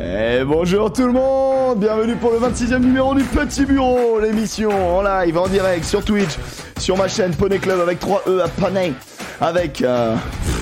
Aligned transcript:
Et 0.00 0.44
bonjour 0.44 0.92
tout 0.92 1.06
le 1.06 1.12
monde, 1.12 1.80
bienvenue 1.80 2.14
pour 2.16 2.30
le 2.30 2.38
26e 2.38 2.78
numéro 2.78 3.14
du 3.14 3.24
Petit 3.24 3.64
Bureau, 3.66 4.20
l'émission 4.20 4.70
en 4.70 5.02
live, 5.02 5.36
en 5.36 5.48
direct 5.48 5.84
sur 5.84 6.04
Twitch, 6.04 6.36
sur 6.78 6.96
ma 6.96 7.08
chaîne 7.08 7.34
Poney 7.34 7.58
Club 7.58 7.80
avec 7.80 8.00
3E 8.00 8.40
à 8.40 8.46
Poney, 8.48 8.92
avec 9.40 9.82
euh, 9.82 10.14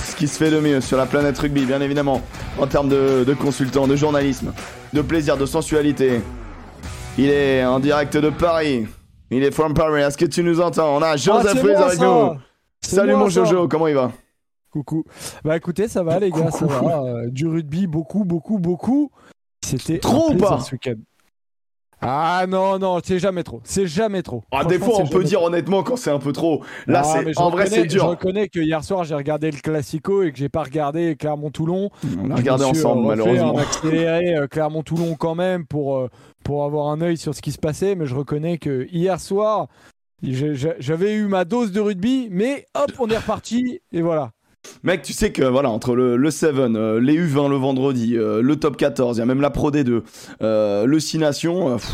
ce 0.06 0.16
qui 0.16 0.26
se 0.26 0.38
fait 0.38 0.50
de 0.50 0.58
mieux 0.58 0.80
sur 0.80 0.96
la 0.96 1.04
planète 1.04 1.38
rugby, 1.38 1.66
bien 1.66 1.82
évidemment, 1.82 2.22
en 2.58 2.66
termes 2.66 2.88
de, 2.88 3.24
de 3.24 3.34
consultants, 3.34 3.86
de 3.86 3.94
journalisme, 3.96 4.52
de 4.94 5.02
plaisir, 5.02 5.36
de 5.36 5.44
sensualité. 5.44 6.22
Il 7.18 7.28
est 7.28 7.62
en 7.64 7.78
direct 7.78 8.16
de 8.16 8.30
Paris, 8.30 8.86
il 9.30 9.42
est 9.44 9.50
from 9.50 9.74
Paris, 9.74 10.00
est-ce 10.00 10.16
que 10.16 10.24
tu 10.26 10.42
nous 10.44 10.62
entends? 10.62 10.96
On 10.96 11.02
a 11.02 11.16
Joseph 11.16 11.56
Ah, 11.58 11.62
Ruiz 11.62 11.76
avec 11.76 11.98
ça. 11.98 12.04
nous. 12.06 12.30
Salut 12.80 13.14
mon 13.14 13.28
ça. 13.28 13.44
Jojo, 13.44 13.68
comment 13.68 13.88
il 13.88 13.96
va? 13.96 14.12
Coucou. 14.76 15.04
Bah 15.42 15.56
écoutez, 15.56 15.88
ça 15.88 16.02
va 16.02 16.18
les 16.18 16.30
gars, 16.30 16.50
ça 16.50 16.66
va. 16.66 17.02
Euh, 17.02 17.30
du 17.30 17.46
rugby, 17.46 17.86
beaucoup, 17.86 18.24
beaucoup, 18.24 18.58
beaucoup. 18.58 19.10
C'était 19.64 19.98
Trop 19.98 20.32
ou 20.32 20.36
pas 20.36 20.60
ce 20.60 20.72
week-end. 20.72 20.96
Ah 22.02 22.44
non, 22.46 22.78
non, 22.78 22.98
c'est 23.02 23.18
jamais 23.18 23.42
trop. 23.42 23.62
C'est 23.64 23.86
jamais 23.86 24.22
trop. 24.22 24.44
ah, 24.52 24.66
Des 24.66 24.78
fois 24.78 24.96
on 25.00 25.06
peut 25.06 25.24
dire 25.24 25.42
honnêtement 25.42 25.82
quand 25.82 25.96
c'est 25.96 26.10
un 26.10 26.18
peu 26.18 26.32
trop. 26.32 26.62
Là. 26.86 27.00
Ah, 27.02 27.04
c'est 27.24 27.32
je 27.32 27.38
en 27.38 27.48
vrai 27.48 27.64
reconnais- 27.64 27.76
c'est 27.76 27.84
Je 27.84 27.88
dur. 27.88 28.04
reconnais 28.08 28.48
que 28.48 28.60
hier 28.60 28.84
soir 28.84 29.04
j'ai 29.04 29.14
regardé 29.14 29.50
le 29.50 29.56
Classico 29.58 30.22
et 30.22 30.30
que 30.30 30.36
j'ai 30.36 30.50
pas 30.50 30.62
regardé 30.62 31.16
Clermont-Toulon. 31.16 31.88
On 32.22 32.30
a 32.30 32.34
Je 32.34 32.36
regardé 32.42 32.64
suis, 32.66 32.76
ensemble 32.84 33.06
euh, 33.06 33.08
refait 33.12 33.16
malheureusement. 33.24 33.58
un 33.58 33.62
accéléré 33.62 34.36
euh, 34.36 34.46
Clermont-Toulon 34.46 35.14
quand 35.14 35.34
même 35.34 35.64
pour, 35.64 35.96
euh, 35.96 36.10
pour 36.44 36.64
avoir 36.64 36.88
un 36.88 37.00
œil 37.00 37.16
sur 37.16 37.34
ce 37.34 37.40
qui 37.40 37.50
se 37.50 37.58
passait, 37.58 37.94
mais 37.94 38.04
je 38.04 38.14
reconnais 38.14 38.58
que 38.58 38.86
hier 38.90 39.18
soir 39.20 39.68
j'avais 40.22 41.14
eu 41.14 41.26
ma 41.28 41.44
dose 41.46 41.72
de 41.72 41.80
rugby, 41.80 42.28
mais 42.30 42.66
hop, 42.74 42.90
on 42.98 43.08
est 43.08 43.16
reparti 43.18 43.80
et 43.92 44.02
voilà. 44.02 44.32
Mec, 44.82 45.02
tu 45.02 45.12
sais 45.12 45.32
que 45.32 45.42
voilà, 45.42 45.70
entre 45.70 45.94
le, 45.94 46.16
le 46.16 46.30
7, 46.30 46.54
euh, 46.56 47.00
les 47.00 47.14
U20 47.18 47.48
le 47.50 47.56
vendredi, 47.56 48.16
euh, 48.16 48.40
le 48.42 48.56
top 48.56 48.76
14, 48.76 49.16
il 49.16 49.20
y 49.20 49.22
a 49.22 49.26
même 49.26 49.40
la 49.40 49.50
Pro 49.50 49.70
D2, 49.70 50.02
euh, 50.42 50.86
le 50.86 51.00
6 51.00 51.18
Nations. 51.18 51.70
euh, 51.70 51.74
pff, 51.76 51.92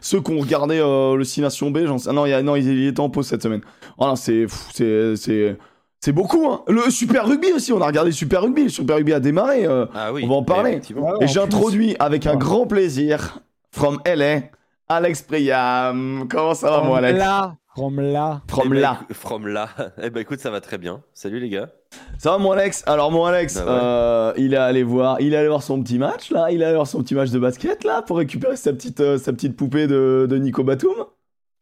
ceux 0.00 0.20
qui 0.20 0.32
ont 0.32 0.38
regardé 0.40 0.78
euh, 0.80 1.16
le 1.16 1.24
6 1.24 1.40
Nations 1.42 1.70
B, 1.70 1.80
j'en 1.86 1.98
sais. 1.98 2.08
ah 2.10 2.12
Non, 2.12 2.26
il, 2.26 2.30
y 2.30 2.32
a- 2.32 2.42
non, 2.42 2.56
il, 2.56 2.66
il 2.66 2.86
était 2.88 3.00
en 3.00 3.10
pause 3.10 3.26
cette 3.26 3.42
semaine. 3.42 3.60
Voilà, 3.98 4.16
c'est. 4.16 4.42
pff, 4.42 4.68
c'est. 4.74 5.16
c'est- 5.16 5.56
C'est 6.04 6.10
beaucoup, 6.12 6.48
hein. 6.50 6.62
Le 6.66 6.90
Super 6.90 7.24
Rugby 7.28 7.52
aussi, 7.54 7.72
on 7.72 7.80
a 7.80 7.86
regardé 7.86 8.10
le 8.10 8.14
Super 8.16 8.42
Rugby. 8.42 8.64
Le 8.64 8.68
Super 8.70 8.96
Rugby 8.96 9.12
a 9.12 9.20
démarré. 9.20 9.64
euh, 9.66 9.86
Ah 9.94 10.12
oui. 10.12 10.22
On 10.24 10.28
va 10.30 10.34
en 10.34 10.42
parler. 10.42 10.80
et 11.20 11.28
j'introduis 11.28 11.94
avec 12.00 12.26
un 12.26 12.34
grand 12.34 12.66
plaisir, 12.66 13.38
from 13.70 14.00
LA, 14.04 14.40
Alex 14.88 15.22
Priam. 15.22 16.26
Comment 16.28 16.54
ça 16.54 16.70
va, 16.72 16.82
moi, 16.82 16.98
Alex? 16.98 17.16
là, 17.20 17.54
from 17.74 18.00
là. 18.00 18.42
From 18.48 18.66
Eh 18.66 18.68
ben, 18.70 18.80
là. 18.80 19.00
From 19.12 19.46
là. 19.46 19.68
Eh 20.02 20.10
ben 20.10 20.20
écoute, 20.20 20.40
ça 20.40 20.50
va 20.50 20.60
très 20.60 20.78
bien. 20.78 21.02
Salut 21.14 21.40
les 21.40 21.48
gars. 21.48 21.70
Ça 22.18 22.30
va 22.32 22.38
mon 22.38 22.52
Alex? 22.52 22.82
Alors 22.86 23.10
mon 23.10 23.24
Alex, 23.24 23.56
Bah 23.56 23.64
ouais. 23.64 23.70
euh, 23.70 24.32
il 24.38 24.54
est 24.54 24.58
allé 24.58 24.82
voir, 24.82 25.20
il 25.20 25.34
est 25.34 25.36
allé 25.36 25.48
voir 25.48 25.62
son 25.62 25.82
petit 25.82 25.98
match 25.98 26.30
là, 26.30 26.50
il 26.50 26.62
est 26.62 26.64
allé 26.64 26.74
voir 26.74 26.86
son 26.86 27.02
petit 27.02 27.14
match 27.14 27.30
de 27.30 27.38
basket 27.38 27.84
là 27.84 28.02
pour 28.02 28.16
récupérer 28.18 28.56
sa 28.56 28.72
petite, 28.72 29.00
euh, 29.00 29.18
sa 29.18 29.32
petite 29.32 29.56
poupée 29.56 29.86
de, 29.86 30.26
de 30.28 30.36
Nico 30.38 30.64
Batum. 30.64 30.94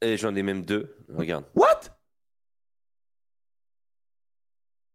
Et 0.03 0.17
j'en 0.17 0.35
ai 0.37 0.43
même 0.43 0.65
deux. 0.65 0.95
Regarde. 1.15 1.45
What? 1.55 1.81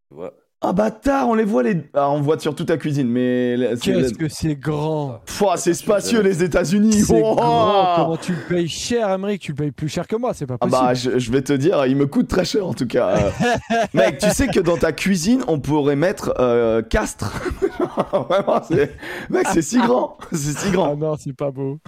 Tu 0.10 0.16
vois. 0.16 0.34
Ah 0.68 0.74
bâtard, 0.74 1.30
on 1.30 1.34
les 1.36 1.44
voit 1.44 1.64
les, 1.64 1.78
ah, 1.94 2.10
on 2.10 2.22
voit 2.22 2.40
sur 2.40 2.56
toute 2.56 2.68
ta 2.68 2.78
cuisine, 2.78 3.08
mais 3.08 3.56
c'est- 3.76 3.92
Qu'est-ce 3.94 4.14
que 4.16 4.28
c'est 4.30 4.56
grand 4.56 5.20
Pouah, 5.38 5.58
c'est 5.58 5.74
spacieux 5.74 6.22
les 6.22 6.44
États-Unis. 6.44 6.94
C'est 6.94 7.22
Oh 7.24 7.36
grand 7.36 7.96
Comment 7.98 8.18
tu 8.18 8.32
le 8.34 8.40
payes 8.56 8.68
cher, 8.68 9.10
Emmerich 9.10 9.42
Tu 9.42 9.52
le 9.52 9.56
payes 9.56 9.72
plus 9.72 9.90
cher 9.90 10.08
que 10.08 10.16
moi, 10.16 10.34
c'est 10.34 10.46
pas 10.48 10.56
Ah 10.60 10.68
possible. 10.68 10.86
bah 10.88 10.94
je, 10.94 11.20
je 11.20 11.32
vais 11.32 11.42
te 11.42 11.54
dire, 11.54 11.86
il 11.86 11.96
me 11.96 12.08
coûte 12.08 12.28
très 12.28 12.46
cher 12.46 12.66
en 12.66 12.74
tout 12.74 12.88
cas. 12.88 13.16
Mec, 13.94 14.18
tu 14.18 14.30
sais 14.32 14.48
que 14.48 14.60
dans 14.60 14.78
ta 14.78 14.92
cuisine, 14.92 15.42
on 15.48 15.60
pourrait 15.60 15.96
mettre 15.96 16.34
euh, 16.40 16.82
castre. 16.82 17.32
Vraiment, 18.12 18.62
c'est, 18.68 18.92
mec, 19.30 19.48
c'est 19.54 19.62
si 19.62 19.78
grand, 19.78 20.18
c'est 20.32 20.58
si 20.58 20.72
grand. 20.72 20.94
Ah 20.94 20.96
non, 20.96 21.16
c'est 21.18 21.34
pas 21.36 21.52
beau. 21.52 21.80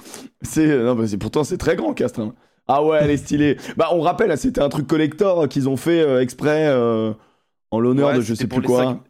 C'est 0.42 0.68
non, 0.78 0.96
mais 0.96 1.08
c'est 1.08 1.18
pourtant 1.18 1.44
c'est 1.44 1.58
très 1.58 1.76
grand 1.76 1.94
Castres. 1.94 2.20
hein. 2.22 2.34
Ah 2.68 2.84
ouais, 2.84 3.00
elle 3.02 3.10
est 3.12 3.18
stylée. 3.18 3.58
Bah 3.78 3.90
on 3.94 4.02
rappelle, 4.02 4.38
c'était 4.38 4.62
un 4.62 4.70
truc 4.70 4.88
collector 4.88 5.48
qu'ils 5.48 5.70
ont 5.70 5.78
fait 5.78 6.02
euh, 6.02 6.22
exprès 6.22 6.68
euh, 6.68 7.14
en 7.72 7.80
l'honneur 7.80 8.10
Ouais, 8.10 8.16
de 8.18 8.22
je 8.22 8.34
sais 8.34 8.48
plus 8.48 8.62
quoi. 8.62 9.04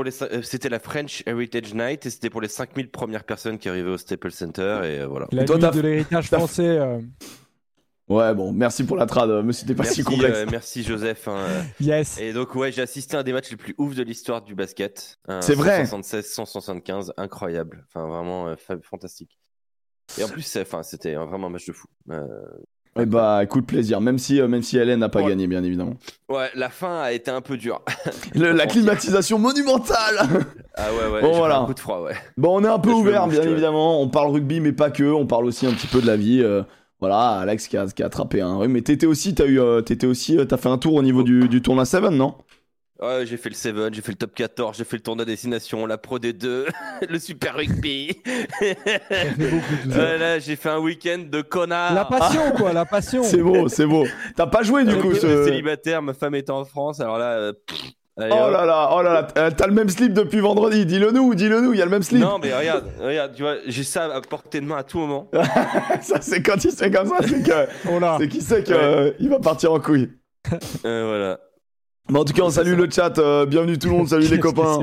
euh, 0.00 0.42
C'était 0.42 0.68
la 0.68 0.78
French 0.78 1.22
Heritage 1.26 1.74
Night 1.74 2.06
et 2.06 2.10
c'était 2.10 2.30
pour 2.30 2.40
les 2.40 2.48
5000 2.48 2.90
premières 2.90 3.24
personnes 3.24 3.58
qui 3.58 3.68
arrivaient 3.68 3.90
au 3.90 3.98
Staples 3.98 4.32
Center 4.32 4.80
et 4.84 5.00
euh, 5.00 5.06
voilà. 5.06 5.26
La 5.32 5.44
toi, 5.44 5.58
nuit 5.58 5.70
de 5.70 5.80
l'héritage 5.80 6.26
français. 6.28 6.78
euh, 6.78 7.00
Ouais, 8.08 8.34
bon, 8.34 8.52
merci 8.52 8.84
pour 8.84 8.96
la 8.96 9.06
trad, 9.06 9.30
mais 9.44 9.52
c'était 9.52 9.74
pas 9.74 9.84
si 9.84 10.00
Merci, 10.00 10.02
complexe. 10.04 10.38
euh, 10.38 10.46
merci 10.50 10.82
Joseph. 10.82 11.28
hein, 11.28 11.36
euh. 11.48 11.62
Yes. 11.80 12.18
Et 12.20 12.32
donc 12.32 12.54
ouais, 12.56 12.70
j'ai 12.72 12.82
assisté 12.82 13.16
à 13.16 13.20
un 13.20 13.22
des 13.22 13.32
matchs 13.32 13.50
les 13.50 13.56
plus 13.56 13.74
ouf 13.78 13.94
de 13.94 14.02
l'histoire 14.02 14.42
du 14.42 14.54
basket. 14.54 15.18
C'est 15.40 15.54
vrai. 15.54 15.86
176, 15.86 16.26
175, 16.26 17.12
incroyable. 17.16 17.86
Enfin 17.88 18.06
vraiment 18.08 18.48
euh, 18.48 18.56
fa- 18.56 18.80
fantastique. 18.82 19.38
Et 20.18 20.24
en 20.24 20.28
plus, 20.28 20.56
enfin, 20.60 20.82
c'était 20.82 21.14
euh, 21.14 21.24
vraiment 21.24 21.46
un 21.46 21.50
match 21.50 21.64
de 21.66 21.72
fou. 21.72 21.86
Et 23.00 23.06
bah 23.06 23.40
écoute 23.42 23.64
plaisir, 23.66 24.02
même 24.02 24.18
si 24.18 24.38
euh, 24.38 24.48
même 24.48 24.62
si 24.62 24.76
Hélène 24.76 25.00
n'a 25.00 25.08
pas 25.08 25.22
Ouais. 25.22 25.30
gagné 25.30 25.46
bien 25.46 25.64
évidemment. 25.64 25.94
Ouais, 26.28 26.50
la 26.54 26.68
fin 26.68 27.00
a 27.00 27.12
été 27.12 27.30
un 27.30 27.40
peu 27.40 27.56
dure. 27.56 27.80
Le- 28.34 28.52
la 28.52 28.66
climatisation 28.66 29.38
monumentale. 29.38 30.28
Ah 30.74 30.86
ouais, 30.90 31.12
ouais. 31.12 31.20
Bon, 31.20 31.32
voilà. 31.36 31.58
Un 31.58 31.66
coup 31.66 31.74
de 31.74 31.80
froid, 31.80 32.00
ouais. 32.00 32.14
bon, 32.38 32.58
on 32.58 32.64
est 32.64 32.68
un 32.68 32.78
peu 32.78 32.88
Je 32.90 32.94
ouvert 32.94 33.26
bien 33.28 33.42
évidemment. 33.42 34.00
On 34.00 34.08
parle 34.08 34.30
rugby 34.32 34.58
mais 34.60 34.72
pas 34.72 34.90
que. 34.90 35.04
On 35.04 35.26
parle 35.26 35.44
aussi 35.44 35.66
un 35.66 35.72
petit 35.72 35.86
peu 35.86 36.00
de 36.00 36.06
la 36.06 36.16
vie. 36.16 36.40
euh, 36.42 36.62
voilà, 37.00 37.30
Alex 37.40 37.66
qui 37.68 37.76
a, 37.76 37.86
qui 37.86 38.02
a 38.02 38.06
attrapé 38.06 38.40
un. 38.40 38.56
Oui, 38.58 38.68
mais 38.68 38.80
t'étais 38.80 39.06
aussi, 39.06 39.34
t'as 39.34 39.44
eu, 39.46 39.58
euh, 39.60 39.80
t'étais 39.82 40.06
aussi, 40.06 40.38
t'as 40.48 40.56
fait 40.56 40.68
un 40.70 40.78
tour 40.78 40.94
au 40.94 41.02
niveau 41.02 41.22
du, 41.24 41.48
du 41.48 41.60
tournoi 41.60 41.84
7 41.84 42.04
non? 42.04 42.34
Ouais, 43.02 43.26
j'ai 43.26 43.36
fait 43.36 43.48
le 43.48 43.54
7, 43.56 43.74
j'ai 43.92 44.00
fait 44.00 44.12
le 44.12 44.16
top 44.18 44.32
14, 44.32 44.76
j'ai 44.78 44.84
fait 44.84 44.96
le 44.96 45.02
tournoi 45.02 45.24
destination, 45.24 45.86
la 45.86 45.98
Pro 45.98 46.20
D2, 46.20 46.66
le 47.08 47.18
Super 47.18 47.56
Rugby. 47.56 48.16
Ça 48.24 48.30
fait 48.60 49.34
beaucoup 49.38 49.74
tout 49.82 49.90
ça. 49.90 49.98
Ouais, 49.98 50.18
là, 50.18 50.38
j'ai 50.38 50.54
fait 50.54 50.68
un 50.68 50.78
week-end 50.78 51.24
de 51.28 51.40
connard. 51.42 51.94
La 51.94 52.04
passion, 52.04 52.52
quoi, 52.56 52.72
la 52.72 52.84
passion. 52.84 53.24
C'est 53.24 53.42
beau, 53.42 53.66
c'est 53.66 53.86
beau. 53.86 54.06
T'as 54.36 54.46
pas 54.46 54.62
joué 54.62 54.84
du 54.84 54.94
coup 54.96 55.14
ce. 55.14 55.44
célibataire, 55.44 56.00
ma 56.00 56.14
femme 56.14 56.36
était 56.36 56.52
en 56.52 56.64
France, 56.64 57.00
alors 57.00 57.18
là. 57.18 57.32
euh, 57.32 57.52
allez, 58.16 58.30
Oh 58.32 58.50
là 58.52 58.64
là, 58.66 58.90
oh 58.92 59.02
là 59.02 59.12
là, 59.14 59.28
euh, 59.36 59.50
t'as 59.50 59.66
le 59.66 59.72
même 59.72 59.88
slip 59.88 60.12
depuis 60.12 60.38
vendredi, 60.38 60.86
dis-le 60.86 61.10
nous, 61.10 61.34
dis-le 61.34 61.60
nous, 61.60 61.72
il 61.72 61.80
y 61.80 61.82
a 61.82 61.86
le 61.86 61.90
même 61.90 62.04
slip. 62.04 62.20
Non, 62.20 62.38
mais 62.40 62.54
regarde, 62.56 62.84
regarde, 63.00 63.34
tu 63.34 63.42
vois, 63.42 63.56
j'ai 63.66 63.82
ça 63.82 64.14
à 64.14 64.20
portée 64.20 64.60
de 64.60 64.66
main 64.66 64.76
à 64.76 64.84
tout 64.84 64.98
moment. 64.98 65.28
ça 66.02 66.20
c'est 66.20 66.40
quand 66.40 66.64
il 66.64 66.70
se 66.70 66.76
fait 66.76 66.90
comme 66.92 67.08
ça, 67.08 67.16
c'est 67.22 67.42
que 67.42 67.68
Oh 67.88 67.98
c'est 68.20 68.28
qu'il 68.28 68.42
sait 68.42 68.62
qu'il 68.62 69.28
va 69.28 69.40
partir 69.40 69.72
en 69.72 69.80
couille. 69.80 70.08
Euh, 70.84 71.04
voilà. 71.08 71.51
Mais 72.10 72.18
en 72.18 72.24
tout 72.24 72.32
cas, 72.32 72.42
on 72.42 72.50
salue 72.50 72.74
le 72.76 72.88
chat, 72.90 73.16
euh, 73.18 73.46
bienvenue 73.46 73.78
tout 73.78 73.86
le 73.88 73.94
monde, 73.94 74.08
salut 74.08 74.26
les 74.30 74.40
copains, 74.40 74.80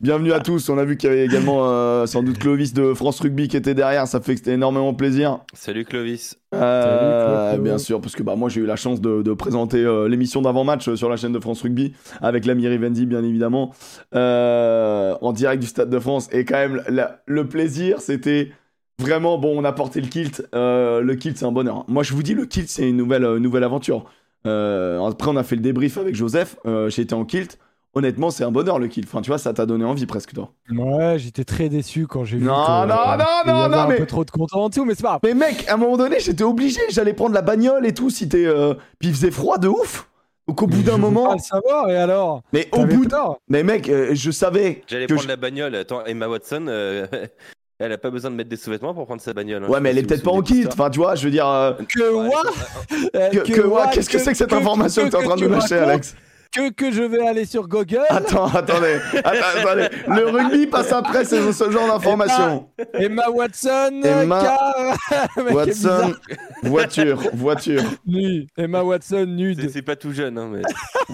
bienvenue 0.00 0.32
à 0.32 0.40
tous. 0.40 0.68
On 0.68 0.76
a 0.76 0.84
vu 0.84 0.96
qu'il 0.96 1.08
y 1.08 1.12
avait 1.12 1.24
également 1.24 1.60
euh, 1.68 2.04
sans 2.06 2.22
doute 2.22 2.38
Clovis 2.38 2.74
de 2.74 2.94
France 2.94 3.20
Rugby 3.20 3.46
qui 3.46 3.56
était 3.56 3.74
derrière, 3.74 4.08
ça 4.08 4.20
fait 4.20 4.32
que 4.34 4.40
c'était 4.40 4.52
énormément 4.54 4.92
plaisir. 4.92 5.38
Salut 5.54 5.84
Clovis. 5.84 6.36
Euh, 6.54 7.52
Salut, 7.52 7.62
bien 7.62 7.78
sûr, 7.78 8.00
parce 8.00 8.16
que 8.16 8.24
bah, 8.24 8.34
moi 8.34 8.48
j'ai 8.48 8.60
eu 8.60 8.66
la 8.66 8.74
chance 8.76 9.00
de, 9.00 9.22
de 9.22 9.32
présenter 9.34 9.78
euh, 9.84 10.08
l'émission 10.08 10.42
d'avant-match 10.42 10.88
euh, 10.88 10.96
sur 10.96 11.08
la 11.08 11.16
chaîne 11.16 11.32
de 11.32 11.38
France 11.40 11.62
Rugby 11.62 11.94
avec 12.20 12.44
l'ami 12.44 12.66
Rivendi, 12.66 13.06
bien 13.06 13.22
évidemment, 13.22 13.72
euh, 14.16 15.14
en 15.22 15.32
direct 15.32 15.62
du 15.62 15.68
Stade 15.68 15.90
de 15.90 15.98
France. 16.00 16.28
Et 16.32 16.44
quand 16.44 16.56
même, 16.56 16.82
la- 16.88 17.20
le 17.26 17.46
plaisir, 17.46 18.00
c'était 18.00 18.50
vraiment 18.98 19.38
bon. 19.38 19.54
On 19.56 19.64
a 19.64 19.72
porté 19.72 20.00
le 20.00 20.08
kilt. 20.08 20.44
Euh, 20.56 21.02
le 21.02 21.14
kilt, 21.14 21.38
c'est 21.38 21.46
un 21.46 21.52
bonheur. 21.52 21.84
Moi, 21.86 22.02
je 22.02 22.12
vous 22.14 22.22
dis, 22.24 22.34
le 22.34 22.46
kilt, 22.46 22.68
c'est 22.68 22.88
une 22.88 22.96
nouvelle, 22.96 23.24
euh, 23.24 23.38
nouvelle 23.38 23.62
aventure. 23.64 24.04
Euh, 24.46 25.04
après, 25.06 25.28
on 25.30 25.36
a 25.36 25.42
fait 25.42 25.56
le 25.56 25.62
débrief 25.62 25.98
avec 25.98 26.14
Joseph. 26.14 26.56
Euh, 26.66 26.88
J'étais 26.90 27.14
en 27.14 27.24
kilt. 27.24 27.58
Honnêtement, 27.94 28.30
c'est 28.30 28.44
un 28.44 28.50
bonheur 28.52 28.78
le 28.78 28.86
kilt. 28.86 29.08
Enfin, 29.08 29.22
tu 29.22 29.28
vois, 29.30 29.38
ça 29.38 29.52
t'a 29.52 29.66
donné 29.66 29.84
envie 29.84 30.06
presque, 30.06 30.32
toi. 30.34 30.52
Ouais, 30.70 31.16
j'étais 31.18 31.44
très 31.44 31.68
déçu 31.68 32.06
quand 32.06 32.24
j'ai 32.24 32.36
vu. 32.36 32.44
Non, 32.44 32.52
que, 32.54 32.70
non, 32.70 32.86
non, 32.86 33.24
il 33.44 33.48
y 33.48 33.52
non, 33.52 33.54
avait 33.62 33.76
non, 33.76 33.82
un 33.82 33.88
mais- 33.88 33.96
peu 33.96 34.06
trop 34.06 34.24
de 34.24 34.30
content 34.30 34.60
en 34.64 34.68
dessous, 34.68 34.84
mais 34.84 34.94
c'est 34.94 35.02
pas 35.02 35.18
grave. 35.18 35.20
Mais 35.24 35.34
mec, 35.34 35.64
à 35.68 35.74
un 35.74 35.76
moment 35.78 35.96
donné, 35.96 36.20
j'étais 36.20 36.44
obligé. 36.44 36.80
J'allais 36.90 37.14
prendre 37.14 37.34
la 37.34 37.42
bagnole 37.42 37.86
et 37.86 37.94
tout. 37.94 38.10
Si 38.10 38.28
t'es, 38.28 38.44
euh, 38.46 38.74
Puis 38.98 39.08
il 39.08 39.14
faisait 39.14 39.30
froid 39.30 39.58
de 39.58 39.68
ouf. 39.68 40.08
Donc 40.46 40.62
au 40.62 40.66
bout 40.66 40.82
d'un 40.82 40.96
moment. 40.96 41.28
Pas 41.28 41.34
le 41.34 41.40
savoir, 41.40 41.90
et 41.90 41.96
alors 41.96 42.42
Mais 42.54 42.68
au 42.72 42.84
bout 42.86 43.06
peur 43.08 43.36
Mais 43.48 43.62
mec, 43.62 43.88
euh, 43.88 44.10
je 44.14 44.30
savais. 44.30 44.82
J'allais 44.86 45.04
que 45.06 45.12
prendre 45.12 45.24
je- 45.24 45.28
la 45.28 45.36
bagnole. 45.36 45.74
Attends, 45.74 46.04
Emma 46.06 46.28
Watson, 46.28 46.66
euh, 46.68 47.06
elle 47.78 47.92
a 47.92 47.98
pas 47.98 48.10
besoin 48.10 48.30
de 48.30 48.36
mettre 48.36 48.50
des 48.50 48.56
sous-vêtements 48.56 48.92
pour 48.94 49.06
prendre 49.06 49.20
sa 49.20 49.32
bagnole. 49.32 49.64
hein. 49.64 49.68
Ouais, 49.68 49.80
mais 49.80 49.90
elle 49.90 49.98
est 49.98 50.00
si 50.02 50.06
peut-être 50.08 50.24
pas 50.24 50.30
en 50.32 50.42
kit. 50.42 50.66
Enfin, 50.66 50.90
tu 50.90 50.98
vois, 50.98 51.14
je 51.14 51.24
veux 51.24 51.30
dire. 51.30 51.46
euh, 51.48 51.72
Que 51.88 52.12
Ouais, 52.12 53.30
Que, 53.30 53.38
que- 53.52 53.60
what 53.66 53.88
qu'est-ce 53.92 54.08
que 54.10 54.18
c'est 54.18 54.32
que 54.32 54.36
cette 54.36 54.50
que- 54.50 54.54
information 54.56 55.04
que 55.04 55.10
t'es 55.10 55.16
en 55.16 55.22
train 55.22 55.36
de 55.36 55.42
me 55.46 55.48
lâcher, 55.48 55.76
racontes 55.76 55.90
Alex? 55.90 56.16
Que, 56.54 56.70
que 56.70 56.90
je 56.90 57.02
vais 57.02 57.26
aller 57.26 57.44
sur 57.44 57.68
Google 57.68 58.00
Attends, 58.08 58.46
attendez. 58.46 58.98
Attends, 59.16 59.60
attendez. 59.62 59.88
Le 60.08 60.26
rugby 60.30 60.66
passe 60.66 60.92
après 60.92 61.24
ce, 61.24 61.52
ce 61.52 61.70
genre 61.70 61.86
d'informations. 61.88 62.68
Emma 62.94 63.28
Watson, 63.30 64.00
Emma 64.02 64.40
car... 64.42 65.28
Watson, 65.52 66.14
voiture, 66.62 67.20
voiture. 67.34 67.82
Nu. 68.06 68.46
Emma 68.56 68.82
Watson 68.82 69.26
nude. 69.26 69.68
C'est 69.72 69.82
pas 69.82 69.96
tout 69.96 70.12
jeune, 70.12 70.38
hein, 70.38 70.48
mais. 70.52 70.62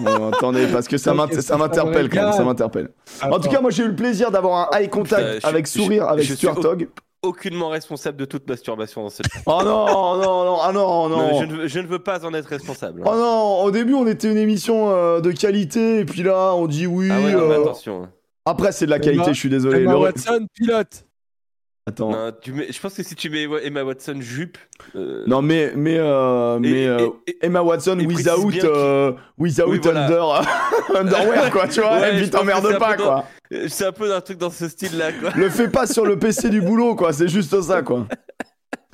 Oh, 0.05 0.31
attendez, 0.33 0.67
parce 0.67 0.87
que 0.87 0.97
ça 0.97 1.13
m'interpelle 1.13 2.09
quand 2.09 2.23
même, 2.23 2.33
ça 2.33 2.43
m'interpelle. 2.43 2.89
En 3.21 3.39
tout 3.39 3.49
cas, 3.49 3.61
moi 3.61 3.71
j'ai 3.71 3.83
eu 3.83 3.87
le 3.87 3.95
plaisir 3.95 4.31
d'avoir 4.31 4.73
un 4.73 4.79
eye 4.79 4.89
contact 4.89 5.43
avec 5.45 5.65
je- 5.67 5.71
sourire 5.71 6.07
avec 6.07 6.25
Stuart 6.25 6.57
au- 6.59 6.65
Hogg. 6.65 6.87
Aucunement 7.25 7.69
responsable 7.69 8.17
de 8.17 8.25
toute 8.25 8.47
masturbation 8.47 9.03
dans 9.03 9.09
cette. 9.09 9.25
Oh 9.45 9.61
non, 9.63 9.85
non, 10.21 10.45
non, 10.45 10.57
ah 10.61 10.71
non, 10.71 11.09
Non, 11.09 11.17
non. 11.17 11.39
je, 11.41 11.45
ne 11.45 11.53
veux, 11.55 11.67
je 11.67 11.79
ne 11.79 11.87
veux 11.87 11.99
pas 11.99 12.25
en 12.25 12.33
être 12.33 12.47
responsable. 12.47 13.01
hein. 13.01 13.09
Oh 13.11 13.15
non, 13.15 13.63
au 13.63 13.71
début 13.71 13.93
on 13.93 14.05
était 14.07 14.29
une 14.31 14.37
émission 14.37 14.89
euh, 14.91 15.21
de 15.21 15.31
qualité 15.31 15.99
et 15.99 16.05
puis 16.05 16.23
là 16.23 16.53
on 16.55 16.67
dit 16.67 16.87
oui. 16.87 17.09
ah 17.11 17.19
ouais, 17.19 17.31
non, 17.33 17.47
mais 17.47 17.55
euh, 17.55 17.61
attention. 17.61 18.07
Après 18.45 18.71
c'est 18.71 18.85
de 18.85 18.91
la 18.91 18.97
Emma- 18.97 19.05
qualité, 19.05 19.33
je 19.33 19.39
suis 19.39 19.49
désolé. 19.49 19.81
Emma 19.81 19.93
Le- 19.93 19.97
Watson, 19.99 20.45
pilote. 20.53 21.05
Attends. 21.87 22.09
Non, 22.09 22.31
tu 22.41 22.51
mets... 22.51 22.71
Je 22.71 22.79
pense 22.79 22.95
que 22.95 23.03
si 23.03 23.13
tu 23.13 23.29
mets 23.29 23.45
Emma 23.63 23.83
Watson 23.83 24.15
jupe. 24.19 24.57
euh, 24.95 25.23
Non, 25.27 25.43
mais, 25.43 25.71
mais, 25.75 25.97
euh, 25.99 26.57
mais 26.59 26.81
et- 26.81 26.87
euh, 26.87 27.09
et- 27.27 27.37
Emma 27.45 27.61
Watson 27.61 27.99
without, 27.99 28.51
euh, 28.63 29.11
without 29.37 29.69
Oui, 29.69 29.79
voilà. 29.83 30.05
under, 30.07 30.41
underwear, 30.95 31.51
quoi, 31.51 31.67
tu 31.67 31.81
vois, 31.81 31.99
Ouais, 31.99 32.15
et 32.15 32.21
puis 32.21 32.29
t'emmerdes 32.31 32.79
pas, 32.79 32.95
quoi. 32.97 33.25
euh, 33.53 33.67
C'est 33.69 33.85
un 33.85 33.91
peu 33.91 34.11
un 34.15 34.19
truc 34.21 34.39
dans 34.39 34.49
ce 34.49 34.67
style-là, 34.67 35.11
quoi. 35.11 35.29
Le 35.35 35.47
fais 35.49 35.67
pas 35.67 35.85
sur 35.85 36.05
le 36.07 36.17
PC 36.17 36.49
du 36.49 36.59
boulot, 36.59 36.95
quoi, 36.95 37.13
c'est 37.13 37.27
juste 37.27 37.61
ça, 37.61 37.83
quoi. 37.83 38.07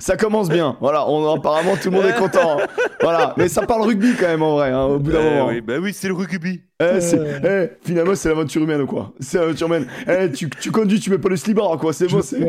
Ça 0.02 0.16
commence 0.16 0.48
bien, 0.48 0.76
voilà, 0.80 1.08
on, 1.08 1.32
apparemment 1.32 1.76
tout 1.80 1.88
le 1.88 1.96
monde 1.96 2.06
est 2.06 2.18
content. 2.18 2.58
hein. 2.58 2.66
Voilà, 3.00 3.34
mais 3.36 3.46
ça 3.46 3.64
parle 3.64 3.82
rugby 3.82 4.14
quand 4.18 4.26
même 4.26 4.42
en 4.42 4.56
vrai, 4.56 4.70
hein, 4.72 4.82
au 4.86 4.98
bout 4.98 5.12
d'un 5.12 5.18
Euh, 5.18 5.30
moment. 5.38 5.46
oui, 5.50 5.60
bah 5.60 5.74
oui, 5.80 5.92
c'est 5.92 6.08
le 6.08 6.14
rugby. 6.14 6.60
Eh, 6.80 7.00
c'est- 7.00 7.20
eh, 7.44 7.86
finalement, 7.86 8.16
c'est 8.16 8.28
l'aventure 8.28 8.62
humaine, 8.62 8.84
quoi. 8.84 9.12
C'est 9.20 9.38
l'aventure 9.38 9.68
humaine. 9.68 9.86
Eh, 10.08 10.32
tu, 10.32 10.50
tu 10.50 10.72
conduis, 10.72 10.98
tu 10.98 11.08
mets 11.10 11.18
pas 11.18 11.28
le 11.28 11.36
slibard, 11.36 11.78
quoi. 11.78 11.92
C'est 11.92 12.08
bon, 12.08 12.20
c'est 12.20 12.44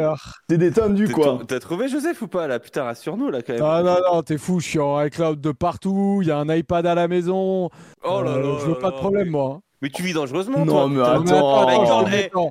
t'es 0.47 0.57
détendu, 0.57 1.05
T'as- 1.05 1.13
quoi. 1.13 1.39
T'as 1.47 1.59
trouvé 1.59 1.89
Joseph 1.89 2.19
ou 2.23 2.27
pas 2.27 2.47
là? 2.47 2.57
Putain, 2.57 2.85
rassure-nous 2.85 3.29
là 3.29 3.43
quand 3.43 3.53
même. 3.53 3.61
Ah 3.63 3.83
non, 3.83 3.97
non, 4.15 4.23
t'es 4.23 4.39
fou, 4.39 4.59
je 4.59 4.65
suis 4.67 4.79
en 4.79 4.99
iCloud 5.03 5.39
de 5.39 5.51
partout, 5.51 6.21
il 6.23 6.29
y 6.29 6.31
a 6.31 6.37
un 6.39 6.49
iPad 6.49 6.87
à 6.87 6.95
la 6.95 7.07
maison. 7.07 7.69
Oh 8.03 8.21
là 8.23 8.31
Euh, 8.31 8.41
là. 8.41 8.57
Je 8.61 8.65
veux 8.65 8.73
là 8.73 8.79
pas 8.81 8.89
de 8.89 8.93
là. 8.95 8.99
problème, 8.99 9.29
moi. 9.29 9.51
hein. 9.57 9.61
Mais 9.83 9.89
tu 9.91 10.01
vis 10.01 10.13
dangereusement, 10.13 10.59
Non, 10.65 10.65
toi. 10.65 10.87
mais 10.89 10.95
Non, 10.95 11.23
mais 11.23 11.31
attends. 11.31 11.67
attends, 11.67 12.05
eh, 12.11 12.25
attends. 12.25 12.49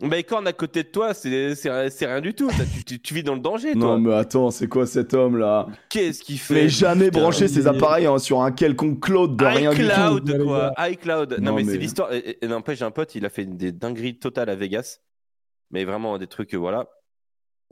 Eh, 0.00 0.06
Mycorn 0.06 0.46
à 0.46 0.52
côté 0.52 0.82
de 0.84 0.88
toi, 0.88 1.12
c'est 1.14 1.54
c'est- 1.54 1.90
c'est 1.90 2.06
rien 2.06 2.20
du 2.20 2.34
tout. 2.34 2.50
Tu, 2.76 2.84
tu- 2.84 3.00
tu 3.00 3.14
vis 3.14 3.22
dans 3.22 3.34
le 3.34 3.40
danger, 3.40 3.72
toi. 3.72 3.80
Non, 3.80 3.98
mais 3.98 4.14
attends, 4.14 4.50
c'est 4.50 4.68
quoi 4.68 4.86
cet 4.86 5.14
homme-là? 5.14 5.66
Qu'est-ce 5.90 6.22
qu'il 6.22 6.38
fait? 6.38 6.54
Mais 6.54 6.68
jamais 6.68 7.06
Putain. 7.06 7.20
brancher 7.20 7.48
ses 7.48 7.62
il- 7.62 7.68
appareils 7.68 8.06
hein, 8.06 8.18
sur 8.18 8.42
un 8.42 8.52
quelconque 8.52 9.00
cloud 9.00 9.36
de 9.36 9.44
rien 9.44 9.72
du 9.72 10.32
tout. 10.32 10.44
quoi. 10.44 10.72
iCloud. 10.78 11.36
Non, 11.40 11.50
Non, 11.50 11.56
mais, 11.56 11.64
mais- 11.64 11.72
c'est 11.72 11.78
l'histoire. 11.78 12.12
Et, 12.12 12.38
et- 12.40 12.46
n'empêche, 12.46 12.78
j'ai 12.78 12.84
un 12.84 12.90
pote, 12.90 13.14
il 13.14 13.24
a 13.26 13.28
fait 13.28 13.44
des 13.44 13.72
dingueries 13.72 14.18
totales 14.18 14.50
à 14.50 14.54
Vegas. 14.56 14.98
Mais 15.70 15.84
vraiment 15.84 16.16
des 16.16 16.26
trucs, 16.26 16.54
euh, 16.54 16.58
voilà. 16.58 16.88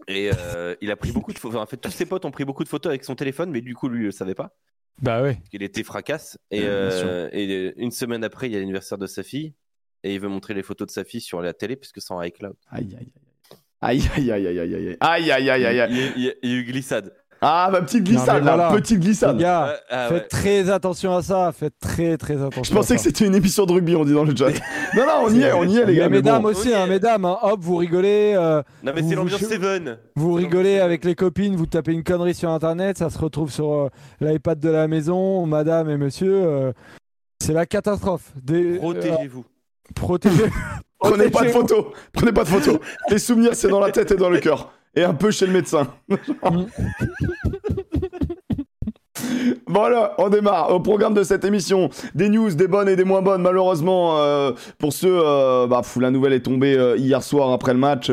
Et 0.08 0.30
euh, 0.54 0.74
il 0.82 0.90
a 0.90 0.96
pris 0.96 1.12
beaucoup 1.12 1.32
de 1.32 1.38
photos. 1.38 1.58
En 1.60 1.64
fait, 1.66 1.78
tous 1.78 1.90
ses 1.90 2.04
potes 2.04 2.24
ont 2.26 2.30
pris 2.30 2.44
beaucoup 2.44 2.62
de 2.64 2.68
photos 2.68 2.90
avec 2.90 3.04
son 3.04 3.14
téléphone, 3.14 3.50
mais 3.50 3.62
du 3.62 3.74
coup, 3.74 3.88
lui, 3.88 4.00
il 4.02 4.04
le 4.06 4.10
savait 4.10 4.34
pas. 4.34 4.54
Bah 5.00 5.22
ouais. 5.22 5.38
qu'il 5.50 5.62
était 5.62 5.82
fracasse. 5.82 6.38
Et, 6.50 6.62
euh, 6.64 7.28
et 7.32 7.72
une 7.76 7.90
semaine 7.90 8.24
après, 8.24 8.48
il 8.48 8.52
y 8.52 8.56
a 8.56 8.58
l'anniversaire 8.60 8.98
de 8.98 9.06
sa 9.06 9.22
fille. 9.22 9.54
Et 10.06 10.14
il 10.14 10.20
veut 10.20 10.28
montrer 10.28 10.54
les 10.54 10.62
photos 10.62 10.86
de 10.86 10.92
sa 10.92 11.02
fille 11.04 11.20
sur 11.20 11.40
la 11.42 11.52
télé 11.52 11.74
puisque 11.76 12.00
c'est 12.00 12.12
en 12.12 12.22
iCloud. 12.22 12.54
Aïe, 12.70 12.96
aïe, 12.98 13.12
aïe. 13.82 14.00
Aïe, 14.16 14.30
aïe, 14.30 14.30
aïe, 14.32 14.46
aïe, 14.46 14.60
aïe, 14.60 14.96
aïe, 15.00 15.30
aïe, 15.32 15.50
aïe, 15.50 15.66
aïe, 15.66 15.80
aïe. 15.80 16.12
Il, 16.16 16.22
y 16.22 16.28
a- 16.28 16.32
il 16.42 16.50
il 16.50 16.56
eu 16.58 16.64
glissade. 16.64 17.12
Ah, 17.42 17.68
ma 17.70 17.82
petite 17.82 17.98
Non, 18.00 18.04
glissade, 18.12 18.42
mais 18.44 18.56
là, 18.56 18.70
petite 18.72 18.90
Les 18.98 19.04
glissade. 19.04 19.36
gars, 19.38 19.78
Ah, 19.90 20.06
faites 20.08 20.22
ouais. 20.22 20.28
très 20.28 20.70
attention 20.70 21.14
à 21.14 21.22
ça, 21.22 21.52
faites 21.52 21.78
très 21.78 22.16
très 22.16 22.36
attention. 22.36 22.62
Je 22.64 22.72
pensais 22.72 22.94
à 22.94 22.96
que 22.96 23.02
c'était 23.02 23.26
une 23.26 23.34
émission 23.34 23.66
de 23.66 23.72
rugby, 23.72 23.94
on 23.94 24.06
dit 24.06 24.14
dans 24.14 24.24
le 24.24 24.34
chat. 24.34 24.48
non, 24.96 25.04
non, 25.06 25.12
on 25.24 25.34
y 25.34 25.42
est, 25.42 25.52
on 25.52 25.64
y 25.64 25.76
est, 25.76 25.84
les 25.84 25.96
gars. 25.96 26.08
mais 26.08 26.16
mesdames 26.16 26.40
bon. 26.42 26.48
aussi, 26.48 26.72
hein, 26.72 26.86
mesdames, 26.86 27.26
hein, 27.26 27.36
hop, 27.42 27.60
vous 27.60 27.76
rigolez, 27.76 28.32
euh, 28.36 28.62
Non, 28.82 28.92
mais 28.94 29.02
c'est 29.02 29.14
l'ambiance 29.14 29.40
Seven. 29.42 29.98
vous 30.16 30.32
rigolez 30.32 30.78
avec 30.78 31.04
les 31.04 31.14
copines, 31.14 31.56
vous 31.56 31.66
tapez 31.66 31.92
une 31.92 32.04
connerie 32.04 32.34
sur 32.34 32.48
internet, 32.50 32.96
ça 32.96 33.10
se 33.10 33.18
retrouve 33.18 33.52
sur 33.52 33.70
euh, 33.70 33.88
l'iPad 34.22 34.58
de 34.58 34.70
la 34.70 34.88
maison, 34.88 35.44
madame 35.44 35.90
et 35.90 35.98
monsieur. 35.98 36.32
euh, 36.42 36.72
c'est 37.38 37.52
la 37.52 37.66
catastrophe. 37.66 38.32
Des. 38.42 38.78
Protégez-vous. 38.78 39.44
Protégez. 39.94 40.50
Prenez 40.98 41.30
pas 41.30 41.44
de 41.44 41.50
photos. 41.50 41.86
Prenez 42.12 42.32
pas 42.32 42.44
de 42.44 42.48
photos. 42.48 42.78
Les 43.10 43.18
souvenirs, 43.18 43.54
c'est 43.54 43.68
dans 43.68 43.80
la 43.80 43.90
tête 43.90 44.10
et 44.12 44.16
dans 44.16 44.30
le 44.30 44.38
cœur. 44.38 44.72
Et 44.94 45.04
un 45.04 45.14
peu 45.14 45.30
chez 45.30 45.46
le 45.46 45.52
médecin. 45.52 45.88
Voilà, 49.66 50.14
on 50.18 50.28
démarre. 50.28 50.72
Au 50.72 50.80
programme 50.80 51.14
de 51.14 51.22
cette 51.22 51.44
émission, 51.44 51.90
des 52.14 52.28
news, 52.28 52.50
des 52.50 52.68
bonnes 52.68 52.88
et 52.88 52.96
des 52.96 53.04
moins 53.04 53.22
bonnes. 53.22 53.42
Malheureusement, 53.42 54.18
euh, 54.18 54.52
pour 54.78 54.92
ceux, 54.92 55.20
euh, 55.22 55.66
bah, 55.66 55.80
pff, 55.82 55.96
la 55.96 56.10
nouvelle 56.10 56.32
est 56.32 56.40
tombée 56.40 56.76
euh, 56.76 56.96
hier 56.96 57.22
soir 57.22 57.52
après 57.52 57.72
le 57.72 57.78
match. 57.78 58.10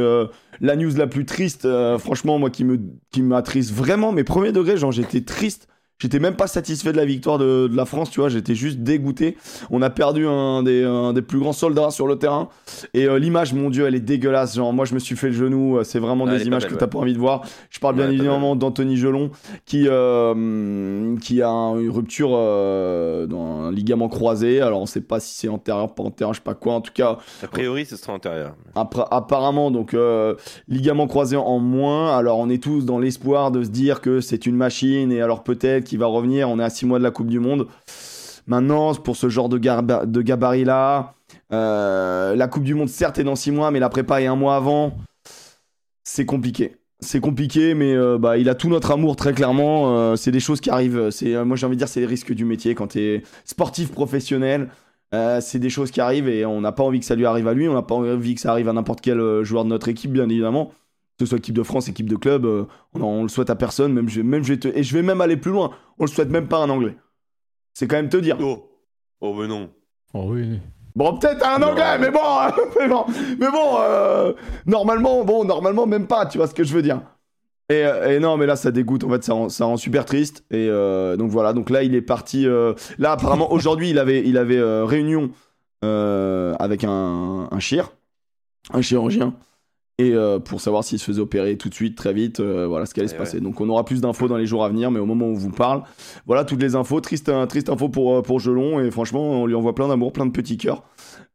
la 0.62 0.76
news 0.76 0.92
la 0.96 1.08
plus 1.08 1.26
triste, 1.26 1.68
franchement, 2.00 2.40
moi 2.40 2.50
qui 2.50 2.64
me 2.64 2.80
qui 3.12 3.22
m'attriste 3.22 3.72
vraiment, 3.72 4.12
mes 4.12 4.24
premiers 4.24 4.52
degrés, 4.52 4.78
genre 4.78 4.92
j'étais 4.92 5.22
triste. 5.22 5.68
J'étais 6.00 6.20
même 6.20 6.36
pas 6.36 6.48
satisfait 6.48 6.92
de 6.92 6.98
la 6.98 7.06
victoire 7.06 7.38
de, 7.38 7.68
de 7.68 7.78
la 7.78 7.86
France, 7.86 8.10
tu 8.10 8.20
vois. 8.20 8.28
J'étais 8.28 8.56
juste 8.56 8.80
dégoûté. 8.80 9.38
On 9.72 9.82
a 9.82 9.90
perdu 9.90 10.28
un 10.28 10.62
des, 10.62 10.84
un 10.84 11.14
des 11.14 11.22
plus 11.22 11.40
grands 11.40 11.54
soldats 11.54 11.92
sur 11.92 12.08
le 12.08 12.18
terrain. 12.18 12.50
Et 12.94 13.06
euh, 13.06 13.18
l'image, 13.20 13.54
mon 13.54 13.70
Dieu, 13.70 13.86
elle 13.88 13.96
est 13.96 14.02
dégueulasse. 14.02 14.56
Genre, 14.56 14.74
moi, 14.74 14.84
je 14.84 14.96
me 14.96 15.00
suis 15.00 15.16
fait 15.16 15.28
le 15.28 15.34
genou. 15.34 15.78
euh, 15.78 15.84
C'est 15.86 16.00
vraiment 16.00 16.26
Ah, 16.28 16.38
des 16.38 16.46
images 16.46 16.64
que 16.66 16.70
belle, 16.72 16.78
t'as 16.80 16.86
ouais. 16.86 16.90
pas 16.92 16.98
envie 17.00 17.14
de 17.14 17.20
voir. 17.20 17.44
Je 17.70 17.80
parle 17.80 17.96
bien 17.96 18.08
Ouais, 18.08 18.14
évidemment 18.16 18.56
d'Anthony 18.58 18.98
Gelon, 18.98 19.32
qui, 19.66 19.86
euh, 19.88 21.16
qui 21.22 21.42
a 21.42 21.50
un- 21.50 21.80
une 21.80 21.90
rupture 21.90 22.32
euh, 22.34 23.26
dans 23.26 23.62
un 23.62 23.72
ligament 23.72 24.10
croisé. 24.10 24.60
Alors, 24.60 24.82
on 24.82 24.86
sait 24.86 25.00
pas 25.02 25.22
si 25.22 25.36
c'est 25.36 25.48
antérieur, 25.48 25.94
pas 25.96 26.04
antérieur, 26.04 26.34
je 26.34 26.40
sais 26.40 26.44
pas 26.44 26.56
quoi. 26.56 26.74
En 26.74 26.82
tout 26.82 26.92
cas, 26.94 27.18
A 27.44 27.48
priori, 27.48 27.86
ce 27.86 27.96
sera 27.96 28.12
antérieur. 28.14 28.56
Apparemment, 28.76 29.72
donc, 29.72 29.96
ligament 30.68 31.08
croisé 31.08 31.38
en 31.38 31.60
moins. 31.60 32.18
Alors, 32.18 32.40
on 32.40 32.50
est 32.50 32.62
tous 32.62 32.84
dans 32.86 33.00
l'espoir 33.00 33.52
de 33.52 33.64
se 33.64 33.70
dire 33.70 34.02
que 34.02 34.20
c'est 34.22 34.46
une 34.46 34.56
machine 34.56 35.12
et 35.12 35.22
alors 35.22 35.44
peut-être 35.44 35.83
qu'il 35.84 36.00
va 36.00 36.06
revenir. 36.08 36.50
On 36.50 36.60
est 36.60 36.64
à 36.64 36.70
6 36.70 36.86
mois 36.86 37.00
de 37.00 37.04
la 37.04 37.12
Coupe 37.12 37.28
du 37.28 37.40
Monde. 37.40 37.68
Maintenant, 38.48 38.94
pour 38.96 39.16
ce 39.16 39.30
genre 39.30 39.50
de, 39.50 39.58
gabarit-là, 39.58 41.16
euh, 41.54 42.36
la 42.36 42.48
Coupe 42.48 42.64
du 42.64 42.74
Monde, 42.74 42.90
certes, 42.90 43.20
est 43.20 43.24
dans 43.24 43.36
6 43.36 43.52
mois, 43.52 43.72
mais 43.72 43.80
la 43.80 43.90
prépa 43.90 44.22
est 44.22 44.28
un 44.28 44.36
mois 44.36 44.56
avant. 44.56 44.98
C'est 46.04 46.26
compliqué. 46.26 46.76
C'est 47.00 47.20
compliqué, 47.20 47.74
mais 47.74 47.94
euh, 47.94 48.18
bah, 48.18 48.38
il 48.38 48.50
a 48.50 48.56
tout 48.56 48.70
notre 48.70 48.92
amour, 48.92 49.16
très 49.16 49.34
clairement. 49.34 49.98
Euh, 49.98 50.16
c'est 50.16 50.32
des 50.32 50.40
choses 50.40 50.62
qui 50.62 50.70
arrivent. 50.70 51.10
C'est, 51.10 51.44
moi, 51.46 51.56
j'ai 51.56 51.66
envie 51.66 51.76
de 51.76 51.80
dire, 51.80 51.88
c'est 51.88 52.02
les 52.02 52.06
risques 52.06 52.34
du 52.34 52.46
métier. 52.46 52.76
Quand 52.76 52.88
tu 52.88 53.00
es 53.00 53.24
sportif 53.46 53.92
professionnel, 53.92 54.70
c'est 55.42 55.60
des 55.60 55.70
choses 55.70 55.92
qui 55.92 56.02
arrivent 56.02 56.28
et 56.28 56.44
on 56.44 56.60
n'a 56.60 56.72
pas 56.72 56.82
envie 56.82 57.00
que 57.00 57.06
ça 57.06 57.14
lui 57.14 57.28
arrive 57.28 57.48
à 57.48 57.54
lui. 57.54 57.70
On 57.70 57.76
n'a 57.76 57.84
pas 57.84 57.94
envie 57.94 58.34
que 58.34 58.42
ça 58.42 58.50
arrive 58.50 58.68
à 58.68 58.74
n'importe 58.74 59.00
quel 59.00 59.44
joueur 59.44 59.64
de 59.64 59.70
notre 59.70 59.88
équipe, 59.88 60.12
bien 60.12 60.28
évidemment. 60.28 60.72
Que 61.20 61.26
ce 61.26 61.30
soit 61.30 61.38
équipe 61.38 61.56
de 61.56 61.64
France, 61.64 61.88
équipe 61.90 62.10
de 62.10 62.16
club, 62.16 62.46
euh, 62.46 62.66
on, 62.96 63.02
on 63.04 63.24
le 63.24 63.30
souhaite 63.30 63.50
à 63.52 63.56
personne. 63.56 63.94
Même, 63.94 64.10
je, 64.10 64.22
même 64.22 64.44
je 64.44 64.54
vais 64.54 64.60
te- 64.60 64.68
et 64.68 64.82
je 64.84 64.94
vais 64.96 65.04
même 65.04 65.22
aller 65.22 65.38
plus 65.38 65.52
loin. 65.52 65.72
On 66.00 66.06
le 66.06 66.10
souhaite 66.10 66.30
même 66.30 66.48
pas 66.48 66.58
à 66.58 66.62
un 66.64 66.70
anglais. 66.70 66.96
C'est 67.74 67.88
quand 67.88 67.96
même 67.98 68.10
te 68.10 68.18
dire. 68.18 68.38
Oh 68.42 68.70
Oh, 69.22 69.34
mais 69.36 69.48
non. 69.48 69.70
Oh 70.14 70.26
oui. 70.30 70.60
Bon, 70.96 71.18
peut-être 71.18 71.46
à 71.46 71.56
un 71.56 71.60
Non. 71.60 71.68
anglais, 71.70 71.98
mais 72.00 72.12
bon, 72.12 72.20
mais 72.80 72.88
bon, 72.88 73.06
mais 73.40 73.50
bon 73.52 73.78
euh, 73.80 74.34
normalement, 74.66 75.24
bon, 75.24 75.44
normalement 75.46 75.86
même 75.88 76.08
pas, 76.08 76.26
tu 76.26 76.38
vois 76.40 76.48
ce 76.48 76.54
que 76.54 76.64
je 76.64 76.74
veux 76.74 76.82
dire. 76.82 77.02
Et, 77.70 77.86
euh, 77.86 78.16
et 78.16 78.20
non, 78.20 78.36
mais 78.38 78.46
là, 78.46 78.56
ça 78.56 78.70
dégoûte, 78.72 79.04
en 79.06 79.10
fait, 79.10 79.24
ça 79.24 79.34
rend, 79.34 79.50
ça 79.50 79.66
rend 79.66 79.78
super 79.78 80.06
triste. 80.06 80.44
Et 80.52 80.68
euh, 80.70 81.16
donc 81.16 81.32
voilà, 81.32 81.54
donc 81.54 81.70
là, 81.70 81.82
il 81.84 81.96
est 81.96 82.02
parti. 82.02 82.46
euh, 82.46 82.74
là, 83.00 83.14
apparemment, 83.14 83.52
aujourd'hui, 83.54 83.90
il 83.92 83.98
avait, 84.00 84.28
il 84.28 84.38
avait 84.38 84.58
euh, 84.58 84.84
réunion 84.86 85.32
euh, 85.84 86.54
avec 86.60 86.84
un, 86.84 87.48
un 87.50 87.60
chir, 87.60 87.92
un 88.74 88.82
chirurgien. 88.82 89.34
Et 90.00 90.14
euh, 90.16 90.40
pour 90.40 90.60
savoir 90.60 90.84
s'il 90.84 90.98
se 90.98 91.06
faisait 91.06 91.22
opérer 91.22 91.56
tout 91.56 91.70
de 91.70 91.74
suite, 91.76 91.96
très 91.96 92.14
vite, 92.14 92.40
euh, 92.40 92.66
voilà 92.68 92.88
ce 92.88 92.96
qui 92.96 93.00
allait 93.00 93.08
se 93.08 93.14
Ouais, 93.14 93.20
passer. 93.20 93.40
Donc 93.42 93.62
on 93.62 93.70
aura 93.70 93.86
plus 93.86 94.02
d'infos 94.02 94.28
dans 94.28 94.38
les 94.38 94.48
jours 94.48 94.66
à 94.66 94.70
venir, 94.70 94.90
mais 94.90 95.00
au 95.00 95.06
moment 95.06 95.28
où 95.28 95.30
on 95.32 95.36
vous 95.36 95.52
parle, 95.52 95.84
voilà 96.26 96.46
toutes 96.46 96.62
les 96.64 96.74
infos. 96.76 97.00
Triste, 97.00 97.30
euh, 97.30 97.46
triste 97.46 97.70
info 97.70 97.90
pour, 97.90 98.16
euh, 98.16 98.22
pour 98.24 98.40
Gelon, 98.40 98.80
et 98.80 98.90
franchement, 98.90 99.22
on 99.44 99.46
lui 99.46 99.54
envoie 99.54 99.76
plein 99.76 99.88
d'amour, 99.88 100.12
plein 100.12 100.26
de 100.26 100.32
petits 100.32 100.58
cœurs. 100.58 100.82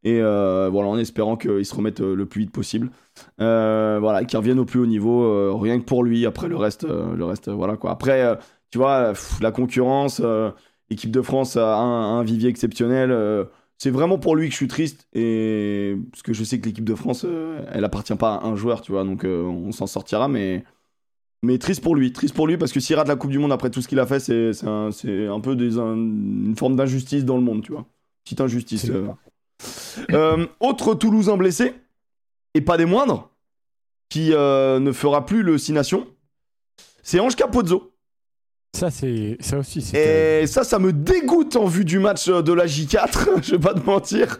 Et 0.03 0.19
euh, 0.21 0.67
voilà, 0.69 0.89
en 0.89 0.97
espérant 0.97 1.37
qu'il 1.37 1.65
se 1.65 1.73
remette 1.73 2.01
le 2.01 2.25
plus 2.25 2.41
vite 2.41 2.51
possible. 2.51 2.89
Voilà, 3.37 4.25
qu'il 4.25 4.37
revienne 4.37 4.59
au 4.59 4.65
plus 4.65 4.79
haut 4.79 4.85
niveau, 4.85 5.57
rien 5.57 5.79
que 5.79 5.85
pour 5.85 6.03
lui. 6.03 6.25
Après 6.25 6.49
le 6.49 6.57
reste, 6.57 6.85
le 6.85 7.23
reste, 7.23 7.49
voilà 7.49 7.77
quoi. 7.77 7.91
Après, 7.91 8.37
tu 8.71 8.77
vois, 8.77 9.09
pff, 9.09 9.39
la 9.41 9.51
concurrence, 9.51 10.21
l'équipe 10.89 11.11
de 11.11 11.21
France 11.21 11.55
a 11.57 11.77
un, 11.77 12.19
un 12.19 12.23
vivier 12.23 12.49
exceptionnel. 12.49 13.11
C'est 13.79 13.89
vraiment 13.89 14.19
pour 14.19 14.35
lui 14.35 14.47
que 14.47 14.51
je 14.51 14.57
suis 14.57 14.67
triste 14.67 15.07
et 15.13 15.95
parce 16.11 16.21
que 16.21 16.33
je 16.33 16.43
sais 16.43 16.59
que 16.59 16.65
l'équipe 16.67 16.83
de 16.85 16.93
France, 16.95 17.23
euh, 17.25 17.65
elle 17.71 17.83
appartient 17.85 18.13
pas 18.15 18.35
à 18.35 18.45
un 18.45 18.55
joueur, 18.55 18.81
tu 18.81 18.91
vois, 18.91 19.03
donc 19.05 19.23
euh, 19.25 19.41
on 19.43 19.71
s'en 19.71 19.87
sortira, 19.87 20.27
mais 20.27 20.63
mais 21.41 21.57
triste 21.57 21.81
pour 21.81 21.95
lui, 21.95 22.11
triste 22.13 22.35
pour 22.35 22.45
lui 22.47 22.57
parce 22.57 22.71
que 22.73 22.79
s'il 22.81 22.95
rate 22.97 23.07
la 23.07 23.15
Coupe 23.15 23.31
du 23.31 23.39
Monde 23.39 23.53
après 23.53 23.71
tout 23.71 23.81
ce 23.81 23.87
qu'il 23.87 23.99
a 23.99 24.05
fait, 24.05 24.19
c'est 24.19 24.53
c'est 24.53 24.67
un, 24.67 24.91
c'est 24.91 25.25
un 25.27 25.39
peu 25.39 25.55
des, 25.55 25.77
un- 25.79 25.95
une 25.95 26.55
forme 26.57 26.75
d'injustice 26.75 27.25
dans 27.25 27.37
le 27.37 27.41
monde, 27.43 27.63
tu 27.63 27.71
vois, 27.71 27.85
petite 28.25 28.41
injustice. 28.41 28.89
Euh. 30.11 30.45
Autre 30.59 30.93
Toulousain 30.95 31.37
blessé 31.37 31.73
et 32.53 32.61
pas 32.61 32.77
des 32.77 32.85
moindres, 32.85 33.29
qui 34.09 34.29
ne 34.31 34.91
fera 34.91 35.25
plus 35.25 35.41
le 35.43 35.57
6 35.57 35.71
Nations, 35.73 36.07
c'est 37.03 37.19
Ange 37.19 37.35
Capozzo. 37.35 37.88
Ça, 38.75 38.91
c'est 38.91 39.37
ça 39.39 39.57
aussi. 39.57 39.79
Et 39.95 40.45
ça, 40.47 40.63
ça 40.63 40.79
me 40.79 40.93
dégoûte 40.93 41.55
en 41.55 41.65
vue 41.65 41.85
du 41.85 41.99
match 41.99 42.29
de 42.29 42.53
la 42.53 42.65
J4, 42.65 43.41
je 43.43 43.51
vais 43.51 43.59
pas 43.59 43.73
te 43.73 43.85
mentir. 43.85 44.39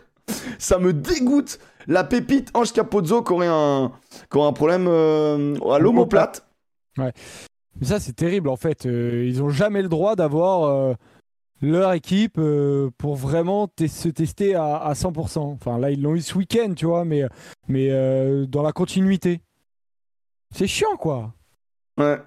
Ça 0.60 0.78
me 0.80 0.94
dégoûte. 0.94 1.60
La 1.88 2.04
pépite 2.04 2.52
Ange 2.54 2.72
Capozzo 2.72 3.24
qui 3.24 3.34
aurait 3.34 3.48
un, 3.50 3.92
qui 4.30 4.38
aurait 4.38 4.48
un 4.48 4.54
problème 4.54 4.86
euh, 4.88 5.56
à 5.72 5.80
l'omoplate. 5.80 6.46
Mais 6.98 7.12
ça, 7.82 8.00
c'est 8.00 8.14
terrible 8.14 8.50
en 8.50 8.58
fait. 8.58 8.86
Euh, 8.86 9.26
ils 9.28 9.42
ont 9.42 9.50
jamais 9.50 9.82
le 9.82 9.90
droit 9.90 10.16
d'avoir 10.16 10.64
euh, 10.66 10.94
leur 11.62 11.94
équipe 11.94 12.38
euh, 12.38 12.90
pour 12.98 13.16
vraiment 13.16 13.68
se 13.78 14.10
tester 14.10 14.54
à, 14.54 14.76
à 14.76 14.94
100%. 14.94 15.40
Enfin, 15.40 15.80
là, 15.80 15.90
ils 15.90 16.02
l'ont 16.02 16.14
eu 16.16 16.22
ce 16.22 16.38
week-end, 16.38 16.74
tu 16.76 16.86
vois, 16.86 17.06
mais, 17.06 17.24
mais 17.68 17.88
euh, 17.90 18.46
dans 18.46 18.62
la 18.62 18.72
continuité. 18.72 19.42
C'est 20.54 20.68
chiant, 20.68 20.96
quoi. 20.98 21.34
Ouais. 21.98 22.18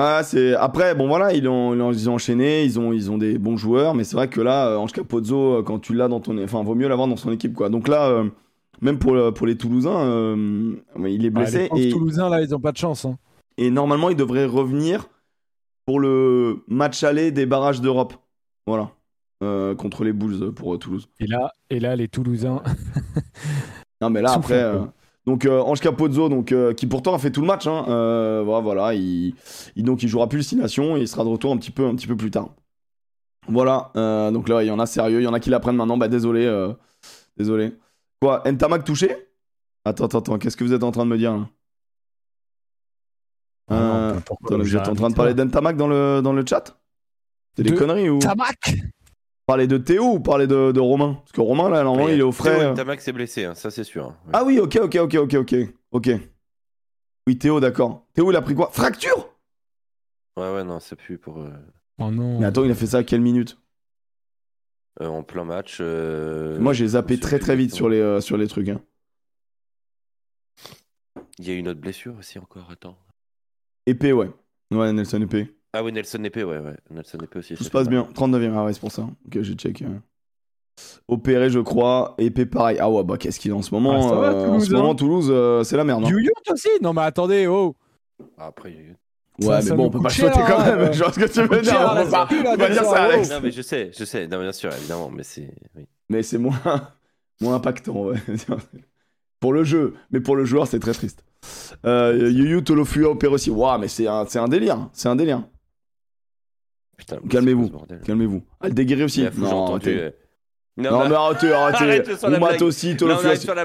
Ah, 0.00 0.22
c'est... 0.22 0.54
Après, 0.54 0.94
bon 0.94 1.08
voilà, 1.08 1.32
ils 1.34 1.48
ont, 1.48 1.74
ils 1.74 1.80
ont- 1.82 1.90
ils 1.90 2.08
ont 2.08 2.14
enchaîné, 2.14 2.64
ils 2.64 2.78
ont, 2.78 2.92
ils 2.92 3.10
ont 3.10 3.18
des 3.18 3.36
bons 3.36 3.56
joueurs, 3.56 3.94
mais 3.96 4.04
c'est 4.04 4.14
vrai 4.14 4.28
que 4.28 4.40
là, 4.40 4.68
euh, 4.68 4.76
Ange 4.76 4.92
Capozzo, 4.92 5.56
euh, 5.58 5.62
quand 5.64 5.80
tu 5.80 5.92
l'as 5.92 6.06
dans 6.06 6.20
ton... 6.20 6.40
Enfin, 6.44 6.62
vaut 6.62 6.76
mieux 6.76 6.86
l'avoir 6.88 7.08
dans 7.08 7.16
son 7.16 7.32
équipe, 7.32 7.54
quoi. 7.54 7.68
Donc 7.68 7.88
là, 7.88 8.08
euh, 8.08 8.24
même 8.80 8.98
pour, 9.00 9.16
pour 9.34 9.46
les 9.46 9.56
Toulousains, 9.56 9.98
euh, 9.98 10.76
il 11.06 11.24
est 11.24 11.28
Ah, 11.34 11.40
blessé. 11.40 11.68
les 11.74 11.88
et, 11.88 11.90
Toulousains, 11.90 12.28
là, 12.28 12.40
ils 12.42 12.54
ont 12.54 12.60
pas 12.60 12.70
de 12.72 12.76
chance. 12.76 13.04
hein. 13.06 13.16
et 13.56 13.70
normalement, 13.70 14.08
il 14.08 14.16
devrait 14.16 14.44
revenir 14.46 15.08
pour 15.84 15.98
le 15.98 16.62
match 16.68 17.02
aller 17.02 17.32
des 17.32 17.46
barrages 17.46 17.80
d'Europe. 17.80 18.14
Voilà. 18.68 18.90
Euh, 19.42 19.74
contre 19.74 20.04
les 20.04 20.12
Bulls 20.12 20.52
pour 20.52 20.74
euh, 20.74 20.78
Toulouse. 20.78 21.08
Et 21.18 21.26
là, 21.26 21.50
et 21.70 21.80
là, 21.80 21.96
les 21.96 22.06
Toulousains. 22.08 22.62
Non, 24.00 24.10
mais 24.10 24.22
là, 24.22 24.30
après. 24.32 24.62
Donc, 25.28 25.44
euh, 25.44 25.60
Ange 25.60 25.80
Capozzo, 25.80 26.28
donc, 26.30 26.52
euh, 26.52 26.72
qui 26.72 26.86
pourtant 26.86 27.12
a 27.14 27.18
fait 27.18 27.30
tout 27.30 27.42
le 27.42 27.46
match. 27.46 27.66
Hein, 27.66 27.84
euh, 27.88 28.42
voilà, 28.44 28.60
voilà, 28.62 28.94
il, 28.94 29.34
il- 29.76 29.84
donc, 29.84 30.02
il 30.02 30.08
jouera 30.08 30.26
plus 30.28 30.38
le 30.38 30.42
6 30.42 30.56
Nations 30.56 30.96
et 30.96 31.00
il 31.00 31.08
sera 31.08 31.22
de 31.22 31.28
retour 31.28 31.52
un 31.52 31.58
petit 31.58 31.70
peu, 31.70 31.86
un 31.86 31.94
petit 31.94 32.06
peu 32.06 32.16
plus 32.16 32.30
tard. 32.30 32.48
Voilà. 33.46 33.90
euh, 33.96 34.30
donc 34.30 34.48
là, 34.48 34.62
il 34.62 34.66
y 34.66 34.70
en 34.70 34.78
a 34.78 34.86
sérieux. 34.86 35.20
Il 35.20 35.24
y 35.24 35.26
en 35.26 35.34
a 35.34 35.40
qui 35.40 35.50
l'apprennent 35.50 35.76
maintenant. 35.76 35.96
Bah, 35.98 36.08
désolé. 36.08 36.44
euh, 36.46 36.72
désolé. 37.36 37.74
Quoi 38.20 38.42
Ntamak 38.46 38.84
touché? 38.84 39.28
Attends, 39.84 40.06
attends, 40.06 40.18
attends. 40.18 40.38
Qu'est-ce 40.38 40.56
que 40.56 40.64
vous 40.64 40.72
êtes 40.72 40.82
en 40.82 40.90
train 40.90 41.04
de 41.04 41.10
me 41.10 41.18
dire 41.18 41.32
là? 41.36 41.48
Ah 43.70 43.74
non, 44.14 44.20
pourquoi 44.24 44.56
attends, 44.56 44.62
Vous 44.64 44.76
êtes 44.76 44.88
en 44.88 44.94
train 44.94 45.10
de 45.10 45.14
parler 45.14 45.34
là. 45.34 45.44
d'Ntamak 45.44 45.76
dans 45.76 45.88
le, 45.88 46.20
dans 46.22 46.32
le 46.32 46.44
chat? 46.46 46.78
C'est 47.56 47.62
des 47.64 47.70
De 47.72 47.76
conneries 47.76 48.08
ou? 48.08 48.18
Tamac 48.18 48.56
Parler 49.48 49.66
de 49.66 49.78
Théo 49.78 50.04
ou 50.12 50.20
parler 50.20 50.46
de, 50.46 50.72
de 50.72 50.78
Romain? 50.80 51.14
Parce 51.14 51.32
que 51.32 51.40
Romain, 51.40 51.70
là, 51.70 51.82
normalement, 51.82 52.10
il 52.10 52.18
est 52.18 52.22
au 52.22 52.32
frais. 52.32 52.66
euh. 52.66 52.74
Tamax 52.74 53.08
est 53.08 53.12
blessé, 53.12 53.44
hein, 53.46 53.54
ça 53.54 53.70
c'est 53.70 53.82
sûr. 53.82 54.08
Ouais. 54.08 54.32
Ah 54.34 54.44
oui, 54.44 54.58
ok, 54.58 54.78
ok, 54.82 54.96
ok, 54.96 55.14
ok, 55.14 55.34
ok. 55.36 55.54
Ok. 55.92 56.10
Oui, 57.26 57.38
Théo, 57.38 57.58
d'accord. 57.58 58.04
Théo, 58.12 58.30
il 58.30 58.36
a 58.36 58.42
pris 58.42 58.54
quoi? 58.54 58.68
Fracture? 58.70 59.30
Ouais, 60.36 60.52
ouais, 60.52 60.64
non, 60.64 60.80
c'est 60.80 60.96
plus 60.96 61.16
pour. 61.16 61.38
euh, 61.38 61.48
Oh 61.98 62.10
non. 62.10 62.38
Mais 62.40 62.44
attends, 62.44 62.62
il 62.62 62.70
a 62.70 62.74
fait 62.74 62.88
ça 62.88 62.98
à 62.98 63.04
quelle 63.04 63.22
minute? 63.22 63.56
Euh, 65.00 65.06
en 65.06 65.22
plein 65.22 65.44
match. 65.44 65.78
euh, 65.80 66.58
Moi, 66.60 66.74
j'ai 66.74 66.88
zappé 66.88 67.18
très 67.18 67.38
très 67.38 67.56
vite 67.56 67.74
sur 67.74 67.88
les, 67.88 68.00
euh, 68.00 68.20
sur 68.20 68.36
les 68.36 68.48
trucs. 68.48 68.68
hein. 68.68 68.82
Il 71.38 71.48
y 71.48 71.52
a 71.52 71.54
une 71.54 71.68
autre 71.68 71.80
blessure 71.80 72.14
aussi 72.18 72.38
encore, 72.38 72.68
attends. 72.70 72.98
Épée, 73.86 74.12
ouais. 74.12 74.30
Ouais, 74.70 74.92
Nelson 74.92 75.22
Épée. 75.22 75.54
Ah 75.72 75.84
oui, 75.84 75.92
Nelson 75.92 76.22
Épée, 76.24 76.44
ouais, 76.44 76.58
ouais. 76.58 76.76
Nelson 76.90 77.18
Épée 77.22 77.38
aussi. 77.40 77.54
Tout 77.54 77.64
se 77.64 77.70
passe 77.70 77.88
bien. 77.88 78.08
39e, 78.14 78.52
ah 78.56 78.64
ouais, 78.64 78.72
c'est 78.72 78.80
pour 78.80 78.92
ça. 78.92 79.02
Ok, 79.02 79.42
j'ai 79.42 79.54
check. 79.54 79.82
euh. 79.82 79.98
Opéré, 81.08 81.50
je 81.50 81.58
crois. 81.60 82.14
Épée, 82.18 82.46
pareil. 82.46 82.78
Ah 82.80 82.90
ouais, 82.90 83.02
bah 83.04 83.16
qu'est-ce 83.18 83.38
qu'il 83.40 83.50
a 83.52 83.54
en 83.54 83.62
ce 83.62 83.74
moment 83.74 83.96
Ah, 83.96 84.08
ça 84.08 84.14
va, 84.14 84.26
euh, 84.28 84.44
En 84.44 84.46
Toulouse, 84.50 84.68
ce 84.68 84.72
moment, 84.72 84.90
hein 84.90 84.94
Toulouse, 84.94 85.28
euh, 85.30 85.64
c'est 85.64 85.76
la 85.76 85.84
merde. 85.84 86.04
hein. 86.04 86.08
You 86.08 86.18
aussi 86.52 86.68
Non, 86.80 86.92
mais 86.92 87.02
attendez, 87.02 87.46
oh 87.46 87.74
Ah, 88.38 88.46
Après, 88.46 88.70
Ouais, 89.40 89.46
Ça- 89.46 89.56
mais 89.56 89.62
ça 89.62 89.74
bon, 89.76 89.84
on 89.86 89.90
peut 89.90 90.00
pas 90.00 90.08
choter 90.08 90.40
quand 90.48 90.58
hein, 90.58 90.64
même. 90.76 90.78
euh. 90.88 90.92
Je 90.92 90.98
vois 91.02 91.12
ce 91.12 91.20
que 91.20 91.26
tu 91.26 91.40
veux 91.42 91.60
dire. 91.60 91.74
On 91.80 92.04
peut 92.04 92.10
pas, 92.10 92.28
on 92.30 92.56
dire 92.56 92.84
ça. 92.84 93.02
Alex. 93.04 93.30
Non, 93.30 93.36
mais 93.40 93.52
je 93.52 93.62
sais, 93.62 93.90
je 93.96 94.04
sais. 94.04 94.26
Non, 94.26 94.40
bien 94.40 94.50
sûr, 94.52 94.72
évidemment, 94.74 95.10
mais 95.14 95.22
c'est. 95.22 95.54
oui. 95.76 95.86
Mais 96.08 96.22
c'est 96.24 96.38
moins, 96.38 96.58
moins 97.40 97.54
impactant, 97.54 98.06
ouais. 98.06 98.16
pour 99.40 99.52
le 99.52 99.62
jeu, 99.62 99.94
mais 100.10 100.18
pour 100.20 100.34
le 100.34 100.44
joueur, 100.44 100.66
c'est 100.66 100.80
très 100.80 100.92
triste. 100.92 101.22
Euh, 101.86 102.30
Yuyu 102.32 102.64
Tolofua 102.64 103.10
opère 103.10 103.30
aussi. 103.30 103.50
Waouh, 103.50 103.78
mais 103.78 103.86
c'est 103.86 104.08
un, 104.08 104.24
c'est 104.26 104.40
un 104.40 104.48
délire. 104.48 104.88
C'est 104.92 105.08
un 105.08 105.14
délire. 105.14 105.44
Calmez-vous. 107.28 107.70
Calmez-vous. 108.04 108.42
Ah, 108.60 108.68
le 108.68 108.74
déguerri 108.74 109.04
aussi. 109.04 109.24
Non, 109.36 109.66
arrêtez. 109.70 109.96
euh, 109.98 110.10
Non, 110.76 111.08
mais 111.08 111.14
arrêtez, 111.14 111.52
arrêtez. 111.52 112.02
On 112.22 112.64
aussi. 112.64 112.96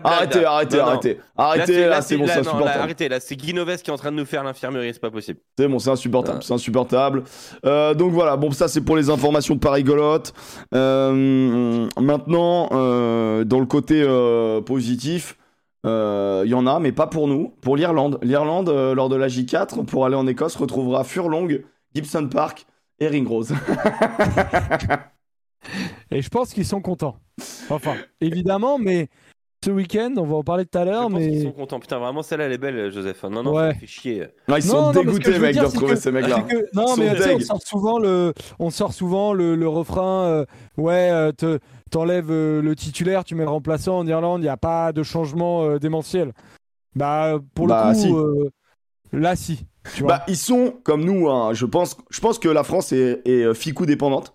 Arrêtez, 0.04 0.46
arrêtez, 0.46 0.80
arrêtez. 0.80 1.20
Arrêtez, 1.36 1.86
là, 1.88 2.02
c'est 2.02 2.18
bon, 2.18 2.26
c'est 2.28 2.40
insupportable. 2.40 2.80
arrêtez, 2.82 3.10
là, 3.10 3.20
c'est 3.20 3.36
Guinoves 3.36 3.78
qui 3.82 3.90
est 3.90 3.94
en 3.94 3.98
train 3.98 4.12
de 4.12 4.18
nous 4.18 4.26
faire 4.26 4.44
l'infirmerie, 4.44 4.94
c'est 4.94 5.00
pas 5.02 5.12
possible. 5.12 5.40
C'est 5.58 5.68
bon, 5.68 5.80
c'est 5.80 5.90
insupportable, 5.92 6.40
Ah. 6.42 6.46
c'est 6.46 6.54
insupportable. 6.54 7.24
Euh, 7.66 7.94
donc 7.94 8.12
voilà, 8.14 8.36
bon, 8.38 8.52
ça 8.52 8.68
c'est 8.68 8.82
pour 8.82 8.96
les 8.96 9.10
informations 9.10 9.58
pas 9.58 9.72
rigolotes. 9.72 10.34
Euh, 10.74 11.88
maintenant, 12.00 12.68
dans 12.70 13.60
le 13.60 13.66
côté 13.66 14.04
positif, 14.66 15.38
euh, 15.86 16.44
il 16.46 16.50
y 16.52 16.54
en 16.54 16.66
a, 16.66 16.80
mais 16.80 16.92
pas 16.94 17.08
pour 17.08 17.28
nous. 17.28 17.54
Pour 17.62 17.76
l'Irlande. 17.76 18.18
L'Irlande, 18.22 18.70
euh, 18.70 18.96
lors 18.96 19.10
de 19.10 19.18
la 19.18 19.28
J4, 19.28 19.84
pour 19.86 20.06
aller 20.06 20.16
en 20.16 20.26
Écosse, 20.28 20.56
retrouvera 20.56 21.04
Furlong, 21.04 21.50
Gibson 21.94 22.28
Park 22.30 22.66
et 23.04 23.08
Ringrose. 23.08 23.54
Et 26.12 26.22
je 26.22 26.30
pense 26.30 26.54
qu'ils 26.54 26.66
sont 26.66 26.82
contents. 26.82 27.16
Enfin, 27.70 27.96
évidemment, 28.22 28.78
mais 28.78 29.08
ce 29.64 29.72
week-end, 29.72 30.14
on 30.18 30.26
va 30.26 30.36
en 30.36 30.44
parler 30.44 30.66
tout 30.66 30.78
à 30.78 30.84
l'heure, 30.86 31.10
mais. 31.10 31.42
sont 31.42 31.52
contents. 31.54 31.80
Putain, 31.80 32.00
vraiment, 32.00 32.22
celle-là, 32.22 32.46
elle 32.48 32.52
est 32.52 32.58
belle, 32.58 32.92
Joseph. 32.92 33.24
Non, 33.24 33.44
non, 33.44 33.54
Ouais. 33.56 33.70
ça 33.74 33.80
fait 33.80 33.88
chier. 33.88 34.28
Non, 34.50 34.58
ils 34.58 34.66
Non, 34.68 34.72
sont 34.72 34.82
non, 34.82 34.88
mais 34.90 34.94
ce 34.94 35.00
que 35.00 35.06
dégoûtés, 35.06 35.32
veux 35.32 35.40
mec, 35.40 35.56
de 35.56 35.62
retrouver 35.62 35.94
que- 35.94 36.00
ces 36.00 36.12
mecs-là. 36.12 36.42
Que- 36.42 36.68
non, 36.76 36.96
Ils 36.98 37.00
mais 37.00 37.34
on 37.36 37.40
sort 37.40 37.62
souvent 37.64 37.98
le, 37.98 38.34
on 38.60 38.70
sort 38.70 38.94
souvent 38.94 39.32
le, 39.34 39.56
le 39.56 39.68
refrain. 39.70 40.24
euh, 40.26 40.46
ouais, 40.78 41.10
euh, 41.12 41.32
te- 41.32 41.60
t'enlèves 41.90 42.30
euh, 42.30 42.62
le 42.62 42.76
titulaire, 42.76 43.24
tu 43.24 43.34
mets 43.36 43.44
le 43.46 43.50
remplaçant 43.50 43.98
en 44.00 44.06
Irlande. 44.06 44.42
Il 44.42 44.44
n'y 44.44 44.50
a 44.50 44.58
pas 44.58 44.92
de 44.92 45.02
changement 45.02 45.64
euh, 45.64 45.80
démentiel. 45.80 46.34
Bah, 46.96 47.40
pour 47.56 47.68
Bah, 47.68 47.88
le 47.88 47.94
coup, 47.94 48.00
si. 48.02 48.12
euh, 48.14 48.50
là, 49.14 49.36
si. 49.38 49.66
Tu 49.96 50.04
vois. 50.04 50.20
Bah, 50.20 50.24
ils 50.28 50.38
sont 50.38 50.76
comme 50.84 51.04
nous, 51.04 51.30
hein. 51.30 51.54
je, 51.54 51.66
pense, 51.66 51.98
je 52.10 52.20
pense 52.22 52.40
que 52.40 52.48
la 52.50 52.64
France 52.64 52.92
est, 52.94 53.22
est 53.26 53.44
euh, 53.44 53.54
ficou 53.54 53.86
dépendante. 53.86 54.34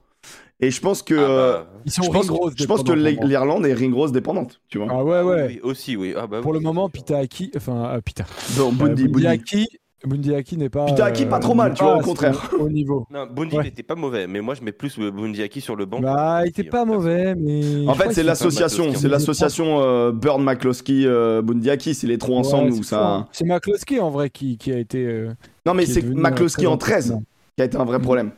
Et 0.61 0.71
je 0.71 0.81
pense 0.81 1.03
que, 1.03 1.15
Ah, 1.15 1.29
bah, 1.29 1.81
Ils 1.87 1.93
sont 1.93 2.03
je 2.03 2.11
pense, 2.11 2.29
Ringrose 2.29 2.55
je 2.57 2.65
pense 2.65 2.83
que 2.83 2.93
l'Irlande 2.93 3.65
est 3.65 3.75
Ringrose 3.75 4.11
dépendante, 4.13 4.61
tu 4.69 4.79
vois. 4.79 4.89
Ah 4.91 5.05
ouais, 5.05 5.23
ouais. 5.23 5.47
Oui, 5.47 5.61
aussi, 5.63 5.97
oui. 5.97 6.15
Ah, 6.17 6.27
bah, 6.27 6.41
Pour 6.41 6.51
oui, 6.51 6.59
le 6.59 6.65
moment, 6.65 6.91
c'est 6.93 6.99
sûr. 6.99 7.05
Pitaaki, 7.07 7.53
enfin, 7.57 7.95
euh, 7.95 8.01
Pita. 8.01 8.25
Bon, 8.57 8.73
Bundy, 8.73 9.05
Euh, 9.05 9.09
Bundy. 9.09 9.67
Bundyaki 10.05 10.57
n'est 10.57 10.69
pas. 10.69 10.87
Pitaaki, 10.87 11.27
pas 11.27 11.41
trop 11.41 11.55
mal, 11.55 11.75
tu 11.75 11.83
vois, 11.83 11.97
au 11.97 12.01
contraire. 12.01 12.51
Au 12.59 12.69
niveau. 12.69 13.07
Non, 13.11 13.27
Bundy 13.27 13.57
Ouais. 13.57 13.65
n'était 13.65 13.83
pas 13.83 13.97
mauvais, 13.97 14.27
mais 14.29 14.41
moi 14.41 14.55
je 14.55 14.63
mets 14.63 14.71
plus 14.73 14.97
euh, 14.99 15.11
Bundyaki 15.11 15.61
sur 15.61 15.75
le 15.75 15.87
banc. 15.87 15.99
Bah, 16.01 16.43
il 16.45 16.51
était 16.51 16.63
pas 16.65 16.85
Bundy, 16.85 16.97
mauvais, 16.97 17.35
mais. 17.35 17.89
En 17.89 17.95
fait, 17.95 18.13
c'est 18.13 18.23
l'association, 18.23 18.85
McCloskey. 18.85 19.03
c'est 19.03 19.09
l'association 19.09 19.81
euh, 19.83 20.13
Burn 20.13 20.43
McCloskey 20.43 21.05
euh, 21.05 21.43
Bundyaki, 21.43 21.95
c'est 21.95 22.07
les 22.07 22.17
trois 22.19 22.35
Ouais, 22.35 22.41
ensemble 22.47 22.71
où 22.73 22.83
ça. 22.85 22.97
ça. 22.97 23.29
C'est 23.33 23.45
McCloskey 23.45 23.99
en 23.99 24.11
vrai 24.11 24.31
qui, 24.31 24.57
qui 24.57 24.73
a 24.73 24.79
été. 24.79 25.05
euh, 25.05 25.35
Non 25.67 25.75
mais 25.75 25.85
c'est 25.87 26.03
McCloskey 26.05 26.67
euh, 26.67 26.71
en 26.71 26.77
très 26.77 26.93
13 26.93 27.11
important. 27.11 27.25
qui 27.57 27.63
a 27.63 27.65
été 27.65 27.77
un 27.77 27.85
vrai 27.85 27.99
Mm. 27.99 28.03
problème. 28.03 28.31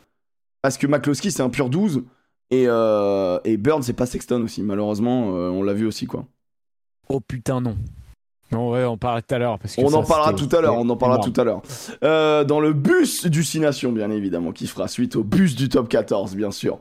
Parce 0.62 0.78
que 0.78 0.86
McCloskey 0.86 1.30
c'est 1.30 1.42
un 1.42 1.50
pur 1.50 1.68
12 1.68 2.02
et 2.50 2.64
euh, 2.68 3.38
et 3.44 3.56
Burn 3.58 3.82
c'est 3.82 3.92
pas 3.92 4.06
Sexton 4.06 4.42
aussi 4.42 4.62
malheureusement 4.62 5.34
euh, 5.36 5.50
on 5.50 5.62
l'a 5.62 5.72
vu 5.74 5.86
aussi 5.86 6.06
quoi. 6.06 6.24
Oh 7.10 7.20
putain, 7.20 7.60
non. 7.60 7.76
Non, 8.52 8.70
ouais, 8.70 8.84
on 8.84 8.96
parlera 8.96 9.22
tout 9.22 9.34
à 9.34 9.38
l'heure. 9.38 9.58
parce 9.58 9.76
que 9.76 9.80
On 9.80 9.88
ça, 9.90 9.96
en 9.98 10.02
parlera 10.02 10.32
tout 10.32 10.48
à 10.54 10.60
l'heure, 10.60 10.76
on 10.76 10.88
en 10.88 10.96
parlera 10.96 11.20
tout 11.20 11.32
à 11.40 11.44
l'heure. 11.44 11.62
Euh, 12.02 12.42
dans 12.44 12.58
le 12.60 12.72
bus 12.72 13.26
du 13.26 13.44
6 13.44 13.60
Nations, 13.60 13.92
bien 13.92 14.10
évidemment, 14.10 14.52
qui 14.52 14.66
fera 14.66 14.88
suite 14.88 15.14
au 15.16 15.22
bus 15.22 15.54
du 15.54 15.68
top 15.68 15.88
14, 15.88 16.34
bien 16.34 16.50
sûr. 16.50 16.78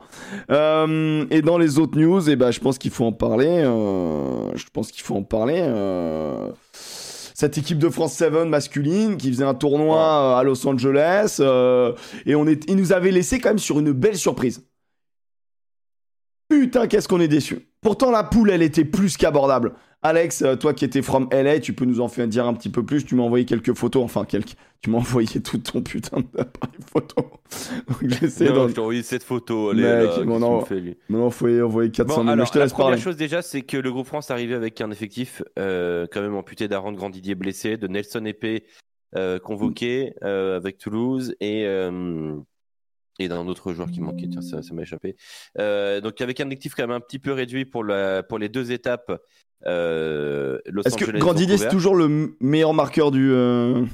Euh, 0.50 1.24
et 1.30 1.42
dans 1.42 1.58
les 1.58 1.78
autres 1.78 1.98
news, 1.98 2.28
eh 2.28 2.36
ben, 2.36 2.50
je 2.50 2.60
pense 2.60 2.78
qu'il 2.78 2.90
faut 2.90 3.04
en 3.04 3.12
parler. 3.12 3.46
euh, 3.64 4.50
je 4.54 4.64
pense 4.72 4.90
qu'il 4.90 5.02
faut 5.02 5.16
en 5.16 5.22
parler. 5.22 5.60
euh, 5.64 6.48
cette 6.72 7.56
équipe 7.56 7.78
de 7.78 7.88
France 7.88 8.12
7 8.14 8.32
masculine 8.46 9.16
qui 9.16 9.28
faisait 9.32 9.44
un 9.44 9.54
tournoi 9.54 10.38
à 10.38 10.42
Los 10.42 10.66
Angeles 10.68 11.38
euh, 11.40 11.92
et 12.26 12.34
on 12.34 12.46
est, 12.46 12.68
ils 12.68 12.76
nous 12.76 12.92
avaient 12.92 13.12
laissé 13.12 13.38
quand 13.38 13.48
même 13.50 13.58
sur 13.58 13.78
une 13.78 13.92
belle 13.92 14.16
surprise. 14.16 14.62
Putain, 16.60 16.86
qu'est-ce 16.88 17.08
qu'on 17.08 17.20
est 17.20 17.28
déçu. 17.28 17.68
Pourtant, 17.80 18.10
la 18.10 18.22
poule, 18.22 18.50
elle 18.50 18.60
était 18.60 18.84
plus 18.84 19.16
qu'abordable. 19.16 19.72
Alex, 20.02 20.42
euh, 20.42 20.56
toi 20.56 20.74
qui 20.74 20.84
étais 20.84 21.00
from 21.00 21.26
LA, 21.32 21.60
tu 21.60 21.72
peux 21.72 21.86
nous 21.86 22.00
en 22.02 22.08
faire 22.08 22.28
dire 22.28 22.46
un 22.46 22.52
petit 22.52 22.68
peu 22.68 22.84
plus. 22.84 23.06
Tu 23.06 23.14
m'as 23.14 23.22
envoyé 23.22 23.46
quelques 23.46 23.72
photos, 23.72 24.02
enfin 24.02 24.26
quelques. 24.26 24.56
Tu 24.82 24.90
m'as 24.90 24.98
envoyé 24.98 25.40
tout 25.42 25.56
ton 25.56 25.80
putain 25.80 26.18
d'appareil 26.34 26.80
photo. 26.86 27.16
Donc 27.88 28.10
j'essaie 28.10 28.50
Non, 28.50 28.68
je 28.68 28.74
t'ai 28.74 28.80
envoyé 28.80 29.02
cette 29.02 29.22
photo. 29.22 29.70
Allez, 29.70 29.82
Mec, 29.82 29.92
là, 29.92 30.22
lui 30.22 31.62
envoyer 31.62 31.90
400 31.90 32.08
Bon, 32.08 32.14
000, 32.14 32.24
mais 32.24 32.32
alors, 32.32 32.46
je 32.46 32.52
te 32.52 32.58
la 32.58 32.64
laisse 32.64 32.72
première 32.74 32.90
parler. 32.90 33.02
chose 33.02 33.16
déjà, 33.16 33.40
c'est 33.40 33.62
que 33.62 33.78
le 33.78 33.90
groupe 33.90 34.06
France 34.06 34.30
arrivait 34.30 34.54
avec 34.54 34.82
un 34.82 34.90
effectif 34.90 35.42
euh, 35.58 36.06
quand 36.12 36.20
même 36.20 36.34
amputé 36.34 36.68
d'Aaron 36.68 36.92
Grandidier 36.92 37.34
blessé, 37.34 37.78
de 37.78 37.88
Nelson 37.88 38.26
Épée 38.26 38.64
euh, 39.16 39.38
convoqué 39.38 40.12
euh, 40.24 40.56
avec 40.58 40.76
Toulouse 40.76 41.34
et 41.40 41.64
et 43.20 43.28
d'un 43.28 43.46
autre 43.46 43.72
joueur 43.72 43.90
qui 43.90 44.00
manquait. 44.00 44.28
Tiens, 44.28 44.40
ça, 44.42 44.62
ça 44.62 44.74
m'a 44.74 44.82
échappé. 44.82 45.14
Euh, 45.58 46.00
donc 46.00 46.20
avec 46.20 46.40
un 46.40 46.46
effectif 46.46 46.74
quand 46.74 46.82
même 46.82 46.96
un 46.96 47.00
petit 47.00 47.18
peu 47.18 47.32
réduit 47.32 47.64
pour 47.64 47.84
la 47.84 48.22
pour 48.22 48.38
les 48.38 48.48
deux 48.48 48.72
étapes. 48.72 49.12
Euh, 49.66 50.58
Est-ce 50.84 50.96
que 50.96 51.18
Grandidier, 51.18 51.58
c'est 51.58 51.68
toujours 51.68 51.94
le 51.94 52.34
meilleur 52.40 52.72
marqueur 52.74 53.10
du. 53.10 53.30
euh, 53.32 53.84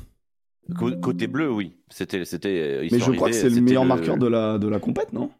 côté 1.03 1.27
bleu, 1.27 1.51
oui. 1.51 1.77
C'était 1.91 2.25
c'était. 2.25 2.87
ils 2.87 2.93
Mais 2.93 2.99
je 3.01 3.11
crois 3.13 3.29
que 3.31 3.35
c'est 3.35 3.51
le 3.51 3.61
meilleur 3.61 3.85
marqueur 3.85 4.17
de 4.17 4.27
la, 4.29 4.59
de 4.59 4.69
la 4.69 4.79
compète, 4.79 5.13
non? 5.13 5.31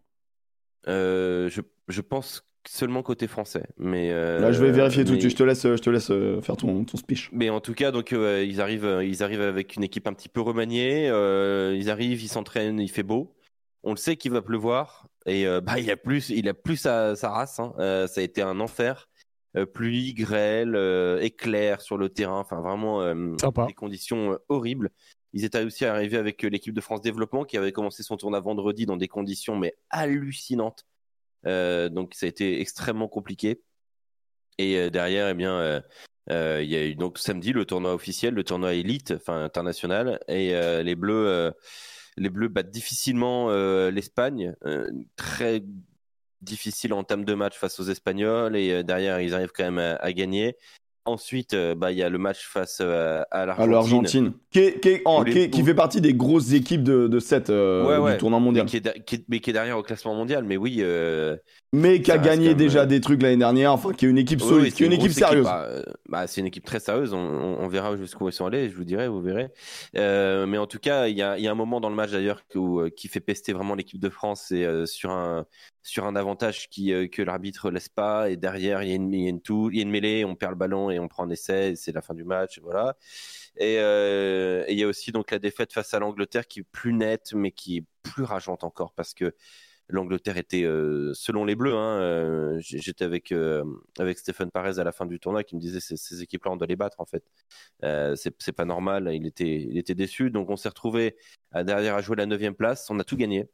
Euh, 0.89 1.49
je, 1.51 1.63
je 1.89 2.01
pense 2.01 2.45
seulement 2.69 3.03
côté 3.03 3.27
français. 3.27 3.65
Mais, 3.79 4.11
euh, 4.13 4.41
Là, 4.41 4.53
je 4.53 4.63
vais 4.63 4.73
vérifier 4.73 5.05
tout 5.05 5.15
de 5.15 5.21
suite. 5.21 5.33
Je 5.33 5.37
te 5.37 5.43
laisse, 5.45 5.63
je 5.63 5.77
te 5.81 5.91
laisse 5.91 6.11
euh, 6.11 6.41
faire 6.41 6.57
ton, 6.57 6.85
ton 6.85 6.97
speech. 6.97 7.31
Mais 7.33 7.51
en 7.51 7.61
tout 7.61 7.75
cas, 7.75 7.91
donc 7.93 8.13
euh, 8.13 8.45
ils 8.45 8.61
arrivent, 8.61 8.85
euh, 8.85 9.05
ils 9.05 9.23
arrivent 9.23 9.41
avec 9.41 9.77
une 9.77 9.85
équipe 9.85 10.07
un 10.09 10.13
petit 10.13 10.29
peu 10.29 10.41
remaniée. 10.41 11.09
euh, 11.09 11.77
ils 11.79 11.91
arrivent, 11.91 12.23
ils 12.23 12.29
s'entraînent, 12.29 12.81
il 12.81 12.91
fait 12.91 13.03
beau. 13.05 13.36
On 13.87 13.93
le 13.93 13.97
sait 13.97 14.17
qu'il 14.17 14.33
va 14.33 14.43
pleuvoir 14.43 15.07
et 15.27 15.47
euh, 15.47 15.61
bah 15.61 15.79
il 15.79 15.89
a 15.93 15.97
plus, 15.97 16.31
il 16.31 16.49
a 16.49 16.55
plus 16.55 16.77
sa, 16.77 17.15
sa 17.15 17.31
race. 17.31 17.61
hein. 17.61 17.73
Euh, 17.79 18.09
ça 18.09 18.21
a 18.21 18.25
été 18.25 18.43
un 18.43 18.59
enfer. 18.59 19.09
Euh, 19.57 19.65
pluie, 19.65 20.13
grêle, 20.13 20.75
euh, 20.75 21.21
éclair 21.21 21.81
sur 21.81 21.97
le 21.97 22.09
terrain. 22.09 22.41
Enfin 22.41 22.61
vraiment 22.61 23.01
euh, 23.01 23.35
des 23.67 23.73
conditions 23.75 24.39
horribles. 24.49 24.91
Ils 25.33 25.45
étaient 25.45 25.63
aussi 25.63 25.85
arrivés 25.85 26.17
avec 26.19 26.43
l'équipe 26.43 26.75
de 26.75 26.81
France 26.81 27.01
Développement 27.01 27.45
qui 27.45 27.57
avait 27.57 27.71
commencé 27.71 28.03
son 28.03 28.17
tournoi 28.17 28.41
vendredi 28.41 28.87
dans 28.87 28.97
des 28.97 29.09
conditions 29.09 29.57
mais 29.57 29.75
hallucinantes. 29.91 30.85
Euh, 31.47 31.89
donc 31.89 32.15
ça 32.15 32.27
a 32.27 32.29
été 32.29 32.61
extrêmement 32.61 33.09
compliqué. 33.09 33.63
Et 34.59 34.79
euh, 34.79 34.91
derrière, 34.91 35.29
eh 35.29 35.35
bien, 35.35 35.81
il 36.29 36.69
y 36.69 36.77
a 36.77 36.85
eu 36.85 36.97
donc 36.97 37.19
samedi 37.19 37.53
le 37.53 37.65
tournoi 37.65 37.95
officiel, 37.95 38.35
le 38.35 38.43
tournoi 38.43 38.75
élite, 38.75 39.13
enfin 39.13 39.45
international, 39.45 40.19
et 40.27 40.55
euh, 40.57 40.83
les 40.83 40.97
Bleus, 40.97 41.29
euh, 41.29 41.51
les 42.17 42.31
Bleus 42.31 42.49
battent 42.49 42.71
difficilement 42.71 43.51
l'Espagne, 43.91 44.55
très 45.17 45.63
difficile 46.43 46.93
en 46.93 47.05
termes 47.05 47.25
de 47.25 47.35
match 47.35 47.57
face 47.57 47.81
aux 47.81 47.85
Espagnols, 47.85 48.57
et 48.57 48.85
derrière 48.85 49.21
ils 49.21 49.35
arrivent 49.35 49.53
quand 49.55 49.71
même 49.71 49.99
à 50.01 50.13
gagner. 50.13 50.57
Ensuite, 51.07 51.55
euh, 51.55 51.77
bah, 51.77 51.93
il 51.93 51.99
y 51.99 52.03
a 52.03 52.09
le 52.09 52.19
match 52.19 52.49
face 52.49 52.79
euh, 52.81 53.23
à 53.31 53.47
l'Argentine. 53.47 54.33
Qui, 54.51 54.73
qui, 54.81 55.63
fait 55.63 55.75
partie 55.75 56.01
des 56.01 56.15
grosses 56.15 56.53
équipes 56.53 56.83
de, 56.83 57.07
de 57.07 57.21
cette 57.21 57.49
euh, 57.49 58.13
du 58.13 58.19
tournoi 58.19 58.41
mondial. 58.41 58.65
Mais 58.65 58.81
qui, 58.81 59.15
est, 59.17 59.25
mais 59.29 59.39
qui 59.39 59.51
est 59.51 59.53
derrière 59.53 59.79
au 59.79 59.85
classement 59.85 60.15
mondial. 60.15 60.43
Mais 60.45 60.57
oui. 60.57 60.83
mais 61.73 62.03
qui 62.03 62.11
a 62.11 62.19
gagné 62.19 62.55
déjà 62.55 62.87
des 62.87 63.01
trucs 63.01 63.23
l'année 63.23 63.37
dernière. 63.37 63.73
Enfin, 63.73 63.93
qui 63.93 64.07
est 64.07 64.09
une 64.09 64.19
équipe 64.19 64.41
solide, 64.41 64.75
qui 64.75 64.83
est 64.83 64.87
une, 64.87 64.95
équipe 64.95 65.13
sérieuse. 65.13 65.45
Bah, 65.45 65.69
bah, 66.09 66.27
c'est 66.27 66.41
une 66.41 66.49
équipe 66.49 66.65
très 66.65 66.81
sérieuse. 66.81 67.15
On, 67.15 67.19
on 67.19 67.69
verra 67.69 67.97
jusqu'où 67.97 68.29
ils 68.29 68.33
sont 68.33 68.47
allés. 68.47 68.69
Je 68.69 68.77
vous 68.77 68.85
dirai, 68.85 69.07
vous 69.07 69.23
verrez. 69.23 69.49
mais 69.95 70.59
en 70.59 70.67
tout 70.67 70.81
cas, 70.81 71.07
il 71.07 71.17
y 71.17 71.23
a, 71.23 71.39
y 71.39 71.47
a, 71.47 71.51
un 71.53 71.55
moment 71.55 71.81
dans 71.81 71.91
le 71.91 71.97
match 71.97 72.11
d'ailleurs 72.11 72.43
qui 72.97 73.07
fait 73.07 73.21
pester 73.21 73.53
vraiment 73.53 73.77
l'équipe 73.77 74.01
de 74.01 74.11
France. 74.11 74.47
C'est 74.49 74.87
sur 74.87 75.11
un 75.11 75.47
sur 75.87 76.05
un 76.05 76.17
avantage 76.17 76.69
qui, 76.69 76.93
euh, 76.93 77.07
que 77.07 77.23
l'arbitre 77.23 77.71
laisse 77.71 77.89
pas 77.89 78.29
et 78.29 78.37
derrière 78.37 78.83
il 78.83 78.89
y 78.89 78.93
a 78.93 78.97
une, 78.97 79.13
il 79.15 79.23
y 79.23 79.27
a 79.27 79.31
une, 79.31 79.41
tout, 79.41 79.71
il 79.71 79.77
y 79.77 79.79
a 79.79 79.83
une 79.83 79.91
mêlée, 79.91 80.25
on 80.25 80.35
perd 80.35 80.51
le 80.51 80.59
ballon 80.59 80.91
et 80.91 80.99
on 80.99 81.07
prend 81.07 81.23
un 81.25 81.31
essai, 81.31 81.77
c'est 81.77 81.93
la 81.93 82.03
fin 82.03 82.13
du 82.13 82.25
match, 82.25 82.59
voilà. 82.61 82.97
Euh, 83.61 84.65
et, 84.67 84.73
il 84.73 84.79
y 84.79 84.83
a 84.83 84.89
aussi 84.89 85.13
donc 85.13 85.31
la 85.31 85.39
défaite 85.39 85.73
face 85.73 85.95
à 85.95 86.01
l'Angleterre 86.01 86.49
qui 86.49 86.61
est 86.61 86.67
plus 86.73 86.93
nette 86.93 87.33
mais 87.35 87.53
qui 87.53 87.79
est 87.79 87.85
plus 88.03 88.25
rageante 88.25 88.65
encore 88.65 88.93
parce 88.95 89.15
que 89.15 89.33
l'Angleterre 89.89 90.37
était 90.39 90.65
euh, 90.65 91.15
selon 91.15 91.45
les 91.45 91.55
Bleus. 91.55 91.75
Hein, 91.77 92.59
J'étais 92.61 93.05
avec 93.05 93.33
avec 93.99 94.19
Stéphane 94.19 94.51
Parez 94.51 94.81
à 94.81 94.85
la 94.85 94.91
fin 94.93 95.07
du 95.07 95.21
tournoi 95.21 95.45
qui 95.45 95.55
me 95.55 95.61
disait 95.61 95.81
ces, 95.81 95.97
ces 95.97 96.21
équipes-là 96.23 96.51
on 96.51 96.57
doit 96.57 96.67
les 96.67 96.77
battre 96.77 97.01
en 97.01 97.07
fait. 97.07 97.25
c'est 98.17 98.53
pas 98.53 98.65
normal. 98.65 99.11
Il 99.15 99.27
était 99.27 99.63
il 99.63 99.79
était 99.79 99.95
déçu 99.95 100.31
donc 100.31 100.51
on 100.51 100.57
s'est 100.57 100.69
retrouvé 100.69 101.17
derrière 101.55 101.95
à 101.95 102.03
jouer 102.03 102.17
la 102.17 102.27
9 102.27 102.55
place. 102.55 102.91
On 102.91 102.99
a 102.99 103.05
tout 103.05 103.17
gagné. 103.17 103.49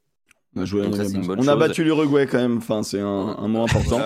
On 0.55 1.47
a, 1.47 1.55
battu 1.55 1.83
l'Uruguay 1.83 2.27
quand 2.27 2.37
même, 2.37 2.57
enfin, 2.57 2.83
c'est 2.83 2.99
un, 2.99 3.07
un 3.07 3.47
mot 3.47 3.63
important. 3.63 3.99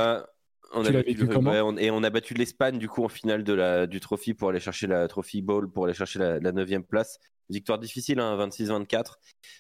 on 0.74 0.86
a 0.86 0.92
battu 0.92 1.14
l'Uruguay 1.14 1.62
et 1.80 1.92
on 1.92 2.04
a 2.04 2.10
battu 2.10 2.34
l'Espagne 2.34 2.78
du 2.78 2.88
coup 2.88 3.04
en 3.04 3.10
finale 3.10 3.44
de 3.44 3.54
la, 3.54 3.88
du 3.88 4.00
trophy 4.00 4.34
pour 4.34 4.50
aller 4.50 4.60
chercher 4.60 4.88
la 4.88 5.08
Trophy 5.08 5.42
Bowl, 5.42 5.70
pour 5.70 5.86
aller 5.86 5.94
chercher 5.94 6.20
la, 6.20 6.40
9 6.40 6.56
neuvième 6.56 6.84
place. 6.84 7.20
Victoire 7.50 7.80
difficile, 7.80 8.20
hein, 8.20 8.38
26-24, 8.38 9.16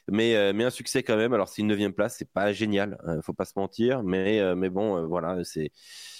mais, 0.09 0.35
euh, 0.35 0.51
mais 0.53 0.65
un 0.65 0.69
succès 0.69 1.03
quand 1.03 1.15
même. 1.15 1.33
Alors 1.33 1.47
c'est 1.47 1.61
une 1.61 1.69
neuvième 1.69 1.93
place, 1.93 2.17
c'est 2.17 2.29
pas 2.29 2.51
génial, 2.51 2.97
hein, 3.05 3.21
faut 3.21 3.33
pas 3.33 3.45
se 3.45 3.53
mentir, 3.55 4.03
mais, 4.03 4.39
euh, 4.41 4.55
mais 4.55 4.69
bon, 4.69 4.97
euh, 4.97 5.05
voilà, 5.05 5.43
c'est 5.43 5.71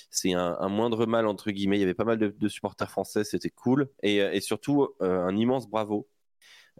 c'est 0.09 0.31
un, 0.33 0.69
moindre 0.69 1.05
mal 1.05 1.27
entre 1.27 1.51
guillemets. 1.51 1.77
Il 1.77 1.81
y 1.81 1.83
avait 1.83 1.93
pas 1.93 2.05
mal 2.05 2.17
de, 2.17 2.33
de 2.35 2.47
supporters 2.47 2.89
français, 2.89 3.25
c'était 3.25 3.49
cool, 3.49 3.89
et, 4.01 4.17
et 4.17 4.39
surtout 4.39 4.87
un 5.01 5.35
immense 5.35 5.69
bravo 5.69 6.07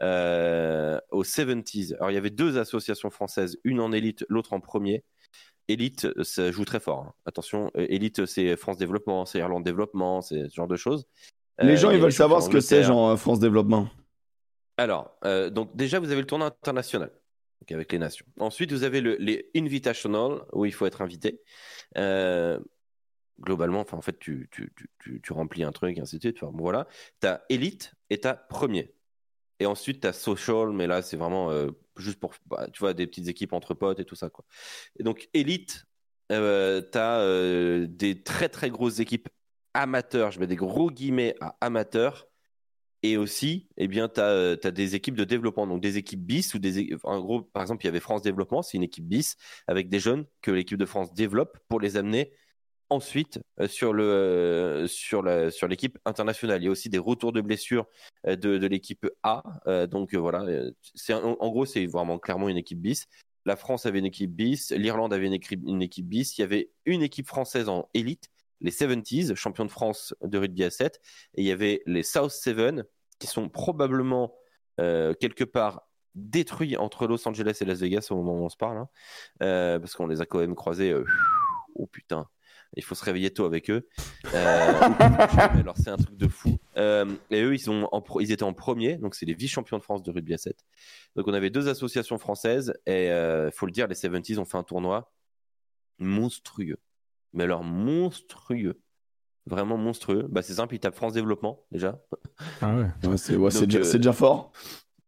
euh, 0.03 0.99
aux 1.11 1.23
70s. 1.23 1.95
Alors 1.95 2.11
il 2.11 2.13
y 2.13 2.17
avait 2.17 2.29
deux 2.29 2.57
associations 2.57 3.09
françaises, 3.09 3.57
une 3.63 3.79
en 3.79 3.91
élite, 3.91 4.25
l'autre 4.29 4.53
en 4.53 4.59
premier. 4.59 5.03
Élite, 5.69 6.07
ça 6.23 6.51
joue 6.51 6.65
très 6.65 6.79
fort. 6.79 6.99
Hein. 6.99 7.13
Attention, 7.25 7.71
euh, 7.77 7.85
élite, 7.89 8.25
c'est 8.25 8.55
France 8.55 8.77
Développement, 8.77 9.25
c'est 9.25 9.39
Irlande 9.39 9.63
Développement, 9.63 10.21
c'est 10.21 10.47
ce 10.47 10.53
genre 10.53 10.67
de 10.67 10.77
choses. 10.77 11.07
Les 11.59 11.75
gens, 11.75 11.89
ils 11.89 11.97
euh, 11.97 12.03
veulent 12.03 12.13
savoir 12.13 12.41
ce 12.43 12.49
que 12.49 12.59
c'est, 12.59 12.83
genre 12.83 13.17
France 13.19 13.39
Développement. 13.39 13.89
Alors, 14.77 15.17
donc 15.51 15.75
déjà, 15.75 15.99
vous 15.99 16.11
avez 16.11 16.21
le 16.21 16.27
tournoi 16.27 16.47
international 16.47 17.09
avec 17.69 17.91
les 17.91 17.97
nations. 17.97 18.25
Ensuite, 18.39 18.71
vous 18.71 18.83
avez 18.83 19.01
le, 19.01 19.17
les 19.19 19.49
Invitational, 19.55 20.43
où 20.53 20.65
il 20.65 20.71
faut 20.71 20.85
être 20.85 21.01
invité. 21.01 21.41
globalement, 23.41 23.81
enfin, 23.81 23.97
en 23.97 24.01
fait, 24.01 24.19
tu, 24.19 24.47
tu, 24.51 24.71
tu, 24.99 25.19
tu, 25.21 25.33
remplis 25.33 25.63
un 25.63 25.71
truc, 25.71 25.97
ainsi 25.97 26.17
de 26.17 26.21
suite. 26.21 26.43
Enfin, 26.43 26.55
voilà. 26.55 26.87
Tu 27.19 27.27
as 27.27 27.43
élite 27.49 27.93
et 28.11 28.19
tu 28.19 28.27
as 28.27 28.35
premier. 28.35 28.93
Et 29.59 29.65
ensuite, 29.65 30.01
tu 30.01 30.07
as 30.07 30.13
social, 30.13 30.71
mais 30.71 30.87
là, 30.87 31.01
c'est 31.01 31.17
vraiment 31.17 31.51
euh, 31.51 31.69
juste 31.97 32.19
pour, 32.19 32.33
bah, 32.45 32.67
tu 32.71 32.79
vois, 32.79 32.93
des 32.93 33.07
petites 33.07 33.27
équipes 33.27 33.53
entre 33.53 33.73
potes 33.73 33.99
et 33.99 34.05
tout 34.05 34.15
ça, 34.15 34.29
quoi. 34.29 34.45
Et 34.99 35.03
donc, 35.03 35.29
élite, 35.33 35.85
euh, 36.31 36.81
tu 36.91 36.97
as 36.97 37.19
euh, 37.21 37.87
des 37.89 38.21
très, 38.23 38.49
très 38.49 38.69
grosses 38.69 38.99
équipes 38.99 39.29
amateurs, 39.73 40.31
je 40.31 40.39
mets 40.39 40.47
des 40.47 40.55
gros 40.55 40.91
guillemets 40.91 41.35
à 41.41 41.57
amateurs. 41.61 42.27
Et 43.03 43.15
aussi, 43.15 43.69
eh 43.77 43.87
bien, 43.87 44.09
tu 44.09 44.19
as, 44.19 44.55
des 44.71 44.95
équipes 44.95 45.15
de 45.15 45.23
développement, 45.23 45.67
donc 45.67 45.81
des 45.81 45.97
équipes 45.97 46.25
bis 46.25 46.53
ou 46.55 46.59
des. 46.59 46.95
En 47.03 47.21
gros, 47.21 47.43
par 47.43 47.61
exemple, 47.61 47.83
il 47.83 47.87
y 47.87 47.89
avait 47.89 47.99
France 47.99 48.23
Développement, 48.23 48.63
c'est 48.63 48.77
une 48.77 48.83
équipe 48.83 49.07
bis 49.07 49.37
avec 49.67 49.87
des 49.89 49.99
jeunes 49.99 50.25
que 50.41 50.49
l'équipe 50.51 50.79
de 50.79 50.85
France 50.85 51.13
développe 51.13 51.59
pour 51.69 51.79
les 51.79 51.95
amener 51.95 52.33
ensuite 52.89 53.39
euh, 53.59 53.67
sur 53.67 53.93
le 53.93 54.03
euh, 54.03 54.87
sur 54.87 55.21
la 55.21 55.51
sur 55.51 55.67
l'équipe 55.67 55.97
internationale. 56.05 56.61
Il 56.61 56.65
y 56.65 56.67
a 56.67 56.71
aussi 56.71 56.89
des 56.89 56.97
retours 56.97 57.31
de 57.31 57.41
blessures 57.41 57.85
euh, 58.25 58.35
de, 58.35 58.65
l'équipe 58.67 59.07
A. 59.23 59.43
donc 59.87 60.13
voilà, 60.13 60.45
c'est 60.95 61.13
en, 61.13 61.49
gros 61.49 61.65
c'est 61.65 61.85
vraiment 61.85 62.19
clairement 62.19 62.49
une 62.49 62.57
équipe 62.57 62.79
bis. 62.79 63.07
La 63.45 63.55
France 63.55 63.85
avait 63.85 63.99
une 63.99 64.05
équipe 64.05 64.31
bis, 64.31 64.71
l'Irlande 64.71 65.13
avait 65.13 65.27
une 65.27 65.33
équipe, 65.33 65.61
une 65.65 65.81
équipe 65.81 66.07
bis. 66.07 66.37
Il 66.37 66.41
y 66.41 66.43
avait 66.43 66.69
une 66.85 67.01
équipe 67.01 67.27
française 67.27 67.69
en 67.69 67.89
élite, 67.93 68.29
les 68.59 68.71
70s, 68.71 69.35
champions 69.35 69.65
de 69.65 69.71
France 69.71 70.13
de 70.21 70.37
rugby 70.37 70.65
à 70.65 70.69
7, 70.69 70.99
et 71.35 71.41
il 71.41 71.47
y 71.47 71.51
avait 71.51 71.81
les 71.85 72.03
South 72.03 72.31
Seven 72.31 72.83
qui 73.19 73.27
sont 73.27 73.49
probablement 73.49 74.35
quelque 74.77 75.43
part 75.45 75.87
détruits 76.13 76.77
entre 76.77 77.07
Los 77.07 77.25
Angeles 77.27 77.59
et 77.61 77.65
Las 77.65 77.79
Vegas 77.79 78.07
au 78.09 78.15
moment 78.15 78.33
où 78.33 78.45
on 78.45 78.49
se 78.49 78.57
parle, 78.57 78.77
hein. 78.77 78.89
parce 79.39 79.95
qu'on 79.95 80.07
les 80.07 80.19
a 80.19 80.25
quand 80.25 80.39
même 80.39 80.55
croisés. 80.55 80.93
oh 81.75 81.87
putain, 81.87 82.27
il 82.75 82.83
faut 82.83 82.95
se 82.95 83.03
réveiller 83.03 83.31
tôt 83.31 83.45
avec 83.45 83.69
eux. 83.69 83.87
Euh, 84.33 84.73
alors 85.53 85.75
c'est 85.77 85.89
un 85.89 85.97
truc 85.97 86.17
de 86.17 86.27
fou. 86.27 86.57
Euh, 86.77 87.05
et 87.31 87.41
eux, 87.41 87.53
ils, 87.53 87.59
sont 87.59 87.87
en 87.91 88.03
ils 88.19 88.31
étaient 88.31 88.43
en 88.43 88.53
premier, 88.53 88.97
donc 88.97 89.15
c'est 89.15 89.25
les 89.25 89.33
vice-champions 89.33 89.77
de 89.77 89.83
France 89.83 90.03
de 90.03 90.11
rugby 90.11 90.33
à 90.33 90.37
7. 90.37 90.57
Donc 91.15 91.27
on 91.27 91.33
avait 91.33 91.49
deux 91.49 91.69
associations 91.69 92.17
françaises, 92.17 92.73
et 92.85 93.05
il 93.05 93.11
euh, 93.11 93.51
faut 93.51 93.65
le 93.65 93.71
dire, 93.71 93.87
les 93.87 93.95
70s 93.95 94.39
ont 94.39 94.45
fait 94.45 94.57
un 94.57 94.63
tournoi 94.63 95.11
monstrueux. 95.99 96.77
Mais 97.33 97.43
alors 97.43 97.63
monstrueux. 97.63 98.79
Vraiment 99.45 99.77
monstrueux. 99.77 100.27
Bah, 100.29 100.41
c'est 100.41 100.55
simple, 100.55 100.75
ils 100.75 100.79
tapent 100.79 100.95
France 100.95 101.13
Développement 101.13 101.63
déjà. 101.71 102.01
Ah 102.61 102.75
ouais, 102.75 103.17
c'est 103.17 103.65
déjà, 103.65 103.97
déjà, 103.97 104.13
fort. 104.13 104.51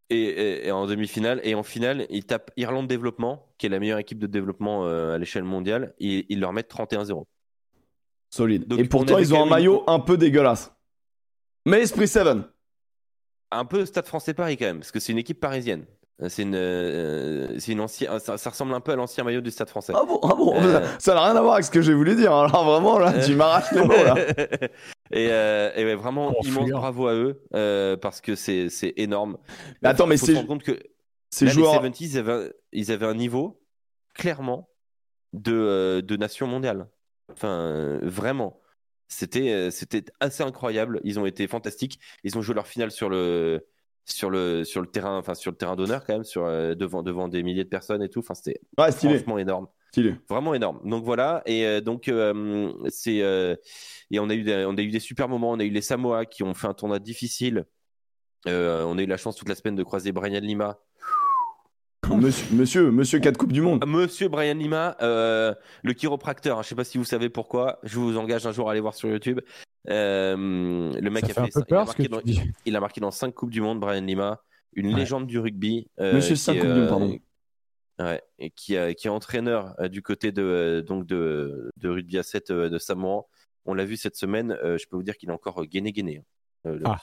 Et, 0.09 0.71
en 0.71 0.87
demi-finale 0.87 1.39
et 1.43 1.53
en 1.55 1.61
finale, 1.61 2.07
ils 2.09 2.25
tapent 2.25 2.49
Irlande 2.55 2.87
Développement, 2.87 3.53
qui 3.57 3.65
est 3.65 3.69
la 3.69 3.79
meilleure 3.79 3.99
équipe 3.99 4.17
de 4.17 4.27
développement 4.27 4.87
à 4.87 5.17
l'échelle 5.17 5.43
mondiale, 5.43 5.93
et 5.99 6.25
ils 6.29 6.39
leur 6.39 6.53
mettent 6.53 6.73
31-0. 6.73 7.25
Solide. 8.29 8.71
et 8.77 8.85
pourtant, 8.85 9.17
ils 9.17 9.33
ont 9.33 9.43
un 9.43 9.49
maillot 9.49 9.83
un 9.87 9.99
peu 9.99 10.17
dégueulasse. 10.17 10.71
Mais 11.65 11.81
Esprit 11.81 12.07
7. 12.07 12.27
Un 13.51 13.65
peu 13.65 13.85
Stade 13.85 14.05
français 14.05 14.33
Paris 14.33 14.57
quand 14.57 14.65
même, 14.65 14.79
parce 14.79 14.91
que 14.91 14.99
c'est 14.99 15.11
une 15.11 15.17
équipe 15.17 15.39
parisienne. 15.39 15.85
C'est 16.27 16.41
une, 16.41 16.55
euh, 16.55 17.57
c'est 17.59 17.71
une 17.71 17.79
ancienne, 17.79 18.19
ça, 18.19 18.49
ressemble 18.49 18.73
un 18.73 18.81
peu 18.81 18.91
à 18.91 18.97
l'ancien 18.97 19.23
maillot 19.23 19.39
du 19.39 19.51
Stade 19.51 19.69
Français. 19.69 19.93
Ah 19.95 20.03
bon, 20.05 20.19
ah 20.21 20.35
bon 20.35 20.53
euh. 20.53 20.85
ça 20.99 21.13
n'a 21.13 21.23
rien 21.23 21.35
à 21.35 21.41
voir 21.41 21.53
avec 21.53 21.65
ce 21.65 21.71
que 21.71 21.81
j'ai 21.81 21.93
voulu 21.93 22.13
dire. 22.15 22.33
Alors 22.33 22.65
vraiment 22.65 22.99
là, 22.99 23.25
tu 23.25 23.35
m'arraches 23.35 23.71
les 23.71 23.85
mots 23.85 24.03
là. 24.03 24.15
et, 25.11 25.29
euh, 25.31 25.71
et 25.77 25.85
ouais, 25.85 25.95
vraiment 25.95 26.35
immense 26.43 26.69
bravo 26.71 27.07
à 27.07 27.13
eux 27.13 27.97
parce 28.01 28.19
que 28.19 28.35
c'est, 28.35 28.67
c'est 28.69 28.93
énorme. 28.97 29.37
Mais 29.81 29.89
attends, 29.89 30.07
mais 30.07 30.17
c'est. 30.17 30.45
Compte 30.45 30.63
que 30.63 30.77
ces 31.29 31.47
joueurs, 31.47 31.81
les 31.81 31.89
70s, 31.89 31.95
ils 32.01 32.17
avaient, 32.17 32.53
ils 32.73 32.91
avaient 32.91 33.05
un 33.05 33.13
niveau 33.13 33.61
clairement 34.13 34.67
de, 35.31 36.01
de 36.05 36.17
nation 36.17 36.47
mondiale. 36.47 36.87
Enfin, 37.31 37.99
vraiment. 38.01 38.59
C'était, 39.09 39.51
euh, 39.51 39.71
c'était 39.71 40.05
assez 40.19 40.43
incroyable. 40.43 41.01
Ils 41.03 41.19
ont 41.19 41.25
été 41.25 41.47
fantastiques. 41.47 41.99
Ils 42.23 42.37
ont 42.37 42.41
joué 42.41 42.53
leur 42.53 42.67
finale 42.67 42.91
sur 42.91 43.09
le, 43.09 43.67
sur 44.05 44.29
le, 44.29 44.63
sur 44.63 44.81
le 44.81 44.87
terrain, 44.87 45.17
enfin, 45.17 45.33
sur 45.33 45.51
le 45.51 45.57
terrain 45.57 45.75
d'honneur 45.75 46.05
quand 46.05 46.13
même, 46.13 46.23
sur, 46.23 46.45
euh, 46.45 46.75
devant, 46.75 47.01
devant 47.01 47.27
des 47.27 47.41
milliers 47.41 47.63
de 47.63 47.69
personnes 47.69 48.03
et 48.03 48.09
tout. 48.09 48.19
Enfin, 48.19 48.35
c'était 48.35 48.61
franchement 48.77 49.39
énorme. 49.39 49.67
Vraiment 50.29 50.53
énorme. 50.53 50.79
Donc 50.87 51.03
voilà. 51.03 51.41
Et 51.47 51.65
euh, 51.65 51.81
donc, 51.81 52.11
c'est, 52.89 53.15
et 54.11 54.19
on 54.19 54.29
a 54.29 54.35
eu 54.35 54.43
des, 54.43 54.65
on 54.67 54.77
a 54.77 54.81
eu 54.81 54.91
des 54.91 54.99
super 54.99 55.27
moments. 55.27 55.51
On 55.51 55.59
a 55.59 55.63
eu 55.63 55.71
les 55.71 55.81
Samoa 55.81 56.27
qui 56.27 56.43
ont 56.43 56.53
fait 56.53 56.67
un 56.67 56.75
tournoi 56.75 56.99
difficile. 56.99 57.65
on 58.45 58.97
a 58.97 59.01
eu 59.01 59.07
la 59.07 59.17
chance 59.17 59.35
toute 59.35 59.49
la 59.49 59.55
semaine 59.55 59.75
de 59.75 59.83
croiser 59.83 60.11
Brian 60.11 60.39
Lima, 60.39 60.79
Monsieur, 62.07 62.55
monsieur, 62.55 62.91
monsieur 62.91 63.19
4 63.19 63.37
Coupes 63.37 63.53
du 63.53 63.61
Monde. 63.61 63.83
Monsieur 63.87 64.29
Brian 64.29 64.55
Lima, 64.55 64.97
euh, 65.01 65.53
le 65.83 65.93
chiropracteur. 65.93 66.59
Hein, 66.59 66.63
je 66.63 66.69
sais 66.69 66.75
pas 66.75 66.83
si 66.83 66.97
vous 66.97 67.03
savez 67.03 67.29
pourquoi. 67.29 67.79
Je 67.83 67.99
vous 67.99 68.17
engage 68.17 68.45
un 68.47 68.51
jour 68.51 68.67
à 68.67 68.71
aller 68.71 68.81
voir 68.81 68.93
sur 68.93 69.09
YouTube. 69.09 69.39
Euh, 69.89 70.35
le 70.35 71.09
mec 71.09 71.25
a 71.25 71.27
fait, 71.27 71.41
il, 71.67 71.75
a 71.75 71.85
marqué 71.85 72.07
dans, 72.07 72.21
il, 72.65 72.75
a 72.75 72.79
marqué 72.79 72.99
dans 72.99 73.11
5 73.11 73.33
Coupes 73.33 73.51
du 73.51 73.61
Monde, 73.61 73.79
Brian 73.79 74.01
Lima. 74.01 74.41
Une 74.73 74.95
légende 74.95 75.27
du 75.27 75.39
rugby. 75.39 75.87
Euh, 75.99 76.13
monsieur 76.13 76.35
5 76.35 76.59
Coupes 76.59 76.67
du 76.67 76.79
Monde, 76.79 76.89
pardon. 76.89 77.19
Ouais, 77.99 78.21
et 78.37 78.49
qui, 78.49 78.77
qui 78.95 79.07
est 79.07 79.09
entraîneur 79.09 79.75
du 79.89 80.01
côté 80.01 80.31
de, 80.31 80.83
donc 80.87 81.05
de, 81.05 81.69
de 81.77 81.89
rugby 81.89 82.17
à 82.17 82.23
7 82.23 82.51
de 82.51 82.77
Samoan. 82.77 83.25
On 83.65 83.73
l'a 83.73 83.85
vu 83.85 83.97
cette 83.97 84.15
semaine. 84.15 84.57
je 84.63 84.85
peux 84.89 84.95
vous 84.95 85.03
dire 85.03 85.17
qu'il 85.17 85.29
est 85.29 85.33
encore 85.33 85.63
gainé 85.65 85.91
gainé. 85.91 86.23
Hein, 86.65 86.77
ah. 86.85 86.97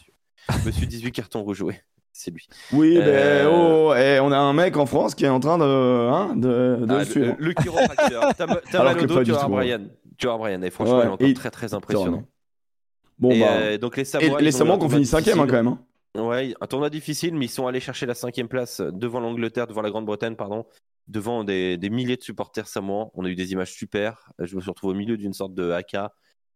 monsieur. 0.49 0.65
monsieur 0.67 0.87
18 0.87 1.13
cartons 1.13 1.45
rejoués 1.45 1.81
c'est 2.17 2.31
lui. 2.31 2.49
Oui, 2.73 2.97
euh... 2.99 3.45
ben, 3.45 3.51
oh, 3.53 3.95
et 3.95 4.19
on 4.21 4.33
a 4.33 4.39
un 4.39 4.53
mec 4.53 4.77
en 4.77 4.87
France 4.87 5.15
qui 5.15 5.25
est 5.25 5.29
en 5.29 5.41
train 5.41 5.59
de, 5.59 5.65
hein, 5.65 6.35
de, 6.35 6.85
de 6.87 6.95
ah, 6.95 7.05
le, 7.05 7.35
le, 7.39 7.53
chiropracteur. 7.53 8.35
T'as 8.37 8.47
mal 8.83 8.99
au 8.99 9.07
dos, 9.07 9.23
tu 9.25 9.33
vas 9.33 9.47
Brian. 9.49 9.83
Tu 10.19 10.27
vas 10.27 10.37
Brian. 10.39 10.63
Et 10.63 10.71
franchement, 10.71 11.03
il 11.03 11.07
est 11.07 11.11
encore 11.11 11.35
très 11.35 11.51
très 11.51 11.75
impressionnant. 11.75 12.25
Bon, 13.19 13.31
Et, 13.31 13.41
bah. 13.41 13.47
euh, 13.53 13.79
donc 13.79 13.97
les 13.97 14.03
Et 14.03 14.05
Samoa, 14.05 14.27
les 14.27 14.33
ils 14.33 14.47
ont 14.47 14.49
eu 14.49 14.53
Samoa 14.53 14.75
un 14.75 14.79
qui 14.79 14.85
ont 14.85 14.89
tournoi 14.89 14.97
fini 14.97 15.07
cinquième, 15.07 15.41
hein, 15.41 15.47
quand 15.47 15.53
même. 15.55 15.69
hein. 15.69 15.79
Ouais, 16.23 16.55
un 16.61 16.67
tournoi 16.67 16.91
difficile, 16.91 17.35
mais 17.35 17.45
ils 17.47 17.51
sont 17.51 17.67
allés 17.67 17.81
chercher 17.81 18.07
la 18.07 18.15
cinquième 18.15 18.49
place 18.49 18.81
devant 18.81 19.21
l'Angleterre, 19.21 19.67
devant 19.67 19.83
la 19.83 19.91
Grande-Bretagne, 19.91 20.35
pardon, 20.35 20.65
devant 21.09 21.45
des, 21.45 21.77
des 21.77 21.91
milliers 21.91 22.17
de 22.17 22.23
supporters 22.23 22.67
samoans. 22.69 23.11
On 23.15 23.25
a 23.25 23.29
eu 23.29 23.35
des 23.35 23.53
images 23.53 23.73
super. 23.73 24.31
Je 24.39 24.57
me 24.57 24.61
suis 24.61 24.71
retrouvé 24.71 24.95
au 24.95 24.97
milieu 24.97 25.17
d'une 25.19 25.35
sorte 25.35 25.55
de 25.55 25.71
haka. 25.71 26.13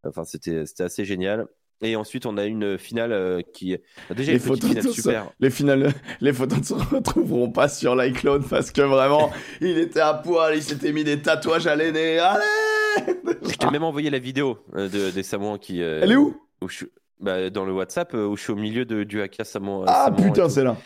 Enfin, 0.07 0.25
c'était 0.25 0.65
assez 0.81 1.05
génial. 1.05 1.47
Et 1.83 1.97
ensuite, 1.97 2.27
on 2.27 2.37
a 2.37 2.45
une 2.45 2.77
finale 2.79 3.13
euh, 3.13 3.41
qui 3.55 3.77
déjà 4.11 4.33
Les 4.33 4.39
une 4.39 4.45
photos 4.45 4.71
finale. 4.95 5.25
Les, 5.41 5.51
finales, 5.51 5.93
les 6.21 6.33
photos 6.33 6.59
ne 6.59 6.65
se 6.65 6.75
retrouveront 6.75 7.51
pas 7.51 7.69
sur 7.69 7.97
l'iCloud 7.97 8.45
parce 8.51 8.71
que 8.71 8.83
vraiment, 8.83 9.31
il 9.63 9.79
était 9.79 10.01
à 10.01 10.13
poil, 10.15 10.57
il 10.57 10.63
s'était 10.63 10.93
mis 10.93 11.05
des 11.05 11.23
tatouages 11.23 11.67
à 11.67 11.77
l'aîné. 11.77 12.19
Allez 12.19 12.43
Je 13.43 13.55
t'ai 13.57 13.71
même 13.71 13.85
envoyé 13.85 14.11
la 14.11 14.19
vidéo 14.19 14.59
euh, 14.75 14.89
de- 14.89 15.11
des 15.11 15.23
Samoans 15.23 15.57
qui. 15.59 15.83
euh, 15.83 16.01
Elle 16.03 16.13
est 16.13 16.17
où? 16.17 16.37
où 16.61 16.69
je 16.69 16.77
suis- 16.77 16.93
bah, 17.19 17.49
Dans 17.51 17.65
le 17.65 17.73
WhatsApp, 17.73 18.13
où 18.15 18.37
je 18.37 18.43
suis 18.43 18.53
au 18.53 18.57
milieu 18.57 18.85
de, 18.85 19.05
du 19.05 19.23
haka 19.23 19.45
samoan. 19.45 19.85
Ah 19.89 20.07
samoan 20.07 20.23
putain, 20.33 20.49
c'est 20.51 20.65
là. 20.65 20.77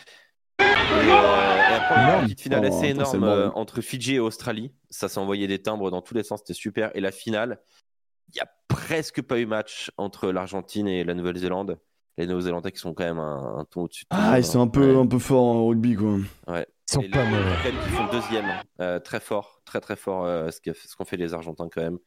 Et, 0.59 0.63
euh, 0.63 1.07
et 1.09 1.73
après, 1.73 2.19
une 2.19 2.23
petite 2.23 2.41
finale 2.41 2.61
Oh, 2.63 2.67
assez 2.73 2.87
énorme 2.87 3.23
euh, 3.25 3.49
entre 3.55 3.81
Fidji 3.81 4.15
et 4.15 4.19
Australie. 4.19 4.71
Ça 4.89 5.09
s'est 5.09 5.19
envoyé 5.19 5.47
des 5.47 5.61
timbres 5.61 5.91
dans 5.91 6.01
tous 6.01 6.13
les 6.13 6.23
sens, 6.23 6.39
c'était 6.39 6.53
super. 6.53 6.91
Et 6.95 7.01
la 7.01 7.11
finale, 7.11 7.59
il 8.29 8.35
n'y 8.35 8.41
a 8.41 8.47
presque 8.67 9.21
pas 9.21 9.39
eu 9.39 9.45
match 9.45 9.91
entre 9.97 10.31
l'Argentine 10.31 10.87
et 10.87 11.03
la 11.03 11.13
Nouvelle-Zélande. 11.13 11.77
Les 12.17 12.27
Néo-Zélandais 12.27 12.71
qui 12.71 12.79
sont 12.79 12.93
quand 12.93 13.03
même 13.03 13.19
un, 13.19 13.57
un 13.59 13.65
ton 13.65 13.81
au-dessus. 13.83 14.05
de 14.05 14.07
Ah, 14.17 14.39
ils 14.39 14.45
sont 14.45 14.61
un 14.61 14.67
peu, 14.67 14.93
Ouais. 14.93 15.01
un 15.01 15.05
peu 15.05 15.19
forts 15.19 15.43
en 15.43 15.67
rugby, 15.67 15.95
quoi. 15.95 16.17
Ils 16.47 16.63
sont 16.89 17.01
Et 17.01 17.09
pas 17.09 17.25
mauvais. 17.25 17.43
Qui 17.83 17.89
font 17.89 18.05
deuxième, 18.09 18.45
euh, 18.79 18.99
très 18.99 19.19
fort, 19.19 19.59
très 19.65 19.81
très 19.81 19.97
fort, 19.97 20.23
euh, 20.23 20.49
ce 20.49 20.95
qu'ont 20.95 21.03
fait 21.03 21.17
les 21.17 21.33
Argentins 21.33 21.67
quand 21.69 21.81
même. 21.81 21.97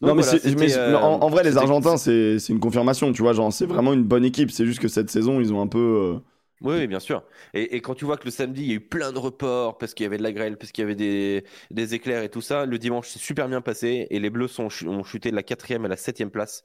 Non, 0.00 0.16
mais, 0.16 0.22
voilà, 0.22 0.56
mais 0.58 0.76
euh, 0.76 0.98
en, 0.98 1.20
en 1.22 1.28
vrai, 1.28 1.44
les 1.44 1.56
Argentins, 1.58 1.96
c'est 1.96 2.40
c'est 2.40 2.52
une 2.52 2.58
confirmation, 2.58 3.12
tu 3.12 3.22
vois. 3.22 3.34
Genre, 3.34 3.52
c'est 3.52 3.66
vraiment 3.66 3.92
une 3.92 4.02
bonne 4.02 4.24
équipe. 4.24 4.50
C'est 4.50 4.66
juste 4.66 4.80
que 4.80 4.88
cette 4.88 5.10
saison, 5.10 5.38
ils 5.40 5.52
ont 5.52 5.60
un 5.60 5.68
peu. 5.68 6.18
Oui, 6.62 6.76
oui, 6.78 6.86
bien 6.86 7.00
sûr. 7.00 7.24
Et, 7.54 7.76
et 7.76 7.80
quand 7.80 7.94
tu 7.94 8.04
vois 8.04 8.16
que 8.16 8.24
le 8.24 8.30
samedi, 8.30 8.62
il 8.62 8.68
y 8.68 8.72
a 8.72 8.74
eu 8.74 8.80
plein 8.80 9.12
de 9.12 9.18
reports 9.18 9.78
parce 9.78 9.94
qu'il 9.94 10.04
y 10.04 10.06
avait 10.06 10.18
de 10.18 10.22
la 10.22 10.32
grêle, 10.32 10.56
parce 10.56 10.70
qu'il 10.72 10.82
y 10.82 10.84
avait 10.84 10.94
des, 10.94 11.44
des 11.70 11.94
éclairs 11.94 12.22
et 12.22 12.28
tout 12.28 12.40
ça, 12.40 12.66
le 12.66 12.78
dimanche, 12.78 13.08
c'est 13.08 13.18
super 13.18 13.48
bien 13.48 13.60
passé 13.60 14.06
et 14.10 14.20
les 14.20 14.30
Bleus 14.30 14.48
sont, 14.48 14.68
ont 14.86 15.02
chuté 15.04 15.30
de 15.30 15.36
la 15.36 15.42
quatrième 15.42 15.84
à 15.84 15.88
la 15.88 15.96
septième 15.96 16.30
place. 16.30 16.64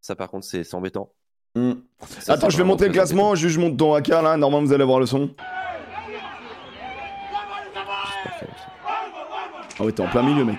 Ça, 0.00 0.14
par 0.16 0.30
contre, 0.30 0.46
c'est 0.46 0.74
embêtant. 0.74 1.12
hmm. 1.54 1.72
Ça, 2.20 2.32
Attends, 2.34 2.48
je 2.50 2.56
vais 2.56 2.64
monter 2.64 2.86
le 2.86 2.92
classement. 2.92 3.34
Juste, 3.34 3.56
je 3.56 3.60
monte 3.60 3.76
ton 3.76 3.92
haka 3.94 4.22
là. 4.22 4.36
Normalement, 4.38 4.66
vous 4.66 4.72
allez 4.72 4.84
voir 4.84 5.00
le 5.00 5.06
son. 5.06 5.34
Ah 9.78 9.84
ouais, 9.84 9.92
t'es 9.92 10.02
en 10.02 10.08
plein 10.08 10.22
milieu, 10.22 10.44
mec. 10.44 10.58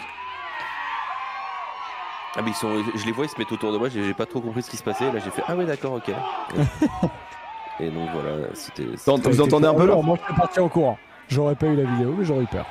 Ah, 2.36 2.42
mais 2.44 2.52
ils 2.52 2.56
sont, 2.56 2.82
je 2.96 3.06
les 3.06 3.12
vois, 3.12 3.26
ils 3.26 3.30
se 3.30 3.38
mettent 3.38 3.52
autour 3.52 3.74
de 3.74 3.78
moi, 3.78 3.90
j'ai 3.90 4.14
pas 4.14 4.26
trop 4.26 4.40
compris 4.40 4.64
ce 4.64 4.70
qui 4.70 4.78
se 4.78 4.84
passait. 4.84 5.12
Là, 5.12 5.20
j'ai 5.20 5.32
fait 5.32 5.44
Ah, 5.48 5.56
ouais, 5.56 5.66
d'accord, 5.66 5.94
ok. 5.94 6.12
et 7.80 7.90
donc 7.90 8.10
voilà, 8.14 8.48
c'était. 8.54 8.84
Vous 8.84 9.42
entendez 9.42 9.68
un 9.68 9.74
peu 9.74 9.86
Moi, 9.88 10.18
je 10.20 10.26
suis 10.26 10.34
parti 10.34 10.60
en 10.60 10.70
courant. 10.70 10.98
J'aurais 11.30 11.56
pas 11.56 11.68
eu 11.68 11.76
la 11.76 11.90
vidéo, 11.90 12.14
mais 12.18 12.26
j'aurais 12.26 12.44
eu 12.44 12.48
peur. 12.48 12.66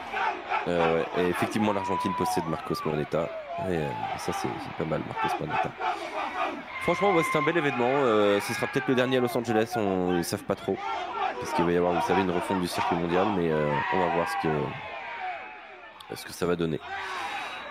Euh, 0.69 0.99
ouais. 0.99 1.07
Et 1.19 1.29
effectivement, 1.29 1.73
l'Argentine 1.73 2.13
possède 2.19 2.45
Marcos 2.49 2.75
Moneta. 2.85 3.29
Et 3.71 3.77
euh, 3.77 3.89
ça, 4.19 4.33
c'est 4.33 4.49
pas 4.79 4.85
mal, 4.85 5.01
Marcos 5.07 5.37
Moneta. 5.41 5.71
Franchement, 6.83 7.13
ouais, 7.13 7.23
c'est 7.33 7.39
un 7.39 7.43
bel 7.43 7.57
événement. 7.57 7.89
Euh, 7.89 8.39
ce 8.41 8.53
sera 8.53 8.67
peut-être 8.67 8.89
le 8.89 8.95
dernier 8.95 9.17
à 9.17 9.21
Los 9.21 9.37
Angeles. 9.37 9.73
On, 9.77 10.17
ils 10.17 10.25
savent 10.25 10.45
pas 10.45 10.55
trop. 10.55 10.77
Parce 11.41 11.53
qu'il 11.55 11.65
va 11.65 11.73
y 11.73 11.77
avoir, 11.77 11.95
vous 11.95 12.07
savez, 12.07 12.21
une 12.21 12.31
refonte 12.31 12.61
du 12.61 12.69
circuit 12.69 12.97
mondial. 12.97 13.27
Mais 13.37 13.51
on 13.95 13.99
va 13.99 14.15
voir 14.15 14.29
ce 14.29 14.47
que, 14.47 16.17
ce 16.17 16.25
que 16.27 16.33
ça 16.33 16.45
va 16.45 16.57
donner. 16.57 16.79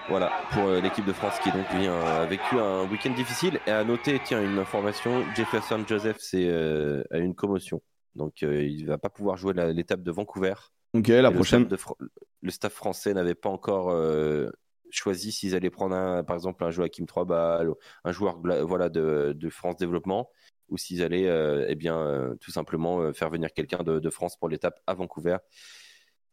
Voilà, 0.10 0.32
pour 0.52 0.63
euh, 0.63 0.82
l'équipe 0.82 1.06
de 1.06 1.13
France 1.13 1.38
qui 1.43 1.52
donc 1.52 1.67
vient, 1.76 1.93
a 1.93 2.26
vécu 2.26 2.58
un 2.58 2.89
week-end 2.89 3.13
difficile. 3.13 3.60
Et 3.67 3.72
à 3.72 3.84
noter, 3.84 4.19
tiens, 4.24 4.43
une 4.43 4.58
information 4.58 5.24
Jefferson 5.36 5.84
Joseph 5.88 6.17
c'est, 6.19 6.48
euh, 6.50 7.04
a 7.12 7.19
une 7.19 7.36
commotion. 7.36 7.82
Donc, 8.15 8.41
euh, 8.41 8.63
il 8.63 8.88
va 8.88 8.98
pas 8.98 9.10
pouvoir 9.10 9.38
jouer 9.38 9.54
l'étape 9.72 10.02
de 10.02 10.12
Vancouver. 10.12 10.56
Ok, 10.95 11.10
la 11.10 11.30
Et 11.30 11.34
prochaine. 11.34 11.67
Le 11.69 11.69
staff, 11.69 11.69
de 11.69 11.78
Fr- 11.78 12.08
le 12.41 12.52
staff 12.52 12.74
français 12.74 13.13
n'avait 13.13 13.36
pas 13.36 13.50
encore 13.50 13.91
euh, 13.91 14.50
choisi 14.89 15.32
s'ils 15.32 15.54
allaient 15.56 15.69
prendre 15.69 15.95
un, 15.95 16.24
par 16.24 16.36
exemple 16.36 16.63
un 16.63 16.72
Joachim 16.72 17.06
Troibal, 17.06 17.69
un 18.04 18.12
joueur 18.12 18.41
voilà 18.63 18.89
de, 18.89 19.34
de 19.36 19.50
France 19.50 19.78
Développement, 19.78 20.32
ou 20.69 20.78
s'ils 20.78 21.04
allaient 21.04 21.30
euh, 21.30 21.65
eh 21.69 21.76
bien 21.76 21.98
euh, 22.00 22.36
tout 22.41 22.50
simplement 22.52 23.00
euh, 23.00 23.13
faire 23.13 23.30
venir 23.30 23.54
quelqu'un 23.54 23.84
de, 23.84 24.00
de 24.00 24.10
France 24.10 24.38
pour 24.38 24.50
l'étape 24.50 24.80
à 24.88 24.95
Vancouver, 24.95 25.38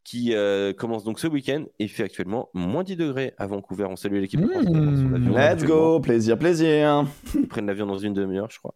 qui 0.09 0.35
euh, 0.35 0.73
commence 0.73 1.03
donc 1.03 1.19
ce 1.19 1.27
week-end 1.27 1.65
et 1.81 1.85
il 1.85 1.89
fait 1.89 2.05
actuellement 2.05 2.49
moins 2.55 2.85
10 2.85 2.95
degrés 2.95 3.35
à 3.39 3.49
Vancouver. 3.49 3.87
On 3.91 3.97
salue 3.97 4.21
l'équipe 4.21 4.41
de 4.41 4.47
France. 4.47 4.65
avion 4.65 5.35
Let's 5.37 5.65
go, 5.65 5.99
plaisir, 5.99 6.39
plaisir. 6.39 7.05
Ils 7.35 7.49
prennent 7.49 7.67
l'avion 7.67 7.87
dans 7.87 7.99
une 7.99 8.15
demi-heure, 8.15 8.47
je 8.49 8.59
crois. 8.61 8.75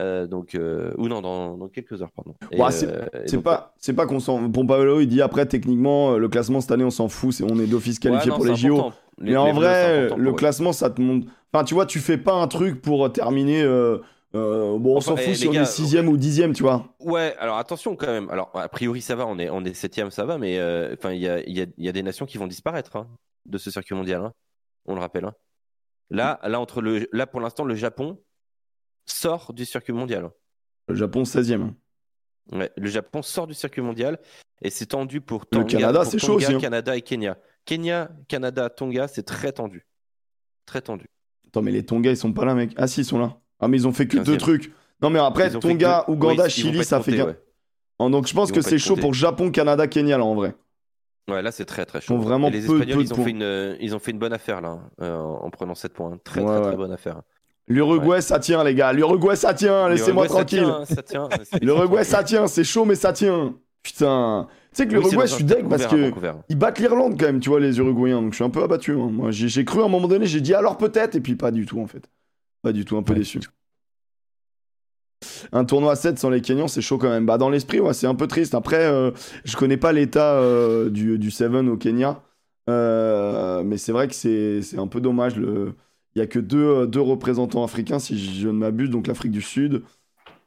Euh, 0.00 0.26
donc 0.26 0.54
euh, 0.54 0.90
ou 0.96 1.06
non 1.06 1.20
dans, 1.20 1.56
dans 1.58 1.68
quelques 1.68 2.00
heures 2.02 2.10
pardon. 2.16 2.34
Ouais, 2.52 2.70
c'est- 2.72 2.88
euh, 2.88 3.40
pas, 3.42 3.74
c'est 3.78 3.92
pas 3.92 4.06
qu'on 4.06 4.20
s'en. 4.20 4.50
Pour 4.50 4.66
Paolo, 4.66 5.00
il 5.00 5.06
dit 5.06 5.20
après, 5.20 5.44
techniquement, 5.46 6.16
le 6.16 6.28
classement 6.28 6.60
cette 6.62 6.72
année, 6.72 6.82
on 6.82 6.90
s'en 6.90 7.08
fout. 7.08 7.42
On 7.48 7.58
est 7.60 7.66
d'office 7.66 7.98
qualifié 7.98 8.30
ouais, 8.30 8.30
non, 8.30 8.36
pour 8.36 8.46
les 8.46 8.56
JO. 8.56 8.76
Les- 9.18 9.30
Mais 9.32 9.36
en 9.36 9.44
les 9.46 9.52
vrai, 9.52 10.08
le 10.16 10.32
classement, 10.32 10.72
ça 10.72 10.88
te 10.88 11.00
montre. 11.00 11.26
Enfin, 11.52 11.62
tu 11.64 11.74
vois, 11.74 11.84
tu 11.86 11.98
fais 12.00 12.16
pas 12.18 12.32
un 12.34 12.48
truc 12.48 12.80
pour 12.80 13.12
terminer. 13.12 13.62
Euh, 14.34 14.78
bon, 14.78 14.94
on 14.94 14.96
Enfin, 14.98 15.12
s'en 15.12 15.16
eh, 15.16 15.20
fout 15.20 15.28
les 15.28 15.34
si 15.34 15.48
on 15.48 15.52
est 15.52 15.64
sixième 15.64 16.08
ou 16.08 16.16
dixième, 16.16 16.52
tu 16.52 16.62
vois. 16.62 16.94
Ouais, 17.00 17.34
alors 17.38 17.58
attention 17.58 17.94
quand 17.96 18.06
même. 18.08 18.28
Alors 18.30 18.50
a 18.54 18.68
priori 18.68 19.00
ça 19.00 19.14
va, 19.14 19.26
on 19.26 19.38
est 19.38 19.48
on 19.50 19.64
est 19.64 19.74
septième, 19.74 20.10
ça 20.10 20.24
va, 20.24 20.38
mais 20.38 20.58
euh, 20.58 20.94
enfin 20.94 21.12
il 21.12 21.20
y 21.20 21.28
a, 21.28 21.40
il 21.46 21.56
y, 21.56 21.60
a, 21.62 21.66
il 21.76 21.84
y 21.84 21.88
a 21.88 21.92
des 21.92 22.02
nations 22.02 22.26
qui 22.26 22.38
vont 22.38 22.46
disparaître 22.46 22.96
hein, 22.96 23.08
de 23.46 23.58
ce 23.58 23.70
circuit 23.70 23.94
mondial. 23.94 24.22
hein. 24.22 24.32
on 24.86 24.94
le 24.94 25.00
rappelle. 25.00 25.24
hein. 25.24 25.34
Là, 26.10 26.38
là 26.44 26.60
entre 26.60 26.80
le 26.82 27.08
là 27.12 27.26
pour 27.26 27.40
l'instant 27.40 27.64
le 27.64 27.74
Japon 27.74 28.20
sort 29.06 29.52
du 29.52 29.64
circuit 29.64 29.92
mondial. 29.92 30.30
Le 30.88 30.94
Japon, 30.94 31.22
16ème. 31.22 31.72
Ouais, 32.52 32.70
le 32.76 32.88
Japon 32.88 33.22
sort 33.22 33.46
du 33.46 33.54
circuit 33.54 33.80
mondial 33.82 34.18
et 34.60 34.68
c'est 34.70 34.86
tendu 34.86 35.20
pour 35.22 35.40
Le 35.50 35.58
Tonga, 35.60 35.66
Canada, 35.78 36.00
pour 36.02 36.10
c'est 36.10 36.18
chaud 36.18 36.34
Tonga, 36.34 36.48
aussi. 36.50 36.58
Canada 36.58 36.96
et 36.96 37.00
Kenya. 37.02 37.38
Kenya, 37.64 38.10
Canada, 38.28 38.68
Tonga, 38.68 39.08
c'est 39.08 39.22
très 39.22 39.52
tendu, 39.52 39.86
très 40.66 40.82
tendu. 40.82 41.06
Attends, 41.46 41.62
mais 41.62 41.70
les 41.70 41.86
Tonga, 41.86 42.10
ils 42.10 42.16
sont 42.18 42.32
pas 42.34 42.44
là, 42.44 42.54
mec. 42.54 42.72
Ah, 42.76 42.86
si, 42.86 43.00
ils 43.00 43.04
sont 43.06 43.18
là. 43.18 43.40
Ah, 43.64 43.68
mais 43.68 43.78
ils 43.78 43.88
ont 43.88 43.92
fait 43.92 44.06
que 44.06 44.18
deux 44.18 44.36
trucs. 44.36 44.72
Non, 45.02 45.10
mais 45.10 45.18
après, 45.18 45.50
Tonga, 45.50 46.04
Ouganda, 46.08 46.44
oui, 46.44 46.50
Chili, 46.50 46.84
ça 46.84 47.00
fait 47.00 47.20
ouais. 47.22 47.38
Oh, 47.98 48.08
Donc, 48.08 48.26
je 48.26 48.34
pense 48.34 48.50
Ils 48.50 48.54
que 48.54 48.60
c'est 48.60 48.78
chaud 48.78 48.96
pour 48.96 49.14
Japon, 49.14 49.50
Canada, 49.50 49.86
Kenya, 49.86 50.18
là, 50.18 50.24
en 50.24 50.34
vrai. 50.34 50.54
Ouais, 51.30 51.40
là 51.40 51.50
c'est 51.52 51.64
très 51.64 51.86
très 51.86 52.00
chaud. 52.02 52.12
Ils 52.12 52.16
ont 52.16 52.20
vraiment 52.20 52.48
Et 52.48 52.52
les 52.52 52.60
peu- 52.60 52.74
Espagnols, 52.74 52.96
peu 52.98 53.02
ils 53.02 53.12
ont 53.14 53.24
fait 53.24 53.30
une 53.30 53.76
ils 53.80 53.96
ont 53.96 53.98
fait 53.98 54.10
une 54.10 54.18
bonne 54.18 54.34
affaire 54.34 54.60
là 54.60 54.78
euh, 55.00 55.16
en 55.18 55.48
prenant 55.48 55.74
7 55.74 55.94
points. 55.94 56.18
Très 56.22 56.42
Ouais, 56.42 56.46
très 56.46 56.62
très 56.68 56.76
bonne 56.76 56.92
affaire. 56.92 57.22
L'Uruguay, 57.66 58.20
ça 58.20 58.38
tient, 58.38 58.62
les 58.62 58.74
gars. 58.74 58.92
L'Uruguay, 58.92 59.34
ça 59.36 59.54
tient. 59.54 59.88
Laissez-moi 59.88 60.28
ça 60.28 60.34
tranquille. 60.34 60.58
tient, 60.64 60.80
hein, 60.80 60.84
ça 60.84 61.02
tient. 61.02 61.28
L'Uruguay, 61.62 62.04
ça 62.04 62.22
tient. 62.22 62.46
C'est 62.46 62.62
chaud, 62.64 62.84
mais 62.84 62.94
ça 62.94 63.14
tient. 63.14 63.54
Putain. 63.82 64.48
Tu 64.50 64.76
sais 64.82 64.86
que 64.86 64.92
l'Uruguay, 64.92 65.26
je 65.26 65.34
suis 65.34 65.44
deg 65.44 65.66
parce 65.66 65.86
que. 65.86 66.12
Ils 66.50 66.58
battent 66.58 66.78
l'Irlande 66.78 67.18
quand 67.18 67.24
même, 67.26 67.40
tu 67.40 67.48
vois, 67.48 67.60
les 67.60 67.78
Uruguayens. 67.78 68.20
Donc 68.20 68.32
je 68.32 68.36
suis 68.36 68.44
un 68.44 68.50
peu 68.50 68.62
abattu. 68.62 68.92
hein. 68.92 69.08
Moi, 69.10 69.30
j'ai 69.30 69.64
cru 69.64 69.80
à 69.80 69.84
un 69.86 69.88
moment 69.88 70.08
donné, 70.08 70.26
j'ai 70.26 70.42
dit 70.42 70.52
alors 70.52 70.76
peut-être, 70.76 71.14
et 71.14 71.20
puis 71.20 71.36
pas 71.36 71.50
du 71.50 71.64
tout 71.64 71.80
en 71.80 71.86
fait. 71.86 72.04
Pas 72.64 72.72
du 72.72 72.84
tout, 72.84 72.96
un 72.96 73.04
peu 73.04 73.12
Ouais. 73.12 73.20
déçu. 73.20 73.40
Un 75.52 75.64
tournoi 75.64 75.92
à 75.92 75.96
7 75.96 76.18
sans 76.18 76.30
les 76.30 76.40
Kenyans, 76.40 76.68
c'est 76.68 76.82
chaud 76.82 76.98
quand 76.98 77.08
même. 77.08 77.26
Bah, 77.26 77.38
dans 77.38 77.48
l'esprit, 77.50 77.80
ouais, 77.80 77.94
c'est 77.94 78.06
un 78.06 78.14
peu 78.14 78.26
triste. 78.26 78.54
Après, 78.54 78.84
euh, 78.84 79.10
je 79.44 79.56
connais 79.56 79.76
pas 79.76 79.92
l'état 79.92 80.34
euh, 80.34 80.90
du, 80.90 81.18
du 81.18 81.30
Seven 81.30 81.68
au 81.68 81.76
Kenya. 81.76 82.22
Euh, 82.68 83.62
mais 83.62 83.76
c'est 83.76 83.92
vrai 83.92 84.08
que 84.08 84.14
c'est 84.14 84.78
un 84.78 84.86
peu 84.86 85.00
dommage. 85.00 85.36
Le... 85.36 85.74
Il 86.14 86.18
y 86.18 86.22
a 86.22 86.26
que 86.26 86.38
deux, 86.38 86.58
euh, 86.64 86.86
deux 86.86 87.00
représentants 87.00 87.64
africains, 87.64 87.98
si 87.98 88.18
je 88.18 88.48
ne 88.48 88.52
m'abuse, 88.52 88.90
donc 88.90 89.06
l'Afrique 89.06 89.32
du 89.32 89.42
Sud 89.42 89.82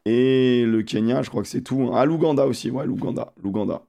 et 0.05 0.65
le 0.65 0.83
Kenya, 0.83 1.21
je 1.23 1.29
crois 1.29 1.43
que 1.43 1.49
c'est 1.49 1.61
tout. 1.61 1.91
Ah, 1.93 2.05
l'Ouganda 2.05 2.47
aussi, 2.47 2.71
ouais, 2.71 2.85
l'Ouganda. 2.85 3.33
L'Ouganda. 3.43 3.83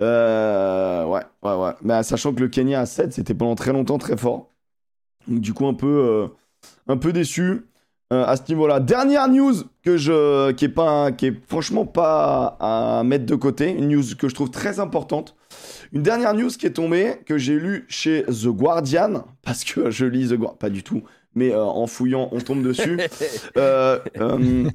Euh, 0.00 1.06
ouais, 1.06 1.22
ouais, 1.42 1.54
ouais. 1.56 1.72
Mais 1.82 2.02
sachant 2.04 2.34
que 2.34 2.40
le 2.40 2.48
Kenya 2.48 2.80
à 2.80 2.86
7, 2.86 3.12
c'était 3.12 3.34
pendant 3.34 3.54
très 3.56 3.72
longtemps 3.72 3.98
très 3.98 4.16
fort. 4.16 4.50
Donc, 5.28 5.40
du 5.40 5.54
coup, 5.54 5.66
un 5.66 5.74
peu, 5.74 5.86
euh, 5.88 6.28
un 6.92 6.96
peu 6.98 7.12
déçu 7.12 7.62
euh, 8.12 8.24
à 8.26 8.36
ce 8.36 8.42
niveau-là. 8.50 8.78
Dernière 8.78 9.26
news 9.28 9.54
que 9.82 9.96
je, 9.96 10.52
qui 10.52 10.66
est 10.66 10.68
pas, 10.68 11.12
qui 11.12 11.26
est 11.26 11.48
franchement 11.48 11.86
pas 11.86 12.58
à 12.60 13.02
mettre 13.04 13.24
de 13.24 13.34
côté, 13.34 13.70
une 13.70 13.88
news 13.88 14.02
que 14.18 14.28
je 14.28 14.34
trouve 14.34 14.50
très 14.50 14.80
importante. 14.80 15.34
Une 15.92 16.02
dernière 16.02 16.34
news 16.34 16.50
qui 16.50 16.66
est 16.66 16.72
tombée 16.72 17.20
que 17.24 17.38
j'ai 17.38 17.58
lue 17.58 17.86
chez 17.88 18.24
The 18.24 18.48
Guardian 18.48 19.24
parce 19.42 19.64
que 19.64 19.90
je 19.90 20.04
lis 20.04 20.28
The 20.28 20.34
Guardian, 20.34 20.56
pas 20.56 20.68
du 20.68 20.82
tout, 20.82 21.02
mais 21.34 21.52
euh, 21.52 21.64
en 21.64 21.86
fouillant, 21.86 22.28
on 22.32 22.40
tombe 22.40 22.62
dessus. 22.62 23.00
Euh, 23.56 23.98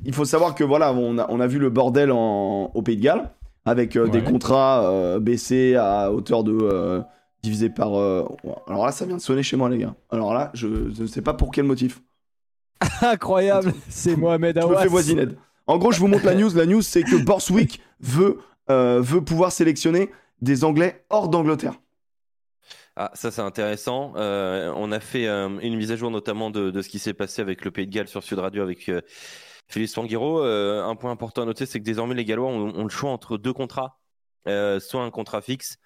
il 0.05 0.13
faut 0.13 0.25
savoir 0.25 0.53
que 0.53 0.63
voilà, 0.63 0.93
on 0.93 1.17
a, 1.17 1.25
on 1.29 1.39
a 1.39 1.47
vu 1.47 1.57
le 1.57 1.69
bordel 1.69 2.11
en, 2.11 2.71
au 2.73 2.81
Pays 2.81 2.97
de 2.97 3.01
Galles 3.01 3.31
avec 3.65 3.97
des 3.97 4.21
contrats 4.21 5.19
baissés 5.19 5.75
à 5.75 6.11
hauteur 6.11 6.43
de 6.43 7.01
divisé 7.43 7.69
par. 7.69 7.89
alors 7.89 8.85
là, 8.85 8.91
ça 8.91 9.05
vient 9.05 9.17
de 9.17 9.21
sonner 9.21 9.43
chez 9.43 9.57
moi, 9.57 9.69
les 9.69 9.79
gars. 9.79 9.95
Alors 10.11 10.33
là, 10.33 10.51
je 10.53 10.67
ne 10.67 11.07
sais 11.07 11.21
pas 11.21 11.33
pour 11.33 11.51
quel 11.51 11.65
motif. 11.65 12.01
Incroyable, 13.01 13.73
c'est 13.89 14.15
Mohamed 14.15 14.55
Je 14.61 14.67
me 14.67 14.71
Awas. 14.73 14.81
fais 14.83 14.87
voisinette. 14.87 15.37
En 15.65 15.77
gros, 15.77 15.91
je 15.91 15.99
vous 15.99 16.07
montre 16.07 16.25
la 16.25 16.35
news. 16.35 16.49
La 16.55 16.65
news, 16.65 16.81
c'est 16.81 17.03
que 17.03 17.15
Borswick 17.15 17.81
veut, 17.99 18.39
euh, 18.69 19.01
veut 19.01 19.23
pouvoir 19.23 19.51
sélectionner 19.51 20.11
des 20.41 20.63
Anglais 20.63 21.05
hors 21.09 21.29
d'Angleterre. 21.29 21.73
Ah, 22.95 23.11
ça 23.13 23.29
c'est 23.31 23.41
intéressant. 23.41 24.13
Euh, 24.15 24.71
on 24.75 24.91
a 24.91 24.99
fait 24.99 25.27
euh, 25.27 25.59
une 25.61 25.75
mise 25.75 25.91
à 25.91 25.95
jour 25.95 26.09
notamment 26.09 26.49
de, 26.49 26.71
de 26.71 26.81
ce 26.81 26.89
qui 26.89 26.97
s'est 26.99 27.13
passé 27.13 27.41
avec 27.41 27.63
le 27.63 27.69
Pays 27.71 27.85
de 27.85 27.91
Galles 27.93 28.07
sur 28.07 28.23
Sud 28.23 28.39
Radio 28.39 28.63
avec 28.63 28.89
euh, 28.89 29.01
Félix 29.67 29.93
Fanguiro. 29.93 30.43
Euh, 30.43 30.83
un 30.83 30.95
point 30.95 31.11
important 31.11 31.43
à 31.43 31.45
noter, 31.45 31.65
c'est 31.67 31.79
que 31.79 31.83
désormais 31.85 32.15
les 32.15 32.25
Gallois 32.25 32.47
ont, 32.49 32.73
ont 32.75 32.83
le 32.83 32.89
choix 32.89 33.11
entre 33.11 33.37
deux 33.37 33.53
contrats, 33.53 33.99
Euh, 34.47 34.79
soit 34.79 35.03
un 35.03 35.11
contrat 35.11 35.41
fixe 35.41 35.77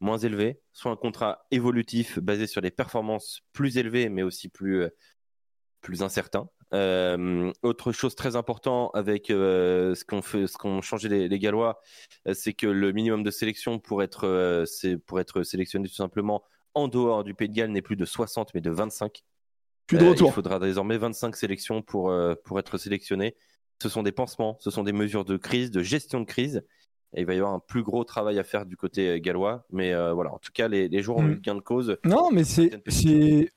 moins 0.00 0.18
élevé, 0.18 0.60
soit 0.72 0.92
un 0.92 0.96
contrat 0.96 1.46
évolutif 1.50 2.18
basé 2.20 2.46
sur 2.46 2.60
des 2.62 2.70
performances 2.70 3.40
plus 3.52 3.78
élevées 3.78 4.08
mais 4.10 4.22
aussi 4.22 4.48
plus 4.50 4.82
euh, 4.82 4.90
plus 5.80 6.02
incertain. 6.02 6.48
Euh, 6.72 7.52
autre 7.62 7.90
chose 7.90 8.14
très 8.14 8.36
important 8.36 8.90
avec 8.90 9.30
euh, 9.30 9.94
ce 9.94 10.04
qu'on 10.04 10.22
fait, 10.22 10.46
ce 10.46 10.56
qu'ont 10.56 10.80
changé 10.80 11.08
les, 11.08 11.28
les 11.28 11.38
Gallois, 11.38 11.80
euh, 12.28 12.34
c'est 12.34 12.52
que 12.52 12.66
le 12.66 12.92
minimum 12.92 13.24
de 13.24 13.30
sélection 13.30 13.78
pour 13.80 14.02
être, 14.02 14.64
c'est 14.66 14.96
pour 14.96 15.20
être 15.20 15.42
sélectionné 15.42 15.88
tout 15.88 15.94
simplement 15.94 16.44
en 16.74 16.86
dehors 16.86 17.24
du 17.24 17.34
Pays 17.34 17.48
de 17.48 17.54
Galles 17.54 17.70
n'est 17.70 17.82
plus 17.82 17.96
de 17.96 18.04
60 18.04 18.54
mais 18.54 18.60
de 18.60 18.70
25. 18.70 19.22
Plus 19.86 19.98
de 19.98 20.08
retour. 20.08 20.28
il 20.28 20.32
faudra 20.32 20.60
désormais 20.60 20.98
25 20.98 21.34
sélections 21.34 21.82
pour, 21.82 22.14
pour 22.44 22.60
être 22.60 22.78
sélectionné. 22.78 23.34
Ce 23.82 23.88
sont 23.88 24.04
des 24.04 24.12
pansements, 24.12 24.56
ce 24.60 24.70
sont 24.70 24.84
des 24.84 24.92
mesures 24.92 25.24
de 25.24 25.36
crise, 25.36 25.72
de 25.72 25.82
gestion 25.82 26.20
de 26.20 26.26
crise. 26.26 26.62
Et 27.14 27.22
il 27.22 27.26
va 27.26 27.34
y 27.34 27.38
avoir 27.38 27.52
un 27.54 27.58
plus 27.58 27.82
gros 27.82 28.04
travail 28.04 28.38
à 28.38 28.44
faire 28.44 28.64
du 28.66 28.76
côté 28.76 29.08
euh, 29.08 29.18
gallois. 29.18 29.64
Mais 29.72 29.92
euh, 29.92 30.12
voilà, 30.12 30.32
en 30.32 30.38
tout 30.38 30.52
cas, 30.54 30.68
les, 30.68 30.88
les 30.88 31.02
joueurs 31.02 31.18
ont 31.18 31.22
Mm. 31.22 31.32
eu 31.32 31.40
gain 31.40 31.54
de 31.56 31.60
cause. 31.60 31.96
Non, 32.04 32.30
mais 32.32 32.44
c'est 32.44 32.70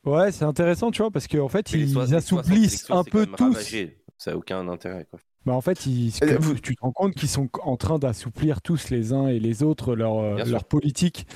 ouais, 0.05 0.31
c'est 0.31 0.45
intéressant, 0.45 0.89
tu 0.91 1.01
vois, 1.01 1.11
parce 1.11 1.27
qu'en 1.27 1.47
fait, 1.49 1.71
ils 1.73 1.89
soix- 1.91 2.03
les 2.05 2.07
60 2.09 2.39
assouplissent 2.39 2.89
un 2.89 3.03
peu 3.03 3.25
tous. 3.27 3.43
ravagé. 3.43 3.99
Ça 4.17 4.31
n'a 4.31 4.37
aucun 4.37 4.67
intérêt. 4.69 5.05
Quoi. 5.09 5.19
Bah 5.45 5.53
en 5.53 5.61
fait, 5.61 5.85
ils, 5.85 6.11
ce 6.11 6.21
que- 6.21 6.41
vous- 6.41 6.55
tu 6.55 6.75
te 6.75 6.81
rends 6.81 6.91
compte 6.93 7.13
qu'ils 7.13 7.27
sont 7.29 7.49
en 7.63 7.75
train 7.77 7.99
d'assouplir 7.99 8.61
tous 8.61 8.89
les 8.89 9.11
uns 9.13 9.27
et 9.27 9.39
les 9.39 9.61
autres 9.63 9.95
leur, 9.95 10.17
euh, 10.19 10.45
sûr. 10.45 10.63
politique 10.63 11.27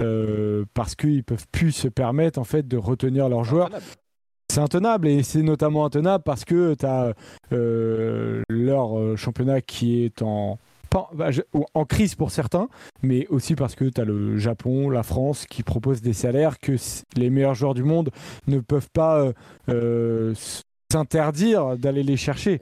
euh, 0.00 0.64
parce 0.74 0.94
qu'ils 0.94 1.24
peuvent 1.24 1.46
plus 1.50 1.72
se 1.72 1.88
permettre 1.88 2.38
en 2.38 2.44
fait 2.44 2.66
de 2.68 2.76
retenir 2.76 3.28
leurs 3.28 3.44
joueurs. 3.44 3.66
Intenable. 3.66 3.84
C'est 4.52 4.60
intenable 4.60 5.08
et 5.08 5.22
c'est 5.24 5.42
notamment 5.42 5.84
intenable 5.84 6.22
parce 6.24 6.44
que 6.44 6.74
tu 6.74 6.86
as 6.86 7.12
leur 8.48 9.16
championnat 9.18 9.60
qui 9.60 10.04
est 10.04 10.22
en, 10.22 10.58
bah, 11.14 11.30
en 11.74 11.84
crise 11.84 12.14
pour 12.14 12.30
certains, 12.30 12.68
mais 13.02 13.26
aussi 13.28 13.54
parce 13.54 13.74
que 13.74 13.84
tu 13.84 14.00
as 14.00 14.04
le 14.04 14.36
Japon, 14.36 14.90
la 14.90 15.02
France 15.02 15.46
qui 15.46 15.62
proposent 15.62 16.02
des 16.02 16.12
salaires 16.12 16.58
que 16.58 16.76
les 17.16 17.30
meilleurs 17.30 17.54
joueurs 17.54 17.74
du 17.74 17.84
monde 17.84 18.10
ne 18.46 18.60
peuvent 18.60 18.90
pas 18.92 19.18
euh, 19.18 19.32
euh, 19.68 20.34
s'interdire 20.90 21.76
d'aller 21.76 22.02
les 22.02 22.16
chercher. 22.16 22.60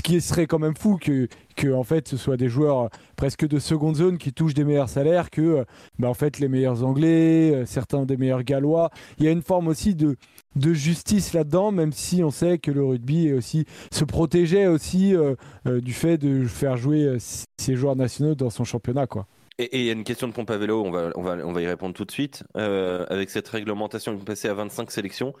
Ce 0.00 0.12
qui 0.12 0.20
serait 0.20 0.46
quand 0.46 0.58
même 0.58 0.76
fou 0.76 0.98
que, 1.00 1.26
que 1.56 1.72
en 1.72 1.82
fait 1.82 2.06
ce 2.06 2.16
soit 2.16 2.36
des 2.36 2.48
joueurs 2.48 2.90
presque 3.16 3.46
de 3.46 3.58
seconde 3.58 3.96
zone 3.96 4.18
qui 4.18 4.32
touchent 4.32 4.54
des 4.54 4.62
meilleurs 4.64 4.88
salaires 4.88 5.30
que 5.30 5.40
euh, 5.40 5.64
bah, 5.98 6.08
en 6.08 6.14
fait 6.14 6.38
les 6.38 6.48
meilleurs 6.48 6.84
anglais, 6.84 7.52
euh, 7.52 7.66
certains 7.66 8.04
des 8.04 8.16
meilleurs 8.16 8.44
gallois. 8.44 8.90
Il 9.18 9.24
y 9.24 9.28
a 9.28 9.30
une 9.30 9.42
forme 9.42 9.68
aussi 9.68 9.94
de, 9.94 10.16
de 10.56 10.72
justice 10.72 11.32
là-dedans, 11.34 11.70
même 11.70 11.92
si 11.92 12.24
on 12.24 12.30
sait 12.30 12.58
que 12.58 12.70
le 12.70 12.84
rugby 12.84 13.28
est 13.28 13.32
aussi 13.32 13.66
se 13.92 14.04
protégeait 14.04 14.66
aussi 14.66 15.14
euh, 15.14 15.34
euh, 15.66 15.80
du 15.80 15.92
fait 15.92 16.18
de 16.18 16.46
faire 16.46 16.76
jouer 16.76 17.04
euh, 17.04 17.18
ses 17.18 17.76
joueurs 17.76 17.96
nationaux 17.96 18.34
dans 18.34 18.50
son 18.50 18.64
championnat 18.64 19.06
quoi. 19.06 19.26
Et 19.58 19.80
il 19.80 19.86
y 19.86 19.88
a 19.88 19.92
une 19.92 20.04
question 20.04 20.28
de 20.28 20.32
pompe 20.32 20.50
à 20.50 20.58
vélo, 20.58 20.84
on 20.84 20.90
va, 20.90 21.10
on 21.14 21.22
va, 21.22 21.36
on 21.44 21.52
va 21.52 21.62
y 21.62 21.66
répondre 21.66 21.94
tout 21.94 22.04
de 22.04 22.10
suite. 22.10 22.44
Avec 22.54 23.30
cette 23.30 23.48
réglementation 23.48 24.18
qui 24.18 24.22
passée 24.22 24.48
à 24.48 24.54
25 24.54 24.90
sélections, 24.90 25.32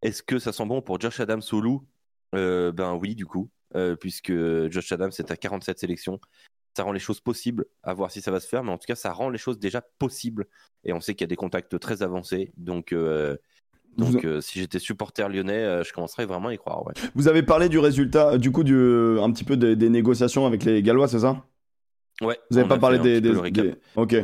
est-ce 0.00 0.22
que 0.22 0.38
ça 0.38 0.52
sent 0.52 0.64
bon 0.66 0.80
pour 0.80 1.00
Josh 1.00 1.18
Adams 1.18 1.42
ou 1.50 1.60
Lou 1.60 1.82
Ben 2.32 2.94
oui, 2.94 3.16
du 3.16 3.26
coup, 3.26 3.50
puisque 3.98 4.32
Josh 4.70 4.92
Adams 4.92 5.10
est 5.18 5.28
à 5.28 5.36
47 5.36 5.80
sélections. 5.80 6.20
Ça 6.76 6.84
rend 6.84 6.92
les 6.92 7.00
choses 7.00 7.18
possibles, 7.18 7.64
à 7.82 7.94
voir 7.94 8.12
si 8.12 8.20
ça 8.20 8.30
va 8.30 8.38
se 8.38 8.46
faire, 8.46 8.62
mais 8.62 8.70
en 8.70 8.78
tout 8.78 8.86
cas, 8.86 8.94
ça 8.94 9.12
rend 9.12 9.28
les 9.28 9.38
choses 9.38 9.58
déjà 9.58 9.80
possibles. 9.98 10.46
Et 10.84 10.92
on 10.92 11.00
sait 11.00 11.16
qu'il 11.16 11.24
y 11.24 11.26
a 11.26 11.28
des 11.28 11.34
contacts 11.34 11.76
très 11.80 12.04
avancés, 12.04 12.52
donc, 12.56 12.94
donc 13.98 14.24
euh, 14.24 14.40
si 14.40 14.58
j'étais 14.58 14.78
supporter 14.78 15.28
lyonnais, 15.28 15.52
euh, 15.64 15.84
je 15.84 15.92
commencerais 15.92 16.26
vraiment 16.26 16.48
à 16.48 16.54
y 16.54 16.58
croire. 16.58 16.86
Ouais. 16.86 16.92
Vous 17.14 17.28
avez 17.28 17.42
parlé 17.42 17.68
du 17.68 17.78
résultat, 17.78 18.38
du 18.38 18.50
coup, 18.50 18.64
du, 18.64 18.74
un 19.20 19.30
petit 19.32 19.44
peu 19.44 19.56
des, 19.56 19.76
des 19.76 19.90
négociations 19.90 20.46
avec 20.46 20.64
les 20.64 20.82
Gallois, 20.82 21.08
c'est 21.08 21.20
ça? 21.20 21.44
Ouais, 22.20 22.38
Vous 22.50 22.58
avez 22.58 22.66
on 22.66 22.68
pas 22.68 22.78
parlé 22.78 22.98
des, 23.20 23.32
Ok. 23.96 24.16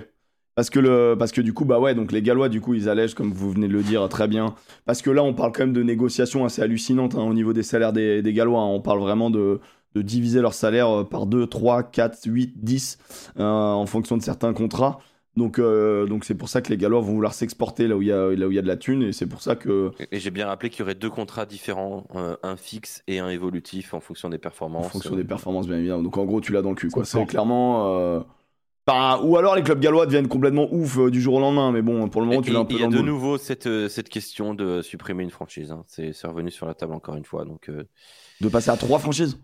Parce 0.57 0.69
que, 0.69 0.79
le, 0.81 1.17
parce 1.19 1.33
que 1.33 1.41
du 1.41 1.53
coup, 1.55 1.65
bah 1.65 1.79
ouais, 1.79 1.95
donc 1.95 2.13
les 2.13 2.23
Gallois, 2.23 2.49
du 2.49 2.61
coup, 2.61 2.75
ils 2.75 2.89
allègent, 2.89 3.15
comme 3.15 3.33
vous 3.33 3.51
venez 3.51 3.67
de 3.69 3.73
le 3.73 3.83
dire 3.83 4.09
très 4.09 4.29
bien. 4.29 4.55
Parce 4.85 5.01
que 5.01 5.11
là, 5.11 5.23
on 5.23 5.33
parle 5.33 5.53
quand 5.53 5.63
même 5.63 5.73
de 5.73 5.83
négociations 5.83 6.45
assez 6.45 6.61
hallucinantes 6.61 7.15
hein, 7.15 7.23
au 7.23 7.33
niveau 7.33 7.53
des 7.53 7.63
salaires 7.63 7.93
des, 7.93 8.23
Gallois. 8.27 8.61
hein. 8.61 8.67
On 8.67 8.81
parle 8.81 8.99
vraiment 8.99 9.31
de, 9.31 9.61
de 9.95 10.03
diviser 10.03 10.41
leur 10.41 10.53
salaire 10.53 10.89
euh, 10.91 11.05
par 11.05 11.27
2, 11.27 11.47
3, 11.47 11.85
4, 11.85 12.19
8, 12.27 12.53
10 12.57 12.99
euh, 13.39 13.43
en 13.43 13.87
fonction 13.87 14.17
de 14.17 14.23
certains 14.23 14.53
contrats. 14.53 14.99
Donc, 15.37 15.59
euh, 15.61 16.07
donc 16.07 16.25
c'est 16.25 16.35
pour 16.35 16.49
ça 16.49 16.61
que 16.61 16.71
les 16.71 16.77
Gallois 16.77 17.01
vont 17.01 17.15
vouloir 17.15 17.35
s'exporter 17.35 17.87
là 17.87 17.97
où 17.97 18.03
il 18.03 18.09
y 18.09 18.13
a 18.13 18.31
là 18.35 18.47
où 18.49 18.51
il 18.51 18.55
y 18.57 18.59
a 18.59 18.63
de 18.63 18.67
la 18.67 18.77
thune 18.77 19.03
et 19.05 19.13
c'est 19.13 19.27
pour 19.27 19.43
ça 19.43 19.55
que 19.55 19.93
Et 20.11 20.19
j'ai 20.19 20.31
bien 20.31 20.47
rappelé 20.47 20.71
qu'il 20.71 20.81
y 20.81 20.83
aurait 20.83 20.97
deux 20.97 21.09
contrats 21.09 21.47
différents, 21.47 22.07
euh, 22.17 22.37
un 22.43 22.57
fixe 22.57 23.03
et 23.07 23.21
un 23.21 23.29
évolutif 23.29 23.95
en 23.95 24.01
fonction 24.01 24.29
des 24.29 24.37
en 24.39 24.41
performances. 24.41 24.91
fonction 24.91 25.15
des 25.15 25.25
performances 25.25 25.69
bien 25.69 25.79
évidemment. 25.79 26.03
Donc 26.03 26.17
en 26.19 26.25
gros, 26.25 26.41
tu 26.41 26.53
l'as 26.53 26.63
dans 26.63 26.71
le 26.71 26.75
cul 26.75 26.91
quoi. 26.91 27.05
C'est 27.05 27.25
clairement 27.27 27.97
euh, 27.97 28.21
bah, 28.87 29.21
ou 29.23 29.37
alors 29.37 29.55
les 29.55 29.63
clubs 29.63 29.79
gallois 29.79 30.05
deviennent 30.07 30.27
complètement 30.27 30.67
ouf 30.73 30.99
euh, 30.99 31.11
du 31.13 31.21
jour 31.21 31.35
au 31.35 31.41
lendemain, 31.41 31.71
mais 31.71 31.83
bon, 31.83 32.09
pour 32.09 32.23
le 32.23 32.27
moment, 32.27 32.41
Et- 32.41 32.45
tu 32.45 32.53
l'as 32.53 32.59
un 32.59 32.63
et 32.63 32.67
peu 32.67 32.75
Il 32.75 32.81
y 32.81 32.85
a 32.85 32.89
de 32.89 33.01
nouveau 33.01 33.39
cette, 33.39 33.69
euh, 33.69 33.89
cette 33.89 34.09
question 34.09 34.53
de 34.55 34.83
supprimer 34.83 35.23
une 35.23 35.31
franchise. 35.31 35.71
hein. 35.71 35.85
C'est 35.87 36.13
revenu 36.25 36.51
sur 36.51 36.67
la 36.67 36.75
table 36.75 36.93
encore 36.95 37.15
une 37.15 37.25
fois. 37.25 37.45
Donc, 37.45 37.69
euh, 37.69 37.85
De 38.41 38.49
passer 38.49 38.71
à 38.71 38.77
trois 38.77 38.99
franchises? 38.99 39.39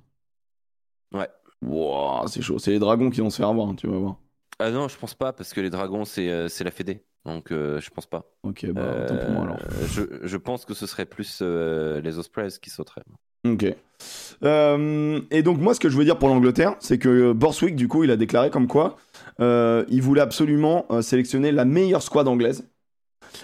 Ouais. 1.13 1.29
Wouah, 1.63 2.25
c'est 2.27 2.43
chaud. 2.43 2.59
C'est 2.59 2.73
les 2.73 2.79
dragons 2.81 3.09
qui 3.11 3.21
vont 3.21 3.31
se 3.31 3.37
faire 3.37 3.49
avoir, 3.49 3.75
tu 3.77 3.87
vas 3.87 3.99
voir. 3.99 4.17
Ah 4.59 4.71
non, 4.71 4.89
je 4.89 4.97
pense 4.97 5.15
pas, 5.15 5.33
parce 5.33 5.53
que 5.53 5.61
les 5.61 5.71
dragons, 5.71 6.05
c'est 6.05 6.31
euh, 6.31 6.49
c'est 6.49 6.65
la 6.65 6.71
Fédé. 6.71 7.03
Donc, 7.27 7.51
euh, 7.51 7.81
je 7.81 7.91
pense 7.91 8.07
pas. 8.07 8.25
Ok, 8.45 8.67
bah, 8.71 9.05
tant 9.07 9.17
pour 9.17 9.31
moi 9.31 9.43
alors. 9.43 9.57
Euh, 9.57 9.87
je, 9.89 10.03
je 10.23 10.37
pense 10.37 10.65
que 10.65 10.75
ce 10.75 10.87
serait 10.87 11.07
plus 11.07 11.41
euh, 11.43 12.01
les 12.01 12.19
Ospreys 12.19 12.53
qui 12.63 12.71
sauteraient. 12.71 13.03
Ok. 13.45 13.65
Et 13.65 15.43
donc, 15.43 15.59
moi, 15.59 15.75
ce 15.75 15.81
que 15.81 15.89
je 15.89 15.97
veux 15.97 16.05
dire 16.05 16.19
pour 16.19 16.29
l'Angleterre, 16.29 16.77
c'est 16.79 16.99
que 16.99 17.33
Borswick, 17.33 17.75
du 17.75 17.89
coup, 17.89 18.05
il 18.05 18.11
a 18.11 18.17
déclaré 18.17 18.51
comme 18.51 18.67
quoi 18.69 18.97
il 19.41 20.01
voulait 20.03 20.21
absolument 20.21 20.87
sélectionner 21.03 21.53
la 21.53 21.65
meilleure 21.65 22.03
squad 22.03 22.29
anglaise. 22.29 22.69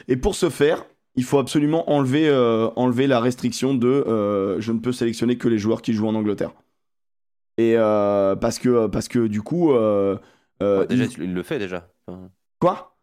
Et 0.09 0.17
pour 0.17 0.35
ce 0.35 0.49
faire, 0.49 0.85
il 1.17 1.25
faut 1.25 1.39
absolument 1.39 1.91
enlever, 1.91 2.31
enlever 2.77 3.07
la 3.07 3.21
restriction 3.21 3.75
de 3.75 4.57
je 4.59 4.73
ne 4.73 4.79
peux 4.79 4.93
sélectionner 4.93 5.39
que 5.39 5.49
les 5.49 5.59
joueurs 5.59 5.83
qui 5.83 5.93
jouent 5.93 6.09
en 6.09 6.15
Angleterre. 6.15 6.53
Et 7.59 7.75
parce, 7.77 8.59
que, 8.59 8.87
parce 8.87 9.09
que 9.09 9.27
du 9.27 9.43
coup. 9.43 9.73
Euh, 10.63 10.81
Ouais, 10.81 10.87
déjà, 10.87 11.05
il- 11.05 11.23
il 11.25 11.35
le 11.35 11.43
fait 11.43 11.59
déjà. 11.59 11.89
Enfin, 12.07 12.31
Quoi? 12.61 12.97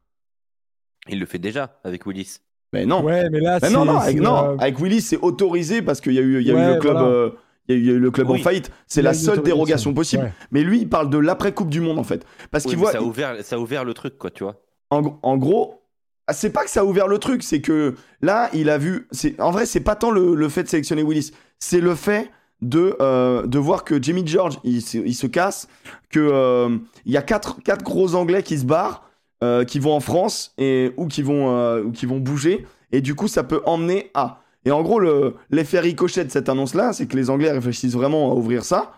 Il 1.08 1.19
le 1.19 1.26
fait 1.26 1.39
déjà 1.39 1.80
avec 1.84 2.06
Willis. 2.06 2.38
Mais 2.74 2.86
non. 2.86 3.04
Ouais, 3.04 3.30
mais 3.30 3.39
là 3.39 3.58
Mais 3.62 3.67
c'est 3.67 3.74
non, 3.74 3.86
non, 3.86 3.98
avec, 3.98 4.19
non, 4.22 4.52
euh, 4.54 4.58
avec 4.60 4.80
Willis, 4.80 5.02
c'est 5.02 5.17
autorisé 5.17 5.82
parce 5.82 6.02
qu'il 6.02 6.13
y 6.13 6.19
a 6.19 6.22
eu, 6.22 6.39
il 6.39 6.48
y 6.48 6.52
a 6.52 6.54
eu 6.54 6.58
Ouais, 6.58 6.74
le 6.76 6.80
club, 6.80 6.93
voilà. 6.93 7.08
euh, 7.08 7.32
il 7.67 7.76
y 7.76 7.78
a 7.78 7.80
eu, 7.80 7.82
il 7.82 7.88
y 7.88 7.89
a 7.89 7.93
eu 7.93 8.00
le 8.00 8.12
club 8.12 8.30
Oui. 8.30 8.39
en 8.39 8.43
faillite. 8.43 8.72
C'est 8.88 9.02
la 9.02 9.13
seule 9.13 9.41
dérogation 9.41 9.93
possible. 9.93 10.24
Ouais. 10.24 10.34
Mais 10.52 10.62
lui, 10.63 10.80
il 10.82 10.89
parle 10.89 11.10
de 11.10 11.17
l'après 11.17 11.52
Coupe 11.54 11.69
du 11.69 11.82
Monde 11.82 11.98
en 12.00 12.04
fait, 12.04 12.26
parce 12.52 12.65
Oui, 12.65 12.72
qu'il 12.72 12.80
voit, 12.80 12.91
ça, 12.91 13.00
a 13.00 13.02
ouvert, 13.02 13.43
ça 13.43 13.56
a 13.56 13.60
ouvert 13.60 13.86
le 13.86 13.93
truc, 13.93 14.17
quoi, 14.17 14.30
tu 14.30 14.43
vois. 14.43 14.62
en, 14.91 15.02
gr- 15.02 15.17
en 15.24 15.38
gros, 15.38 15.82
ah, 16.28 16.34
c'est 16.34 16.52
pas 16.52 16.63
que 16.63 16.69
ça 16.69 16.82
a 16.82 16.84
ouvert 16.84 17.08
le 17.08 17.17
truc, 17.17 17.41
c'est 17.41 17.60
que 17.62 17.95
là, 18.22 18.50
il 18.54 18.69
a 18.69 18.78
vu. 18.78 19.08
En 19.39 19.50
vrai, 19.50 19.65
c'est 19.65 19.80
pas 19.80 19.95
tant 19.95 20.12
le, 20.12 20.36
le 20.36 20.50
fait 20.50 20.62
de 20.63 20.67
sélectionner 20.67 21.02
Willis, 21.02 21.32
c'est 21.58 21.82
le 21.82 21.95
fait 21.95 22.30
de 22.62 22.95
euh, 23.00 23.45
de 23.48 23.58
voir 23.60 23.84
que 23.84 24.02
Jimmy 24.02 24.26
George, 24.28 24.60
il, 24.63 24.82
se- 24.82 24.98
il 24.98 25.13
se 25.15 25.28
casse, 25.28 25.67
que 26.10 26.19
euh, 26.19 26.78
il 27.06 27.12
y 27.12 27.17
a 27.17 27.22
quatre 27.22 27.62
quatre 27.63 27.84
gros 27.84 28.15
Anglais 28.15 28.43
qui 28.43 28.58
se 28.58 28.65
barrent, 28.65 29.04
euh, 29.43 29.63
qui 29.63 29.80
vont 29.80 29.93
en 29.93 30.00
France 30.02 30.54
et 30.58 30.91
ou 30.98 31.08
qui 31.08 31.22
vont 31.22 31.56
euh, 31.56 31.84
ou 31.84 31.91
qui 31.91 32.06
vont 32.06 32.19
bouger, 32.19 32.65
et 32.91 33.02
du 33.02 33.15
coup, 33.15 33.28
ça 33.28 33.43
peut 33.43 33.62
emmener 33.65 34.12
à. 34.13 34.41
Et 34.65 34.72
en 34.72 34.82
gros, 34.82 35.00
le- 35.00 35.36
l'effet 35.52 35.80
ricochet 35.80 36.26
de 36.26 36.32
cette 36.32 36.50
annonce-là, 36.50 36.91
c'est 36.91 37.08
que 37.08 37.15
les 37.15 37.30
Anglais 37.30 37.50
réfléchissent 37.52 37.93
vraiment 37.93 38.32
à 38.32 38.36
ouvrir 38.36 38.65
ça. 38.65 38.91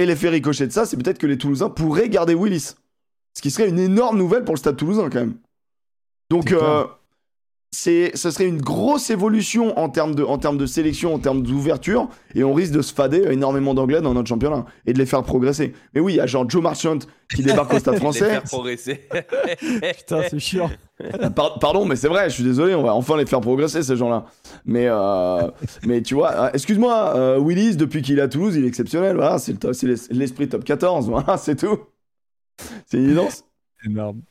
Et 0.00 0.06
l'effet 0.06 0.28
ricochet 0.28 0.66
de 0.66 0.72
ça, 0.72 0.86
c'est 0.86 0.96
peut-être 0.96 1.18
que 1.18 1.26
les 1.26 1.38
Toulousains 1.38 1.70
pourraient 1.70 2.08
garder 2.08 2.34
Willis. 2.34 2.74
Ce 3.34 3.42
qui 3.42 3.50
serait 3.52 3.68
une 3.68 3.78
énorme 3.78 4.18
nouvelle 4.18 4.44
pour 4.44 4.54
le 4.54 4.58
stade 4.58 4.76
toulousain, 4.76 5.08
quand 5.08 5.20
même. 5.20 5.34
Donc, 6.30 6.52
C'est 7.70 8.12
ce 8.16 8.30
serait 8.30 8.46
une 8.46 8.62
grosse 8.62 9.10
évolution 9.10 9.78
en 9.78 9.90
termes, 9.90 10.14
de, 10.14 10.24
en 10.24 10.38
termes 10.38 10.56
de 10.56 10.64
sélection, 10.64 11.12
en 11.14 11.18
termes 11.18 11.42
d'ouverture. 11.42 12.08
Et 12.34 12.42
on 12.42 12.54
risque 12.54 12.72
de 12.72 12.80
se 12.80 12.94
fader 12.94 13.24
énormément 13.30 13.74
d'Anglais 13.74 14.00
dans 14.00 14.14
notre 14.14 14.28
championnat 14.28 14.64
et 14.86 14.94
de 14.94 14.98
les 14.98 15.04
faire 15.04 15.22
progresser. 15.22 15.74
Mais 15.94 16.00
oui, 16.00 16.14
il 16.14 16.16
y 16.16 16.20
a 16.20 16.26
genre 16.26 16.48
Joe 16.48 16.62
Marchant 16.62 16.98
qui 17.34 17.42
débarque 17.42 17.74
au 17.74 17.78
stade 17.78 17.94
Les 17.94 18.00
français. 18.00 18.30
faire 18.30 18.42
progresser. 18.44 19.06
Putain, 19.98 20.22
c'est 20.30 20.38
chiant. 20.38 20.70
Ah, 21.20 21.28
Par- 21.28 21.58
pardon, 21.58 21.84
mais 21.84 21.94
c'est 21.96 22.08
vrai, 22.08 22.30
je 22.30 22.34
suis 22.36 22.42
désolé, 22.42 22.74
on 22.74 22.82
va 22.82 22.94
enfin 22.94 23.18
les 23.18 23.26
faire 23.26 23.40
progresser, 23.42 23.82
ces 23.82 23.96
gens-là. 23.96 24.24
Mais, 24.64 24.86
euh, 24.88 25.48
mais 25.86 26.00
tu 26.00 26.14
vois, 26.14 26.32
euh, 26.46 26.50
excuse-moi, 26.54 27.12
euh, 27.16 27.38
Willis, 27.38 27.76
depuis 27.76 28.00
qu'il 28.00 28.18
est 28.18 28.22
à 28.22 28.28
Toulouse, 28.28 28.56
il 28.56 28.64
est 28.64 28.68
exceptionnel. 28.68 29.14
Voilà, 29.16 29.38
c'est, 29.38 29.52
le 29.52 29.58
to- 29.58 29.72
c'est 29.74 29.86
l'es- 29.86 30.08
l'esprit 30.10 30.48
top 30.48 30.64
14, 30.64 31.06
voilà, 31.10 31.36
c'est 31.36 31.54
tout. 31.56 31.78
C'est 32.86 32.96
une 32.96 33.04
évidence. 33.04 33.44
Énorme. 33.86 34.22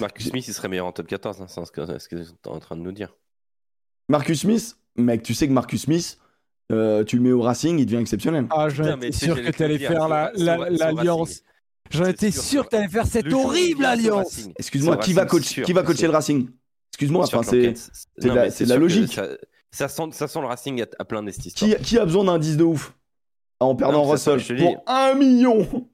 Marcus 0.00 0.28
Smith, 0.28 0.46
il 0.48 0.54
serait 0.54 0.68
meilleur 0.68 0.86
en 0.86 0.92
top 0.92 1.06
14, 1.06 1.40
hein, 1.40 1.46
c'est 1.48 1.64
ce 1.64 1.70
que, 1.70 1.98
ce 1.98 2.08
que 2.08 2.16
tu 2.16 2.22
es 2.22 2.48
en 2.48 2.58
train 2.60 2.76
de 2.76 2.82
nous 2.82 2.92
dire. 2.92 3.14
Marcus 4.08 4.40
Smith, 4.40 4.76
mec, 4.96 5.22
tu 5.22 5.34
sais 5.34 5.46
que 5.46 5.52
Marcus 5.52 5.82
Smith, 5.82 6.18
euh, 6.70 7.04
tu 7.04 7.16
le 7.16 7.22
mets 7.22 7.32
au 7.32 7.42
Racing, 7.42 7.78
il 7.78 7.86
devient 7.86 7.98
exceptionnel. 8.00 8.46
Ah, 8.50 8.68
j'en 8.68 8.96
étais 8.96 9.12
sûr 9.12 9.36
j'allais 9.36 9.50
que 9.50 9.56
tu 9.56 9.62
allais 9.62 9.78
faire 9.78 10.08
l'alliance. 10.08 11.42
J'en 11.90 12.06
étais 12.06 12.30
sûr, 12.30 12.64
que 12.64 12.70
tu 12.70 12.76
allais 12.76 12.88
faire 12.88 13.06
cette 13.06 13.32
horrible 13.32 13.84
alliance. 13.84 14.48
Excuse-moi, 14.58 14.96
qui 14.98 15.12
va, 15.12 15.26
coacher 15.26 15.62
le 16.06 16.10
Racing? 16.10 16.48
Excuse-moi, 16.92 17.24
enfin, 17.24 17.42
c'est. 17.42 17.74
de 18.18 18.64
la- 18.64 18.76
logique. 18.76 19.12
Ça, 19.12 19.28
ça 19.70 19.88
sent, 19.88 20.02
ça 20.12 20.28
sent 20.28 20.40
le 20.40 20.46
Racing 20.46 20.82
à, 20.82 20.86
à 20.98 21.04
plein 21.04 21.22
d'est 21.22 21.32
Qui, 21.32 21.74
qui 21.76 21.98
a 21.98 22.04
besoin 22.04 22.24
d'un 22.24 22.38
10 22.38 22.58
de 22.58 22.64
ouf 22.64 22.94
En 23.60 23.74
perdant 23.74 24.04
Non, 24.04 24.16
ça, 24.16 24.32
Russell 24.34 24.58
pour 24.58 24.82
1 24.86 25.14
million? 25.14 25.88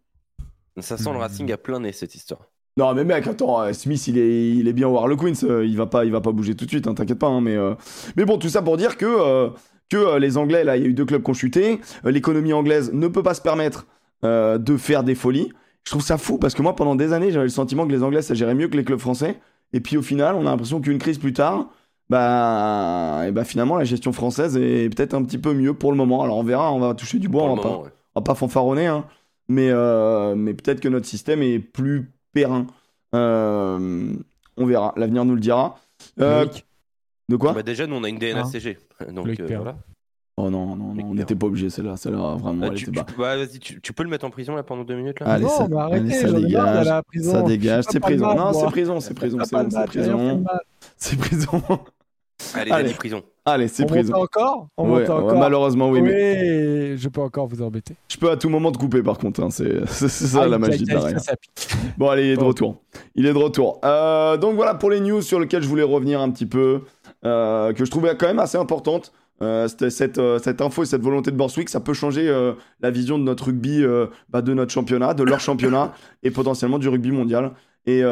Ça 0.80 0.96
sent 0.96 1.10
le 1.10 1.16
Hmm. 1.16 1.20
Racing 1.20 1.52
à 1.52 1.56
plein 1.56 1.80
nez 1.80 1.92
cette 1.92 2.14
histoire. 2.14 2.47
Non 2.78 2.94
mais 2.94 3.02
mec, 3.02 3.26
attends, 3.26 3.60
euh, 3.60 3.72
Smith 3.72 4.06
il 4.06 4.16
est, 4.18 4.50
il 4.52 4.68
est 4.68 4.72
bien 4.72 4.86
au 4.86 4.96
Harlequins, 4.96 5.32
euh, 5.42 5.66
il 5.66 5.76
va 5.76 5.86
pas, 5.86 6.04
il 6.04 6.12
va 6.12 6.20
pas 6.20 6.30
bouger 6.30 6.54
tout 6.54 6.64
de 6.64 6.70
suite, 6.70 6.86
hein, 6.86 6.94
t'inquiète 6.94 7.18
pas. 7.18 7.26
hein, 7.26 7.40
mais, 7.40 7.56
euh, 7.56 7.74
mais 8.16 8.24
bon, 8.24 8.38
tout 8.38 8.48
ça 8.48 8.62
pour 8.62 8.76
dire 8.76 8.96
que, 8.96 9.04
euh, 9.04 9.48
que 9.90 10.16
les 10.18 10.36
Anglais, 10.36 10.62
là, 10.62 10.76
il 10.76 10.84
y 10.84 10.86
a 10.86 10.88
eu 10.88 10.92
deux 10.94 11.04
clubs 11.04 11.20
qui 11.24 11.30
ont 11.30 11.34
chuté, 11.34 11.80
l'économie 12.04 12.52
anglaise 12.52 12.92
ne 12.92 13.08
peut 13.08 13.24
pas 13.24 13.34
se 13.34 13.42
permettre 13.42 13.88
euh, 14.24 14.58
de 14.58 14.76
faire 14.76 15.02
des 15.02 15.16
folies. 15.16 15.52
Je 15.82 15.90
trouve 15.90 16.02
ça 16.02 16.18
fou 16.18 16.38
parce 16.38 16.54
que 16.54 16.62
moi, 16.62 16.76
pendant 16.76 16.94
des 16.94 17.12
années, 17.12 17.32
j'avais 17.32 17.46
le 17.46 17.50
sentiment 17.50 17.84
que 17.84 17.90
les 17.90 18.04
Anglais, 18.04 18.22
ça 18.22 18.34
gérait 18.34 18.54
mieux 18.54 18.68
que 18.68 18.76
les 18.76 18.84
clubs 18.84 19.00
français. 19.00 19.40
Et 19.72 19.80
puis 19.80 19.96
au 19.96 20.02
final, 20.02 20.36
on 20.36 20.42
a 20.46 20.50
l'impression 20.50 20.80
qu'une 20.80 20.98
crise 20.98 21.18
plus 21.18 21.32
tard, 21.32 21.66
bah, 22.08 23.24
et 23.26 23.32
bah 23.32 23.42
finalement, 23.42 23.76
la 23.76 23.84
gestion 23.84 24.12
française 24.12 24.56
est 24.56 24.88
peut-être 24.94 25.14
un 25.14 25.24
petit 25.24 25.38
peu 25.38 25.52
mieux 25.52 25.74
pour 25.74 25.90
le 25.90 25.96
moment. 25.96 26.22
Alors 26.22 26.36
on 26.36 26.44
verra, 26.44 26.72
on 26.72 26.78
va 26.78 26.94
toucher 26.94 27.18
du 27.18 27.28
bois, 27.28 27.42
on 27.42 27.56
va 27.56 27.62
pas 27.62 27.68
moment, 27.70 27.82
ouais. 27.82 27.90
on 28.14 28.20
va 28.20 28.24
pas 28.24 28.36
fanfaronner, 28.36 28.86
hein, 28.86 29.04
mais, 29.48 29.72
mais 30.36 30.54
peut-être 30.54 30.80
que 30.80 30.88
notre 30.88 31.06
système 31.06 31.42
est 31.42 31.58
plus 31.58 32.12
périn. 32.32 32.66
Euh, 33.14 34.14
on 34.56 34.66
verra, 34.66 34.92
l'avenir 34.96 35.24
nous 35.24 35.34
le 35.34 35.40
dira. 35.40 35.78
Euh, 36.20 36.46
de 37.28 37.36
quoi 37.36 37.52
Bah, 37.52 37.62
déjà, 37.62 37.86
nous, 37.86 37.96
on 37.96 38.04
a 38.04 38.08
une 38.08 38.18
DNACG. 38.18 38.78
Donc, 39.12 39.26
Loïc 39.26 39.40
euh, 39.40 39.46
Perrin. 39.46 39.62
voilà. 39.62 39.78
Oh 40.40 40.50
non, 40.50 40.66
non, 40.66 40.76
non, 40.76 40.90
on 40.90 40.94
Perrin. 40.94 41.14
n'était 41.14 41.34
pas 41.34 41.46
obligé, 41.46 41.68
celle-là, 41.68 41.96
celle-là, 41.96 42.36
vraiment, 42.36 42.66
Ah, 42.66 42.68
elle 42.70 42.74
tu, 42.74 42.88
était 42.90 43.02
tu- 43.04 43.14
bah, 43.16 43.36
vas-y, 43.36 43.58
tu, 43.58 43.80
tu 43.80 43.92
peux 43.92 44.04
le 44.04 44.08
mettre 44.08 44.24
en 44.24 44.30
prison 44.30 44.54
là 44.54 44.62
pendant 44.62 44.84
deux 44.84 44.94
minutes 44.94 45.18
là 45.20 45.26
Allez, 45.32 45.42
non, 45.44 45.48
ça- 45.50 45.66
arrêtez, 45.78 45.96
allez, 46.06 46.10
ça 46.14 46.32
dégage, 46.32 46.86
la 46.86 47.02
prison. 47.02 47.32
Ça 47.32 47.42
dégage, 47.42 47.84
c'est 47.90 48.00
prison. 48.00 48.34
Non, 48.36 48.52
c'est 48.52 48.66
prison, 48.66 49.00
c'est 49.00 49.14
prison, 49.14 49.38
c'est 49.44 49.56
le 49.62 49.70
c'est 49.70 49.86
prison. 49.86 50.44
C'est 50.96 51.18
prison. 51.18 51.62
Allez. 52.54 52.70
Allez. 52.70 52.94
prison. 52.94 53.22
Allez, 53.50 53.68
c'est 53.68 53.88
monte 53.90 54.12
encore? 54.14 54.68
On 54.76 54.84
Ouais, 54.84 54.88
monte 54.90 54.98
ouais, 55.00 55.10
encore 55.10 55.38
malheureusement, 55.38 55.90
oui, 55.90 56.00
mais 56.02 56.96
je 56.96 57.08
peux 57.08 57.20
encore 57.20 57.46
vous 57.46 57.62
embêter. 57.62 57.94
je 58.08 58.16
peux 58.16 58.30
à 58.30 58.36
tout 58.36 58.48
moment 58.48 58.70
te 58.72 58.78
couper 58.78 59.02
par 59.02 59.18
contre. 59.18 59.42
hein, 59.42 59.48
C'est 59.50 59.86
ça 60.08 60.42
Aïe, 60.42 60.50
la 60.50 60.58
magie 60.58 60.84
de 60.84 60.92
la. 60.94 61.00
Bon, 61.96 62.08
allez, 62.08 62.26
il 62.26 62.30
est 62.32 62.36
de 62.36 62.44
retour. 62.44 62.80
Il 63.14 63.26
est 63.26 63.32
de 63.32 63.38
retour. 63.38 63.80
Euh, 63.84 64.36
donc 64.36 64.54
voilà 64.56 64.74
pour 64.74 64.90
les 64.90 65.00
news 65.00 65.22
sur 65.22 65.40
lesquelles 65.40 65.62
je 65.62 65.68
voulais 65.68 65.82
revenir 65.82 66.20
un 66.20 66.30
petit 66.30 66.46
peu, 66.46 66.82
euh, 67.24 67.72
que 67.72 67.84
je 67.84 67.90
trouvais 67.90 68.16
quand 68.16 68.26
même 68.26 68.38
assez 68.38 68.58
importante. 68.58 69.12
Euh, 69.40 69.68
cette, 69.68 70.20
cette 70.42 70.60
info 70.60 70.82
et 70.82 70.86
cette 70.86 71.02
volonté 71.02 71.30
de 71.30 71.36
Borswick, 71.36 71.68
ça 71.68 71.78
peut 71.78 71.94
changer 71.94 72.28
la 72.80 72.90
vision 72.90 73.18
de 73.18 73.22
notre 73.24 73.46
rugby, 73.46 73.84
bah, 74.30 74.42
de 74.42 74.52
notre 74.54 74.72
championnat, 74.72 75.14
de 75.14 75.22
leur 75.22 75.40
championnat 75.40 75.92
et 76.22 76.30
potentiellement 76.30 76.78
du 76.78 76.88
rugby 76.88 77.12
mondial. 77.12 77.52
Et 77.86 78.02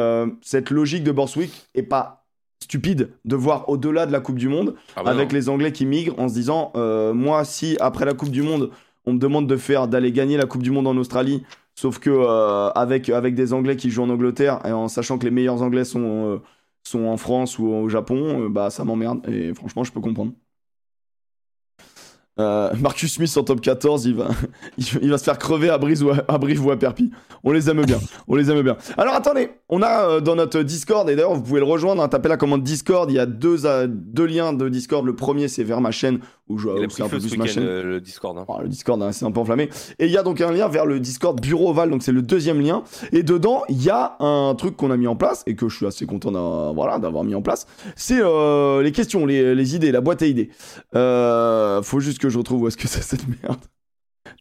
cette 0.41 0.69
logique 0.71 1.03
de 1.03 1.11
Borswick 1.11 1.67
est 1.75 1.83
pas 1.83 2.16
stupide 2.59 3.11
de 3.25 3.35
voir 3.35 3.69
au-delà 3.69 4.05
de 4.05 4.11
la 4.11 4.19
Coupe 4.19 4.37
du 4.37 4.49
Monde 4.49 4.75
Ah 4.95 5.03
bah 5.03 5.11
avec 5.11 5.31
non. 5.31 5.35
les 5.35 5.49
Anglais 5.49 5.71
qui 5.71 5.85
migrent 5.85 6.19
en 6.19 6.27
se 6.27 6.33
disant 6.33 6.71
euh, 6.75 7.13
moi 7.13 7.45
si 7.45 7.77
après 7.79 8.05
la 8.05 8.13
Coupe 8.13 8.29
du 8.31 8.41
Monde 8.41 8.71
on 9.05 9.13
me 9.13 9.19
demande 9.19 9.47
de 9.47 9.55
faire 9.55 9.87
d'aller 9.87 10.11
gagner 10.11 10.37
la 10.37 10.45
Coupe 10.45 10.63
du 10.63 10.71
Monde 10.71 10.87
en 10.87 10.97
Australie 10.97 11.43
sauf 11.75 11.99
que 11.99 12.09
euh, 12.09 12.69
avec 12.71 13.09
avec 13.09 13.35
des 13.35 13.53
Anglais 13.53 13.75
qui 13.77 13.89
jouent 13.89 14.03
en 14.03 14.09
Angleterre 14.09 14.59
et 14.65 14.71
en 14.71 14.87
sachant 14.87 15.17
que 15.17 15.25
les 15.25 15.31
meilleurs 15.31 15.61
Anglais 15.61 15.85
sont 15.85 16.01
euh, 16.35 16.37
sont 16.83 17.05
en 17.05 17.17
France 17.17 17.59
ou 17.59 17.67
au 17.67 17.89
Japon 17.89 18.49
bah 18.49 18.69
ça 18.69 18.83
m'emmerde 18.85 19.27
et 19.29 19.53
franchement 19.53 19.83
je 19.83 19.91
peux 19.91 20.01
comprendre 20.01 20.33
Euh, 22.39 22.71
Marcus 22.79 23.13
Smith 23.13 23.35
en 23.37 23.43
top 23.43 23.61
14, 23.61 24.05
il 24.05 24.15
va, 24.15 24.27
il 25.01 25.09
va 25.09 25.17
se 25.17 25.23
faire 25.23 25.37
crever 25.37 25.69
à 25.69 25.77
Brive 25.77 26.03
ou 26.05 26.09
à, 26.11 26.17
à 26.27 26.37
Brive 26.37 26.65
ou 26.65 26.71
à 26.71 26.77
Perpignan. 26.77 27.09
On 27.43 27.51
les 27.51 27.69
aime 27.69 27.83
bien, 27.85 27.99
on 28.27 28.35
les 28.35 28.51
aime 28.51 28.61
bien. 28.61 28.77
Alors 28.97 29.13
attendez, 29.13 29.49
on 29.69 29.81
a 29.81 30.07
euh, 30.09 30.19
dans 30.21 30.35
notre 30.35 30.61
Discord, 30.61 31.09
et 31.09 31.15
d'ailleurs 31.15 31.33
vous 31.33 31.41
pouvez 31.41 31.59
le 31.59 31.65
rejoindre, 31.65 32.01
hein, 32.03 32.07
tapez 32.07 32.29
la 32.29 32.37
commande 32.37 32.63
Discord, 32.63 33.09
il 33.09 33.15
y 33.15 33.19
a 33.19 33.25
deux, 33.25 33.65
euh, 33.65 33.87
deux 33.89 34.25
liens 34.25 34.53
de 34.53 34.69
Discord. 34.69 35.05
Le 35.05 35.15
premier 35.15 35.47
c'est 35.47 35.63
vers 35.63 35.81
ma 35.81 35.91
chaîne, 35.91 36.19
où 36.49 36.57
je 36.57 36.67
pris 36.87 37.03
un 37.03 37.09
peu 37.09 37.19
plus 37.19 37.37
ma 37.37 37.45
chaîne. 37.45 37.63
euh, 37.63 37.83
le 37.83 38.01
Discord. 38.01 38.37
hein. 38.37 38.45
Oh, 38.47 38.57
le 38.61 38.67
Discord, 38.67 39.01
hein, 39.01 39.11
c'est 39.11 39.25
un 39.25 39.31
peu 39.31 39.39
enflammé. 39.39 39.69
Et 39.99 40.05
il 40.05 40.11
y 40.11 40.17
a 40.17 40.23
donc 40.23 40.41
un 40.41 40.51
lien 40.51 40.67
vers 40.67 40.85
le 40.85 40.99
Discord 40.99 41.39
Bureau 41.41 41.69
Oval, 41.69 41.89
donc 41.89 42.03
c'est 42.03 42.11
le 42.11 42.21
deuxième 42.21 42.61
lien. 42.61 42.83
Et 43.11 43.23
dedans, 43.23 43.63
il 43.69 43.81
y 43.83 43.89
a 43.89 44.15
un 44.19 44.53
truc 44.55 44.75
qu'on 44.77 44.91
a 44.91 44.97
mis 44.97 45.07
en 45.07 45.15
place 45.15 45.43
et 45.47 45.55
que 45.55 45.69
je 45.69 45.75
suis 45.75 45.85
assez 45.85 46.05
content 46.05 46.31
d'avoir 46.31 46.73
voilà, 46.73 46.99
mis 47.23 47.35
en 47.35 47.41
place. 47.41 47.65
C'est 47.95 48.21
les 48.21 48.91
questions, 48.91 49.25
les, 49.25 49.55
les 49.55 49.75
idées, 49.75 49.91
la 49.91 50.01
boîte 50.01 50.21
à 50.21 50.25
idées. 50.25 50.49
Faut 50.93 51.99
juste 51.99 52.19
que 52.19 52.26
je 52.29 52.37
retrouve 52.37 52.61
où 52.63 52.67
est-ce 52.67 52.77
que 52.77 52.87
c'est 52.87 53.01
cette 53.01 53.27
merde. 53.27 53.59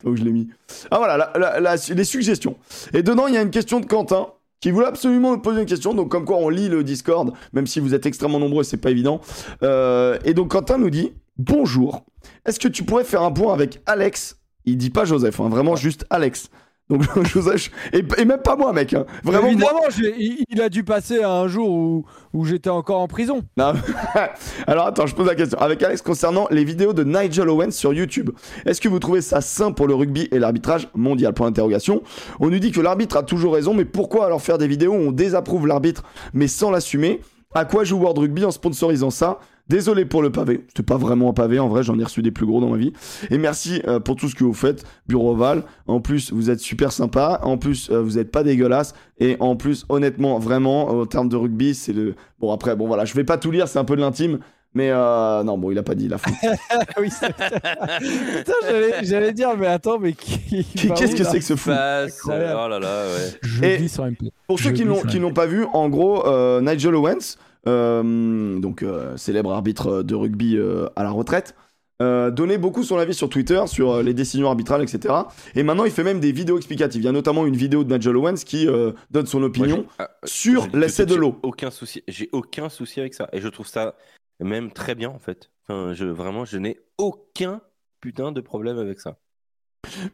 Donc 0.05 0.17
je 0.17 0.25
l'ai 0.25 0.33
mis. 0.33 0.49
Ah 0.91 0.99
voilà, 0.99 1.17
la- 1.17 1.33
la- 1.39 1.61
la- 1.61 1.77
les 1.95 2.05
suggestions. 2.05 2.57
Et 2.93 3.03
dedans, 3.03 3.27
il 3.29 3.35
y 3.35 3.37
a 3.37 3.43
une 3.43 3.51
question 3.51 3.81
de 3.81 3.87
Quentin 3.87 4.29
qui 4.61 4.71
voulait 4.71 4.87
absolument 4.87 5.33
me 5.33 5.41
poser 5.43 5.61
une 5.61 5.67
question. 5.67 5.95
Donc 5.95 6.11
comme 6.11 6.25
quoi 6.25 6.39
on 6.39 6.49
lit 6.49 6.69
le 6.69 6.83
Discord, 6.83 7.33
même 7.53 7.67
si 7.67 7.79
vous 7.81 7.95
êtes 7.95 8.07
extrêmement 8.07 8.39
nombreux, 8.41 8.65
c'est 8.65 8.77
pas 8.79 8.91
évident. 8.91 9.21
Euh, 9.63 10.19
et 10.25 10.35
donc 10.35 10.51
Quentin 10.51 10.79
nous 10.79 10.91
dit 10.91 11.13
bonjour. 11.39 12.05
Est-ce 12.45 12.59
que 12.59 12.69
tu 12.69 12.83
pourrais 12.83 13.05
faire 13.05 13.23
un 13.23 13.31
point 13.33 13.53
avec 13.55 13.81
Alex? 13.87 14.37
Il 14.65 14.77
dit 14.77 14.91
pas 14.91 15.05
Joseph, 15.05 15.39
hein, 15.41 15.49
vraiment 15.49 15.77
juste 15.77 16.05
Alex. 16.11 16.49
Donc 16.89 17.03
Joseph 17.27 17.71
et, 17.93 18.05
et 18.19 18.25
même 18.25 18.43
pas 18.43 18.55
moi, 18.57 18.73
mec. 18.73 18.95
hein. 18.95 19.05
Vraiment. 19.25 19.49
Évidemment, 19.49 19.81
il, 19.99 20.45
il 20.49 20.61
a 20.61 20.69
dû 20.69 20.85
passer 20.85 21.21
à 21.23 21.31
un 21.33 21.49
jour 21.49 21.69
où, 21.71 22.05
où 22.33 22.45
j'étais 22.45 22.71
encore 22.71 23.01
en 23.01 23.09
prison. 23.09 23.43
Non. 23.57 23.73
Alors 24.67 24.87
attends, 24.87 25.07
je 25.07 25.15
pose 25.15 25.27
la 25.27 25.35
question. 25.35 25.59
Avec 25.59 25.83
Alex 25.83 26.03
concernant 26.03 26.47
les 26.51 26.65
vidéos 26.65 26.93
de 26.93 27.03
Nigel 27.05 27.49
Owens 27.49 27.73
sur 27.73 27.93
YouTube. 27.93 28.31
Est-ce 28.65 28.81
que 28.81 28.89
vous 28.89 28.99
trouvez 29.01 29.21
ça 29.21 29.41
sain 29.41 29.73
pour 29.73 29.87
le 29.89 29.95
rugby 29.95 30.29
et 30.31 30.39
l'arbitrage 30.39 30.89
mondial? 30.95 31.35
Point 31.35 31.49
d'interrogation. 31.49 32.03
On 32.41 32.51
nous 32.51 32.59
dit 32.59 32.71
que 32.73 32.81
l'arbitre 32.81 33.17
a 33.17 33.23
toujours 33.23 33.55
raison, 33.55 33.75
mais 33.75 33.85
pourquoi 33.85 34.27
alors 34.27 34.41
faire 34.41 34.59
des 34.59 34.69
vidéos 34.69 34.93
où 34.93 34.97
on 35.09 35.13
désapprouve 35.13 35.67
l'arbitre 35.67 36.05
mais 36.35 36.47
sans 36.49 36.71
l'assumer? 36.71 37.21
À 37.55 37.65
quoi 37.65 37.85
joue 37.85 37.97
World 37.99 38.19
Rugby 38.19 38.45
en 38.45 38.51
sponsorisant 38.51 39.11
ça? 39.11 39.39
Désolé 39.69 40.05
pour 40.05 40.23
le 40.23 40.31
pavé. 40.31 40.65
C'était 40.69 40.85
pas 40.85 40.97
vraiment 40.97 41.31
un 41.31 41.33
pavé, 41.33 41.59
en 41.59 41.69
vrai, 41.69 41.83
j'en 41.83 41.99
ai 41.99 42.05
reçu 42.05 42.23
des 42.23 42.31
plus 42.31 42.47
gros 42.47 42.61
dans 42.61 42.71
ma 42.71 42.77
vie. 42.77 42.93
Et 43.31 43.39
merci 43.39 43.83
euh, 43.89 43.99
pour 43.99 44.15
tout 44.15 44.29
ce 44.29 44.35
que 44.37 44.45
vous 44.45 44.55
faites, 44.55 44.85
Bureau 45.09 45.33
Oval. 45.33 45.65
En 45.89 46.01
plus, 46.01 46.33
vous 46.33 46.51
êtes 46.51 46.61
super 46.61 46.93
sympa. 46.93 47.41
En 47.43 47.59
plus, 47.59 47.91
euh, 47.91 48.01
vous 48.01 48.19
êtes 48.19 48.31
pas 48.31 48.45
dégueulasse. 48.45 48.95
Et 49.19 49.37
en 49.41 49.57
plus, 49.57 49.85
honnêtement, 49.89 50.39
vraiment, 50.39 50.89
en 50.91 51.07
termes 51.07 51.29
de 51.29 51.37
rugby, 51.37 51.75
c'est 51.75 51.93
le. 51.93 52.15
Bon, 52.39 52.53
après, 52.53 52.77
bon, 52.77 52.87
voilà, 52.87 53.05
je 53.05 53.15
vais 53.15 53.25
pas 53.25 53.39
tout 53.39 53.51
lire, 53.51 53.67
c'est 53.67 53.79
un 53.81 53.85
peu 53.85 53.97
de 53.97 54.01
l'intime. 54.03 54.39
Mais 54.75 54.91
euh, 54.93 55.43
non, 55.43 55.57
bon, 55.57 55.71
il 55.71 55.79
a 55.79 55.83
pas 55.83 55.95
dit 55.95 56.07
la 56.07 56.19
fin. 56.19 56.31
oui, 57.01 57.09
c'est- 57.11 57.33
Putain, 57.35 58.53
j'allais- 58.63 59.05
j'allais 59.05 59.33
dire, 59.33 59.57
mais 59.59 59.67
attends, 59.67 59.99
mais 59.99 60.13
qui. 60.13 60.65
Qu'est-ce 60.95 61.17
que 61.17 61.25
c'est 61.25 61.39
que 61.39 61.45
ce 61.45 61.57
fou 61.57 61.71
Passe, 61.71 62.21
oh 62.27 62.29
là 62.31 62.79
là, 62.79 62.79
ouais. 63.07 63.31
Je 63.43 63.65
Et- 63.65 63.77
vis 63.79 63.89
sur 63.89 64.05
MP. 64.05 64.31
Pour 64.47 64.61
ceux 64.61 64.71
qui 64.73 64.85
n'ont 64.85 65.33
pas 65.33 65.47
vu, 65.47 65.65
en 65.73 65.89
gros, 65.89 66.27
euh, 66.27 66.61
Nigel 66.61 66.95
Owens, 66.95 67.37
donc 67.67 68.83
euh, 68.83 69.17
célèbre 69.17 69.53
arbitre 69.53 70.03
de 70.03 70.15
rugby 70.15 70.57
euh, 70.57 70.89
à 70.97 71.03
la 71.03 71.11
retraite, 71.11 71.55
euh, 72.03 72.31
donnait 72.31 72.59
beaucoup 72.59 72.83
son 72.83 72.99
avis 72.99 73.15
sur 73.15 73.31
Twitter 73.31 73.63
sur 73.67 73.91
euh, 73.91 74.03
les 74.03 74.13
décisions 74.13 74.49
arbitrales, 74.49 74.83
etc. 74.83 75.15
Et 75.55 75.63
maintenant, 75.63 75.87
il 75.87 75.91
fait 75.91 76.05
même 76.05 76.21
des 76.21 76.31
vidéos 76.31 76.59
explicatives. 76.59 77.01
Il 77.01 77.07
y 77.07 77.09
a 77.09 77.13
notamment 77.13 77.47
une 77.47 77.57
vidéo 77.57 77.85
de 77.85 77.97
Nigel 77.97 78.17
Owens 78.17 78.45
qui 78.45 78.69
euh, 78.69 78.93
donne 79.11 79.25
son 79.25 79.43
opinion 79.43 79.87
ah, 79.99 80.11
sur 80.25 80.69
l'essai 80.75 81.07
de 81.07 81.15
l'eau. 81.15 81.39
Aucun 81.43 81.71
souci. 81.71 82.03
J'ai 82.07 82.29
aucun 82.33 82.69
souci 82.69 83.01
avec 83.01 83.15
ça. 83.15 83.29
Et 83.33 83.41
je 83.41 83.49
trouve 83.49 83.67
ça 83.67 83.95
même 84.41 84.73
très 84.73 84.95
bien, 84.95 85.09
en 85.09 85.19
fait. 85.19 85.51
Enfin, 85.67 85.95
je, 85.95 86.05
vraiment, 86.05 86.45
je 86.45 86.59
n'ai 86.59 86.79
aucun 86.99 87.63
putain 88.03 88.31
de 88.31 88.43
problème 88.43 88.77
avec 88.77 89.01
ça. 89.01 89.17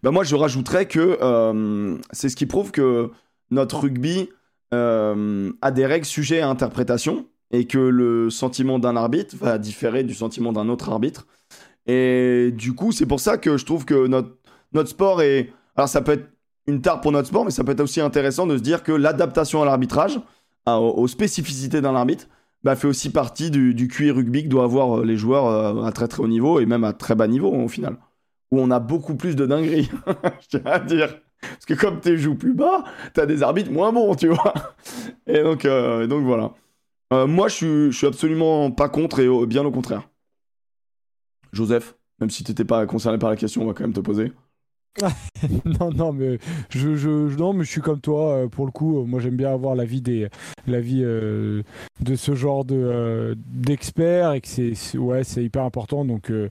Bah 0.04 0.12
moi, 0.12 0.22
je 0.22 0.36
rajouterais 0.36 0.86
que 0.86 1.18
euh, 1.20 1.98
c'est 2.12 2.28
ce 2.28 2.36
qui 2.36 2.46
prouve 2.46 2.70
que 2.70 3.10
notre 3.50 3.80
rugby 3.80 4.28
euh, 4.72 5.50
a 5.62 5.70
des 5.72 5.86
règles 5.86 6.06
sujets 6.06 6.40
à 6.40 6.48
interprétation 6.48 7.26
et 7.52 7.66
que 7.66 7.78
le 7.78 8.30
sentiment 8.30 8.78
d'un 8.78 8.96
arbitre 8.96 9.36
va 9.36 9.58
différer 9.58 10.04
du 10.04 10.14
sentiment 10.14 10.52
d'un 10.52 10.68
autre 10.68 10.90
arbitre. 10.90 11.26
Et 11.86 12.50
du 12.56 12.74
coup, 12.74 12.92
c'est 12.92 13.06
pour 13.06 13.20
ça 13.20 13.38
que 13.38 13.56
je 13.56 13.64
trouve 13.64 13.84
que 13.84 14.06
notre, 14.06 14.36
notre 14.72 14.88
sport 14.88 15.22
est... 15.22 15.52
Alors 15.76 15.88
ça 15.88 16.00
peut 16.00 16.12
être 16.12 16.28
une 16.66 16.80
tare 16.80 17.00
pour 17.00 17.12
notre 17.12 17.28
sport, 17.28 17.44
mais 17.44 17.50
ça 17.50 17.64
peut 17.64 17.72
être 17.72 17.80
aussi 17.80 18.00
intéressant 18.00 18.46
de 18.46 18.56
se 18.56 18.62
dire 18.62 18.82
que 18.82 18.92
l'adaptation 18.92 19.62
à 19.62 19.66
l'arbitrage, 19.66 20.20
aux, 20.66 21.08
spécificités 21.08 21.80
d'un 21.80 21.94
arbitre, 21.94 22.28
bah, 22.62 22.76
fait 22.76 22.86
aussi 22.86 23.10
partie 23.10 23.50
du, 23.50 23.74
du 23.74 23.88
QI 23.88 24.12
rugby 24.12 24.44
que 24.44 24.48
doivent 24.48 24.66
avoir 24.66 25.00
euh, 25.00 25.04
les 25.04 25.16
joueurs 25.16 25.46
euh, 25.46 25.82
à 25.82 25.90
très 25.90 26.06
très 26.06 26.22
haut 26.22 26.28
niveau 26.28 26.60
et 26.60 26.66
même 26.66 26.84
à 26.84 26.92
très 26.92 27.16
bas 27.16 27.26
niveau 27.26 27.50
au 27.52 27.66
final 27.66 27.96
où 28.52 28.60
on 28.60 28.70
a 28.70 28.78
beaucoup 28.78 29.16
plus 29.16 29.34
de 29.34 29.46
dingueries, 29.46 29.90
je 30.40 30.58
tiens 30.58 30.62
à 30.66 30.78
dire. 30.78 31.18
Parce 31.40 31.64
que 31.66 31.74
comme 31.74 32.00
tu 32.00 32.16
joues 32.18 32.36
plus 32.36 32.52
bas, 32.52 32.84
t'as 33.14 33.26
des 33.26 33.42
arbitres 33.42 33.72
moins 33.72 33.92
bons, 33.92 34.14
tu 34.14 34.28
vois. 34.28 34.52
Et 35.26 35.42
donc, 35.42 35.64
euh, 35.64 36.06
donc 36.06 36.22
voilà. 36.24 36.52
Euh, 37.12 37.26
moi, 37.26 37.48
je 37.48 37.90
suis, 37.92 38.06
absolument 38.06 38.70
pas 38.70 38.88
contre 38.88 39.20
et 39.20 39.28
au- 39.28 39.46
bien 39.46 39.64
au 39.64 39.70
contraire. 39.70 40.08
Joseph, 41.52 41.94
même 42.20 42.30
si 42.30 42.44
t'étais 42.44 42.64
pas 42.64 42.86
concerné 42.86 43.18
par 43.18 43.28
la 43.30 43.36
question, 43.36 43.62
on 43.62 43.66
va 43.66 43.74
quand 43.74 43.84
même 43.84 43.92
te 43.92 44.00
poser. 44.00 44.32
Non, 45.64 45.90
non, 45.90 46.12
mais 46.12 46.38
je, 46.70 47.36
non, 47.36 47.52
mais 47.52 47.64
je 47.64 47.70
suis 47.70 47.80
comme 47.80 48.00
toi. 48.00 48.36
euh, 48.44 48.48
pour 48.48 48.66
le 48.66 48.72
coup, 48.72 49.00
euh, 49.00 49.04
moi, 49.04 49.20
j'aime 49.20 49.36
bien 49.36 49.52
avoir 49.52 49.74
l'avis 49.74 50.00
des, 50.02 50.28
l'avis 50.66 51.02
euh, 51.02 51.62
de 52.00 52.14
ce 52.14 52.34
genre 52.34 52.64
de 52.64 52.76
euh, 52.76 53.34
d'experts 53.36 54.32
et 54.34 54.40
que 54.40 54.48
c'est, 54.48 54.98
ouais, 54.98 55.24
c'est 55.24 55.42
hyper 55.44 55.64
important. 55.64 56.04
Donc, 56.04 56.30
euh, 56.30 56.48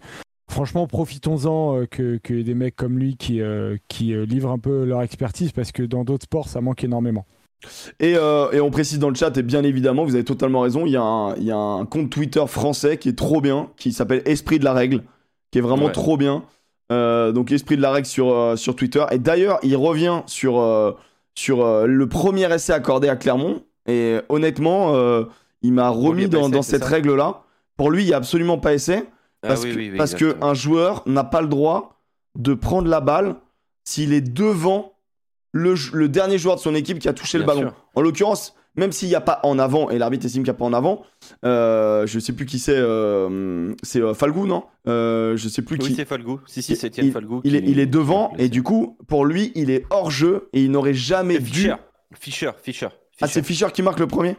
franchement, 0.49 0.87
profitons-en 0.87 1.77
euh, 1.81 1.85
que 1.85 2.17
que 2.17 2.41
des 2.41 2.53
mecs 2.55 2.75
comme 2.75 2.99
lui 2.99 3.15
qui 3.15 3.41
euh, 3.41 3.77
qui 3.87 4.13
euh, 4.13 4.25
livrent 4.25 4.51
un 4.51 4.59
peu 4.59 4.83
leur 4.85 5.01
expertise 5.03 5.51
parce 5.51 5.71
que 5.71 5.83
dans 5.83 6.03
d'autres 6.03 6.25
sports, 6.25 6.49
ça 6.49 6.61
manque 6.61 6.83
énormément. 6.83 7.25
Et, 7.99 8.15
euh, 8.15 8.49
et 8.51 8.59
on 8.59 8.71
précise 8.71 8.97
dans 8.99 9.09
le 9.09 9.15
chat, 9.15 9.35
et 9.37 9.43
bien 9.43 9.63
évidemment, 9.63 10.03
vous 10.03 10.15
avez 10.15 10.23
totalement 10.23 10.61
raison, 10.61 10.85
il 10.85 10.91
y, 10.93 10.97
a 10.97 11.01
un- 11.03 11.35
il 11.35 11.43
y 11.43 11.51
a 11.51 11.57
un 11.57 11.85
compte 11.85 12.09
Twitter 12.09 12.43
français 12.47 12.97
qui 12.97 13.09
est 13.09 13.17
trop 13.17 13.39
bien, 13.41 13.69
qui 13.77 13.91
s'appelle 13.93 14.21
Esprit 14.25 14.57
de 14.59 14.63
la 14.65 14.73
Règle, 14.73 15.03
qui 15.51 15.59
est 15.59 15.61
vraiment 15.61 15.85
Ouais. 15.87 15.91
trop 15.91 16.17
bien. 16.17 16.43
Euh, 16.91 17.31
donc 17.31 17.51
Esprit 17.51 17.77
de 17.77 17.81
la 17.81 17.91
Règle 17.91 18.07
sur, 18.07 18.33
euh, 18.33 18.55
sur 18.55 18.75
Twitter. 18.75 19.03
Et 19.11 19.19
d'ailleurs, 19.19 19.59
il 19.63 19.75
revient 19.77 20.21
sur, 20.25 20.61
sur 21.35 21.85
le 21.87 22.09
premier 22.09 22.51
essai 22.53 22.73
accordé 22.73 23.07
à 23.09 23.15
Clermont. 23.15 23.61
Et 23.87 24.17
honnêtement, 24.29 24.93
il 25.61 25.71
m'a 25.73 25.89
remis 25.89 26.27
dans, 26.27 26.41
essai, 26.43 26.51
dans 26.51 26.61
c'est 26.61 26.71
cette 26.71 26.83
règle-là. 26.83 27.43
Pour 27.77 27.91
lui, 27.91 28.03
il 28.03 28.07
n'y 28.07 28.13
a 28.13 28.17
absolument 28.17 28.57
pas 28.57 28.73
essai. 28.73 29.05
Ah 29.43 29.47
Parce, 29.49 29.63
oui, 29.63 29.71
que, 29.71 29.75
oui, 29.77 29.89
oui, 29.91 29.97
parce 29.97 30.13
que 30.15 30.35
un 30.41 30.53
joueur 30.53 31.01
n'a 31.07 31.23
pas 31.23 31.41
le 31.41 31.47
droit 31.47 31.99
de 32.37 32.53
prendre 32.53 32.87
la 32.87 32.99
balle 33.01 33.35
s'il 33.83 34.13
est 34.13 34.21
devant 34.21 34.93
le, 35.51 36.07
dernier 36.07 36.37
joueur 36.37 36.55
de 36.55 36.61
son 36.61 36.75
équipe 36.75 36.99
qui 36.99 37.09
a 37.09 37.13
touché 37.13 37.37
le 37.37 37.43
ballon. 37.43 37.61
sûr. 37.61 37.73
En 37.95 38.01
l'occurrence, 38.01 38.55
même 38.75 38.91
s'il 38.91 39.09
n'y 39.09 39.15
a 39.15 39.21
pas 39.21 39.39
en 39.43 39.59
avant 39.59 39.89
et 39.89 39.97
l'arbitre 39.97 40.25
estime 40.25 40.43
qu'il 40.43 40.51
n'y 40.51 40.55
a 40.55 40.59
pas 40.59 40.65
en 40.65 40.73
avant, 40.73 41.03
euh, 41.43 42.07
je 42.07 42.19
sais 42.19 42.31
plus 42.33 42.45
qui 42.45 42.57
c'est, 42.59 42.75
euh, 42.77 43.73
c'est 43.83 43.99
euh, 44.01 44.13
Falgou, 44.13 44.47
non? 44.47 44.63
Euh, 44.87 45.35
Je 45.35 45.49
sais 45.49 45.61
plus 45.61 45.77
Oui, 45.77 45.87
qui. 45.89 45.95
c'est 45.95 46.05
Falgou. 46.05 46.39
Si, 46.45 46.61
si, 46.61 46.75
c'est 46.75 46.87
Étienne 46.87 47.07
il, 47.07 47.11
Falgou. 47.11 47.41
il 47.43 47.55
est, 47.55 47.63
qui- 47.63 47.71
il 47.71 47.79
est 47.79 47.85
devant 47.85 48.33
et 48.37 48.47
du 48.49 48.63
coup, 48.63 48.97
pour 49.07 49.25
lui, 49.25 49.51
il 49.55 49.69
est 49.71 49.85
hors 49.89 50.09
jeu 50.09 50.47
et 50.53 50.63
il 50.63 50.71
n'aurait 50.71 50.93
jamais 50.93 51.39
dû. 51.39 51.45
Fischer. 51.49 51.75
Fischer, 52.13 52.51
Fischer. 52.61 52.87
Ah, 53.21 53.27
c'est 53.27 53.43
Fischer. 53.45 53.65
Fischer 53.65 53.71
qui 53.73 53.81
marque 53.83 53.99
le 53.99 54.07
premier? 54.07 54.37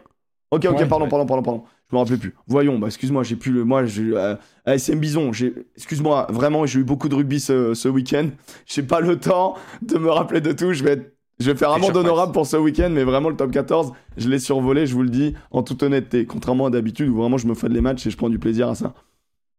Ok, 0.51 0.65
ok, 0.65 0.77
Ouais, 0.79 0.85
pardon, 0.87 1.05
ouais. 1.05 1.09
pardon, 1.09 1.25
pardon, 1.25 1.41
pardon. 1.43 1.63
Je 1.91 1.95
me 1.95 1.99
rappelais 1.99 2.17
plus. 2.17 2.33
Voyons, 2.47 2.79
bah, 2.79 2.87
excuse-moi, 2.87 3.23
j'ai 3.23 3.35
plus 3.35 3.51
le. 3.51 3.63
Moi, 3.63 3.85
j'ai. 3.85 4.11
Euh, 4.15 4.35
ASM 4.65 4.99
Bison, 4.99 5.31
j'ai. 5.33 5.53
Excuse-moi, 5.75 6.27
vraiment, 6.29 6.65
j'ai 6.65 6.79
eu 6.79 6.83
beaucoup 6.83 7.09
de 7.09 7.15
rugby 7.15 7.39
ce, 7.39 7.73
ce 7.73 7.87
week-end. 7.87 8.29
J'ai 8.65 8.83
pas 8.83 8.99
le 9.01 9.19
temps 9.19 9.55
de 9.81 9.97
me 9.97 10.09
rappeler 10.09 10.41
de 10.41 10.51
tout. 10.53 10.73
Je 10.73 10.83
vais 10.83 10.91
être- 10.93 11.13
Je 11.39 11.51
vais 11.51 11.57
faire 11.57 11.71
amende 11.71 11.95
honorable 11.97 12.31
pour 12.31 12.45
ce 12.47 12.57
week-end, 12.57 12.89
mais 12.91 13.03
vraiment 13.03 13.29
le 13.29 13.35
top 13.35 13.51
14, 13.51 13.91
je 14.17 14.29
l'ai 14.29 14.39
survolé, 14.39 14.85
je 14.87 14.93
vous 14.95 15.03
le 15.03 15.09
dis, 15.09 15.33
en 15.51 15.61
toute 15.63 15.83
honnêteté. 15.83 16.25
Contrairement 16.25 16.67
à 16.67 16.69
d'habitude 16.69 17.09
où 17.09 17.15
vraiment 17.17 17.37
je 17.37 17.47
me 17.47 17.53
fais 17.53 17.69
les 17.69 17.81
matchs 17.81 18.07
et 18.07 18.09
je 18.11 18.17
prends 18.17 18.29
du 18.29 18.39
plaisir 18.39 18.69
à 18.69 18.75
ça. 18.75 18.93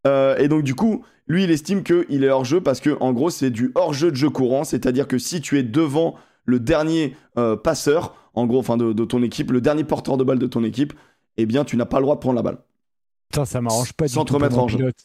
Euh, 0.07 0.37
et 0.39 0.49
donc 0.49 0.63
du 0.63 0.75
coup, 0.75 1.05
lui, 1.29 1.45
il 1.45 1.51
estime 1.51 1.83
qu'il 1.83 2.25
est 2.25 2.29
hors 2.29 2.45
jeu 2.45 2.61
parce 2.61 2.81
que 2.81 2.97
en 3.01 3.13
gros, 3.13 3.31
c'est 3.31 3.51
du 3.51 3.71
hors 3.75 3.93
jeu 3.93 4.11
de 4.11 4.17
jeu 4.17 4.31
courant, 4.31 4.65
c'est-à-dire 4.65 5.09
que 5.09 5.19
si 5.19 5.41
tu 5.41 5.59
es 5.59 5.63
devant 5.63 6.15
le 6.47 6.59
dernier 6.61 7.17
euh, 7.39 7.57
passeur, 7.57 8.15
en 8.35 8.47
gros, 8.47 8.59
enfin 8.59 8.77
de, 8.77 8.93
de 8.93 9.05
ton 9.05 9.23
équipe, 9.23 9.51
le 9.51 9.61
dernier 9.61 9.85
porteur 9.85 10.17
de 10.17 10.25
balle 10.25 10.39
de 10.39 10.47
ton 10.47 10.63
équipe, 10.65 10.93
eh 11.37 11.47
bien, 11.47 11.65
tu 11.65 11.77
n'as 11.77 11.85
pas 11.87 11.99
le 11.99 12.03
droit 12.05 12.15
de 12.17 12.21
prendre 12.21 12.37
la 12.37 12.43
balle. 12.43 12.59
Putain, 13.31 13.45
ça 13.45 13.61
m'arrange 13.61 13.93
pas 13.95 14.07
du 14.07 14.13
Sans 14.13 14.25
tout. 14.25 14.29
te 14.29 14.33
remettre 14.35 14.59
en 14.59 14.69
jeu. 14.69 14.77
pilote. 14.79 14.97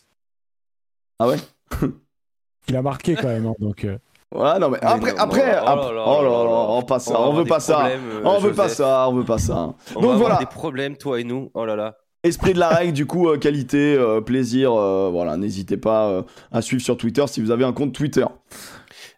Ah 1.19 1.27
ouais? 1.27 1.37
Il 2.67 2.75
a 2.75 2.81
marqué 2.81 3.15
quand 3.15 3.27
même, 3.27 3.47
hein, 3.47 3.53
donc. 3.59 3.83
euh, 3.85 3.97
Ouais, 4.31 4.59
non 4.59 4.69
mais 4.69 4.77
après, 4.83 5.11
non, 5.13 5.17
après, 5.17 5.55
non, 5.55 5.63
oh 5.65 5.69
après- 5.69 5.87
là 5.87 5.91
là 5.95 6.03
oh 6.05 6.21
là 6.21 6.29
là 6.29 6.29
là, 6.29 6.43
là. 6.43 6.65
on 6.69 6.81
passe 6.83 7.05
ça, 7.05 7.13
on 7.13 7.23
avoir 7.23 7.31
veut 7.37 7.43
des 7.45 7.49
pas 7.49 7.59
ça, 7.59 7.87
euh, 7.87 8.21
on 8.23 8.37
veut 8.37 8.53
pas 8.53 8.63
Joseph. 8.67 8.77
ça, 8.77 9.09
on 9.09 9.13
veut 9.15 9.25
pas 9.25 9.37
ça. 9.39 9.55
On 9.55 9.65
Donc 9.65 9.75
va 9.95 9.99
avoir 10.01 10.17
voilà. 10.19 10.37
des 10.37 10.45
problèmes, 10.45 10.95
toi 10.97 11.19
et 11.19 11.23
nous. 11.23 11.49
Oh 11.55 11.65
là 11.65 11.75
là. 11.75 11.97
Esprit 12.21 12.53
de 12.53 12.59
la 12.59 12.69
règle, 12.69 12.93
du 12.93 13.07
coup, 13.07 13.27
euh, 13.27 13.39
qualité, 13.39 13.95
euh, 13.97 14.21
plaisir, 14.21 14.71
euh, 14.73 15.09
voilà, 15.11 15.35
n'hésitez 15.35 15.77
pas 15.77 16.09
euh, 16.09 16.21
à 16.51 16.61
suivre 16.61 16.83
sur 16.83 16.95
Twitter 16.95 17.25
si 17.25 17.41
vous 17.41 17.49
avez 17.49 17.65
un 17.65 17.73
compte 17.73 17.91
Twitter. 17.93 18.25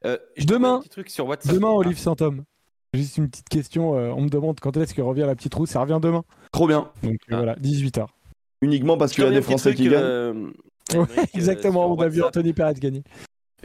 Euh, 0.05 0.17
je 0.37 0.45
Demain. 0.45 0.75
un 0.75 0.79
petit 0.79 0.87
truc 0.89 1.09
sur 1.09 1.27
WhatsApp. 1.27 1.53
Demain, 1.53 1.71
Olive 1.71 1.97
Saint-Homme. 1.99 2.43
Juste 2.93 3.17
une 3.17 3.29
petite 3.29 3.49
question. 3.49 3.97
euh, 3.97 4.11
on 4.15 4.21
me 4.21 4.29
demande 4.29 4.61
quand 4.61 4.77
est-ce 4.77 4.93
que 4.93 5.01
revient 5.01 5.25
la 5.27 5.35
petite 5.35 5.53
roue. 5.53 5.65
Ça 5.65 5.81
revient 5.81 5.99
demain. 6.01 6.23
Trop 6.51 6.67
bien. 6.67 6.89
Donc 7.03 7.13
euh, 7.13 7.17
Ah. 7.31 7.37
voilà, 7.37 7.55
18h. 7.55 8.05
Uniquement 8.61 8.97
parce 8.97 9.13
qu'il 9.13 9.23
y 9.23 9.27
a 9.27 9.31
des 9.31 9.41
Français 9.41 9.73
qui 9.73 9.85
gagnent. 9.85 9.93
euh, 10.03 10.33
Ouais, 10.93 10.99
euh, 10.99 11.05
exactement, 11.33 11.91
on 11.91 11.99
a 12.01 12.07
vu. 12.09 12.21
Anthony 12.21 12.53
Perez 12.53 12.73
gagner. 12.75 13.03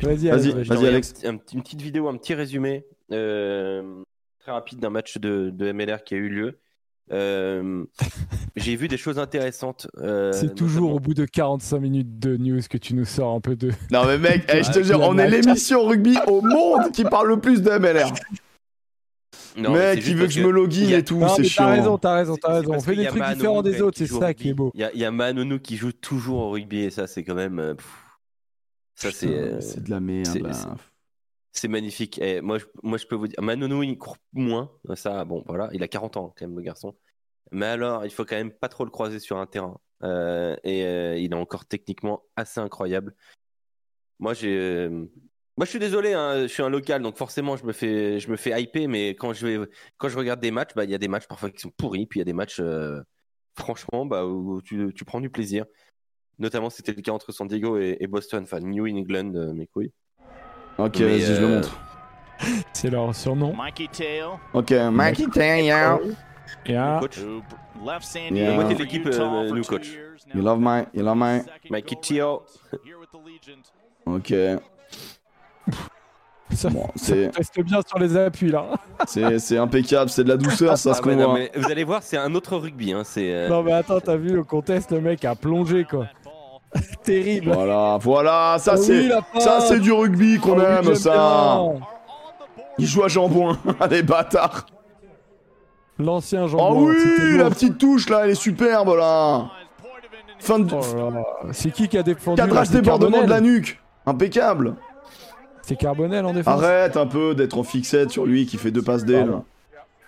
Vas-y, 0.01 0.28
Vas-y, 0.28 0.53
t'envoie 0.66 0.84
un 0.87 0.89
Alex. 0.91 1.14
un 1.24 1.32
une 1.32 1.62
petite 1.62 1.80
vidéo, 1.82 2.09
un 2.09 2.16
petit 2.16 2.34
résumé 2.34 2.84
euh, 3.12 3.82
très 4.41 4.53
rapide 4.53 4.78
d'un 4.78 4.91
match 4.91 5.18
de, 5.18 5.51
de 5.51 5.72
MLR 5.72 6.05
qui 6.05 6.14
a 6.14 6.18
eu 6.18 6.28
lieu. 6.28 6.59
Euh, 7.12 7.84
J'ai 8.57 8.76
vu 8.76 8.89
des 8.89 8.97
choses 8.97 9.18
intéressantes. 9.18 9.87
euh, 9.99 10.32
C'est 10.32 10.55
toujours 10.55 10.93
au 10.95 11.01
bout 11.01 11.14
de 11.14 11.24
45 11.24 11.78
minutes 11.78 12.18
de 12.18 12.37
news 12.37 12.61
que 12.68 12.78
tu 12.78 12.95
nous 12.95 13.05
sors 13.05 13.32
un 13.34 13.41
peu 13.41 13.57
de. 13.57 13.70
Non 13.91 14.05
mais 14.07 14.18
mec, 14.18 14.45
eh, 14.53 14.62
je 14.62 14.70
te 14.72 14.82
jure, 14.84 15.01
on 15.01 15.16
est 15.18 15.28
l'émission 15.30 15.84
rugby 15.87 16.16
au 16.26 16.41
monde 16.43 16.91
qui 16.93 17.05
parle 17.05 17.28
le 17.28 17.41
plus 17.41 17.62
de 17.62 17.70
MLR. 17.70 18.12
Non, 19.57 19.72
mec, 19.72 19.98
il 20.07 20.16
veut 20.16 20.26
que 20.26 20.32
je 20.32 20.42
me 20.42 20.50
login 20.50 20.92
a- 20.92 20.98
et 20.98 21.04
tout, 21.04 21.20
c'est 21.36 21.44
chiant. 21.44 21.64
t'as 21.64 21.70
raison, 21.70 21.98
t'as 21.98 22.14
raison, 22.14 22.36
t'as 22.36 22.52
raison. 22.59 22.74
On 22.74 22.80
fait 22.80 22.94
des 22.96 23.07
a 23.07 23.11
trucs 23.11 23.22
différents 23.34 23.62
des 23.62 23.80
autres, 23.82 23.96
c'est 23.98 24.07
ça 24.07 24.34
qui 24.34 24.50
est 24.50 24.54
beau. 24.54 24.70
Il 24.74 24.80
y 24.94 25.04
a, 25.04 25.11
Manonou 25.11 25.59
qui 25.59 25.76
joue 25.76 25.92
toujours 25.92 26.40
au 26.40 26.50
rugby 26.50 26.80
et 26.80 26.90
ça, 26.90 27.07
c'est 27.07 27.24
quand 27.24 27.34
même. 27.34 27.59
euh, 27.59 27.74
pff, 27.74 27.86
ça, 28.94 29.11
c'est. 29.11 29.26
Euh, 29.28 29.61
C'est 29.61 29.82
de 29.82 29.90
la 29.90 30.00
merde. 30.00 30.26
c'est- 31.52 31.68
magnifique. 31.68 32.18
Et 32.18 32.42
moi, 32.42 32.59
je, 32.59 32.66
moi, 32.82 32.98
je 32.98 33.07
peux 33.07 33.14
vous 33.16 33.28
dire, 33.28 33.40
Manonou, 33.42 33.82
il 33.82 33.96
court 33.96 34.18
moins. 34.34 34.70
Ça, 34.94 35.24
bon, 35.24 35.42
voilà, 35.46 35.70
il 35.72 35.82
a 35.82 35.88
40 35.88 36.16
ans 36.18 36.34
quand 36.36 36.46
même, 36.46 36.57
le 36.57 36.62
garçon. 36.62 36.94
Mais 37.50 37.66
alors, 37.66 38.04
il 38.04 38.11
faut 38.11 38.24
quand 38.26 38.36
même 38.36 38.50
pas 38.52 38.68
trop 38.68 38.84
le 38.84 38.90
croiser 38.90 39.20
sur 39.20 39.38
un 39.38 39.46
terrain. 39.46 39.78
Euh, 40.02 40.54
et 40.64 40.84
euh, 40.84 41.16
il 41.16 41.32
est 41.32 41.34
encore 41.36 41.64
techniquement 41.64 42.22
assez 42.36 42.61
incroyable. 42.61 43.14
Moi, 44.18 44.34
j'ai. 44.34 44.90
Moi, 45.57 45.64
je 45.64 45.70
suis 45.70 45.78
désolé, 45.78 46.12
hein, 46.12 46.42
je 46.42 46.46
suis 46.48 46.62
un 46.62 46.68
local, 46.68 47.00
donc 47.02 47.16
forcément, 47.16 47.57
je 47.57 47.64
me 47.64 47.72
fais, 47.72 48.20
je 48.20 48.30
me 48.30 48.36
fais 48.36 48.61
hyper. 48.61 48.88
Mais 48.88 49.11
quand 49.11 49.32
je 49.32 49.46
vais, 49.46 49.68
quand 49.96 50.09
je 50.09 50.18
regarde 50.18 50.40
des 50.40 50.50
matchs, 50.50 50.74
bah, 50.74 50.84
il 50.84 50.90
y 50.90 50.94
a 50.94 50.98
des 50.98 51.09
matchs 51.09 51.26
parfois 51.26 51.50
qui 51.50 51.61
sont 51.61 51.70
pourris, 51.70 52.07
puis 52.07 52.18
il 52.18 52.20
y 52.20 52.22
a 52.22 52.26
des 52.26 52.34
matchs, 52.34 52.61
euh, 52.61 53.00
franchement, 53.59 54.04
bah, 54.04 54.26
où 54.26 54.61
tu, 54.62 54.92
tu 54.94 55.04
prends 55.04 55.20
du 55.20 55.30
plaisir. 55.30 55.64
Notamment, 56.38 56.68
c'était 56.68 56.92
le 56.92 57.00
cas 57.00 57.12
entre 57.12 57.32
San 57.32 57.48
Diego 57.48 57.78
et, 57.78 57.96
et 57.98 58.07
Boston, 58.07 58.42
enfin 58.42 58.61
New 58.61 58.86
England, 58.86 59.32
euh, 59.34 59.54
mes 59.54 59.66
couilles. 59.66 59.92
Ok, 60.76 60.98
vas-y, 61.00 61.20
je 61.20 61.40
le 61.40 61.46
euh, 61.46 61.54
montre. 61.57 61.80
C'est 62.74 62.90
leur 62.90 63.14
surnom. 63.14 63.57
Mikey 63.57 63.88
Tail, 63.90 64.24
Ok, 64.52 64.72
Mikey 64.72 65.24
Coach. 65.24 65.34
San 65.34 65.64
Yeah. 66.66 67.00
Diego 68.30 68.46
La 68.46 68.54
moitié 68.54 68.74
de 68.74 68.78
for 68.78 68.84
l'équipe, 68.84 69.07
Utah 69.07 69.22
euh, 69.22 69.48
for 69.48 69.54
nous 69.57 69.62
two 69.62 69.68
coach. 69.68 69.88
You 70.34 70.42
love 70.42 70.61
my, 70.61 70.84
you 70.94 71.02
love 71.02 71.16
my. 71.16 71.40
Mikey 71.70 71.96
coach 71.96 72.11
Legion. 73.24 73.62
Ok, 74.07 74.32
Ça, 76.53 76.70
bon, 76.70 76.86
ça 76.94 77.14
teste 77.34 77.61
bien 77.61 77.80
sur 77.86 77.99
les 77.99 78.16
appuis 78.16 78.51
là. 78.51 78.64
c'est- 79.07 79.59
impeccable, 79.59 80.09
c'est 80.11 80.22
de 80.24 80.28
la 80.28 80.36
douceur, 80.36 80.78
ça 80.78 80.92
Ah 80.97 81.01
qu'on 81.01 81.14
non, 81.16 81.24
voit. 81.30 81.34
mais 81.34 81.51
vous 81.57 81.70
allez 81.70 81.84
voir, 81.84 82.03
c'est 82.03 82.16
un 82.16 82.34
autre 82.34 82.57
rugby. 82.57 82.92
Hein, 82.92 83.03
c'est, 83.05 83.32
euh, 83.34 83.49
Non 83.49 83.62
mais 83.62 83.72
attends, 83.72 84.01
t'as 84.01 84.16
vu 84.16 84.30
le 84.30 84.44
contest, 84.44 84.92
le 84.92 85.01
mec 85.01 85.24
a 85.24 85.34
plongé 85.34 85.84
quoi. 85.84 86.07
Terrible. 87.03 87.51
Voilà, 87.53 87.99
voilà, 88.01 88.57
ça 88.59 88.72
Ah 88.74 88.76
c'est 88.76 89.09
ça 89.40 89.78
du 89.78 89.90
rugby 89.92 90.38
qu'on 90.38 90.59
Ah 90.61 90.80
aime 90.84 90.94
ça. 90.94 91.12
bien. 91.12 91.80
Il 92.78 92.86
joue 92.86 93.03
à 93.05 93.09
jambon, 93.09 93.57
les 93.90 94.03
bâtards. 94.03 94.66
L'ancien 95.99 96.44
Oh 96.44 96.49
jambon. 96.49 96.92
c'était 96.97 97.22
oui, 97.22 97.38
la 97.38 97.49
petite 97.51 97.78
touche 97.78 98.09
là, 98.11 98.20
elle 98.24 98.30
est 98.30 98.34
superbe 98.34 98.94
là. 98.97 99.47
Fin 100.38 100.59
de 100.59 100.68
Oh 100.72 100.80
là 100.97 101.11
là. 101.11 101.24
C'est 101.53 101.70
qui 101.70 101.88
qui 101.88 101.97
a 101.97 102.03
défendu 102.03 102.36
cadrage 102.40 102.68
débordement 102.70 103.22
de 103.24 103.30
la 103.30 103.40
nuque. 103.40 103.80
Impeccable. 104.05 104.76
C'est 105.66 105.76
Carbonel 105.76 106.24
en 106.24 106.32
défense 106.32 106.62
Arrête 106.62 106.96
un 106.96 107.06
peu 107.06 107.34
d'être 107.34 107.58
en 107.58 107.64
fixette 107.64 108.10
sur 108.10 108.24
lui 108.24 108.46
qui 108.46 108.56
fait 108.56 108.70
deux 108.70 108.82
passes 108.82 109.04
D 109.04 109.14
là. 109.24 109.42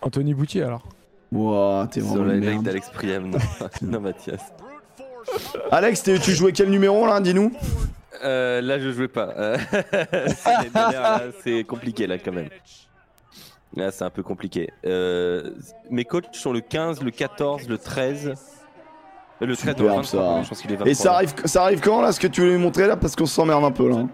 Anthony 0.00 0.32
Boutier 0.32 0.62
alors. 0.62 0.84
Ouah, 1.32 1.88
t'es 1.90 2.00
sur 2.00 2.11
vraiment 2.11 2.26
la 2.26 2.34
une 2.34 2.40
ligne 2.40 2.50
merde. 2.52 2.64
d'Alex 2.64 2.88
Priam. 2.90 3.30
Non, 3.30 3.38
non, 3.82 4.00
Mathias. 4.00 4.40
Alex, 5.70 6.02
t'es- 6.04 6.18
tu 6.20 6.30
jouais 6.32 6.52
quel 6.52 6.70
numéro 6.70 7.06
là, 7.06 7.20
dis-nous? 7.20 7.52
Euh, 8.24 8.61
là, 8.61 8.78
je 8.78 8.90
jouais 8.92 9.09
pas. 9.09 9.28
Euh, 9.36 9.59
c'est 11.44 11.64
compliqué 11.64 12.06
là 12.06 12.18
quand 12.18 12.32
même. 12.32 12.48
Là, 13.74 13.90
c'est 13.90 14.04
un 14.04 14.11
peu 14.11 14.22
compliqué. 14.22 14.70
Euh, 14.86 15.50
mes 15.90 16.04
coachs 16.04 16.24
sont 16.34 16.52
le 16.52 16.61
15, 16.61 17.02
le 17.02 17.11
14, 17.11 17.68
le 17.68 17.78
13. 17.78 18.28
Euh, 19.42 19.46
Le 19.46 19.54
13, 19.56 19.74
Superbe, 19.74 19.80
non, 19.80 19.96
le 19.96 20.02
23, 20.02 20.04
ça. 20.04 20.16
pardon, 20.18 20.42
je 20.44 20.48
pense 20.48 20.61
qu'il 20.62 20.70
est 20.72 20.76
23. 20.76 20.90
Et 20.90 20.94
ça 20.94 21.14
arrive, 21.14 21.34
ça 21.44 21.62
arrive 21.64 21.80
quand 21.80 22.00
là, 22.00 22.12
ce 22.12 22.18
que 22.20 22.26
tu 22.28 22.40
veux 22.40 22.50
lui 22.52 22.59
montrer 22.59 22.86
là? 22.86 22.96
Parce 22.96 23.14
qu'on 23.14 23.26
s'emmerde 23.26 23.64
un 23.64 23.70
peu 23.70 23.88
là. 23.88 24.06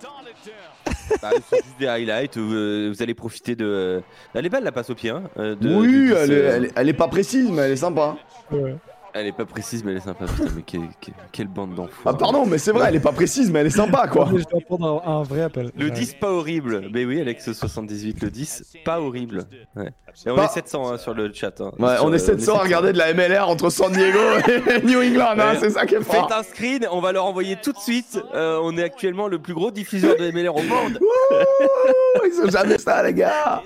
Bah, 1.22 1.30
c'est 1.49 1.57
juste 1.64 1.78
des 1.78 1.87
highlights. 1.87 2.37
où, 2.37 2.53
euh, 2.53 2.91
vous 2.95 3.03
allez 3.03 3.14
profiter 3.14 3.55
de. 3.57 3.64
euh, 3.66 4.01
Elle 4.35 4.47
est 4.47 4.49
belle 4.51 4.64
la 4.64 4.72
passe 4.72 4.91
au 4.91 4.95
pied. 4.95 5.11
Hein, 5.11 5.24
euh, 5.39 5.55
de- 5.55 5.74
oui, 5.74 5.87
du 5.89 6.07
10, 6.09 6.12
elle 6.12 6.32
est, 6.32 6.35
elle, 6.37 6.64
est, 6.66 6.72
elle 6.76 6.89
est 6.89 6.93
pas 6.95 7.09
précise, 7.09 7.51
mais 7.51 7.62
elle 7.62 7.72
est 7.72 7.76
sympa. 7.76 8.16
Ouais. 8.51 8.74
Elle 9.15 9.27
est 9.29 9.33
pas 9.33 9.45
précise, 9.45 9.85
mais 9.85 9.93
elle 9.93 9.99
est 9.99 10.01
sympa. 10.01 10.25
Putain, 10.27 10.51
mais 10.57 10.62
quelle, 10.62 10.81
quelle- 11.01 11.15
quelle 11.33 11.47
bande 11.49 11.75
d'enfants. 11.75 11.93
Ah 12.05 12.15
pardon, 12.15 12.45
mais 12.47 12.59
c'est 12.59 12.73
vrai, 12.73 12.87
elle 12.89 12.97
est 12.97 13.01
pas 13.01 13.12
précise, 13.12 13.51
mais 13.51 13.61
elle 13.61 13.69
est 13.69 13.71
sympa 13.71 14.09
quoi. 14.09 14.29
Je 14.37 14.43
dois 14.45 14.61
prendre 14.67 15.03
un, 15.07 15.19
un 15.21 15.23
vrai 15.23 15.43
appel. 15.43 15.71
Le 15.77 15.87
Ouais. 15.87 15.91
10, 15.93 16.15
pas 16.15 16.31
horrible. 16.33 16.89
Mais 16.93 17.05
oui, 17.05 17.21
Alex 17.21 17.53
78, 17.53 18.23
le 18.23 18.31
10, 18.31 18.75
pas 18.85 19.01
horrible. 19.01 19.45
Ouais. 19.77 19.91
Et 20.27 20.31
on 20.31 20.37
Pas- 20.37 20.45
est 20.47 20.49
700 20.49 20.93
hein, 20.93 20.99
sur 20.99 21.15
le 21.15 21.33
chat. 21.33 21.61
hein. 21.61 21.71
Ouais, 21.79 21.97
Sur, 21.97 22.05
on 22.07 22.11
euh, 22.12 22.15
est 22.15 22.19
700 22.19 22.57
à 22.57 22.62
regarder 22.62 22.93
de 22.93 22.99
la 22.99 23.12
MLR 23.15 23.49
entre 23.49 23.71
San 23.71 23.93
Diego 23.93 24.19
et 24.49 24.83
New 24.85 25.01
England, 25.01 25.37
hein, 25.39 25.55
c'est 25.61 25.71
ça 25.71 25.87
qui 25.87 25.95
est 25.95 25.99
Faites 26.03 26.07
fort. 26.15 26.33
un 26.33 26.43
screen, 26.43 26.87
on 26.91 27.01
va 27.01 27.12
leur 27.12 27.25
envoyer 27.27 27.57
tout 27.62 27.73
de 27.73 27.79
suite. 27.79 28.21
Euh, 28.35 28.59
on 28.62 28.77
est 28.77 28.83
actuellement 28.83 29.29
le 29.29 29.39
plus 29.39 29.55
gros 29.55 29.71
diffuseur 29.71 30.17
de 30.17 30.31
MLR 30.31 30.55
au 30.57 30.62
monde. 30.62 30.99
Ouh, 31.01 32.27
ils 32.27 32.47
ont 32.47 32.51
jamais 32.51 32.79
ça, 32.79 33.03
les 33.03 33.15
gars. 33.15 33.62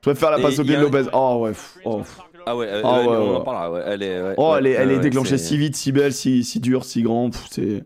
Je 0.00 0.12
préfère 0.12 0.30
la 0.30 0.38
passe 0.38 0.58
au 0.58 0.62
pied 0.62 0.76
de 0.76 0.80
Lopez. 0.82 1.04
Oh 1.12 1.40
ouais. 1.42 1.52
Oh. 1.84 2.02
Ah 2.50 2.56
ouais, 2.56 2.66
euh, 2.66 2.80
Ah 2.82 3.00
ouais, 3.02 3.06
on 3.08 3.36
en 3.36 3.40
parlera. 3.42 3.70
Ouais. 3.70 3.82
Elle 3.84 4.02
est, 4.02 4.22
ouais, 4.22 4.34
Oh, 4.38 4.54
elle 4.58 4.66
est, 4.66 4.72
elle 4.72 4.90
est 4.90 5.00
déclenchée 5.00 5.36
si 5.36 5.58
vite, 5.58 5.76
si 5.76 5.92
belle, 5.92 6.14
si, 6.14 6.42
si 6.44 6.60
dure, 6.60 6.84
si 6.86 7.02
grande. 7.02 7.32
pff, 7.32 7.46
C'est 7.50 7.84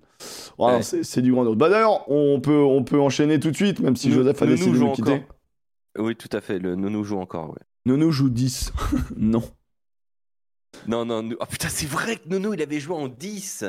oh, 0.58 1.20
du 1.20 1.32
grand. 1.32 1.44
Bah 1.56 1.68
d'ailleurs, 1.68 2.08
on 2.08 2.40
peut, 2.40 2.62
on 2.62 2.84
peut 2.84 3.00
enchaîner 3.00 3.40
tout 3.40 3.50
de 3.50 3.56
suite, 3.56 3.80
même 3.80 3.96
si 3.96 4.08
Nous- 4.08 4.14
Joseph 4.14 4.40
a 4.40 4.44
nous, 4.44 4.50
décidé 4.52 4.70
nous 4.70 4.78
de 4.78 4.84
nous 4.84 4.92
quitter. 4.92 5.12
encore. 5.14 5.26
Oui, 5.98 6.14
tout 6.14 6.28
à 6.32 6.40
fait. 6.40 6.60
Le 6.60 6.76
Nounou 6.76 7.02
joue 7.02 7.18
encore. 7.18 7.50
Ouais. 7.50 7.56
Nono 7.86 8.12
joue 8.12 8.30
10. 8.30 8.72
non. 9.16 9.42
Non, 10.86 11.04
non, 11.04 11.22
nous- 11.22 11.36
oh 11.40 11.44
putain, 11.50 11.68
c'est 11.68 11.88
vrai 11.88 12.16
que 12.16 12.28
Nono, 12.28 12.54
il 12.54 12.62
avait 12.62 12.78
joué 12.80 12.94
en 12.94 13.08
10. 13.08 13.64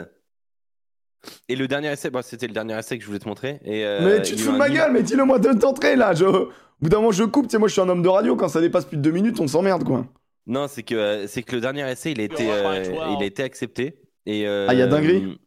Et 1.50 1.56
le 1.56 1.68
dernier 1.68 1.91
essai, 1.91 2.10
bah, 2.10 2.22
c'était 2.22 2.48
le 2.48 2.54
dernier 2.54 2.78
essai 2.78 2.98
que 2.98 3.02
je 3.04 3.08
voulais 3.08 3.20
te 3.20 3.28
montrer. 3.28 3.60
Et, 3.64 3.86
euh, 3.86 4.00
mais 4.18 4.22
tu 4.22 4.36
te 4.36 4.41
fous 4.41 4.52
de 4.52 4.58
ma 4.58 4.70
gueule, 4.70 4.91
mais 4.91 5.04
dis-le 5.04 5.26
moi 5.26 5.39
de 5.39 5.54
t'entrer 5.58 5.96
là. 5.96 6.14
Je... 6.14 6.26
Au 6.26 6.50
bout 6.82 6.89
d'un 6.89 6.98
moment, 6.98 7.12
je 7.12 7.24
coupe. 7.24 7.48
Tu 7.48 7.52
sais, 7.52 7.58
moi, 7.58 7.68
je 7.68 7.74
suis 7.74 7.82
un 7.82 7.88
homme 7.89 8.02
de 8.04 8.10
radio. 8.10 8.36
Quand 8.36 8.50
ça 8.50 8.60
dépasse 8.62 8.86
plus 8.86 8.98
de 8.98 9.02
deux 9.02 9.12
minutes, 9.12 9.39
on 9.39 9.48
s'emmerde, 9.48 9.84
quoi. 9.86 10.06
Non, 10.46 10.68
c'est 10.68 10.84
que, 10.84 10.96
euh, 10.96 11.28
c'est 11.28 11.41
que 11.44 11.56
le 11.56 11.62
dernier 11.62 11.89
essai, 11.89 12.12
il 12.12 12.20
a 12.20 12.24
été, 12.24 12.52
euh, 12.52 12.84
il 13.18 13.24
a 13.24 13.26
été 13.26 13.44
accepté. 13.44 14.00
Et, 14.26 14.48
euh, 14.48 14.68
Ah, 14.70 14.74
y 14.74 14.82
a 14.82 14.88
dinguerie 14.88 15.39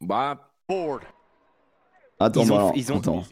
Bah, 0.00 0.50
Board. 0.68 1.02
Attends, 2.20 2.42
Ils 2.42 2.48
bah, 2.48 2.54
ont- 2.54 2.58
alors, 2.58 2.72
ils 2.76 2.92
ont- 2.92 2.98
attends. 2.98 3.24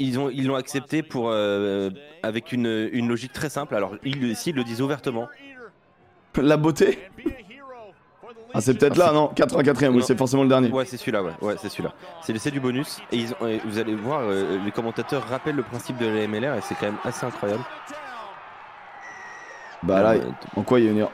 Ils 0.00 0.18
ont, 0.18 0.28
ils 0.28 0.46
l'ont 0.46 0.56
accepté 0.56 1.04
pour, 1.04 1.28
euh, 1.30 1.88
avec 2.24 2.50
une, 2.50 2.88
une 2.92 3.06
logique 3.08 3.32
très 3.32 3.48
simple. 3.48 3.76
Alors, 3.76 3.94
ils, 4.04 4.24
ici, 4.24 4.50
ils 4.50 4.56
le 4.56 4.64
disent 4.64 4.82
ouvertement. 4.82 5.28
La 6.36 6.56
beauté 6.56 6.98
Ah, 8.52 8.60
c'est 8.60 8.74
peut-être 8.76 8.96
là, 8.96 9.12
non 9.12 9.28
84ème, 9.34 9.90
oui, 9.92 9.98
Non. 9.98 10.04
c'est 10.04 10.18
forcément 10.18 10.42
le 10.42 10.48
dernier. 10.48 10.68
Ouais, 10.70 10.84
c'est 10.84 10.96
celui-là, 10.96 11.22
ouais, 11.22 11.32
ouais 11.40 11.54
c'est 11.60 11.68
celui-là. 11.68 11.92
C'est 12.22 12.32
l'essai 12.32 12.50
du 12.50 12.58
bonus. 12.60 12.98
Et, 13.12 13.18
ils 13.18 13.32
ont- 13.40 13.46
et 13.46 13.58
vous 13.64 13.78
allez 13.78 13.94
voir, 13.94 14.22
euh, 14.22 14.58
les 14.64 14.70
commentateurs 14.72 15.24
rappellent 15.28 15.54
le 15.56 15.62
principe 15.62 15.96
de 15.98 16.06
la 16.06 16.22
MLR 16.26 16.56
et 16.56 16.60
c'est 16.60 16.74
quand 16.74 16.86
même 16.86 16.98
assez 17.04 17.24
incroyable. 17.26 17.62
Bah 19.86 20.02
là, 20.02 20.14
Euh, 20.14 20.30
en 20.56 20.62
quoi 20.62 20.80
il 20.80 20.86
y 20.86 20.88
a 20.88 20.92
une 20.92 20.98
erreur 20.98 21.12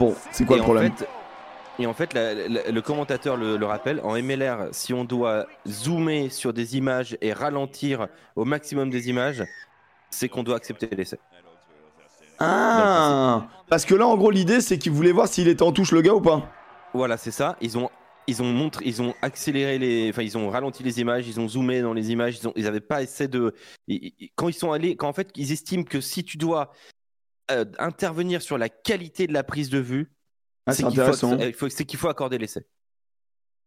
Bon, 0.00 0.14
c'est 0.30 0.44
quoi 0.44 0.56
et 0.56 0.58
le 0.58 0.64
problème 0.64 0.92
en 0.92 0.96
fait, 0.96 1.08
Et 1.80 1.86
en 1.86 1.94
fait, 1.94 2.12
la- 2.12 2.34
la- 2.34 2.70
le 2.70 2.82
commentateur 2.82 3.36
le, 3.36 3.56
le 3.56 3.66
rappelle, 3.66 4.00
en 4.02 4.16
MLR, 4.16 4.68
si 4.72 4.92
on 4.92 5.04
doit 5.04 5.46
zoomer 5.66 6.28
sur 6.30 6.52
des 6.52 6.76
images 6.76 7.16
et 7.20 7.32
ralentir 7.32 8.08
au 8.34 8.44
maximum 8.44 8.90
des 8.90 9.08
images, 9.08 9.44
c'est 10.10 10.28
qu'on 10.28 10.42
doit 10.42 10.56
accepter 10.56 10.88
l'essai. 10.96 11.18
Ah 12.40 13.46
Parce 13.68 13.84
que 13.84 13.94
là, 13.94 14.06
en 14.06 14.16
gros, 14.16 14.30
l'idée, 14.30 14.60
c'est 14.60 14.78
qu'ils 14.78 14.92
voulaient 14.92 15.12
voir 15.12 15.28
s'il 15.28 15.48
était 15.48 15.62
en 15.62 15.72
touche 15.72 15.92
le 15.92 16.02
gars 16.02 16.14
ou 16.14 16.20
pas. 16.20 16.48
Voilà, 16.94 17.16
c'est 17.16 17.30
ça. 17.30 17.56
Ils 17.60 17.76
ont, 17.76 17.90
ils 18.26 18.42
ont 18.42 18.46
montré, 18.52 18.84
ils 18.86 19.02
ont 19.02 19.14
accéléré 19.22 19.78
les, 19.78 20.10
enfin, 20.10 20.22
ils 20.22 20.38
ont 20.38 20.48
ralenti 20.50 20.82
les 20.82 21.00
images, 21.00 21.26
ils 21.28 21.40
ont 21.40 21.48
zoomé 21.48 21.82
dans 21.82 21.92
les 21.92 22.10
images, 22.10 22.38
ils 22.40 22.48
ont, 22.48 22.52
ils 22.56 22.80
pas 22.80 23.02
essayé 23.02 23.28
de, 23.28 23.54
quand 24.36 24.48
ils 24.48 24.54
sont 24.54 24.72
allés, 24.72 24.96
quand 24.96 25.08
en 25.08 25.12
fait, 25.12 25.30
ils 25.36 25.52
estiment 25.52 25.84
que 25.84 26.00
si 26.00 26.24
tu 26.24 26.36
dois 26.38 26.70
euh, 27.50 27.64
intervenir 27.78 28.42
sur 28.42 28.58
la 28.58 28.68
qualité 28.68 29.26
de 29.26 29.32
la 29.32 29.42
prise 29.42 29.70
de 29.70 29.78
vue, 29.78 30.10
Ah, 30.66 30.72
c'est 30.72 30.84
qu'il 31.86 31.98
faut, 31.98 32.08
accorder 32.08 32.38
l'essai. 32.38 32.66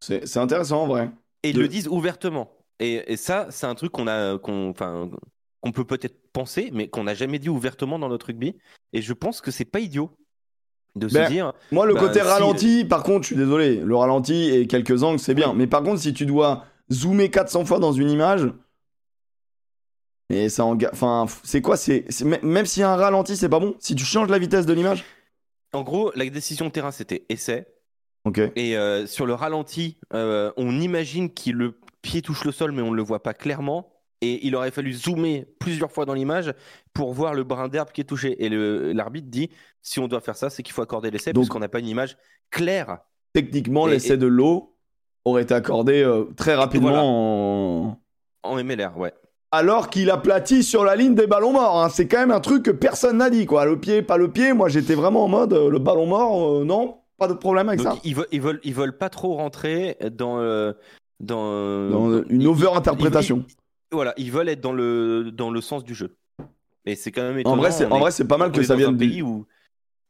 C'est 0.00 0.36
intéressant 0.38 0.82
en 0.82 0.86
vrai. 0.86 1.10
Et 1.42 1.50
ils 1.50 1.56
De- 1.56 1.60
le 1.60 1.68
disent 1.68 1.88
ouvertement. 1.88 2.56
Et, 2.80 3.12
et 3.12 3.16
ça, 3.16 3.46
c'est 3.50 3.66
un 3.66 3.74
truc 3.74 3.92
qu'on 3.92 4.08
a, 4.08 4.38
peut 4.38 5.84
peut-être 5.84 6.16
penser, 6.32 6.70
mais 6.72 6.88
qu'on 6.88 7.04
n'a 7.04 7.14
jamais 7.14 7.38
dit 7.38 7.48
ouvertement 7.48 7.98
dans 7.98 8.08
notre 8.08 8.26
rugby. 8.26 8.56
Et 8.92 9.02
je 9.02 9.12
pense 9.12 9.40
que 9.40 9.50
c'est 9.50 9.64
pas 9.64 9.80
idiot 9.80 10.10
de 10.96 11.08
se 11.08 11.14
Ben, 11.14 11.28
dire, 11.30 11.52
Moi, 11.70 11.86
le 11.86 11.94
Bah, 11.94 12.00
côté 12.00 12.20
si- 12.20 12.26
ralenti, 12.26 12.84
par 12.84 13.02
contre, 13.02 13.22
je 13.22 13.26
suis 13.28 13.36
désolé, 13.36 13.76
le 13.76 13.96
ralenti 13.96 14.50
et 14.50 14.66
quelques 14.66 15.02
angles, 15.02 15.18
c'est 15.20 15.34
bien. 15.34 15.54
Mais 15.54 15.66
par 15.66 15.82
contre, 15.82 16.00
si 16.00 16.12
tu 16.12 16.26
dois 16.26 16.66
zoomer 16.92 17.30
400 17.30 17.64
fois 17.64 17.78
dans 17.78 17.92
une 17.92 18.10
image, 18.10 18.46
et 20.32 20.48
ça 20.48 20.64
en... 20.64 20.76
Enfin, 20.92 21.26
c'est 21.44 21.60
quoi 21.60 21.76
c'est 21.76 22.04
Même 22.42 22.66
s'il 22.66 22.80
y 22.80 22.84
a 22.84 22.90
un 22.92 22.96
ralenti, 22.96 23.36
c'est 23.36 23.48
pas 23.48 23.60
bon? 23.60 23.74
Si 23.78 23.94
tu 23.94 24.04
changes 24.04 24.28
la 24.28 24.38
vitesse 24.38 24.66
de 24.66 24.72
l'image? 24.72 25.04
En 25.72 25.82
gros, 25.82 26.10
la 26.14 26.28
décision 26.28 26.66
de 26.66 26.70
terrain, 26.70 26.90
c'était 26.90 27.24
essai. 27.28 27.66
Ok. 28.24 28.40
Et 28.56 28.76
euh, 28.76 29.06
sur 29.06 29.26
le 29.26 29.34
ralenti, 29.34 29.98
euh, 30.14 30.52
on 30.56 30.80
imagine 30.80 31.32
que 31.32 31.50
le 31.50 31.78
pied 32.02 32.22
touche 32.22 32.44
le 32.44 32.52
sol, 32.52 32.72
mais 32.72 32.82
on 32.82 32.90
ne 32.90 32.96
le 32.96 33.02
voit 33.02 33.22
pas 33.22 33.34
clairement. 33.34 33.88
Et 34.20 34.46
il 34.46 34.54
aurait 34.54 34.70
fallu 34.70 34.92
zoomer 34.92 35.46
plusieurs 35.58 35.90
fois 35.90 36.04
dans 36.04 36.14
l'image 36.14 36.54
pour 36.92 37.12
voir 37.12 37.34
le 37.34 37.42
brin 37.42 37.66
d'herbe 37.68 37.90
qui 37.90 38.00
est 38.02 38.04
touché. 38.04 38.44
Et 38.44 38.48
l'arbitre 38.94 39.26
dit, 39.28 39.50
si 39.80 39.98
on 39.98 40.06
doit 40.06 40.20
faire 40.20 40.36
ça, 40.36 40.48
c'est 40.48 40.62
qu'il 40.62 40.72
faut 40.72 40.82
accorder 40.82 41.10
l'essai, 41.10 41.32
parce 41.32 41.48
qu'on 41.48 41.58
n'a 41.58 41.68
pas 41.68 41.80
une 41.80 41.88
image 41.88 42.16
claire. 42.50 42.98
Techniquement, 43.32 43.86
l'essai 43.86 44.12
et- 44.14 44.16
de 44.16 44.26
l'eau 44.28 44.76
aurait 45.24 45.42
été 45.42 45.54
accordé 45.54 46.02
euh, 46.02 46.24
très 46.36 46.54
rapidement 46.54 46.88
Voilà. 46.90 47.02
en... 47.04 48.00
En 48.44 48.62
MLR, 48.62 48.96
ouais. 48.98 49.12
Alors 49.54 49.90
qu'il 49.90 50.10
aplatit 50.10 50.62
sur 50.62 50.82
la 50.82 50.96
ligne 50.96 51.14
des 51.14 51.26
ballons 51.26 51.52
morts. 51.52 51.82
hein. 51.84 51.90
C'est 51.90 52.08
quand 52.08 52.18
même 52.18 52.30
un 52.30 52.40
truc 52.40 52.62
que 52.62 52.70
personne 52.70 53.18
n'a 53.18 53.28
dit, 53.28 53.44
quoi. 53.44 53.66
Le 53.66 53.78
pied, 53.78 54.00
pas 54.00 54.16
le 54.16 54.28
pied. 54.30 54.54
Moi, 54.54 54.70
j'étais 54.70 54.94
vraiment 54.94 55.24
en 55.24 55.28
mode, 55.28 55.52
euh, 55.52 55.68
le 55.68 55.78
ballon 55.78 56.06
mort, 56.06 56.60
euh, 56.60 56.64
non, 56.64 56.96
pas 57.18 57.28
de 57.28 57.34
problème 57.34 57.68
avec 57.68 57.82
Donc 57.82 57.94
ça. 57.94 57.98
ils 58.02 58.14
veulent, 58.14 58.26
ils 58.32 58.40
veulent, 58.40 58.60
ils 58.64 58.72
veulent 58.74 58.96
pas 58.96 59.10
trop 59.10 59.34
rentrer 59.34 59.98
dans 60.16 60.38
euh, 60.40 60.72
dans, 61.20 61.90
Dans 61.90 62.22
une 62.30 62.46
over-interprétation. 62.46 63.44
voilà, 63.92 64.14
ils 64.16 64.32
veulent 64.32 64.48
être 64.48 64.62
dans 64.62 64.72
le 64.72 65.30
dans 65.30 65.50
le 65.50 65.60
sens 65.60 65.84
du 65.84 65.94
jeu. 65.94 66.16
Et 66.86 66.96
c'est 66.96 67.12
quand 67.12 67.22
même 67.22 67.42
En 67.44 67.54
vrai, 67.56 67.70
c'est 67.70 67.84
on 67.84 67.92
en 67.92 67.96
est- 67.96 68.00
vrai, 68.00 68.10
c'est 68.10 68.26
pas 68.26 68.38
mal 68.38 68.50
que 68.52 68.62
ça 68.62 68.74
vienne 68.74 68.96
du- 68.96 69.06
pays 69.08 69.22
où 69.22 69.44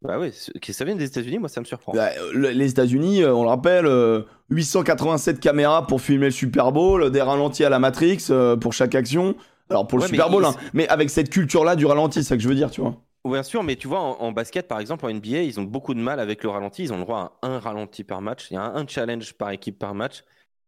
bah 0.02 0.18
que 0.60 0.72
ça 0.72 0.84
vienne 0.84 0.98
des 0.98 1.06
États-Unis, 1.06 1.38
moi 1.38 1.48
ça 1.48 1.60
me 1.60 1.64
surprend. 1.64 1.92
Bah, 1.92 2.10
le- 2.32 2.50
les 2.50 2.70
États-Unis, 2.70 3.22
euh, 3.22 3.34
on 3.34 3.42
le 3.42 3.48
rappelle, 3.48 3.86
euh, 3.86 4.22
887 4.50 5.40
caméras 5.40 5.86
pour 5.86 6.00
filmer 6.00 6.26
le 6.26 6.32
Super 6.32 6.72
Bowl, 6.72 7.10
des 7.10 7.22
ralentis 7.22 7.64
à 7.64 7.68
la 7.70 7.78
Matrix 7.78 8.26
euh, 8.30 8.56
pour 8.56 8.72
chaque 8.72 8.94
action. 8.94 9.34
Alors 9.70 9.86
pour 9.86 9.98
le 9.98 10.02
Ouais, 10.04 10.08
mais 10.10 10.16
Super 10.18 10.30
Bowl, 10.30 10.44
hein. 10.44 10.54
mais 10.74 10.86
avec 10.88 11.08
cette 11.08 11.30
culture-là 11.30 11.76
du 11.76 11.86
ralenti, 11.86 12.22
c'est 12.22 12.28
ça 12.28 12.36
que 12.36 12.42
je 12.42 12.48
veux 12.48 12.54
dire, 12.54 12.70
tu 12.70 12.80
vois. 12.80 12.96
Bien 13.24 13.44
sûr, 13.44 13.62
mais 13.62 13.76
tu 13.76 13.86
vois, 13.86 14.00
en, 14.00 14.20
en 14.20 14.32
basket 14.32 14.66
par 14.66 14.80
exemple, 14.80 15.06
en 15.06 15.08
NBA, 15.08 15.42
ils 15.42 15.60
ont 15.60 15.62
beaucoup 15.62 15.94
de 15.94 16.00
mal 16.00 16.18
avec 16.20 16.42
le 16.42 16.50
ralenti. 16.50 16.82
Ils 16.82 16.92
ont 16.92 16.96
le 16.98 17.04
droit 17.04 17.38
à 17.40 17.46
un 17.46 17.58
ralenti 17.60 18.02
par 18.04 18.20
match. 18.20 18.48
Il 18.50 18.54
y 18.54 18.56
a 18.56 18.62
un, 18.62 18.74
un 18.82 18.86
challenge 18.86 19.32
par 19.34 19.50
équipe 19.50 19.78
par 19.78 19.94
match. 19.94 20.24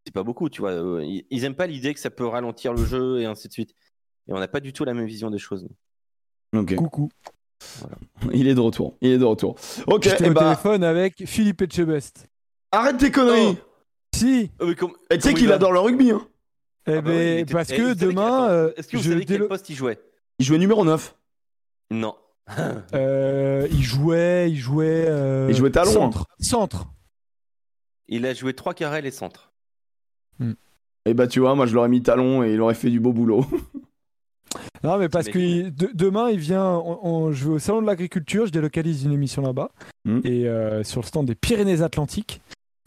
C'est 0.06 0.12
pas 0.14 0.22
beaucoup, 0.22 0.48
tu 0.48 0.60
vois. 0.60 0.70
Euh, 0.70 1.02
Ils, 1.04 1.24
ils 1.30 1.44
aiment 1.44 1.56
pas 1.56 1.66
l'idée 1.66 1.92
que 1.92 2.00
ça 2.00 2.10
peut 2.10 2.26
ralentir 2.26 2.72
le 2.72 2.84
jeu 2.84 3.20
et 3.20 3.24
ainsi 3.26 3.48
de 3.48 3.52
suite. 3.52 3.74
Et 4.28 4.32
on 4.32 4.38
n'a 4.38 4.48
pas 4.48 4.60
du 4.60 4.72
tout 4.72 4.84
la 4.84 4.94
même 4.94 5.06
vision 5.06 5.30
des 5.30 5.38
choses. 5.38 5.66
Ok, 6.56 6.76
Coucou. 6.76 7.08
Il 8.32 8.48
est 8.48 8.54
de 8.54 8.60
retour, 8.60 8.96
il 9.00 9.10
est 9.12 9.18
de 9.18 9.24
retour. 9.24 9.56
Ok, 9.86 10.04
J'étais 10.04 10.26
et 10.26 10.30
au 10.30 10.32
bah, 10.32 10.42
téléphone 10.42 10.84
avec 10.84 11.24
Philippe 11.26 11.62
Etchebest. 11.62 12.26
arrête 12.72 12.96
tes 12.98 13.10
conneries. 13.10 13.56
Si, 14.14 14.50
Euh, 14.62 14.66
mais 14.68 14.74
com- 14.76 14.92
Et 15.10 15.16
tu 15.18 15.22
sais 15.28 15.34
qu'il 15.34 15.50
adore 15.52 15.72
le 15.72 15.80
rugby, 15.80 16.10
hein. 16.12 16.26
eh 16.86 16.94
Ah 16.94 17.00
bah 17.00 17.10
oui, 17.10 17.44
ben, 17.44 17.46
parce 17.46 17.70
Eh, 17.70 17.76
que 17.76 17.94
demain, 17.94 18.48
euh, 18.48 18.72
Est-ce 18.76 18.88
que 18.88 18.96
vous 18.96 19.02
je 19.02 19.10
savez 19.10 19.24
quel 19.24 19.38
délo- 19.40 19.48
poste 19.48 19.68
il 19.70 19.74
jouait? 19.76 19.98
Il 20.38 20.46
jouait 20.46 20.58
numéro 20.58 20.84
9. 20.84 21.16
Non. 21.90 22.14
euh, 22.94 23.66
il 23.70 23.82
jouait, 23.82 24.50
il 24.50 24.56
jouait. 24.58 25.04
euh, 25.08 25.46
Il 25.50 25.56
jouait 25.56 25.70
talon, 25.70 25.90
hein. 25.90 25.94
Centre. 25.94 26.26
Centre. 26.38 26.86
Il 28.08 28.26
a 28.26 28.34
joué 28.34 28.52
trois 28.54 28.74
carrés 28.74 29.00
les 29.02 29.10
centres. 29.10 29.52
Et 31.06 31.12
bah 31.14 31.26
tu 31.26 31.40
vois, 31.40 31.54
moi 31.54 31.66
je 31.66 31.74
l'aurais 31.74 31.88
mis 31.90 32.02
talon 32.02 32.42
et 32.44 32.54
il 32.54 32.60
aurait 32.62 32.74
fait 32.74 32.88
du 32.90 32.98
beau 33.00 33.12
boulot. 33.12 33.44
Non, 34.82 34.98
mais 34.98 35.08
parce 35.08 35.26
que 35.26 35.32
T'imagines 35.32 35.66
il- 35.66 35.74
de- 35.74 35.90
demain, 35.94 36.30
il 36.30 36.38
vient. 36.38 36.64
on- 36.66 36.98
on- 37.02 37.32
je 37.32 37.44
vais 37.48 37.54
au 37.54 37.58
salon 37.58 37.80
de 37.82 37.86
l'agriculture, 37.86 38.46
je 38.46 38.52
délocalise 38.52 39.04
une 39.04 39.12
émission 39.12 39.42
là-bas. 39.42 39.70
Hmm. 40.04 40.20
Et 40.24 40.46
euh, 40.48 40.82
sur 40.84 41.00
le 41.00 41.06
stand 41.06 41.26
des 41.26 41.34
Pyrénées-Atlantiques. 41.34 42.40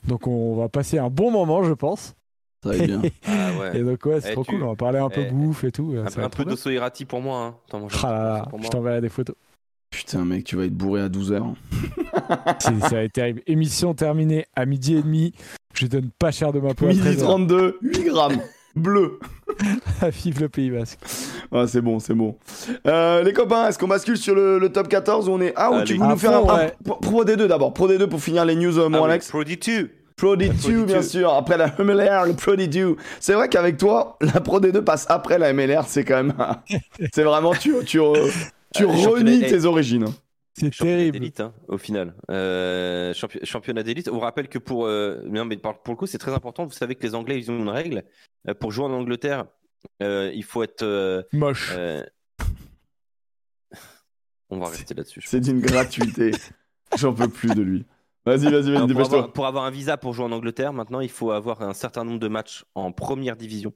Donc, 0.08 0.28
on 0.28 0.56
va 0.56 0.70
passer 0.70 1.00
un 1.00 1.10
bon 1.10 1.32
moment, 1.32 1.64
je 1.64 1.74
pense. 1.74 2.16
Ça 2.64 2.70
va 2.70 2.76
être 2.78 2.86
bien. 2.86 3.02
Ah 3.28 3.50
ouais. 3.60 3.80
Et 3.80 3.84
donc, 3.84 4.06
ouais, 4.06 4.22
c'est 4.22 4.30
Eh, 4.32 4.34
trop 4.34 4.44
tu- 4.44 4.52
cool. 4.52 4.64
On 4.64 4.70
va 4.70 4.76
parler 4.76 5.00
un 5.00 5.10
peu 5.10 5.22
eh, 5.22 5.32
bouffe 5.32 5.64
et 5.64 5.72
tout. 5.72 5.94
un 5.98 6.04
va 6.04 6.24
un 6.24 6.26
être 6.28 6.38
peu 6.38 6.46
d'Osso 6.46 6.70
Irati 6.70 7.06
pour 7.06 7.22
moi. 7.22 7.40
Hein. 7.46 7.56
Attends, 7.68 7.80
moi, 7.80 7.90
j'ai- 7.92 8.00
Ah 8.04 8.12
là 8.12 8.24
là, 8.40 8.46
pour 8.50 8.60
je 8.60 8.64
moi. 8.64 8.70
t'enverrai 8.72 9.02
des 9.02 9.10
photos. 9.10 9.36
Putain 9.90 10.26
mec, 10.26 10.44
tu 10.44 10.56
vas 10.58 10.66
être 10.66 10.74
bourré 10.74 11.02
à 11.02 11.10
12h. 11.10 11.42
C'est- 12.60 12.80
ça 12.82 12.90
va 12.90 13.04
être 13.04 13.14
terrible. 13.14 13.42
Émission 13.48 13.94
terminée 13.94 14.46
à 14.56 14.66
midi 14.66 14.96
et 14.96 15.02
demi. 15.02 15.34
Je 15.74 15.88
donne 15.88 16.10
pas 16.18 16.32
cher 16.32 16.52
de 16.52 16.60
ma 16.60 16.74
peau 16.74 16.86
à 16.86 16.90
Midi 16.90 17.00
13 17.02 17.20
heures. 17.22 17.30
32, 17.30 17.78
8 17.82 18.04
grammes. 18.06 18.42
Bleu. 18.78 19.20
Vive 20.24 20.42
le 20.42 20.50
Pays 20.50 20.70
Basque. 20.70 21.00
Ah, 21.52 21.66
c'est 21.68 21.82
bon, 21.82 22.00
c'est 22.00 22.14
bon. 22.14 22.36
Euh, 22.86 23.24
les 23.24 23.34
copains, 23.34 23.68
est-ce 23.68 23.78
qu'on 23.80 23.88
bascule 23.88 24.18
sur 24.18 24.36
le, 24.36 24.60
le 24.60 24.70
top 24.72 24.88
14 24.88 25.28
ou 25.30 25.34
on 25.34 25.42
est. 25.42 25.54
Ah, 25.56 25.72
ou 25.72 25.84
tu 25.84 25.96
veux 25.96 26.04
À 26.04 26.08
nous 26.10 26.18
faire 26.18 26.34
fond, 26.34 26.50
un. 26.50 26.54
un- 26.54 26.58
ouais. 26.60 26.74
pro, 26.84 26.96
Pro 26.96 27.26
D2 27.26 27.48
d'abord. 27.48 27.74
Pro 27.74 27.88
D2 27.90 28.08
pour 28.08 28.22
finir 28.22 28.46
les 28.46 28.56
news, 28.56 28.78
euh, 28.78 28.90
mon 28.90 29.04
Ah 29.04 29.08
Alex. 29.08 29.30
Pro 29.30 29.44
D2. 29.44 29.90
Pro 30.16 30.36
D2, 30.36 30.50
Pro 30.60 30.86
bien 30.86 31.00
D2. 31.00 31.04
sûr. 31.04 31.34
Après 31.34 31.58
la 31.58 31.68
MLR, 31.80 32.26
le 32.26 32.34
Pro 32.34 32.54
D2. 32.56 32.96
C'est 33.20 33.34
vrai 33.34 33.50
qu'avec 33.50 33.78
toi, 33.78 34.18
la 34.22 34.42
Pro 34.42 34.60
D2 34.60 34.82
passe 34.82 35.06
après 35.10 35.38
la 35.38 35.54
MLR. 35.54 35.86
C'est 35.88 36.04
quand 36.04 36.16
même. 36.24 36.34
c'est 37.14 37.24
vraiment. 37.24 37.54
Tu, 37.54 37.74
tu, 37.86 37.86
tu 37.86 38.00
Euh, 38.00 38.28
championnat- 38.74 39.10
renies 39.10 39.40
tes 39.42 39.66
origines. 39.66 40.06
C'est 40.60 40.74
Championnat 40.74 40.98
terrible. 40.98 41.20
d'élite, 41.20 41.40
hein, 41.40 41.54
au 41.68 41.78
final. 41.78 42.16
Euh, 42.32 43.14
champi- 43.14 43.46
championnat 43.46 43.84
d'élite. 43.84 44.08
On 44.10 44.14
vous 44.16 44.20
rappelle 44.22 44.48
que 44.50 44.58
pour, 44.58 44.88
euh, 44.88 45.22
non, 45.26 45.46
mais 45.46 45.56
pour 45.58 45.76
le 45.90 45.96
coup, 45.96 46.08
c'est 46.08 46.18
très 46.18 46.34
important. 46.34 46.66
Vous 46.66 46.72
savez 46.72 46.96
que 46.96 47.04
les 47.04 47.14
Anglais, 47.14 47.38
ils 47.38 47.52
ont 47.52 47.60
une 47.60 47.70
règle. 47.70 48.04
Euh, 48.48 48.56
pour 48.56 48.72
jouer 48.72 48.86
en 48.86 48.92
Angleterre, 48.92 49.46
euh, 50.02 50.32
il 50.34 50.44
faut 50.44 50.64
être. 50.64 50.82
euh, 50.82 51.22
Moche. 51.32 51.76
euh, 51.78 52.04
On 54.50 54.60
va 54.60 54.70
rester 54.70 54.94
là-dessus. 54.96 55.22
C'est 55.26 55.42
d'une 55.42 55.60
gratuité. 55.60 56.32
J'en 56.98 57.14
peux 57.14 57.28
plus 57.28 57.54
de 57.54 57.62
lui. 57.62 57.86
Vas-y, 58.26 58.50
vas-y, 58.52 58.72
vas-y, 58.72 58.88
dépêche-toi. 58.88 59.18
avoir, 59.20 59.34
pour 59.34 59.46
avoir 59.46 59.66
un 59.66 59.70
visa 59.72 59.98
pour 59.98 60.14
jouer 60.14 60.26
en 60.26 60.32
Angleterre, 60.32 60.74
maintenant, 60.74 61.00
il 61.02 61.10
faut 61.10 61.32
avoir 61.32 61.62
un 61.62 61.74
certain 61.74 62.04
nombre 62.04 62.20
de 62.20 62.28
matchs 62.28 62.66
en 62.76 62.92
première 62.92 63.36
division. 63.38 63.74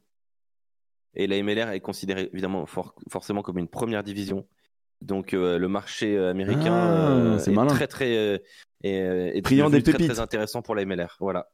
Et 1.13 1.27
la 1.27 1.41
MLR 1.43 1.69
est 1.71 1.79
considérée 1.81 2.29
évidemment 2.33 2.65
for- 2.65 2.95
forcément 3.09 3.41
comme 3.43 3.57
une 3.59 3.67
première 3.67 4.03
division. 4.03 4.47
Donc 5.01 5.33
euh, 5.33 5.57
le 5.57 5.67
marché 5.67 6.15
euh, 6.17 6.29
américain 6.29 6.73
Ah, 6.73 7.11
euh, 7.11 7.37
est 7.37 7.67
très 7.69 7.87
très 7.87 8.15
euh, 8.17 8.37
est, 8.83 9.37
est 9.37 9.41
Priant 9.41 9.65
devenu 9.65 9.79
des 9.79 9.83
très, 9.83 9.93
pépites. 9.93 10.11
très 10.11 10.19
intéressant 10.19 10.61
pour 10.61 10.75
la 10.75 10.85
MLR. 10.85 11.17
Voilà. 11.19 11.49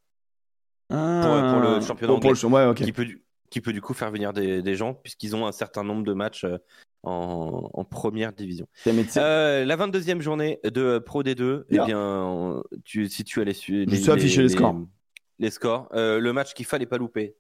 Ah. 0.90 1.52
pour 1.54 1.62
le 1.70 1.82
championnat 1.82 2.14
Pour- 2.14 2.20
pour 2.22 2.32
le 2.32 2.46
anglais. 2.46 2.68
ouais. 2.68 2.76
Qui 2.76 2.92
peut 2.92 3.06
du 3.06 3.24
qui 3.50 3.62
peut 3.62 3.72
du 3.72 3.82
coup 3.82 3.94
faire 3.94 4.12
venir 4.12 4.34
des, 4.34 4.62
des 4.62 4.76
gens 4.76 4.94
puisqu'ils 4.94 5.34
ont 5.36 5.48
un 5.48 5.54
certain 5.54 5.84
nombre 5.84 6.04
de 6.04 6.14
matchs 6.14 6.46
en, 7.04 7.70
en 7.74 7.84
première 7.86 8.34
division. 8.34 8.68
La 8.86 9.78
22e 9.78 10.20
journée 10.20 10.60
de 10.66 11.00
Pro 11.00 11.24
D2, 11.24 11.64
eh 11.70 11.80
Bien. 11.80 12.62
tu, 12.84 13.08
si 13.08 13.24
tu 13.24 13.40
allais 13.40 13.54
su- 13.54 13.86
Je 13.90 13.96
sais 13.96 14.12
afficher 14.12 14.42
les 14.42 14.50
scores. 14.50 14.76
Les 15.40 15.50
scores. 15.52 15.88
Le 15.94 16.32
match 16.32 16.54
qu'il 16.54 16.66
fallait 16.66 16.86
pas 16.86 16.98
louper. 16.98 17.38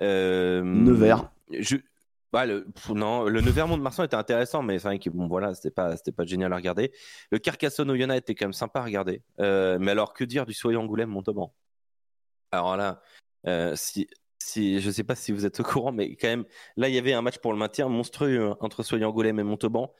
Nevers. 0.00 1.30
Je... 1.58 1.76
bah, 2.32 2.46
le... 2.46 2.64
pff, 2.64 2.90
non, 2.90 3.24
le 3.24 3.40
Nevers 3.40 3.68
Mont-de-Marsan 3.68 4.04
était 4.04 4.16
intéressant, 4.16 4.62
mais 4.62 4.78
c'est 4.78 4.88
vrai 4.88 4.98
que 4.98 5.10
bon, 5.10 5.26
voilà, 5.26 5.54
c'était 5.54 5.70
pas, 5.70 5.96
c'était 5.96 6.12
pas 6.12 6.24
génial 6.24 6.52
à 6.52 6.56
regarder. 6.56 6.92
Le 7.30 7.38
Carcassonne 7.38 7.90
Oyonnax 7.90 8.18
était 8.18 8.34
quand 8.34 8.46
même 8.46 8.52
sympa 8.52 8.80
à 8.80 8.84
regarder. 8.84 9.22
Euh, 9.40 9.78
mais 9.80 9.92
alors, 9.92 10.12
que 10.12 10.24
dire 10.24 10.46
du 10.46 10.52
Soyons 10.52 10.82
Angoulême 10.82 11.10
Montauban? 11.10 11.54
Alors 12.52 12.76
là, 12.76 13.00
euh, 13.46 13.74
si, 13.76 14.08
si, 14.38 14.80
je 14.80 14.90
sais 14.90 15.04
pas 15.04 15.14
si 15.14 15.32
vous 15.32 15.46
êtes 15.46 15.60
au 15.60 15.62
courant, 15.62 15.92
mais 15.92 16.16
quand 16.16 16.28
même, 16.28 16.44
là, 16.76 16.88
il 16.88 16.94
y 16.94 16.98
avait 16.98 17.12
un 17.12 17.22
match 17.22 17.38
pour 17.38 17.52
le 17.52 17.58
maintien 17.58 17.88
monstrueux 17.88 18.50
hein, 18.50 18.56
entre 18.60 18.82
Soyons 18.82 19.08
Angoulême 19.08 19.38
et 19.38 19.44
Montauban. 19.44 19.92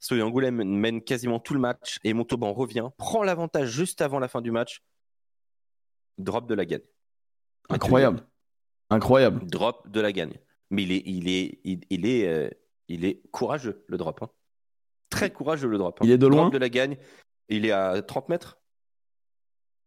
Soyons 0.00 0.26
Angoulême 0.26 0.62
mène 0.62 1.02
quasiment 1.02 1.40
tout 1.40 1.54
le 1.54 1.60
match 1.60 1.98
et 2.04 2.12
Montauban 2.12 2.52
revient, 2.52 2.88
prend 2.98 3.24
l'avantage 3.24 3.68
juste 3.68 4.00
avant 4.00 4.20
la 4.20 4.28
fin 4.28 4.40
du 4.40 4.52
match, 4.52 4.82
drop 6.18 6.46
de 6.46 6.54
la 6.54 6.64
gagne. 6.64 6.82
Incroyable. 7.68 8.24
Incroyable. 8.90 9.46
Drop 9.46 9.88
de 9.88 10.00
la 10.00 10.12
gagne. 10.12 10.38
Mais 10.70 10.82
il 10.82 10.92
est, 10.92 11.02
il 11.06 11.28
est, 11.28 11.60
il, 11.64 11.80
il 11.90 12.06
est, 12.06 12.28
euh, 12.28 12.48
il 12.88 13.04
est 13.04 13.20
courageux, 13.30 13.84
le 13.88 13.96
drop. 13.96 14.22
hein. 14.22 14.28
Très 15.10 15.30
courageux, 15.30 15.68
le 15.68 15.78
drop. 15.78 15.98
hein. 16.00 16.04
Il 16.04 16.10
est 16.10 16.18
de 16.18 16.26
loin 16.26 16.42
Drop 16.42 16.52
de 16.52 16.58
la 16.58 16.68
gagne. 16.68 16.96
Il 17.48 17.64
est 17.64 17.70
à 17.72 18.00
30 18.02 18.28
mètres, 18.28 18.58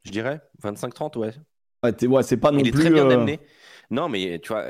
je 0.04 0.12
dirais. 0.12 0.42
25-30, 0.64 1.18
ouais. 1.18 1.34
Ouais, 1.84 2.08
ouais, 2.08 2.24
c'est 2.24 2.38
pas 2.38 2.52
non 2.52 2.60
il 2.60 2.68
est 2.68 2.72
plus. 2.72 2.82
très 2.82 2.90
bien 2.92 3.10
euh, 3.10 3.14
amené. 3.14 3.40
Non, 3.90 4.08
mais 4.08 4.40
tu 4.40 4.50
vois, 4.54 4.68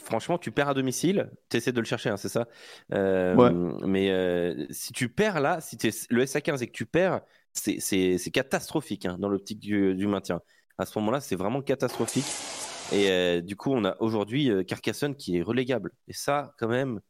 franchement, 0.00 0.38
tu 0.38 0.50
perds 0.50 0.70
à 0.70 0.74
domicile, 0.74 1.30
tu 1.50 1.58
essaies 1.58 1.72
de 1.72 1.80
le 1.80 1.84
chercher, 1.86 2.08
hein, 2.08 2.16
c'est 2.16 2.28
ça. 2.30 2.48
Euh, 2.92 3.34
Ouais. 3.34 3.50
Mais 3.86 4.10
euh, 4.10 4.66
si 4.70 4.92
tu 4.92 5.08
perds 5.08 5.40
là, 5.40 5.60
si 5.60 5.76
tu 5.76 5.88
es 5.88 5.90
le 6.10 6.24
SA15 6.24 6.62
et 6.62 6.66
que 6.68 6.72
tu 6.72 6.86
perds, 6.86 7.20
c'est- 7.52 8.30
catastrophique 8.32 9.04
hein, 9.06 9.16
dans 9.18 9.28
l'optique 9.28 9.58
du, 9.60 9.94
du 9.94 10.06
maintien. 10.06 10.40
À 10.78 10.86
ce 10.86 10.98
moment-là, 10.98 11.20
c'est 11.20 11.36
vraiment 11.36 11.60
catastrophique. 11.60 12.24
Et 12.92 13.10
euh, 13.10 13.40
du 13.40 13.56
coup, 13.56 13.72
on 13.72 13.84
a 13.84 13.96
aujourd'hui 14.00 14.50
euh, 14.50 14.62
Carcassonne 14.62 15.14
qui 15.16 15.38
est 15.38 15.42
relégable. 15.42 15.90
Et 16.08 16.12
ça, 16.12 16.52
quand 16.58 16.68
même, 16.68 17.00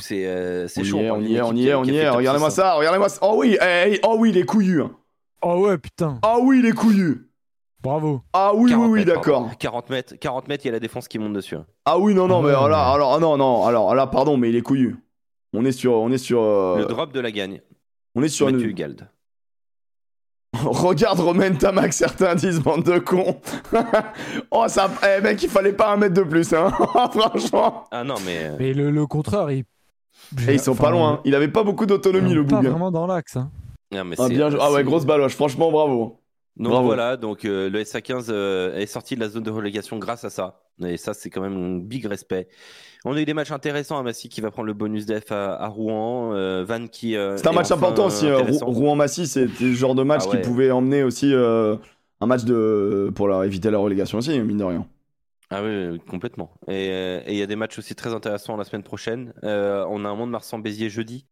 c'est 0.00 0.26
euh, 0.26 0.66
y 0.76 0.84
chaud. 0.84 0.98
on 0.98 1.20
y 1.22 1.36
est, 1.36 1.40
on 1.42 1.52
y 1.54 1.68
est, 1.68 1.74
on 1.74 1.84
y 1.84 1.96
est. 1.96 2.08
Regardez-moi 2.08 2.50
600. 2.50 2.62
ça, 2.62 2.74
regardez-moi 2.74 3.08
ça. 3.08 3.18
Oh 3.22 3.34
oui, 3.36 3.56
eh, 3.60 3.94
eh, 3.94 4.00
oh 4.04 4.16
oui, 4.18 4.30
il 4.30 4.36
est 4.38 4.44
couillu. 4.44 4.82
hein. 4.82 4.90
Oh 5.42 5.66
ouais, 5.66 5.78
putain. 5.78 6.18
Ah 6.22 6.38
oui, 6.40 6.58
il 6.58 6.66
est 6.66 6.72
couillu. 6.72 7.30
Bravo. 7.82 8.20
Ah 8.34 8.52
oui, 8.54 8.64
oui, 8.64 8.70
40 8.72 8.90
oui, 8.90 9.04
d'accord. 9.06 9.40
pardon. 9.42 9.56
40 9.58 9.90
mètres, 9.90 10.14
40 10.16 10.48
mètres, 10.48 10.64
il 10.64 10.68
y 10.68 10.70
a 10.70 10.72
la 10.72 10.80
défense 10.80 11.08
qui 11.08 11.18
monte 11.18 11.32
dessus. 11.32 11.54
hein. 11.54 11.64
Ah 11.86 11.98
oui, 11.98 12.12
non, 12.14 12.26
non, 12.28 12.38
Ah 12.38 12.42
mais 12.42 12.46
ouais. 12.48 12.52
alors, 12.54 12.68
là, 12.68 12.90
alors, 12.92 13.14
ah 13.14 13.18
non, 13.20 13.36
non, 13.38 13.64
alors 13.64 13.94
là, 13.94 14.06
pardon, 14.06 14.36
mais 14.36 14.50
il 14.50 14.56
est 14.56 14.60
couillu. 14.62 14.96
On 15.54 15.64
est 15.64 15.72
sur, 15.72 15.94
on 15.94 16.10
est 16.10 16.18
sur, 16.18 16.42
euh, 16.42 16.78
Le 16.78 16.84
drop 16.84 17.12
de 17.12 17.20
la 17.20 17.30
gagne, 17.30 17.62
on 18.14 18.22
est 18.22 18.28
sur 18.28 18.50
Mathieu 18.50 18.68
une. 18.68 18.74
Gald. 18.76 19.08
Regarde 20.64 21.20
Romain 21.20 21.52
Tamac, 21.54 21.92
certains 21.92 22.34
disent 22.34 22.60
bande 22.60 22.82
de 22.84 22.98
cons. 22.98 23.40
oh 24.50 24.64
ça, 24.68 24.90
eh 25.06 25.20
mec, 25.22 25.40
il 25.42 25.48
fallait 25.48 25.72
pas 25.72 25.92
un 25.92 25.96
mètre 25.96 26.14
de 26.14 26.22
plus, 26.22 26.52
hein. 26.52 26.70
Franchement. 27.12 27.84
Ah 27.90 28.02
non, 28.04 28.16
mais. 28.26 28.38
euh, 28.46 28.56
Mais 28.58 28.72
le, 28.74 28.90
le 28.90 29.06
contreur, 29.06 29.50
il. 29.50 29.64
Et 30.48 30.54
ils 30.54 30.60
sont 30.60 30.74
pas 30.74 30.90
loin. 30.90 31.14
hein. 31.14 31.20
Il 31.24 31.34
avait 31.34 31.48
pas 31.48 31.62
beaucoup 31.62 31.86
d'autonomie, 31.86 32.34
le 32.34 32.44
Pas 32.44 32.56
bouguin. 32.56 32.70
vraiment 32.70 32.90
dans 32.90 33.06
l'axe. 33.06 33.36
hein. 33.36 33.50
non, 33.92 34.04
mais 34.04 34.16
Ah, 34.18 34.28
bien, 34.28 34.50
ah 34.60 34.72
ouais, 34.72 34.82
grosse 34.84 35.06
baloche. 35.06 35.34
Franchement, 35.34 35.70
bravo. 35.70 36.16
Donc 36.56 36.72
Bravo. 36.72 36.86
voilà, 36.86 37.16
donc 37.16 37.44
euh, 37.44 37.70
le 37.70 37.82
SA15 37.82 38.26
euh, 38.28 38.76
est 38.76 38.86
sorti 38.86 39.14
de 39.14 39.20
la 39.20 39.28
zone 39.28 39.44
de 39.44 39.50
relégation 39.50 39.98
grâce 39.98 40.24
à 40.24 40.30
ça. 40.30 40.60
Et 40.84 40.96
ça, 40.96 41.14
c'est 41.14 41.30
quand 41.30 41.40
même 41.40 41.56
un 41.56 41.78
big 41.78 42.04
respect. 42.06 42.48
On 43.04 43.14
a 43.14 43.20
eu 43.20 43.24
des 43.24 43.34
matchs 43.34 43.50
intéressants 43.50 43.98
à 43.98 44.02
Massy 44.02 44.28
qui 44.28 44.40
va 44.40 44.50
prendre 44.50 44.66
le 44.66 44.74
bonus 44.74 45.06
def 45.06 45.32
à, 45.32 45.54
à 45.54 45.68
Rouen. 45.68 46.34
euh, 46.34 46.64
Van 46.64 46.86
qui. 46.86 47.16
euh, 47.16 47.36
C'est 47.36 47.46
un 47.46 47.52
match 47.52 47.70
enfin, 47.70 47.76
important 47.76 48.06
aussi. 48.06 48.30
Rou- 48.30 48.58
Rouen-Massy, 48.66 49.26
c'était 49.26 49.64
le 49.64 49.72
genre 49.72 49.94
de 49.94 50.02
match 50.02 50.22
Ah 50.26 50.36
qui 50.36 50.42
pouvait 50.42 50.70
emmener 50.70 51.02
aussi 51.02 51.32
euh, 51.32 51.76
un 52.20 52.26
match 52.26 52.44
de 52.44 53.10
pour 53.14 53.26
leur 53.28 53.42
éviter 53.44 53.70
la 53.70 53.78
relégation 53.78 54.18
aussi, 54.18 54.38
mine 54.40 54.58
de 54.58 54.64
rien. 54.64 54.86
Ah 55.48 55.62
oui, 55.64 55.98
complètement. 56.08 56.52
Et 56.68 56.86
il 57.26 57.36
y 57.36 57.42
a 57.42 57.46
des 57.46 57.56
matchs 57.56 57.78
aussi 57.78 57.94
très 57.94 58.12
intéressants 58.14 58.56
la 58.56 58.64
semaine 58.64 58.82
prochaine. 58.84 59.32
On 59.42 60.04
a 60.04 60.08
un 60.08 60.14
monde 60.14 60.30
marsan 60.30 60.58
béziers 60.58 60.90
jeudi. 60.90 61.26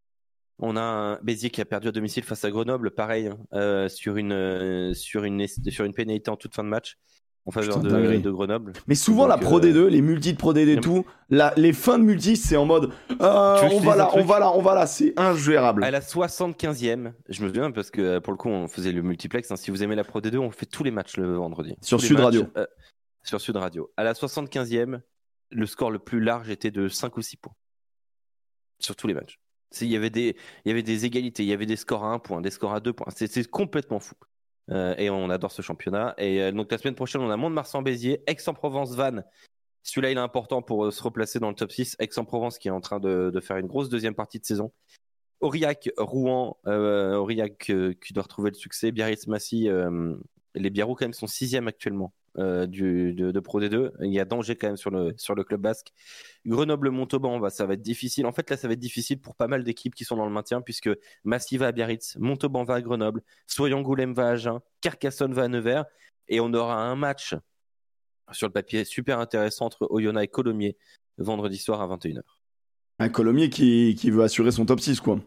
On 0.61 0.77
a 0.77 0.81
un 0.81 1.19
Béziers 1.23 1.51
qui 1.51 1.61
a 1.61 1.65
perdu 1.65 1.87
à 1.87 1.93
domicile 1.93 2.25
face 2.25 2.45
à 2.45 2.51
Grenoble, 2.51 2.91
pareil, 2.91 3.29
hein, 3.29 3.39
euh, 3.55 3.89
sur 3.89 4.17
une 4.17 4.33
euh, 4.33 4.93
sur 4.93 5.23
une 5.23 5.47
sur 5.47 5.85
une 5.85 5.95
pénalité 5.95 6.33
en 6.33 6.37
toute 6.37 6.53
fin 6.53 6.65
de 6.65 6.69
match 6.69 6.97
en 7.49 7.51
faveur 7.51 7.81
Putain, 7.81 7.99
de, 7.99 8.19
de 8.19 8.31
Grenoble. 8.31 8.73
Mais 8.87 8.95
souvent, 8.95 9.23
Donc, 9.23 9.31
la 9.31 9.39
Pro 9.39 9.59
euh, 9.59 9.63
D2, 9.63 9.87
les 9.87 10.03
multis 10.03 10.35
de 10.35 10.39
Pro 10.39 10.53
D2 10.53 10.69
et 10.77 10.81
tout, 10.81 11.05
la- 11.31 11.53
les 11.57 11.73
fins 11.73 11.99
de 11.99 12.05
multis, 12.05 12.37
c'est 12.37 12.57
en 12.57 12.67
mode 12.67 12.93
euh, 13.21 13.69
on 13.73 13.81
va 13.81 13.97
là, 13.97 14.11
on 14.15 14.23
va 14.23 14.39
là, 14.39 14.53
on 14.55 14.61
va 14.63 14.75
là, 14.75 14.87
c'est 14.87 15.19
ingérable. 15.19 15.83
À 15.83 15.91
la 15.91 16.01
75e, 16.01 17.13
je 17.29 17.43
me 17.43 17.49
souviens 17.49 17.71
parce 17.73 17.91
que 17.91 18.01
euh, 18.03 18.21
pour 18.21 18.33
le 18.33 18.37
coup, 18.37 18.49
on 18.51 18.69
faisait 18.69 18.93
le 18.93 19.03
multiplex. 19.03 19.51
hein. 19.51 19.57
Si 19.57 19.71
vous 19.71 19.83
aimez 19.83 19.95
la 19.97 20.05
Pro 20.05 20.21
D2, 20.21 20.37
on 20.39 20.51
fait 20.51 20.67
tous 20.67 20.85
les 20.85 20.91
matchs 20.91 21.17
le 21.17 21.35
vendredi. 21.37 21.75
Sur 21.81 21.99
Tous 21.99 22.07
Sud 22.07 22.17
matchs, 22.19 22.25
Radio. 22.27 22.47
euh, 22.59 22.67
sur 23.25 23.41
Sud 23.41 23.57
Radio. 23.57 23.91
À 23.97 24.05
la 24.05 24.13
75e, 24.13 25.01
le 25.51 25.67
score 25.67 25.91
le 25.91 25.99
plus 25.99 26.21
large 26.21 26.51
était 26.51 26.71
de 26.71 26.89
5 26.89 27.17
ou 27.17 27.23
6 27.23 27.37
points. 27.39 27.55
Sur 28.79 28.95
tous 28.95 29.07
les 29.07 29.15
matchs. 29.15 29.39
Il 29.81 29.89
y, 29.89 29.97
avait 29.97 30.09
des, 30.11 30.35
il 30.65 30.69
y 30.69 30.71
avait 30.73 30.83
des 30.83 31.05
égalités, 31.05 31.43
il 31.43 31.49
y 31.49 31.53
avait 31.53 31.67
des 31.67 31.77
scores 31.77 32.05
à 32.05 32.09
1 32.13 32.19
point, 32.21 32.41
des 32.41 32.51
scores 32.51 32.73
à 32.75 32.81
2 32.81 32.93
points. 32.93 33.07
C'est 33.15 33.51
complètement 33.51 33.99
fou. 34.01 34.15
Euh, 34.71 34.95
et 34.99 35.11
on 35.11 35.31
adore 35.31 35.53
ce 35.53 35.63
championnat. 35.63 36.15
Et 36.19 36.43
euh, 36.43 36.53
donc 36.53 36.71
la 36.71 36.79
semaine 36.79 36.95
prochaine, 36.95 37.21
on 37.21 37.31
a 37.31 37.37
Mont-de-Marsan-Béziers, 37.37 38.23
Aix-en-Provence, 38.27 38.95
Vannes. 38.95 39.25
Celui-là, 39.83 40.11
il 40.11 40.19
est 40.19 40.21
important 40.21 40.61
pour 40.61 40.87
euh, 40.87 40.91
se 40.91 41.03
replacer 41.03 41.39
dans 41.39 41.49
le 41.49 41.55
top 41.55 41.73
6. 41.73 41.97
Aix-en-Provence 41.99 42.59
qui 42.59 42.69
est 42.69 42.73
en 42.73 42.81
train 42.81 43.01
de, 43.01 43.33
faire 43.41 43.57
une 43.57 43.67
grosse 43.67 43.89
deuxième 43.89 44.15
partie 44.15 44.39
de 44.39 44.45
saison. 44.45 44.73
Aurillac, 45.41 45.91
Rouen, 45.97 46.59
Aurillac 46.67 47.59
qui 47.59 48.13
doit 48.13 48.25
retrouver 48.25 48.51
le 48.51 48.57
succès. 48.57 48.91
Biarritz, 48.91 49.29
Massy, 49.29 49.69
euh, 49.69 50.17
les 50.57 50.69
Biarrous 50.69 50.97
quand 50.97 51.05
même 51.05 51.13
sont 51.13 51.29
sixième 51.29 51.69
actuellement 51.69 52.13
euh, 52.39 52.67
du, 52.67 53.15
de, 53.15 53.31
de 53.31 53.41
Pro 53.41 53.61
D2. 53.61 53.91
Il 54.03 54.13
y 54.13 54.21
a 54.21 54.25
danger 54.25 54.57
quand 54.57 54.69
même 54.69 54.77
sur 54.77 54.91
le, 54.91 55.13
sur 55.17 55.35
le 55.35 55.45
club 55.45 55.61
basque. 55.61 55.89
Grenoble, 56.47 56.91
Montauban, 56.91 57.39
bah, 57.39 57.51
ça 57.51 57.67
va 57.67 57.75
être 57.75 57.83
difficile. 57.83 58.27
En 58.27 58.33
fait, 58.33 58.49
là, 58.49 58.57
ça 58.57 58.69
va 58.69 58.75
être 58.75 58.81
difficile 58.81 59.21
pour 59.21 59.35
pas 59.35 59.49
mal 59.49 59.65
d'équipes 59.65 59.95
qui 59.95 60.05
sont 60.05 60.17
dans 60.17 60.27
le 60.27 60.33
maintien 60.33 60.61
puisque 60.61 60.91
Massy 61.25 61.57
va 61.57 61.67
à 61.69 61.73
Biarritz, 61.73 62.17
Montauban 62.19 62.65
va 62.65 62.75
à 62.75 62.81
Grenoble, 62.81 63.23
Soyons-Goulême 63.47 64.15
va 64.15 64.29
à 64.29 64.31
Agen, 64.33 64.61
Carcassonne 64.81 65.35
va 65.35 65.45
à 65.45 65.49
Nevers 65.49 65.85
et 66.29 66.41
on 66.41 66.53
aura 66.55 66.77
un 66.77 66.97
match 66.97 67.35
sur 68.33 68.47
le 68.47 68.53
papier 68.53 68.85
super 68.85 69.19
intéressant 69.19 69.67
entre 69.67 69.87
Oyonnax 69.91 70.25
et 70.25 70.29
Colomiers 70.29 70.77
vendredi 71.19 71.59
soir 71.59 71.81
à 71.81 71.97
21h. 71.97 72.21
Un 73.01 73.09
Colomiers 73.09 73.51
qui, 73.51 73.97
qui 73.99 74.11
veut 74.11 74.23
assurer 74.23 74.51
son 74.51 74.67
top 74.67 74.81
6, 74.81 75.01
quoi. 75.01 75.21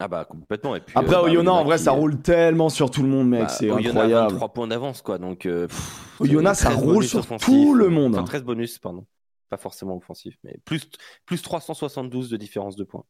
Ah 0.00 0.08
bah 0.08 0.24
complètement. 0.24 0.74
Et 0.74 0.80
puis, 0.80 0.94
Après, 0.96 1.14
euh, 1.14 1.18
bah, 1.18 1.24
Oyonnax, 1.24 1.56
en 1.58 1.64
vrai, 1.64 1.76
qui- 1.76 1.84
ça 1.84 1.92
roule 1.92 2.20
tellement 2.22 2.68
sur 2.70 2.90
tout 2.90 3.02
le 3.02 3.08
monde, 3.08 3.28
mec, 3.28 3.42
bah, 3.42 3.48
c'est 3.48 3.70
incroyable. 3.70 4.32
23 4.32 4.48
points 4.52 4.66
d'avance 4.68 5.02
quoi. 5.02 5.18
Donc 5.18 5.46
euh, 5.46 5.66
pff, 5.68 6.20
Oyonnax, 6.20 6.60
ça 6.60 6.70
13 6.70 6.82
roule 6.82 7.04
sur 7.04 7.26
tout 7.38 7.74
le 7.74 7.88
monde. 7.88 8.14
Enfin, 8.14 8.24
13 8.24 8.42
bonus, 8.44 8.78
pardon. 8.78 9.04
Pas 9.50 9.58
forcément 9.58 9.96
offensif, 9.96 10.34
mais 10.44 10.56
plus, 10.64 10.88
plus 11.26 11.42
372 11.42 12.30
de 12.30 12.36
différence 12.38 12.74
de 12.74 12.84
points. 12.84 13.04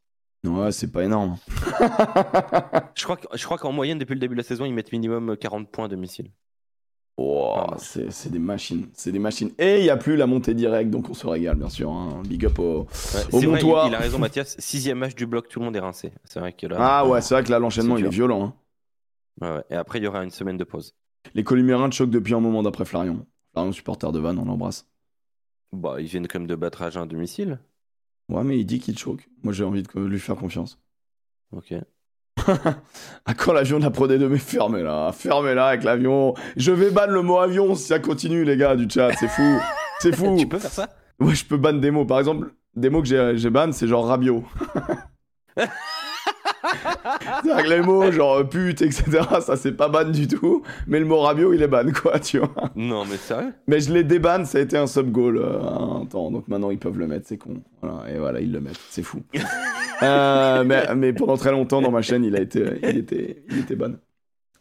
Ouais, 0.45 0.73
c'est 0.73 0.91
pas 0.91 1.05
énorme. 1.05 1.37
Je 2.97 3.05
crois, 3.05 3.17
que- 3.17 3.27
je 3.37 3.45
crois 3.45 3.59
qu'en 3.59 3.71
moyenne, 3.73 3.99
depuis 3.99 4.15
le 4.15 4.21
début 4.21 4.35
de 4.35 4.41
la 4.41 4.45
saison, 4.47 4.65
ils 4.65 4.75
mettent 4.75 4.91
minimum 4.93 5.37
40 5.37 5.71
points 5.71 5.85
à 5.85 5.89
domicile. 5.89 6.31
Pardon. 7.17 7.77
c'est 7.79 8.31
des 8.31 8.39
machines, 8.39 8.89
c'est 8.95 9.13
des 9.13 9.19
machines. 9.19 9.51
Et 9.59 9.79
il 9.79 9.83
n'y 9.83 9.91
a 9.91 9.97
plus 9.97 10.17
la 10.17 10.27
montée 10.27 10.55
directe, 10.55 10.91
donc 10.91 11.11
on 11.11 11.15
se 11.15 11.27
régale, 11.27 11.57
bien 11.57 11.69
sûr. 11.69 11.91
hein. 11.91 12.23
Big 12.27 12.47
up 12.47 12.59
au... 12.59 12.81
Ouais, 12.81 12.85
Au 13.33 13.41
c'est 13.41 13.47
vrai, 13.47 13.61
il, 13.87 13.95
a 13.95 13.99
raison, 13.99 14.19
Mathias. 14.19 14.57
Sixième 14.59 14.99
match 14.99 15.15
du 15.15 15.27
bloc, 15.27 15.49
tout 15.49 15.59
le 15.61 15.67
monde 15.67 15.77
est 15.77 15.81
rincé. 15.81 16.13
C'est 16.25 16.41
vrai 16.41 16.53
que 16.53 16.67
là. 16.67 16.77
Ah 16.79 17.07
ouais, 17.07 17.21
c'est 17.21 17.35
vrai 17.35 17.45
que 17.45 17.51
là, 17.51 17.59
l'enchaînement, 17.59 17.97
il 17.99 18.07
est 18.07 18.11
violent. 18.11 18.45
hein. 18.45 18.55
Ouais, 19.41 19.57
ouais. 19.57 19.65
Et 19.71 19.75
après, 19.77 19.99
il 19.99 20.05
y 20.05 20.07
aura 20.07 20.25
une 20.25 20.31
semaine 20.31 20.57
de 20.57 20.65
pause. 20.65 20.95
Les 21.35 21.45
Columérins 21.45 21.91
choquent 21.91 22.11
depuis 22.11 22.35
un 22.35 22.41
moment 22.41 22.63
d'après 22.63 22.85
Flarion. 22.85 23.27
Flarion, 23.53 23.73
supporter 23.73 24.11
de 24.13 24.19
Vannes, 24.19 24.39
on 24.39 24.45
l'embrasse. 24.45 24.87
Bah, 25.73 25.97
ils 26.01 26.07
viennent 26.07 26.27
quand 26.29 26.39
même 26.39 26.49
de 26.49 26.55
battre 26.55 26.83
à 26.83 26.91
domicile. 27.07 27.59
Ouais, 28.29 28.45
mais 28.45 28.59
il 28.59 28.65
dit 28.65 28.79
qu'il 28.79 28.99
choque. 28.99 29.29
Moi, 29.43 29.53
j'ai 29.53 29.65
envie 29.65 29.83
de 29.83 30.01
lui 30.01 30.19
faire 30.19 30.37
confiance. 30.37 30.79
Ok. 31.53 31.75
À 33.25 33.35
quand 33.37 33.53
l'avion 33.53 33.79
de 33.79 33.85
la 33.85 33.91
Pro 33.91 34.09
D2 34.09 34.27
Mais 34.27 34.39
fermez-la, 34.39 35.13
fermez-la 35.13 35.67
avec 35.67 35.85
l'avion. 35.85 36.35
Je 36.57 36.73
vais 36.73 36.91
ban 36.91 37.07
le 37.07 37.23
mot 37.23 37.39
avion 37.39 37.75
si 37.75 37.85
ça 37.85 37.99
continue, 37.99 38.45
les 38.45 38.57
gars, 38.57 38.77
du 38.77 38.89
chat, 38.89 39.11
c'est 39.19 39.29
fou. 39.29 39.59
C'est 40.01 40.15
fou. 40.15 40.37
Tu 40.39 40.47
peux 40.47 40.59
faire 40.59 40.71
ça? 40.71 40.89
Ouais, 41.21 41.35
je 41.35 41.45
peux 41.45 41.57
ban 41.57 41.75
des 41.75 41.91
mots. 41.91 42.05
Par 42.05 42.19
exemple, 42.19 42.53
des 42.75 42.91
mots 42.91 43.03
que 43.03 43.37
j'ai 43.37 43.51
ban, 43.51 43.71
c'est 43.73 43.87
genre 43.87 44.07
rabio. 44.07 44.45
Que 47.43 47.69
les 47.69 47.81
mots 47.81 48.11
genre 48.11 48.39
euh, 48.39 48.45
pute, 48.45 48.83
etc., 48.83 49.21
ça 49.41 49.57
c'est 49.57 49.73
pas 49.73 49.89
ban 49.89 50.05
du 50.05 50.27
tout. 50.29 50.63
Mais 50.87 50.99
le 50.99 51.05
mot 51.05 51.21
rabio, 51.21 51.53
il 51.53 51.63
est 51.63 51.69
ban, 51.69 51.85
quoi, 51.93 52.19
tu 52.19 52.39
vois. 52.39 52.71
Non, 52.77 53.05
mais 53.05 53.17
sérieux? 53.17 53.53
Mais 53.67 53.81
je 53.81 53.93
l'ai 53.93 54.05
déban, 54.05 54.45
ça 54.45 54.59
a 54.59 54.61
été 54.61 54.77
un 54.79 54.87
sub-goal 54.87 55.39
euh, 55.39 55.61
un 55.61 56.07
temps. 56.07 56.31
Donc 56.31 56.49
maintenant, 56.49 56.71
ils 56.71 56.79
peuvent 56.79 56.99
le 56.99 57.07
mettre, 57.07 57.27
c'est 57.29 57.39
con. 57.39 57.63
Voilà, 57.83 58.11
et 58.11 58.19
voilà, 58.19 58.41
ils 58.41 58.53
le 58.53 58.61
mettent, 58.61 58.81
c'est 58.91 59.03
fou. 59.03 59.23
Euh, 60.03 60.65
mais, 60.67 60.95
mais 60.95 61.13
pendant 61.13 61.37
très 61.37 61.51
longtemps, 61.53 61.81
dans 61.81 61.91
ma 61.91 62.03
chaîne, 62.03 62.25
il, 62.25 62.37
a 62.37 62.41
été, 62.41 62.65
il, 62.83 62.99
était, 62.99 63.43
il 63.51 63.59
était 63.61 63.77
ban. 63.77 63.93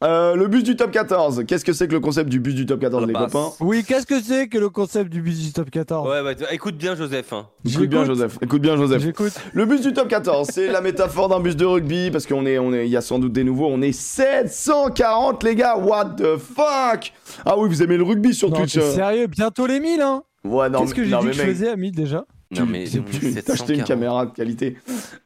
Euh, 0.04 0.34
le 0.36 0.48
bus 0.48 0.64
du 0.64 0.76
top 0.76 0.90
14. 0.90 1.44
Qu'est-ce 1.48 1.64
que 1.64 1.74
c'est 1.74 1.88
que 1.88 1.94
le 1.94 2.00
concept 2.00 2.28
du 2.28 2.40
bus 2.40 2.56
du 2.56 2.66
top 2.66 2.80
14, 2.80 3.02
La 3.02 3.08
les 3.08 3.14
passe. 3.14 3.32
copains 3.32 3.52
Oui, 3.60 3.84
qu'est-ce 3.88 4.08
que 4.08 4.20
c'est 4.20 4.48
que 4.48 4.58
le 4.58 4.70
concept 4.72 5.12
du 5.12 5.22
bus 5.22 5.40
du 5.40 5.54
top 5.54 5.70
14 5.70 6.10
Ouais, 6.10 6.22
ouais, 6.22 6.36
écoute 6.52 6.76
bien, 6.76 6.96
Joseph. 6.96 7.32
hein. 7.34 7.48
Écoute 7.70 7.88
bien. 7.88 8.04
Joseph. 8.04 8.40
Écoute 8.42 8.62
bien, 8.64 8.76
Joseph. 8.78 9.00
J'écoute. 9.04 9.34
Le 9.54 9.66
bus 9.68 9.82
du 9.82 9.94
top 9.94 10.08
14, 10.08 10.48
c'est 10.52 10.72
la 10.72 10.82
métaphore 10.82 11.30
d'un 11.30 11.40
bus 11.40 11.56
de 11.56 11.66
rugby 11.66 12.10
parce 12.10 12.26
qu'on 12.26 12.48
est, 12.48 12.58
on 12.58 12.74
est, 12.74 12.88
il 12.88 12.92
y 12.92 12.98
a 12.98 13.02
sans 13.02 13.20
doute 13.20 13.34
des 13.34 13.44
nouveaux. 13.44 13.68
On 13.68 13.80
est 13.84 13.92
740 13.92 15.44
les 15.44 15.54
gars. 15.54 15.78
What 15.78 16.16
the 16.18 16.38
fuck? 16.38 17.14
Ah 17.46 17.58
oui, 17.60 17.70
vous 17.70 17.84
aimez 17.84 17.98
le 17.98 18.04
rugby 18.04 18.34
sur 18.34 18.50
Non, 18.50 18.58
Twitch 18.58 18.78
euh. 18.78 18.92
sérieux, 18.96 19.28
bientôt 19.28 19.68
les 19.68 19.80
1000, 19.80 20.02
hein 20.02 20.24
Ouais, 20.44 20.68
non, 20.70 20.80
Qu'est-ce 20.80 20.96
que 20.96 21.02
mais- 21.02 21.08
j'ai 21.10 21.18
dit 21.18 21.26
que 21.28 21.34
je 21.34 21.42
faisais 21.44 21.70
à 21.70 21.76
1000 21.76 21.92
déjà? 21.92 22.26
Non, 22.52 22.66
mais 22.66 22.86
t'as 22.86 23.54
acheté 23.54 23.74
une 23.76 23.82
740. 23.82 23.88
caméra 23.88 24.26
de 24.26 24.32
qualité. 24.32 24.78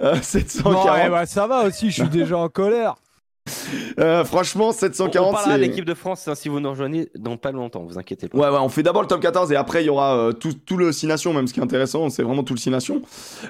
Euh, 0.01 0.15
Non, 0.15 0.21
740. 0.21 0.85
ouais, 0.85 1.09
bah, 1.09 1.25
ça 1.25 1.47
va 1.47 1.63
aussi, 1.65 1.89
je 1.91 2.01
suis 2.03 2.09
déjà 2.09 2.37
en 2.37 2.49
colère. 2.49 2.95
Euh, 3.99 4.25
franchement, 4.25 4.65
On, 4.65 4.69
on 4.69 4.73
740, 4.73 5.31
parlera 5.33 5.57
de 5.57 5.63
c'est. 5.63 5.67
l'équipe 5.69 5.85
de 5.85 5.93
France 5.93 6.27
hein, 6.27 6.33
si 6.35 6.49
vous 6.49 6.59
nous 6.59 6.69
rejoignez 6.71 7.09
dans 7.17 7.37
pas 7.37 7.51
longtemps, 7.51 7.83
vous 7.83 7.97
inquiétez 7.97 8.27
pas. 8.27 8.37
Ouais, 8.37 8.49
ouais, 8.49 8.59
on 8.61 8.69
fait 8.69 8.83
d'abord 8.83 9.01
le 9.03 9.07
top 9.07 9.21
14 9.21 9.51
et 9.51 9.55
après 9.55 9.83
il 9.83 9.85
y 9.85 9.89
aura 9.89 10.17
euh, 10.17 10.31
tout, 10.33 10.53
tout 10.53 10.77
le 10.77 10.91
6 10.91 11.07
nations, 11.07 11.31
même 11.33 11.47
ce 11.47 11.53
qui 11.53 11.59
est 11.59 11.63
intéressant, 11.63 12.09
c'est 12.09 12.23
vraiment 12.23 12.43
tout 12.43 12.53
le 12.53 12.59
6 12.59 12.71
nations. 12.71 13.01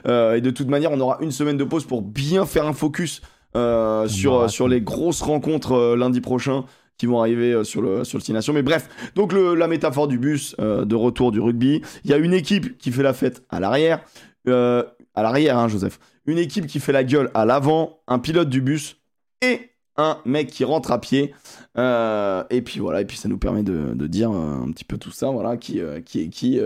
Euh, 0.08 0.36
et 0.36 0.42
de 0.42 0.50
toute 0.52 0.68
manière, 0.68 0.92
on 0.92 1.00
aura 1.00 1.18
une 1.22 1.32
semaine 1.32 1.58
de 1.58 1.64
pause 1.64 1.86
pour 1.86 2.02
bien 2.02 2.46
faire 2.46 2.68
un 2.68 2.74
focus 2.74 3.22
euh, 3.56 4.08
sur, 4.08 4.36
euh, 4.42 4.48
sur 4.50 4.68
les 4.68 4.82
grosses 4.82 5.22
rencontres 5.22 5.72
euh, 5.74 5.96
lundi 5.96 6.20
prochain 6.22 6.66
qui 6.98 7.06
vont 7.06 7.20
arriver 7.20 7.54
euh, 7.54 7.64
sur 7.64 7.82
le, 7.82 8.04
sur 8.04 8.18
le 8.18 8.24
6 8.24 8.34
nations. 8.34 8.54
Mais 8.54 8.62
bref, 8.62 8.90
donc 9.16 9.34
la 9.34 9.68
métaphore 9.68 10.08
du 10.08 10.18
bus 10.18 10.56
euh, 10.60 10.86
de 10.86 10.96
retour 10.96 11.32
du 11.32 11.40
rugby, 11.40 11.82
il 12.04 12.12
y 12.12 12.14
a 12.14 12.18
une 12.18 12.34
équipe 12.34 12.78
qui 12.78 12.92
fait 12.92 13.04
la 13.04 13.14
fête 13.14 13.44
à 13.50 13.60
l'arrière, 13.60 14.04
euh, 14.48 14.84
à 15.14 15.24
l'arrière, 15.24 15.58
hein, 15.58 15.68
Joseph, 15.68 16.00
une 16.26 16.38
équipe 16.38 16.68
qui 16.68 16.80
fait 16.80 16.92
la 16.92 17.04
gueule 17.04 17.32
à 17.34 17.46
l'avant, 17.46 18.00
un 18.08 18.20
pilote 18.20 18.50
du 18.50 18.62
bus 18.62 18.98
et 19.42 19.72
un 19.98 20.20
mec 20.26 20.48
qui 20.48 20.64
rentre 20.64 20.92
à 20.92 21.00
pied. 21.00 21.34
Et 21.78 22.62
puis 22.62 22.80
voilà, 22.80 23.02
et 23.02 23.06
puis 23.06 23.18
ça 23.18 23.30
nous 23.30 23.38
permet 23.38 23.64
de, 23.64 24.08
dire 24.08 24.32
un 24.32 24.70
petit 24.72 24.84
peu 24.84 24.98
tout 24.98 25.12
ça, 25.12 25.30
voilà, 25.30 25.58
qui, 25.58 25.80
est 25.80 26.30
qui. 26.30 26.60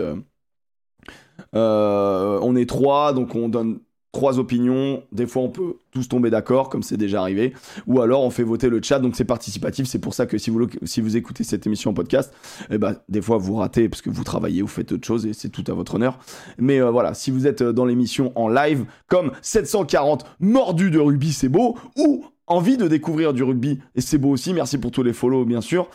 on 1.52 2.56
est 2.56 2.68
trois, 2.68 3.12
donc 3.12 3.34
on 3.34 3.48
donne 3.48 3.80
trois 4.12 4.38
opinions. 4.38 5.02
Des 5.12 5.26
fois, 5.26 5.42
on 5.42 5.48
peut 5.48 5.74
tous 5.92 6.08
tomber 6.08 6.30
d'accord, 6.30 6.68
comme 6.68 6.82
c'est 6.82 6.96
déjà 6.96 7.20
arrivé. 7.20 7.52
Ou 7.86 8.00
alors, 8.00 8.22
on 8.22 8.30
fait 8.30 8.42
voter 8.42 8.68
le 8.68 8.80
chat, 8.82 8.98
donc 8.98 9.14
c'est 9.16 9.24
participatif. 9.24 9.86
C'est 9.86 9.98
pour 10.00 10.14
ça 10.14 10.26
que 10.26 10.36
si 10.38 10.50
vous, 10.50 10.66
si 10.84 11.00
vous 11.00 11.16
écoutez 11.16 11.44
cette 11.44 11.66
émission 11.66 11.90
en 11.90 11.94
podcast, 11.94 12.32
eh 12.70 12.78
ben, 12.78 12.96
des 13.08 13.22
fois, 13.22 13.36
vous 13.38 13.54
ratez 13.56 13.88
parce 13.88 14.02
que 14.02 14.10
vous 14.10 14.24
travaillez, 14.24 14.62
vous 14.62 14.68
faites 14.68 14.92
autre 14.92 15.06
chose 15.06 15.26
et 15.26 15.32
c'est 15.32 15.48
tout 15.50 15.64
à 15.68 15.72
votre 15.74 15.94
honneur. 15.94 16.18
Mais 16.58 16.80
euh, 16.80 16.90
voilà, 16.90 17.14
si 17.14 17.30
vous 17.30 17.46
êtes 17.46 17.62
euh, 17.62 17.72
dans 17.72 17.84
l'émission 17.84 18.32
en 18.34 18.48
live, 18.48 18.84
comme 19.06 19.32
740 19.42 20.24
mordus 20.40 20.90
de 20.90 20.98
rugby, 20.98 21.32
c'est 21.32 21.48
beau, 21.48 21.76
ou 21.96 22.24
envie 22.46 22.76
de 22.76 22.88
découvrir 22.88 23.32
du 23.32 23.44
rugby, 23.44 23.78
et 23.94 24.00
c'est 24.00 24.18
beau 24.18 24.30
aussi, 24.30 24.52
merci 24.52 24.76
pour 24.78 24.90
tous 24.90 25.04
les 25.04 25.12
follow, 25.12 25.44
bien 25.44 25.60
sûr. 25.60 25.88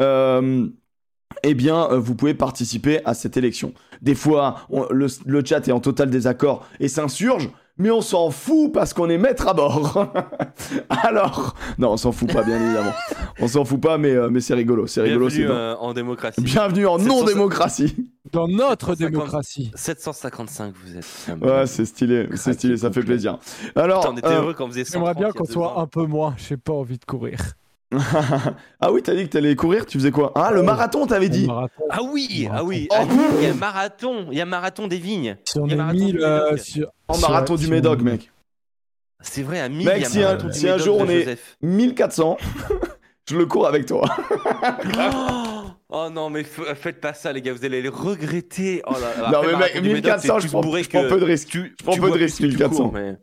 Euh, 0.00 0.66
eh 1.44 1.54
bien, 1.54 1.86
vous 1.96 2.16
pouvez 2.16 2.34
participer 2.34 3.00
à 3.04 3.14
cette 3.14 3.36
élection. 3.36 3.72
Des 4.02 4.16
fois, 4.16 4.62
on- 4.70 4.86
le, 4.90 5.06
le 5.24 5.44
chat 5.44 5.66
est 5.68 5.72
en 5.72 5.78
total 5.80 6.10
désaccord 6.10 6.66
et 6.80 6.88
s'insurge, 6.88 7.48
mais 7.80 7.90
on 7.90 8.02
s'en 8.02 8.30
fout 8.30 8.72
parce 8.72 8.92
qu'on 8.92 9.08
est 9.08 9.16
maître 9.18 9.48
à 9.48 9.54
bord. 9.54 10.06
Alors, 10.88 11.54
non, 11.78 11.92
on 11.92 11.96
s'en 11.96 12.12
fout 12.12 12.30
pas, 12.32 12.42
bien 12.42 12.60
évidemment. 12.62 12.92
On 13.40 13.48
s'en 13.48 13.64
fout 13.64 13.80
pas, 13.80 13.96
mais, 13.98 14.10
euh, 14.10 14.28
mais 14.30 14.40
c'est 14.40 14.54
rigolo. 14.54 14.86
C'est 14.86 15.00
rigolo. 15.00 15.30
c'est 15.30 15.38
Bienvenue 15.38 15.54
dans- 15.54 15.60
euh, 15.60 15.74
en 15.76 15.92
démocratie. 15.94 16.40
Bienvenue 16.42 16.86
en 16.86 16.98
750. 16.98 17.20
non-démocratie. 17.22 17.96
Dans 18.32 18.46
notre 18.48 18.88
750. 18.94 19.10
démocratie. 19.10 19.70
755, 19.74 20.74
vous 20.84 20.96
êtes. 20.96 21.42
Ouais, 21.42 21.66
c'est 21.66 21.84
stylé, 21.86 22.28
c'est 22.36 22.52
stylé, 22.52 22.76
ça 22.76 22.92
fait 22.92 23.02
plaisir. 23.02 23.38
Alors, 23.74 24.00
Putain, 24.02 24.14
on 24.14 24.18
était 24.18 24.26
euh, 24.28 24.42
heureux 24.42 24.54
quand 24.54 24.66
on 24.66 24.68
faisait 24.68 24.84
130 24.84 24.92
J'aimerais 25.06 25.14
bien 25.14 25.32
qu'on 25.32 25.44
soit 25.46 25.76
ans. 25.78 25.80
un 25.82 25.86
peu 25.86 26.04
moins, 26.04 26.34
j'ai 26.36 26.56
pas 26.58 26.74
envie 26.74 26.98
de 26.98 27.04
courir. 27.04 27.38
Ah 28.80 28.92
oui, 28.92 29.02
t'as 29.02 29.14
dit 29.14 29.24
que 29.24 29.30
t'allais 29.30 29.56
courir, 29.56 29.84
tu 29.86 29.98
faisais 29.98 30.10
quoi? 30.12 30.32
Ah, 30.36 30.50
le 30.52 30.62
marathon, 30.62 31.06
t'avais 31.06 31.28
dit. 31.28 31.46
Marathon. 31.46 31.82
Ah 31.90 31.98
oui, 32.02 32.48
ah 32.52 32.62
oui, 32.64 32.86
Oh. 32.90 32.94
ah, 32.98 33.04
il 33.40 33.42
y 33.42 33.50
a 33.50 33.54
marathon, 33.54 34.26
il 34.30 34.38
y 34.38 34.40
a 34.40 34.44
marathon 34.46 34.86
des 34.86 34.98
vignes. 34.98 35.36
Si 35.44 35.58
on 35.58 35.66
Il 35.66 35.70
y 35.70 35.72
a 35.72 35.74
est 35.74 35.78
marathon 35.78 35.98
1000 35.98 36.12
du 36.16 36.22
euh, 36.22 36.44
Médoc. 36.50 36.58
sur... 36.60 36.92
En 37.08 37.14
sur- 37.14 37.28
marathon 37.30 37.54
du 37.56 37.66
Médoc, 37.68 37.98
on- 38.00 38.04
mec. 38.04 38.30
C'est 39.22 39.42
vrai, 39.42 39.60
à 39.60 39.68
1000, 39.68 39.86
Mec, 39.86 40.06
si 40.06 40.18
un- 40.20 40.22
marathon 40.22 40.46
du 40.46 40.52
si 40.54 40.68
un 40.68 40.72
Médoc 40.72 40.86
jour 40.86 40.98
on 41.00 41.08
est- 41.08 41.18
Joseph. 41.20 41.56
1400, 41.62 42.36
je 43.28 43.36
le 43.36 43.46
cours 43.46 43.66
avec 43.66 43.86
toi. 43.86 44.04
Oh 45.92 46.08
non, 46.10 46.30
mais 46.30 46.44
faites 46.44 47.00
pas 47.00 47.12
ça, 47.14 47.32
les 47.32 47.42
gars, 47.42 47.52
vous 47.52 47.64
allez 47.64 47.82
le 47.82 47.90
regretter. 47.90 48.80
Oh 48.86 48.92
là 48.92 49.22
là. 49.22 49.30
Non, 49.32 49.38
Après, 49.38 49.52
mais 49.54 49.58
mec, 49.58 49.82
du 49.82 49.88
Médoc, 49.88 49.94
1400, 50.22 50.34
t'es 50.34 50.40
je 50.40 50.44
plus 50.46 50.50
prends, 50.52 50.60
bourré 50.60 50.82
je 50.84 50.88
prends 50.88 51.02
que- 51.02 51.08
peu 51.08 51.18
de 51.20 51.24
risques. 51.24 51.48
Tu, 51.48 51.74
Je 51.78 51.84
prends 51.84 51.92
tu 51.92 52.00
peu 52.00 52.06
de 52.06 52.10
bois 52.10 52.16
plus 52.16 52.24
risques, 52.26 52.36
que 52.38 52.42
tu 52.44 52.48
1400. 52.50 52.82
cours, 52.84 52.92
mais... 52.92 53.16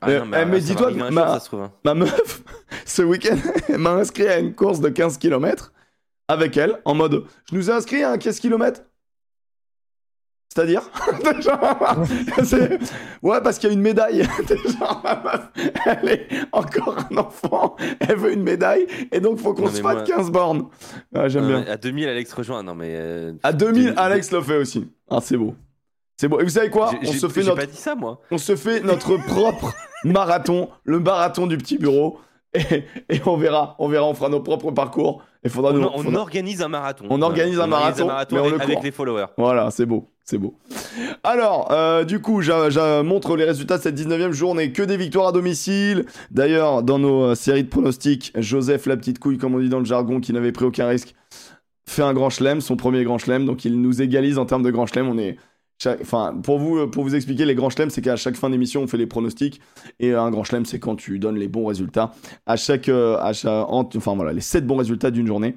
Ah 0.00 0.06
Mais- 0.06 0.18
non, 0.20 0.26
mais, 0.26 0.36
eh, 0.38 0.40
euh, 0.42 0.46
mais 0.46 0.60
ça 0.60 0.66
dis-toi 0.66 0.90
ma- 1.10 1.34
hein. 1.34 1.72
Ma 1.84 1.94
meuf, 1.94 2.42
ce 2.86 3.02
week-end, 3.02 3.36
elle 3.68 3.78
m'a 3.78 3.90
inscrit 3.92 4.28
à 4.28 4.38
une 4.38 4.54
course 4.54 4.80
de 4.80 4.88
15 4.88 5.18
km 5.18 5.72
avec 6.28 6.56
elle, 6.56 6.80
en 6.84 6.94
mode 6.94 7.24
Je 7.50 7.56
nous 7.56 7.70
ai 7.70 7.72
inscrit 7.72 8.02
à 8.02 8.10
un 8.12 8.18
15 8.18 8.38
km 8.40 8.82
C'est-à-dire 10.54 10.82
Ouais, 13.22 13.40
parce 13.42 13.58
qu'il 13.58 13.68
y 13.68 13.72
a 13.72 13.74
une 13.74 13.80
médaille. 13.82 14.22
Genre, 14.78 15.00
ma 15.04 15.16
meuf, 15.22 15.48
elle 15.86 16.08
est 16.08 16.28
encore 16.52 16.96
un 17.10 17.16
enfant, 17.16 17.76
elle 18.00 18.16
veut 18.16 18.32
une 18.32 18.42
médaille, 18.42 18.86
et 19.12 19.20
donc 19.20 19.38
faut 19.38 19.54
qu'on 19.54 19.68
se 19.68 19.80
fasse 19.82 19.94
moi- 19.96 20.02
15 20.04 20.30
bornes. 20.30 20.66
Ah, 21.14 21.28
J'aime 21.28 21.46
bien. 21.48 21.64
À 21.66 21.76
2000, 21.76 22.08
Alex 22.08 22.32
rejoint. 22.32 22.62
Non, 22.62 22.74
mais. 22.74 22.94
euh, 22.96 23.32
À 23.42 23.52
2000, 23.52 23.84
2000, 23.86 23.98
Alex 23.98 24.30
le 24.32 24.40
fait 24.42 24.56
aussi. 24.58 24.90
Ah, 25.10 25.18
c'est 25.22 25.36
beau. 25.36 25.54
C'est 26.20 26.28
beau. 26.28 26.40
Et 26.40 26.44
vous 26.44 26.50
savez 26.50 26.68
quoi 26.70 26.90
On 27.06 27.12
se 27.12 27.28
fait 27.28 27.42
notre 27.44 27.56
pas 27.56 27.66
dit 27.66 27.76
ça, 27.76 27.94
moi. 27.94 28.20
on 28.30 28.38
se 28.38 28.56
fait 28.56 28.80
notre 28.80 29.16
propre 29.26 29.72
marathon, 30.04 30.68
le 30.84 30.98
marathon 31.00 31.46
du 31.46 31.56
petit 31.56 31.78
bureau, 31.78 32.18
et, 32.54 32.84
et 33.08 33.20
on 33.26 33.36
verra, 33.36 33.76
on 33.78 33.88
verra, 33.88 34.06
on 34.06 34.14
fera 34.14 34.28
nos 34.28 34.40
propres 34.40 34.70
parcours. 34.72 35.22
Il 35.44 35.50
faudra 35.50 35.70
On, 35.70 35.74
nous. 35.74 35.88
on 35.94 36.02
faudra- 36.02 36.20
organise 36.22 36.60
un 36.62 36.68
marathon. 36.68 37.04
On 37.10 37.22
organise 37.22 37.60
un 37.60 37.68
marathon, 37.68 38.06
mais 38.08 38.38
on 38.38 38.40
avec, 38.46 38.52
le 38.56 38.60
avec 38.62 38.74
court. 38.76 38.84
les 38.84 38.90
followers. 38.90 39.26
Voilà, 39.36 39.70
c'est 39.70 39.86
beau, 39.86 40.08
c'est 40.24 40.38
beau. 40.38 40.56
Alors, 41.22 41.70
euh, 41.70 42.02
du 42.04 42.20
coup, 42.20 42.40
je, 42.42 42.50
je 42.70 43.02
montre 43.02 43.36
les 43.36 43.44
résultats 43.44 43.78
de 43.78 43.82
cette 43.82 43.96
19e 43.96 44.32
journée. 44.32 44.72
Que 44.72 44.82
des 44.82 44.96
victoires 44.96 45.28
à 45.28 45.32
domicile. 45.32 46.06
D'ailleurs, 46.32 46.82
dans 46.82 46.98
nos 46.98 47.22
euh, 47.22 47.34
séries 47.36 47.62
de 47.62 47.68
pronostics, 47.68 48.32
Joseph, 48.36 48.86
la 48.86 48.96
petite 48.96 49.20
couille, 49.20 49.38
comme 49.38 49.54
on 49.54 49.60
dit 49.60 49.68
dans 49.68 49.78
le 49.78 49.84
jargon, 49.84 50.18
qui 50.20 50.32
n'avait 50.32 50.50
pris 50.52 50.64
aucun 50.64 50.88
risque, 50.88 51.14
fait 51.86 52.02
un 52.02 52.12
grand 52.14 52.30
chelem, 52.30 52.60
son 52.60 52.76
premier 52.76 53.04
grand 53.04 53.18
chelem. 53.18 53.46
Donc, 53.46 53.64
il 53.64 53.80
nous 53.80 54.02
égalise 54.02 54.38
en 54.38 54.46
termes 54.46 54.64
de 54.64 54.70
grand 54.72 54.86
chelem. 54.86 55.08
On 55.08 55.18
est. 55.18 55.36
chaque- 55.82 56.00
Enfin, 56.00 56.38
pour 56.42 56.58
vous, 56.58 56.86
pour 56.88 57.04
vous 57.04 57.14
expliquer, 57.14 57.44
les 57.44 57.54
grands 57.54 57.70
chelems, 57.70 57.90
c'est 57.90 58.02
qu'à 58.02 58.16
chaque 58.16 58.36
fin 58.36 58.50
d'émission, 58.50 58.82
on 58.82 58.86
fait 58.86 58.96
les 58.96 59.06
pronostics. 59.06 59.60
Et 60.00 60.12
un 60.14 60.30
grand 60.30 60.44
chelem, 60.44 60.64
c'est 60.66 60.78
quand 60.78 60.96
tu 60.96 61.18
donnes 61.18 61.36
les 61.38 61.48
bons 61.48 61.66
résultats 61.66 62.12
à 62.46 62.56
chaque. 62.56 62.88
euh, 62.88 63.16
à 63.18 63.32
chaque 63.32 63.50
en- 63.68 63.88
enfin, 63.96 64.14
voilà, 64.16 64.32
les 64.32 64.40
7 64.40 64.66
bons 64.66 64.76
résultats 64.76 65.10
d'une 65.10 65.26
journée. 65.26 65.56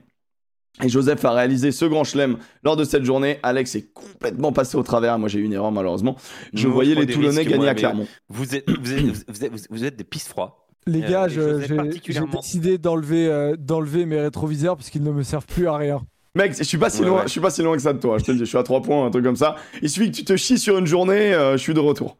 Et 0.83 0.87
Joseph 0.89 1.23
a 1.25 1.33
réalisé 1.33 1.71
ce 1.71 1.83
grand 1.85 2.03
chelem 2.05 2.37
lors 2.63 2.77
de 2.77 2.85
cette 2.85 3.03
journée. 3.03 3.39
Alex 3.43 3.75
est 3.75 3.91
complètement 3.93 4.53
passé 4.53 4.77
au 4.77 4.83
travers. 4.83 5.19
Moi, 5.19 5.27
j'ai 5.27 5.39
eu 5.39 5.43
une 5.43 5.53
erreur, 5.53 5.71
malheureusement. 5.71 6.15
Je 6.53 6.67
Nous, 6.67 6.73
voyais 6.73 6.95
les 6.95 7.05
Toulonnais 7.07 7.39
risques, 7.39 7.49
gagner 7.49 7.63
moi, 7.63 7.69
à 7.71 7.75
Clermont. 7.75 8.07
Vous 8.29 8.55
êtes, 8.55 8.69
vous 8.69 8.93
êtes, 8.93 9.29
vous 9.29 9.43
êtes, 9.43 9.67
vous 9.69 9.83
êtes 9.83 9.95
des 9.97 10.03
pisse 10.05 10.27
froids. 10.29 10.65
Les 10.87 11.03
Euh, 11.03 11.09
gars, 11.09 11.27
j'ai 11.27 11.75
particulièrement. 11.75 12.39
décidé 12.39 12.77
d'enlever 12.79 13.27
euh, 13.27 13.55
d'enlever 13.57 14.05
mes 14.05 14.19
rétroviseurs 14.19 14.77
parce 14.77 14.89
qu'ils 14.89 15.03
ne 15.03 15.11
me 15.11 15.21
servent 15.23 15.45
plus 15.45 15.67
à 15.67 15.75
rien. 15.75 16.01
Mec, 16.35 16.55
je 16.57 16.63
suis 16.63 16.77
pas 16.77 16.89
si 16.89 17.01
Ouais, 17.01 17.07
loin, 17.07 17.17
ouais. 17.19 17.23
je 17.25 17.31
suis 17.31 17.41
pas 17.41 17.49
si 17.49 17.61
loin 17.61 17.75
que 17.75 17.81
ça 17.81 17.93
de 17.93 17.99
toi. 17.99 18.17
Je 18.17 18.23
te 18.23 18.31
le 18.31 18.37
dis, 18.37 18.45
je 18.45 18.49
suis 18.49 18.57
à 18.57 18.63
3 18.63 18.81
points, 18.81 19.05
un 19.05 19.11
truc 19.11 19.23
comme 19.25 19.35
ça. 19.35 19.55
Il 19.81 19.89
suffit 19.89 20.11
que 20.11 20.15
tu 20.15 20.23
te 20.23 20.35
chies 20.37 20.57
sur 20.57 20.77
une 20.77 20.87
journée, 20.87 21.33
euh, 21.33 21.53
je 21.53 21.57
suis 21.57 21.73
de 21.73 21.79
retour. 21.79 22.17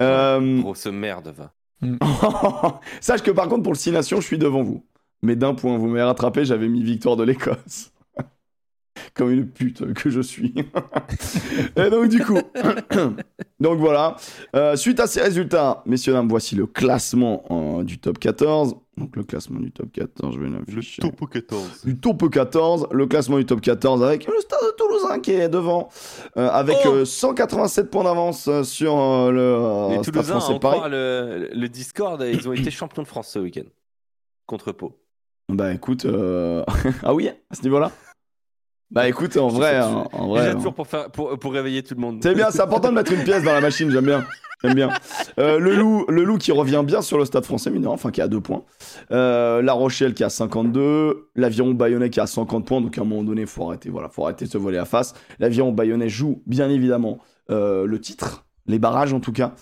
Euh, 0.00 0.60
Grosse 0.60 0.86
merde, 0.86 1.34
va. 1.36 1.52
Sache 3.00 3.22
que 3.22 3.30
par 3.32 3.48
contre, 3.48 3.62
pour 3.64 3.72
le 3.72 3.78
6 3.78 3.92
Nations, 3.92 4.20
je 4.20 4.26
suis 4.26 4.38
devant 4.38 4.62
vous. 4.62 4.84
Mais 5.22 5.36
d'un 5.36 5.54
point, 5.54 5.76
vous 5.78 5.88
m'avez 5.88 6.02
rattrapé, 6.02 6.44
j'avais 6.44 6.68
mis 6.68 6.82
victoire 6.82 7.16
de 7.16 7.24
l'Écosse. 7.24 7.91
Comme 9.14 9.30
une 9.30 9.46
pute 9.46 9.92
que 9.94 10.08
je 10.10 10.20
suis. 10.20 10.54
Et 11.76 11.90
donc, 11.90 12.08
du 12.08 12.24
coup. 12.24 12.38
donc 13.60 13.78
voilà. 13.78 14.16
Euh, 14.56 14.74
suite 14.76 15.00
à 15.00 15.06
ces 15.06 15.20
résultats, 15.20 15.82
messieurs, 15.84 16.14
dames, 16.14 16.28
voici 16.28 16.54
le 16.54 16.66
classement 16.66 17.44
euh, 17.50 17.84
du 17.84 17.98
top 17.98 18.18
14. 18.18 18.74
Donc 18.98 19.16
le 19.16 19.24
classement 19.24 19.58
du 19.58 19.70
top 19.72 19.90
14, 19.90 20.34
je 20.34 20.40
vais 20.40 20.48
l'afficher. 20.50 21.02
14. 21.02 21.84
du 21.84 21.98
top 21.98 22.30
14, 22.30 22.88
le 22.90 23.06
classement 23.06 23.38
du 23.38 23.46
top 23.46 23.62
14 23.62 24.02
avec 24.04 24.26
le 24.26 24.38
Stade 24.40 24.60
de 24.62 24.76
Toulouse 24.76 25.06
hein, 25.10 25.18
qui 25.20 25.32
est 25.32 25.48
devant, 25.48 25.88
euh, 26.36 26.48
avec 26.50 26.76
Oh 26.84 26.88
euh, 26.96 27.04
187 27.06 27.90
points 27.90 28.04
d'avance 28.04 28.50
sur 28.64 28.98
euh, 29.00 29.30
le 29.30 29.40
euh, 29.40 29.88
Les 29.96 30.02
Stade 30.02 30.12
Toulousains, 30.26 30.58
Paris. 30.58 30.76
croire 30.76 30.88
le, 30.90 31.48
le 31.54 31.68
Discord, 31.68 32.22
ils 32.30 32.46
ont 32.48 32.52
été 32.52 32.70
champions 32.70 33.02
de 33.02 33.08
France 33.08 33.28
ce 33.28 33.38
week-end. 33.38 33.64
Contre 34.46 34.72
Pau. 34.72 34.98
Bah 35.48 35.72
écoute, 35.72 36.04
euh, 36.04 36.62
ah 37.02 37.14
oui, 37.14 37.28
à 37.28 37.54
ce 37.54 37.62
niveau-là 37.62 37.90
Bah 38.92 39.08
écoute, 39.08 39.36
en 39.36 39.48
vrai, 39.48 39.80
en, 39.80 40.06
en 40.12 40.28
Déjà 40.28 40.40
vrai, 40.42 40.48
hein. 40.50 40.54
toujours 40.54 40.74
pour, 40.74 40.86
faire, 40.86 41.10
pour, 41.10 41.38
pour 41.38 41.52
réveiller 41.52 41.82
tout 41.82 41.94
le 41.94 42.00
monde. 42.00 42.20
c'est 42.22 42.34
bien, 42.34 42.50
c'est 42.50 42.60
important 42.60 42.90
de 42.90 42.94
mettre 42.94 43.12
une 43.12 43.24
pièce 43.24 43.42
dans 43.42 43.52
la 43.52 43.60
machine, 43.60 43.90
j'aime 43.90 44.04
bien. 44.04 44.24
J'aime 44.62 44.74
bien. 44.74 44.90
Euh, 45.38 45.58
le, 45.58 45.74
loup, 45.74 46.04
le 46.08 46.22
loup 46.24 46.38
qui 46.38 46.52
revient 46.52 46.82
bien 46.86 47.02
sur 47.02 47.18
le 47.18 47.24
stade 47.24 47.44
français, 47.44 47.70
mine 47.70 47.82
de 47.82 47.86
rien, 47.88 47.94
enfin 47.94 48.10
qui 48.10 48.20
a 48.20 48.28
2 48.28 48.40
points. 48.40 48.62
Euh, 49.10 49.60
la 49.60 49.72
Rochelle 49.72 50.14
qui 50.14 50.22
a 50.24 50.28
52. 50.30 51.30
L'Aviron 51.34 51.72
Bayonnais 51.72 52.10
qui 52.10 52.20
a 52.20 52.26
50 52.26 52.64
points. 52.64 52.80
Donc 52.80 52.96
à 52.96 53.00
un 53.00 53.04
moment 53.04 53.24
donné, 53.24 53.46
faut 53.46 53.66
arrêter, 53.66 53.88
voilà, 53.90 54.08
faut 54.08 54.24
arrêter 54.24 54.44
de 54.44 54.50
se 54.50 54.58
voler 54.58 54.78
à 54.78 54.84
face. 54.84 55.14
L'Aviron 55.40 55.72
Bayonnais 55.72 56.08
joue 56.08 56.42
bien 56.46 56.68
évidemment 56.70 57.18
euh, 57.50 57.86
le 57.86 58.00
titre. 58.00 58.44
Les 58.66 58.78
barrages 58.78 59.12
en 59.12 59.20
tout 59.20 59.32
cas. 59.32 59.54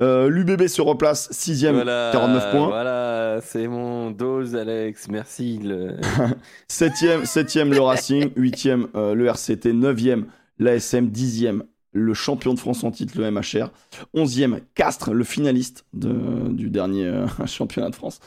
Euh, 0.00 0.28
L'UBB 0.28 0.66
se 0.66 0.80
replace 0.82 1.28
6 1.32 1.66
Voilà, 1.72 2.10
49 2.12 2.50
points. 2.50 2.66
Voilà, 2.68 3.40
c'est 3.42 3.66
mon 3.68 4.10
dose, 4.10 4.54
Alex. 4.56 5.08
Merci. 5.08 5.58
Le... 5.62 5.96
7ème, 6.70 7.24
7ème 7.24 7.70
le 7.70 7.80
Racing, 7.80 8.28
8ème 8.36 8.86
euh, 8.94 9.14
le 9.14 9.26
RCT, 9.26 9.72
9ème 9.72 10.24
l'ASM, 10.58 11.08
10ème 11.08 11.62
le 11.96 12.12
champion 12.12 12.54
de 12.54 12.58
France 12.58 12.82
en 12.82 12.90
titre, 12.90 13.14
le 13.20 13.30
MHR, 13.30 13.70
11ème 14.16 14.58
Castres, 14.74 15.12
le 15.12 15.22
finaliste 15.22 15.84
de- 15.92 16.48
du 16.48 16.68
dernier 16.68 17.04
euh, 17.06 17.26
championnat 17.46 17.90
de 17.90 17.94
France, 17.94 18.18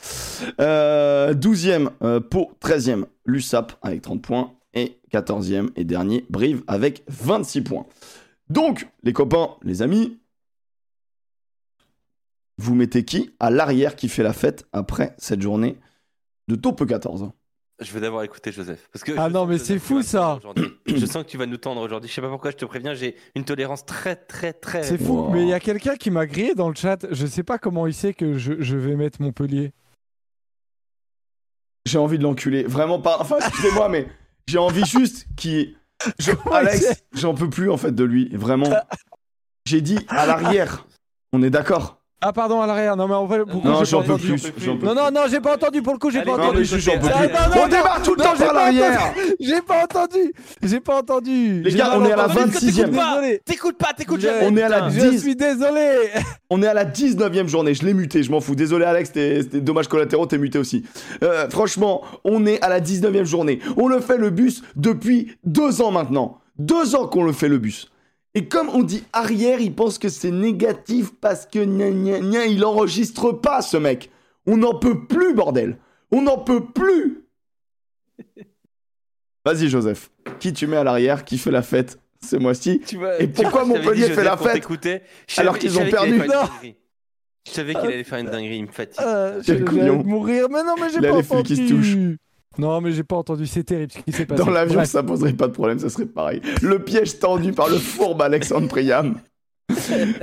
Euh, 0.61 1.33
12ème 1.33 1.89
euh, 2.01 2.19
Pau, 2.21 2.51
13ème 2.63 3.05
l'USAP 3.25 3.73
avec 3.81 4.01
30 4.01 4.21
points, 4.21 4.53
et 4.73 4.99
14ème 5.11 5.69
et 5.75 5.83
dernier 5.83 6.23
Brive 6.29 6.61
avec 6.67 7.03
26 7.09 7.61
points. 7.61 7.85
Donc, 8.49 8.87
les 9.03 9.13
copains, 9.13 9.55
les 9.63 9.81
amis, 9.81 10.19
vous 12.57 12.75
mettez 12.75 13.03
qui 13.05 13.35
à 13.39 13.49
l'arrière 13.49 13.95
qui 13.95 14.09
fait 14.09 14.23
la 14.23 14.33
fête 14.33 14.65
après 14.73 15.15
cette 15.17 15.41
journée 15.41 15.77
de 16.47 16.55
taupe 16.55 16.85
14 16.87 17.29
Je 17.81 17.91
veux 17.91 17.99
d'abord 18.01 18.23
écouter 18.23 18.51
Joseph. 18.51 18.89
Parce 18.91 19.03
que 19.03 19.11
Ah 19.17 19.27
je 19.27 19.33
non, 19.33 19.45
mais 19.45 19.57
c'est 19.57 19.79
fou, 19.79 20.01
ça. 20.01 20.39
Je 20.87 21.05
sens 21.05 21.23
que 21.23 21.29
tu 21.29 21.37
vas 21.37 21.45
nous 21.45 21.57
tendre 21.57 21.81
aujourd'hui. 21.81 22.09
Je 22.09 22.15
sais 22.15 22.21
pas 22.21 22.29
pourquoi, 22.29 22.51
je 22.51 22.55
te 22.55 22.65
préviens, 22.65 22.93
j'ai 22.93 23.15
une 23.35 23.43
tolérance 23.43 23.85
très, 23.85 24.15
très, 24.15 24.53
très. 24.53 24.81
C'est 24.83 24.97
fou, 24.97 25.13
Wow. 25.25 25.29
mais 25.31 25.43
il 25.43 25.49
y 25.49 25.53
a 25.53 25.59
quelqu'un 25.59 25.95
qui 25.97 26.09
m'a 26.09 26.25
grillé 26.25 26.55
dans 26.55 26.69
le 26.69 26.75
chat. 26.75 27.05
Je 27.11 27.27
sais 27.27 27.43
pas 27.43 27.57
comment 27.59 27.85
il 27.85 27.93
sait 27.93 28.13
que 28.13 28.37
je, 28.37 28.53
je 28.59 28.77
vais 28.77 28.95
mettre 28.95 29.21
Montpellier. 29.21 29.73
J'ai 31.85 31.97
envie 31.99 32.17
de 32.17 32.23
l'enculer. 32.23 32.63
Vraiment 32.63 32.99
pas. 33.01 33.17
Enfin, 33.19 33.37
excusez-moi, 33.39 33.89
mais 33.89 34.07
j'ai 34.47 34.57
envie 34.57 34.85
juste 34.85 35.27
qu'il. 35.35 35.75
Je- 36.19 36.31
Alex, 36.51 37.03
j'en 37.13 37.33
peux 37.33 37.49
plus 37.49 37.69
en 37.69 37.77
fait 37.77 37.91
de 37.91 38.03
lui. 38.03 38.29
Vraiment. 38.35 38.69
J'ai 39.65 39.81
dit 39.81 39.99
à 40.07 40.25
l'arrière. 40.25 40.85
On 41.33 41.43
est 41.43 41.49
d'accord 41.49 41.96
Ah, 42.19 42.33
pardon, 42.33 42.61
à 42.61 42.65
l'arrière. 42.65 42.97
Non, 42.97 43.07
mais 43.07 43.13
en 43.13 43.27
fait, 43.27 43.45
pourquoi 43.45 43.69
Non, 43.71 43.79
j'ai 43.79 43.85
j'en 43.91 44.01
peux 44.01 44.13
entendu 44.13 44.33
plus. 44.39 44.67
Non, 44.83 44.95
non, 44.95 45.11
non, 45.13 45.21
j'ai 45.29 45.39
pas 45.39 45.53
entendu 45.53 45.83
pour 45.83 45.93
le 45.93 45.99
coup, 45.99 46.09
j'ai 46.09 46.23
pas 46.23 46.33
entendu. 46.33 46.63
Ah, 46.65 47.49
On 47.63 47.67
démarre 47.67 48.01
tout 48.01 48.15
le 48.15 48.23
temps 48.23 48.33
par 48.35 48.53
l'arrière. 48.53 49.13
J'ai 49.39 49.61
pas 49.61 49.83
entendu. 49.83 50.33
J'ai 50.63 50.79
pas 50.79 50.97
entendu. 50.97 51.61
Les 51.61 51.71
gars, 51.73 51.91
on 51.95 52.03
est 52.05 52.11
à 52.11 52.15
la 52.15 52.25
entendu. 52.25 52.49
26e. 52.57 52.89
Désolé. 52.89 53.41
T'écoutes 53.45 53.77
pas, 53.77 53.93
t'écoutes 53.95 54.19
jamais. 54.21 54.47
On 54.47 54.57
est 54.57 54.63
à 54.63 54.69
la 54.69 54.89
putain. 54.89 55.05
Je 55.05 55.09
10. 55.11 55.19
suis 55.21 55.35
désolé. 55.35 56.09
On 56.49 56.63
est 56.63 56.67
à 56.67 56.73
la 56.73 56.85
19ème 56.85 57.47
journée, 57.47 57.75
je 57.75 57.85
l'ai 57.85 57.93
muté, 57.93 58.23
je 58.23 58.31
m'en 58.31 58.41
fous. 58.41 58.55
Désolé 58.55 58.85
Alex, 58.85 59.11
c'était 59.13 59.61
dommage 59.61 59.87
collatéraux, 59.87 60.25
t'es 60.25 60.39
muté 60.39 60.57
aussi. 60.57 60.85
Euh, 61.23 61.47
franchement, 61.49 62.01
on 62.23 62.47
est 62.47 62.59
à 62.63 62.69
la 62.69 62.79
19ème 62.81 63.25
journée. 63.25 63.59
On 63.77 63.87
le 63.87 63.99
fait 63.99 64.17
le 64.17 64.31
bus 64.31 64.63
depuis 64.75 65.37
deux 65.43 65.81
ans 65.83 65.91
maintenant. 65.91 66.39
Deux 66.57 66.95
ans 66.95 67.05
qu'on 67.05 67.23
le 67.23 67.31
fait 67.33 67.47
le 67.49 67.59
bus. 67.59 67.91
Et 68.37 68.45
comme 68.45 68.69
on 68.69 68.83
dit 68.83 69.03
arrière, 69.13 69.59
il 69.61 69.73
pense 69.73 69.97
que 69.97 70.09
c'est 70.09 70.29
négatif 70.29 71.09
parce 71.19 71.47
que 71.47 71.65
gna 71.65 71.89
gna 71.89 72.19
gna, 72.19 72.45
il 72.45 72.63
enregistre 72.63 73.31
pas 73.31 73.63
ce 73.63 73.77
mec. 73.77 74.11
On 74.45 74.57
n'en 74.57 74.77
peut 74.77 75.07
plus, 75.07 75.33
bordel. 75.33 75.79
On 76.11 76.21
n'en 76.21 76.37
peut 76.37 76.63
plus. 76.63 77.23
Vas-y 79.43 79.69
Joseph, 79.69 80.11
qui 80.39 80.53
tu 80.53 80.67
mets 80.67 80.77
à 80.77 80.83
l'arrière, 80.83 81.25
qui 81.25 81.39
fait 81.39 81.49
la 81.49 81.63
fête 81.63 81.97
ce 82.23 82.35
mois-ci 82.35 82.79
Et 83.17 83.27
pourquoi 83.27 83.65
Montpellier 83.65 84.11
fait 84.11 84.23
la 84.23 84.37
fête 84.37 84.67
alors 85.37 85.57
qu'ils 85.57 85.79
ont 85.79 85.89
perdu 85.89 86.19
dinguerie. 86.19 86.75
Je 87.47 87.51
savais 87.53 87.73
qu'il 87.73 87.87
allait 87.87 88.03
faire 88.03 88.19
une 88.19 88.29
dinguerie, 88.29 88.57
il 88.57 88.65
me 88.67 88.71
fatigue. 88.71 89.03
Euh, 89.03 89.41
Quel 89.43 89.65
couillon. 89.65 90.03
mourir. 90.03 90.47
Mais 90.51 90.63
non, 90.63 90.75
mais 90.79 90.91
j'ai 90.93 91.01
pas 91.01 91.17
les 91.17 91.23
fils 91.23 91.41
qui 91.41 91.55
se 91.55 91.73
entendu. 91.73 92.17
Non, 92.57 92.81
mais 92.81 92.91
j'ai 92.91 93.03
pas 93.03 93.15
entendu. 93.17 93.45
C'est 93.47 93.63
terrible 93.63 93.91
ce 93.91 93.99
qui 93.99 94.11
s'est 94.11 94.25
passé. 94.25 94.43
Dans 94.43 94.49
l'avion, 94.49 94.83
ça 94.85 95.03
poserait 95.03 95.33
pas 95.33 95.47
de 95.47 95.53
problème, 95.53 95.79
ça 95.79 95.89
serait 95.89 96.05
pareil. 96.05 96.41
Le 96.61 96.79
piège 96.79 97.19
tendu 97.19 97.53
par 97.53 97.69
le 97.69 97.77
fourbe 97.77 98.21
Alexandre 98.21 98.67
Priam. 98.67 99.15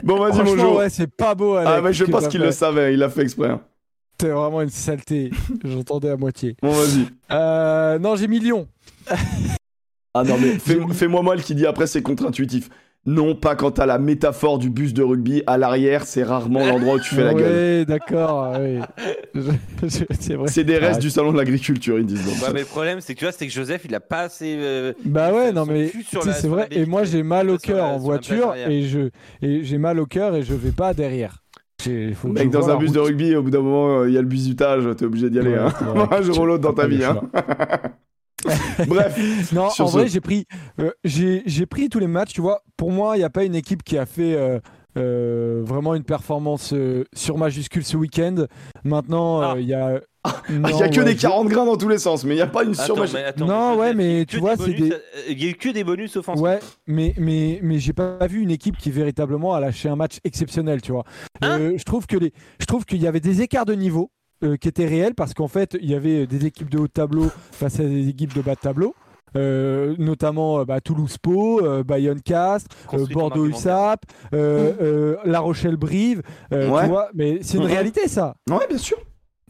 Bon, 0.03 0.18
vas-y, 0.18 0.59
Jo. 0.59 0.78
ouais, 0.78 0.89
c'est 0.91 1.07
pas 1.07 1.35
beau. 1.35 1.55
Alex, 1.55 1.72
ah, 1.76 1.80
mais 1.82 1.93
je 1.93 2.05
pense 2.05 2.28
qu'il 2.28 2.41
le 2.41 2.51
savait, 2.51 2.95
il 2.95 2.99
l'a 2.99 3.09
fait 3.11 3.22
exprès. 3.22 3.51
hein. 3.51 3.61
T'es 4.16 4.28
vraiment 4.28 4.62
une 4.62 4.70
saleté. 4.70 5.30
J'entendais 5.64 6.09
à 6.11 6.16
moitié. 6.16 6.57
Bon, 6.62 6.70
vas-y. 6.70 7.07
Euh, 7.32 7.99
non, 7.99 8.16
j'ai 8.16 8.26
mis 8.28 8.39
Lyon. 8.41 8.66
Ah 10.14 10.22
non, 10.24 10.37
mais 10.41 10.53
fais- 10.59 10.80
fais-moi 10.93 11.22
mal 11.22 11.43
qui 11.43 11.55
dit 11.55 11.66
après, 11.66 11.87
c'est 11.87 12.03
contre-intuitif. 12.03 12.70
Non, 13.07 13.35
pas 13.35 13.55
quand 13.55 13.73
t'as 13.73 13.85
la 13.85 13.99
métaphore 13.99 14.59
du 14.59 14.71
bus 14.71 14.95
de 14.95 15.03
rugby 15.03 15.43
à 15.47 15.59
l'arrière, 15.59 16.05
c'est 16.07 16.23
rarement 16.23 16.65
l'endroit 16.65 16.95
où 16.95 17.01
tu 17.01 17.15
fais 17.15 17.23
la 17.25 17.35
gueule. 17.35 17.81
Oui, 17.81 17.87
d'accord. 17.87 18.55
oui. 18.59 18.79
C'est 19.89 20.35
vrai. 20.35 20.49
C'est 20.49 20.65
des 20.65 20.79
restes 20.79 20.97
Ah, 20.97 21.01
du 21.01 21.11
salon 21.11 21.33
de 21.33 21.37
l'agriculture, 21.37 21.99
ils 21.99 22.07
disent. 22.07 22.25
donc. 22.25 22.35
Ouais, 22.43 22.53
mais 22.55 22.61
le 22.61 22.67
problème, 22.67 23.01
c'est 23.03 23.13
que 23.15 23.19
tu 23.19 23.25
vois, 23.27 23.33
c'est 23.33 23.47
que 23.47 23.53
Joseph, 23.53 23.83
il 23.85 23.95
a 23.95 24.01
pas 24.01 24.21
assez. 24.21 24.57
euh, 24.59 24.93
Bah 25.05 25.33
ouais, 25.35 25.53
non 25.53 25.67
mais 25.67 25.93
c'est 26.31 26.47
vrai. 26.49 26.69
Et 26.71 26.87
moi 26.87 27.05
j'ai 27.05 27.23
mal 27.23 27.51
au 27.51 27.59
cœur 27.59 27.85
en 27.85 27.99
voiture 27.99 28.55
et 28.55 28.83
je 28.85 29.11
et 29.43 29.63
j'ai 29.65 29.79
mal 29.79 30.01
au 30.01 30.07
cœur 30.07 30.35
et 30.35 30.43
je 30.43 30.55
vais 30.55 30.71
pas 30.73 30.95
derrière. 30.95 31.43
Faut 32.15 32.29
que 32.29 32.33
Mec, 32.33 32.49
dans 32.51 32.71
un 32.71 32.77
bus 32.77 32.93
de 32.93 33.01
rugby, 33.01 33.37
au 33.37 33.43
bout 33.43 33.51
d'un 33.51 33.61
moment, 33.61 33.99
euh, 34.01 34.09
il 34.09 34.15
y 34.15 34.19
a 34.19 34.23
le 34.23 34.27
bisutage, 34.27 34.85
t'es 34.97 35.05
obligé 35.05 35.29
d'y 35.29 35.39
aller. 35.41 35.51
Ouais, 35.51 35.59
hein. 35.59 35.73
vrai. 35.95 36.07
Un 36.19 36.23
jour 36.23 36.39
ou 36.41 36.47
l'autre 36.47 36.63
dans 36.63 36.73
ta 36.73 36.87
vie. 36.87 37.05
hein. 37.05 37.21
Bref, 38.86 39.53
Non, 39.53 39.64
en 39.66 39.70
ce- 39.70 39.82
vrai, 39.82 40.09
j'ai 40.09 40.20
pris, 40.20 40.47
euh, 40.80 40.90
j'ai 41.05 41.42
j'ai 41.47 41.66
pris 41.66 41.88
tous 41.88 41.99
les 41.99 42.07
matchs. 42.07 42.32
Tu 42.32 42.40
vois, 42.40 42.62
pour 42.76 42.90
moi, 42.92 43.16
il 43.16 43.20
n'y 43.20 43.24
a 43.24 43.30
pas 43.30 43.45
une 43.45 43.55
équipe 43.55 43.82
qui 43.82 43.97
a 43.99 44.07
fait 44.07 44.34
euh, 44.34 44.59
euh, 44.97 45.62
vraiment 45.64 45.95
une 45.95 46.05
performance 46.05 46.72
euh, 46.72 47.05
sur 47.14 47.36
majuscule 47.38 47.84
ce 47.84 47.97
week-end. 47.97 48.47
Maintenant, 48.84 49.40
Ah. 49.40 49.55
il 49.59 49.66
y 49.66 49.74
a. 49.74 50.01
il 50.49 50.61
y 50.61 50.82
a 50.82 50.88
que 50.88 51.03
des 51.03 51.16
40 51.16 51.49
grains 51.49 51.66
dans 51.66 51.76
tous 51.76 51.88
les 51.88 51.99
sens, 51.99 52.24
mais 52.24 52.32
il 52.32 52.36
n'y 52.36 52.42
a 52.42 52.47
pas 52.47 52.64
une 52.64 52.72
attends, 52.72 52.97
Non, 53.45 53.76
ouais, 53.76 53.88
il 53.88 53.88
y 53.88 53.90
a 53.90 53.95
mais 53.95 54.20
eu 54.22 54.26
tu 54.26 54.36
que 54.36 54.40
vois, 54.40 54.57
des 54.57 54.64
c'est 54.64 54.72
bonus, 54.72 54.88
des- 54.88 54.97
Il 55.32 55.42
y 55.42 55.47
a 55.47 55.51
eu 55.51 55.55
que 55.55 55.68
des 55.68 55.84
bonus 55.84 56.16
offensifs. 56.16 56.42
Ouais, 56.42 56.61
mais 56.86 57.12
mais 57.18 57.59
mais 57.62 57.78
j'ai 57.78 57.92
pas 57.92 58.26
vu 58.26 58.40
une 58.40 58.51
équipe 58.51 58.78
qui 58.78 58.90
véritablement 58.90 59.53
a 59.53 59.61
lâché 59.61 59.90
un 59.90 59.97
match 59.97 60.20
exceptionnel, 60.24 60.80
tu 60.80 60.92
vois. 60.92 61.05
Hein? 61.42 61.61
Euh, 61.61 61.72
je 61.76 61.84
trouve 61.84 62.07
que 62.07 62.16
les, 62.16 62.32
je 62.59 62.64
trouve 62.64 62.86
qu'il 62.86 63.03
y 63.03 63.07
avait 63.07 63.20
des 63.20 63.42
écarts 63.42 63.66
de 63.66 63.74
niveau 63.74 64.11
euh, 64.45 64.57
qui 64.57 64.68
étaient 64.68 64.86
réels 64.86 65.14
parce 65.14 65.34
qu'en 65.34 65.49
fait 65.49 65.76
il 65.80 65.90
y 65.90 65.95
avait 65.95 66.26
des 66.26 66.47
équipes 66.47 66.70
de 66.70 66.78
haut 66.78 66.86
de 66.86 66.92
tableau 66.92 67.30
face 67.53 67.80
à 67.80 67.84
des 67.84 68.09
équipes 68.09 68.34
de 68.34 68.42
bas 68.42 68.55
de 68.55 68.61
tableau. 68.61 68.95
euh, 69.36 69.97
notamment 69.99 70.61
euh, 70.61 70.64
bah, 70.64 70.80
Toulouse 70.80 71.18
Pau, 71.18 71.61
euh, 71.61 71.82
Bayonne 71.82 72.20
Castres, 72.22 72.70
euh, 72.92 72.99
Bordeaux 73.12 73.42
argumentaire. 73.47 73.57
USAP, 73.59 74.01
euh, 74.32 74.72
euh, 74.80 75.16
La 75.24 75.40
Rochelle 75.40 75.76
Brive, 75.76 76.22
euh, 76.53 76.70
Ouais. 76.70 76.82
tu 76.84 76.88
vois, 76.88 77.09
mais 77.14 77.38
c'est 77.42 77.57
une 77.57 77.64
Mhm. 77.64 77.68
réalité 77.70 78.07
ça. 78.07 78.36
Ouais, 78.49 78.64
bien 78.68 78.78
sûr. 78.78 78.97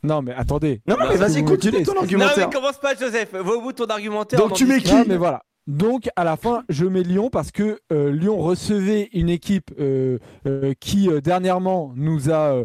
Non 0.02 0.22
mais 0.22 0.32
attendez. 0.34 0.80
Non, 0.88 0.96
non, 0.98 1.04
mais 1.10 1.16
vas-y, 1.16 1.44
continue 1.44 1.72
ton 1.72 1.78
dites- 1.92 1.94
Non, 1.94 2.00
argumentaire. 2.00 2.48
mais 2.48 2.54
commence 2.54 2.78
pas, 2.78 2.94
Joseph. 2.94 3.32
Va 3.34 3.40
au 3.52 3.60
bout 3.60 3.72
de 3.72 3.76
ton 3.76 3.84
argumentaire. 3.86 4.38
Donc 4.38 4.54
tu 4.54 4.64
mets 4.64 4.80
qui 4.80 4.94
Non, 4.94 5.04
mais 5.06 5.18
voilà. 5.18 5.42
Donc 5.66 6.08
à 6.16 6.24
la 6.24 6.36
fin, 6.38 6.62
je 6.70 6.84
mets 6.86 7.02
Lyon 7.02 7.28
parce 7.30 7.50
que 7.50 7.78
euh, 7.92 8.10
Lyon 8.10 8.38
recevait 8.38 9.08
une 9.12 9.28
équipe 9.30 9.70
euh, 9.80 10.18
euh, 10.46 10.72
qui 10.80 11.10
euh, 11.10 11.20
dernièrement 11.20 11.92
nous 11.96 12.30
a 12.30 12.64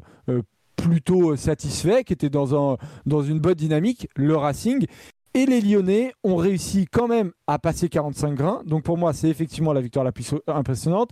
plutôt 0.81 1.35
satisfait, 1.35 2.03
qui 2.03 2.13
était 2.13 2.29
dans, 2.29 2.55
un, 2.73 2.77
dans 3.05 3.21
une 3.21 3.39
bonne 3.39 3.53
dynamique, 3.55 4.07
le 4.15 4.35
Racing. 4.35 4.85
Et 5.35 5.45
les 5.45 5.61
Lyonnais 5.61 6.11
ont 6.23 6.35
réussi 6.37 6.87
quand 6.91 7.07
même 7.07 7.31
à 7.45 7.59
passer 7.59 7.87
45 7.87 8.33
grains. 8.33 8.61
Donc 8.65 8.83
pour 8.83 8.97
moi, 8.97 9.13
c'est 9.13 9.29
effectivement 9.29 9.73
la 9.73 9.81
victoire 9.81 10.03
la 10.05 10.11
plus 10.11 10.33
impressionnante. 10.47 11.11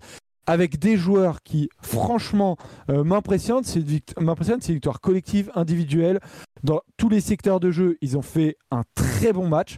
Avec 0.49 0.79
des 0.79 0.95
joueurs 0.95 1.43
qui, 1.43 1.69
franchement, 1.81 2.55
euh, 2.89 3.03
m'impressionnent. 3.03 3.63
C'est 3.65 3.79
une, 3.79 3.85
vict- 3.85 4.19
m'impressionnent, 4.19 4.61
c'est 4.61 4.69
une 4.69 4.75
victoire 4.75 5.01
collective, 5.01 5.51
individuelle. 5.55 6.19
Dans 6.63 6.79
tous 6.95 7.09
les 7.09 7.19
secteurs 7.19 7.59
de 7.59 7.69
jeu, 7.69 7.97
ils 8.01 8.17
ont 8.17 8.21
fait 8.21 8.55
un 8.71 8.83
très 8.95 9.33
bon 9.33 9.47
match. 9.49 9.75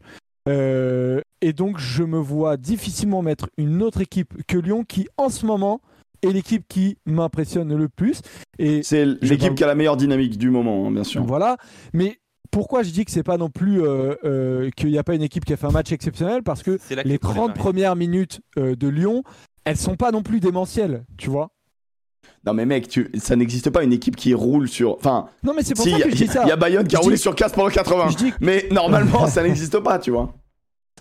Euh, 0.47 1.21
et 1.41 1.53
donc, 1.53 1.79
je 1.79 2.03
me 2.03 2.19
vois 2.19 2.55
difficilement 2.55 3.21
mettre 3.23 3.49
une 3.57 3.81
autre 3.81 4.01
équipe 4.01 4.45
que 4.47 4.57
Lyon 4.57 4.83
qui, 4.83 5.07
en 5.17 5.29
ce 5.29 5.45
moment, 5.45 5.81
est 6.23 6.31
l'équipe 6.31 6.65
qui 6.67 6.97
m'impressionne 7.05 7.75
le 7.75 7.89
plus. 7.89 8.21
Et 8.57 8.83
C'est 8.83 9.05
l'équipe 9.21 9.55
qui 9.55 9.63
a 9.63 9.67
la 9.67 9.75
meilleure 9.75 9.97
dynamique 9.97 10.37
du 10.37 10.49
moment, 10.49 10.87
hein, 10.87 10.91
bien 10.91 11.03
sûr. 11.03 11.23
voilà. 11.23 11.57
Mais 11.93 12.19
pourquoi 12.51 12.81
je 12.83 12.89
dis 12.91 13.05
que 13.05 13.11
c'est 13.11 13.23
pas 13.23 13.37
non 13.37 13.49
plus 13.49 13.81
euh, 13.83 14.15
euh, 14.25 14.69
qu'il 14.75 14.89
n'y 14.89 14.97
a 14.97 15.03
pas 15.03 15.15
une 15.15 15.21
équipe 15.21 15.45
qui 15.45 15.53
a 15.53 15.57
fait 15.57 15.67
un 15.67 15.71
match 15.71 15.91
exceptionnel? 15.91 16.41
Parce 16.43 16.63
que 16.63 16.79
les 16.89 17.03
le 17.13 17.17
problème 17.19 17.43
30 17.43 17.49
arrive. 17.51 17.61
premières 17.61 17.95
minutes 17.95 18.41
euh, 18.57 18.75
de 18.75 18.87
Lyon, 18.87 19.23
elles 19.65 19.77
sont 19.77 19.95
pas 19.95 20.11
non 20.11 20.23
plus 20.23 20.39
démentielles, 20.39 21.03
tu 21.17 21.29
vois? 21.29 21.51
Non, 22.45 22.53
mais 22.53 22.65
mec, 22.65 22.87
tu... 22.87 23.09
ça 23.17 23.35
n'existe 23.35 23.69
pas 23.69 23.83
une 23.83 23.93
équipe 23.93 24.15
qui 24.15 24.33
roule 24.33 24.67
sur. 24.67 24.95
Enfin, 24.95 25.27
Non, 25.43 25.53
mais 25.55 25.61
c'est 25.61 25.73
pour 25.75 25.83
si, 25.83 25.91
ça 25.91 25.97
il 25.97 25.99
y, 25.99 26.03
que 26.03 26.07
a- 26.07 26.11
je 26.11 26.15
dis 26.15 26.27
ça. 26.27 26.45
y 26.47 26.51
a 26.51 26.55
Bayonne 26.55 26.87
qui 26.87 26.95
a 26.95 26.99
roulé 26.99 27.15
dis- 27.17 27.21
sur 27.21 27.35
4 27.35 27.53
pendant 27.53 27.69
80. 27.69 28.09
Je 28.09 28.17
dis 28.17 28.33
Mais 28.41 28.67
normalement, 28.71 29.27
ça 29.27 29.43
n'existe 29.43 29.77
pas, 29.79 29.99
tu 29.99 30.11
vois. 30.11 30.33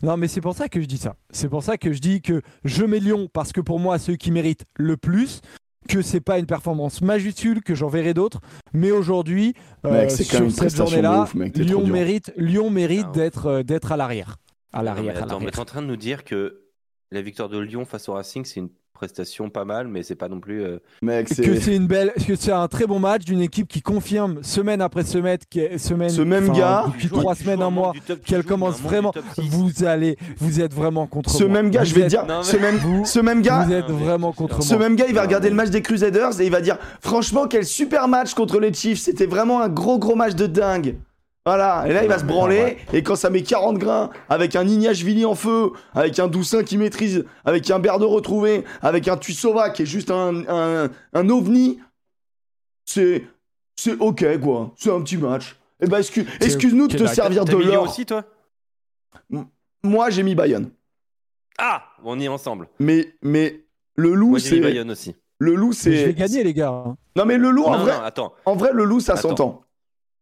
Non, 0.03 0.17
mais 0.17 0.29
c'est 0.29 0.41
pour 0.41 0.55
ça 0.55 0.69
que 0.69 0.81
je 0.81 0.87
dis 0.87 0.99
ça. 0.99 1.17
C'est 1.31 1.49
pour 1.49 1.63
ça 1.63 1.77
que 1.77 1.93
je 1.93 1.99
dis 1.99 2.23
que 2.23 2.43
je 2.65 2.85
mets 2.85 3.01
Lyon 3.01 3.29
parce 3.33 3.53
que 3.53 3.61
pour 3.61 3.79
moi, 3.81 3.99
ceux 3.99 4.17
qui 4.17 4.31
méritent 4.31 4.65
le 4.77 4.97
plus, 4.97 5.41
que 5.89 6.03
c'est 6.03 6.21
pas 6.21 6.39
une 6.39 6.47
performance 6.47 7.01
majuscule, 7.01 7.63
que 7.63 7.75
j'en 7.75 7.89
verrai 7.89 8.15
d'autres. 8.15 8.41
Mais 8.73 8.91
aujourd'hui, 8.91 9.55
euh, 9.85 9.91
Mec, 9.91 10.11
c'est 10.11 10.25
quand 10.25 10.51
sur 10.51 10.53
cette 10.53 10.77
journée-là, 10.77 11.27
Lyon 11.55 11.87
mérite, 11.87 12.33
Lyon 12.37 12.71
mérite 12.71 13.07
Ah, 13.09 13.13
d'être 13.13 13.47
euh, 13.47 13.63
d'être 13.63 13.93
à 13.93 13.97
l'arrière. 13.97 14.37
À 14.73 14.83
l'arrière, 14.83 15.23
attends, 15.23 15.41
mais 15.41 15.51
t'es 15.51 15.59
en 15.61 15.65
train 15.65 15.81
de 15.83 15.87
nous 15.87 15.97
dire 15.97 16.25
que 16.25 16.61
la 17.11 17.23
victoire 17.23 17.49
de 17.49 17.59
Lyon 17.59 17.87
face 17.87 18.09
au 18.09 18.13
Racing, 18.13 18.45
c'est 18.45 18.61
une 18.61 18.69
prestation 18.99 19.49
pas 19.49 19.65
mal, 19.65 19.87
mais 19.87 20.03
c'est 20.03 20.17
pas 20.17 20.29
non 20.29 20.41
plus. 20.41 20.61
euh, 20.63 20.79
Mec, 21.03 21.29
que 21.29 21.35
c'est. 21.61 21.77
une 21.77 21.87
belle, 21.87 22.13
que 22.27 22.35
c'est 22.35 22.51
un 22.51 22.67
très 22.67 22.85
bon 22.87 22.99
match 22.99 23.25
d'une 23.25 23.41
équipe 23.41 23.69
qui 23.69 23.81
confirme 23.81 24.43
semaine 24.43 24.81
après 24.81 25.05
semaine, 25.05 25.39
qui 25.49 25.61
est- 25.61 25.79
semaine, 25.79 26.11
Ce 26.11 26.21
même 26.21 26.51
gars- 26.53 26.87
depuis 26.89 27.09
trois 27.09 27.37
semaines, 27.37 27.63
un 27.63 27.71
mois, 27.71 27.93
qu'elle 28.27 28.43
commence 28.45 28.81
vraiment. 28.81 29.13
Vous 29.39 29.85
allez, 29.85 30.17
vous 30.39 30.61
êtes 30.61 30.75
vraiment 30.75 31.07
contre 31.07 31.31
Ce 31.31 31.45
moi. 31.45 31.53
même 31.55 31.71
gars, 31.71 31.81
Vous 31.81 31.87
je 31.87 31.95
vais 31.95 32.01
êtes- 32.03 32.09
dire, 32.09 32.27
Non, 32.27 32.39
mais- 32.39 32.43
ce 32.45 32.57
même, 32.57 32.77
Vous- 32.77 33.05
ce 33.05 33.21
même 33.21 33.41
gars, 33.41 33.65
Vous 33.65 33.73
êtes 33.73 33.89
Non, 33.89 33.97
vraiment 33.97 34.33
contre 34.33 34.63
Ce 34.63 34.75
moi. 34.75 34.83
même 34.89 34.97
gars, 34.97 35.07
il 35.09 35.15
va 35.15 35.23
regarder 35.23 35.49
le 35.49 35.55
match 35.55 35.71
des 35.71 35.81
Crusaders 35.83 36.41
et 36.41 36.47
il 36.47 36.51
va 36.51 36.61
dire 36.61 36.77
Franchement, 37.01 37.47
quel 37.47 37.65
super 37.65 38.09
match 38.09 38.35
contre 38.35 38.59
les 38.59 38.73
Chiefs. 38.73 38.99
C'était 38.99 39.27
vraiment 39.27 39.61
un 39.63 39.69
gros, 39.69 39.99
gros 39.99 40.17
match 40.17 40.35
de 40.35 40.47
dingue. 40.47 40.97
Voilà, 41.47 41.85
et 41.89 41.93
là 41.95 42.03
il 42.03 42.09
va 42.09 42.19
se 42.19 42.25
branler, 42.25 42.59
non, 42.59 42.65
ouais. 42.65 42.79
et 42.93 43.03
quand 43.03 43.17
ça 43.17 43.31
met 43.31 43.43
40 43.43 43.79
grains, 43.79 44.11
avec 44.29 44.55
un 44.55 44.67
Ignashvili 44.69 45.25
en 45.25 45.35
feu, 45.35 45.71
avec 45.95 46.19
un 46.19 46.29
Doussin 46.29 46.63
qui 46.63 46.77
maîtrise, 46.77 47.25
avec 47.47 47.71
un 47.71 47.79
Berde 47.79 48.03
retrouvé, 48.03 48.65
avec 48.83 49.09
un 49.09 49.17
Tuisova 49.17 49.71
qui 49.71 49.83
est 49.83 49.87
juste 49.87 50.11
un, 50.11 50.45
un, 50.47 50.91
un 51.15 51.29
ovni, 51.31 51.81
c'est 52.85 53.25
c'est 53.77 53.99
ok 53.99 54.41
quoi, 54.43 54.73
c'est 54.77 54.91
un 54.93 55.01
petit 55.01 55.17
match. 55.17 55.57
Eh 55.81 55.87
ben 55.87 55.99
excuse, 55.99 56.27
C'est- 56.39 56.47
excuse-nous 56.47 56.89
de 56.89 56.99
te 56.99 57.07
servir 57.07 57.45
T'as 57.47 57.53
de 57.53 57.59
l'or. 57.59 57.85
aussi, 57.85 58.05
toi? 58.05 58.25
Moi 59.83 60.11
j'ai 60.11 60.23
mis 60.25 60.35
Bayonne, 60.35 60.71
Ah 61.57 61.83
On 62.05 62.19
y 62.19 62.25
est 62.25 62.29
ensemble. 62.29 62.69
mais, 62.79 63.15
mais 63.23 63.65
le 63.95 64.13
loup 64.15 64.31
Moi, 64.31 64.39
j'ai 64.39 64.51
mis 64.51 64.57
c'est... 64.57 64.61
Bayonne 64.63 64.91
aussi. 64.91 65.15
Le 65.39 65.55
loup 65.55 65.69
Mais 65.69 65.73
Je 65.75 65.79
c'est... 65.79 66.05
vais 66.07 66.15
gagner, 66.15 66.43
les 66.45 66.53
gars. 66.53 66.85
Non 67.17 67.25
mais 67.25 67.39
le 67.39 67.51
loup 67.51 67.65
en 67.65 67.79
non, 67.79 67.85
vrai... 67.85 67.97
non, 67.97 68.03
attends. 68.05 68.33
En 68.45 68.57
vrai, 68.57 68.71
le 68.73 68.85
loup, 68.85 68.99
ça 69.01 69.13
Attends. 69.15 69.29
s'entend. 69.31 69.63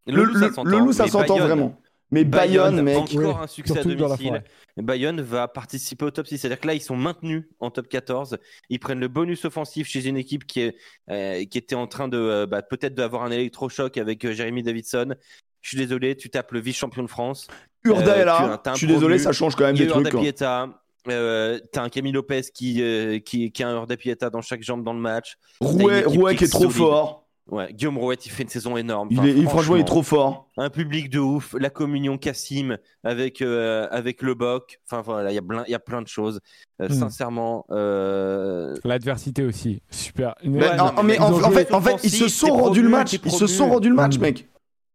Le, 0.06 0.14
Le, 0.16 0.22
loup, 0.24 0.92
ça 0.92 1.04
le- 1.04 1.10
s'entend. 1.10 1.20
mais 1.20 1.26
Bayonne- 1.26 1.46
vraiment. 1.46 1.80
Mais 2.12 2.22
Bayonne, 2.24 2.82
mec. 2.82 2.96
encore 2.98 3.16
Ouais, 3.16 3.42
un 3.42 3.46
succès 3.48 3.78
à 3.80 3.82
domicile. 3.82 4.44
Bayonne 4.76 5.20
va 5.22 5.48
participer 5.48 6.04
au 6.04 6.10
top 6.12 6.28
6. 6.28 6.38
C'est-à-dire 6.38 6.60
que 6.60 6.66
là, 6.68 6.74
ils 6.74 6.80
sont 6.82 6.94
maintenus 6.96 7.44
en 7.58 7.70
top 7.72 7.88
14. 7.88 8.38
Ils 8.70 8.78
prennent 8.78 9.00
le 9.00 9.08
bonus 9.08 9.44
offensif 9.44 9.88
chez 9.88 10.06
une 10.06 10.16
équipe 10.16 10.46
qui, 10.46 10.60
est, 10.60 10.76
euh, 11.10 11.44
qui 11.46 11.58
était 11.58 11.74
en 11.74 11.88
train 11.88 12.06
de 12.06 12.16
euh, 12.16 12.46
bah, 12.46 12.62
peut-être 12.62 12.94
d'avoir 12.94 13.24
un 13.24 13.30
électrochoc 13.32 13.96
avec 13.98 14.24
euh, 14.24 14.32
Jérémy 14.32 14.62
Davidson. 14.62 15.14
Je 15.62 15.68
suis 15.70 15.78
désolé, 15.78 16.14
tu 16.16 16.30
tapes 16.30 16.52
le 16.52 16.60
vice-champion 16.60 17.02
de 17.02 17.08
France. 17.08 17.48
Urda 17.84 18.12
Euh, 18.12 18.20
est 18.20 18.24
là. 18.24 18.62
Je 18.72 18.78
suis 18.78 18.86
désolé, 18.86 19.18
ça 19.18 19.32
change 19.32 19.56
quand 19.56 19.64
même 19.64 19.74
Il 19.74 19.80
y 19.80 19.82
a 19.82 19.86
des 19.86 19.90
trucs. 19.92 20.06
Urda 20.06 20.18
hein. 20.18 20.22
Pieta. 20.22 20.68
Euh, 21.08 21.58
t'as 21.72 21.82
un 21.82 21.88
Camille 21.88 22.12
Lopez 22.12 22.42
qui, 22.54 22.82
euh, 22.82 23.18
qui, 23.18 23.50
qui 23.52 23.62
a 23.64 23.68
un 23.68 23.74
Urda 23.74 23.96
Pieta 23.96 24.30
dans 24.30 24.42
chaque 24.42 24.62
jambe 24.62 24.84
dans 24.84 24.92
le 24.92 25.00
match. 25.00 25.36
Rouet, 25.60 26.04
Rouet 26.04 26.36
qui 26.36 26.44
est 26.44 26.46
est 26.46 26.50
trop 26.50 26.62
solide. 26.64 26.76
fort. 26.76 27.25
Ouais, 27.48 27.72
Guillaume 27.72 27.96
Rouet, 27.98 28.16
il 28.24 28.30
fait 28.30 28.42
une 28.42 28.48
saison 28.48 28.76
énorme. 28.76 29.06
Il 29.12 29.24
est, 29.24 29.42
franchement, 29.44 29.76
il 29.76 29.82
est 29.82 29.84
trop 29.84 30.02
fort. 30.02 30.48
un 30.56 30.68
public 30.68 31.08
de 31.10 31.20
ouf, 31.20 31.54
la 31.58 31.70
communion 31.70 32.18
Cassim 32.18 32.76
avec 33.04 33.40
euh, 33.40 33.86
avec 33.92 34.20
le 34.22 34.34
Boc. 34.34 34.80
Enfin 34.84 35.00
voilà, 35.00 35.30
il 35.30 35.34
y 35.36 35.38
a 35.38 35.42
plein 35.42 35.62
il 35.68 35.70
y 35.70 35.74
a 35.74 35.78
plein 35.78 36.02
de 36.02 36.08
choses. 36.08 36.40
Euh, 36.82 36.88
Hmm. 36.88 36.92
Sincèrement, 36.92 37.64
euh, 37.70 38.74
L'adversité 38.84 39.44
aussi. 39.44 39.80
Super. 39.90 40.34
Une- 40.42 40.56
Mais, 40.56 40.62
Ouais, 40.70 40.80
en, 40.80 40.86
non, 40.86 40.92
mais 40.96 41.02
mais 41.04 41.14
ils 41.14 41.20
en, 41.22 41.32
ont 41.32 41.36
en 41.36 41.40
joué 41.50 41.54
fait, 41.64 41.72
en 41.72 41.80
fait, 41.80 41.96
ils 42.02 42.10
se 42.10 42.26
sont 42.28 42.48
rendus 42.52 42.82
le 42.82 42.88
match. 42.88 43.12
Ils 43.24 43.30
se 43.30 43.46
sont 43.46 43.68
rendus 43.68 43.90
le 43.90 43.94
match, 43.94 44.18
mec. 44.18 44.48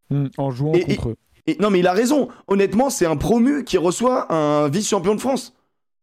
Hmm, 0.10 0.28
en 0.38 0.52
jouant 0.52 0.74
Et- 0.74 0.80
et- 0.92 0.96
contre 0.98 1.10
eux. 1.10 1.16
Et, 1.48 1.56
non, 1.60 1.70
mais 1.70 1.80
il 1.80 1.88
a 1.88 1.94
raison. 1.94 2.28
Honnêtement, 2.48 2.90
c'est 2.90 3.06
un 3.06 3.16
promu 3.18 3.64
qui 3.64 3.78
reçoit 3.78 4.32
un 4.32 4.68
vice-champion 4.68 5.16
de 5.16 5.22
France. 5.22 5.54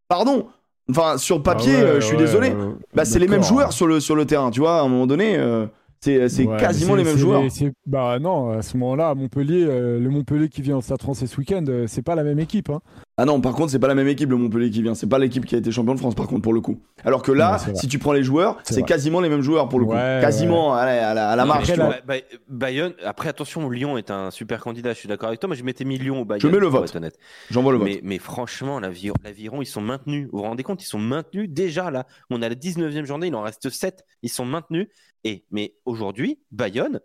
Pardon. 0.09 0.49
Enfin, 0.91 1.19
sur 1.19 1.43
papier, 1.43 1.75
Ah 1.77 1.81
ouais, 1.81 1.85
euh, 1.91 2.01
je 2.01 2.07
suis 2.07 2.17
ouais, 2.17 2.23
désolé. 2.23 2.51
euh, 2.51 2.73
Bah, 2.95 3.05
c'est 3.05 3.19
les 3.19 3.29
mêmes 3.29 3.43
joueurs 3.43 3.73
sur 3.75 3.87
le, 3.87 4.01
sur 4.01 4.17
le 4.17 4.25
terrain, 4.25 4.51
tu 4.51 4.61
vois. 4.61 4.79
À 4.79 4.83
un 4.83 4.89
moment 4.89 5.07
donné, 5.07 5.37
euh, 5.37 5.67
c'est 6.01 6.29
c'est 6.29 6.45
Ouais, 6.47 6.57
quasiment 6.59 6.93
mais 6.93 6.99
les 6.99 7.05
mêmes 7.05 7.15
c'est 7.15 7.21
joueurs. 7.21 7.43
c'est- 7.51 7.73
Bah 7.87 8.19
non, 8.21 8.51
à 8.51 8.63
ce 8.63 8.77
moment-là, 8.77 9.15
Montpellier, 9.15 9.65
euh, 9.69 9.99
le 9.99 10.11
Montpellier 10.11 10.49
qui 10.49 10.63
vient 10.63 10.77
au 10.77 10.81
Stade 10.81 11.01
français 11.03 11.27
ce 11.27 11.37
week-end, 11.39 11.65
euh, 11.69 11.87
c'est 11.87 12.03
pas 12.03 12.15
la 12.15 12.23
même 12.25 12.39
équipe. 12.39 12.71
Hein. 12.71 12.81
Ah 13.17 13.25
non, 13.25 13.41
par 13.41 13.53
contre, 13.55 13.71
c'est 13.73 13.79
pas 13.81 13.89
la 13.89 13.95
même 13.97 14.07
équipe, 14.09 14.31
le 14.31 14.37
Montpellier 14.37 14.71
qui 14.71 14.81
vient. 14.83 14.95
C'est 14.95 15.09
pas 15.09 15.19
l'équipe 15.19 15.45
qui 15.45 15.55
a 15.55 15.59
été 15.59 15.73
champion 15.73 15.95
de 15.95 15.99
France, 15.99 16.15
par 16.15 16.27
contre, 16.29 16.43
pour 16.43 16.53
le 16.53 16.61
coup. 16.61 16.79
Alors 17.05 17.23
que 17.23 17.33
là, 17.33 17.59
Ouais, 17.67 17.75
si 17.75 17.89
tu 17.89 17.99
prends 17.99 18.13
les 18.13 18.23
joueurs, 18.23 18.59
C'est 18.63 18.83
quasiment 18.85 19.21
les 19.21 19.29
mêmes 19.29 19.43
joueurs 19.43 19.69
pour 19.69 19.81
le 19.81 19.87
coup. 19.87 19.93
Ouais, 19.93 20.19
quasiment 20.21 20.75
à 20.75 20.87
la, 20.87 21.11
à 21.11 21.15
la- 21.15 21.31
à 21.31 21.37
la 21.37 21.45
marche, 21.45 21.69
mais 21.69 21.75
tu 21.75 21.81
Après, 21.81 21.97
vois. 21.97 22.07
Bay- 22.07 22.25
Bay- 22.31 22.39
Bayonne. 22.49 22.93
Après, 23.05 23.29
attention, 23.29 23.69
Lyon 23.69 23.99
est 23.99 24.11
un 24.11 24.31
super 24.31 24.61
candidat. 24.61 24.93
Je 24.93 24.99
suis 24.99 25.09
d'accord 25.09 25.29
avec 25.29 25.41
toi. 25.41 25.49
Moi, 25.49 25.57
je 25.57 25.65
m'étais 25.65 25.85
mis 25.85 25.99
Lyon 25.99 26.21
au 26.21 26.25
Bayonne. 26.25 26.41
Je 26.43 26.47
mets 26.47 26.61
le 26.61 26.69
pour 26.71 26.81
vote. 26.81 26.89
être 26.91 26.97
honnête. 26.97 27.19
J'envoie 27.51 27.73
le 27.73 27.79
vote. 27.79 27.89
Mais, 27.89 28.01
mais 28.05 28.19
franchement, 28.19 28.79
l'aviron, 28.79 29.17
l'aviron, 29.25 29.63
ils 29.63 29.67
sont 29.67 29.81
maintenus. 29.81 30.29
Vous 30.31 30.39
vous 30.39 30.45
rendez 30.45 30.63
compte, 30.63 30.83
ils 30.83 30.87
sont 30.87 30.99
maintenus 31.01 31.49
déjà 31.51 31.91
là. 31.91 32.07
On 32.31 32.41
a 32.43 32.49
la 32.49 32.55
19e 32.55 33.05
journée, 33.07 33.27
il 33.29 33.35
en 33.35 33.43
reste 33.43 33.69
7. 33.71 34.05
Ils 34.23 34.29
sont 34.31 34.45
maintenus. 34.45 34.87
Et 35.25 35.45
mais 35.51 35.75
aujourd'hui, 35.85 36.39
Bayonne, 36.51 37.01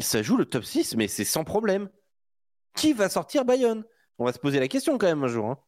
ça 0.00 0.22
joue 0.22 0.36
le 0.36 0.44
top 0.44 0.64
6, 0.64 0.96
mais 0.96 1.08
c'est 1.08 1.24
sans 1.24 1.44
problème. 1.44 1.88
Qui 2.74 2.92
va 2.92 3.08
sortir 3.08 3.44
Bayonne? 3.44 3.84
On 4.18 4.24
va 4.24 4.32
se 4.32 4.38
poser 4.38 4.58
la 4.60 4.68
question 4.68 4.98
quand 4.98 5.06
même 5.06 5.22
un 5.24 5.28
jour. 5.28 5.46
hein. 5.46 5.58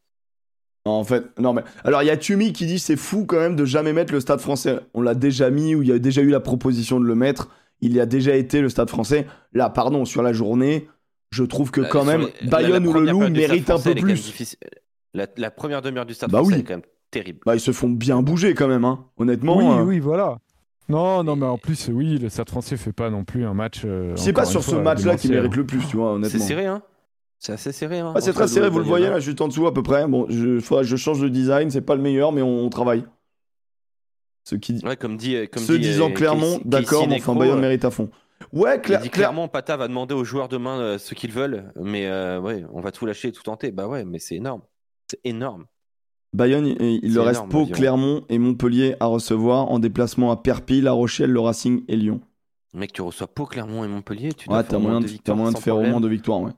En 0.86 1.04
fait, 1.04 1.24
non 1.38 1.52
mais. 1.54 1.62
Alors, 1.84 2.02
il 2.02 2.06
y 2.06 2.10
a 2.10 2.16
Tumi 2.16 2.52
qui 2.52 2.66
dit 2.66 2.78
c'est 2.78 2.96
fou 2.96 3.24
quand 3.24 3.38
même 3.38 3.56
de 3.56 3.64
jamais 3.64 3.92
mettre 3.92 4.12
le 4.12 4.20
stade 4.20 4.40
français. 4.40 4.80
On 4.92 5.00
l'a 5.00 5.14
déjà 5.14 5.50
mis, 5.50 5.74
ou 5.74 5.82
il 5.82 5.88
y 5.88 5.92
a 5.92 5.98
déjà 5.98 6.20
eu 6.22 6.28
la 6.30 6.40
proposition 6.40 7.00
de 7.00 7.06
le 7.06 7.14
mettre. 7.14 7.48
Il 7.80 7.92
y 7.94 8.00
a 8.00 8.06
déjà 8.06 8.34
été 8.36 8.60
le 8.60 8.68
stade 8.68 8.90
français. 8.90 9.26
Là, 9.52 9.70
pardon, 9.70 10.04
sur 10.04 10.22
la 10.22 10.32
journée, 10.32 10.88
je 11.30 11.42
trouve 11.44 11.70
que 11.70 11.80
Là, 11.82 11.88
quand 11.88 12.04
même, 12.04 12.28
les- 12.42 12.48
Bayonne 12.48 12.72
la- 12.72 12.78
la 12.80 12.86
ou 12.88 12.92
le 12.92 13.10
Loup 13.10 13.28
méritent 13.30 13.70
un 13.70 13.78
peu 13.78 13.94
plus. 13.94 14.56
La, 15.14 15.26
la 15.36 15.50
première 15.50 15.80
demi-heure 15.80 16.06
du 16.06 16.14
stade 16.14 16.30
Bah 16.30 16.38
français 16.40 16.54
oui. 16.56 16.60
est 16.60 16.64
quand 16.64 16.74
même 16.74 16.82
terrible. 17.10 17.40
Bah, 17.46 17.54
ils 17.54 17.60
se 17.60 17.72
font 17.72 17.88
bien 17.88 18.20
bouger 18.22 18.54
quand 18.54 18.68
même, 18.68 18.84
hein. 18.84 19.06
Honnêtement. 19.16 19.56
oui, 19.58 19.80
euh, 19.80 19.84
oui, 19.84 19.98
voilà. 20.00 20.38
Non, 20.88 21.24
non, 21.24 21.34
mais 21.36 21.46
en 21.46 21.56
plus, 21.58 21.88
oui, 21.92 22.18
le 22.18 22.28
Stade 22.28 22.50
français 22.50 22.76
fait 22.76 22.92
pas 22.92 23.08
non 23.10 23.24
plus 23.24 23.44
un 23.46 23.54
match. 23.54 23.82
euh, 23.84 24.14
C'est 24.16 24.32
pas 24.32 24.44
sur 24.44 24.62
ce 24.62 24.74
match-là 24.76 25.16
qui 25.16 25.28
mérite 25.28 25.54
le 25.56 25.64
plus, 25.66 25.86
tu 25.88 25.96
vois, 25.96 26.10
C'est 26.10 26.14
honnêtement. 26.16 26.44
serré, 26.44 26.66
hein 26.66 26.82
C'est 27.38 27.52
assez 27.52 27.72
serré. 27.72 27.98
Hein, 28.00 28.12
Ah, 28.14 28.20
c'est 28.20 28.32
très 28.32 28.48
serré, 28.48 28.68
vous 28.68 28.78
le 28.78 28.84
voyez 28.84 29.08
là, 29.08 29.18
juste 29.20 29.40
en 29.40 29.48
dessous 29.48 29.66
à 29.66 29.72
peu 29.74 29.82
près. 29.82 30.06
Bon, 30.06 30.26
je, 30.28 30.58
je 30.58 30.96
change 30.96 31.20
de 31.20 31.28
design, 31.28 31.70
c'est 31.70 31.80
pas 31.80 31.94
le 31.94 32.02
meilleur, 32.02 32.32
mais 32.32 32.42
on, 32.42 32.64
on 32.64 32.68
travaille. 32.70 33.04
Ce 34.44 34.56
qui, 34.56 34.78
Ouais, 34.84 34.96
comme 34.96 35.16
dit, 35.16 35.36
comme 35.50 35.62
ceux 35.62 35.78
dit, 35.78 35.88
disant 35.88 36.10
euh, 36.10 36.12
Clermont, 36.12 36.58
Casey- 36.58 36.62
d'accord, 36.66 37.08
mais 37.08 37.16
enfin 37.16 37.34
euh, 37.40 37.56
mérite 37.56 37.84
à 37.86 37.90
fond. 37.90 38.10
Ouais, 38.52 38.74
Il 38.76 38.80
Claire, 38.82 39.00
dit 39.00 39.08
Claire- 39.08 39.28
clairement, 39.30 39.48
Pata 39.48 39.78
va 39.78 39.88
demander 39.88 40.12
aux 40.14 40.24
joueurs 40.24 40.48
demain 40.48 40.78
euh, 40.78 40.98
ce 40.98 41.14
qu'ils 41.14 41.32
veulent, 41.32 41.72
mais 41.80 42.06
euh, 42.08 42.40
ouais, 42.40 42.62
on 42.74 42.82
va 42.82 42.92
tout 42.92 43.06
lâcher 43.06 43.28
et 43.28 43.32
tout 43.32 43.42
tenter. 43.42 43.72
Bah 43.72 43.88
ouais, 43.88 44.04
mais 44.04 44.18
c'est 44.18 44.34
énorme. 44.34 44.60
C'est 45.10 45.20
énorme. 45.24 45.64
Bayonne, 46.34 46.66
il, 46.66 47.14
leur 47.14 47.26
reste 47.26 47.48
Pau. 47.48 47.64
Clermont 47.66 48.24
et 48.28 48.38
Montpellier 48.38 48.96
à 48.98 49.06
recevoir 49.06 49.70
en 49.70 49.78
déplacement 49.78 50.32
à 50.32 50.36
Perpignan, 50.36 50.84
La 50.84 50.92
Rochelle, 50.92 51.30
le 51.30 51.38
Racing 51.38 51.84
et 51.86 51.96
Lyon. 51.96 52.20
Mec, 52.74 52.92
tu 52.92 53.02
reçois 53.02 53.28
Pau, 53.28 53.46
Clermont 53.46 53.84
et 53.84 53.88
Montpellier. 53.88 54.32
Tu 54.32 54.48
dois 54.48 54.58
Ouais, 54.58 54.64
moins 54.72 54.80
moyen, 54.80 55.00
de, 55.00 55.32
moyen 55.32 55.52
de 55.52 55.58
faire 55.58 55.76
au 55.76 55.84
moins 55.84 56.00
deux 56.00 56.08
victoires, 56.08 56.40
ouais. 56.40 56.50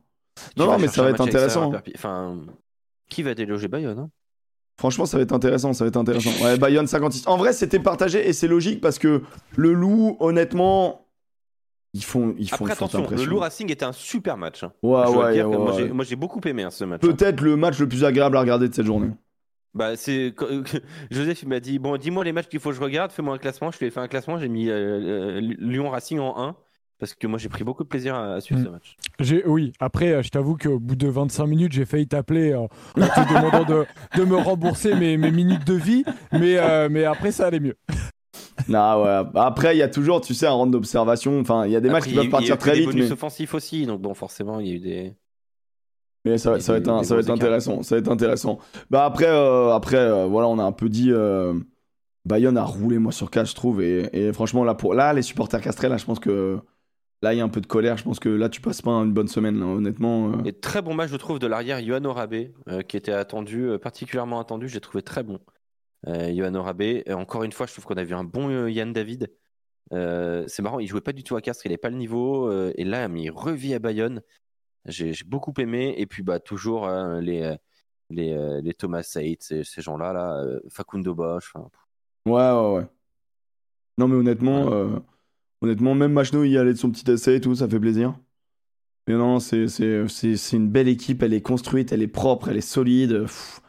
Tu 0.56 0.62
Non, 0.62 0.78
mais 0.78 0.88
ça 0.88 1.02
va 1.02 1.10
être 1.10 1.20
intéressant. 1.20 1.72
Enfin, 1.94 2.38
qui 3.10 3.22
va 3.22 3.34
déloger 3.34 3.68
Bayonne 3.68 3.98
hein? 3.98 4.10
Franchement, 4.78 5.06
ça 5.06 5.16
va 5.16 5.22
être 5.22 5.32
intéressant, 5.32 5.72
ça 5.72 5.84
va 5.84 5.88
être 5.88 5.96
intéressant. 5.96 6.30
Ouais, 6.42 6.58
Bayonne 6.58 6.86
56. 6.86 7.26
En 7.26 7.36
vrai, 7.38 7.52
c'était 7.54 7.78
partagé 7.78 8.28
et 8.28 8.32
c'est 8.34 8.48
logique 8.48 8.80
parce 8.80 8.98
que 8.98 9.22
le 9.56 9.72
Loup, 9.72 10.16
honnêtement, 10.20 11.06
ils 11.94 12.04
font, 12.04 12.34
ils 12.38 12.48
font 12.48 12.56
Après, 12.56 12.64
une 12.64 12.76
forte 12.76 12.80
attention, 12.94 12.98
le 13.00 13.04
impression. 13.06 13.30
Lou 13.30 13.38
Racing 13.38 13.72
était 13.72 13.86
un 13.86 13.92
super 13.92 14.36
match. 14.36 14.64
hein. 14.64 14.72
Ouais, 14.82 15.06
ouais, 15.06 15.42
ouais, 15.42 15.92
moi, 15.92 16.04
j'ai- 16.04 16.16
beaucoup 16.16 16.40
aimé 16.46 16.62
hein, 16.62 16.70
ce 16.70 16.84
match. 16.84 17.00
hein. 17.02 17.08
Peut-être 17.10 17.40
le 17.40 17.56
match 17.56 17.78
le 17.78 17.88
plus 17.88 18.04
agréable 18.04 18.36
à 18.36 18.40
regarder 18.40 18.68
de 18.68 18.74
cette 18.74 18.84
journée. 18.84 19.10
Bah, 19.76 19.94
c'est 19.96 20.34
Joseph 21.10 21.42
il 21.42 21.48
m'a 21.48 21.60
dit 21.60 21.78
bon 21.78 21.96
dis-moi 21.96 22.24
les 22.24 22.32
matchs 22.32 22.48
qu'il 22.48 22.60
faut 22.60 22.70
que 22.70 22.76
je 22.76 22.80
regarde 22.80 23.12
fais-moi 23.12 23.34
un 23.34 23.38
classement 23.38 23.70
je 23.70 23.78
lui 23.78 23.86
ai 23.86 23.90
fait 23.90 24.00
un 24.00 24.08
classement 24.08 24.38
j'ai 24.38 24.48
mis 24.48 24.68
euh, 24.68 25.36
euh, 25.38 25.40
Lyon 25.40 25.90
Racing 25.90 26.18
en 26.18 26.34
1 26.42 26.56
parce 26.98 27.14
que 27.14 27.26
moi 27.26 27.38
j'ai 27.38 27.50
pris 27.50 27.62
beaucoup 27.62 27.84
de 27.84 27.88
plaisir 27.88 28.14
à, 28.14 28.34
à 28.34 28.40
suivre 28.40 28.60
Mm. 28.60 28.64
ce 28.64 28.68
match 28.70 28.96
J'ai- 29.20 29.44
Oui, 29.46 29.72
après, 29.80 30.12
euh, 30.12 30.22
je 30.22 30.30
t'avoue 30.30 30.56
qu'au 30.56 30.78
bout 30.78 30.96
de 30.96 31.08
25 31.08 31.46
minutes, 31.46 31.72
j'ai 31.72 31.84
failli 31.84 32.06
t'appeler 32.06 32.52
euh, 32.52 32.60
en 32.60 32.68
te 32.94 33.28
demandant 33.34 33.64
de, 33.64 33.86
de 34.18 34.24
me 34.24 34.36
rembourser 34.36 34.94
mes, 34.94 35.16
mes 35.18 35.30
minutes 35.30 35.66
de 35.66 35.74
vie, 35.74 36.04
mais, 36.32 36.56
euh, 36.58 36.88
mais 36.90 37.04
après, 37.04 37.32
ça 37.32 37.46
allait 37.46 37.60
mieux. 37.60 37.76
Non, 38.68 39.02
ouais. 39.04 39.22
Après, 39.36 39.74
il 39.76 39.78
y 39.78 39.82
a 39.82 39.88
toujours, 39.88 40.20
tu 40.20 40.34
sais, 40.34 40.46
un 40.46 40.52
round 40.52 40.72
d'observation. 40.72 41.38
Enfin, 41.40 41.66
il 41.66 41.72
y 41.72 41.76
a 41.76 41.80
des 41.80 41.88
matchs 41.90 42.04
qui 42.04 42.10
il 42.10 42.16
y 42.16 42.18
a 42.18 42.22
peuvent 42.22 42.40
eu- 42.40 42.44
il 42.44 42.46
y 42.48 42.52
a 42.52 42.54
partir 42.54 42.54
eu 42.54 42.58
très 42.58 42.72
des 42.72 42.78
vite, 42.80 42.86
bonus 42.90 43.06
mais, 43.06 43.12
offensifs 43.12 43.54
aussi 43.54 43.86
donc 43.86 44.00
bon 44.02 44.14
forcément 44.14 44.60
il 44.60 44.66
y 44.68 44.70
a 44.72 44.74
eu 44.74 44.78
des 44.80 45.14
mais 46.26 46.38
ça, 46.38 46.50
va- 46.52 46.60
ça 46.60 46.76
être, 46.76 46.88
un- 46.88 47.02
ça 47.02 47.14
va 47.14 47.20
être 47.20 47.30
intéressant. 47.30 47.82
Ça 47.82 47.94
va 47.94 48.00
être 48.00 48.10
intéressant. 48.10 48.58
Bah 48.90 49.04
après, 49.04 49.26
euh, 49.28 49.72
après, 49.72 49.96
euh, 49.96 50.26
voilà, 50.26 50.48
on 50.48 50.58
a 50.58 50.62
un 50.64 50.72
peu 50.72 50.88
dit. 50.88 51.10
euh, 51.12 51.54
Bayonne 52.24 52.56
a 52.58 52.64
roulé 52.64 52.98
moi 52.98 53.12
sur 53.12 53.30
4 53.30 53.46
je 53.48 53.54
trouve 53.54 53.80
et, 53.80 54.08
et 54.12 54.32
franchement 54.32 54.64
là 54.64 54.74
pour 54.74 54.94
là 54.94 55.12
les 55.12 55.22
supporters 55.22 55.60
castrés 55.60 55.88
là 55.88 55.96
je 55.96 56.04
pense 56.04 56.18
que 56.18 56.58
là 57.22 57.32
il 57.32 57.36
y 57.38 57.40
a 57.40 57.44
un 57.44 57.48
peu 57.48 57.60
de 57.60 57.68
colère 57.68 57.96
je 57.96 58.02
pense 58.02 58.18
que 58.18 58.28
là 58.28 58.48
tu 58.48 58.60
passes 58.60 58.82
pas 58.82 58.90
une 58.90 59.12
bonne 59.12 59.28
semaine 59.28 59.60
là, 59.60 59.66
honnêtement 59.66 60.42
et 60.44 60.52
très 60.52 60.82
bon 60.82 60.92
match 60.92 61.08
je 61.10 61.16
trouve 61.16 61.38
de 61.38 61.46
l'arrière 61.46 61.78
Yohan 61.78 62.04
Orabe 62.04 62.34
euh, 62.66 62.82
qui 62.82 62.96
était 62.96 63.12
attendu 63.12 63.68
particulièrement 63.80 64.40
attendu 64.40 64.68
j'ai 64.68 64.80
trouvé 64.80 65.02
très 65.02 65.22
bon 65.22 65.38
Yohan 66.08 66.56
Orabe 66.56 66.82
Et 66.82 67.12
encore 67.12 67.44
une 67.44 67.52
fois 67.52 67.66
je 67.66 67.72
trouve 67.74 67.84
qu'on 67.84 67.94
a 67.96 68.02
vu 68.02 68.14
un 68.14 68.24
bon 68.24 68.66
Yann 68.66 68.92
David 68.92 69.30
c'est 69.92 70.62
marrant 70.62 70.80
il 70.80 70.88
jouait 70.88 71.00
pas 71.00 71.12
du 71.12 71.22
tout 71.22 71.36
à 71.36 71.40
Castres 71.40 71.64
il 71.66 71.68
avait 71.68 71.76
pas 71.78 71.90
le 71.90 71.96
niveau 71.96 72.50
et 72.72 72.82
là 72.82 73.06
mais 73.06 73.22
il 73.22 73.30
revit 73.30 73.72
à 73.74 73.78
Bayonne 73.78 74.20
j'ai 74.88 75.12
beaucoup 75.26 75.52
aimé 75.58 75.94
et 75.98 76.06
puis 76.06 76.22
bah 76.22 76.40
toujours 76.40 76.86
euh, 76.86 77.20
les 77.20 77.42
euh, 77.42 77.56
les, 78.10 78.32
euh, 78.34 78.60
les 78.62 78.74
Thomas 78.74 79.02
Saïd 79.02 79.42
ces, 79.42 79.64
ces 79.64 79.82
gens 79.82 79.96
là 79.98 80.40
euh, 80.42 80.60
Facundo 80.70 81.14
Bosch 81.14 81.52
enfin, 81.54 81.68
ouais 82.26 82.32
ouais 82.32 82.74
ouais 82.76 82.86
non 83.98 84.08
mais 84.08 84.16
honnêtement 84.16 84.66
Ouais. 84.66 84.72
euh, 84.74 85.00
honnêtement 85.62 85.94
même 85.94 86.12
Machno 86.12 86.44
y 86.44 86.58
allait 86.58 86.72
de 86.74 86.78
son 86.78 86.90
petit 86.90 87.10
essai 87.10 87.36
et 87.36 87.40
tout 87.40 87.54
ça 87.54 87.68
fait 87.68 87.80
plaisir 87.80 88.14
mais 89.08 89.14
non 89.14 89.40
c'est 89.40 89.68
c'est 89.68 90.08
c'est 90.08 90.36
c'est 90.36 90.56
une 90.56 90.70
belle 90.70 90.88
équipe 90.88 91.22
elle 91.22 91.34
est 91.34 91.42
construite 91.42 91.92
elle 91.92 92.02
est 92.02 92.08
propre 92.08 92.48
elle 92.50 92.56
est 92.58 92.60
solide 92.60 93.22
Pff, 93.22 93.60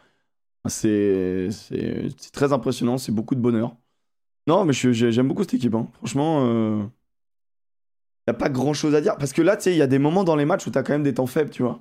C'est 0.68 1.50
très 2.32 2.52
impressionnant, 2.52 2.98
c'est 2.98 3.12
beaucoup 3.12 3.34
de 3.34 3.40
bonheur. 3.40 3.76
Non, 4.46 4.64
mais 4.64 4.72
j'aime 4.74 5.28
beaucoup 5.28 5.42
cette 5.42 5.54
équipe. 5.54 5.74
hein. 5.74 5.88
Franchement, 5.94 6.90
n'y 8.28 8.36
a 8.36 8.38
pas 8.38 8.48
grand 8.48 8.72
chose 8.74 8.94
à 8.94 9.00
dire. 9.00 9.16
Parce 9.16 9.32
que 9.32 9.42
là, 9.42 9.56
tu 9.56 9.64
sais, 9.64 9.72
il 9.72 9.78
y 9.78 9.82
a 9.82 9.86
des 9.86 9.98
moments 9.98 10.24
dans 10.24 10.36
les 10.36 10.44
matchs 10.44 10.66
où 10.66 10.70
tu 10.70 10.78
as 10.78 10.82
quand 10.82 10.92
même 10.92 11.02
des 11.02 11.14
temps 11.14 11.26
faibles, 11.26 11.50
tu 11.50 11.62
vois. 11.62 11.80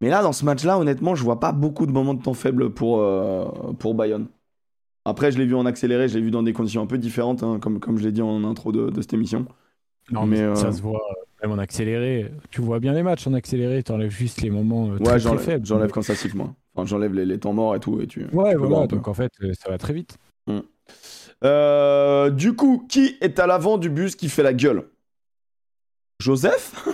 Mais 0.00 0.08
là, 0.08 0.22
dans 0.22 0.32
ce 0.32 0.44
match-là, 0.44 0.78
honnêtement, 0.78 1.14
je 1.14 1.22
vois 1.22 1.40
pas 1.40 1.52
beaucoup 1.52 1.86
de 1.86 1.92
moments 1.92 2.14
de 2.14 2.22
temps 2.22 2.34
faibles 2.34 2.70
pour, 2.70 3.00
euh, 3.00 3.44
pour 3.78 3.94
Bayonne. 3.94 4.28
Après, 5.04 5.30
je 5.32 5.38
l'ai 5.38 5.46
vu 5.46 5.54
en 5.54 5.66
accéléré, 5.66 6.08
je 6.08 6.14
l'ai 6.14 6.20
vu 6.22 6.30
dans 6.30 6.42
des 6.42 6.52
conditions 6.52 6.82
un 6.82 6.86
peu 6.86 6.98
différentes, 6.98 7.42
hein, 7.42 7.58
comme, 7.60 7.80
comme 7.80 7.98
je 7.98 8.04
l'ai 8.04 8.12
dit 8.12 8.22
en 8.22 8.44
intro 8.44 8.72
de, 8.72 8.90
de 8.90 9.00
cette 9.00 9.12
émission. 9.14 9.46
Non, 10.10 10.24
Mais, 10.26 10.36
mais, 10.38 10.42
euh, 10.42 10.54
ça 10.54 10.72
se 10.72 10.80
voit 10.82 11.00
euh, 11.10 11.46
même 11.48 11.52
en 11.58 11.60
accéléré. 11.60 12.30
Tu 12.50 12.60
vois 12.60 12.80
bien 12.80 12.92
les 12.92 13.02
matchs 13.02 13.26
en 13.26 13.32
accéléré, 13.34 13.82
t'enlèves 13.82 14.10
juste 14.10 14.40
les 14.42 14.50
moments 14.50 14.86
très, 14.88 14.98
Ouais, 14.98 15.04
très 15.04 15.18
j'enlève 15.20 15.40
faibles. 15.42 15.66
j'enlève 15.66 15.90
quand 15.90 16.02
ça 16.02 16.14
siffle, 16.14 16.36
moi. 16.36 16.54
Enfin, 16.74 16.86
j'enlève 16.86 17.12
les, 17.14 17.24
les 17.26 17.38
temps 17.38 17.52
morts 17.52 17.74
et 17.76 17.80
tout. 17.80 18.00
Et 18.00 18.06
tu, 18.06 18.24
Ouais, 18.32 18.52
tu 18.52 18.56
voilà, 18.58 18.86
donc 18.86 19.08
en 19.08 19.14
fait, 19.14 19.32
ça 19.58 19.70
va 19.70 19.78
très 19.78 19.92
vite. 19.92 20.16
Euh, 21.44 22.30
du 22.30 22.54
coup, 22.54 22.86
qui 22.88 23.16
est 23.20 23.38
à 23.38 23.46
l'avant 23.46 23.78
du 23.78 23.88
bus 23.90 24.16
qui 24.16 24.28
fait 24.28 24.42
la 24.42 24.52
gueule? 24.52 24.84
Joseph 26.20 26.74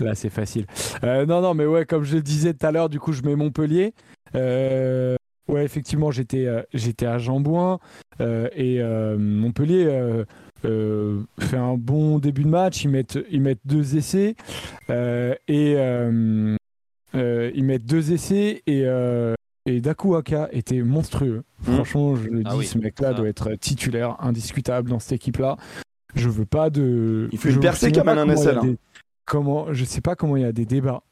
Là, 0.00 0.14
c'est 0.14 0.30
facile. 0.30 0.66
Euh, 1.04 1.26
non, 1.26 1.40
non, 1.40 1.54
mais 1.54 1.66
ouais, 1.66 1.84
comme 1.84 2.02
je 2.04 2.16
le 2.16 2.22
disais 2.22 2.54
tout 2.54 2.66
à 2.66 2.72
l'heure, 2.72 2.88
du 2.88 2.98
coup, 2.98 3.12
je 3.12 3.22
mets 3.22 3.36
Montpellier. 3.36 3.92
Euh, 4.34 5.16
ouais, 5.48 5.64
effectivement, 5.64 6.10
j'étais 6.10 6.46
euh, 6.46 6.62
j'étais 6.72 7.06
à 7.06 7.18
Jambouin 7.18 7.78
euh, 8.20 8.48
et 8.54 8.80
euh, 8.80 9.16
Montpellier 9.18 9.84
euh, 9.86 10.24
euh, 10.64 11.20
fait 11.38 11.58
un 11.58 11.76
bon 11.76 12.18
début 12.18 12.44
de 12.44 12.48
match. 12.48 12.82
Ils 12.84 12.88
mettent, 12.88 13.18
ils 13.30 13.40
mettent 13.42 13.60
deux 13.64 13.96
essais 13.96 14.34
euh, 14.90 15.34
et 15.46 15.74
euh, 15.76 16.56
euh, 17.14 17.50
ils 17.54 17.64
mettent 17.64 17.86
deux 17.86 18.12
essais 18.12 18.62
et, 18.66 18.82
euh, 18.86 19.34
et 19.66 19.80
Dakuaka 19.80 20.48
était 20.52 20.82
monstrueux. 20.82 21.42
Mhm. 21.66 21.74
Franchement, 21.74 22.16
je 22.16 22.28
le 22.28 22.42
Ah 22.46 22.50
dis, 22.52 22.56
oui, 22.56 22.66
ce 22.66 22.78
mec-là 22.78 23.08
ça. 23.10 23.14
doit 23.14 23.28
être 23.28 23.52
titulaire, 23.54 24.16
indiscutable 24.20 24.88
dans 24.88 24.98
cette 24.98 25.12
équipe-là. 25.12 25.56
Je 26.14 26.28
veux 26.28 26.46
pas 26.46 26.70
de. 26.70 27.28
Il 27.32 27.38
fait 27.38 27.50
une 27.52 27.60
percée 27.60 27.90
qui 27.92 28.00
amène 28.00 28.18
un 28.18 28.74
comment 29.24 29.68
hein. 29.68 29.72
je 29.72 29.84
sais 29.84 30.00
pas 30.00 30.14
comment 30.16 30.36
il 30.36 30.42
y 30.42 30.46
a 30.46 30.52
des 30.52 30.66
débats. 30.66 31.02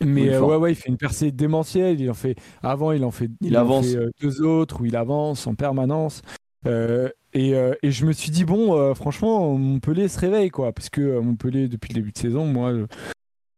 Mais 0.00 0.34
euh, 0.34 0.40
ouais, 0.40 0.56
ouais, 0.56 0.72
il 0.72 0.74
fait 0.74 0.88
une 0.88 0.96
percée 0.96 1.30
démentielle. 1.30 2.00
Il 2.00 2.10
en 2.10 2.14
fait 2.14 2.36
avant, 2.62 2.92
il 2.92 3.04
en 3.04 3.10
fait, 3.10 3.30
Il 3.40 3.56
avance. 3.56 3.86
fait, 3.90 3.96
euh, 3.96 4.10
deux 4.20 4.42
autres 4.42 4.80
où 4.80 4.84
il 4.84 4.96
avance 4.96 5.46
en 5.46 5.54
permanence. 5.54 6.22
Euh, 6.66 7.08
et, 7.32 7.54
euh, 7.54 7.74
et 7.82 7.90
je 7.90 8.06
me 8.06 8.12
suis 8.12 8.30
dit 8.30 8.44
bon, 8.44 8.76
euh, 8.76 8.94
franchement, 8.94 9.56
Montpellier 9.56 10.08
se 10.08 10.18
réveille 10.18 10.50
quoi, 10.50 10.72
parce 10.72 10.88
que 10.90 11.00
euh, 11.00 11.20
Montpellier 11.20 11.68
depuis 11.68 11.92
le 11.92 12.00
début 12.00 12.12
de 12.12 12.18
saison, 12.18 12.46
moi, 12.46 12.72
je, 12.74 12.84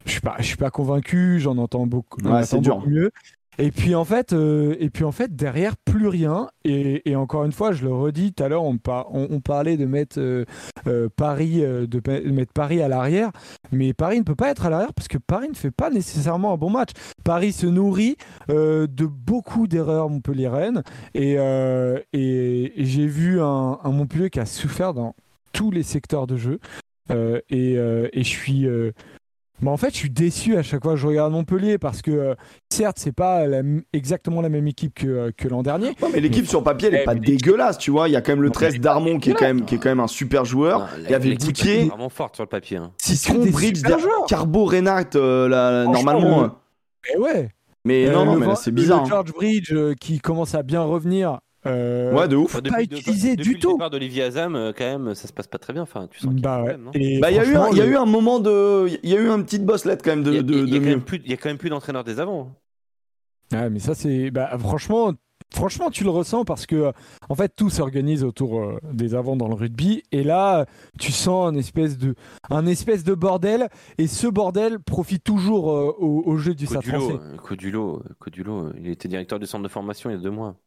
je 0.05 0.11
suis 0.11 0.21
pas, 0.21 0.35
je 0.39 0.43
suis 0.43 0.57
pas 0.57 0.69
convaincu. 0.69 1.39
J'en 1.39 1.57
entends 1.57 1.87
beaucoup, 1.87 2.21
Ouais, 2.21 2.43
c'est 2.43 2.59
dur. 2.59 2.77
beaucoup 2.77 2.89
mieux. 2.89 3.11
Et 3.59 3.71
puis 3.71 3.95
en 3.95 4.05
fait, 4.05 4.33
euh, 4.33 4.75
et 4.79 4.89
puis 4.89 5.03
en 5.03 5.11
fait 5.11 5.35
derrière 5.35 5.77
plus 5.77 6.07
rien. 6.07 6.49
Et, 6.63 7.15
encore 7.15 7.45
une 7.45 7.53
fois, 7.53 7.71
je 7.71 7.85
le 7.85 7.93
redis 7.93 8.33
tout 8.33 8.43
à 8.43 8.49
l'heure, 8.49 8.63
on, 8.63 8.77
par- 8.77 9.13
on, 9.15 9.27
on 9.31 9.39
parlait 9.39 9.77
de 9.77 9.85
mettre 9.85 10.19
euh, 10.19 10.43
euh, 10.85 11.07
Paris, 11.15 11.61
de 11.61 12.29
mettre 12.29 12.51
Paris 12.51 12.81
à 12.81 12.89
l'arrière, 12.89 13.31
mais 13.71 13.93
Paris 13.93 14.19
ne 14.19 14.23
peut 14.23 14.35
pas 14.35 14.49
être 14.49 14.65
à 14.65 14.69
l'arrière 14.69 14.93
parce 14.93 15.07
que 15.07 15.17
Paris 15.17 15.47
ne 15.49 15.55
fait 15.55 15.71
pas 15.71 15.89
nécessairement 15.89 16.53
un 16.53 16.57
bon 16.57 16.69
match. 16.69 16.89
Paris 17.23 17.53
se 17.53 17.65
nourrit 17.65 18.17
de 18.49 19.05
beaucoup 19.05 19.67
d'erreurs 19.67 20.09
montpelliéraines 20.09 20.83
et, 21.13 21.37
j'ai 22.13 23.07
vu 23.07 23.41
un, 23.41 23.79
Montpellier 23.85 24.29
qui 24.29 24.39
a 24.39 24.45
souffert 24.45 24.93
dans 24.93 25.15
tous 25.53 25.71
les 25.71 25.83
secteurs 25.83 26.27
de 26.27 26.35
jeu. 26.35 26.59
Et, 27.49 27.75
je 27.77 28.21
suis 28.23 28.67
bah, 29.61 29.71
en 29.71 29.77
fait, 29.77 29.91
je 29.91 29.97
suis 29.97 30.09
déçu 30.09 30.55
à 30.57 30.63
chaque 30.63 30.83
fois 30.83 30.93
que 30.93 30.99
je 30.99 31.07
regarde 31.07 31.31
Montpellier 31.31 31.77
parce 31.77 32.01
que, 32.01 32.11
euh, 32.11 32.35
certes, 32.71 32.97
c'est 32.99 33.11
pas 33.11 33.47
la 33.47 33.61
exactement 33.93 34.41
la 34.41 34.49
même 34.49 34.67
équipe 34.67 34.93
que, 34.93 35.07
euh, 35.07 35.31
que 35.35 35.47
l'an 35.47 35.63
dernier. 35.63 35.89
Ouais, 36.01 36.09
mais 36.13 36.19
l'équipe 36.19 36.43
Mais- 36.43 36.49
sur 36.49 36.63
papier, 36.63 36.89
elle 36.89 36.95
est 36.95 37.01
Eh, 37.01 37.05
pas 37.05 37.13
mais- 37.15 37.19
dégueulasse, 37.21 37.77
tu 37.77 37.89
vois. 37.91 38.07
Il 38.07 38.11
y 38.11 38.15
a 38.15 38.21
quand 38.21 38.33
même 38.33 38.41
le 38.41 38.49
Non, 38.49 38.53
13 38.53 38.73
mais- 38.73 38.79
d'Armon 38.79 39.19
qui 39.19 39.31
est 39.31 39.33
quand 39.33 39.45
même 39.45 39.65
qui 39.65 39.75
est 39.75 39.77
quand 39.79 39.89
même 39.89 39.99
un 39.99 40.07
super 40.07 40.45
joueur. 40.45 40.79
Non, 40.81 40.85
Il 41.05 41.09
y 41.09 41.13
avait 41.13 41.35
Boutier. 41.35 41.85
vraiment 41.85 42.09
forte 42.09 42.35
sur 42.35 42.43
le 42.43 42.49
papier. 42.49 42.77
hein. 42.77 42.91
Der- 43.83 43.99
joueurs. 43.99 44.25
Carbo, 44.27 44.65
Reinhardt, 44.65 45.15
euh, 45.15 45.47
là, 45.47 45.85
normalement. 45.85 46.41
le- 46.41 46.45
euh, 46.45 46.49
Mais 47.15 47.17
ouais. 47.23 47.49
Mais 47.85 48.05
Euh, 48.07 48.11
non, 48.11 48.25
non, 48.25 48.35
mais 48.35 48.55
c'est 48.55 48.71
bizarre. 48.71 49.03
hein. 49.03 49.05
George 49.07 49.31
Bridge 49.33 49.71
euh, 49.71 49.93
qui 49.99 50.19
commence 50.19 50.53
à 50.55 50.61
bien 50.63 50.81
revenir. 50.81 51.39
Euh, 51.67 52.13
Ouais, 52.13 52.27
de 52.27 52.35
ouf. 52.35 52.45
Enfin, 52.55 52.61
pas 52.69 52.77
de- 52.77 52.83
utilisé 52.83 53.35
depuis 53.35 53.49
du 53.49 53.53
le 53.55 53.59
tout. 53.59 53.71
départ 53.73 53.89
d'Olivier 53.89 54.23
Azam, 54.23 54.55
euh, 54.55 54.71
quand 54.77 54.83
même, 54.85 55.13
ça 55.15 55.27
se 55.27 55.33
passe 55.33 55.47
pas 55.47 55.57
très 55.57 55.73
bien. 55.73 55.83
Enfin, 55.83 56.07
tu 56.09 56.19
sens 56.19 56.29
qu'il 56.33 56.43
y 56.43 56.45
a 56.45 56.49
Bah 56.57 56.63
ouais. 56.63 56.77
Bah, 57.19 57.31
il 57.31 57.35
y 57.35 57.39
a 57.39 57.45
eu 57.45 57.55
un, 57.55 57.61
franchement, 57.61 57.67
il 57.71 57.77
y 57.77 57.81
a 57.81 57.85
le- 57.85 57.91
eu 57.91 57.95
un 57.97 58.05
moment 58.05 58.39
de, 58.39 58.87
il 59.03 59.09
y 59.09 59.15
a 59.15 59.19
eu 59.21 59.29
un 59.29 59.41
petit 59.41 59.59
bosselette 59.59 60.01
quand 60.03 60.11
même 60.11 60.23
de, 60.23 60.31
Il 60.33 60.37
y 60.39 60.43
de, 60.43 60.53
y 60.55 60.59
a 60.59 60.65
de 60.65 60.77
quand 60.79 60.85
même 60.85 60.93
mieux. 60.99 61.05
plus- 61.05 61.21
il 61.25 61.31
y 61.31 61.33
a 61.33 61.37
quand 61.37 61.49
même 61.49 61.57
plus 61.57 61.69
d'entraîneurs 61.69 62.03
des 62.03 62.19
avant. 62.19 62.51
Ouais, 63.53 63.69
mais 63.69 63.79
ça 63.79 63.95
c'est, 63.95 64.29
bah, 64.29 64.57
franchement, 64.59 65.13
franchement, 65.53 65.89
tu 65.89 66.03
le 66.03 66.09
ressens 66.09 66.43
parce 66.43 66.65
que, 66.65 66.91
en 67.29 67.35
fait, 67.35 67.53
tout 67.55 67.69
s'organise 67.69 68.25
autour 68.25 68.59
euh, 68.59 68.77
des 68.91 69.15
avants 69.15 69.37
dans 69.37 69.47
le 69.47 69.53
rugby. 69.53 70.03
Et 70.11 70.23
là, 70.23 70.65
tu 70.99 71.13
sens 71.13 71.47
un 71.47 71.55
espèce 71.55 71.97
de, 71.97 72.15
un 72.49 72.65
espèce 72.65 73.05
de 73.05 73.13
bordel. 73.13 73.69
Et 73.97 74.07
ce 74.07 74.27
bordel 74.27 74.79
profite 74.81 75.23
toujours 75.23 75.71
euh, 75.71 75.95
au, 75.97 76.23
au 76.25 76.35
jeu 76.37 76.53
du 76.55 76.65
Stade 76.65 76.83
Codulo, 76.83 76.99
français. 76.99 77.37
Codulo, 77.37 78.03
Codulo, 78.19 78.65
euh, 78.65 78.73
il 78.81 78.89
était 78.89 79.07
directeur 79.07 79.39
du 79.39 79.45
centre 79.45 79.63
de 79.63 79.69
formation 79.69 80.09
il 80.09 80.13
y 80.13 80.19
a 80.19 80.21
deux 80.21 80.29
mois. 80.31 80.57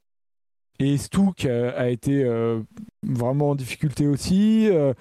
Et 0.78 0.96
Stouk 0.96 1.44
a 1.44 1.90
été 1.90 2.24
euh, 2.24 2.60
vraiment 3.02 3.50
en 3.50 3.54
difficulté 3.54 4.06
aussi. 4.06 4.68
euh, 4.70 4.94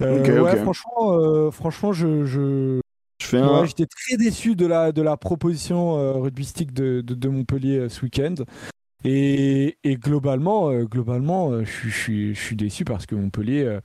euh, 0.00 0.42
ouais, 0.42 0.56
franchement, 0.56 1.50
franchement, 1.50 1.92
je, 1.92 2.24
je, 2.24 2.80
fais 3.20 3.38
un. 3.38 3.60
Ouais, 3.60 3.66
j'étais 3.66 3.86
très 3.86 4.16
déçu 4.16 4.56
de 4.56 4.66
la, 4.66 4.92
de 4.92 5.02
la 5.02 5.16
proposition 5.16 5.98
euh, 5.98 6.12
rugbystique 6.12 6.72
de, 6.72 7.02
de, 7.02 7.14
de 7.14 7.28
Montpellier 7.28 7.78
euh, 7.78 7.88
ce 7.88 8.02
week-end. 8.02 8.34
Et, 9.04 9.78
et 9.84 9.96
globalement, 9.96 10.70
euh, 10.70 10.84
globalement 10.84 11.64
je 11.64 11.88
suis 12.34 12.56
déçu 12.56 12.84
parce 12.84 13.06
que 13.06 13.14
Montpellier. 13.14 13.78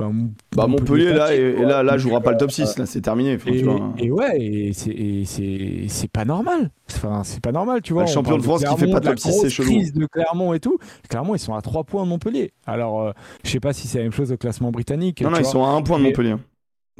Euh, 0.00 0.04
bah, 0.08 0.10
Bah 0.56 0.66
Montpellier 0.66 1.12
là 1.12 1.34
et, 1.34 1.38
et 1.40 1.64
là 1.64 1.82
là 1.82 1.96
jouera 1.98 2.20
pas 2.20 2.32
le 2.32 2.38
top 2.38 2.48
euh, 2.48 2.52
6 2.52 2.78
là 2.78 2.86
c'est 2.86 3.00
terminé. 3.00 3.34
Enfin, 3.36 3.50
Et, 3.52 3.58
tu 3.58 3.64
vois. 3.64 3.94
et 3.98 4.10
ouais, 4.10 4.40
et 4.40 4.72
c'est- 4.72 4.90
et 4.90 5.24
c'est 5.24 5.84
c'est 5.88 6.10
pas 6.10 6.24
normal. 6.24 6.70
Enfin, 6.90 7.22
c'est 7.24 7.40
pas 7.42 7.52
normal, 7.52 7.82
tu 7.82 7.92
vois. 7.92 8.02
Le 8.04 8.08
on 8.08 8.12
champion 8.12 8.36
de 8.36 8.42
France 8.42 8.64
qui 8.64 8.76
fait 8.76 8.90
pas 8.90 9.00
de 9.00 9.06
top 9.08 9.18
6, 9.18 9.32
c'est 9.32 9.50
chelou. 9.50 9.68
crise 9.70 9.92
de 9.92 10.06
Clermont 10.06 10.52
et 10.54 10.60
tout. 10.60 10.78
Clermont, 11.08 11.34
ils 11.34 11.38
sont 11.38 11.54
à 11.54 11.62
3 11.62 11.84
points 11.84 12.04
de 12.04 12.08
Montpellier. 12.08 12.52
Alors, 12.66 13.00
euh, 13.02 13.12
je 13.44 13.50
sais 13.50 13.60
pas 13.60 13.72
si 13.72 13.86
c'est 13.88 13.98
la 13.98 14.04
même 14.04 14.12
chose 14.12 14.32
au 14.32 14.36
classement 14.36 14.70
britannique. 14.72 15.20
Non 15.22 15.30
non 15.30 15.38
ils 15.38 15.44
sont 15.44 15.64
à 15.64 15.68
un 15.68 15.82
point 15.82 15.98
de 15.98 16.04
Montpellier. 16.04 16.36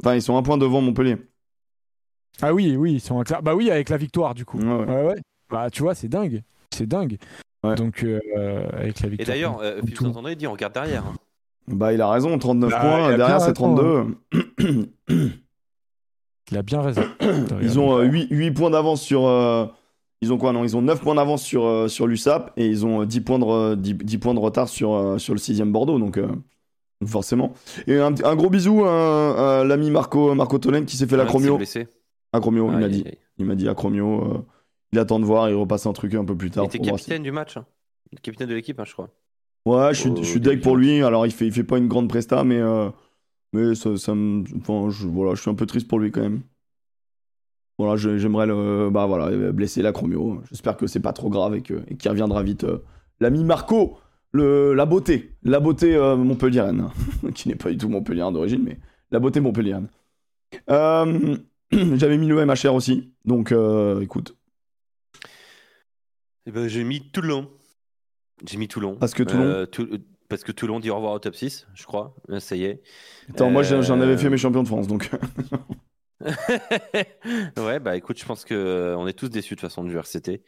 Enfin 0.01 0.15
ils 0.15 0.21
sont 0.21 0.37
un 0.37 0.43
point 0.43 0.57
devant 0.57 0.81
Montpellier. 0.81 1.17
Ah 2.41 2.53
oui, 2.53 2.75
oui, 2.77 2.93
ils 2.93 2.99
sont 3.01 3.19
à 3.21 3.41
Bah 3.41 3.53
oui, 3.55 3.69
avec 3.69 3.89
la 3.89 3.97
victoire, 3.97 4.33
du 4.33 4.43
coup. 4.45 4.57
Ouais, 4.59 4.65
ouais. 4.65 4.85
Ouais, 4.85 5.03
ouais. 5.07 5.15
Bah, 5.49 5.69
tu 5.69 5.83
vois, 5.83 5.93
c'est 5.93 6.07
dingue. 6.07 6.41
C'est 6.73 6.87
dingue. 6.87 7.17
Ouais. 7.63 7.75
Donc, 7.75 8.03
euh, 8.03 8.19
avec 8.73 8.99
la 9.01 9.07
Et 9.07 9.09
victoire. 9.11 9.27
d'ailleurs, 9.27 9.59
euh, 9.61 9.79
Philippe. 9.81 9.97
Saint-André 9.99 10.35
dit 10.35 10.47
on 10.47 10.51
regarde 10.53 10.73
derrière. 10.73 11.05
hein. 11.05 11.13
Bah 11.67 11.93
il 11.93 12.01
a 12.01 12.09
raison 12.09 12.37
39 12.37 12.69
Bah, 12.71 12.79
points 12.79 13.11
il 13.11 13.17
derrière 13.17 13.39
c'est 13.39 13.57
raison, 13.57 13.75
32. 13.75 14.83
Il 16.51 16.57
a 16.57 16.61
bien 16.61 16.81
raison. 16.81 17.01
Ils 17.61 17.79
ont 17.79 17.99
8, 18.01 18.51
points 18.51 18.69
d'avance 18.69 19.01
sur. 19.01 19.25
euh, 19.25 19.65
Ils 20.21 20.31
ont 20.33 20.37
quoi 20.37 20.51
Non, 20.51 20.63
ils 20.63 20.75
ont 20.77 20.81
9 20.81 21.01
points 21.01 21.15
d'avance 21.15 21.41
sur, 21.41 21.65
euh, 21.65 21.87
sur 21.87 22.05
l'USAP 22.05 22.51
et 22.57 22.67
ils 22.67 22.85
ont 22.85 23.01
euh, 23.01 23.05
10 23.05 23.21
points 23.21 23.39
de, 23.39 23.45
re- 23.45 23.75
10, 23.75 23.93
10 23.95 24.17
points 24.17 24.33
de 24.33 24.39
retard 24.39 24.67
sur, 24.69 24.93
euh, 24.93 25.17
sur 25.17 25.33
le 25.33 25.39
6ème 25.39 25.71
Bordeaux, 25.71 25.99
donc, 25.99 26.17
euh, 26.17 26.27
forcément. 27.05 27.53
Et 27.87 27.97
un, 27.97 28.13
un 28.23 28.35
gros 28.35 28.49
bisou 28.49 28.83
à, 28.85 29.61
à 29.61 29.63
l'ami 29.63 29.89
Marco, 29.89 30.35
Marco 30.35 30.57
Tolen 30.59 30.85
qui 30.85 30.97
s'est 30.97 31.05
fait 31.05 31.11
s'est 31.11 31.17
l'acromio. 31.17 31.59
Acromio, 32.33 32.71
il 32.71 32.77
m'a 32.77 32.89
dit. 32.89 33.05
Il 33.37 33.45
m'a 33.45 33.55
dit 33.55 33.67
acromio. 33.69 34.23
euh, 34.35 34.37
il 34.91 34.99
attend 34.99 35.19
de 35.19 35.25
voir, 35.25 35.49
il 35.49 35.55
repasse 35.55 35.85
un 35.87 35.93
truc 35.93 36.13
un 36.13 36.23
peu 36.25 36.35
plus 36.35 36.49
Il 36.49 36.51
tard. 36.51 36.65
était 36.65 36.77
voir 36.77 36.99
si- 36.99 37.05
capitaine 37.05 37.23
du 37.23 37.31
match. 37.31 37.57
hein. 37.57 37.65
Capitaine 38.21 38.47
de 38.49 38.53
l'équipe, 38.53 38.79
hein, 38.79 38.83
je 38.85 38.93
crois. 38.93 39.09
Ouais, 39.65 39.93
je 39.93 39.99
suis, 40.01 40.09
au 40.09 40.17
je 40.17 40.23
suis 40.23 40.39
deg 40.39 40.61
pour 40.61 40.75
lui. 40.75 41.01
Alors, 41.03 41.25
il 41.25 41.31
fait, 41.31 41.47
il 41.47 41.53
fait 41.53 41.63
pas 41.63 41.77
une 41.77 41.87
grande 41.87 42.09
presta, 42.09 42.43
mais, 42.43 42.59
euh, 42.59 42.89
mais 43.53 43.75
ça, 43.75 43.97
ça 43.97 44.15
me. 44.15 44.43
Enfin, 44.57 44.89
je, 44.89 45.07
voilà, 45.07 45.35
je 45.35 45.41
suis 45.41 45.51
un 45.51 45.55
peu 45.55 45.65
triste 45.65 45.87
pour 45.87 45.99
lui 45.99 46.11
quand 46.11 46.21
même. 46.21 46.41
Voilà, 47.79 47.95
j'aimerais 47.97 48.45
le. 48.45 48.89
Bah 48.91 49.05
voilà, 49.07 49.51
blesser 49.51 49.81
l'acromio. 49.81 50.41
J'espère 50.49 50.77
que 50.77 50.85
c'est 50.87 50.99
pas 50.99 51.13
trop 51.13 51.29
grave 51.29 51.55
et 51.55 51.61
que- 51.61 51.81
et 51.87 51.95
qu'il 51.97 52.09
reviendra 52.11 52.43
vite. 52.43 52.65
euh, 52.65 52.79
L'ami 53.19 53.43
Marco, 53.43 53.97
le, 54.31 54.73
la 54.73 54.85
beauté. 54.85 55.31
La 55.43 55.59
beauté 55.59 55.95
euh, 55.95 56.15
montpelliéraine. 56.15 56.89
qui 57.33 57.47
n'est 57.49 57.55
pas 57.55 57.71
du 57.71 57.77
tout 57.77 57.89
montpelliérain 57.89 58.31
d'origine, 58.31 58.61
mais 58.63 58.79
la 59.11 59.19
beauté 59.19 59.39
montpelliéraine. 59.39 59.87
Euh, 60.69 61.37
J'avais 61.71 62.17
mis 62.17 62.27
le 62.27 62.45
MHR 62.45 62.73
aussi. 62.75 63.11
Donc, 63.25 63.51
euh, 63.51 64.01
écoute. 64.01 64.35
Eh 66.45 66.51
ben, 66.51 66.67
j'ai 66.67 66.83
mis 66.83 67.01
Toulon. 67.11 67.49
J'ai 68.47 68.57
mis 68.57 68.67
Toulon. 68.67 68.95
Parce 68.95 69.13
que 69.13 69.23
Toulon 69.23 69.43
Euh, 69.43 69.65
Parce 70.29 70.43
que 70.43 70.51
Toulon 70.51 70.79
dit 70.79 70.89
au 70.89 70.95
revoir 70.95 71.13
au 71.13 71.19
top 71.19 71.35
6, 71.35 71.67
je 71.73 71.83
crois. 71.85 72.15
Euh, 72.29 72.39
Ça 72.39 72.55
y 72.55 72.63
est. 72.65 72.81
Attends, 73.29 73.49
moi 73.49 73.63
j'en 73.63 73.99
avais 74.01 74.13
Euh, 74.13 74.17
fait 74.17 74.29
mes 74.29 74.37
champions 74.37 74.63
de 74.63 74.67
France, 74.67 74.87
donc. 74.87 75.09
ouais, 77.57 77.79
bah 77.79 77.95
écoute, 77.95 78.17
je 78.19 78.25
pense 78.25 78.45
que 78.45 78.53
euh, 78.53 78.97
on 78.97 79.07
est 79.07 79.13
tous 79.13 79.29
déçus 79.29 79.55
de 79.55 79.59
toute 79.59 79.69
façon 79.69 79.83
du 79.83 79.95
RCT. 79.97 80.41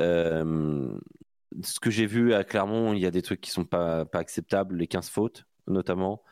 Euh, 0.00 0.88
ce 1.62 1.80
que 1.80 1.90
j'ai 1.90 2.06
vu 2.06 2.34
à 2.34 2.44
Clermont, 2.44 2.92
il 2.92 3.00
y 3.00 3.06
a 3.06 3.10
des 3.10 3.22
trucs 3.22 3.40
qui 3.40 3.50
sont 3.50 3.64
pas, 3.64 4.04
pas 4.04 4.18
acceptables, 4.18 4.76
les 4.76 4.86
15 4.86 5.08
fautes 5.08 5.44
notamment. 5.68 6.22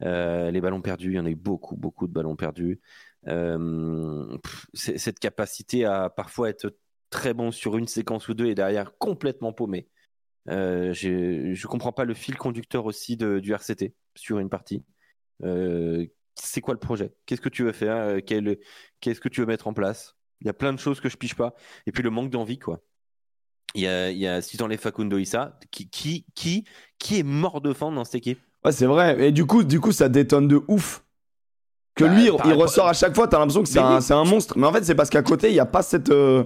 Les 0.00 0.60
ballons 0.60 0.82
perdus, 0.82 1.12
il 1.12 1.16
y 1.16 1.18
en 1.18 1.24
a 1.26 1.30
eu 1.30 1.34
beaucoup, 1.36 1.76
beaucoup 1.76 2.06
de 2.06 2.12
ballons 2.12 2.36
perdus. 2.36 2.80
Pff, 3.24 4.66
cette 4.74 5.18
capacité 5.18 5.84
à 5.84 6.10
parfois 6.10 6.50
être 6.50 6.76
très 7.10 7.32
bon 7.34 7.50
sur 7.50 7.76
une 7.78 7.88
séquence 7.88 8.28
ou 8.28 8.34
deux 8.34 8.46
et 8.46 8.54
derrière 8.54 8.96
complètement 8.98 9.52
paumé. 9.52 9.88
Euh, 10.50 10.92
je 10.92 11.66
comprends 11.66 11.92
pas 11.92 12.04
le 12.04 12.14
fil 12.14 12.36
conducteur 12.36 12.84
aussi 12.84 13.16
de, 13.16 13.38
du 13.40 13.52
RCT 13.52 13.94
sur 14.14 14.38
une 14.38 14.50
partie. 14.50 14.82
Euh, 15.42 16.06
c'est 16.34 16.60
quoi 16.60 16.74
le 16.74 16.80
projet? 16.80 17.12
Qu'est-ce 17.26 17.40
que 17.40 17.48
tu 17.48 17.64
veux 17.64 17.72
faire? 17.72 17.96
Euh, 17.96 18.20
Qu'est-ce 19.00 19.20
que 19.20 19.28
tu 19.28 19.40
veux 19.40 19.46
mettre 19.46 19.66
en 19.66 19.72
place? 19.72 20.16
Il 20.40 20.46
y 20.46 20.50
a 20.50 20.54
plein 20.54 20.72
de 20.72 20.78
choses 20.78 21.00
que 21.00 21.08
je 21.08 21.16
pige 21.16 21.34
pas. 21.34 21.54
Et 21.86 21.92
puis 21.92 22.02
le 22.02 22.10
manque 22.10 22.30
d'envie, 22.30 22.58
quoi. 22.58 22.80
Il 23.74 23.82
y 23.82 23.86
a, 23.88 24.10
il 24.10 24.18
y 24.18 24.26
a 24.26 24.40
si 24.42 24.56
t'enlèves 24.56 24.78
Facundo 24.80 25.18
Issa, 25.18 25.58
qui, 25.70 25.88
qui, 25.88 26.26
qui, 26.34 26.64
qui 26.98 27.18
est 27.18 27.22
mort 27.24 27.60
de 27.60 27.72
faim 27.72 27.90
dans 27.90 28.04
cette 28.04 28.16
équipe? 28.16 28.38
Ouais, 28.64 28.72
c'est 28.72 28.86
vrai. 28.86 29.28
Et 29.28 29.32
du 29.32 29.46
coup, 29.46 29.64
du 29.64 29.80
coup, 29.80 29.92
ça 29.92 30.08
détonne 30.08 30.46
de 30.48 30.60
ouf. 30.68 31.04
Que 31.94 32.04
Bah, 32.04 32.14
lui, 32.14 32.24
il 32.24 32.52
ressort 32.54 32.88
à 32.88 32.92
chaque 32.92 33.14
fois, 33.14 33.28
t'as 33.28 33.38
l'impression 33.38 33.62
que 33.62 33.68
c'est 33.68 33.78
un, 33.78 33.98
oui. 33.98 34.12
un 34.12 34.24
monstre. 34.24 34.58
Mais 34.58 34.66
en 34.66 34.72
fait, 34.72 34.84
c'est 34.84 34.94
parce 34.94 35.10
qu'à 35.10 35.22
côté, 35.22 35.48
il 35.50 35.54
n'y 35.54 35.60
a 35.60 35.66
pas 35.66 35.82
cette. 35.82 36.10
euh, 36.10 36.44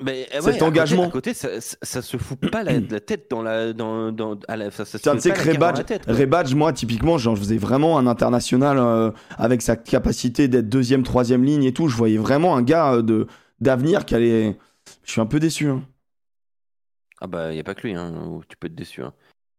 Mais, 0.00 0.28
Cet 0.30 0.42
ouais, 0.44 0.48
à 0.50 0.52
côté- 0.52 0.62
engagement. 0.64 1.04
À 1.06 1.10
côté, 1.10 1.34
ça, 1.34 1.50
se 2.02 2.16
fout 2.16 2.38
pas 2.52 2.62
la, 2.62 2.78
la 2.78 3.00
tête 3.00 3.28
dans 3.30 3.42
la. 3.42 3.72
Dans, 3.72 4.12
dans, 4.12 4.38
à 4.46 4.56
la 4.56 4.70
ça, 4.70 4.84
ça 4.84 4.96
se 4.98 5.02
pas 5.02 5.16
que 5.34 5.50
Rebadge, 5.50 5.84
tête. 5.86 6.04
Rebadge, 6.06 6.54
moi, 6.54 6.72
typiquement, 6.72 7.18
genre, 7.18 7.34
je 7.34 7.40
faisais 7.40 7.56
vraiment 7.58 7.98
un 7.98 8.06
international 8.06 8.78
euh, 8.78 9.10
avec 9.38 9.60
sa 9.60 9.74
capacité 9.76 10.46
d'être 10.46 10.68
deuxième, 10.68 11.02
troisième 11.02 11.42
ligne 11.42 11.64
et 11.64 11.72
tout. 11.72 11.88
Je 11.88 11.96
voyais 11.96 12.16
vraiment 12.18 12.56
un 12.56 12.62
gars 12.62 12.92
euh, 12.94 13.02
de 13.02 13.26
d'avenir 13.60 14.04
qui 14.04 14.14
allait. 14.14 14.56
Je 15.04 15.10
suis 15.10 15.20
un 15.20 15.26
peu 15.26 15.40
déçu. 15.40 15.66
hein. 15.68 15.82
Ah 17.20 17.26
bah, 17.26 17.50
il 17.50 17.54
n'y 17.54 17.60
a 17.60 17.64
pas 17.64 17.74
que 17.74 17.82
lui, 17.86 17.94
hein, 17.94 18.12
où 18.28 18.42
tu 18.48 18.56
peux 18.56 18.68
être 18.68 18.76
déçu. 18.76 19.02
hein. 19.02 19.12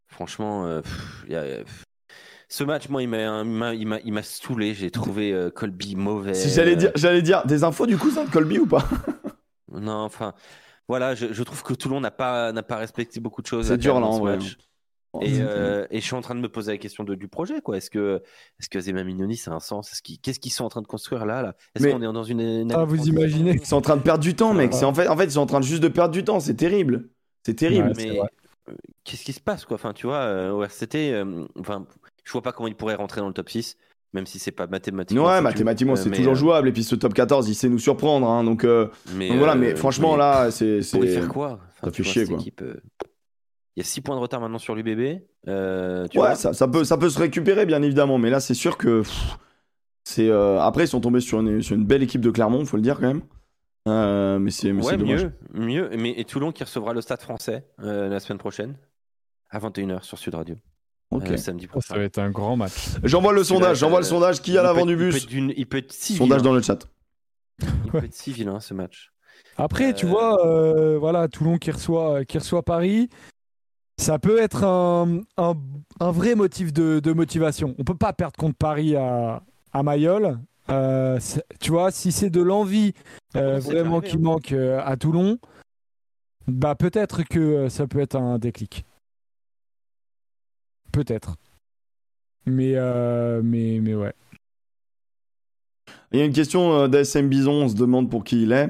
Franchement, 0.08 0.66
euh, 0.66 0.82
pff, 0.82 1.26
y 1.28 1.36
a- 1.36 1.44
pff. 1.44 1.84
ce 2.48 2.64
match, 2.64 2.88
moi, 2.88 3.04
il 3.04 3.10
m'a, 3.10 3.42
il 3.44 3.46
m'a, 3.50 3.74
il 3.76 3.86
m'a, 3.88 4.00
il 4.06 4.14
m'a 4.14 4.24
saoulé. 4.24 4.74
J'ai 4.74 4.90
trouvé 4.90 5.34
euh, 5.34 5.50
Colby 5.50 5.98
mauvais. 5.98 6.34
Si 6.34 6.50
j'allais 6.50 6.78
dire, 6.78 6.92
j'allais 6.96 7.22
dire 7.22 7.46
des 7.46 7.66
infos 7.66 7.86
du 7.86 7.98
cousin 7.98 8.24
de 8.24 8.30
Colby 8.30 8.60
ou 8.60 8.66
pas? 8.66 8.88
Non, 9.72 10.04
enfin, 10.04 10.34
voilà, 10.88 11.16
je, 11.16 11.32
je 11.34 11.44
trouve 11.44 11.64
que 11.64 11.74
Toulon 11.74 12.00
n'a 12.02 12.12
pas, 12.12 12.52
n'a 12.52 12.64
pas 12.64 12.78
respecté 12.78 13.20
beaucoup 13.20 13.42
de 13.42 13.48
choses. 13.48 13.68
C'est 13.68 13.78
dur, 13.78 14.00
là, 14.00 14.06
en 14.08 14.14
ce 14.14 14.20
vrai. 14.20 14.38
match. 14.38 14.58
Et, 15.22 15.34
c'est- 15.36 15.42
euh, 15.42 15.88
et 15.90 16.02
je 16.02 16.06
suis 16.06 16.14
en 16.14 16.22
train 16.22 16.36
de 16.36 16.40
me 16.40 16.50
poser 16.50 16.72
la 16.72 16.78
question 16.78 17.04
de- 17.04 17.16
du 17.16 17.28
projet, 17.28 17.62
quoi. 17.62 17.78
Est-ce 17.78 17.90
que, 17.90 18.22
est-ce 18.60 18.70
que 18.70 18.80
Zema 18.80 19.04
Mignoni, 19.04 19.38
c'est 19.38 19.50
un 19.50 19.60
sens? 19.60 20.02
Qu'ils- 20.02 20.20
Qu'est-ce 20.20 20.40
qu'ils 20.40 20.52
sont 20.52 20.66
en 20.66 20.70
train 20.70 20.84
de 20.84 20.88
construire 20.88 21.26
là, 21.26 21.42
là? 21.42 21.56
Est-ce 21.74 21.84
Mais- 21.86 21.92
qu'on 21.94 22.02
est 22.02 22.14
dans 22.14 22.24
une, 22.24 22.42
une 22.42 22.72
Ah, 22.72 22.84
vous 22.86 23.08
imaginez? 23.08 23.54
Ils 23.54 23.66
sont 23.66 23.78
en 23.78 23.82
train 23.82 23.98
de 23.98 24.04
perdre 24.04 24.24
du 24.24 24.36
temps, 24.36 24.54
mec. 24.54 24.72
C'est 24.74 24.86
en 24.86 24.94
fait, 24.94 25.08
en 25.08 25.18
fait, 25.18 25.24
ils 25.26 25.32
sont 25.32 25.40
en 25.42 25.46
train 25.48 25.60
de 25.62 25.66
juste 25.66 25.82
de 25.82 25.88
perdre 25.88 26.14
du 26.14 26.24
temps. 26.24 26.40
C'est 26.40 26.54
terrible. 26.54 27.10
C'est 27.44 27.56
terrible. 27.56 27.88
Ouais, 27.90 27.94
mais 27.98 28.20
euh, 28.20 28.74
qu'est-ce 29.04 29.24
qui 29.24 29.34
se 29.34 29.40
passe 29.40 29.66
quoi? 29.66 29.76
Enfin, 29.76 29.94
tu 29.94 30.06
vois, 30.06 30.18
euh, 30.18 30.52
au 30.52 30.64
RCT, 30.64 31.12
euh, 31.14 31.46
enfin, 31.60 31.88
je 32.24 32.32
vois 32.32 32.44
pas 32.44 32.52
comment 32.52 32.68
il 32.68 32.76
pourrait 32.76 32.94
rentrer 32.96 33.22
dans 33.22 33.28
le 33.28 33.34
top 33.34 33.50
6, 33.50 33.78
même 34.14 34.26
si 34.26 34.40
c'est 34.40 34.52
pas 34.52 34.68
mathématiquement. 34.68 35.26
Ouais, 35.26 35.42
mathématiquement, 35.42 35.94
Euh, 35.94 35.96
c'est 35.98 36.10
toujours 36.12 36.32
euh, 36.34 36.36
jouable. 36.36 36.68
Et 36.70 36.72
puis 36.72 36.84
ce 36.84 36.96
top 36.96 37.14
14, 37.14 37.48
il 37.50 37.56
sait 37.56 37.70
nous 37.70 37.80
surprendre. 37.80 38.28
hein, 38.28 38.44
donc, 38.44 38.64
euh, 38.64 38.88
Mais, 39.16 39.30
donc 39.30 39.38
voilà, 39.38 39.54
euh, 39.54 39.58
mais 39.58 39.76
franchement, 39.76 40.16
là, 40.16 40.52
c'est. 40.52 40.80
pour 40.92 41.06
y 41.06 41.08
faire 41.10 41.28
quoi? 41.28 41.60
Enfin, 41.82 41.88
ça 41.88 41.92
fait 41.92 42.04
vois, 42.04 42.12
chier, 42.12 42.26
quoi. 42.26 42.38
équipe, 42.38 42.64
Il 43.76 43.80
y 43.80 43.82
a 43.82 43.84
6 43.86 44.02
points 44.02 44.16
de 44.16 44.22
retard 44.22 44.42
maintenant 44.42 44.58
sur 44.58 44.76
l'UBB. 44.76 45.00
Ouais, 45.48 46.08
vois 46.14 46.36
ça, 46.36 46.54
ça 46.54 46.68
peut, 46.68 46.84
ça 46.84 46.98
peut 46.98 47.10
se 47.10 47.20
récupérer, 47.20 47.66
bien 47.66 47.82
évidemment. 47.82 48.18
Mais 48.18 48.30
là, 48.30 48.40
c'est 48.40 48.54
sûr 48.54 48.78
que. 48.78 49.04
c'est 50.04 50.32
Après, 50.32 50.86
ils 50.86 50.88
sont 50.88 51.02
tombés 51.02 51.22
sur 51.22 51.40
une, 51.40 51.62
sur 51.62 51.76
une 51.76 51.86
belle 51.86 52.04
équipe 52.04 52.22
de 52.22 52.32
Clermont, 52.32 52.66
faut 52.66 52.78
le 52.78 52.84
dire 52.84 53.00
quand 53.00 53.14
même. 53.14 53.22
Mais 54.44 54.52
c'est 54.52 54.72
Ouais, 54.72 54.98
mieux, 54.98 55.32
mieux. 55.54 55.90
Mais 55.98 56.14
et 56.18 56.26
Toulon 56.26 56.52
qui 56.52 56.64
recevra 56.64 56.94
le 56.94 57.02
Stade 57.02 57.22
Français 57.22 57.66
la 57.78 58.20
semaine 58.20 58.40
prochaine 58.40 58.76
à 59.52 59.60
21h 59.60 60.04
sur 60.04 60.18
Sud 60.18 60.36
Radio, 60.36 60.56
Ok. 61.12 61.30
euh, 61.32 61.38
samedi 61.38 61.68
Ça 61.82 61.96
va 61.96 62.04
être 62.04 62.20
un 62.20 62.30
grand 62.30 62.56
match. 62.56 62.74
J'envoie 63.04 63.34
le 63.34 63.44
sondage. 63.44 63.80
J'envoie 63.80 64.00
le 64.00 64.06
euh, 64.06 64.10
sondage. 64.10 64.42
Qui 64.42 64.58
à 64.58 64.64
l'avant 64.64 64.86
du 64.86 64.94
être- 64.94 65.00
il 65.02 65.12
peut 65.12 65.28
bus 65.50 65.54
Il 65.58 65.66
peut 65.68 65.78
être 65.78 65.92
si 65.92 66.16
Sondage 66.16 66.42
dans 66.44 66.54
le 66.54 66.62
chat. 66.62 66.88
Il 67.62 67.92
peut 67.92 67.98
être 68.04 68.14
si 68.14 68.32
vilain 68.32 68.60
ce 68.60 68.74
match. 68.74 69.12
Après, 69.58 69.94
tu 69.94 70.06
Euh, 70.06 70.10
vois, 70.10 70.46
euh, 70.46 70.98
voilà, 71.00 71.28
Toulon 71.28 71.58
qui 71.58 71.72
reçoit, 71.72 72.24
qui 72.26 72.38
reçoit 72.38 72.64
Paris, 72.64 73.10
ça 73.98 74.20
peut 74.20 74.40
être 74.40 74.64
un, 74.64 75.22
un, 75.38 75.54
un 76.00 76.12
vrai 76.12 76.36
motif 76.36 76.72
de, 76.72 77.00
de 77.00 77.12
motivation. 77.12 77.76
On 77.80 77.84
peut 77.84 77.96
pas 77.96 78.14
perdre 78.14 78.38
contre 78.38 78.56
Paris 78.58 78.96
à, 78.96 79.42
à 79.74 79.84
Mayol. 79.84 80.40
Euh, 80.70 81.20
tu 81.60 81.72
vois, 81.72 81.90
si 81.92 82.12
c'est 82.12 82.30
de 82.30 82.42
l'envie 82.42 82.94
euh, 83.36 83.58
vraiment 83.60 84.00
qui 84.02 84.16
hein. 84.18 84.20
manque 84.22 84.52
euh, 84.52 84.80
à 84.86 84.96
Toulon, 84.96 85.40
bah 86.48 86.76
peut-être 86.76 87.24
que 87.24 87.68
ça 87.70 87.88
peut 87.88 88.00
être 88.00 88.16
un 88.16 88.38
déclic. 88.38 88.86
Peut-être. 90.92 91.36
Mais, 92.46 92.74
euh, 92.76 93.42
mais, 93.44 93.80
mais 93.82 93.94
ouais. 93.96 94.14
Il 96.12 96.20
y 96.20 96.22
a 96.24 96.26
une 96.26 96.34
question 96.34 96.74
euh, 96.74 96.88
d'ASM 96.88 97.28
Bison, 97.30 97.52
on 97.52 97.70
se 97.70 97.76
demande 97.76 98.10
pour 98.10 98.24
qui 98.24 98.42
il 98.44 98.52
est. 98.52 98.70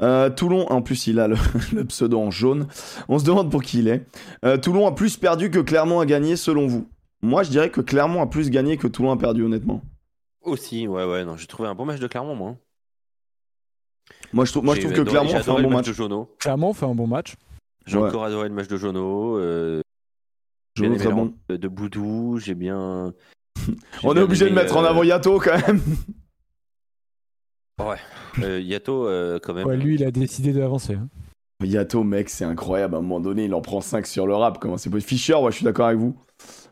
Euh, 0.00 0.28
Toulon, 0.30 0.66
en 0.70 0.82
plus 0.82 1.06
il 1.06 1.20
a 1.20 1.28
le, 1.28 1.36
le 1.72 1.84
pseudo 1.84 2.18
en 2.18 2.30
jaune, 2.32 2.66
on 3.08 3.18
se 3.20 3.24
demande 3.24 3.50
pour 3.50 3.62
qui 3.62 3.78
il 3.78 3.88
est. 3.88 4.04
Euh, 4.44 4.56
Toulon 4.56 4.86
a 4.88 4.92
plus 4.92 5.16
perdu 5.16 5.50
que 5.50 5.60
Clermont 5.60 6.00
a 6.00 6.06
gagné 6.06 6.34
selon 6.36 6.66
vous? 6.66 6.88
Moi 7.22 7.44
je 7.44 7.50
dirais 7.50 7.70
que 7.70 7.80
Clermont 7.80 8.20
a 8.22 8.26
plus 8.26 8.50
gagné 8.50 8.76
que 8.76 8.88
Toulon 8.88 9.12
a 9.12 9.16
perdu 9.16 9.44
honnêtement. 9.44 9.82
Aussi, 10.42 10.88
ouais, 10.88 11.04
ouais, 11.04 11.24
non, 11.24 11.36
j'ai 11.36 11.46
trouvé 11.46 11.68
un 11.68 11.74
bon 11.76 11.84
match 11.84 12.00
de 12.00 12.08
Clermont, 12.08 12.34
moi. 12.34 12.56
Moi 14.32 14.44
je 14.44 14.50
trouve, 14.52 14.64
moi, 14.64 14.74
je 14.74 14.80
trouve 14.80 14.92
que 14.94 15.02
Clermont 15.02 15.28
fait 15.30 15.50
un 15.50 15.54
bon 15.54 15.60
le 15.60 15.68
match. 15.68 15.86
de 15.86 15.92
Jono. 15.92 16.34
Clermont 16.40 16.72
fait 16.72 16.86
un 16.86 16.94
bon 16.94 17.06
match. 17.06 17.34
J'ai 17.86 17.98
Ouais. 17.98 18.08
encore 18.08 18.24
adoré 18.24 18.48
le 18.48 18.54
match 18.54 18.68
de 18.68 18.76
Jono. 18.76 19.36
Euh, 19.38 19.80
j'ai 20.82 20.88
bien 20.88 20.98
très 20.98 21.12
bon. 21.12 21.34
le 21.48 21.58
de 21.58 21.68
Boudou, 21.68 22.38
j'ai 22.38 22.54
bien. 22.54 23.12
j'ai 23.66 23.74
On 24.04 24.16
est 24.16 24.20
obligé 24.20 24.48
de 24.48 24.54
mettre 24.54 24.76
en 24.76 24.84
euh, 24.84 24.88
avant 24.88 25.02
Yato 25.02 25.38
quand 25.38 25.56
même. 25.66 25.80
euh, 28.42 28.60
Yato, 28.60 29.06
euh, 29.06 29.38
quand 29.42 29.54
même. 29.54 29.66
Ouais, 29.66 29.76
lui, 29.76 29.94
il 29.94 30.04
a 30.04 30.10
décidé 30.10 30.52
d'avancer. 30.52 30.94
hein. 30.94 31.08
Yato 31.62 32.02
mec 32.04 32.30
c'est 32.30 32.44
incroyable, 32.46 32.94
à 32.94 32.98
un 32.98 33.02
moment 33.02 33.20
donné 33.20 33.44
il 33.44 33.52
en 33.54 33.60
prend 33.60 33.82
5 33.82 34.06
sur 34.06 34.26
le 34.26 34.34
rap, 34.34 34.58
comment 34.58 34.78
c'est 34.78 34.88
possible? 34.88 35.06
Fischer, 35.08 35.34
ouais 35.34 35.50
je 35.50 35.56
suis 35.56 35.64
d'accord 35.64 35.86
avec 35.88 35.98
vous. 35.98 36.16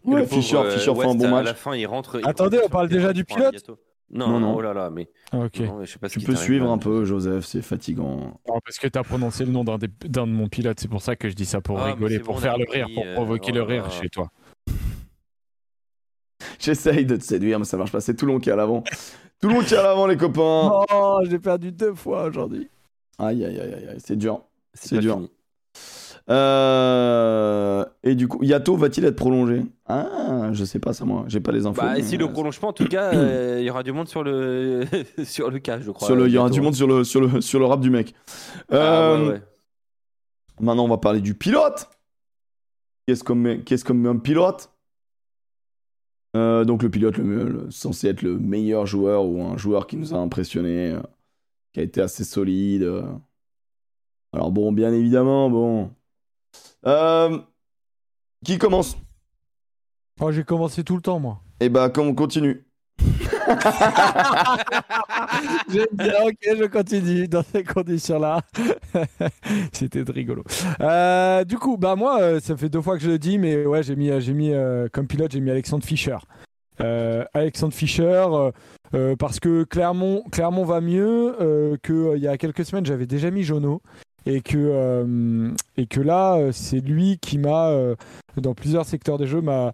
Ouais, 0.04 0.26
Fischer, 0.26 0.56
euh, 0.56 0.70
fait 0.78 0.90
un 0.90 1.14
bon 1.14 1.26
À 1.26 1.30
match. 1.30 1.44
la 1.44 1.54
fin, 1.54 1.76
il 1.76 1.86
rentre. 1.86 2.18
il 2.20 2.26
Attendez, 2.26 2.58
on 2.64 2.70
parle 2.70 2.88
déjà 2.88 3.12
du 3.12 3.22
pilote 3.24 3.52
Yato. 3.52 3.78
Non, 4.10 4.28
Non, 4.28 4.40
non, 4.40 4.54
oh 4.56 4.60
là 4.62 4.72
là, 4.72 4.88
mais. 4.90 5.10
Ah, 5.32 5.40
Ok. 5.40 5.60
non, 5.60 5.78
mais 5.80 5.84
je 5.86 5.92
sais 5.92 5.98
pas 5.98 6.08
ce 6.08 6.18
Tu 6.18 6.24
peux 6.24 6.34
suivre 6.34 6.64
là. 6.64 6.72
un 6.72 6.78
peu 6.78 7.04
Joseph, 7.04 7.44
c'est 7.44 7.60
fatigant. 7.60 8.40
Non, 8.48 8.60
parce 8.64 8.78
que 8.78 8.88
t'as 8.88 9.02
prononcé 9.02 9.44
le 9.44 9.52
nom 9.52 9.64
d'un 9.64 9.76
des- 9.76 9.88
d'un 10.06 10.26
de 10.26 10.32
mon 10.32 10.48
pilote, 10.48 10.80
c'est 10.80 10.88
pour 10.88 11.02
ça 11.02 11.14
que 11.14 11.28
je 11.28 11.34
dis 11.34 11.44
ça 11.44 11.60
pour 11.60 11.78
Ah, 11.78 11.92
rigoler, 11.92 12.18
pour 12.18 12.34
bon, 12.36 12.40
faire 12.40 12.56
le 12.56 12.64
rire, 12.70 12.86
pour 12.94 13.04
euh, 13.04 13.14
provoquer 13.14 13.50
oh 13.52 13.54
le 13.56 13.60
là 13.60 13.66
rire 13.66 13.90
chez 13.90 14.08
toi. 14.08 14.30
J'essaye 16.58 17.04
de 17.04 17.16
te 17.16 17.22
séduire 17.24 17.58
mais 17.58 17.64
ça 17.64 17.76
marche 17.76 17.92
pas, 17.92 18.00
c'est 18.00 18.14
Toulon 18.14 18.38
qui 18.38 18.48
est 18.48 18.52
à 18.52 18.56
l'avant. 18.56 18.82
Toulon 19.40 19.60
qui 19.60 19.74
est 19.74 19.76
à 19.78 19.82
l'avant 19.82 20.06
les 20.06 20.16
copains. 20.16 20.84
Oh, 20.94 21.20
j'ai 21.28 21.38
perdu 21.38 21.70
deux 21.72 21.94
fois 21.94 22.24
aujourd'hui. 22.24 22.68
Aïe 23.18 23.44
aïe 23.44 23.60
aïe 23.60 23.74
aïe, 23.74 23.88
aïe, 23.88 23.98
c'est 23.98 24.16
dur. 24.16 24.42
C'est 24.74 24.98
dur. 24.98 25.14
fini. 25.16 25.30
Euh... 26.30 27.84
Et 28.02 28.14
du 28.14 28.28
coup, 28.28 28.42
Yato 28.42 28.76
va-t-il 28.76 29.04
être 29.06 29.16
prolongé? 29.16 29.62
Ah, 29.86 30.50
je 30.52 30.64
sais 30.64 30.78
pas 30.78 30.92
ça 30.92 31.04
moi, 31.04 31.24
j'ai 31.28 31.40
pas 31.40 31.52
les 31.52 31.66
infos. 31.66 31.80
Bah, 31.80 31.94
mais, 31.96 32.02
si 32.02 32.16
euh, 32.16 32.18
le 32.18 32.28
prolongement, 32.32 32.68
en 32.68 32.72
tout 32.72 32.86
cas, 32.86 33.12
euh, 33.14 33.56
il 33.60 33.64
y 33.64 33.70
aura 33.70 33.82
du 33.82 33.92
monde 33.92 34.08
sur 34.08 34.22
le 34.22 34.84
sur 35.24 35.50
le 35.50 35.58
cas, 35.58 35.80
je 35.80 35.90
crois. 35.90 36.06
sur 36.06 36.16
le, 36.16 36.26
il 36.28 36.32
y 36.34 36.38
aura 36.38 36.50
du 36.50 36.60
monde 36.60 36.74
sur 36.74 36.86
le, 36.86 37.04
sur 37.04 37.20
le, 37.20 37.40
sur 37.40 37.58
le 37.58 37.64
rap 37.66 37.80
du 37.80 37.90
mec. 37.90 38.14
Ah, 38.70 38.74
ouais, 38.74 38.76
Euh, 38.78 39.28
ouais. 39.32 39.42
Maintenant, 40.60 40.84
on 40.84 40.88
va 40.88 40.98
parler 40.98 41.20
du 41.20 41.34
pilote. 41.34 41.88
Qu'est-ce 43.06 43.24
comme, 43.24 43.62
qu'est-ce 43.64 43.84
comme 43.84 44.04
un 44.06 44.16
pilote? 44.18 44.70
Euh, 46.36 46.64
Donc 46.64 46.82
le 46.82 46.90
pilote, 46.90 47.16
le, 47.16 47.44
le- 47.48 47.70
censé 47.70 48.08
être 48.08 48.20
le 48.22 48.38
meilleur 48.38 48.84
joueur 48.84 49.24
ou 49.24 49.40
un 49.42 49.56
joueur 49.56 49.86
qui 49.86 49.96
nous 49.96 50.12
a 50.14 50.18
impressionné, 50.18 50.90
euh, 50.92 51.00
qui 51.72 51.80
a 51.80 51.82
été 51.84 52.00
assez 52.02 52.24
solide. 52.24 52.82
euh. 52.82 53.02
Alors 54.34 54.52
bon, 54.52 54.72
bien 54.72 54.92
évidemment, 54.92 55.48
bon. 55.48 55.90
Euh, 56.86 57.38
qui 58.44 58.58
commence? 58.58 58.96
Oh, 60.20 60.32
j'ai 60.32 60.44
commencé 60.44 60.84
tout 60.84 60.96
le 60.96 61.02
temps, 61.02 61.18
moi. 61.18 61.40
Eh 61.60 61.68
bah, 61.68 61.90
comme 61.90 62.08
on 62.08 62.14
continue. 62.14 62.64
J'aime 65.68 65.86
bien, 65.92 66.12
ok, 66.26 66.36
je 66.42 66.66
continue 66.66 67.28
dans 67.28 67.42
ces 67.42 67.64
conditions-là. 67.64 68.40
C'était 69.72 70.02
rigolo. 70.10 70.44
Euh, 70.80 71.44
du 71.44 71.56
coup, 71.56 71.76
bah 71.76 71.96
moi, 71.96 72.20
euh, 72.20 72.40
ça 72.40 72.56
fait 72.56 72.68
deux 72.68 72.80
fois 72.80 72.96
que 72.96 73.02
je 73.04 73.10
le 73.10 73.18
dis, 73.18 73.38
mais 73.38 73.64
ouais, 73.64 73.82
j'ai 73.82 73.96
mis, 73.96 74.10
j'ai 74.20 74.34
mis 74.34 74.52
euh, 74.52 74.88
comme 74.92 75.06
pilote, 75.06 75.32
j'ai 75.32 75.40
mis 75.40 75.50
Alexandre 75.50 75.84
Fischer. 75.84 76.16
Euh, 76.80 77.24
Alexandre 77.34 77.74
Fischer, 77.74 78.26
parce 79.18 79.40
que 79.40 79.64
Clermont, 79.64 80.22
Clermont 80.30 80.64
va 80.64 80.80
mieux 80.80 81.34
que 81.82 82.16
il 82.16 82.22
y 82.22 82.28
a 82.28 82.36
quelques 82.36 82.64
semaines, 82.64 82.86
j'avais 82.86 83.06
déjà 83.06 83.30
mis 83.30 83.42
Jono. 83.42 83.82
Et 84.26 84.40
que, 84.40 84.56
euh, 84.58 85.50
et 85.76 85.86
que 85.86 86.00
là, 86.00 86.36
euh, 86.36 86.52
c'est 86.52 86.80
lui 86.80 87.18
qui 87.18 87.38
m'a, 87.38 87.68
euh, 87.68 87.94
dans 88.36 88.54
plusieurs 88.54 88.84
secteurs 88.84 89.16
des 89.18 89.26
jeux, 89.26 89.40
m'a, 89.40 89.72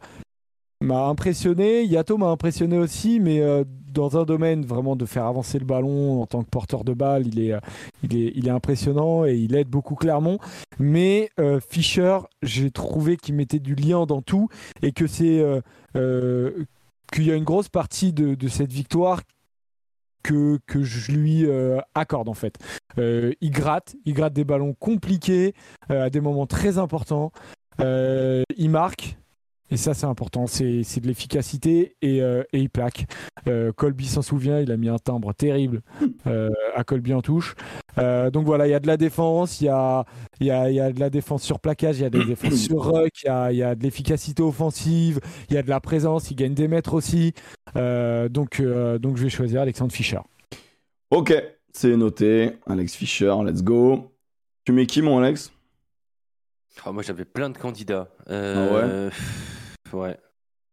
m'a 0.81 1.07
impressionné. 1.07 1.85
Yato 1.85 2.19
m'a 2.19 2.29
impressionné 2.29 2.79
aussi, 2.79 3.21
mais 3.21 3.43
dans 3.91 4.19
un 4.19 4.25
domaine 4.25 4.65
vraiment 4.67 4.97
de 4.97 5.07
faire 5.07 5.25
avancer 5.25 5.59
le 5.59 5.65
ballon 5.65 6.21
en 6.23 6.27
tant 6.27 6.43
que 6.43 6.51
porteur 6.51 6.85
de 6.85 6.93
balle, 6.93 7.27
il 7.27 7.41
est, 7.41 7.55
il 8.03 8.17
est, 8.17 8.33
il 8.35 8.49
est 8.49 8.51
impressionnant 8.51 9.25
et 9.25 9.35
il 9.35 9.55
aide 9.55 9.69
beaucoup 9.69 9.95
Clermont. 9.95 10.39
Mais 10.79 11.31
Fischer, 11.69 12.19
j'ai 12.43 12.71
trouvé 12.71 13.17
qu'il 13.17 13.35
mettait 13.35 13.61
du 13.61 13.75
lien 13.75 14.05
dans 14.05 14.21
tout 14.21 14.49
et 14.83 14.93
que 14.93 15.07
c'est 15.07 15.43
qu'il 15.95 17.25
y 17.25 17.31
a 17.31 17.35
une 17.35 17.45
grosse 17.45 17.69
partie 17.69 18.13
de, 18.13 18.35
de 18.35 18.49
cette 18.49 18.73
victoire 18.73 19.21
que, 20.25 20.59
que 20.67 20.83
je 20.83 21.13
lui 21.13 21.47
euh, 21.47 21.79
accorde 21.95 22.29
en 22.29 22.35
fait. 22.35 22.57
Euh, 22.99 23.33
il 23.41 23.51
gratte, 23.53 23.95
il 24.05 24.15
gratte 24.15 24.33
des 24.33 24.45
ballons 24.45 24.75
compliqués 24.75 25.55
euh, 25.91 26.07
à 26.07 26.11
des 26.11 26.21
moments 26.21 26.47
très 26.47 26.79
importants. 26.79 27.31
Il 27.79 28.71
marque. 28.71 29.17
Et 29.71 29.77
ça, 29.77 29.95
c'est 29.95 30.07
important, 30.07 30.47
c'est 30.47 30.83
c'est 30.83 31.01
de 31.01 31.07
l'efficacité 31.07 31.97
et, 32.03 32.21
euh, 32.21 32.43
et 32.53 32.61
il 32.61 32.69
plaque. 32.69 33.07
Euh, 33.49 33.73
Colby 33.73 34.07
s'en 34.07 34.21
souvient, 34.21 34.61
il 34.61 34.71
a 34.71 34.77
mis 34.77 34.89
un 34.89 34.99
timbre 34.99 35.33
terrible 35.33 35.81
euh, 36.27 36.51
à 36.75 36.85
Colby 36.85 37.15
en 37.15 37.23
touche. 37.23 37.55
Donc 37.97 38.45
voilà, 38.45 38.67
il 38.67 38.71
y 38.71 38.75
a 38.75 38.81
de 38.81 38.87
la 38.87 38.97
défense, 38.97 39.61
il 39.61 39.65
y 39.65 39.69
a, 39.69 40.05
il 40.41 40.49
y, 40.49 40.51
a, 40.51 40.71
il 40.71 40.77
y 40.77 40.81
a 40.81 40.93
de 40.93 41.01
la 41.01 41.11
défense 41.11 41.43
sur 41.43 41.61
plaquage, 41.61 41.99
il 41.99 42.03
y 42.03 42.05
a 42.05 42.11
des 42.11 42.25
défenses 42.27 42.57
sur 42.57 42.85
ruck, 42.85 43.23
il 43.23 43.27
y 43.27 43.31
a, 43.31 43.53
il 43.53 43.59
y 43.59 43.63
a 43.63 43.75
de 43.75 43.83
l'efficacité 43.83 44.43
offensive, 44.43 45.21
il 45.49 45.55
y 45.55 45.59
a 45.59 45.63
de 45.63 45.71
la 45.71 45.81
présence, 45.81 46.31
il 46.31 46.37
gagne 46.37 46.55
des 46.55 46.69
mètres 46.69 46.95
aussi. 46.95 47.33
Donc, 47.75 48.61
donc 48.63 49.17
je 49.17 49.23
vais 49.23 49.31
choisir 49.31 49.63
Alexandre 49.63 49.93
Fischer. 49.93 50.21
Ok, 51.11 51.35
c'est 51.73 51.97
noté. 51.97 52.53
Alex 52.67 52.95
Fischer, 52.95 53.35
let's 53.45 53.63
go. 53.63 54.13
Tu 54.65 54.73
mets 54.73 54.87
qui, 54.87 55.01
mon 55.01 55.19
Alex? 55.19 55.54
Ah, 56.85 56.93
moi, 56.93 57.03
j'avais 57.03 57.25
plein 57.25 57.51
de 57.51 57.59
candidats. 57.59 58.09
Ah 58.27 58.33
Euh, 58.33 59.11
ouais. 59.93 60.17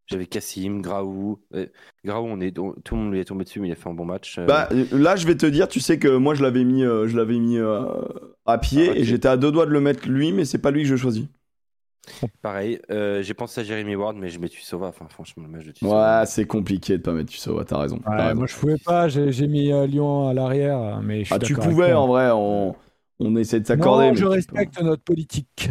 J'avais 0.08 0.26
Cassim, 0.26 0.82
Graou. 0.82 1.40
Euh, 1.56 1.68
Graou, 2.04 2.28
on 2.28 2.42
est, 2.42 2.52
tout 2.52 2.74
le 2.92 2.98
monde 2.98 3.14
lui 3.14 3.20
est 3.22 3.26
tombé 3.26 3.46
dessus, 3.46 3.62
mais 3.62 3.70
il 3.70 3.72
a 3.72 3.76
fait 3.76 3.88
un 3.88 3.94
bon 3.94 4.04
match. 4.06 4.38
Euh, 4.40 4.46
Bah 4.46 4.68
là, 4.92 5.16
je 5.16 5.26
vais 5.26 5.36
te 5.38 5.46
dire, 5.46 5.70
tu 5.70 5.80
sais 5.80 6.00
que 6.00 6.10
moi, 6.10 6.34
je 6.36 6.44
l'avais 6.44 6.66
mis, 6.66 6.84
euh, 6.84 7.08
je 7.08 7.16
l'avais 7.16 7.38
mis 7.40 7.58
euh, 7.58 7.86
à 8.46 8.58
pied 8.58 8.90
Ah, 8.92 8.98
et 8.98 9.04
j'étais 9.06 9.30
à 9.30 9.38
deux 9.38 9.52
doigts 9.54 9.66
de 9.66 9.72
le 9.72 9.80
mettre 9.80 10.10
lui, 10.10 10.34
mais 10.34 10.44
c'est 10.44 10.58
pas 10.58 10.72
lui 10.72 10.84
que 10.84 10.90
je 10.90 10.98
choisis. 10.98 11.26
Pareil, 12.42 12.80
euh, 12.90 13.22
j'ai 13.22 13.34
pensé 13.36 13.62
à 13.62 13.64
Jeremy 13.64 13.96
Ward, 13.96 14.18
mais 14.18 14.30
je 14.30 14.40
mets 14.40 14.50
Tussova. 14.50 14.88
Enfin, 14.88 15.06
franchement, 15.08 15.44
le 15.46 15.50
match 15.50 15.66
de 15.66 15.72
Tussova. 15.72 16.22
Ouais, 16.22 16.26
c'est 16.26 16.46
compliqué 16.46 16.98
de 16.98 17.04
pas 17.04 17.14
mettre 17.14 17.30
Tussova, 17.30 17.64
t'as 17.64 17.78
raison. 17.78 18.00
Ouais, 18.06 18.16
raison. 18.18 18.36
moi, 18.36 18.48
je 18.48 18.56
pouvais 18.56 18.78
pas, 18.84 19.08
j'ai 19.08 19.48
mis 19.48 19.72
euh, 19.72 19.86
Lyon 19.86 20.28
à 20.28 20.34
l'arrière, 20.34 21.00
mais 21.02 21.20
je 21.20 21.26
suis 21.26 21.36
Ah, 21.36 21.40
tu 21.40 21.54
pouvais, 21.54 21.94
en 21.94 22.08
vrai, 22.08 22.32
on, 22.34 22.76
on 23.20 23.36
essaie 23.38 23.60
de 23.60 23.68
s'accorder. 23.68 24.08
Non, 24.08 24.12
mais 24.12 24.18
je 24.18 24.26
respecte 24.26 24.82
notre 24.82 25.04
politique. 25.04 25.70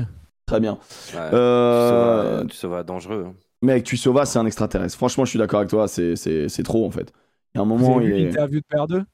Très 0.50 0.58
bien. 0.58 0.78
Ouais, 1.14 1.20
Euh, 1.32 2.44
Tussova, 2.46 2.82
dangereux. 2.82 3.24
hein. 3.28 3.34
Mec, 3.62 3.84
Tussova, 3.84 4.26
c'est 4.26 4.40
un 4.40 4.46
extraterrestre. 4.46 4.96
Franchement, 4.96 5.24
je 5.24 5.30
suis 5.30 5.38
d'accord 5.38 5.60
avec 5.60 5.70
toi, 5.70 5.86
c'est- 5.86 6.16
c'est 6.16 6.48
c'est 6.48 6.64
trop 6.64 6.84
en 6.84 6.90
fait. 6.90 7.12
Il 7.54 7.58
y 7.58 7.60
a 7.60 7.62
un 7.62 7.64
Vous 7.66 7.76
moment, 7.76 7.98
avez 7.98 8.06
il 8.06 8.12
vu 8.14 8.20
est. 8.22 8.24
l'interview 8.32 8.58
de 8.58 8.64
Berdeux 8.68 9.04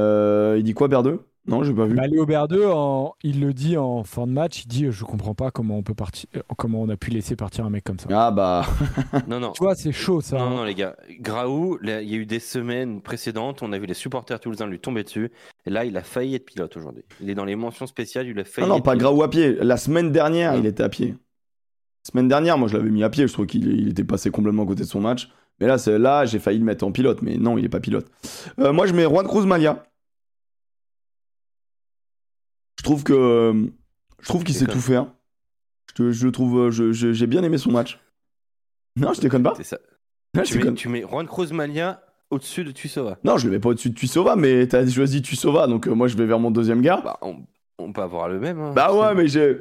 Euh, 0.00 0.56
il 0.58 0.64
dit 0.64 0.74
quoi, 0.74 0.88
Berdeux 0.88 1.20
Non, 1.46 1.64
j'ai 1.64 1.72
pas 1.72 1.86
vu. 1.86 1.94
bah, 1.94 2.06
Léo 2.06 2.26
Berdeux, 2.26 2.66
en- 2.68 3.14
il 3.22 3.40
le 3.40 3.54
dit 3.54 3.76
en 3.76 4.04
fin 4.04 4.26
de 4.26 4.32
match, 4.32 4.62
il 4.64 4.68
dit 4.68 4.86
Je 4.90 5.04
comprends 5.04 5.34
pas 5.34 5.50
comment 5.50 5.78
on, 5.78 5.82
peut 5.82 5.94
partir, 5.94 6.28
euh, 6.36 6.42
comment 6.58 6.82
on 6.82 6.88
a 6.90 6.96
pu 6.96 7.10
laisser 7.10 7.34
partir 7.34 7.64
un 7.64 7.70
mec 7.70 7.82
comme 7.82 7.98
ça. 7.98 8.08
Ah 8.10 8.30
bah. 8.30 8.66
Non, 9.26 9.40
non. 9.40 9.52
Tu 9.52 9.62
vois, 9.62 9.74
c'est 9.74 9.90
chaud 9.90 10.20
ça. 10.20 10.36
Non, 10.38 10.44
hein. 10.44 10.50
non, 10.50 10.64
les 10.64 10.74
gars. 10.74 10.96
Graou, 11.20 11.78
il 11.82 11.88
y 11.88 11.92
a 11.92 12.02
eu 12.18 12.26
des 12.26 12.40
semaines 12.40 13.00
précédentes, 13.00 13.62
on 13.62 13.72
a 13.72 13.78
vu 13.78 13.86
les 13.86 13.94
supporters 13.94 14.38
toulousains 14.38 14.66
lui 14.66 14.78
tomber 14.78 15.02
dessus. 15.02 15.30
Et 15.66 15.70
là, 15.70 15.84
il 15.86 15.96
a 15.96 16.02
failli 16.02 16.34
être 16.34 16.44
pilote 16.44 16.76
aujourd'hui. 16.76 17.04
Il 17.20 17.30
est 17.30 17.34
dans 17.34 17.46
les 17.46 17.56
mentions 17.56 17.86
spéciales, 17.86 18.28
il 18.28 18.38
a 18.38 18.44
failli. 18.44 18.66
Ah 18.66 18.68
non, 18.68 18.76
être 18.76 18.84
pas. 18.84 18.96
Graou 18.96 19.22
à 19.22 19.30
pied. 19.30 19.56
La 19.60 19.76
semaine 19.78 20.12
dernière, 20.12 20.54
il 20.56 20.66
était 20.66 20.82
à 20.82 20.88
pied. 20.90 21.08
La 22.04 22.10
semaine 22.12 22.28
dernière, 22.28 22.58
moi, 22.58 22.68
je 22.68 22.76
l'avais 22.76 22.90
mis 22.90 23.02
à 23.02 23.10
pied. 23.10 23.26
Je 23.26 23.32
trouve 23.32 23.46
qu'il 23.46 23.66
il 23.80 23.88
était 23.88 24.04
passé 24.04 24.30
complètement 24.30 24.62
à 24.64 24.66
côté 24.66 24.82
de 24.82 24.88
son 24.88 25.00
match. 25.00 25.30
Mais 25.58 25.66
là, 25.66 25.76
c'est- 25.78 25.98
là 25.98 26.24
j'ai 26.24 26.38
failli 26.38 26.58
le 26.58 26.64
mettre 26.64 26.86
en 26.86 26.92
pilote. 26.92 27.20
Mais 27.22 27.36
non, 27.36 27.58
il 27.58 27.64
est 27.64 27.68
pas 27.70 27.80
pilote. 27.80 28.06
Euh, 28.58 28.72
moi, 28.72 28.86
je 28.86 28.92
mets 28.94 29.04
Juan 29.04 29.26
Cruz 29.26 29.46
Malia. 29.46 29.84
Je 32.80 32.84
trouve 32.84 33.04
que. 33.04 33.52
Je 34.22 34.26
trouve 34.28 34.42
qu'il 34.42 34.54
sait 34.54 34.64
tout 34.64 34.80
faire. 34.80 35.04
Je, 35.90 35.94
te- 35.94 36.12
je 36.12 36.28
trouve. 36.28 36.58
euh, 36.58 36.70
je- 36.70 36.92
je- 36.92 37.12
J'ai 37.12 37.26
bien 37.26 37.42
aimé 37.42 37.58
son 37.58 37.70
match. 37.70 38.00
Non, 38.96 39.12
je 39.12 39.20
déconne 39.20 39.42
pas. 39.42 39.52
Ça. 39.62 39.76
Non, 40.34 40.42
Tu 40.46 40.58
mets, 40.58 40.72
tu 40.72 40.88
mets 40.88 41.02
Juan 41.02 41.26
Cruz 41.26 41.52
Malia 41.52 42.02
au-dessus 42.30 42.64
de 42.64 42.70
Tussova. 42.70 43.18
Non, 43.22 43.36
je 43.36 43.46
le 43.46 43.52
mets 43.52 43.58
pas 43.58 43.68
au-dessus 43.68 43.90
de 43.90 43.94
Tuissova, 43.94 44.34
mais 44.34 44.66
t'as 44.66 44.88
choisi 44.88 45.20
Tuissova, 45.20 45.66
donc 45.66 45.88
euh, 45.88 45.92
moi 45.94 46.08
je 46.08 46.16
vais 46.16 46.24
vers 46.24 46.38
mon 46.38 46.50
deuxième 46.50 46.80
gars. 46.80 47.02
Bah, 47.04 47.18
on, 47.20 47.36
on 47.78 47.92
peut 47.92 48.00
avoir 48.00 48.28
le 48.30 48.40
même. 48.40 48.58
hein. 48.60 48.72
Bah 48.74 48.94
ouais, 48.94 49.14
mais 49.14 49.28
j'ai. 49.28 49.58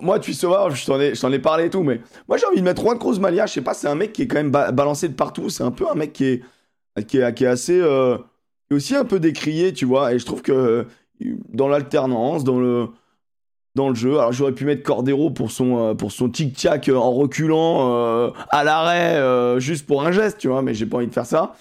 Moi, 0.00 0.18
Tuissova, 0.18 0.70
je 0.70 0.86
t'en 1.20 1.30
ai, 1.30 1.38
parlé 1.38 1.66
et 1.66 1.70
tout, 1.70 1.82
mais 1.82 2.00
moi 2.26 2.38
j'ai 2.38 2.46
envie 2.46 2.56
de 2.60 2.64
mettre 2.64 2.80
Juan 2.80 2.98
Cruz 2.98 3.18
Malia. 3.20 3.44
Je 3.44 3.52
sais 3.52 3.60
pas, 3.60 3.74
c'est 3.74 3.88
un 3.88 3.94
mec 3.94 4.14
qui 4.14 4.22
est 4.22 4.26
quand 4.26 4.36
même 4.38 4.50
ba- 4.50 4.72
balancé 4.72 5.06
de 5.10 5.12
partout. 5.14 5.50
C'est 5.50 5.64
un 5.64 5.70
peu 5.70 5.84
un 5.90 5.94
mec 5.94 6.14
qui 6.14 6.24
est, 6.24 6.42
qui 7.06 7.18
est, 7.18 7.34
qui 7.34 7.44
est 7.44 7.48
assez. 7.48 7.78
euh, 7.78 8.16
aussi 8.70 8.96
un 8.96 9.04
peu 9.04 9.20
décrié, 9.20 9.74
tu 9.74 9.84
vois. 9.84 10.14
Et 10.14 10.18
je 10.18 10.24
trouve 10.24 10.40
que 10.40 10.50
euh, 10.52 10.84
dans 11.20 11.68
l'alternance, 11.68 12.44
dans 12.44 12.58
le. 12.60 12.88
Dans 13.74 13.88
le 13.88 13.94
jeu, 13.94 14.18
alors 14.18 14.32
j'aurais 14.32 14.52
pu 14.52 14.66
mettre 14.66 14.82
Cordero 14.82 15.30
pour 15.30 15.50
son 15.50 15.78
euh, 15.78 15.94
pour 15.94 16.12
son 16.12 16.28
tic-tac 16.28 16.90
euh, 16.90 16.94
en 16.94 17.10
reculant 17.10 17.90
euh, 17.90 18.30
à 18.50 18.64
l'arrêt 18.64 19.58
juste 19.60 19.86
pour 19.86 20.06
un 20.06 20.12
geste, 20.12 20.36
tu 20.36 20.48
vois, 20.48 20.60
mais 20.60 20.74
j'ai 20.74 20.84
pas 20.84 20.98
envie 20.98 21.06
de 21.06 21.14
faire 21.14 21.24
ça. 21.24 21.54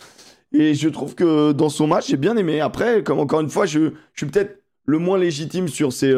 Et 0.51 0.73
je 0.73 0.89
trouve 0.89 1.15
que 1.15 1.53
dans 1.53 1.69
son 1.69 1.87
match, 1.87 2.09
j'ai 2.09 2.17
bien 2.17 2.35
aimé. 2.35 2.59
Après, 2.59 3.01
comme 3.01 3.19
encore 3.19 3.39
une 3.39 3.49
fois, 3.49 3.65
je, 3.65 3.91
je 4.13 4.17
suis 4.17 4.25
peut-être 4.25 4.61
le 4.85 4.97
moins 4.97 5.17
légitime 5.17 5.69
sur 5.69 5.93
ces, 5.93 6.13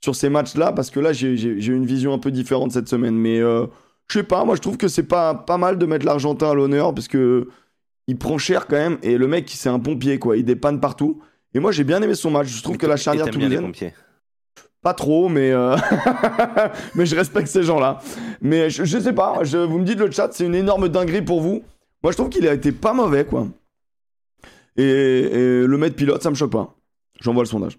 sur 0.00 0.14
ces 0.14 0.30
matchs-là, 0.30 0.72
parce 0.72 0.88
que 0.88 0.98
là, 0.98 1.12
j'ai 1.12 1.66
une 1.66 1.84
vision 1.84 2.14
un 2.14 2.18
peu 2.18 2.30
différente 2.30 2.72
cette 2.72 2.88
semaine. 2.88 3.14
Mais 3.14 3.38
je 3.38 3.68
sais 4.08 4.22
pas, 4.22 4.46
moi, 4.46 4.56
je 4.56 4.62
trouve 4.62 4.78
que 4.78 4.88
c'est 4.88 5.02
pas, 5.02 5.34
pas 5.34 5.58
mal 5.58 5.76
de 5.76 5.84
mettre 5.84 6.06
l'Argentin 6.06 6.52
à 6.52 6.54
l'honneur, 6.54 6.94
parce 6.94 7.08
que 7.08 7.48
il 8.06 8.16
prend 8.16 8.38
cher 8.38 8.66
quand 8.66 8.76
même. 8.76 8.96
Et 9.02 9.18
le 9.18 9.28
mec, 9.28 9.50
c'est 9.50 9.68
un 9.68 9.78
pompier, 9.78 10.18
quoi. 10.18 10.38
Il 10.38 10.44
dépanne 10.46 10.80
partout. 10.80 11.20
Moi, 11.60 11.72
j'ai 11.72 11.84
bien 11.84 12.00
aimé 12.02 12.14
son 12.14 12.30
match. 12.30 12.48
Je 12.48 12.62
trouve 12.62 12.76
que 12.76 12.86
la 12.86 12.96
charnière 12.96 13.30
toulousaine. 13.30 13.72
Pas 14.80 14.94
trop, 14.94 15.28
mais, 15.28 15.50
euh, 15.50 15.76
mais 16.94 17.04
je 17.04 17.16
respecte 17.16 17.48
ces 17.48 17.64
gens-là. 17.64 18.00
Mais 18.40 18.70
je, 18.70 18.84
je 18.84 18.98
sais 18.98 19.12
pas, 19.12 19.42
je, 19.42 19.58
vous 19.58 19.78
me 19.78 19.84
dites 19.84 19.98
le 19.98 20.08
chat, 20.10 20.32
c'est 20.32 20.46
une 20.46 20.54
énorme 20.54 20.88
dinguerie 20.88 21.22
pour 21.22 21.40
vous. 21.40 21.64
Moi, 22.02 22.12
je 22.12 22.16
trouve 22.16 22.28
qu'il 22.28 22.46
a 22.46 22.54
été 22.54 22.70
pas 22.70 22.92
mauvais, 22.92 23.24
quoi. 23.24 23.48
Et, 24.76 24.84
et 24.84 25.66
le 25.66 25.78
mettre 25.78 25.96
pilote, 25.96 26.22
ça 26.22 26.30
me 26.30 26.36
choque 26.36 26.52
pas. 26.52 26.76
J'envoie 27.20 27.42
le 27.42 27.48
sondage. 27.48 27.76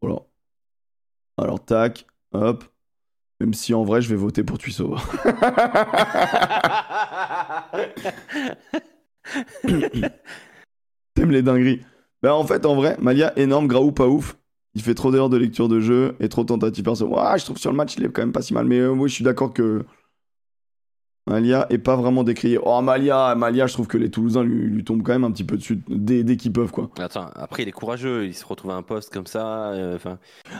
Voilà. 0.00 0.20
Alors, 1.36 1.62
tac, 1.62 2.06
hop. 2.32 2.64
Même 3.40 3.52
si 3.52 3.74
en 3.74 3.84
vrai, 3.84 4.00
je 4.00 4.08
vais 4.08 4.16
voter 4.16 4.44
pour 4.44 4.56
Tuissova. 4.56 4.96
T'aimes 11.14 11.30
les 11.30 11.42
dingueries. 11.42 11.80
Bah, 12.22 12.34
en 12.34 12.44
fait, 12.44 12.66
en 12.66 12.74
vrai, 12.74 12.96
Malia, 13.00 13.32
énorme, 13.38 13.66
Graou, 13.66 13.92
pas 13.92 14.06
ouf. 14.08 14.36
Il 14.74 14.82
fait 14.82 14.94
trop 14.94 15.10
d'erreurs 15.10 15.30
de 15.30 15.36
lecture 15.36 15.68
de 15.68 15.80
jeu 15.80 16.14
et 16.20 16.28
trop 16.28 16.44
tentatives 16.44 16.84
perso. 16.84 17.06
Ouah, 17.06 17.36
je 17.38 17.44
trouve 17.44 17.58
sur 17.58 17.70
le 17.72 17.76
match, 17.76 17.96
il 17.96 18.04
est 18.04 18.08
quand 18.10 18.22
même 18.22 18.32
pas 18.32 18.42
si 18.42 18.54
mal. 18.54 18.66
Mais 18.66 18.78
euh, 18.78 18.90
oui, 18.90 19.08
je 19.08 19.14
suis 19.14 19.24
d'accord 19.24 19.52
que 19.52 19.84
Malia 21.26 21.66
est 21.70 21.78
pas 21.78 21.96
vraiment 21.96 22.24
décrié. 22.24 22.58
Oh, 22.62 22.80
Malia, 22.80 23.34
Malia, 23.34 23.66
je 23.66 23.72
trouve 23.74 23.86
que 23.86 23.98
les 23.98 24.10
Toulousains 24.10 24.42
lui, 24.44 24.66
lui 24.68 24.84
tombent 24.84 25.02
quand 25.02 25.12
même 25.12 25.24
un 25.24 25.30
petit 25.30 25.44
peu 25.44 25.56
dessus 25.56 25.80
dès, 25.88 26.24
dès 26.24 26.36
qu'ils 26.36 26.52
peuvent, 26.52 26.70
quoi. 26.70 26.90
Attends, 26.98 27.30
après, 27.34 27.62
il 27.62 27.68
est 27.68 27.72
courageux. 27.72 28.26
Il 28.26 28.34
se 28.34 28.44
retrouve 28.44 28.70
à 28.70 28.74
un 28.74 28.82
poste 28.82 29.12
comme 29.12 29.26
ça. 29.26 29.70
euh, 29.72 29.98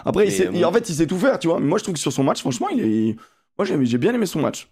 Après, 0.05 0.27
il 0.27 0.33
sait- 0.33 0.49
euh, 0.49 0.53
il- 0.55 0.65
en 0.65 0.73
fait, 0.73 0.89
il 0.89 0.95
sait 0.95 1.07
tout 1.07 1.19
faire, 1.19 1.39
tu 1.39 1.49
vois. 1.49 1.61
Mais 1.61 1.67
moi, 1.67 1.79
je 1.79 1.85
trouve 1.85 1.95
que 1.95 2.01
sur 2.01 2.13
son 2.13 2.25
match, 2.25 2.41
franchement, 2.41 2.69
il 2.69 2.81
est. 2.81 3.17
Moi, 3.59 3.65
j'ai 3.65 3.99
bien 3.99 4.15
aimé 4.15 4.27
son 4.27 4.41
match. 4.41 4.69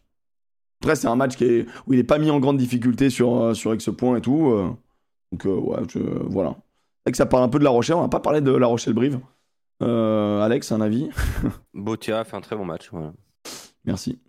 Après, 0.83 0.95
c'est 0.97 1.09
un 1.09 1.17
match 1.17 1.37
qui 1.37 1.45
est... 1.45 1.67
où 1.87 1.93
il 1.95 1.99
est 1.99 2.05
pas 2.05 2.19
mis 2.19 2.31
en 2.31 2.39
grande 2.39 2.57
difficulté 2.59 3.11
sur, 3.11 3.37
euh, 3.37 3.55
sur 3.55 3.75
X 3.75 3.89
point 3.97 4.17
et 4.17 4.21
tout. 4.21 4.53
Euh. 5.33 5.37
Donc, 5.37 5.47
euh, 5.47 5.55
ouais, 5.55 5.79
je... 5.89 5.99
voilà. 6.29 6.57
C'est 7.07 7.13
que 7.13 7.17
ça 7.19 7.27
parle 7.27 7.45
un 7.45 7.49
peu 7.49 7.59
de 7.59 7.65
La 7.65 7.71
Rochelle. 7.71 7.97
On 7.97 8.03
n'a 8.03 8.09
pas 8.09 8.21
parlé 8.21 8.41
de 8.41 8.51
La 8.53 8.67
Rochelle-Brive. 8.67 9.21
Euh, 9.83 10.41
Alex, 10.43 10.73
un 10.73 10.81
avis? 10.81 11.09
Botia 11.75 12.25
fait 12.25 12.37
un 12.37 12.41
très 12.41 12.57
bon 12.57 12.65
match. 12.65 12.89
voilà. 12.91 13.13
Merci. 13.85 14.19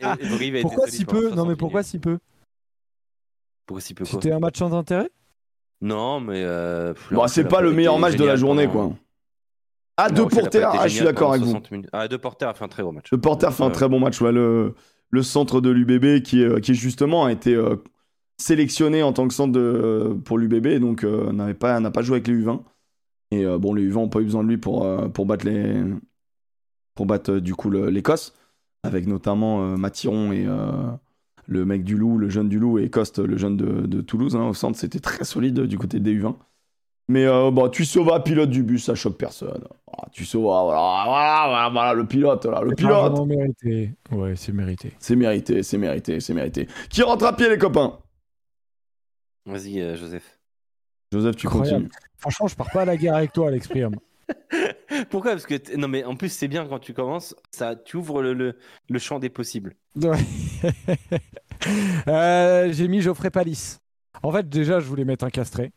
Et- 0.00 0.04
et 0.04 0.58
a 0.58 0.62
Pourquoi 0.62 0.88
si 0.88 1.04
peu? 1.04 1.22
Non, 1.28 1.36
60 1.36 1.48
mais 1.48 1.56
pourquoi 1.56 1.82
si 1.82 1.98
peu? 1.98 2.18
Pourquoi 3.66 3.80
si 3.80 3.94
peu 3.94 4.04
quoi? 4.04 4.12
C'était 4.20 4.32
un 4.32 4.38
match 4.40 4.58
sans 4.58 4.72
intérêt? 4.74 5.10
Non, 5.80 6.20
mais. 6.20 6.42
euh, 6.44 6.92
Bon, 7.10 7.26
c'est 7.28 7.44
a 7.44 7.48
pas 7.48 7.60
le 7.60 7.72
meilleur 7.72 7.98
match 7.98 8.16
de 8.16 8.24
la 8.24 8.36
journée, 8.36 8.66
pendant- 8.68 8.88
quoi. 8.90 8.98
Ah, 9.98 10.08
La 10.08 10.14
De 10.14 10.22
Rochelle 10.22 10.38
a 10.38 10.42
pas 10.42 10.50
Porter, 10.50 10.68
ah, 10.78 10.88
je 10.88 10.94
suis 10.94 11.04
d'accord 11.04 11.30
avec 11.30 11.42
vous. 11.42 11.50
60 11.50 11.70
minutes. 11.70 11.88
Ah, 11.92 12.06
De 12.08 12.16
Porter 12.16 12.44
a 12.46 12.54
fait 12.54 12.64
un 12.64 12.68
très 12.68 12.82
bon 12.82 12.92
match. 12.92 13.10
De 13.10 13.16
Porter 13.16 13.50
fait 13.52 13.62
un 13.62 13.68
Euh, 13.68 13.70
très 13.70 13.88
bon 13.88 13.98
match. 13.98 14.20
ouais, 14.20 14.32
le, 14.32 14.74
le 15.10 15.22
centre 15.22 15.60
de 15.62 15.70
l'UBB 15.70 16.22
qui, 16.22 16.42
est- 16.42 16.60
qui 16.60 16.74
justement 16.74 17.24
a 17.24 17.32
été 17.32 17.54
euh, 17.54 17.76
sélectionné 18.38 19.02
en 19.02 19.12
tant 19.12 19.26
que 19.28 19.34
centre 19.34 19.52
de, 19.52 20.16
pour 20.24 20.38
l'UBB, 20.38 20.78
donc 20.80 21.04
euh, 21.04 21.32
n'avait 21.32 21.54
pas, 21.54 21.78
n'a 21.80 21.90
pas 21.90 22.02
joué 22.02 22.16
avec 22.16 22.28
les 22.28 22.34
U20. 22.34 22.60
Et 23.32 23.44
euh, 23.44 23.58
bon, 23.58 23.74
les 23.74 23.88
U20 23.88 23.94
n'ont 23.94 24.08
pas 24.08 24.20
eu 24.20 24.24
besoin 24.24 24.44
de 24.44 24.48
lui 24.48 24.58
pour, 24.58 24.84
euh, 24.84 25.08
pour 25.08 25.26
battre, 25.26 25.46
les, 25.46 25.82
pour 26.94 27.06
battre 27.06 27.32
euh, 27.34 27.40
du 27.40 27.54
coup 27.54 27.70
l'Écosse, 27.70 28.34
avec 28.82 29.06
notamment 29.06 29.62
euh, 29.62 29.76
Mathiron 29.76 30.32
et 30.32 30.44
euh, 30.46 30.70
le 31.46 31.64
mec 31.64 31.84
du 31.84 31.96
Loup, 31.96 32.18
le 32.18 32.28
jeune 32.28 32.48
du 32.48 32.58
Loup, 32.58 32.78
et 32.78 32.90
Coste, 32.90 33.18
le 33.18 33.36
jeune 33.36 33.56
de, 33.56 33.86
de 33.86 34.00
Toulouse. 34.00 34.36
hein. 34.36 34.48
au 34.48 34.54
centre, 34.54 34.78
c'était 34.78 35.00
très 35.00 35.24
solide 35.24 35.60
du 35.62 35.78
côté 35.78 36.00
des 36.00 36.14
U20. 36.14 36.34
Mais 37.08 37.24
euh, 37.24 37.52
bon, 37.52 37.68
Tussova, 37.68 38.18
pilote 38.18 38.50
du 38.50 38.64
bus, 38.64 38.84
ça 38.84 38.96
choque 38.96 39.16
personne. 39.16 39.62
Ah, 39.96 40.06
Tussova, 40.10 40.64
voilà, 40.64 41.04
voilà, 41.06 41.44
voilà, 41.46 41.68
voilà, 41.70 41.94
le 41.94 42.04
pilote, 42.04 42.44
là, 42.46 42.60
le 42.62 42.70
C'est 42.70 42.74
pilote. 42.76 42.92
largement 42.92 43.26
mérité. 43.26 43.92
Ouais, 44.10 44.34
c'est 44.34 44.52
mérité. 44.52 44.92
C'est 44.98 45.14
mérité, 45.14 45.62
c'est 45.62 45.78
mérité, 45.78 46.18
c'est 46.18 46.34
mérité. 46.34 46.66
Qui 46.90 47.02
rentre 47.02 47.24
à 47.24 47.32
pied, 47.36 47.48
les 47.48 47.58
copains? 47.58 47.98
Vas-y, 49.46 49.80
euh, 49.80 49.96
Joseph. 49.96 50.38
Joseph, 51.12 51.36
tu 51.36 51.46
Incroyable. 51.46 51.84
continues. 51.84 51.90
Franchement, 52.18 52.48
je 52.48 52.56
pars 52.56 52.70
pas 52.70 52.82
à 52.82 52.84
la 52.84 52.96
guerre 52.96 53.14
avec 53.14 53.32
toi, 53.32 53.48
Alex 53.48 53.68
Priam. 53.68 53.94
Pourquoi? 55.10 55.32
Parce 55.32 55.46
que. 55.46 55.54
t- 55.54 55.76
Non, 55.76 55.86
mais 55.88 56.02
en 56.04 56.16
plus, 56.16 56.30
c'est 56.30 56.48
bien 56.48 56.66
quand 56.66 56.78
tu 56.80 56.92
commences, 56.94 57.34
ça, 57.52 57.76
tu 57.76 57.96
ouvres 57.96 58.22
le, 58.22 58.34
le, 58.34 58.56
le 58.88 58.98
champ 58.98 59.18
des 59.18 59.30
possibles. 59.30 59.74
Ouais. 59.96 60.18
Euh, 62.08 62.72
J'ai 62.72 62.88
mis 62.88 63.00
Geoffrey 63.00 63.30
Palis. 63.30 63.78
En 64.22 64.32
fait, 64.32 64.48
déjà, 64.48 64.80
je 64.80 64.86
voulais 64.86 65.04
mettre 65.04 65.24
un 65.24 65.30
castré. 65.30 65.72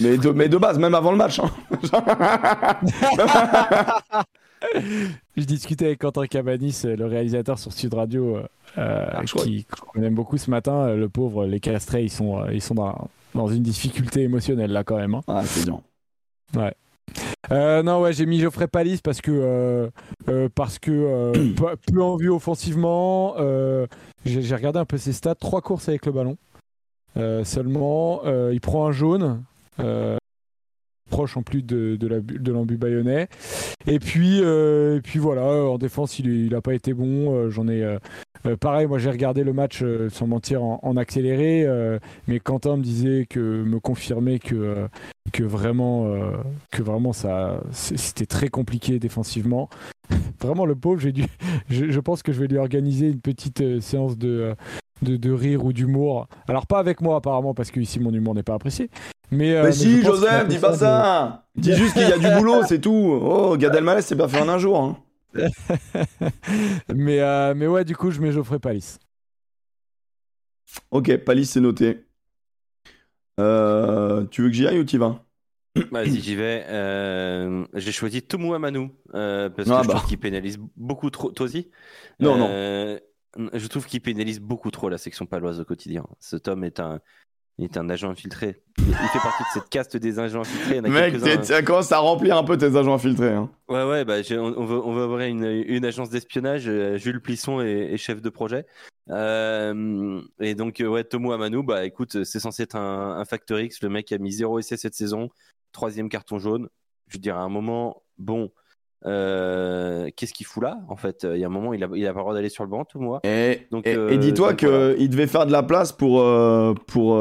Mais 0.00 0.18
de, 0.18 0.30
mais 0.30 0.48
de 0.48 0.56
base, 0.58 0.78
même 0.78 0.94
avant 0.94 1.10
le 1.12 1.16
match. 1.16 1.40
hein. 1.40 1.50
Je 5.36 5.44
discutais 5.44 5.86
avec 5.86 6.00
Quentin 6.00 6.26
Cabanis, 6.26 6.82
le 6.84 7.06
réalisateur 7.06 7.58
sur 7.58 7.72
Sud 7.72 7.94
Radio, 7.94 8.36
euh, 8.36 8.42
euh, 8.78 9.06
Ah, 9.12 9.24
qui 9.24 9.64
qu'on 9.92 10.02
aime 10.02 10.14
beaucoup 10.14 10.38
ce 10.38 10.50
matin. 10.50 10.88
Euh, 10.88 10.96
Le 10.96 11.08
pauvre, 11.08 11.46
les 11.46 11.60
castrés, 11.60 12.02
ils 12.04 12.10
sont, 12.10 12.40
euh, 12.42 12.52
ils 12.52 12.62
sont 12.62 12.74
dans, 12.74 13.08
dans 13.34 13.48
une 13.48 13.62
difficulté 13.62 14.22
émotionnelle 14.22 14.72
là 14.72 14.84
quand 14.84 14.96
même. 14.96 15.14
hein. 15.14 15.22
ah, 15.28 15.42
c'est 15.44 15.64
bien. 15.64 15.80
Euh, 17.50 17.82
non, 17.82 18.00
ouais, 18.02 18.12
j'ai 18.12 18.26
mis 18.26 18.40
Geoffrey 18.40 18.66
Palis 18.68 19.00
parce 19.02 19.20
que 19.20 19.30
euh, 19.32 19.88
euh, 20.28 20.48
parce 20.54 20.78
que 20.78 20.90
euh, 20.90 21.32
peu, 21.56 21.76
peu 21.92 22.02
en 22.02 22.16
vue 22.16 22.30
offensivement. 22.30 23.34
euh, 23.38 23.86
j'ai 24.26 24.54
regardé 24.54 24.78
un 24.78 24.84
peu 24.84 24.98
ses 24.98 25.12
stats, 25.12 25.34
trois 25.34 25.62
courses 25.62 25.88
avec 25.88 26.04
le 26.06 26.12
ballon 26.12 26.36
Euh, 27.16 27.44
seulement. 27.44 28.20
euh, 28.26 28.50
il 28.52 28.60
prend 28.60 28.86
un 28.86 28.92
jaune. 28.92 29.42
Euh, 31.08 31.16
proche 31.16 31.36
en 31.36 31.42
plus 31.42 31.62
de, 31.62 31.96
de 31.96 32.52
l'embu 32.52 32.76
bayonnais. 32.76 33.28
Et 33.86 33.98
puis 33.98 34.40
euh, 34.42 35.00
puis 35.02 35.18
voilà 35.18 35.44
en 35.46 35.78
défense 35.78 36.18
il, 36.18 36.28
est- 36.28 36.46
il 36.46 36.54
a 36.54 36.60
pas 36.60 36.74
été 36.74 36.92
bon 36.94 37.34
euh, 37.34 37.50
j'en 37.50 37.68
ai 37.68 37.82
euh, 37.82 37.98
euh, 38.46 38.56
pareil 38.56 38.86
moi 38.86 38.98
j'ai 38.98 39.10
regardé 39.10 39.44
le 39.44 39.52
match 39.52 39.80
euh, 39.82 40.08
sans 40.10 40.26
mentir 40.26 40.62
en, 40.62 40.96
accéléré 40.96 41.64
euh, 41.64 41.98
mais 42.26 42.38
Quentin 42.40 42.76
me 42.76 42.82
disait 42.82 43.26
que 43.28 43.40
me 43.40 43.80
confirmait 43.80 44.38
que 44.38 44.54
euh, 44.54 44.88
que 45.32 45.42
vraiment 45.44 46.06
euh, 46.06 46.32
que 46.70 46.82
vraiment 46.82 47.12
ça 47.12 47.60
c'était 47.72 48.26
très 48.26 48.48
compliqué 48.48 48.98
défensivement. 48.98 49.68
Vraiment 50.40 50.64
le 50.66 50.74
pauvre 50.74 51.00
j'ai 51.00 51.12
dû 51.12 51.24
je, 51.68 52.00
pense 52.00 52.22
que 52.22 52.32
je 52.32 52.40
vais 52.40 52.46
lui 52.46 52.56
organiser 52.58 53.08
une 53.08 53.20
petite 53.20 53.60
euh, 53.60 53.80
séance 53.80 54.16
de, 54.16 54.28
euh, 54.28 54.54
de 55.02 55.16
de 55.16 55.30
rire 55.32 55.64
ou 55.64 55.72
d'humour. 55.72 56.28
Alors 56.48 56.66
pas 56.66 56.78
avec 56.78 57.00
moi 57.02 57.16
apparemment 57.16 57.54
parce 57.54 57.70
que 57.70 57.80
ici 57.80 58.00
mon 58.00 58.12
humour 58.14 58.34
n'est 58.34 58.42
pas 58.42 58.54
apprécié 58.54 58.88
mais, 59.30 59.54
euh, 59.54 59.62
Mais 59.62 59.68
mais 59.68 59.72
si, 59.72 60.02
Joseph, 60.02 60.48
dis 60.48 60.58
pas 60.58 60.74
ça 60.74 61.44
Dis 61.56 61.74
juste 61.74 61.92
qu'il 61.94 62.08
y 62.08 62.12
a 62.12 62.18
du 62.18 62.28
boulot, 62.38 62.62
c'est 62.68 62.80
tout 62.80 62.90
Oh, 63.22 63.56
Gad 63.56 63.74
Elmaleh, 63.74 64.02
c'est 64.02 64.16
pas 64.16 64.28
fait 64.28 64.40
en 64.40 64.48
un 64.48 64.58
jour. 64.58 64.78
hein. 64.80 64.96
mais 66.94 67.20
euh, 67.20 67.54
mais 67.54 67.66
ouais 67.66 67.84
du 67.84 67.94
coup 67.94 68.10
je 68.10 68.20
mets 68.20 68.32
Geoffrey 68.32 68.58
Palis 68.58 68.98
Ok, 70.90 71.16
Palis, 71.18 71.46
c'est 71.46 71.60
noté. 71.60 72.04
Euh, 73.40 74.24
tu 74.26 74.42
veux 74.42 74.48
que 74.48 74.54
j'y 74.54 74.66
aille 74.66 74.78
ou 74.80 74.84
t'y 74.84 74.96
vas? 74.98 75.24
Vas-y, 75.92 76.20
j'y 76.20 76.34
vais. 76.34 76.64
Euh, 76.68 77.64
J'ai 77.74 77.92
choisi 77.92 78.20
Tomu 78.22 78.54
Amanu 78.54 78.90
euh, 79.14 79.48
parce 79.48 79.68
que 79.68 79.74
Ah 79.74 79.82
je 79.82 79.88
bah. 79.88 79.94
trouve 79.94 80.08
qu'il 80.08 80.18
pénalise 80.18 80.58
beaucoup 80.76 81.08
trop. 81.10 81.30
Toi 81.30 81.46
aussi? 81.46 81.70
Non, 82.20 82.36
non. 82.36 82.48
Je 83.54 83.66
trouve 83.68 83.86
qu'il 83.86 84.00
pénalise 84.00 84.40
beaucoup 84.40 84.70
trop 84.70 84.88
la 84.88 84.98
section 84.98 85.24
paloise 85.26 85.60
au 85.60 85.64
quotidien. 85.64 86.04
Cet 86.18 86.48
homme 86.48 86.64
est 86.64 86.80
un, 86.80 87.00
est 87.64 87.76
un 87.76 87.88
agent 87.90 88.10
infiltré. 88.10 88.62
Il 88.78 88.84
il 88.88 88.94
fait 88.94 89.18
partie 89.18 89.42
de 89.42 89.48
cette 89.52 89.68
caste 89.68 89.96
des 89.96 90.18
agents 90.18 90.40
infiltrés. 90.42 90.76
Il 90.76 90.90
Mec, 90.90 91.16
ça 91.44 91.62
commence 91.62 91.92
à 91.92 91.98
remplir 91.98 92.36
un 92.36 92.44
peu 92.44 92.56
tes 92.56 92.76
agents 92.76 92.94
infiltrés. 92.94 93.32
hein. 93.34 93.50
Ouais, 93.68 93.84
ouais, 93.84 94.04
bah, 94.04 94.16
on, 94.30 94.34
on 94.56 94.64
veut, 94.64 94.78
on 94.78 94.92
veut 94.94 95.06
ouvrir 95.06 95.28
une, 95.28 95.44
une 95.44 95.84
agence 95.84 96.10
d'espionnage. 96.10 96.68
euh, 96.68 96.96
Jules 96.96 97.20
Plisson 97.20 97.60
est, 97.60 97.92
est 97.92 97.96
chef 97.96 98.22
de 98.22 98.28
projet. 98.28 98.66
Euh, 99.10 100.20
et 100.40 100.54
donc, 100.54 100.80
euh, 100.80 100.86
ouais, 100.86 101.04
Tomo 101.04 101.32
Amanu, 101.32 101.62
bah 101.62 101.84
écoute, 101.84 102.24
c'est 102.24 102.40
censé 102.40 102.62
être 102.62 102.76
un, 102.76 103.18
un 103.18 103.24
Factor 103.24 103.58
X. 103.60 103.82
Le 103.82 103.88
mec 103.88 104.12
a 104.12 104.18
mis 104.18 104.32
0 104.32 104.58
essai 104.58 104.76
cette 104.76 104.94
saison, 104.94 105.28
troisième 105.72 106.08
carton 106.08 106.38
jaune. 106.38 106.68
Je 107.08 107.16
veux 107.16 107.20
dire, 107.20 107.36
à 107.36 107.40
un 107.42 107.48
moment, 107.48 108.02
bon, 108.18 108.50
euh, 109.06 110.08
qu'est-ce 110.16 110.32
qu'il 110.34 110.46
fout 110.46 110.62
là 110.62 110.78
En 110.88 110.96
fait, 110.96 111.24
il 111.30 111.38
y 111.38 111.44
a 111.44 111.46
un 111.46 111.50
moment, 111.50 111.72
il 111.72 111.82
a, 111.84 111.88
il 111.94 112.06
a 112.06 112.12
pas 112.12 112.18
le 112.18 112.22
droit 112.24 112.34
d'aller 112.34 112.48
sur 112.48 112.64
le 112.64 112.70
banc, 112.70 112.84
Tomo. 112.84 113.18
Et, 113.24 113.66
Donc, 113.70 113.86
et- 113.86 113.94
euh, 113.94 114.10
et 114.10 114.18
dis-toi 114.18 114.54
voilà. 114.60 114.94
qu'il 114.94 115.08
devait 115.10 115.26
faire 115.26 115.46
de 115.46 115.52
la 115.52 115.62
place 115.62 115.92
pour. 115.92 116.20
euh, 116.20 116.74
pour 116.86 117.12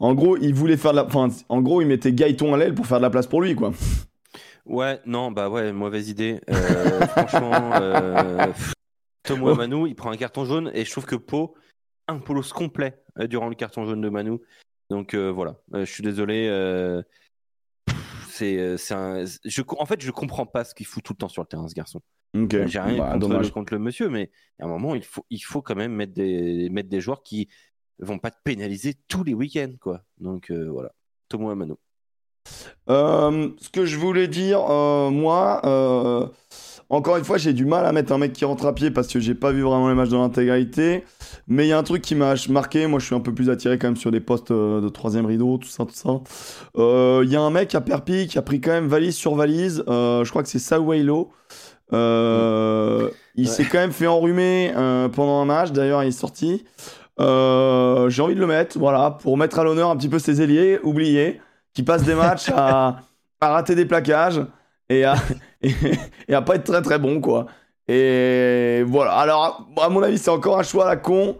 En 0.00 0.14
gros, 0.14 0.36
il 0.36 0.54
voulait 0.54 0.76
faire 0.76 0.92
de 0.92 0.96
la. 0.96 1.04
Enfin, 1.06 1.28
en 1.48 1.60
gros, 1.62 1.80
il 1.80 1.86
mettait 1.88 2.12
Gaëton 2.12 2.54
à 2.54 2.58
l'aile 2.58 2.74
pour 2.74 2.86
faire 2.86 2.98
de 2.98 3.02
la 3.02 3.10
place 3.10 3.26
pour 3.26 3.40
lui, 3.42 3.54
quoi. 3.54 3.72
Ouais, 4.66 4.98
non, 5.04 5.30
bah 5.30 5.50
ouais, 5.50 5.72
mauvaise 5.72 6.08
idée. 6.08 6.40
Franchement, 7.16 7.52
Tomo 9.22 9.50
Oh. 9.50 9.54
Manu, 9.54 9.88
il 9.88 9.94
prend 9.94 10.10
un 10.10 10.16
carton 10.16 10.44
jaune 10.44 10.70
et 10.74 10.84
je 10.84 10.90
trouve 10.90 11.06
que 11.06 11.16
Pau 11.16 11.54
impose 12.08 12.52
complet 12.52 12.94
euh, 13.18 13.26
durant 13.26 13.48
le 13.48 13.54
carton 13.54 13.84
jaune 13.86 14.00
de 14.00 14.08
Manu. 14.08 14.38
Donc 14.90 15.14
voilà, 15.14 15.56
je 15.72 15.84
suis 15.84 16.02
désolé. 16.02 16.46
C'est, 18.36 18.58
euh, 18.58 18.76
c'est 18.76 18.94
un... 18.94 19.24
je, 19.44 19.62
co- 19.62 19.76
en 19.80 19.86
fait, 19.86 20.00
je 20.02 20.10
comprends 20.10 20.46
pas 20.46 20.64
ce 20.64 20.74
qu'il 20.74 20.86
fout 20.86 21.02
tout 21.02 21.12
le 21.12 21.18
temps 21.18 21.28
sur 21.28 21.42
le 21.42 21.46
terrain, 21.46 21.68
ce 21.68 21.74
garçon. 21.74 22.00
J'ai 22.34 22.80
rien 22.80 22.98
Bah, 22.98 23.12
contre, 23.12 23.18
dommage. 23.28 23.50
contre 23.52 23.72
le 23.74 23.78
monsieur, 23.78 24.08
mais 24.08 24.30
à 24.60 24.64
un 24.64 24.68
moment, 24.68 24.94
il 24.96 25.04
faut, 25.04 25.24
il 25.30 25.38
faut 25.38 25.62
quand 25.62 25.76
même 25.76 25.92
mettre 25.94 26.14
des, 26.14 26.68
mettre 26.68 26.88
des 26.88 27.00
joueurs 27.00 27.22
qui 27.22 27.48
vont 28.00 28.18
pas 28.18 28.32
te 28.32 28.38
pénaliser 28.42 28.94
tous 29.06 29.22
les 29.22 29.34
week-ends, 29.34 29.74
quoi. 29.80 30.02
Donc 30.18 30.50
euh, 30.50 30.68
voilà, 30.68 30.90
Tomo 31.28 31.54
Manu. 31.54 31.74
Euh, 32.90 33.50
ce 33.60 33.68
que 33.70 33.86
je 33.86 33.96
voulais 33.98 34.28
dire, 34.28 34.60
euh, 34.68 35.10
moi, 35.10 35.60
encore 36.90 37.16
une 37.16 37.24
fois, 37.24 37.38
j'ai 37.38 37.52
du 37.52 37.64
mal 37.64 37.86
à 37.86 37.92
mettre 37.92 38.12
un 38.12 38.18
mec 38.18 38.32
qui 38.32 38.44
rentre 38.44 38.66
à 38.66 38.74
pied 38.74 38.90
parce 38.90 39.08
que 39.08 39.18
j'ai 39.20 39.34
pas 39.34 39.50
vu 39.52 39.62
vraiment 39.62 39.88
les 39.88 39.94
matchs 39.94 40.10
dans 40.10 40.20
l'intégralité. 40.22 41.04
Mais 41.48 41.66
il 41.66 41.68
y 41.68 41.72
a 41.72 41.78
un 41.78 41.82
truc 41.82 42.02
qui 42.02 42.14
m'a 42.14 42.34
marqué. 42.50 42.86
Moi, 42.86 42.98
je 43.00 43.06
suis 43.06 43.14
un 43.14 43.20
peu 43.20 43.34
plus 43.34 43.50
attiré 43.50 43.78
quand 43.78 43.88
même 43.88 43.96
sur 43.96 44.10
les 44.10 44.20
postes 44.20 44.50
euh, 44.50 44.80
de 44.80 44.88
troisième 44.88 45.26
rideau, 45.26 45.58
tout 45.58 45.68
ça, 45.68 45.84
tout 45.84 45.94
ça. 45.94 46.20
Euh, 46.76 47.22
Il 47.24 47.30
y 47.30 47.36
a 47.36 47.40
un 47.40 47.50
mec 47.50 47.74
à 47.74 47.80
Perpi 47.80 48.26
qui 48.26 48.38
a 48.38 48.42
pris 48.42 48.60
quand 48.60 48.70
même 48.70 48.86
valise 48.88 49.14
sur 49.16 49.34
valise. 49.34 49.82
Euh, 49.88 50.24
je 50.24 50.30
crois 50.30 50.42
que 50.42 50.48
c'est. 50.48 50.58
Euh, 51.92 53.10
il 53.36 53.46
Ouais. 53.46 53.50
s'est 53.52 53.64
quand 53.64 53.78
même 53.78 53.92
fait 53.92 54.06
enrhumer 54.06 54.72
pendant 55.14 55.40
un 55.40 55.44
match. 55.44 55.72
D'ailleurs, 55.72 56.02
il 56.02 56.08
est 56.08 56.12
sorti. 56.12 56.64
J'ai 57.18 57.24
envie 58.22 58.34
de 58.34 58.40
le 58.40 58.46
mettre, 58.46 58.78
voilà, 58.78 59.10
pour 59.10 59.36
mettre 59.36 59.58
à 59.58 59.64
l'honneur 59.64 59.90
un 59.90 59.96
petit 59.96 60.08
peu 60.08 60.18
ses 60.18 60.40
ailiers 60.42 60.78
oubliés 60.82 61.40
qui 61.72 61.82
passent 61.82 62.04
des 62.04 62.14
matchs 62.14 62.50
à, 62.54 62.98
à 63.40 63.48
rater 63.48 63.74
des 63.74 63.84
plaquages 63.84 64.40
et 64.88 65.04
à, 65.04 65.14
et, 65.64 65.74
et 66.28 66.34
à 66.34 66.42
pas 66.42 66.56
être 66.56 66.64
très 66.64 66.82
très 66.82 66.98
bon, 66.98 67.20
quoi. 67.20 67.46
Et 67.88 68.82
voilà. 68.86 69.12
Alors, 69.12 69.68
à 69.80 69.88
mon 69.88 70.02
avis, 70.02 70.18
c'est 70.18 70.30
encore 70.30 70.58
un 70.58 70.62
choix 70.62 70.84
à 70.86 70.88
la 70.88 70.96
con. 70.96 71.36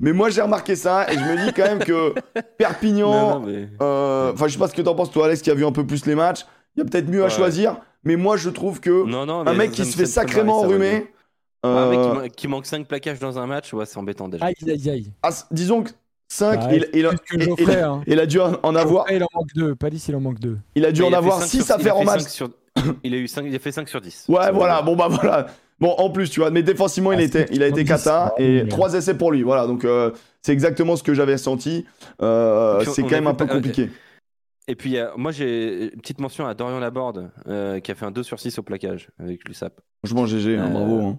Mais 0.00 0.12
moi, 0.12 0.30
j'ai 0.30 0.42
remarqué 0.42 0.76
ça 0.76 1.10
et 1.12 1.14
je 1.14 1.20
me 1.24 1.44
dis 1.46 1.52
quand 1.52 1.64
même 1.64 1.80
que 1.80 2.14
Perpignan. 2.58 3.40
Non, 3.40 3.46
mais- 3.46 3.68
euh, 3.82 4.32
Enfin, 4.32 4.46
je 4.46 4.52
sais 4.52 4.58
pas 4.58 4.68
ce 4.68 4.74
que 4.74 4.82
t'en 4.82 4.94
penses, 4.94 5.10
toi, 5.10 5.26
Alex, 5.26 5.42
qui 5.42 5.50
a 5.50 5.54
vu 5.54 5.66
un 5.66 5.72
peu 5.72 5.84
plus 5.84 6.06
les 6.06 6.14
matchs. 6.14 6.46
Il 6.76 6.80
y 6.80 6.82
a 6.82 6.84
peut-être 6.88 7.08
mieux 7.08 7.22
à 7.22 7.24
Ouais. 7.24 7.30
choisir. 7.30 7.76
Mais 8.04 8.14
moi, 8.14 8.36
je 8.36 8.48
trouve 8.50 8.78
que 8.80 9.04
non, 9.04 9.26
non, 9.26 9.40
un 9.40 9.44
mais 9.52 9.54
mec 9.58 9.70
qui 9.72 9.84
se 9.84 9.90
fait 9.96 10.02
me 10.02 10.06
fait 10.06 10.12
sacrément 10.12 10.60
enrhumer. 10.60 11.08
Ouais, 11.64 11.70
un 11.70 11.90
mec 11.90 11.98
qui, 12.00 12.06
euh, 12.08 12.14
man- 12.14 12.30
qui 12.30 12.48
manque 12.48 12.66
5 12.66 12.86
plaquages 12.86 13.18
dans 13.18 13.38
un 13.40 13.46
match, 13.48 13.72
ouais, 13.74 13.84
c'est 13.86 13.98
embêtant 13.98 14.28
déjà. 14.28 14.44
aïe 14.44 14.54
aïe 14.68 14.90
aïe 14.90 15.12
ah, 15.24 15.30
disons 15.50 15.82
que 15.82 15.90
5, 16.28 16.60
Ah, 16.62 16.68
il, 16.72 16.88
il, 16.94 17.00
il- 17.00 17.02
Geoffrey, 17.02 17.56
il- 17.58 17.70
hein. 17.82 18.02
il 18.06 18.20
a 18.20 18.26
dû 18.26 18.38
en 18.40 18.52
avoir, 18.76 19.08
Geoffrey, 19.08 19.16
il 19.16 19.24
en 19.24 19.28
manque 19.34 19.48
deux 19.56 19.74
Palis 19.74 20.04
il 20.08 20.14
en 20.14 20.20
manque 20.20 20.38
deux 20.38 20.58
il 20.76 20.84
a 20.86 20.92
dû 20.92 21.02
en 21.02 21.12
avoir 21.12 21.40
cinq 21.40 21.46
6 21.48 21.64
sur- 21.64 21.74
à 21.74 21.78
faire 21.80 21.96
en 21.96 22.04
match. 22.04 22.22
sur- 22.28 22.50
Il 23.04 23.14
a 23.14 23.16
eu 23.18 23.28
5, 23.28 23.44
il 23.46 23.54
a 23.54 23.58
fait 23.58 23.72
5 23.72 23.88
sur 23.88 24.00
10. 24.00 24.26
Ouais, 24.28 24.50
voilà, 24.52 24.82
bon 24.82 24.96
bah 24.96 25.08
voilà. 25.08 25.46
Bon, 25.80 25.90
en 25.96 26.10
plus, 26.10 26.28
tu 26.28 26.40
vois, 26.40 26.50
mais 26.50 26.62
défensivement, 26.64 27.12
il, 27.12 27.20
Ah, 27.20 27.22
était, 27.22 27.46
il 27.52 27.62
a 27.62 27.68
été 27.68 27.86
70, 27.86 27.88
cata 28.04 28.34
et 28.38 28.62
mais- 28.64 28.68
3 28.68 28.94
essais 28.94 29.14
pour 29.16 29.30
lui. 29.30 29.42
Voilà, 29.44 29.66
donc 29.68 29.84
euh, 29.84 30.10
c'est 30.42 30.52
exactement 30.52 30.96
ce 30.96 31.04
que 31.04 31.14
j'avais 31.14 31.38
senti. 31.38 31.86
Euh, 32.20 32.84
c'est 32.84 33.02
quand 33.02 33.10
même 33.12 33.28
a 33.28 33.30
un 33.30 33.34
peu 33.34 33.46
pas- 33.46 33.54
compliqué. 33.54 33.88
Et 34.66 34.74
puis, 34.74 34.98
euh, 34.98 35.08
moi, 35.16 35.30
j'ai 35.30 35.84
une 35.94 36.00
petite 36.00 36.20
mention 36.20 36.46
à 36.46 36.54
Dorian 36.54 36.78
Laborde, 36.80 37.30
euh, 37.46 37.78
qui 37.80 37.90
a 37.90 37.94
fait 37.94 38.04
un 38.04 38.10
2 38.10 38.22
sur 38.24 38.38
6 38.40 38.58
au 38.58 38.62
plaquage 38.62 39.08
avec 39.20 39.46
l'USAP. 39.48 39.80
Franchement, 40.04 40.26
GG, 40.26 40.56
hein, 40.58 40.66
Euh, 40.66 40.70
bravo. 40.70 41.00
hein. 41.00 41.18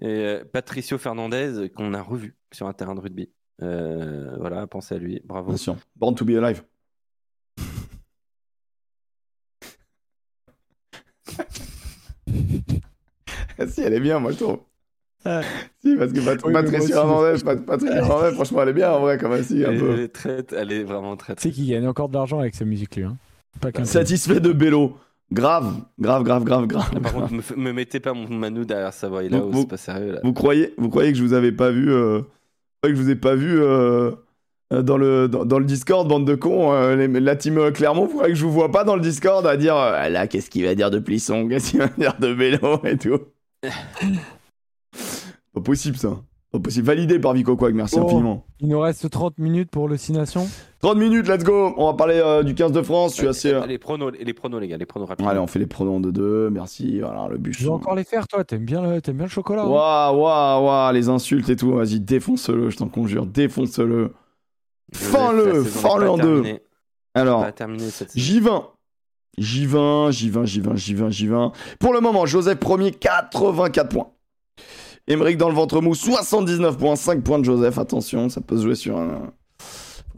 Et 0.00 0.06
euh, 0.08 0.44
Patricio 0.52 0.98
Fernandez, 0.98 1.70
qu'on 1.74 1.94
a 1.94 2.02
revu 2.02 2.34
sur 2.52 2.66
un 2.66 2.72
terrain 2.72 2.94
de 2.96 3.00
rugby. 3.00 3.30
Euh, 3.62 4.36
voilà, 4.40 4.66
pensez 4.66 4.96
à 4.96 4.98
lui, 4.98 5.22
bravo. 5.24 5.48
Bien 5.48 5.56
sûr. 5.56 5.76
Born 5.96 6.14
to 6.14 6.24
be 6.24 6.30
alive. 6.30 6.62
si, 13.68 13.80
elle 13.82 13.94
est 13.94 14.00
bien, 14.00 14.18
moi 14.18 14.32
je 14.32 14.36
trouve. 14.38 14.58
Ouais. 15.24 15.40
Si, 15.82 15.96
parce 15.96 16.12
que 16.12 16.20
Pat- 16.20 16.44
Oui, 16.44 16.52
Patricia. 16.52 16.96
Hernandez, 16.96 17.42
Pat- 17.44 18.34
franchement, 18.34 18.62
elle 18.62 18.68
est 18.70 18.72
bien 18.72 18.90
en 18.92 19.00
vrai, 19.00 19.18
comme 19.18 19.32
ainsi, 19.32 19.64
un 19.64 19.70
Elle, 19.72 19.78
peu. 19.80 19.90
elle 19.92 20.00
est 20.00 20.08
très, 20.08 20.44
elle 20.56 20.72
est 20.72 20.82
vraiment 20.84 21.16
très. 21.16 21.34
Tu 21.36 21.42
sais 21.42 21.50
qu'il 21.50 21.68
gagne 21.70 21.86
encore 21.86 22.08
de 22.08 22.14
l'argent 22.14 22.40
avec 22.40 22.54
sa 22.54 22.64
musique, 22.64 22.96
lui. 22.96 23.04
Hein. 23.04 23.16
Pas 23.60 23.72
qu'un 23.72 23.82
peu. 23.82 23.88
Satisfait 23.88 24.40
de 24.40 24.52
Bello. 24.52 24.96
Grave, 25.32 25.74
grave, 25.98 26.22
grave, 26.22 26.44
grave, 26.44 26.66
grave. 26.66 26.88
Ah, 26.94 27.00
par 27.00 27.12
contre, 27.12 27.32
me, 27.32 27.42
me 27.56 27.72
mettez 27.72 27.98
pas 27.98 28.12
mon 28.12 28.28
Manu 28.28 28.64
derrière 28.64 28.92
sa 28.92 29.08
voix 29.08 29.24
là, 29.24 29.40
c'est 29.52 29.68
pas 29.68 29.76
sérieux 29.76 30.12
là. 30.12 30.20
Vous 30.22 30.32
croyez, 30.32 30.72
vous 30.78 30.88
croyez 30.88 31.10
que 31.10 31.18
je 31.18 31.24
vous 31.24 31.32
avais 31.32 31.50
pas 31.50 31.70
vu 31.70 31.90
euh, 31.92 32.20
que 32.82 32.90
je 32.90 32.94
vous 32.94 33.10
ai 33.10 33.16
pas 33.16 33.34
vu 33.34 33.60
euh, 33.60 34.12
dans 34.70 34.96
le 34.96 35.28
dans, 35.28 35.44
dans 35.44 35.58
le 35.58 35.64
Discord, 35.64 36.08
bande 36.08 36.24
de 36.26 36.34
cons, 36.34 36.72
euh, 36.72 36.96
les- 36.96 37.20
la 37.20 37.36
team 37.36 37.56
euh, 37.58 37.70
Clermont, 37.70 38.06
croyez 38.08 38.32
que 38.32 38.38
je 38.38 38.44
vous 38.44 38.50
vois 38.52 38.70
pas 38.72 38.82
dans 38.84 38.96
le 38.96 39.00
Discord 39.02 39.46
à 39.46 39.56
dire 39.56 39.76
euh, 39.76 39.92
Ah 39.94 40.08
là 40.08 40.26
qu'est-ce 40.26 40.50
qu'il 40.50 40.64
va 40.64 40.74
dire 40.74 40.90
de 40.90 40.98
Plisson, 40.98 41.46
qu'est-ce 41.50 41.70
qu'il 41.70 41.80
va 41.80 41.88
dire 41.88 42.14
de 42.18 42.34
Bello 42.34 42.80
et 42.84 42.96
tout. 42.96 43.18
pas 45.54 45.60
possible 45.60 45.96
ça, 45.96 46.18
pas 46.52 46.58
possible. 46.58 46.86
Validé 46.86 47.18
par 47.18 47.32
Vico 47.32 47.56
Quack, 47.56 47.74
merci 47.74 47.96
Oh. 47.98 48.04
infiniment. 48.06 48.44
Il 48.60 48.68
nous 48.68 48.80
reste 48.80 49.08
30 49.10 49.38
minutes 49.38 49.70
pour 49.70 49.88
le 49.88 49.96
6 49.96 50.12
Nations. 50.12 50.46
30 50.80 50.96
minutes, 50.98 51.28
let's 51.28 51.44
go. 51.44 51.72
On 51.76 51.86
va 51.86 51.94
parler 51.94 52.20
euh, 52.22 52.42
du 52.42 52.54
15 52.54 52.72
de 52.72 52.82
France. 52.82 53.12
Je 53.12 53.16
suis 53.18 53.28
assez. 53.28 53.52
euh, 53.52 53.66
Les 53.66 53.78
pronos, 53.78 54.12
les 54.18 54.32
pronos, 54.34 54.60
les 54.60 54.68
gars, 54.68 54.76
les 54.76 54.86
pronos 54.86 55.06
rapides. 55.08 55.26
Allez, 55.26 55.38
on 55.40 55.46
fait 55.46 55.58
les 55.58 55.66
pronoms 55.66 56.00
de 56.00 56.10
deux. 56.10 56.48
Merci. 56.50 57.00
Voilà, 57.00 57.28
le 57.30 57.38
bûche. 57.38 57.58
Je 57.58 57.64
vais 57.64 57.70
encore 57.70 57.94
les 57.94 58.04
faire, 58.04 58.26
toi. 58.28 58.44
T'aimes 58.44 58.64
bien 58.64 58.82
le, 58.82 59.00
t'aimes 59.00 59.16
bien 59.16 59.26
le 59.26 59.30
chocolat 59.30 59.62
hein 59.62 59.68
Waouh, 59.68 60.16
waouh, 60.22 60.64
waouh, 60.66 60.92
les 60.94 61.08
insultes 61.08 61.48
et 61.50 61.56
tout. 61.56 61.72
Vas-y, 61.72 62.00
défonce-le, 62.00 62.70
je 62.70 62.76
t'en 62.76 62.88
conjure. 62.88 63.26
Défonce-le. 63.26 64.12
Fends-le, 64.94 65.64
fends-le 65.64 66.08
en 66.10 66.18
deux. 66.18 66.44
Alors, 67.14 67.42
Pas 67.42 67.52
terminée 67.52 67.90
cette 67.90 68.10
saison. 68.10 68.40
J20. 68.40 68.64
J20, 69.38 70.10
J20, 70.10 70.44
J20, 70.46 70.76
J20, 70.76 71.10
J20. 71.10 71.52
Pour 71.78 71.92
le 71.92 72.00
moment, 72.00 72.24
Joseph 72.26 72.58
premier, 72.58 72.90
84 72.90 73.88
points. 73.90 74.08
Emeric 75.08 75.36
dans 75.36 75.48
le 75.48 75.54
ventre 75.54 75.80
mou, 75.80 75.94
79 75.94 76.78
points, 76.78 76.96
5 76.96 77.22
points 77.22 77.38
de 77.38 77.44
Joseph. 77.44 77.78
Attention, 77.78 78.28
ça 78.28 78.40
peut 78.40 78.56
se 78.56 78.62
jouer 78.62 78.74
sur 78.74 78.96
un. 78.98 79.32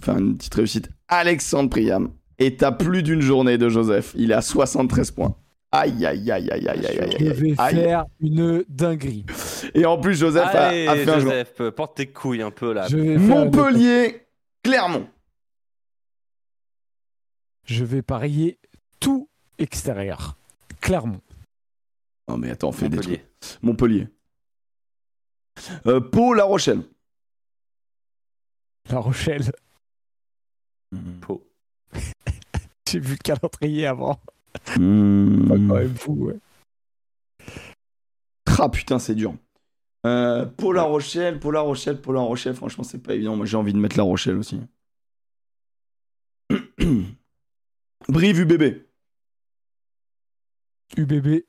Faire 0.00 0.16
une 0.16 0.36
petite 0.36 0.54
réussite. 0.54 0.88
Alexandre 1.08 1.68
Priam 1.68 2.10
est 2.38 2.62
à 2.62 2.70
plus 2.72 3.02
d'une 3.02 3.20
journée 3.20 3.58
de 3.58 3.68
Joseph. 3.68 4.12
Il 4.16 4.30
est 4.30 4.34
à 4.34 4.40
73 4.40 5.10
points. 5.10 5.34
Aïe, 5.72 6.06
aïe, 6.06 6.30
aïe, 6.30 6.48
aïe, 6.50 6.68
aïe, 6.68 6.68
aïe, 6.68 6.86
aïe, 6.86 7.16
Je 7.18 7.26
aïe, 7.26 7.32
vais 7.34 7.54
aïe. 7.58 7.74
faire 7.74 8.04
une 8.20 8.64
dinguerie. 8.68 9.26
Et 9.74 9.84
en 9.84 9.98
plus, 9.98 10.14
Joseph 10.14 10.44
a, 10.46 10.68
Allez, 10.68 10.86
a 10.86 10.94
fait 10.94 11.10
un 11.10 11.18
jour. 11.18 11.30
Joseph, 11.32 11.62
porte 11.76 11.96
tes 11.96 12.06
couilles 12.06 12.40
un 12.42 12.50
peu 12.52 12.72
là. 12.72 12.86
Vais, 12.88 13.18
Montpellier, 13.18 14.22
Clermont. 14.68 15.08
je 17.64 17.84
vais 17.84 18.02
parier 18.02 18.58
tout 19.00 19.30
extérieur. 19.56 20.36
Clermont. 20.82 21.22
Oh, 22.26 22.36
mais 22.36 22.50
attends, 22.50 22.68
on 22.68 22.72
fait 22.72 22.90
des 22.90 22.96
Montpellier. 22.96 23.24
trucs. 23.40 23.62
Montpellier. 23.62 24.08
Euh, 25.86 26.00
Pau, 26.02 26.34
La 26.34 26.44
Rochelle. 26.44 26.82
La 28.90 28.98
Rochelle. 28.98 29.50
Pau. 31.22 31.42
J'ai 32.90 33.00
vu 33.00 33.12
le 33.12 33.16
calendrier 33.16 33.86
avant. 33.86 34.20
Mmh. 34.76 35.48
Pas 35.48 35.54
quand 35.54 35.74
même 35.78 35.94
fou, 35.96 36.12
ouais. 36.26 36.38
Ah 38.58 38.68
putain, 38.68 38.98
c'est 38.98 39.14
dur. 39.14 39.34
Euh, 40.06 40.46
Pau 40.46 40.72
La 40.72 40.82
Rochelle, 40.82 41.40
Pau 41.40 41.50
La 41.50 41.60
Rochelle, 41.60 42.00
Pau 42.00 42.12
La 42.12 42.20
Rochelle, 42.20 42.54
franchement, 42.54 42.84
c'est 42.84 43.02
pas 43.02 43.14
évident. 43.14 43.36
Moi, 43.36 43.46
j'ai 43.46 43.56
envie 43.56 43.72
de 43.72 43.78
mettre 43.78 43.96
La 43.96 44.04
Rochelle 44.04 44.36
aussi. 44.38 44.60
Brive 48.08 48.40
UBB. 48.40 48.84
UBB. 50.96 51.44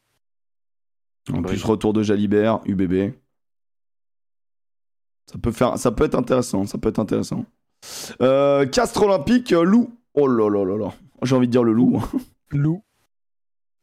En 1.31 1.41
Brive. 1.41 1.53
plus, 1.53 1.63
retour 1.63 1.93
de 1.93 2.03
Jalibert, 2.03 2.59
UBB. 2.65 3.13
Ça 5.31 5.37
peut, 5.37 5.51
faire, 5.51 5.77
ça 5.77 5.91
peut 5.91 6.05
être 6.05 6.15
intéressant, 6.15 6.65
ça 6.65 6.79
peut 6.79 6.89
être 6.89 6.99
intéressant. 6.99 7.45
Euh, 8.19 8.65
Castres 8.65 9.03
Olympique, 9.03 9.51
Loup. 9.51 9.95
Oh 10.15 10.27
là 10.27 10.49
là 10.49 10.65
là 10.65 10.75
là. 10.75 10.93
J'ai 11.21 11.35
envie 11.35 11.47
de 11.47 11.51
dire 11.51 11.63
le 11.63 11.71
loup. 11.71 12.03
Loup. 12.51 12.83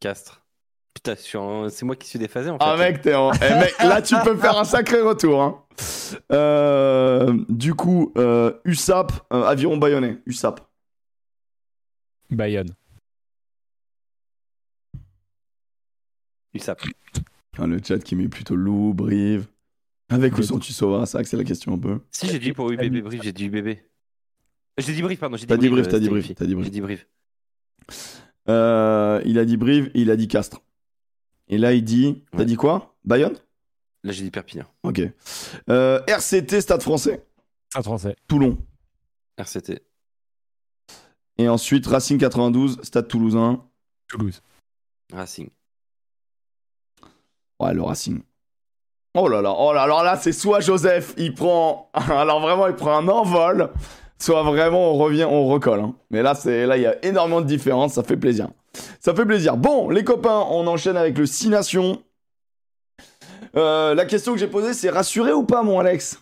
Castres. 0.01 0.46
Putain, 0.97 1.15
c'est 1.15 1.83
moi 1.83 1.95
qui 1.95 2.09
suis 2.09 2.19
déphasé 2.19 2.49
en 2.49 2.59
fait. 2.59 2.65
Ah 2.67 2.75
mec, 2.79 3.03
t'es 3.03 3.15
en... 3.15 3.31
eh, 3.35 3.55
mec, 3.61 3.75
là 3.81 4.01
tu 4.01 4.15
peux 4.25 4.35
faire 4.35 4.57
un 4.57 4.65
sacré 4.65 5.03
retour. 5.03 5.43
Hein. 5.43 5.63
Euh, 6.33 7.37
du 7.51 7.75
coup, 7.75 8.15
euh, 8.17 8.55
USAP, 8.65 9.13
euh, 9.31 9.43
Aviron 9.43 9.77
Bayonnais, 9.77 10.17
USAP. 10.25 10.67
Bayonne. 12.31 12.71
USAP. 16.55 16.81
Ah, 17.59 17.67
le 17.67 17.79
chat 17.87 17.99
qui 17.99 18.17
met 18.17 18.29
plutôt 18.29 18.57
loup, 18.57 18.95
brive. 18.95 19.49
Avec 20.09 20.39
ou 20.39 20.43
sans 20.43 20.59
tu 20.59 20.73
sauveras, 20.73 21.05
que 21.05 21.29
c'est 21.29 21.37
la 21.37 21.45
question 21.45 21.75
un 21.75 21.79
peu. 21.79 22.01
Si 22.11 22.27
j'ai 22.27 22.39
dit 22.39 22.55
pour 22.55 22.71
UBB 22.71 23.03
Brive, 23.03 23.21
j'ai 23.23 23.33
dit 23.35 23.45
UBB. 23.45 23.77
J'ai 24.79 24.95
dit 24.95 25.03
Brive, 25.03 25.19
pardon. 25.19 25.37
j'ai 25.37 25.47
T'as 25.47 25.59
dit 25.59 25.69
Brive, 25.69 25.85
euh, 25.85 25.91
t'as 25.91 25.99
dit 25.99 26.07
c'était 26.07 26.21
Brive, 26.21 26.35
t'as 26.35 26.47
dit 26.47 26.55
Brive. 26.55 26.65
J'ai 26.65 26.71
dit 26.71 26.81
Brive. 26.81 27.05
Euh, 28.49 29.21
il 29.27 29.39
a 29.39 29.45
dit 29.45 29.57
brive, 29.59 29.91
et 29.95 30.01
il 30.01 30.11
a 30.11 30.17
dit 30.17 30.29
Castres. 30.29 30.63
Et 31.49 31.59
là 31.59 31.73
il 31.73 31.85
dit, 31.85 32.25
t'as 32.33 32.39
Ouais. 32.39 32.45
dit 32.45 32.57
quoi? 32.57 32.95
Bayonne? 33.05 33.37
Là, 34.05 34.13
j'ai 34.13 34.23
dit 34.23 34.31
Perpignan. 34.31 34.67
Ok. 34.85 35.01
Euh, 35.69 36.01
RCT, 36.07 36.61
Stade 36.61 36.83
Français, 36.83 37.25
Un 37.75 37.83
français. 37.83 38.15
Toulon. 38.29 38.57
RCT. 39.37 39.81
Et 41.39 41.49
ensuite 41.49 41.87
Racing 41.87 42.19
92, 42.19 42.79
Stade 42.83 43.09
Toulousain. 43.09 43.65
Toulouse. 44.09 44.41
Racing. 45.13 45.51
Ouais, 47.61 47.75
le 47.75 47.83
Racing. 47.83 48.21
Oh 49.15 49.29
là 49.29 49.41
là, 49.41 49.55
oh 49.57 49.73
là, 49.73 49.83
alors 49.83 50.03
là, 50.03 50.17
c'est 50.19 50.33
soit 50.33 50.61
Joseph, 50.61 51.15
il 51.17 51.35
prend, 51.35 51.91
alors 51.95 52.41
vraiment, 52.41 52.67
il 52.67 52.75
prend 52.75 52.99
un 52.99 53.09
envol, 53.09 53.71
soit 54.19 54.43
vraiment, 54.43 54.93
on 54.93 54.99
revient, 54.99 55.25
on 55.25 55.47
recolle. 55.47 55.81
hein. 55.81 55.95
Mais 56.11 56.23
là, 56.23 56.35
c'est, 56.35 56.67
là, 56.67 56.77
il 56.77 56.83
y 56.83 56.87
a 56.87 57.03
énormément 57.05 57.41
de 57.41 57.47
différences, 57.47 57.95
ça 57.95 58.03
fait 58.03 58.17
plaisir. 58.19 58.49
Ça 59.01 59.15
fait 59.15 59.27
plaisir. 59.27 59.57
Bon, 59.57 59.89
les 59.89 60.05
copains, 60.05 60.45
on 60.51 60.67
enchaîne 60.67 60.97
avec 60.97 61.17
le 61.19 61.27
6 61.27 61.49
Nations. 61.49 62.03
Euh, 63.57 63.95
la 63.95 64.05
question 64.05 64.33
que 64.33 64.39
j'ai 64.39 64.49
posée, 64.49 64.75
c'est 64.75 64.91
rassuré 64.91 65.33
ou 65.33 65.45
pas, 65.45 65.63
mon 65.63 65.79
Alex? 65.79 66.21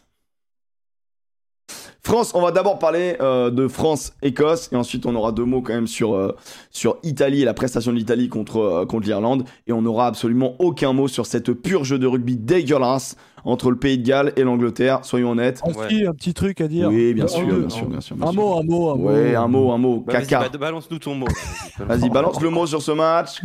France, 2.07 2.33
on 2.35 2.43
va 2.43 2.51
d'abord 2.51 2.79
parler 2.79 3.17
euh, 3.23 3.51
de 3.51 3.67
France-Écosse 3.67 4.69
et 4.73 4.77
ensuite 4.77 5.07
on 5.07 5.15
aura 5.15 5.33
deux 5.33 5.47
mots 5.47 5.63
quand 5.63 5.73
même 5.73 5.87
sur, 5.87 6.15
euh, 6.15 6.37
sur 6.71 6.99
Italie 7.03 7.41
et 7.41 7.45
la 7.47 7.55
prestation 7.55 7.93
de 7.93 7.97
l'Italie 7.97 8.29
contre, 8.29 8.59
euh, 8.59 8.85
contre 8.85 9.07
l'Irlande 9.07 9.45
et 9.67 9.73
on 9.73 9.81
n'aura 9.81 10.07
absolument 10.09 10.55
aucun 10.59 10.93
mot 10.93 11.09
sur 11.09 11.25
cette 11.25 11.53
purge 11.55 11.99
de 11.99 12.07
rugby 12.07 12.37
dégueulasse 12.37 13.17
entre 13.47 13.71
le 13.71 13.77
Pays 13.79 13.97
de 13.99 14.07
Galles 14.07 14.33
et 14.37 14.43
l'Angleterre, 14.43 15.01
soyons 15.05 15.31
honnêtes. 15.31 15.63
Aussi, 15.65 16.05
un 16.07 16.13
petit 16.13 16.35
truc 16.35 16.61
à 16.61 16.69
dire. 16.69 16.89
Oui, 16.89 17.15
bien 17.15 17.27
sûr, 17.27 17.47
bien 17.47 17.69
sûr, 17.71 17.87
bien 17.87 18.01
sûr. 18.01 18.17
bien 18.17 18.27
Un 18.29 18.33
sûr. 18.33 18.41
mot, 18.41 18.59
un 18.59 18.63
mot, 18.63 18.91
un 18.91 18.97
mot. 18.97 19.09
Ouais, 19.11 19.35
un 19.35 19.49
mot, 19.49 19.73
un 19.73 19.79
mot, 19.79 20.01
Bah, 20.07 20.13
caca. 20.15 20.41
bah, 20.49 20.59
balance-nous 20.59 20.99
ton 20.99 21.15
mot. 21.15 21.27
Vas-y, 21.79 22.11
balance 22.11 22.41
le 22.41 22.51
mot 22.51 22.67
sur 22.67 22.83
ce 22.83 22.93
match. 22.93 23.41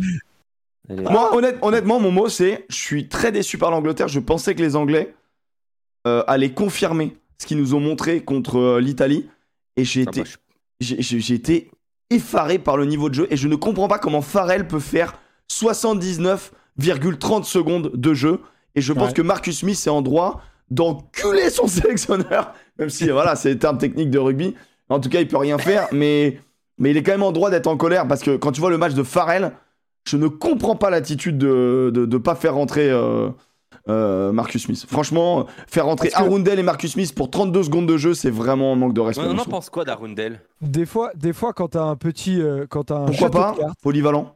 Moi, 0.88 1.34
honnête- 1.34 1.58
honnêtement, 1.62 1.98
mon 2.00 2.10
mot, 2.10 2.28
c'est 2.28 2.64
je 2.68 2.76
suis 2.76 3.08
très 3.08 3.32
déçu 3.32 3.56
par 3.58 3.70
l'Angleterre. 3.70 4.08
Je 4.08 4.20
pensais 4.20 4.54
que 4.54 4.60
les 4.62 4.74
Anglais 4.76 5.14
euh, 6.06 6.22
allaient 6.26 6.52
confirmer 6.52 7.16
ce 7.40 7.46
qu'ils 7.46 7.56
nous 7.58 7.74
ont 7.74 7.80
montré 7.80 8.20
contre 8.22 8.56
euh, 8.58 8.80
l'Italie. 8.80 9.28
Et 9.76 9.84
j'ai 9.84 10.04
Ah 10.06 10.10
été, 10.10 10.24
j'ai- 10.80 11.34
été 11.34 11.70
effaré 12.10 12.58
par 12.58 12.76
le 12.76 12.84
niveau 12.84 13.08
de 13.08 13.14
jeu. 13.14 13.26
Et 13.30 13.36
je 13.36 13.48
ne 13.48 13.54
comprends 13.56 13.88
pas 13.88 13.98
comment 13.98 14.20
Farrell 14.20 14.66
peut 14.68 14.78
faire 14.80 15.14
79,30 15.48 17.44
secondes 17.44 17.92
de 17.94 18.14
jeu. 18.14 18.40
Et 18.74 18.80
je 18.80 18.92
pense 18.92 19.08
Ouais. 19.08 19.14
que 19.14 19.22
Marcus 19.22 19.58
Smith 19.60 19.80
est 19.86 19.90
en 19.90 20.02
droit 20.02 20.42
d'enculer 20.70 21.50
son 21.50 21.66
sélectionneur. 21.66 22.52
Même 22.78 22.90
si, 22.90 23.08
voilà, 23.08 23.36
c'est 23.36 23.54
des 23.54 23.58
termes 23.58 23.78
techniques 23.78 24.10
de 24.10 24.18
rugby. 24.18 24.54
En 24.88 25.00
tout 25.00 25.08
cas, 25.08 25.20
il 25.20 25.28
peut 25.28 25.36
rien 25.38 25.58
faire. 25.58 25.88
Mais, 25.92 26.40
mais 26.78 26.90
il 26.90 26.96
est 26.96 27.02
quand 27.02 27.12
même 27.12 27.22
en 27.22 27.32
droit 27.32 27.50
d'être 27.50 27.66
en 27.68 27.76
colère. 27.76 28.06
Parce 28.06 28.22
que 28.22 28.36
quand 28.36 28.52
tu 28.52 28.60
vois 28.60 28.70
le 28.70 28.78
match 28.78 28.94
de 28.94 29.02
Farrell, 29.02 29.52
je 30.06 30.16
ne 30.16 30.28
comprends 30.28 30.76
pas 30.76 30.90
l'attitude 30.90 31.38
de 31.38 31.92
ne 31.94 32.18
pas 32.18 32.34
faire 32.34 32.54
rentrer 32.54 32.90
euh, 32.90 33.30
euh, 33.88 34.32
Marcus 34.32 34.64
Smith. 34.64 34.84
Franchement, 34.88 35.46
faire 35.66 35.86
rentrer 35.86 36.08
Parce 36.10 36.22
que- 36.22 36.26
Arundel 36.28 36.58
et 36.58 36.62
Marcus 36.62 36.92
Smith 36.92 37.14
pour 37.14 37.30
32 37.30 37.62
secondes 37.64 37.86
de 37.86 37.96
jeu, 37.96 38.14
c'est 38.14 38.30
vraiment 38.30 38.72
un 38.72 38.76
manque 38.76 38.92
de 38.94 39.00
respect. 39.00 39.24
On 39.26 39.38
en 39.38 39.44
pense 39.44 39.70
quoi 39.70 39.84
d'Arundel? 39.84 40.40
Des 40.60 40.86
fois, 40.86 41.10
des 41.14 41.32
fois, 41.32 41.52
quand 41.52 41.68
t'as 41.68 41.82
un 41.82 41.96
petit, 41.96 42.40
euh, 42.40 42.66
quand 42.68 42.84
t'as 42.84 42.96
un 42.98 43.06
Pourquoi 43.06 43.30
pas 43.30 43.54
de 43.58 43.64
Polyvalent. 43.82 44.34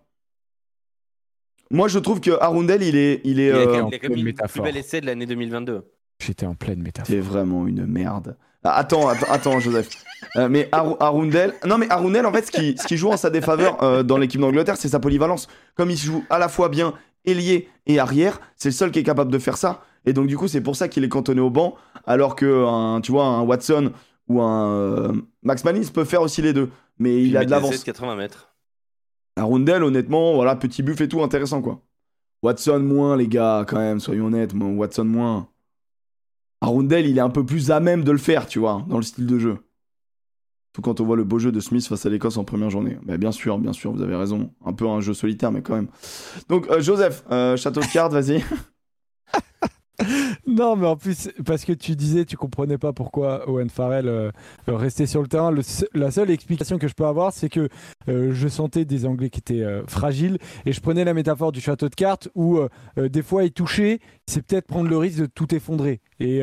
Moi, 1.71 1.89
je 1.89 1.99
trouve 1.99 2.21
que 2.21 2.31
Arundel, 2.41 2.83
il 2.83 2.97
est, 2.97 3.21
il 3.25 3.41
est, 3.41 3.47
Il 3.49 3.53
a 3.53 3.57
euh, 3.57 3.65
quand 3.67 3.73
même- 3.73 3.85
en 3.87 3.91
il 3.91 3.95
a 3.97 3.99
plus 3.99 4.23
métaphore. 4.23 4.65
bel 4.65 4.77
essai 4.77 5.01
de 5.01 5.07
l'année 5.07 5.27
2022. 5.27 5.83
j'étais 6.21 6.47
en 6.47 6.55
pleine 6.55 6.81
métaphore. 6.81 7.07
c'est 7.09 7.21
vraiment 7.21 7.67
une 7.67 7.87
merde. 7.87 8.37
Ah, 8.63 8.77
Attends, 8.77 9.09
attends, 9.09 9.27
attends, 9.31 9.61
Joseph. 9.61 9.89
Euh, 10.37 10.49
mais 10.49 10.69
Ar- 10.73 10.97
Arundel, 11.01 11.53
non 11.67 11.77
mais 11.77 11.87
Arundel, 11.91 12.25
en 12.25 12.33
fait, 12.33 12.47
ce 12.47 12.51
qui, 12.51 12.77
ce 12.79 12.87
qui 12.87 12.97
joue 12.97 13.11
en 13.11 13.17
sa 13.19 13.29
défaveur 13.29 13.83
euh, 13.83 14.03
dans 14.03 14.17
l'équipe 14.17 14.41
d'Angleterre, 14.41 14.77
c'est 14.79 14.89
sa 14.89 15.01
polyvalence. 15.01 15.49
Comme 15.75 15.91
il 15.91 15.99
joue 15.99 16.25
à 16.31 16.39
la 16.39 16.49
fois 16.49 16.69
bien 16.71 16.95
ailier 17.25 17.69
et 17.87 17.99
arrière, 17.99 18.41
c'est 18.57 18.69
le 18.69 18.75
seul 18.75 18.91
qui 18.91 18.99
est 18.99 19.05
capable 19.05 19.31
de 19.31 19.39
faire 19.39 19.57
ça. 19.57 19.83
Et 20.07 20.13
donc 20.13 20.27
du 20.27 20.37
coup, 20.37 20.49
c'est 20.49 20.61
pour 20.61 20.77
ça 20.77 20.89
qu'il 20.89 21.05
est 21.05 21.09
cantonné 21.09 21.41
au 21.41 21.51
banc, 21.51 21.77
alors 22.07 22.37
que 22.37 22.67
un, 22.67 23.01
tu 23.01 23.13
vois, 23.13 23.25
un 23.25 23.43
Watson 23.43 23.93
ou 24.29 24.41
un 24.41 24.69
euh, 24.71 25.13
Max 25.43 25.65
Manning 25.65 25.89
peut 25.91 26.05
faire 26.05 26.23
aussi 26.23 26.43
les 26.43 26.53
deux. 26.53 26.71
Mais 26.99 27.23
il 27.23 27.37
a 27.37 27.45
de 27.45 27.51
l'avance. 27.51 27.79
de 27.79 27.85
80 27.85 28.17
mètres. 28.17 28.55
Arundel, 29.37 29.83
honnêtement, 29.83 30.35
voilà, 30.35 30.55
petit 30.55 30.83
buff 30.83 31.01
et 31.01 31.09
tout, 31.09 31.23
intéressant 31.23 31.61
quoi. 31.61 31.81
Watson 32.43 32.81
moins, 32.81 33.17
les 33.17 33.27
gars, 33.27 33.65
quand 33.67 33.79
même, 33.79 34.01
soyons 34.01 34.27
honnêtes, 34.27 34.53
Watson 34.55 35.05
moins. 35.05 35.49
Arundel, 36.61 37.07
il 37.07 37.19
est 37.19 37.23
un 37.23 37.31
peu 37.31 37.45
plus 37.45 37.71
à 37.71 37.81
même 37.81 38.05
de 38.05 38.13
le 38.13 38.19
faire, 38.19 38.47
tu 38.47 38.59
vois, 38.59 38.85
dans 38.89 38.97
le 38.97 39.03
style 39.03 39.27
de 39.27 39.39
jeu. 39.39 39.59
Quand 40.83 41.01
on 41.01 41.05
voit 41.05 41.17
le 41.17 41.25
beau 41.25 41.39
jeu 41.39 41.53
de 41.53 41.61
Smith 41.61 41.87
face 41.87 42.05
à 42.05 42.11
l'Écosse 42.11 42.37
en 42.37 42.45
première 42.45 42.71
journée. 42.71 42.99
Bah, 43.05 43.17
bien 43.17 43.33
sûr, 43.33 43.59
bien 43.59 43.73
sûr, 43.73 43.93
vous 43.93 44.03
avez 44.03 44.17
raison. 44.17 44.51
Un 44.65 44.73
peu 44.73 44.89
un 44.89 45.01
jeu 45.01 45.15
solitaire, 45.15 45.53
mais 45.53 45.63
quand 45.63 45.75
même. 45.75 45.89
Donc, 46.49 46.69
euh, 46.69 46.81
Joseph, 46.81 47.25
euh, 47.31 47.57
Château 47.57 47.81
de 47.81 47.87
cartes, 47.87 48.13
vas-y. 48.13 48.43
Non, 50.47 50.77
mais 50.77 50.87
en 50.87 50.97
plus, 50.97 51.31
parce 51.47 51.65
que 51.65 51.73
tu 51.73 51.97
disais, 51.97 52.25
tu 52.25 52.37
comprenais 52.37 52.79
pas 52.79 52.93
pourquoi 52.93 53.49
Owen 53.49 53.71
Farrell 53.71 54.09
euh, 54.09 54.31
restait 54.67 55.07
sur 55.07 55.23
le 55.23 55.29
terrain. 55.29 55.55
La 55.95 56.11
seule 56.11 56.31
explication 56.31 56.79
que 56.79 56.89
je 56.89 56.95
peux 56.95 57.07
avoir, 57.07 57.33
c'est 57.33 57.49
que 57.49 57.69
je 58.09 58.49
sentais 58.49 58.85
des 58.85 59.07
Anglais 59.07 59.31
qui 59.31 59.39
étaient 59.39 59.65
fragiles. 59.87 60.39
Et 60.67 60.73
je 60.73 60.81
prenais 60.81 61.05
la 61.05 61.15
métaphore 61.15 61.53
du 61.53 61.61
château 61.61 61.89
de 61.89 61.95
cartes 61.95 62.29
où 62.35 62.59
des 62.97 63.23
fois, 63.23 63.45
il 63.45 63.53
touchait, 63.53 64.01
c'est 64.27 64.45
peut-être 64.45 64.67
prendre 64.67 64.91
le 64.91 64.99
risque 64.99 65.21
de 65.21 65.27
tout 65.27 65.55
effondrer. 65.55 66.01
Et 66.21 66.43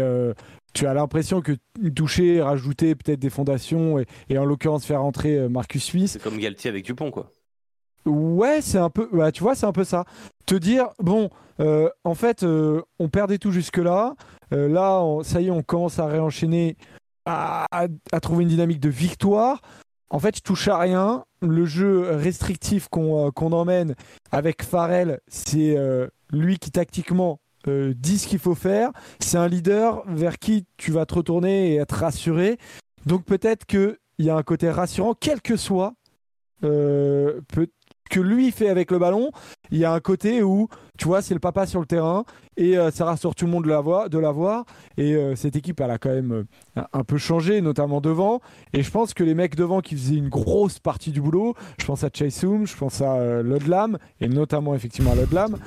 tu 0.74 0.88
as 0.88 0.94
l'impression 0.94 1.42
que 1.42 1.54
toucher, 1.96 2.42
rajouter 2.42 2.96
peut-être 2.96 3.20
des 3.20 3.30
fondations 3.30 4.00
et, 4.00 4.06
et 4.30 4.38
en 4.38 4.46
l'occurrence 4.46 4.86
faire 4.86 5.04
entrer 5.04 5.38
euh, 5.38 5.50
Marcus 5.50 5.84
Smith, 5.86 6.08
C'est 6.08 6.22
comme 6.22 6.38
Galtier 6.38 6.70
avec 6.70 6.86
Dupont, 6.86 7.12
quoi. 7.12 7.32
Ouais, 8.06 8.62
c'est 8.62 8.80
un 8.80 8.90
peu. 8.90 9.08
ouais, 9.12 9.32
tu 9.32 9.44
vois, 9.44 9.54
c'est 9.56 9.68
un 9.68 9.72
peu 9.72 9.84
ça. 9.84 10.06
Te 10.48 10.56
dire, 10.56 10.88
bon, 11.00 11.30
euh, 11.60 11.88
en 12.04 12.16
fait, 12.16 12.42
euh, 12.44 12.82
on 13.00 13.10
perdait 13.10 13.38
tout 13.38 13.52
jusque-là. 13.52 14.16
Euh, 14.54 14.68
là, 14.68 15.02
on- 15.04 15.22
ça 15.24 15.40
y 15.40 15.48
est, 15.48 15.52
on 15.52 15.62
commence 15.62 16.00
à 16.00 16.08
réenchaîner, 16.08 16.78
à, 17.26 17.66
à- 17.72 17.88
à 18.12 18.20
trouver 18.20 18.44
une 18.44 18.50
dynamique 18.50 18.80
de 18.80 18.90
victoire. 18.90 19.62
En 20.10 20.18
fait, 20.20 20.36
je 20.38 20.42
touche 20.42 20.68
à 20.68 20.78
rien. 20.80 21.26
Le 21.42 21.66
jeu 21.66 22.10
restrictif 22.12 22.88
qu'on 22.90 23.32
qu'on 23.32 23.52
emmène 23.52 23.96
avec 24.32 24.64
Farrell, 24.64 25.20
c'est 25.28 25.76
lui 26.32 26.58
qui 26.60 26.70
tactiquement 26.72 27.40
euh, 27.68 27.94
dit 27.96 28.18
ce 28.18 28.28
qu'il 28.28 28.40
faut 28.40 28.56
faire. 28.56 28.92
C'est 29.20 29.38
un 29.38 29.48
leader 29.48 30.04
vers 30.08 30.40
qui 30.40 30.66
tu 30.78 30.92
vas 30.92 31.06
te 31.06 31.14
retourner 31.14 31.74
et 31.74 31.76
être 31.76 31.96
rassuré. 31.96 32.58
Donc 33.06 33.26
peut-être 33.26 33.66
qu'il 33.66 33.98
y 34.20 34.30
a 34.30 34.36
un 34.36 34.44
côté 34.44 34.70
rassurant, 34.70 35.14
quel 35.14 35.42
que 35.42 35.56
soit 35.56 35.94
euh, 36.64 37.42
que 38.12 38.20
lui 38.20 38.52
fait 38.52 38.70
avec 38.70 38.92
le 38.92 39.00
ballon, 39.00 39.32
il 39.72 39.80
y 39.80 39.86
a 39.86 39.94
un 39.94 40.00
côté 40.00 40.44
où, 40.44 40.68
tu 40.98 41.06
vois, 41.06 41.22
c'est 41.22 41.34
le 41.34 41.40
papa 41.40 41.66
sur 41.66 41.80
le 41.80 41.86
terrain 41.86 42.26
et 42.58 42.78
euh, 42.78 42.92
ça 42.92 43.06
rassure 43.06 43.34
tout 43.34 43.46
le 43.46 43.52
monde 43.52 43.64
de 43.64 43.70
l'avoir. 43.70 44.10
De 44.10 44.20
l'avoir. 44.20 44.66
Et 44.98 45.16
euh, 45.16 45.36
cette 45.36 45.56
équipe, 45.56 45.80
elle 45.80 45.90
a 45.92 45.98
quand 45.98 46.10
même 46.10 46.46
euh, 46.78 46.82
un- 46.94 47.04
peu 47.04 47.18
changé, 47.18 47.62
notamment 47.62 48.02
devant. 48.02 48.42
Et 48.74 48.84
je 48.84 48.92
pense 48.92 49.14
que 49.14 49.24
les 49.24 49.34
mecs 49.34 49.56
devant 49.56 49.80
qui 49.82 49.96
faisaient 49.96 50.16
une 50.18 50.30
grosse 50.30 50.78
partie 50.78 51.12
du 51.12 51.22
boulot, 51.22 51.56
je 51.80 51.86
pense 51.86 52.04
à 52.04 52.10
Chaseum, 52.14 52.68
je 52.68 52.76
pense 52.76 53.02
à 53.02 53.42
Lodlam, 53.42 53.98
et 54.20 54.28
notamment 54.28 54.76
effectivement 54.76 55.14
à 55.14 55.16
Lodlam, 55.16 55.58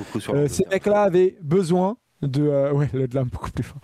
ces 0.48 0.64
mecs-là 0.70 1.02
avaient 1.02 1.36
besoin 1.42 1.96
de. 2.22 2.42
euh, 2.42 2.72
ouais, 2.74 2.88
le 2.92 3.08
de 3.08 3.14
l'âme 3.14 3.28
beaucoup 3.28 3.50
plus 3.50 3.64
fort. 3.64 3.80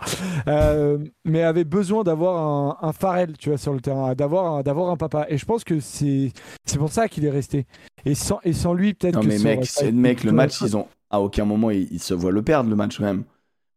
Euh, 0.47 0.97
mais 1.25 1.43
avaient 1.43 1.63
besoin 1.63 2.03
d'avoir 2.03 2.37
un, 2.37 2.87
un 2.87 2.93
Farrell, 2.93 3.37
tu 3.37 3.49
vois, 3.49 3.57
sur 3.57 3.73
le 3.73 3.81
terrain, 3.81 4.13
d'avoir 4.13 4.55
un, 4.55 4.61
d'avoir 4.61 4.89
un 4.89 4.97
papa. 4.97 5.25
Et 5.29 5.37
je 5.37 5.45
pense 5.45 5.63
que 5.63 5.79
c'est, 5.79 6.31
c'est 6.65 6.77
pour 6.77 6.91
ça 6.91 7.07
qu'il 7.07 7.25
est 7.25 7.29
resté. 7.31 7.65
Et 8.05 8.15
sans, 8.15 8.39
et 8.43 8.53
sans 8.53 8.73
lui, 8.73 8.93
peut-être 8.93 9.15
Non 9.15 9.21
que 9.21 9.27
mais 9.27 9.39
mec, 9.39 9.65
c'est 9.65 9.91
mec, 9.91 10.23
le 10.23 10.31
match, 10.31 10.61
ils 10.61 10.75
ont 10.75 10.87
à 11.09 11.19
aucun 11.19 11.45
moment 11.45 11.69
ils, 11.69 11.87
ils 11.91 12.01
se 12.01 12.13
voient 12.13 12.31
le 12.31 12.41
perdre 12.41 12.69
le 12.69 12.75
match 12.75 12.99
même. 12.99 13.23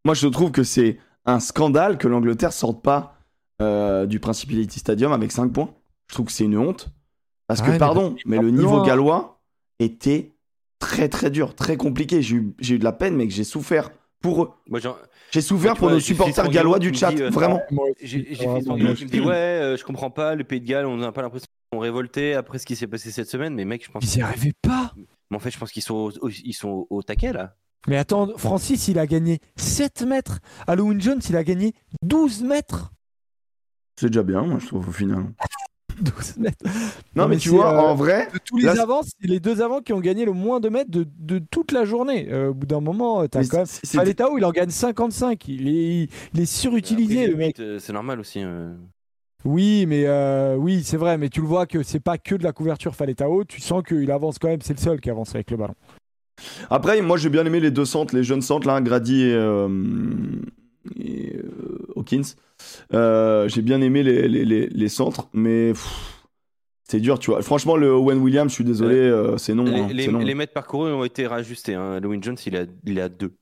Moi 0.04 0.14
je 0.14 0.26
trouve 0.28 0.50
que 0.50 0.62
c'est 0.62 0.98
un 1.26 1.40
scandale 1.40 1.98
que 1.98 2.08
l'Angleterre 2.08 2.52
sorte 2.52 2.82
pas 2.82 3.16
euh, 3.60 4.06
du 4.06 4.20
Principality 4.20 4.78
Stadium 4.78 5.12
avec 5.12 5.32
5 5.32 5.52
points. 5.52 5.70
Je 6.08 6.14
trouve 6.14 6.26
que 6.26 6.32
c'est 6.32 6.44
une 6.44 6.58
honte 6.58 6.90
parce 7.46 7.60
que 7.60 7.70
mais 7.70 7.78
pardon, 7.78 8.16
mais, 8.26 8.38
le 8.38 8.50
niveau 8.50 8.76
loin. 8.76 8.86
gallois 8.86 9.40
était 9.78 10.32
très 10.78 11.08
très 11.08 11.30
dur, 11.30 11.54
très 11.54 11.76
compliqué. 11.76 12.22
J'ai 12.22 12.36
eu, 12.36 12.54
eu 12.60 12.78
de 12.78 12.84
la 12.84 12.92
peine, 12.92 13.16
mec, 13.16 13.30
j'ai 13.30 13.44
souffert 13.44 13.90
pour 14.24 14.42
eux. 14.42 14.50
Moi, 14.70 14.80
genre, 14.80 14.98
J'ai 15.30 15.42
souffert 15.42 15.74
pour 15.74 15.88
vois, 15.88 15.92
nos 15.92 16.00
supporters 16.00 16.48
gallois 16.48 16.78
du 16.78 16.94
chat, 16.94 17.12
dit, 17.12 17.20
euh, 17.20 17.28
vraiment. 17.28 17.60
Aussi, 17.70 18.06
J'ai 18.06 18.24
fait 18.34 18.62
son 18.62 18.74
qui 18.76 18.82
me 19.04 19.10
dit 19.10 19.20
ouais, 19.20 19.34
euh, 19.34 19.76
je 19.76 19.84
comprends 19.84 20.10
pas, 20.10 20.34
le 20.34 20.44
Pays 20.44 20.62
de 20.62 20.66
Galles, 20.66 20.86
on 20.86 20.96
n'a 20.96 21.12
pas 21.12 21.20
l'impression 21.20 21.44
qu'ils 21.46 21.76
sont 21.76 21.80
révoltés 21.80 22.32
après 22.32 22.58
ce 22.58 22.64
qui 22.64 22.74
s'est 22.74 22.86
passé 22.86 23.10
cette 23.10 23.28
semaine, 23.28 23.54
mais 23.54 23.66
mec, 23.66 23.84
je 23.84 23.90
pense. 23.90 24.02
Ils 24.14 24.20
y 24.20 24.22
arrivaient 24.22 24.54
pas. 24.62 24.94
Mais 25.30 25.36
en 25.36 25.40
fait, 25.40 25.50
je 25.50 25.58
pense 25.58 25.70
qu'ils 25.72 25.82
sont, 25.82 25.94
au, 25.94 26.10
au- 26.26 26.30
ils 26.30 26.54
sont 26.54 26.86
au 26.88 27.02
taquet 27.02 27.34
là. 27.34 27.54
Mais 27.86 27.98
attends, 27.98 28.28
Francis, 28.38 28.88
il 28.88 28.98
a 28.98 29.06
gagné 29.06 29.40
7 29.56 30.04
mètres. 30.06 30.38
Halloween 30.66 31.02
Jones, 31.02 31.20
il 31.28 31.36
a 31.36 31.44
gagné 31.44 31.74
12 32.02 32.42
mètres. 32.42 32.92
C'est 34.00 34.06
déjà 34.06 34.22
bien, 34.22 34.40
moi 34.40 34.58
je 34.58 34.66
trouve 34.68 34.88
au 34.88 34.92
final. 34.92 35.26
12 36.00 36.36
mètres. 36.38 36.56
Non, 36.64 36.70
Non, 37.24 37.28
mais, 37.28 37.34
mais 37.34 37.40
tu 37.40 37.48
vois, 37.50 37.72
euh, 37.74 37.78
en 37.78 37.94
vrai, 37.94 38.28
De 38.32 38.38
tous 38.44 38.56
les 38.58 38.64
Là, 38.64 38.74
c'est- 38.74 38.80
avants, 38.80 39.02
c'est 39.02 39.26
les 39.28 39.40
deux 39.40 39.62
avants 39.62 39.80
qui 39.80 39.92
ont 39.92 40.00
gagné 40.00 40.24
le 40.24 40.32
moins 40.32 40.60
de 40.60 40.68
mètres 40.68 40.90
de, 40.90 41.06
de 41.18 41.38
toute 41.50 41.72
la 41.72 41.84
journée. 41.84 42.28
Euh, 42.30 42.50
au 42.50 42.54
bout 42.54 42.66
d'un 42.66 42.80
moment, 42.80 43.22
euh, 43.22 43.26
t'as 43.26 43.40
mais 43.40 43.46
quand 43.48 43.58
même. 43.58 43.66
Paletao, 43.94 44.38
il 44.38 44.44
en 44.44 44.50
gagne 44.50 44.70
55. 44.70 45.48
Il 45.48 45.68
est, 45.68 46.08
il 46.34 46.40
est 46.40 46.46
surutilisé, 46.46 47.20
Après, 47.20 47.30
le 47.30 47.36
mec. 47.36 47.62
C'est 47.78 47.92
normal 47.92 48.20
aussi. 48.20 48.40
euh. 48.42 48.74
Oui, 49.44 49.84
mais 49.86 50.04
euh, 50.06 50.56
oui, 50.56 50.82
c'est 50.84 50.96
vrai. 50.96 51.18
Mais 51.18 51.28
tu 51.28 51.40
le 51.42 51.46
vois 51.46 51.66
que 51.66 51.82
c'est 51.82 52.00
pas 52.00 52.16
que 52.18 52.34
de 52.34 52.42
la 52.44 52.52
couverture 52.52 52.94
Faletao. 52.94 53.44
Tu 53.44 53.60
sens 53.60 53.82
qu'il 53.86 54.10
avance 54.10 54.38
quand 54.38 54.48
même. 54.48 54.62
C'est 54.62 54.72
le 54.74 54.80
seul 54.82 55.00
qui 55.00 55.10
avance 55.10 55.34
avec 55.34 55.50
le 55.50 55.56
ballon. 55.58 55.74
Après, 56.70 57.00
moi 57.02 57.16
j'ai 57.16 57.28
bien 57.28 57.44
aimé 57.46 57.60
les 57.60 57.70
deux 57.70 57.84
centres, 57.84 58.14
les 58.16 58.24
jeunes 58.24 58.42
centres 58.42 58.66
là, 58.66 58.80
Grady 58.80 59.22
et, 59.22 59.34
euh, 59.34 59.68
et, 60.98 61.36
euh, 61.36 61.86
Hawkins. 61.96 62.22
Euh, 62.92 63.48
j'ai 63.48 63.62
bien 63.62 63.80
aimé 63.80 64.02
les, 64.02 64.28
les, 64.28 64.44
les, 64.44 64.66
les 64.68 64.88
centres, 64.88 65.28
mais 65.32 65.72
c'est 66.88 67.00
dur, 67.00 67.18
tu 67.18 67.30
vois. 67.30 67.42
Franchement, 67.42 67.76
le 67.76 67.90
Owen 67.92 68.18
Williams, 68.18 68.50
je 68.50 68.54
suis 68.56 68.64
désolé, 68.64 68.96
euh, 68.96 69.36
c'est 69.38 69.54
non. 69.54 69.64
les, 69.64 69.80
hein, 69.80 69.88
les- 69.92 70.04
c'est 70.04 70.12
non. 70.12 70.18
les 70.18 70.34
mètres 70.34 70.52
parcourus 70.52 70.92
ont 70.92 71.04
été 71.04 71.26
rajustés. 71.26 71.74
Hein. 71.74 71.94
Halloween 71.94 72.22
Jones, 72.22 72.36
il 72.46 72.56
a, 72.56 72.64
il 72.84 72.98
est 72.98 73.02
à 73.02 73.08
2. 73.08 73.32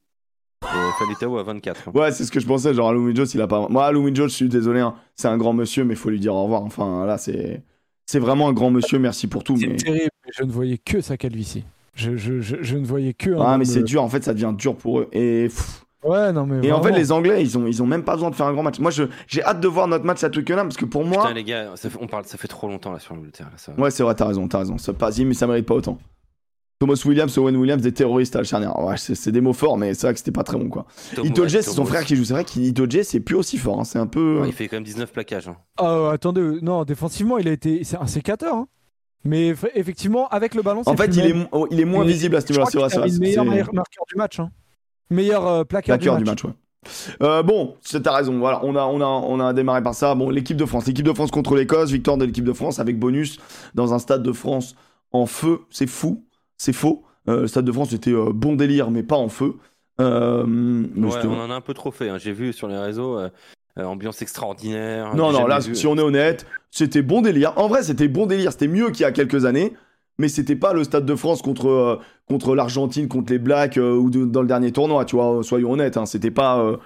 Falitao 0.98 1.39
à 1.39 1.43
24. 1.43 1.89
hein. 1.89 1.93
Ouais, 1.94 2.12
c'est 2.12 2.24
ce 2.24 2.31
que 2.31 2.39
je 2.39 2.47
pensais. 2.47 2.73
Genre, 2.73 2.89
Halloween 2.89 3.16
Jones, 3.16 3.27
il 3.35 3.40
a 3.40 3.47
pas. 3.48 3.66
Moi, 3.69 3.85
Halloween 3.85 4.14
Jones, 4.14 4.28
je 4.28 4.35
suis 4.35 4.48
désolé, 4.48 4.81
hein, 4.81 4.94
c'est 5.16 5.28
un 5.28 5.36
grand 5.36 5.52
monsieur, 5.52 5.85
mais 5.85 5.94
il 5.94 5.97
faut 5.97 6.10
lui 6.10 6.20
dire 6.20 6.35
au 6.35 6.43
revoir. 6.44 6.62
Enfin, 6.62 7.05
là, 7.06 7.19
c'est. 7.19 7.62
C'est 8.06 8.19
vraiment 8.19 8.48
un 8.48 8.52
grand 8.52 8.70
monsieur, 8.70 8.98
merci 8.98 9.27
pour 9.27 9.43
tout. 9.44 9.56
C'est 9.56 9.66
Mais... 9.69 9.77
terrible. 9.77 10.10
Je 10.36 10.44
ne 10.44 10.51
voyais 10.52 10.78
que 10.78 11.01
sa 11.01 11.16
calvitie. 11.16 11.64
Je, 11.94 12.16
je, 12.16 12.40
je, 12.40 12.56
je 12.60 12.77
ne 12.77 12.85
voyais 12.85 13.12
que. 13.14 13.31
un 13.31 13.40
Ah, 13.40 13.59
mais 13.59 13.64
de- 13.64 13.70
c'est 13.70 13.82
dur, 13.82 14.02
en 14.02 14.09
fait, 14.09 14.23
ça 14.24 14.35
devient 14.35 14.52
dur 14.56 14.77
pour 14.77 15.01
eux. 15.01 15.09
Et. 15.12 15.44
pff, 15.48 15.82
Ouais, 16.05 16.33
non, 16.33 16.47
mais. 16.47 16.66
Et 16.66 16.73
en 16.73 16.83
fait, 16.83 16.91
les 16.93 17.12
Anglais, 17.12 17.43
ils 17.43 17.57
ont, 17.57 17.66
ils 17.66 17.83
ont 17.83 17.87
même 17.87 18.03
pas 18.03 18.15
besoin 18.15 18.31
de 18.31 18.35
faire 18.35 18.47
un 18.47 18.53
grand 18.53 18.62
match. 18.62 18.79
Moi, 18.81 18.91
je, 18.91 19.05
j'ai 19.29 19.43
hâte 19.45 19.61
de 19.61 19.69
voir 19.69 19.87
notre 19.89 20.05
match 20.05 20.23
à 20.24 20.31
Twickenham 20.31 20.66
parce 20.69 20.77
que 20.77 20.85
pour 20.85 21.05
moi. 21.05 21.23
Putain, 21.23 21.35
les 21.35 21.45
gars, 21.45 21.70
ça 21.77 21.91
fait, 21.91 21.99
on 22.01 22.07
parle, 22.09 22.24
ça 22.24 22.37
fait 22.39 22.49
trop 22.49 22.66
longtemps 22.69 22.93
là 22.93 22.99
sur 22.99 23.15
l'Angleterre. 23.15 23.49
ça- 23.57 23.73
Ouais, 23.79 23.91
c'est 23.91 24.03
vrai, 24.03 24.15
t'as 24.15 24.27
raison, 24.27 24.49
t'as 24.49 24.59
raison. 24.59 24.79
Ça 24.79 24.93
passe, 24.93 25.19
mais 25.20 25.35
ça 25.35 25.47
mérite 25.47 25.66
pas 25.66 25.74
autant. 25.74 25.99
Thomas 26.81 27.01
Williams, 27.07 27.39
Owen 27.39 27.55
Williams, 27.57 27.81
des 27.81 27.93
terroristes 27.93 28.35
à 28.35 28.39
la 28.41 28.45
charnière. 28.45 28.77
Ouais, 28.81 28.97
c'est, 28.97 29.31
des 29.31 29.41
mots 29.41 29.53
forts, 29.53 29.79
mais 29.79 29.95
c'est 29.95 30.09
vrai 30.09 30.15
que 30.15 30.19
c'était 30.19 30.33
pas 30.33 30.43
très 30.43 30.59
bon, 30.59 30.69
quoi. 30.69 30.87
Ouais, 31.16 31.49
c'est 31.49 31.62
son 31.62 31.85
frère 31.85 32.05
qui 32.05 32.16
joue. 32.16 32.24
C'est 32.24 32.33
vrai 32.33 32.45
qu'Itoje, 32.45 33.03
c'est 33.03 33.20
plus 33.20 33.37
aussi 33.37 33.57
fort. 33.57 33.79
hein. 33.79 33.85
C'est 33.85 34.01
un 34.01 34.09
peu. 34.09 34.41
Ouais, 34.41 34.49
il 34.49 34.53
fait 34.53 34.66
quand 34.66 34.77
même 34.79 34.83
19 34.83 35.12
plaquages. 35.12 35.47
hein. 35.47 35.57
Ah, 35.79 36.11
attendez, 36.12 36.59
non, 36.61 36.83
défensivement, 36.83 37.39
il 37.39 37.47
a 37.47 37.53
été. 37.53 37.85
C'est 37.85 37.97
un 37.99 38.09
sécateur. 38.09 38.57
hein. 38.57 38.66
Mais 39.24 39.55
effectivement, 39.77 40.27
avec 40.31 40.57
le 40.57 40.62
ballon, 40.62 40.83
en 40.85 40.97
fait, 40.97 41.07
il 41.16 41.24
est, 41.24 41.35
oh, 41.53 41.69
il 41.70 41.79
est 41.79 41.85
moins 41.85 42.03
Et 42.03 42.09
visible 42.09 42.35
à 42.35 42.41
ce 42.41 42.49
niveau-là. 42.49 42.66
C'est 42.69 42.79
vrai, 42.79 42.89
c'est 42.89 42.97
le 42.99 43.19
meilleur 43.20 43.45
marqueur 43.73 44.05
du 44.09 44.16
match. 44.16 44.41
hein. 44.41 44.51
Meilleur 45.12 45.47
euh, 45.47 45.64
plaqueur, 45.64 45.98
du 45.98 46.05
du 46.09 46.10
match. 46.10 46.24
match, 46.26 46.44
ouais. 46.44 46.51
Euh, 47.22 47.43
bon, 47.44 47.76
c'est- 47.80 48.01
t'as 48.02 48.12
raison. 48.16 48.39
Voilà, 48.39 48.60
on 48.64 48.74
a, 48.74 48.82
on 48.84 49.01
a, 49.01 49.05
on 49.06 49.39
a 49.40 49.52
démarré 49.52 49.82
par 49.82 49.94
ça. 49.94 50.14
Bon, 50.16 50.30
l'équipe 50.30 50.56
de 50.56 50.64
France, 50.66 50.86
l'équipe 50.86 51.06
de 51.06 51.12
France 51.12 51.30
contre 51.30 51.55
l'Écosse, 51.55 51.90
victoire 51.90 52.16
de 52.16 52.24
l'équipe 52.24 52.44
de 52.44 52.52
France 52.52 52.80
avec 52.80 52.98
bonus 52.98 53.39
dans 53.74 53.94
un 53.94 53.98
stade 54.01 54.22
de 54.24 54.32
France 54.32 54.74
en 55.12 55.26
feu. 55.26 55.60
C'est 55.70 55.86
fou, 55.86 56.24
c'est 56.56 56.72
faux. 56.72 57.05
Euh, 57.28 57.43
le 57.43 57.47
stade 57.47 57.64
de 57.64 57.70
France 57.72 57.93
était 57.93 58.10
euh, 58.12 58.32
bon 58.34 58.56
délire, 58.56 58.90
mais 58.90 59.05
pas 59.05 59.14
en 59.16 59.28
feu. 59.28 59.55
Euh, 60.01 60.44
mais 60.47 61.06
Ouais, 61.06 61.12
c'était- 61.12 61.28
on 61.28 61.39
en 61.40 61.51
a 61.51 61.55
un 61.55 61.60
peu 61.60 61.74
trop 61.74 61.93
fait. 61.93 62.09
hein. 62.09 62.18
J'ai 62.18 62.32
vu 62.32 62.52
sur 62.52 62.66
les 62.66 62.76
réseaux, 62.78 63.18
ambiance 63.76 64.20
extraordinaire. 64.22 65.14
Non, 65.14 65.30
non, 65.32 65.47
là, 65.47 65.60
vu- 65.60 65.74
si 65.76 65.86
on 65.86 65.97
est 65.97 66.02
honnête, 66.02 66.47
c'était 66.70 67.02
bon 67.02 67.22
délire. 67.22 67.52
En 67.56 67.68
vrai, 67.68 67.82
c'était 67.84 68.09
bon 68.09 68.26
délire. 68.26 68.51
C'était 68.52 68.66
mieux 68.68 68.90
qu'il 68.90 69.02
y 69.02 69.05
a 69.06 69.12
quelques 69.12 69.44
années. 69.44 69.72
Mais 70.23 70.28
c'était 70.28 70.55
pas 70.55 70.73
le 70.73 70.85
Stade 70.85 71.05
de 71.05 71.16
France 71.16 71.43
contre, 71.43 71.66
euh, 71.69 71.99
l'Argentine, 72.55 73.09
contre 73.09 73.32
les 73.32 73.40
Blacks 73.40 73.77
euh, 73.77 73.97
ou 73.97 74.09
dans 74.09 74.40
le 74.40 74.47
dernier 74.47 74.70
tournoi, 74.70 75.05
tu 75.05 75.16
vois. 75.16 75.40
Soyons 75.43 75.73
honnêtes. 75.73 75.97
hein. 75.97 76.07
C'était 76.07 76.31
pas, 76.31 76.61
euh, 76.61 76.77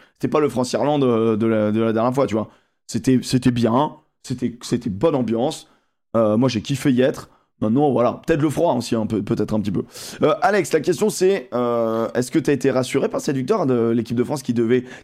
le 0.41 0.49
France-Irlande 0.49 1.05
euh, 1.05 1.37
de, 1.37 1.47
la, 1.47 1.71
de 1.71 1.79
la 1.79 1.93
dernière 1.93 2.15
fois, 2.15 2.27
tu 2.27 2.33
vois. 2.35 2.49
C'était, 2.87 3.21
bien. 3.51 3.97
C'était, 4.23 4.89
bonne 4.89 5.15
ambiance. 5.15 5.69
Euh, 6.17 6.39
moi, 6.39 6.49
j'ai 6.49 6.63
kiffé 6.63 6.91
y 6.91 7.03
être. 7.03 7.29
Maintenant, 7.61 7.93
voilà. 7.93 8.23
Peut-être 8.27 8.41
le 8.41 8.49
froid 8.49 8.73
aussi, 8.73 8.95
peu, 9.07 9.21
peut-être 9.21 9.53
un 9.53 9.61
petit 9.61 9.71
peu. 9.71 9.85
Euh, 10.23 10.33
Alex, 10.41 10.73
la 10.73 10.81
question 10.81 11.11
c'est 11.11 11.51
euh, 11.53 12.09
est-ce 12.15 12.31
que 12.31 12.39
tu 12.39 12.49
as 12.49 12.55
été 12.55 12.71
rassuré 12.71 13.11
par 13.11 13.21
cette 13.21 13.37
victoire 13.37 13.67
de 13.67 13.91
l'équipe 13.91 14.17
de 14.17 14.25
France 14.25 14.43
qui 14.43 14.55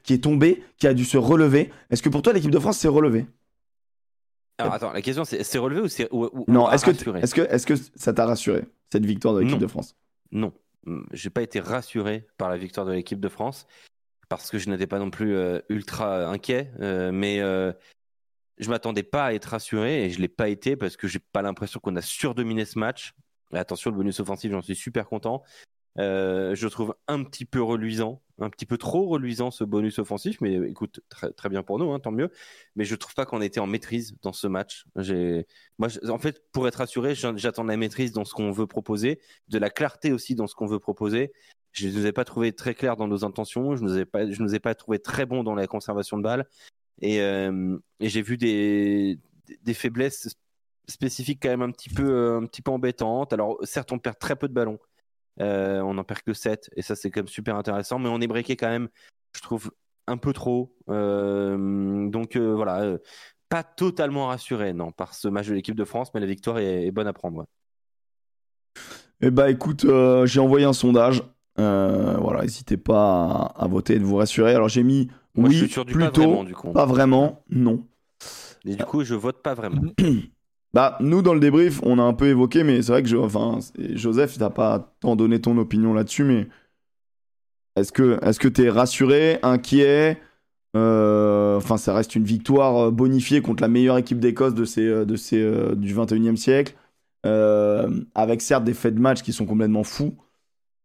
qui 0.04 0.14
est 0.14 0.24
tombée, 0.24 0.62
qui 0.78 0.86
a 0.86 0.94
dû 0.94 1.04
se 1.04 1.18
relever? 1.18 1.70
Est-ce 1.90 2.00
que 2.02 2.09
pour 2.09 2.22
toi, 2.22 2.32
l'équipe 2.32 2.50
de 2.50 2.59
France 2.59 2.78
s'est 2.78 2.88
relevée? 2.88 3.26
Alors 4.62 4.74
attends, 4.74 4.93
la 4.93 5.02
question 5.02 5.24
c'est 5.24 5.44
c'est 5.44 5.59
relevé 5.59 5.80
ou 5.82 5.89
c'est. 5.89 6.09
Non, 6.48 6.70
est-ce 6.70 6.84
que, 6.84 6.90
rassuré 6.90 7.20
est-ce 7.20 7.34
que, 7.34 7.43
est-ce 7.43 7.66
que 7.66 7.74
ça 7.94 8.12
t'a 8.12 8.26
rassuré, 8.26 8.64
cette 8.90 9.06
victoire 9.06 9.34
de 9.34 9.40
l'équipe 9.40 9.59
de 9.59 9.66
France? 9.66 9.94
Non, 10.30 10.52
Hum, 10.86 11.06
j'ai 11.12 11.30
pas 11.30 11.43
été 11.43 11.60
rassuré 11.60 12.26
par 12.39 12.48
la 12.48 12.56
victoire 12.56 12.86
de 12.86 12.93
l'équipe 12.93 13.20
de 13.20 13.28
France 13.28 13.66
parce 14.28 14.51
que 14.51 14.59
je 14.59 14.68
n'étais 14.68 14.86
pas 14.86 14.98
non 14.98 15.10
plus 15.10 15.36
euh, 15.36 15.60
ultra 15.68 16.26
inquiet, 16.26 16.72
euh, 16.80 17.12
mais 17.12 17.40
euh, 17.40 17.72
je 18.59 18.68
m'attendais 18.70 19.02
pas 19.02 19.26
à 19.26 19.32
être 19.34 19.47
rassuré 19.47 20.05
et 20.05 20.10
je 20.10 20.20
l'ai 20.20 20.28
pas 20.28 20.48
été 20.48 20.74
parce 20.74 20.97
que 20.97 21.06
j'ai 21.06 21.20
pas 21.20 21.43
l'impression 21.43 21.78
qu'on 21.80 21.94
a 21.97 22.02
surdominé 22.02 22.64
ce 22.64 22.78
match. 22.78 23.14
Et 23.52 23.59
attention, 23.59 23.90
le 23.90 23.97
bonus 23.97 24.18
offensif, 24.18 24.51
j'en 24.51 24.62
suis 24.62 24.74
super 24.74 25.06
content. 25.06 25.43
Euh, 25.98 26.55
je 26.55 26.69
trouve 26.69 26.94
un 27.06 27.23
petit 27.23 27.44
peu 27.44 27.62
reluisant, 27.62 28.23
un 28.39 28.48
petit 28.48 28.64
peu 28.64 28.78
trop 28.78 29.06
reluisant 29.09 29.51
ce 29.51 29.62
bonus 29.64 29.98
offensif, 29.98 30.40
mais 30.40 30.55
écoute, 30.69 31.01
très, 31.09 31.48
bien 31.48 31.62
pour 31.62 31.78
nous, 31.78 31.93
hein, 31.93 32.01
tant 32.01 32.12
mieux. 32.12 32.31
Mais 32.77 32.85
je 32.85 32.94
trouve 32.94 33.14
pas 33.14 33.27
qu'on 33.27 33.43
était 33.43 33.60
en 33.60 33.66
maîtrise 33.66 34.16
dans 34.23 34.32
ce 34.32 34.47
match. 34.47 34.86
Moi, 35.78 35.89
en 36.09 36.19
fait, 36.19 36.43
pour 36.52 36.66
être 36.66 36.77
rassuré, 36.77 37.14
j'en- 37.14 37.36
j'attends 37.36 37.64
la 37.64 37.77
maîtrise 37.77 38.12
dans 38.12 38.24
ce 38.24 38.32
qu'on 38.35 38.52
veut 38.52 38.66
proposer, 38.66 39.20
de 39.48 39.59
la 39.59 39.70
clarté 39.70 40.12
aussi 40.12 40.35
dans 40.35 40.47
ce 40.47 40.55
qu'on 40.55 40.66
veut 40.66 40.81
proposer, 40.81 41.32
Je 41.74 41.89
ne 41.89 41.93
nous 41.94 42.06
ai 42.06 42.12
pas 42.12 42.24
trouvé 42.27 42.52
très 42.52 42.74
clairs 42.74 42.97
dans 42.97 43.09
nos 43.09 43.24
intentions. 43.24 43.77
Je 43.77 43.82
ne 43.82 43.89
nous 43.89 43.98
ai 43.98 44.05
pas, 44.05 44.31
je 44.31 44.43
nous 44.43 44.55
ai 44.55 44.60
pas 44.60 44.74
trouvé 44.74 44.98
très 44.98 45.24
bons 45.24 45.43
dans 45.43 45.55
la 45.55 45.66
conservation 45.66 46.19
de 46.19 46.23
balles. 46.23 46.47
Et, 47.01 47.20
euh, 47.23 47.78
j'ai 48.01 48.23
vu 48.23 48.36
des, 48.36 49.19
faiblesses 49.74 50.36
spécifiques 50.89 51.40
quand 51.43 51.48
même 51.48 51.62
un 51.62 51.70
petit 51.70 51.89
peu, 51.89 52.36
un 52.36 52.47
petit 52.47 52.62
peu 52.62 52.70
embêtantes. 52.70 53.32
Alors, 53.32 53.59
certes, 53.62 53.93
on 53.93 53.98
perd 53.98 54.19
très 54.19 54.36
peu 54.36 54.48
de 54.48 54.52
ballons. 54.55 54.78
Euh, 55.40 55.80
on 55.80 55.94
n'en 55.94 56.04
perd 56.04 56.22
que 56.22 56.32
7. 56.34 56.70
Et 56.76 56.82
ça, 56.82 56.94
c'est 56.94 57.10
quand 57.10 57.20
même 57.20 57.28
super 57.28 57.56
intéressant. 57.56 57.98
Mais 57.98 58.09
on 58.09 58.20
est 58.20 58.26
breaké 58.26 58.56
quand 58.56 58.68
même, 58.68 58.88
je 59.34 59.40
trouve, 59.42 59.70
un 60.06 60.16
peu 60.16 60.32
trop. 60.32 60.74
Euh, 60.90 62.09
donc, 62.09 62.36
euh, 62.36 62.54
voilà. 62.54 62.98
pas 63.48 63.62
totalement 63.62 64.26
rassuré, 64.28 64.72
non, 64.72 64.92
par 64.92 65.14
ce 65.14 65.28
match 65.28 65.48
de 65.48 65.54
l'équipe 65.54 65.74
de 65.76 65.84
France. 65.84 66.12
Mais 66.14 66.20
la 66.20 66.26
victoire 66.26 66.59
est, 66.59 66.86
est 66.86 66.90
bonne 66.90 67.06
à 67.06 67.12
prendre. 67.12 67.38
ouais. 67.38 67.46
Eh 69.24 69.30
bah 69.30 69.50
écoute, 69.50 69.84
euh, 69.84 70.26
j'ai 70.26 70.40
envoyé 70.40 70.66
un 70.66 70.72
sondage. 70.72 71.22
Voilà, 71.56 72.42
n'hésitez 72.42 72.76
pas 72.76 73.52
à, 73.56 73.64
à 73.64 73.68
voter 73.68 73.94
et 73.94 73.98
de 73.98 74.04
vous 74.04 74.16
rassurer. 74.16 74.54
Alors 74.54 74.68
j'ai 74.68 74.82
mis 74.82 75.09
Moi, 75.36 75.48
oui, 75.48 75.54
je 75.54 75.64
suis 75.64 75.72
sur 75.72 75.84
du 75.84 75.92
plutôt, 75.92 76.10
pas 76.10 76.26
vraiment, 76.26 76.44
du 76.44 76.54
coup. 76.54 76.72
pas 76.72 76.86
vraiment, 76.86 77.44
non. 77.48 77.86
Et 78.64 78.74
du 78.74 78.84
coup, 78.84 79.04
je 79.04 79.14
vote 79.14 79.42
pas 79.42 79.54
vraiment. 79.54 79.82
Bah, 80.74 80.96
nous, 81.00 81.20
dans 81.22 81.34
le 81.34 81.40
débrief, 81.40 81.80
on 81.82 81.98
a 81.98 82.02
un 82.02 82.14
peu 82.14 82.26
évoqué, 82.28 82.64
mais 82.64 82.80
c'est 82.82 82.92
vrai 82.92 83.02
que 83.02 83.08
je, 83.08 83.16
enfin, 83.16 83.58
Joseph, 83.78 84.38
t'as 84.38 84.48
pas 84.50 84.94
tant 85.00 85.16
donné 85.16 85.40
ton 85.40 85.58
opinion 85.58 85.92
là-dessus, 85.92 86.24
mais 86.24 86.48
est-ce 87.76 87.92
que 87.92 88.18
est-ce 88.22 88.38
que 88.40 88.48
t'es 88.48 88.70
rassuré, 88.70 89.38
inquiet 89.42 90.18
Euh, 90.76 91.56
Enfin, 91.58 91.76
ça 91.76 91.92
reste 91.94 92.14
une 92.16 92.24
victoire 92.24 92.76
euh, 92.86 92.90
bonifiée 92.90 93.42
contre 93.42 93.62
la 93.62 93.68
meilleure 93.68 93.98
équipe 93.98 94.18
d'Écosse 94.18 94.54
de 94.54 94.64
ces, 94.64 94.86
euh, 94.86 95.04
de 95.04 95.16
ces, 95.16 95.40
euh, 95.42 95.74
du 95.74 95.94
21e 95.94 96.36
siècle, 96.36 96.74
euh, 97.26 98.02
avec 98.14 98.40
certes 98.40 98.64
des 98.64 98.72
faits 98.74 98.94
de 98.94 99.00
match 99.00 99.20
qui 99.22 99.32
sont 99.34 99.44
complètement 99.44 99.84
fous. 99.84 100.14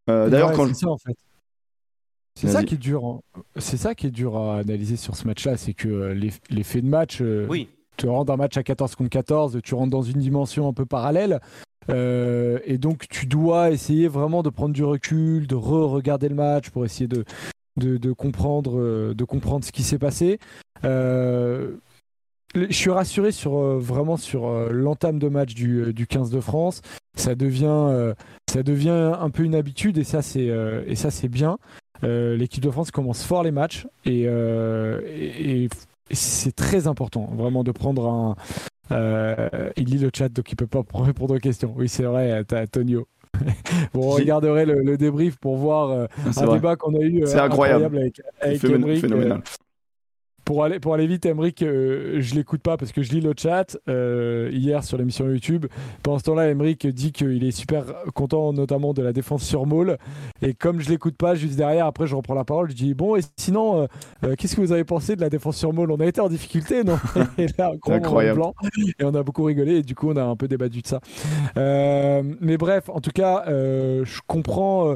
Euh, 0.09 0.29
D'ailleurs, 0.29 0.49
Ouais, 0.49 0.55
quand 0.55 0.65
c'est 0.67 0.73
je- 0.73 0.79
ça 0.79 0.89
en 0.89 0.97
fait. 0.97 1.15
C'est 2.35 2.49
ça 2.49 2.63
qui 2.63 2.75
est 2.75 2.77
dur. 2.77 3.03
hein. 3.05 3.21
C'est 3.55 3.77
ça 3.77 3.95
qui 3.95 4.07
est 4.07 4.11
dur 4.11 4.37
à 4.37 4.57
analyser 4.59 4.95
sur 4.97 5.15
ce 5.15 5.25
match-là, 5.25 5.57
c'est 5.57 5.73
que 5.73 6.11
les, 6.11 6.31
les 6.51 6.63
faits 6.63 6.83
de 6.83 6.89
match 6.89 7.19
euh, 7.21 7.47
Oui, 7.49 7.67
te 7.97 8.07
rendent 8.07 8.29
un 8.29 8.37
match 8.37 8.55
à 8.57 8.63
14 8.63 8.95
contre 8.95 9.09
14, 9.09 9.59
tu 9.63 9.75
rentres 9.75 9.89
dans 9.91 10.03
une 10.03 10.19
dimension 10.19 10.67
un 10.67 10.73
peu 10.73 10.85
parallèle. 10.85 11.39
euh, 11.89 12.59
et 12.65 12.77
donc 12.77 13.07
tu 13.09 13.25
dois 13.25 13.71
essayer 13.71 14.07
vraiment 14.07 14.43
de 14.43 14.49
prendre 14.49 14.73
du 14.73 14.83
recul, 14.83 15.47
de 15.47 15.55
re-regarder 15.55 16.29
le 16.29 16.35
match 16.35 16.69
pour 16.69 16.85
essayer 16.85 17.07
de, 17.07 17.23
de, 17.77 18.11
comprendre, 18.11 18.79
euh, 18.79 19.13
de 19.15 19.23
comprendre 19.23 19.65
ce 19.65 19.71
qui 19.71 19.83
s'est 19.83 19.99
passé. 19.99 20.39
Euh, 20.83 21.77
je 22.55 22.73
suis 22.73 22.89
rassuré 22.89 23.31
sur, 23.31 23.51
vraiment 23.77 24.17
sur 24.17 24.49
l'entame 24.71 25.19
de 25.19 25.27
match 25.27 25.53
du, 25.53 25.93
du 25.93 26.07
15 26.07 26.29
de 26.29 26.39
France. 26.39 26.81
Ça 27.15 27.35
devient, 27.35 28.13
ça 28.49 28.63
devient 28.63 29.15
un 29.19 29.29
peu 29.29 29.43
une 29.43 29.53
habitude 29.55 29.97
et 29.97 30.03
ça 30.03 30.21
c'est 30.21 30.49
et 30.87 30.95
ça 30.95 31.11
c'est 31.11 31.27
bien. 31.27 31.57
L'équipe 32.03 32.63
de 32.63 32.71
France 32.71 32.89
commence 32.89 33.23
fort 33.23 33.43
les 33.43 33.51
matchs 33.51 33.85
et 34.05 34.27
c'est 36.15 36.55
très 36.55 36.87
important 36.87 37.29
vraiment 37.35 37.63
de 37.63 37.71
prendre 37.71 38.07
un. 38.07 38.35
Euh, 38.91 39.69
il 39.75 39.85
lit 39.89 39.97
le 39.97 40.09
chat 40.15 40.29
donc 40.29 40.51
il 40.51 40.55
peut 40.55 40.67
pas 40.67 40.83
répondre 40.93 41.35
aux 41.35 41.39
questions. 41.39 41.73
Oui 41.75 41.89
c'est 41.89 42.03
vrai, 42.03 42.43
t'as 42.45 42.67
Tonio. 42.67 43.07
bon, 43.93 44.01
on 44.07 44.11
regarderait 44.11 44.65
le, 44.65 44.81
le 44.81 44.97
débrief 44.97 45.37
pour 45.37 45.57
voir 45.57 45.89
euh, 45.91 46.07
c'est 46.31 46.41
un 46.41 46.45
vrai. 46.45 46.57
débat 46.57 46.75
qu'on 46.75 46.95
a 46.95 47.01
eu. 47.03 47.23
euh, 47.23 47.25
C'est 47.27 47.39
incroyable. 47.39 47.97
avec, 47.97 48.21
avec 48.41 48.63
euh, 48.63 48.95
phénoménal. 48.95 49.41
Pour 50.47 50.63
aller, 50.63 50.79
pour 50.79 50.93
aller 50.93 51.07
vite, 51.07 51.25
Emric, 51.25 51.61
euh, 51.61 52.21
je 52.21 52.33
l'écoute 52.33 52.61
pas 52.61 52.77
parce 52.77 52.93
que 52.93 53.03
je 53.03 53.11
lis 53.11 53.19
le 53.19 53.33
chat 53.37 53.77
euh, 53.89 54.49
hier 54.53 54.81
sur 54.81 54.97
l'émission 54.97 55.27
YouTube. 55.27 55.65
Pendant 56.03 56.19
ce 56.19 56.23
temps-là, 56.23 56.47
Emric 56.49 56.87
dit 56.87 57.11
qu'il 57.11 57.43
est 57.43 57.51
super 57.51 57.83
content, 58.15 58.53
notamment 58.53 58.93
de 58.93 59.01
la 59.01 59.11
défense 59.11 59.43
sur 59.43 59.65
Maul. 59.65 59.97
Et 60.41 60.53
comme 60.53 60.79
je 60.79 60.87
l'écoute 60.89 61.17
pas, 61.17 61.35
juste 61.35 61.57
derrière, 61.57 61.85
après, 61.85 62.07
je 62.07 62.15
reprends 62.15 62.33
la 62.33 62.45
parole. 62.45 62.69
Je 62.69 62.75
dis 62.75 62.93
Bon, 62.93 63.17
et 63.17 63.21
sinon, 63.35 63.81
euh, 63.81 63.87
euh, 64.23 64.35
qu'est-ce 64.37 64.55
que 64.55 64.61
vous 64.61 64.71
avez 64.71 64.85
pensé 64.85 65.17
de 65.17 65.21
la 65.21 65.29
défense 65.29 65.57
sur 65.57 65.73
Maul? 65.73 65.91
On 65.91 65.99
a 65.99 66.05
été 66.05 66.21
en 66.21 66.29
difficulté, 66.29 66.85
non? 66.85 66.97
Et 67.37 67.47
là, 67.57 67.73
gros 67.81 67.91
incroyable. 67.91 68.39
blanc. 68.39 68.55
Et 68.99 69.03
on 69.03 69.13
a 69.15 69.23
beaucoup 69.23 69.43
rigolé. 69.43 69.79
Et 69.79 69.83
du 69.83 69.95
coup, 69.95 70.09
on 70.11 70.15
a 70.15 70.23
un 70.23 70.37
peu 70.37 70.47
débattu 70.47 70.81
de 70.81 70.87
ça. 70.87 71.01
Mais 71.57 72.55
bref, 72.57 72.87
en 72.87 73.01
tout 73.01 73.11
cas, 73.13 73.43
je 73.47 74.19
comprends. 74.27 74.95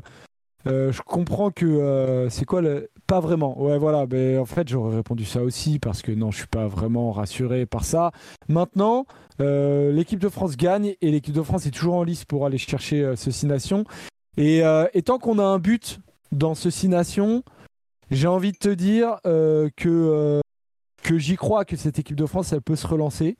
euh, 0.68 0.92
je 0.92 1.02
comprends 1.02 1.50
que 1.52 1.66
euh, 1.66 2.30
c'est 2.30 2.46
quoi 2.46 2.62
le 2.62 2.90
pas 3.12 3.20
vraiment. 3.20 3.62
Ouais 3.62 3.78
voilà 3.78 4.06
mais 4.10 4.38
en 4.38 4.46
fait 4.46 4.70
j'aurais 4.70 4.96
répondu 4.96 5.26
ça 5.26 5.44
aussi 5.44 5.80
parce 5.80 6.02
que 6.02 6.14
non 6.14 6.32
je 6.32 6.38
suis 6.38 6.48
pas 6.48 6.68
vraiment 6.68 7.12
rassuré 7.12 7.66
par 7.66 7.84
ça. 7.84 8.12
Maintenant 8.48 9.06
euh, 9.42 9.92
l'équipe 9.92 10.18
de 10.18 10.30
France 10.30 10.56
gagne 10.56 10.96
et 11.02 11.12
l'équipe 11.12 11.36
de 11.36 11.42
France 11.42 11.66
est 11.66 11.72
toujours 11.72 11.96
en 11.96 12.04
lice 12.04 12.24
pour 12.24 12.46
aller 12.46 12.58
chercher 12.58 13.02
euh, 13.04 13.18
ce 13.18 13.30
euh, 14.40 14.88
et 14.94 15.02
tant 15.02 15.20
qu'on 15.20 15.40
a 15.40 15.44
un 15.44 15.60
but 15.60 16.00
dans 16.32 16.56
ce 16.56 16.70
Six 16.70 16.88
Nations 16.88 17.44
j'ai 18.12 18.28
envie 18.28 18.54
de 18.54 18.58
te 18.58 18.70
dire 18.70 19.18
euh, 19.26 19.68
que 19.76 20.40
que 21.04 21.18
j'y 21.18 21.36
crois 21.36 21.66
que 21.66 21.76
cette 21.76 22.00
équipe 22.00 22.16
de 22.16 22.26
France 22.26 22.54
elle 22.54 22.62
peut 22.62 22.78
se 22.78 22.88
relancer. 22.88 23.36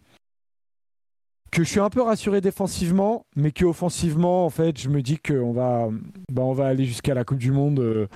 Que 1.50 1.64
je 1.64 1.70
suis 1.70 1.82
un 1.82 1.90
peu 1.90 2.02
rassuré 2.02 2.40
défensivement, 2.40 3.26
mais 3.36 3.52
que 3.52 3.66
offensivement, 3.66 4.46
en 4.46 4.50
fait, 4.50 4.80
je 4.80 4.88
me 4.88 5.02
dis 5.02 5.18
qu'on 5.18 5.52
va, 5.52 5.90
bah, 6.32 6.44
on 6.44 6.54
va 6.54 6.68
aller 6.68 6.86
jusqu'à 6.86 7.14
la 7.14 7.26
Coupe 7.26 7.40
du 7.40 7.52
Monde 7.52 8.08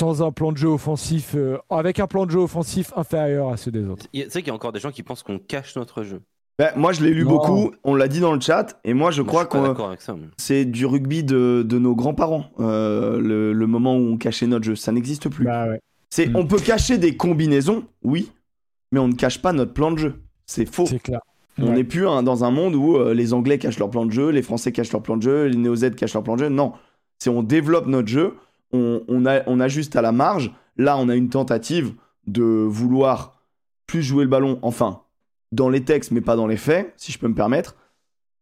sans 0.00 0.22
un 0.22 0.32
plan 0.32 0.50
de 0.52 0.56
jeu 0.56 0.68
offensif, 0.68 1.34
euh, 1.36 1.58
avec 1.68 2.00
un 2.00 2.06
plan 2.06 2.24
de 2.26 2.30
jeu 2.30 2.38
offensif 2.40 2.92
inférieur 2.96 3.50
à 3.50 3.56
ceux 3.56 3.70
des 3.70 3.86
autres. 3.86 4.06
Tu 4.12 4.20
sais 4.30 4.40
qu'il 4.40 4.48
y 4.48 4.50
a 4.50 4.54
encore 4.54 4.72
des 4.72 4.80
gens 4.80 4.90
qui 4.90 5.02
pensent 5.02 5.22
qu'on 5.22 5.38
cache 5.38 5.76
notre 5.76 6.02
jeu. 6.02 6.20
Bah, 6.58 6.72
moi, 6.76 6.92
je 6.92 7.02
l'ai 7.04 7.10
lu 7.12 7.24
Non. 7.24 7.30
beaucoup, 7.30 7.70
on 7.84 7.94
l'a 7.94 8.08
dit 8.08 8.20
dans 8.20 8.32
le 8.34 8.40
chat, 8.40 8.80
et 8.84 8.92
moi, 8.94 9.10
je 9.10 9.22
crois 9.22 9.48
moi. 9.54 9.94
c'est 10.38 10.64
du 10.64 10.84
rugby 10.86 11.22
de, 11.24 11.62
de 11.66 11.78
nos 11.78 11.94
grands-parents, 11.94 12.44
euh, 12.60 13.18
le, 13.20 13.52
le 13.52 13.66
moment 13.66 13.96
où 13.96 14.00
on 14.12 14.16
cachait 14.18 14.46
notre 14.46 14.64
jeu. 14.64 14.74
Ça 14.74 14.90
n'existe 14.92 15.28
plus. 15.28 15.44
Bah 15.44 15.68
ouais. 15.68 15.80
c'est, 16.10 16.26
Mm. 16.28 16.36
On 16.36 16.46
peut 16.46 16.58
cacher 16.58 16.98
des 16.98 17.16
combinaisons, 17.16 17.84
oui, 18.02 18.30
mais 18.92 19.00
on 19.00 19.08
ne 19.08 19.14
cache 19.14 19.40
pas 19.40 19.52
notre 19.52 19.72
plan 19.72 19.90
de 19.90 19.98
jeu. 19.98 20.14
C'est 20.46 20.66
faux. 20.66 20.86
C'est 20.86 20.98
clair. 20.98 21.20
On 21.58 21.64
Ouais. 21.68 21.74
n'est 21.76 21.84
plus 21.84 22.06
hein, 22.08 22.22
dans 22.22 22.42
un 22.44 22.50
monde 22.50 22.74
où 22.74 22.96
euh, 22.96 23.12
les 23.12 23.32
Anglais 23.34 23.58
cachent 23.58 23.78
leur 23.78 23.90
plan 23.90 24.06
de 24.06 24.12
jeu, 24.12 24.30
les 24.30 24.42
Français 24.42 24.72
cachent 24.72 24.92
leur 24.92 25.02
plan 25.02 25.16
de 25.18 25.22
jeu, 25.22 25.44
les 25.46 25.56
Néo-Z 25.56 25.94
cachent 25.94 26.14
leur 26.14 26.22
plan 26.22 26.36
de 26.36 26.40
jeu. 26.44 26.48
Non, 26.48 26.72
c'est 27.18 27.28
on 27.30 27.42
développe 27.42 27.86
notre 27.86 28.08
jeu, 28.08 28.34
on, 28.72 29.26
a- 29.26 29.42
on 29.48 29.60
ajuste 29.60 29.96
à 29.96 30.02
la 30.02 30.12
marge. 30.12 30.52
Là, 30.76 30.96
on 30.98 31.08
a 31.08 31.16
une 31.16 31.28
tentative 31.28 31.92
de 32.26 32.42
vouloir 32.42 33.40
plus 33.86 34.02
jouer 34.02 34.24
le 34.24 34.30
ballon, 34.30 34.58
enfin, 34.62 35.02
dans 35.52 35.68
les 35.68 35.84
textes, 35.84 36.10
mais 36.12 36.20
pas 36.20 36.36
dans 36.36 36.46
les 36.46 36.56
faits, 36.56 36.92
si 36.96 37.10
je 37.12 37.18
peux 37.18 37.28
me 37.28 37.34
permettre. 37.34 37.76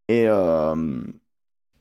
Et, 0.08 0.24
euh, 0.28 1.00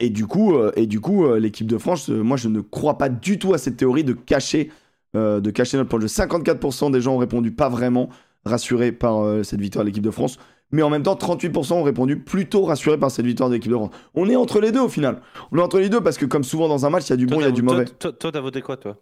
du 0.01 0.27
coup, 0.27 0.55
euh, 0.55 0.71
et 0.75 0.85
du 0.85 0.99
coup 0.99 1.25
euh, 1.25 1.39
l'équipe 1.39 1.67
de 1.67 1.77
France, 1.77 2.09
euh, 2.09 2.21
moi, 2.21 2.37
je 2.37 2.47
ne 2.49 2.61
crois 2.61 2.97
pas 2.97 3.09
du 3.09 3.39
tout 3.39 3.53
à 3.53 3.57
cette 3.57 3.77
théorie 3.77 4.03
de 4.03 4.13
cacher, 4.13 4.71
euh, 5.15 5.39
de 5.39 5.51
cacher 5.51 5.77
notre 5.77 5.89
plan 5.89 5.97
de 5.97 6.03
jeu. 6.03 6.07
54% 6.07 6.91
des 6.91 7.01
gens 7.01 7.15
ont 7.15 7.19
répondu 7.19 7.51
pas 7.51 7.69
vraiment 7.69 8.09
rassurés 8.45 8.91
par 8.91 9.19
euh, 9.23 9.43
cette 9.43 9.59
victoire 9.59 9.83
de 9.83 9.89
l'équipe 9.89 10.03
de 10.03 10.11
France 10.11 10.37
mais 10.71 10.81
en 10.81 10.89
même 10.89 11.03
temps 11.03 11.15
38% 11.15 11.73
ont 11.73 11.83
répondu 11.83 12.19
plutôt 12.19 12.65
rassurés 12.65 12.97
par 12.97 13.11
cette 13.11 13.25
victoire 13.25 13.49
de 13.49 13.55
l'équipe 13.55 13.71
de 13.71 13.77
France. 13.77 13.91
On 14.15 14.29
est 14.29 14.35
entre 14.35 14.59
les 14.59 14.71
deux 14.71 14.81
au 14.81 14.89
final. 14.89 15.21
On 15.51 15.57
est 15.57 15.61
entre 15.61 15.79
les 15.79 15.89
deux 15.89 16.01
parce 16.01 16.17
que 16.17 16.25
comme 16.25 16.43
souvent 16.43 16.67
dans 16.67 16.85
un 16.85 16.89
match, 16.89 17.07
il 17.07 17.11
y 17.11 17.13
a 17.13 17.17
du 17.17 17.25
bon, 17.25 17.39
il 17.39 17.43
y 17.43 17.47
a 17.47 17.51
du 17.51 17.61
mauvais. 17.61 17.85
Toi, 17.85 18.11
toi, 18.11 18.31
t'as 18.31 18.41
voté 18.41 18.61
quoi, 18.61 18.77
toi? 18.77 18.97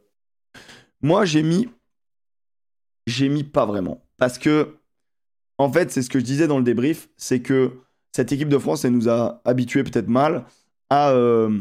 Moi, 1.01 1.25
j'ai 1.25 1.43
mis 1.43 1.67
j'ai 3.07 3.29
mis 3.29 3.43
pas 3.43 3.65
vraiment 3.65 4.03
parce 4.17 4.37
que 4.37 4.77
en 5.57 5.71
fait, 5.71 5.91
c'est 5.91 6.01
ce 6.01 6.09
que 6.09 6.19
je 6.19 6.25
disais 6.25 6.47
dans 6.47 6.57
le 6.57 6.63
débrief, 6.63 7.09
c'est 7.17 7.39
que 7.39 7.71
cette 8.11 8.31
équipe 8.31 8.49
de 8.49 8.57
France, 8.57 8.85
elle 8.85 8.93
nous 8.93 9.09
a 9.09 9.41
habitués 9.45 9.83
peut-être 9.83 10.07
mal 10.07 10.45
à 10.89 11.11
euh, 11.11 11.59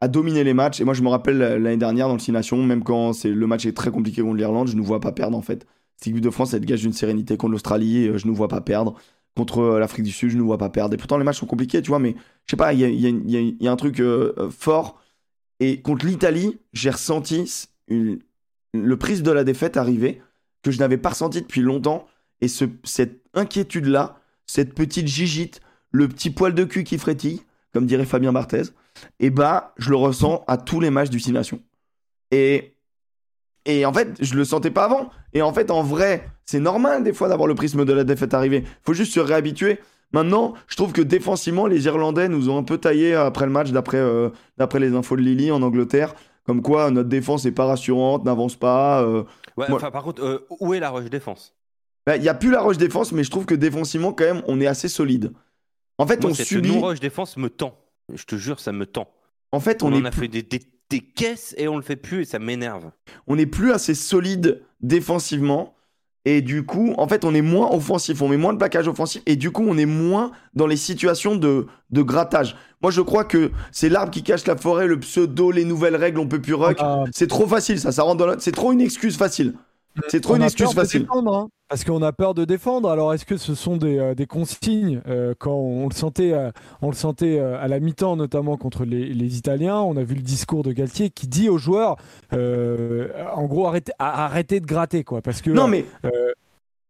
à 0.00 0.08
dominer 0.08 0.44
les 0.44 0.54
matchs. 0.54 0.80
Et 0.80 0.84
moi, 0.84 0.94
je 0.94 1.02
me 1.02 1.08
rappelle 1.08 1.38
l'année 1.38 1.76
dernière 1.76 2.08
dans 2.08 2.14
le 2.14 2.20
Six 2.20 2.32
Nations, 2.32 2.62
même 2.62 2.82
quand 2.84 3.12
c'est 3.12 3.30
le 3.30 3.46
match 3.46 3.66
est 3.66 3.76
très 3.76 3.90
compliqué 3.90 4.22
contre 4.22 4.36
l'Irlande, 4.36 4.68
je 4.68 4.76
ne 4.76 4.82
vois 4.82 5.00
pas 5.00 5.12
perdre 5.12 5.36
en 5.36 5.42
fait. 5.42 5.66
Cette 5.96 6.08
équipe 6.08 6.20
de 6.20 6.30
France, 6.30 6.52
elle 6.52 6.60
dégage 6.60 6.84
une 6.84 6.92
sérénité 6.92 7.36
contre 7.36 7.52
l'Australie, 7.52 8.08
euh, 8.08 8.18
je 8.18 8.26
ne 8.26 8.32
vois 8.32 8.48
pas 8.48 8.60
perdre. 8.60 8.94
Contre 9.36 9.58
euh, 9.58 9.78
l'Afrique 9.78 10.04
du 10.04 10.12
Sud, 10.12 10.30
je 10.30 10.36
ne 10.36 10.42
vois 10.42 10.58
pas 10.58 10.70
perdre. 10.70 10.94
Et 10.94 10.96
pourtant, 10.96 11.18
les 11.18 11.24
matchs 11.24 11.40
sont 11.40 11.46
compliqués, 11.46 11.82
tu 11.82 11.88
vois, 11.88 11.98
mais 11.98 12.14
je 12.46 12.50
sais 12.50 12.56
pas, 12.56 12.72
il 12.72 12.80
y 12.80 13.66
a, 13.66 13.70
un 13.70 13.76
truc 13.76 14.00
euh, 14.00 14.32
euh, 14.38 14.50
fort. 14.50 15.00
Et 15.60 15.80
contre 15.80 16.06
l'Italie, 16.06 16.58
j'ai 16.72 16.90
ressenti 16.90 17.68
le 17.88 18.96
prisme 18.96 19.22
de 19.22 19.30
la 19.30 19.44
défaite 19.44 19.76
arriver 19.76 20.22
que 20.62 20.70
je 20.70 20.78
n'avais 20.78 20.96
pas 20.96 21.10
ressenti 21.10 21.42
depuis 21.42 21.60
longtemps. 21.60 22.06
Et 22.40 22.48
ce, 22.48 22.64
cette 22.84 23.22
inquiétude-là, 23.34 24.18
cette 24.46 24.74
petite 24.74 25.06
gigite, 25.06 25.60
le 25.90 26.08
petit 26.08 26.30
poil 26.30 26.54
de 26.54 26.64
cul 26.64 26.84
qui 26.84 26.98
frétille, 26.98 27.42
comme 27.72 27.86
dirait 27.86 28.04
Fabien 28.04 28.32
Barthez, 28.32 28.62
et 29.20 29.30
bah, 29.30 29.74
je 29.76 29.90
le 29.90 29.96
ressens 29.96 30.44
à 30.46 30.56
tous 30.56 30.80
les 30.80 30.90
matchs 30.90 31.10
du 31.10 31.20
Six 31.20 31.32
Nations. 31.32 31.60
Et, 32.30 32.75
et 33.66 33.84
en 33.84 33.92
fait, 33.92 34.08
je 34.20 34.34
le 34.34 34.44
sentais 34.44 34.70
pas 34.70 34.84
avant. 34.84 35.10
Et 35.34 35.42
en 35.42 35.52
fait, 35.52 35.70
en 35.70 35.82
vrai, 35.82 36.28
c'est 36.44 36.60
normal 36.60 37.04
des 37.04 37.12
fois 37.12 37.28
d'avoir 37.28 37.46
le 37.48 37.54
prisme 37.54 37.84
de 37.84 37.92
la 37.92 38.04
défaite 38.04 38.32
arriver. 38.34 38.64
Faut 38.84 38.94
juste 38.94 39.12
se 39.12 39.20
réhabituer. 39.20 39.78
Maintenant, 40.12 40.54
je 40.68 40.76
trouve 40.76 40.92
que 40.92 41.02
défensivement, 41.02 41.66
les 41.66 41.86
Irlandais 41.86 42.28
nous 42.28 42.48
ont 42.48 42.56
un 42.58 42.62
peu 42.62 42.78
taillé 42.78 43.14
après 43.14 43.44
le 43.44 43.52
match, 43.52 43.70
d'après 43.72 43.98
euh, 43.98 44.30
d'après 44.56 44.78
les 44.80 44.94
infos 44.94 45.16
de 45.16 45.20
Lily 45.22 45.50
en 45.50 45.62
Angleterre. 45.62 46.14
Comme 46.44 46.62
quoi, 46.62 46.90
notre 46.92 47.08
défense 47.08 47.44
est 47.44 47.50
pas 47.52 47.66
rassurante, 47.66 48.24
n'avance 48.24 48.54
pas. 48.56 49.02
euh, 49.02 49.24
Ouais, 49.56 49.66
Moi- 49.68 49.80
par 49.90 50.02
contre, 50.04 50.22
euh, 50.22 50.46
où 50.60 50.74
est 50.74 50.80
la 50.80 50.90
rush 50.90 51.10
défense? 51.10 51.54
Bah, 52.06 52.16
Il 52.16 52.22
y 52.22 52.28
a 52.28 52.34
plus 52.34 52.50
la 52.52 52.60
rush 52.60 52.76
défense, 52.78 53.10
mais 53.10 53.24
je 53.24 53.30
trouve 53.30 53.46
que 53.46 53.54
défensivement, 53.56 54.12
quand 54.12 54.24
même, 54.24 54.42
on 54.46 54.60
est 54.60 54.66
assez 54.68 54.88
solide. 54.88 55.32
En 55.98 56.06
fait, 56.06 56.20
Moi, 56.22 56.30
on 56.30 56.34
cette 56.34 56.46
subit. 56.46 56.68
non-rush 56.70 57.00
défense 57.00 57.36
me 57.36 57.48
tend. 57.50 57.74
Je 58.14 58.24
te 58.24 58.36
jure, 58.36 58.60
ça 58.60 58.70
me 58.70 58.86
tend. 58.86 59.08
En 59.50 59.58
fait, 59.60 59.82
On, 59.82 59.88
on, 59.92 59.96
en 59.96 60.04
est 60.04 60.08
a 60.08 60.10
fait 60.12 60.28
des, 60.28 60.42
des 60.42 60.60
des 60.90 61.00
caisses 61.00 61.54
et 61.58 61.68
on 61.68 61.76
le 61.76 61.82
fait 61.82 61.96
plus 61.96 62.22
et 62.22 62.24
ça 62.24 62.38
m'énerve. 62.38 62.90
On 63.26 63.36
n'est 63.36 63.46
plus 63.46 63.72
assez 63.72 63.94
solide 63.94 64.62
défensivement. 64.80 65.72
Et 66.28 66.42
du 66.42 66.64
coup, 66.66 66.92
en 66.98 67.06
fait, 67.06 67.24
on 67.24 67.34
est 67.36 67.40
moins 67.42 67.70
offensif, 67.70 68.20
on 68.20 68.28
met 68.28 68.36
moins 68.36 68.52
de 68.52 68.58
plaquage 68.58 68.88
offensif, 68.88 69.22
et 69.26 69.36
du 69.36 69.52
coup, 69.52 69.64
on 69.64 69.78
est 69.78 69.86
moins 69.86 70.32
dans 70.54 70.66
les 70.66 70.76
situations 70.76 71.36
de, 71.36 71.68
de 71.90 72.02
grattage. 72.02 72.56
Moi, 72.82 72.90
je 72.90 73.00
crois 73.00 73.22
que 73.24 73.52
c'est 73.70 73.88
l'arbre 73.88 74.10
qui 74.10 74.24
cache 74.24 74.44
la 74.46 74.56
forêt, 74.56 74.88
le 74.88 74.98
pseudo, 74.98 75.52
les 75.52 75.64
nouvelles 75.64 75.94
règles, 75.94 76.18
on 76.18 76.26
peut 76.26 76.40
plus 76.42 76.54
rock. 76.54 76.78
Ah, 76.80 77.04
C'est 77.12 77.28
trop 77.28 77.46
facile, 77.46 77.78
ça, 77.78 77.92
ça 77.92 78.02
rentre 78.02 78.16
dans 78.16 78.26
la- 78.26 78.40
C'est 78.40 78.50
trop 78.50 78.72
une 78.72 78.80
excuse 78.80 79.16
facile. 79.16 79.54
C'est 80.08 80.20
trop 80.20 80.34
on 80.34 80.36
une 80.36 80.42
excuse 80.42 80.72
facile. 80.72 81.02
défendre, 81.02 81.34
hein, 81.34 81.48
parce 81.68 81.84
qu'on 81.84 82.02
a 82.02 82.12
peur 82.12 82.34
de 82.34 82.44
défendre. 82.44 82.88
Alors, 82.90 83.14
est-ce 83.14 83.24
que 83.24 83.36
ce 83.36 83.54
sont 83.54 83.76
des, 83.76 83.98
euh, 83.98 84.14
des 84.14 84.26
consignes 84.26 85.00
euh, 85.06 85.34
Quand 85.38 85.54
on 85.54 85.88
le 85.88 85.94
sentait, 85.94 86.32
euh, 86.32 86.50
on 86.82 86.88
le 86.90 86.94
sentait 86.94 87.38
euh, 87.38 87.58
à 87.60 87.68
la 87.68 87.80
mi-temps, 87.80 88.16
notamment 88.16 88.56
contre 88.56 88.84
les, 88.84 89.12
les 89.12 89.38
Italiens, 89.38 89.78
on 89.80 89.96
a 89.96 90.02
vu 90.04 90.14
le 90.14 90.22
discours 90.22 90.62
de 90.62 90.72
Galtier 90.72 91.10
qui 91.10 91.26
dit 91.28 91.48
aux 91.48 91.58
joueurs, 91.58 91.96
euh, 92.32 93.08
en 93.34 93.46
gros, 93.46 93.66
arrêtez, 93.98 94.60
de 94.60 94.66
gratter, 94.66 95.02
quoi. 95.04 95.22
Parce 95.22 95.40
que 95.42 95.50
Non, 95.50 95.68
mais 95.68 95.84
euh, 96.04 96.32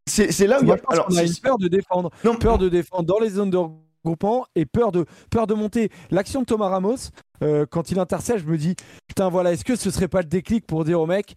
c'est 0.07 0.47
là 0.47 0.59
où 0.59 0.63
il 0.63 0.65
y 0.65 0.67
moi, 0.67 0.77
a. 0.89 0.93
Alors, 0.93 1.07
qu'on 1.07 1.17
a 1.17 1.23
une 1.23 1.35
peur 1.43 1.59
de 1.59 1.69
défendre, 1.69 2.11
non, 2.25 2.37
peur 2.37 2.59
de 2.59 2.69
défendre 2.69 3.05
dans 3.05 3.19
les 3.19 3.31
zones 3.31 3.51
de 3.51 3.59
regroupement 4.05 4.47
et 4.55 4.67
peur 4.67 4.93
de, 4.93 5.05
peur 5.31 5.47
de 5.47 5.55
monter. 5.55 5.91
L'action 6.11 6.41
de 6.41 6.47
Thomas 6.47 6.69
Ramos, 6.69 7.11
euh, 7.43 7.67
quand 7.69 7.91
il 7.91 7.99
intercède, 7.99 8.39
je 8.39 8.45
me 8.47 8.57
dis, 8.57 8.77
putain, 9.09 9.29
voilà, 9.29 9.53
est-ce 9.53 9.65
que 9.65 9.75
ce 9.77 9.91
serait 9.91 10.09
pas 10.09 10.21
le 10.21 10.29
déclic 10.29 10.67
pour 10.67 10.85
dire 10.85 11.01
au 11.01 11.07
mec 11.07 11.35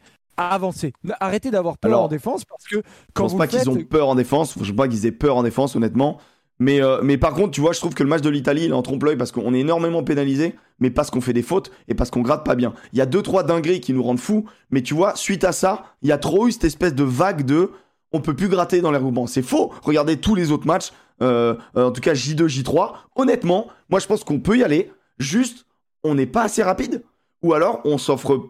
avancer 0.47 0.93
Arrêtez 1.19 1.51
d'avoir 1.51 1.77
peur 1.77 1.91
Alors, 1.91 2.03
en 2.03 2.07
défense 2.07 2.45
parce 2.45 2.63
que 2.65 2.77
Je 2.77 2.81
quand 3.13 3.23
pense 3.23 3.31
vous 3.33 3.37
pas 3.37 3.47
faites, 3.47 3.61
qu'ils 3.61 3.69
ont 3.69 3.83
peur 3.83 4.09
en 4.09 4.15
défense. 4.15 4.53
Je 4.53 4.59
pense 4.59 4.71
pas 4.71 4.87
qu'ils 4.87 5.05
aient 5.05 5.11
peur 5.11 5.37
en 5.37 5.43
défense, 5.43 5.75
honnêtement. 5.75 6.19
Mais, 6.59 6.81
euh, 6.81 6.99
mais 7.01 7.17
par 7.17 7.33
contre, 7.33 7.51
tu 7.51 7.61
vois, 7.61 7.71
je 7.71 7.79
trouve 7.79 7.93
que 7.93 8.03
le 8.03 8.09
match 8.09 8.21
de 8.21 8.29
l'Italie, 8.29 8.65
il 8.65 8.71
est 8.71 8.73
en 8.73 8.81
trompe-l'œil 8.81 9.15
parce 9.15 9.31
qu'on 9.31 9.53
est 9.53 9.59
énormément 9.59 10.03
pénalisé, 10.03 10.55
mais 10.79 10.89
parce 10.89 11.09
qu'on 11.09 11.21
fait 11.21 11.33
des 11.33 11.41
fautes 11.41 11.71
et 11.87 11.93
parce 11.93 12.09
qu'on 12.09 12.21
gratte 12.21 12.45
pas 12.45 12.55
bien. 12.55 12.73
Il 12.91 12.99
y 12.99 13.01
a 13.01 13.05
deux, 13.05 13.21
trois 13.21 13.43
dingueries 13.43 13.79
qui 13.79 13.93
nous 13.93 14.03
rendent 14.03 14.19
fous, 14.19 14.45
mais 14.69 14.81
tu 14.81 14.93
vois, 14.93 15.15
suite 15.15 15.45
à 15.45 15.53
ça, 15.53 15.83
il 16.01 16.09
y 16.09 16.11
a 16.11 16.17
trop 16.17 16.47
eu 16.47 16.51
cette 16.51 16.65
espèce 16.65 16.93
de 16.93 17.03
vague 17.03 17.45
de 17.45 17.71
on 18.11 18.21
peut 18.21 18.35
plus 18.35 18.49
gratter 18.49 18.81
dans 18.81 18.91
les 18.91 18.97
regroupements. 18.97 19.27
C'est 19.27 19.41
faux. 19.41 19.71
Regardez 19.83 20.17
tous 20.17 20.35
les 20.35 20.51
autres 20.51 20.67
matchs, 20.67 20.91
euh, 21.21 21.55
euh, 21.77 21.87
en 21.87 21.91
tout 21.91 22.01
cas 22.01 22.13
J2, 22.13 22.47
J3. 22.47 22.93
Honnêtement, 23.15 23.67
moi 23.89 23.99
je 23.99 24.07
pense 24.07 24.23
qu'on 24.23 24.39
peut 24.39 24.57
y 24.57 24.63
aller. 24.63 24.91
Juste, 25.17 25.65
on 26.03 26.15
n'est 26.15 26.25
pas 26.25 26.43
assez 26.43 26.63
rapide. 26.63 27.03
Ou 27.41 27.53
alors, 27.53 27.79
on 27.85 27.97
s'offre 27.97 28.49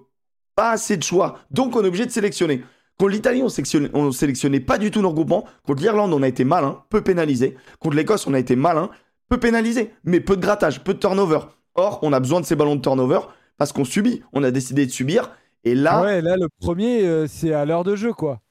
pas 0.59 0.71
assez 0.71 0.97
de 0.97 1.03
choix. 1.03 1.39
Donc, 1.51 1.73
on 1.77 1.83
est 1.85 1.87
obligé 1.87 2.05
de 2.05 2.11
sélectionner. 2.11 2.65
Contre 2.97 3.11
l'Italie, 3.11 3.41
on 3.41 3.47
sélectionnait, 3.47 3.89
on 3.93 4.11
sélectionnait 4.11 4.59
pas 4.59 4.77
du 4.77 4.91
tout 4.91 5.01
nos 5.01 5.07
regroupements. 5.11 5.45
Contre 5.65 5.81
l'Irlande, 5.81 6.13
on 6.13 6.21
a 6.21 6.27
été 6.27 6.43
malin, 6.43 6.83
peu 6.89 7.01
pénalisé. 7.01 7.55
Contre 7.79 7.95
l'Écosse, 7.95 8.27
on 8.27 8.33
a 8.33 8.39
été 8.39 8.57
malin, 8.57 8.89
peu 9.29 9.37
pénalisé, 9.39 9.93
mais 10.03 10.19
peu 10.19 10.35
de 10.35 10.41
grattage, 10.41 10.83
peu 10.83 10.93
de 10.93 10.99
turnover. 10.99 11.39
Or, 11.75 11.99
on 12.01 12.11
a 12.11 12.19
besoin 12.19 12.41
de 12.41 12.45
ces 12.45 12.57
ballons 12.57 12.75
de 12.75 12.81
turnover 12.81 13.21
parce 13.57 13.71
qu'on 13.71 13.85
subit. 13.85 14.21
On 14.33 14.43
a 14.43 14.51
décidé 14.51 14.85
de 14.85 14.91
subir. 14.91 15.31
Et 15.63 15.75
là, 15.75 16.01
Ouais, 16.01 16.21
là, 16.21 16.35
le 16.35 16.49
premier, 16.59 17.05
euh, 17.07 17.25
c'est 17.25 17.53
à 17.53 17.63
l'heure 17.63 17.85
de 17.85 17.95
jeu, 17.95 18.11
quoi. 18.11 18.41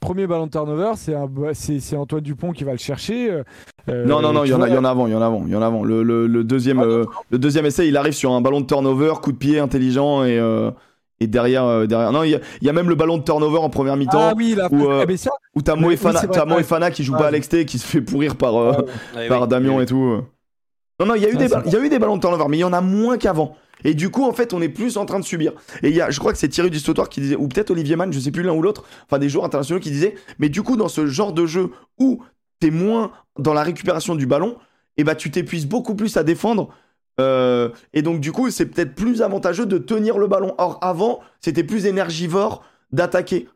Premier 0.00 0.26
ballon 0.26 0.46
de 0.46 0.50
turnover, 0.50 0.92
c'est 0.94 1.96
Antoine 1.96 2.22
Dupont 2.22 2.52
qui 2.52 2.64
va 2.64 2.72
le 2.72 2.78
chercher. 2.78 3.30
euh, 3.30 3.42
euh, 3.90 4.06
non, 4.06 4.22
non, 4.22 4.32
non, 4.32 4.44
il 4.44 4.50
y 4.50 4.54
en 4.54 4.62
a, 4.62 4.68
il 4.68 4.74
y 4.74 4.78
en 4.78 4.84
a 4.84 4.90
avant, 4.90 5.06
il 5.06 5.12
y 5.12 5.14
en 5.16 5.20
a 5.20 5.26
avant, 5.26 5.42
il 5.46 5.52
y 5.52 5.56
en 5.56 5.60
a 5.62 5.66
avant. 5.66 5.84
Le, 5.84 6.02
le- 6.02 6.26
le 6.26 6.42
deuxième, 6.44 6.80
euh, 6.80 7.04
le 7.30 7.38
deuxième 7.38 7.66
essai, 7.66 7.86
il 7.86 7.96
arrive 7.98 8.14
sur 8.14 8.32
un 8.32 8.40
ballon 8.40 8.60
de 8.62 8.66
turnover, 8.66 9.12
coup 9.22 9.30
de 9.32 9.36
pied 9.36 9.58
intelligent 9.58 10.24
et, 10.24 10.38
euh, 10.38 10.70
et 11.20 11.26
derrière, 11.26 11.64
euh, 11.64 11.86
derrière. 11.86 12.12
Non, 12.12 12.22
il 12.22 12.30
y, 12.30 12.34
a- 12.34 12.40
il 12.62 12.66
y 12.66 12.70
a 12.70 12.72
même 12.72 12.88
le 12.88 12.94
ballon 12.94 13.18
de 13.18 13.22
turnover 13.24 13.58
en 13.58 13.68
première 13.68 13.96
mi-temps. 13.96 14.28
Ah 14.30 14.32
oui, 14.34 14.54
là, 14.56 14.68
où, 14.72 14.88
euh, 14.90 15.04
mais 15.06 15.18
ça, 15.18 15.30
Où 15.54 15.60
t'as 15.62 15.74
Oui, 15.74 15.80
Moefana, 15.80 16.86
oui, 16.86 16.92
qui 16.92 17.04
joue 17.04 17.16
pas 17.16 17.26
à 17.26 17.30
l'exté, 17.30 17.66
qui 17.66 17.78
se 17.78 17.86
fait 17.86 18.00
pourrir 18.00 18.36
par, 18.36 18.56
euh, 18.56 18.72
Ouais, 19.14 19.28
par 19.28 19.42
oui. 19.42 19.48
Damien 19.48 19.76
Oui. 19.76 19.82
et 19.82 19.86
tout. 19.86 20.22
Non, 20.98 21.06
non, 21.06 21.14
il 21.14 21.22
y, 21.22 21.26
a 21.26 21.28
eu 21.28 21.32
Ouais, 21.32 21.38
des 21.38 21.48
c'est 21.48 21.54
ba- 21.56 21.62
il 21.66 21.72
y 21.72 21.76
a 21.76 21.80
eu 21.80 21.88
des 21.90 21.98
ballons 21.98 22.16
de 22.16 22.20
turnover, 22.22 22.44
mais 22.48 22.56
il 22.56 22.60
y 22.60 22.64
en 22.64 22.72
a 22.72 22.80
moins 22.80 23.18
qu'avant. 23.18 23.54
Et 23.84 23.94
du 23.94 24.10
coup, 24.10 24.24
en 24.24 24.32
fait, 24.32 24.52
on 24.52 24.60
est 24.60 24.68
plus 24.68 24.96
en 24.96 25.06
train 25.06 25.18
de 25.20 25.24
subir. 25.24 25.52
Et 25.82 25.88
il 25.88 25.94
y 25.94 26.00
a, 26.00 26.10
je 26.10 26.18
crois 26.18 26.32
que 26.32 26.38
c'est 26.38 26.48
Thierry 26.48 26.70
Dustotoir 26.70 27.08
qui 27.08 27.20
disait, 27.20 27.36
ou 27.36 27.48
peut-être 27.48 27.70
Olivier 27.70 27.96
Mann, 27.96 28.12
je 28.12 28.18
sais 28.20 28.30
plus 28.30 28.42
l'un 28.42 28.52
ou 28.52 28.62
l'autre, 28.62 28.84
enfin 29.06 29.18
des 29.18 29.28
joueurs 29.28 29.44
internationaux 29.44 29.80
qui 29.80 29.90
disaient, 29.90 30.14
mais 30.38 30.48
du 30.48 30.62
coup, 30.62 30.76
dans 30.76 30.88
ce 30.88 31.06
genre 31.06 31.32
de 31.32 31.46
jeu 31.46 31.70
où 31.98 32.22
t'es 32.60 32.70
moins 32.70 33.12
dans 33.38 33.54
la 33.54 33.62
récupération 33.62 34.14
du 34.14 34.26
ballon, 34.26 34.56
et 34.96 35.04
bah 35.04 35.14
tu 35.14 35.30
t'épuises 35.30 35.66
beaucoup 35.66 35.94
plus 35.94 36.16
à 36.16 36.24
défendre. 36.24 36.68
Euh, 37.20 37.70
et 37.92 38.02
donc, 38.02 38.20
du 38.20 38.32
coup, 38.32 38.50
c'est 38.50 38.66
peut-être 38.66 38.94
plus 38.94 39.22
avantageux 39.22 39.66
de 39.66 39.78
tenir 39.78 40.18
le 40.18 40.26
ballon. 40.26 40.54
Or, 40.58 40.78
avant, 40.82 41.20
c'était 41.40 41.64
plus 41.64 41.86
énergivore 41.86 42.62
d'attaquer. 42.92 43.48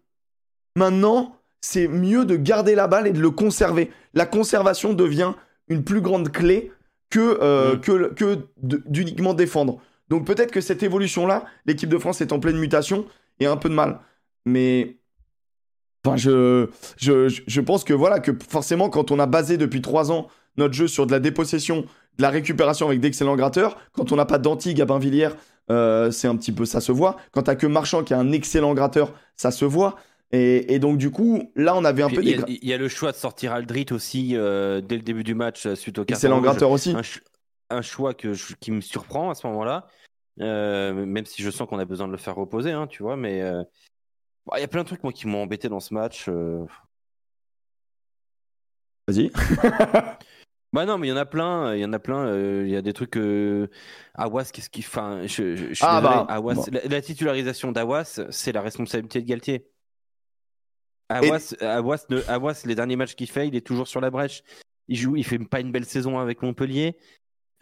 Maintenant, 0.77 1.37
c'est 1.61 1.89
mieux 1.89 2.25
de 2.25 2.37
garder 2.37 2.75
la 2.75 2.89
balle 2.89 3.07
et 3.07 3.13
de 3.13 3.21
le 3.21 3.31
conserver. 3.31 3.91
La 4.13 4.27
conservation 4.27 4.93
devient 4.93 5.33
une 5.69 5.83
plus 5.83 6.01
grande 6.01 6.31
clé 6.31 6.73
que, 7.11 7.39
euh, 7.41 7.77
Mm. 7.77 7.81
que, 7.81 8.15
que 8.15 8.39
d'uniquement 8.87 9.35
défendre. 9.35 9.81
Donc 10.09 10.27
peut-être 10.27 10.51
que 10.51 10.61
cette 10.61 10.83
évolution-là, 10.83 11.45
l'équipe 11.67 11.89
de 11.89 11.99
France 11.99 12.21
est 12.21 12.33
en 12.33 12.41
pleine 12.41 12.59
mutation 12.59 13.07
et 13.41 13.47
a 13.47 13.53
un 13.53 13.57
peu 13.57 13.69
de 13.69 13.75
mal. 13.75 14.01
Mais 14.45 14.99
enfin, 16.05 16.17
je, 16.17 16.69
je, 16.99 17.29
je- 17.47 17.61
pense 17.61 17.85
que 17.85 17.95
voilà 17.95 18.21
que 18.21 18.33
forcément 18.49 18.91
quand 18.91 19.11
on 19.11 19.19
a 19.19 19.27
basé 19.27 19.57
depuis 19.57 19.81
trois 19.81 20.13
ans 20.13 20.29
notre 20.57 20.75
jeu 20.75 20.87
sur 20.87 21.07
de 21.07 21.13
la 21.13 21.21
dépossession, 21.21 21.83
de 22.19 22.23
la 22.23 22.31
récupération 22.31 22.87
avec 22.87 23.01
d'excellents 23.01 23.37
gratteurs, 23.37 23.77
quand 23.93 24.13
on 24.13 24.17
n'a 24.17 24.27
pas 24.27 24.39
d'anti 24.39 24.75
Gabin-Villière, 24.75 25.35
euh, 25.71 26.11
c'est 26.11 26.29
un 26.29 26.37
petit 26.37 26.53
peu 26.53 26.65
ça 26.67 26.81
se 26.81 26.93
voit. 26.93 27.17
Quand 27.33 27.43
t'as 27.45 27.55
que 27.57 27.67
Marchand 27.67 28.05
qui 28.05 28.13
est 28.13 28.17
un 28.17 28.31
excellent 28.33 28.75
gratteur, 28.75 29.15
ça 29.37 29.51
se 29.51 29.65
voit. 29.65 29.97
Et, 30.31 30.75
et 30.75 30.79
donc 30.79 30.99
du 30.99 31.11
coup, 31.11 31.51
là 31.57 31.75
on 31.77 31.85
avait 31.85 32.03
un 32.03 32.09
Puis 32.09 32.17
peu 32.17 32.23
Il 32.23 32.29
y, 32.29 32.35
des 32.37 32.43
a- 32.43 32.47
y 32.67 32.73
a 32.73 32.79
le 32.79 32.89
choix 32.89 33.13
de 33.13 33.17
sortir 33.17 33.53
Aldrit 33.53 33.87
aussi 33.91 34.33
euh, 34.37 34.81
dès 34.81 34.97
le 34.97 35.03
début 35.03 35.25
du 35.25 35.35
match 35.35 35.65
euh, 35.67 35.75
suite 35.75 35.99
au 35.99 36.05
carton 36.05 36.35
rouge. 36.35 36.43
gratteurs 36.45 36.71
aussi. 36.71 36.91
un, 36.91 37.03
ch- 37.03 37.21
un 37.75 37.83
choix 37.83 38.15
que 38.15 38.33
je- 38.33 38.55
qui 38.61 38.71
me 38.71 38.81
surprend 38.81 39.31
à 39.31 39.35
ce 39.35 39.47
moment-là, 39.49 39.87
euh, 40.41 40.93
même 41.07 41.27
si 41.27 41.43
je 41.43 41.51
sens 41.51 41.69
qu'on 41.69 41.79
a 41.79 41.85
besoin 41.85 42.07
de 42.07 42.13
le 42.13 42.19
faire 42.19 42.35
reposer, 42.37 42.73
hein, 42.73 42.87
tu 42.87 43.03
vois, 43.03 43.17
mais 43.17 43.43
euh, 43.43 43.63
bon, 44.47 44.57
il 44.57 44.61
y 44.61 44.65
a 44.65 44.69
plein 44.69 44.83
de 44.83 44.87
trucs 44.89 45.03
moi 45.03 45.13
qui 45.13 45.27
m'ont 45.27 45.43
embêté 45.43 45.69
dans 45.69 45.81
ce 45.81 45.93
match. 45.95 46.27
euh. 46.29 46.65
Vas-y. 49.09 49.31
Bah 50.73 50.87
non, 50.87 50.99
mais 50.99 51.07
il 51.07 51.11
y 51.11 51.13
en 51.13 51.17
a 51.17 51.25
plein, 51.25 51.73
il 51.77 51.81
y 51.83 51.85
en 51.85 51.93
a 51.93 52.01
plein. 52.01 52.27
euh, 52.27 52.65
Il 52.67 52.73
y 52.73 52.75
a 52.77 52.83
des 52.83 52.93
trucs. 52.93 53.17
Euh... 53.17 53.69
Awas, 54.15 54.47
qu'est-ce 54.53 54.69
qu'il 54.69 54.83
fait 54.83 54.99
enfin, 54.99 55.21
je, 55.25 55.55
je- 55.55 55.69
je 55.69 55.75
suis 55.75 55.85
Ah, 55.87 56.01
bah, 56.01 56.27
Awas- 56.29 56.55
bon. 56.55 56.65
la, 56.73 56.81
la 56.89 57.01
titularisation 57.01 57.71
d'Awas, 57.71 58.21
c'est 58.31 58.51
la 58.51 58.61
responsabilité 58.61 59.23
de 59.23 59.27
Galtier. 59.29 59.69
Awas, 61.09 61.55
Awas, 61.61 62.07
ne- 62.11 62.29
Awas, 62.29 62.63
les 62.65 62.75
derniers 62.75 62.97
matchs 62.97 63.15
qu'il 63.15 63.31
fait, 63.31 63.47
il 63.47 63.55
est 63.55 63.65
toujours 63.65 63.87
sur 63.87 64.01
la 64.01 64.11
brèche. 64.11 64.43
Il 64.89 64.97
joue, 64.97 65.15
il 65.15 65.23
fait 65.25 65.39
pas 65.39 65.61
une 65.61 65.71
belle 65.71 65.85
saison 65.85 66.19
avec 66.19 66.43
Montpellier. 66.43 66.99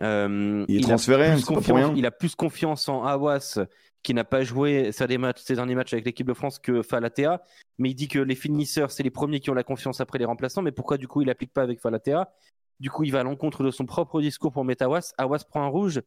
Euh, 0.01 0.65
Il 0.69 0.81
est 0.81 0.85
a 0.85 0.89
transféré, 0.89 1.31
plus 1.33 1.41
c'est 1.41 1.47
pas 1.47 1.47
pour 1.47 1.57
confiance- 1.57 1.77
rien. 1.87 1.95
il 1.97 2.07
a 2.07 2.11
plus 2.11 2.35
confiance 2.35 2.89
en 2.89 3.05
Awas 3.05 3.59
qui 4.03 4.15
n'a 4.15 4.25
pas 4.25 4.43
joué 4.43 4.91
ses 4.91 5.07
derniers 5.07 5.19
matchs, 5.19 5.43
ses 5.43 5.55
derniers 5.55 5.75
matchs 5.77 5.93
avec 5.93 6.05
l'équipe 6.05 6.27
de 6.27 6.35
France 6.35 6.59
que 6.59 6.83
Falatea. 6.83 7.43
Mais 7.79 7.91
il 7.91 7.95
dit 7.95 8.09
que 8.09 8.19
les 8.19 8.35
finisseurs, 8.35 8.91
c'est 8.91 9.03
les 9.05 9.11
premiers 9.11 9.39
qui 9.39 9.51
ont 9.51 9.55
la 9.55 9.63
confiance 9.63 10.01
après 10.01 10.19
les 10.19 10.25
remplaçants. 10.25 10.63
Mais 10.63 10.73
pourquoi 10.73 10.99
du 10.99 11.07
coup 11.07 11.23
il 11.23 11.31
applique 11.31 11.53
pas 11.53 11.63
avec 11.63 11.81
Falatea? 11.81 12.33
Du 12.81 12.91
coup, 12.91 13.05
il 13.05 13.13
va 13.13 13.21
à 13.21 13.23
l'encontre 13.23 13.63
de 13.63 13.71
son 13.71 13.87
propre 13.87 14.21
discours 14.21 14.51
pour 14.51 14.65
mettre 14.65 14.83
Awas. 14.85 15.13
Awas 15.19 15.45
prend 15.49 15.63
un 15.63 15.69
rouge. 15.69 16.01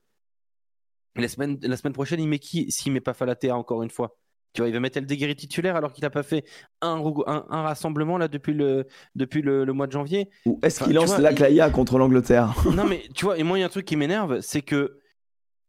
La 1.16 1.30
semaine, 1.30 1.58
la 1.62 1.78
semaine 1.78 1.94
prochaine, 1.94 2.20
il 2.20 2.28
met 2.28 2.40
qui 2.40 2.70
s'il 2.70 2.92
met 2.92 3.00
pas 3.00 3.14
Falatea 3.14 3.56
encore 3.56 3.82
une 3.82 3.90
fois? 3.90 4.18
Tu 4.56 4.62
vois, 4.62 4.70
il 4.70 4.74
va 4.74 4.80
mettre 4.80 4.98
El 4.98 5.06
Deguerri 5.06 5.36
titulaire 5.36 5.76
alors 5.76 5.94
qu'il 5.94 6.02
n'a 6.04 6.10
pas 6.10 6.24
fait 6.24 6.46
un, 6.82 6.96
rou- 6.96 7.24
un, 7.28 7.46
un 7.50 7.62
rassemblement 7.62 8.18
là 8.18 8.28
depuis 8.28 8.54
le, 8.54 8.88
depuis 9.14 9.42
le, 9.44 9.66
le 9.66 9.74
mois 9.74 9.86
de 9.86 9.92
janvier. 9.92 10.30
Ou 10.48 10.60
est-ce 10.64 10.78
Enfin, 10.78 10.86
qu'il 10.86 10.96
lance 10.96 11.10
vois, 11.10 11.20
la 11.20 11.32
il- 11.32 11.36
Claya 11.36 11.70
contre 11.70 11.98
l'Angleterre? 12.00 12.56
Non 12.74 12.86
mais 12.86 13.04
tu 13.14 13.26
vois, 13.26 13.38
et 13.38 13.44
moi 13.44 13.58
il 13.58 13.62
y 13.62 13.64
a 13.64 13.68
un 13.68 13.70
truc 13.70 13.86
qui 13.86 13.96
m'énerve, 13.98 14.40
c'est 14.42 14.62
que 14.62 15.00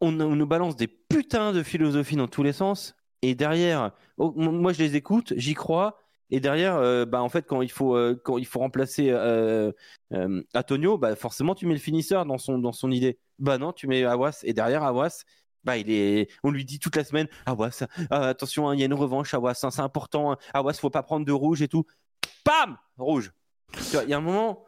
on, 0.01 0.19
on 0.21 0.37
nous 0.37 0.47
balance 0.47 0.77
des 0.77 0.87
putains 0.87 1.53
de 1.53 1.63
philosophies 1.63 2.17
dans 2.17 2.29
tous 2.29 2.43
les 2.43 2.53
sens, 2.53 2.95
et 3.23 3.35
derrière, 3.35 3.93
oh, 4.19 4.33
moi 4.37 4.73
je 4.73 4.79
les 4.79 4.95
écoute, 4.95 5.33
j'y 5.37 5.55
crois, 5.55 5.99
et 6.31 6.41
derrière, 6.41 6.77
euh, 6.77 7.05
bah 7.07 7.23
en 7.23 7.29
fait 7.29 7.47
quand 7.47 7.63
il 7.63 7.71
faut 7.71 7.97
euh, 7.97 8.21
quand 8.25 8.39
il 8.39 8.47
faut 8.47 8.59
remplacer 8.61 9.11
euh, 9.11 9.73
euh, 10.13 10.43
Antonio, 10.55 10.99
bah 10.99 11.17
forcément 11.17 11.55
tu 11.55 11.67
mets 11.67 11.75
le 11.75 11.81
finisseur 11.81 12.27
dans 12.27 12.39
son 12.39 12.59
dans 12.59 12.73
son 12.73 12.91
idée. 12.91 13.19
Bah 13.39 13.59
non, 13.59 13.73
tu 13.73 13.87
mets 13.89 14.05
Awas, 14.05 14.41
et 14.45 14.53
derrière 14.53 14.83
Awas. 14.83 15.25
Bah, 15.67 15.77
il 15.77 15.91
est... 15.91 16.31
On 16.45 16.51
lui 16.51 16.65
dit 16.65 16.79
toute 16.79 16.95
la 16.97 17.03
semaine 17.05 17.27
Awas, 17.45 17.83
euh, 17.83 18.07
attention, 18.11 18.69
hein, 18.69 18.75
il 18.75 18.79
y 18.81 18.83
a 18.83 18.87
une 18.87 18.95
revanche, 18.95 19.35
Awas, 19.35 19.59
hein, 19.65 19.71
c'est 19.71 19.83
important, 19.83 20.33
hein, 20.33 20.37
Awas, 20.55 20.75
faut 20.75 20.91
pas 20.91 21.03
prendre 21.03 21.27
de 21.27 21.33
rouge 21.33 21.61
et 21.61 21.69
tout. 21.69 21.85
Bam 22.45 22.79
Rouge. 22.97 23.33
Il 24.05 24.09
y 24.09 24.15
a 24.15 24.17
un 24.17 24.21
moment, 24.21 24.65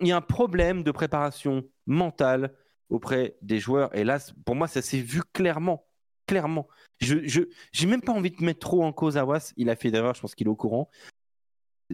il 0.00 0.08
y 0.08 0.12
a 0.12 0.16
un 0.16 0.20
problème 0.20 0.82
de 0.82 0.90
préparation 0.90 1.64
mentale 1.86 2.54
auprès 2.90 3.36
des 3.40 3.58
joueurs. 3.58 3.92
Et 3.96 4.04
là, 4.04 4.18
pour 4.44 4.54
moi, 4.54 4.68
ça 4.68 4.82
s'est 4.82 5.00
vu 5.00 5.22
clairement. 5.32 5.86
Clairement. 6.26 6.68
Je 7.00 7.26
je 7.26 7.42
j'ai 7.72 7.86
même 7.86 8.02
pas 8.02 8.12
envie 8.12 8.30
de 8.30 8.42
mettre 8.44 8.60
trop 8.60 8.84
en 8.84 8.92
cause 8.92 9.16
Awas. 9.16 9.52
Il 9.56 9.70
a 9.70 9.76
fait 9.76 9.90
d'erreur, 9.90 10.14
je 10.14 10.20
pense 10.20 10.34
qu'il 10.34 10.48
est 10.48 10.50
au 10.50 10.56
courant. 10.56 10.90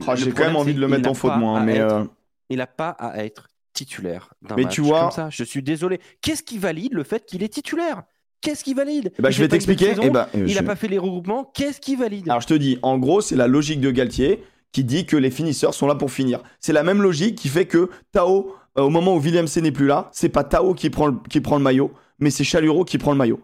Ah, 0.07 0.17
J'ai 0.17 0.33
quand 0.33 0.45
même 0.45 0.57
envie 0.57 0.75
de 0.75 0.81
le 0.81 0.89
mettre 0.89 1.09
en 1.11 1.15
faute, 1.15 1.37
moi. 1.37 1.61
Mais 1.61 1.77
être- 1.77 1.95
euh, 1.95 2.05
Il 2.51 2.57
n'a 2.59 2.67
pas 2.67 2.91
à 2.91 3.25
être 3.25 3.49
titulaire 3.73 4.35
d'un 4.43 4.57
Mais 4.57 4.65
match 4.65 4.75
tu 4.75 4.81
vois- 4.81 5.03
comme 5.03 5.11
ça. 5.11 5.31
Je 5.31 5.45
suis 5.45 5.63
désolé. 5.63 6.01
Qu'est-ce 6.23 6.43
qui 6.43 6.59
valide 6.59 6.95
le 6.95 7.05
fait 7.05 7.25
qu'il 7.25 7.43
est 7.43 7.49
titulaire? 7.53 8.03
Qu'est-ce 8.43 8.63
qui 8.65 8.75
valide 8.75 9.13
Il 9.19 9.31
je 9.31 9.39
vais 9.41 9.49
t'expliquer. 9.49 9.95
Eh 10.03 10.11
ben, 10.11 10.27
euh, 10.35 10.45
Il 10.47 10.55
n'a 10.55 10.61
je- 10.61 10.67
pas 10.67 10.77
fait 10.77 10.89
les 10.89 10.99
regroupements. 10.99 11.51
Qu'est-ce 11.55 11.81
qui 11.81 11.97
valide 11.97 12.29
Alors 12.29 12.43
je 12.43 12.47
te 12.49 12.55
dis, 12.55 12.79
en 12.83 12.99
gros, 12.99 13.21
c'est 13.23 13.37
la 13.37 13.47
logique 13.47 13.81
de 13.81 13.91
Galtier 13.91 14.43
qui 14.73 14.85
dit 14.85 15.07
que 15.07 15.17
les 15.17 15.31
finisseurs 15.31 15.73
sont 15.75 15.87
là 15.87 15.95
pour 15.95 16.11
finir. 16.11 16.41
C'est 16.61 16.73
la 16.73 16.83
même 16.83 17.01
logique 17.01 17.37
qui 17.37 17.49
fait 17.49 17.67
que 17.67 17.89
Tao, 18.13 18.55
euh, 18.79 18.83
au 18.83 18.91
moment 18.91 19.15
où 19.17 19.21
William 19.21 19.47
C 19.47 19.61
n'est 19.63 19.73
plus 19.73 19.87
là, 19.87 20.09
c'est 20.13 20.29
pas 20.29 20.45
Tao 20.45 20.75
qui 20.75 20.91
prend 20.91 21.07
le, 21.07 21.15
qui 21.31 21.41
prend 21.41 21.57
le 21.57 21.63
maillot, 21.63 21.93
mais 22.19 22.31
c'est 22.31 22.45
Chaluro 22.45 22.85
qui 22.85 22.99
prend 22.99 23.13
le 23.13 23.19
maillot. 23.19 23.41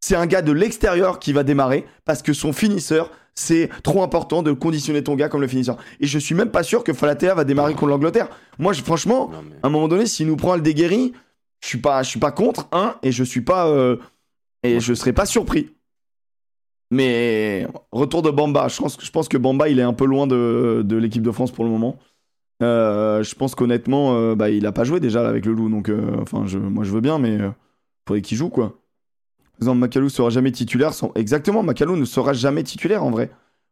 c'est 0.00 0.14
un 0.16 0.26
gars 0.26 0.42
de 0.42 0.52
l'extérieur 0.52 1.18
qui 1.18 1.32
va 1.32 1.42
démarrer 1.42 1.84
parce 2.04 2.22
que 2.22 2.32
son 2.32 2.52
finisseur, 2.52 3.10
c'est 3.34 3.68
trop 3.82 4.02
important 4.02 4.42
de 4.42 4.52
conditionner 4.52 5.02
ton 5.02 5.14
gars 5.14 5.28
comme 5.28 5.40
le 5.40 5.48
finisseur. 5.48 5.78
Et 6.00 6.06
je 6.06 6.18
suis 6.18 6.34
même 6.34 6.50
pas 6.50 6.62
sûr 6.62 6.84
que 6.84 6.92
Falatea 6.92 7.34
va 7.34 7.44
démarrer 7.44 7.72
contre 7.74 7.86
l'Angleterre. 7.86 8.28
Moi, 8.58 8.72
je- 8.72 8.82
franchement, 8.82 9.30
Non, 9.32 9.38
mais- 9.48 9.56
à 9.62 9.66
un 9.66 9.70
moment 9.70 9.88
donné, 9.88 10.06
s'il 10.06 10.26
nous 10.26 10.36
prend 10.36 10.54
le 10.54 10.60
déguerri, 10.62 11.12
je 11.60 11.68
suis 11.68 11.78
pas, 11.78 12.02
je 12.02 12.08
suis 12.10 12.20
pas 12.20 12.30
contre 12.30 12.68
un 12.72 12.96
et 13.02 13.10
je 13.12 13.24
suis 13.24 13.40
pas 13.40 13.66
euh, 13.68 13.96
et 14.72 14.80
je 14.80 14.94
serais 14.94 15.12
pas 15.12 15.26
surpris. 15.26 15.70
Mais 16.90 17.66
retour 17.90 18.22
de 18.22 18.30
Bamba, 18.30 18.68
je 18.68 18.78
pense, 18.78 18.96
je 19.02 19.10
pense 19.10 19.28
que 19.28 19.36
Bamba 19.36 19.68
il 19.68 19.78
est 19.80 19.82
un 19.82 19.92
peu 19.92 20.04
loin 20.04 20.26
de, 20.26 20.82
de 20.84 20.96
l'équipe 20.96 21.22
de 21.22 21.32
France 21.32 21.50
pour 21.50 21.64
le 21.64 21.70
moment. 21.70 21.96
Euh, 22.62 23.22
je 23.22 23.34
pense 23.34 23.54
qu'honnêtement, 23.54 24.14
euh, 24.16 24.34
bah, 24.34 24.50
il 24.50 24.64
a 24.66 24.72
pas 24.72 24.84
joué 24.84 25.00
déjà 25.00 25.22
là, 25.22 25.28
avec 25.28 25.44
le 25.44 25.52
Loup, 25.52 25.68
donc 25.68 25.88
euh, 25.88 26.16
enfin, 26.22 26.44
je, 26.46 26.58
moi 26.58 26.84
je 26.84 26.90
veux 26.92 27.00
bien, 27.00 27.18
mais 27.18 27.38
faudrait 28.06 28.22
qu'il 28.22 28.38
joue 28.38 28.48
quoi. 28.50 28.68
Par 29.58 29.62
exemple, 29.62 29.78
Macalou 29.78 30.08
sera 30.08 30.30
jamais 30.30 30.52
titulaire. 30.52 30.94
Sans... 30.94 31.12
Exactement, 31.16 31.62
Macalou 31.62 31.96
ne 31.96 32.04
sera 32.04 32.32
jamais 32.32 32.62
titulaire 32.62 33.02
en 33.04 33.10
vrai. 33.10 33.30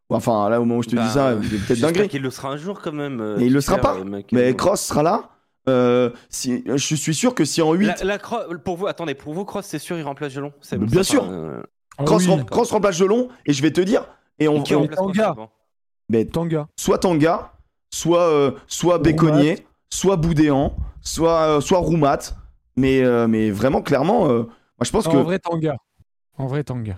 Enfin, 0.09 0.49
là 0.49 0.59
au 0.61 0.65
moment 0.65 0.79
où 0.79 0.83
je 0.83 0.89
te 0.89 0.95
Bah, 0.95 1.03
dis 1.05 1.13
ça, 1.13 1.35
il 1.41 1.55
est 1.55 1.57
peut-être 1.65 1.79
dinguerie. 1.79 2.09
qu'il 2.09 2.21
le 2.21 2.29
sera 2.29 2.49
un 2.49 2.57
jour 2.57 2.81
quand 2.81 2.91
même. 2.91 3.35
Mais 3.37 3.45
il 3.47 3.53
le 3.53 3.61
sera 3.61 3.77
pas. 3.77 3.97
Mais 4.31 4.55
Cross 4.55 4.81
sera 4.81 5.03
là. 5.03 5.29
Euh, 5.67 6.11
si, 6.29 6.63
je 6.67 6.95
suis 6.95 7.15
sûr 7.15 7.33
que 7.33 7.43
si 7.45 7.61
en 7.61 7.73
8, 7.73 7.85
La, 7.87 7.95
la 8.03 8.17
cro- 8.17 8.57
pour 8.59 8.77
vous, 8.77 8.87
attendez, 8.87 9.15
pour 9.15 9.33
vous, 9.33 9.45
Cross, 9.45 9.65
c'est 9.65 9.79
sûr, 9.79 9.97
il 9.97 10.03
remplace 10.03 10.31
Gelon 10.33 10.51
bien 10.77 11.03
ça, 11.03 11.11
sûr. 11.11 11.23
euh, 11.29 11.61
Ah 11.97 12.03
Cross, 12.03 12.23
oui, 12.27 12.31
rem- 12.33 12.45
Cross 12.45 12.71
remplace 12.71 12.97
Gelon, 12.97 13.29
et 13.45 13.53
je 13.53 13.61
vais 13.61 13.71
te 13.71 13.81
dire, 13.81 14.05
et 14.39 14.47
on, 14.47 14.61
qui 14.61 14.73
et 14.73 14.75
on- 14.75 14.81
remplace 14.81 14.97
Tanga. 14.97 15.33
Cross, 15.35 15.49
mais 16.09 16.25
Tanga. 16.25 16.67
soit 16.79 16.99
Tanga, 16.99 17.53
soit, 17.91 18.21
euh, 18.29 18.51
soit 18.67 18.99
Béconnier, 18.99 19.65
soit 19.89 20.17
Boudéan, 20.17 20.75
soit, 21.01 21.57
euh, 21.57 21.61
soit 21.61 21.79
Roumat, 21.79 22.19
mais, 22.75 23.01
euh, 23.01 23.27
mais 23.27 23.49
vraiment, 23.49 23.81
clairement, 23.81 24.29
euh, 24.29 24.43
moi 24.43 24.83
je 24.83 24.91
pense 24.91 25.07
que 25.07 25.15
En 25.17 25.23
vrai, 25.23 25.39
Tanga. 25.39 25.77
En 26.37 26.47
vrai, 26.47 26.63
Tanga. 26.63 26.97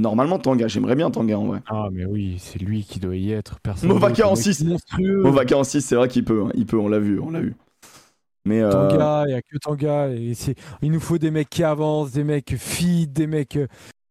Normalement 0.00 0.38
Tanga, 0.38 0.66
j'aimerais 0.68 0.96
bien 0.96 1.10
Tanga 1.10 1.38
en 1.38 1.44
vrai. 1.46 1.60
Ah, 1.68 1.88
mais 1.92 2.04
oui, 2.04 2.36
c'est 2.38 2.58
lui 2.60 2.84
qui 2.84 2.98
doit 2.98 3.16
y 3.16 3.32
être. 3.32 3.60
Personne 3.60 3.88
Movaka 3.88 4.26
en 4.26 4.30
le 4.30 4.36
mec 4.36 4.44
six. 4.44 4.64
Monstrueux. 4.64 5.22
Movaka 5.22 5.56
en 5.56 5.64
6, 5.64 5.80
c'est 5.82 5.94
vrai 5.94 6.08
qu'il 6.08 6.24
peut, 6.24 6.44
hein, 6.46 6.50
il 6.54 6.66
peut, 6.66 6.78
on 6.78 6.88
l'a 6.88 6.98
vu, 6.98 7.20
on 7.20 7.30
l'a 7.30 7.40
vu. 7.40 7.54
Mais 8.46 8.62
euh, 8.62 8.70
Tanga, 8.70 9.24
il 9.26 9.32
n'y 9.32 9.34
a 9.34 9.42
que 9.42 9.58
Tanga. 9.58 10.08
Et. 10.08 10.32
Il 10.82 10.90
nous 10.90 11.00
faut 11.00 11.18
des 11.18 11.30
mecs 11.30 11.50
qui 11.50 11.62
avancent, 11.62 12.12
des 12.12 12.24
mecs 12.24 12.54
fit, 12.56 13.06
des 13.06 13.26
mecs, 13.26 13.58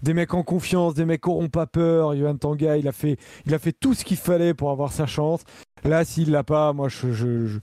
des 0.03 0.13
mecs 0.13 0.33
en 0.33 0.43
confiance, 0.43 0.93
des 0.93 1.05
mecs 1.05 1.21
qui 1.21 1.29
n'auront 1.29 1.49
pas 1.49 1.65
peur. 1.65 2.15
Johan 2.15 2.35
Tanga, 2.37 2.77
il 2.77 2.87
a 2.87 2.91
fait, 2.91 3.17
il 3.45 3.53
a 3.53 3.59
fait 3.59 3.73
tout 3.73 3.93
ce 3.93 4.05
qu'il 4.05 4.17
fallait 4.17 4.53
pour 4.53 4.69
avoir 4.71 4.91
sa 4.91 5.07
chance. 5.07 5.41
Là, 5.83 6.05
s'il 6.05 6.29
l'a 6.31 6.43
pas, 6.43 6.73
moi, 6.73 6.89
je, 6.89 7.11
je, 7.11 7.47
je- 7.47 7.59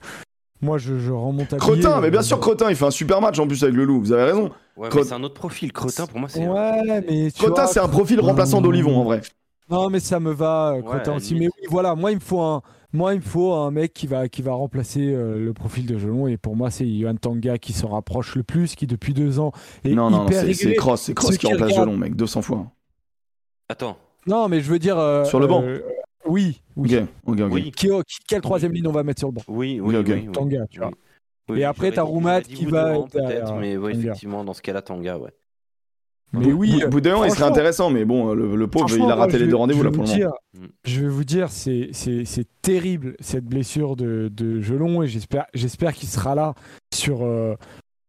moi, 0.61 0.77
je, 0.77 0.97
je 0.99 1.11
remonte 1.11 1.53
à 1.53 1.57
Cretin, 1.57 1.75
billet. 1.75 2.01
mais 2.01 2.11
bien 2.11 2.21
sûr 2.21 2.39
Cretin, 2.39 2.69
il 2.69 2.75
fait 2.75 2.85
un 2.85 2.91
super 2.91 3.21
match 3.21 3.37
en 3.39 3.47
plus 3.47 3.63
avec 3.63 3.75
le 3.75 3.83
Loup, 3.85 3.99
vous 4.01 4.11
avez 4.11 4.23
raison. 4.23 4.51
Ouais, 4.75 4.89
Crot- 4.89 4.99
mais 4.99 5.03
c'est 5.05 5.13
un 5.13 5.23
autre 5.23 5.33
profil. 5.35 5.71
Cretin, 5.71 6.05
pour 6.07 6.19
moi, 6.19 6.29
c'est. 6.29 6.47
Ouais, 6.47 7.01
mais 7.07 7.31
tu 7.31 7.39
Cretin, 7.39 7.63
vois, 7.63 7.67
c'est 7.67 7.79
un 7.79 7.87
profil 7.87 8.19
remplaçant 8.19 8.61
d'Olivon 8.61 8.95
en 8.97 9.03
vrai. 9.03 9.21
Non, 9.69 9.89
mais 9.89 9.99
ça 9.99 10.19
me 10.19 10.31
va, 10.31 10.75
euh, 10.77 11.03
la 11.05 11.13
aussi. 11.13 11.35
Mais 11.35 11.47
oui, 11.47 11.67
voilà, 11.69 11.93
moi, 11.93 12.11
il 12.11 12.15
me 12.15 12.21
faut 12.21 12.39
un, 12.41 12.61
moi, 12.93 13.13
il 13.13 13.17
me 13.19 13.25
faut 13.25 13.53
un 13.53 13.69
mec 13.69 13.93
qui 13.93 14.07
va, 14.07 14.29
qui 14.29 14.41
va 14.41 14.53
remplacer 14.53 15.13
euh, 15.13 15.37
le 15.43 15.53
profil 15.53 15.85
de 15.85 15.97
Gelon. 15.97 16.27
Et 16.27 16.37
pour 16.37 16.55
moi, 16.55 16.71
c'est 16.71 16.87
Johan 16.87 17.15
Tanga 17.15 17.57
qui 17.57 17.73
se 17.73 17.85
rapproche 17.85 18.35
le 18.35 18.43
plus, 18.43 18.75
qui 18.75 18.87
depuis 18.87 19.13
deux 19.13 19.39
ans 19.39 19.51
est 19.83 19.89
Non, 19.89 20.09
non, 20.09 20.23
non, 20.23 20.27
c'est. 20.31 20.73
Cross, 20.75 21.01
c'est 21.01 21.13
Cross 21.13 21.31
qui 21.31 21.39
qui 21.39 21.47
remplace 21.47 21.73
Gelon, 21.75 21.97
mec, 21.97 22.15
200 22.15 22.41
fois. 22.43 22.67
Attends. 23.69 23.97
Non, 24.25 24.47
mais 24.47 24.61
je 24.61 24.69
veux 24.71 24.79
dire. 24.79 24.97
euh, 24.97 25.23
Sur 25.25 25.39
le 25.39 25.47
banc. 25.47 25.61
euh, 25.63 25.81
oui, 26.27 26.61
oui. 26.75 26.95
Ok, 26.97 27.03
ok, 27.25 27.39
ok. 27.41 27.53
Oui, 27.53 27.71
Qui, 27.71 27.87
qui- 27.87 28.17
quelle 28.27 28.41
troisième 28.41 28.71
ligne 28.73 28.87
on 28.87 28.91
va 28.91 29.03
mettre 29.03 29.19
sur 29.19 29.29
le 29.29 29.33
banc 29.35 29.41
oui, 29.47 29.79
oui. 29.81 29.95
Oui. 29.97 30.27
Tanga, 30.31 30.65
tu 30.69 30.79
vois. 30.79 30.89
Oui. 30.89 30.93
Oui, 31.49 31.59
Et 31.61 31.63
après, 31.63 31.91
t'as 31.91 32.01
Roumat 32.01 32.41
qui 32.41 32.65
va 32.65 32.93
être 32.97 33.07
peut-être, 33.07 33.27
derrière 33.29 33.55
mais 33.55 33.77
ouais, 33.77 33.93
effectivement, 33.95 34.43
dans 34.43 34.53
ce 34.53 34.61
cas-là, 34.61 34.81
Tanga, 34.81 35.17
ouais. 35.17 35.31
Mais 36.33 36.51
oui. 36.51 36.71
Bou- 36.73 36.81
euh, 36.81 36.87
Boudéan, 36.89 37.23
il 37.23 37.31
serait 37.31 37.43
intéressant, 37.45 37.89
mais 37.89 38.03
bon, 38.03 38.33
le, 38.33 38.53
le 38.57 38.67
pauvre, 38.67 38.93
il 38.93 39.01
a 39.03 39.15
raté 39.15 39.37
moi, 39.37 39.39
les 39.39 39.47
deux 39.47 39.55
rendez-vous 39.55 39.79
je 39.79 39.83
là 39.85 39.89
vais 39.91 39.95
pour 39.95 40.03
le 40.03 40.09
vous 40.09 40.17
moment. 40.17 40.29
dire-. 40.53 40.69
Je 40.83 41.01
vais 41.01 41.07
vous 41.07 41.23
dire, 41.23 41.49
c'est, 41.49 41.87
c'est, 41.93 42.25
c'est 42.25 42.45
terrible 42.61 43.15
cette 43.21 43.45
blessure 43.45 43.95
de, 43.95 44.29
de 44.33 44.59
Gelon 44.59 45.03
et 45.03 45.07
j'espère, 45.07 45.45
j'espère 45.53 45.93
qu'il 45.93 46.09
sera 46.09 46.35
là 46.35 46.53
sur, 46.93 47.23
euh, 47.23 47.55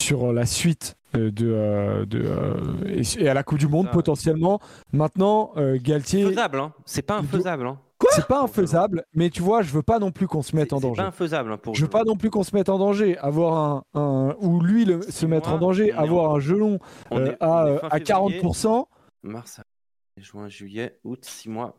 sur 0.03 0.33
la 0.33 0.45
suite 0.47 0.97
euh, 1.15 1.31
de, 1.31 1.47
euh, 1.49 2.07
de, 2.07 2.21
euh, 2.25 2.55
et, 2.89 3.23
et 3.23 3.29
à 3.29 3.35
la 3.35 3.45
Coupe 3.45 3.59
du 3.59 3.69
Monde 3.69 3.89
potentiellement. 3.93 4.59
Maintenant, 4.93 5.53
euh, 5.57 5.79
Galtier, 5.81 6.25
Faisable, 6.27 6.59
hein. 6.59 6.73
C'est 6.87 7.03
pas 7.03 7.19
infaisable, 7.19 7.69
hein. 7.69 7.79
C'est 8.11 8.27
pas 8.27 8.43
infaisable, 8.43 9.05
mais 9.15 9.29
tu 9.31 9.43
vois, 9.43 9.63
je 9.63 9.71
veux 9.73 9.83
pas 9.83 9.99
non 9.99 10.11
plus 10.13 10.27
qu'on 10.27 10.43
se 10.43 10.55
mette 10.55 10.69
C'est 10.71 10.75
en 10.75 10.79
c'est 10.79 10.87
danger. 10.87 11.03
pas 11.03 11.09
infaisable, 11.09 11.53
hein, 11.53 11.59
pour 11.59 11.75
Je 11.75 11.83
veux 11.83 11.89
pas 11.91 12.05
non 12.05 12.17
plus 12.17 12.31
qu'on 12.31 12.45
se 12.45 12.55
mette 12.55 12.69
en 12.69 12.79
danger, 12.79 13.19
avoir 13.19 13.57
un, 13.57 13.83
un 14.01 14.37
ou 14.41 14.61
lui 14.61 14.85
le- 14.85 15.03
se 15.03 15.27
mettre 15.27 15.53
en 15.53 15.59
danger, 15.59 15.93
avoir 15.93 16.31
en- 16.31 16.37
un 16.37 16.41
gelon 16.41 16.79
On 17.11 17.19
euh, 17.19 17.33
est- 17.33 17.37
à, 17.41 17.65
euh, 17.67 17.79
à 17.91 17.99
février, 17.99 18.05
40%. 18.41 18.87
Mars, 19.25 19.61
juin, 20.17 20.49
juillet, 20.49 20.99
août, 21.05 21.25
6 21.25 21.49
mois. 21.49 21.75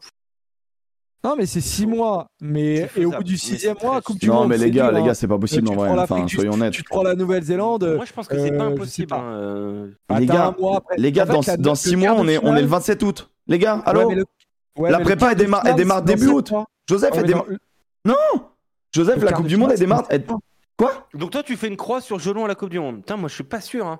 Non, 1.23 1.35
mais 1.37 1.45
c'est 1.45 1.59
6 1.61 1.85
mois. 1.85 2.27
Mais 2.41 2.89
C'est 2.93 3.01
et 3.01 3.05
au 3.05 3.11
bout 3.11 3.23
du 3.23 3.33
mais 3.33 3.37
sixième 3.37 3.75
c'est 3.77 3.83
mois, 3.85 3.95
très 3.95 4.01
Coupe 4.03 4.19
du 4.19 4.27
Non, 4.27 4.35
Monde. 4.35 4.49
mais 4.49 4.57
les 4.57 4.63
c'est 4.65 4.71
gars, 4.71 4.91
les 4.91 5.03
gars, 5.03 5.13
c'est 5.13 5.27
pas 5.27 5.37
possible 5.37 5.67
tu 5.67 5.73
en 5.73 5.75
vrai. 5.75 5.89
Enfin, 5.89 6.25
soyons 6.29 6.53
honnêtes. 6.53 6.71
Tu 6.73 6.81
te 6.83 6.87
prends 6.89 7.03
la 7.03 7.15
Nouvelle-Zélande. 7.15 7.93
Moi, 7.97 8.05
je 8.05 8.13
pense 8.13 8.27
que 8.27 8.37
c'est 8.39 8.53
euh, 8.53 8.57
pas 8.57 8.63
impossible. 8.65 9.13
hein, 9.13 9.21
euh, 9.23 9.87
Les 10.17 10.25
gars, 10.25 10.55
les 10.97 11.11
gars, 11.11 11.25
dans, 11.25 11.41
la- 11.45 11.57
dans 11.57 11.71
le 11.71 11.75
6 11.75 11.91
quart 11.97 11.99
mois, 12.15 12.23
on 12.23 12.27
est, 12.29 12.37
on 12.37 12.41
est 12.41 12.45
finale- 12.47 12.61
le 12.61 12.67
27 12.69 13.03
août. 13.03 13.29
Les 13.47 13.59
gars, 13.59 13.81
allô 13.85 14.09
ouais, 14.79 14.91
La 14.91 14.99
prépa, 14.99 15.31
elle 15.31 15.37
démarre- 15.37 15.63
elle 15.65 15.75
démarre 15.75 16.01
début 16.01 16.27
août. 16.27 16.51
Joseph, 16.89 17.11
Ouais, 17.13 17.19
elle 17.19 17.25
démarre. 17.27 17.45
dans- 18.05 18.13
Joseph, 18.93 19.21
la 19.23 19.31
Coupe 19.33 19.47
du 19.47 19.57
Monde, 19.57 19.71
elle 19.73 19.79
démarre. 19.79 20.07
Quoi 20.77 21.07
Donc 21.13 21.31
toi, 21.31 21.43
tu 21.43 21.55
fais 21.57 21.67
une 21.67 21.77
croix 21.77 22.01
sur 22.01 22.19
Gelon 22.19 22.45
à 22.45 22.47
la 22.47 22.55
Coupe 22.55 22.69
du 22.69 22.79
Monde. 22.79 22.97
Putain, 22.97 23.17
moi, 23.17 23.29
je 23.29 23.35
suis 23.35 23.43
pas 23.43 23.61
sûr. 23.61 23.85
Hein. 23.85 23.99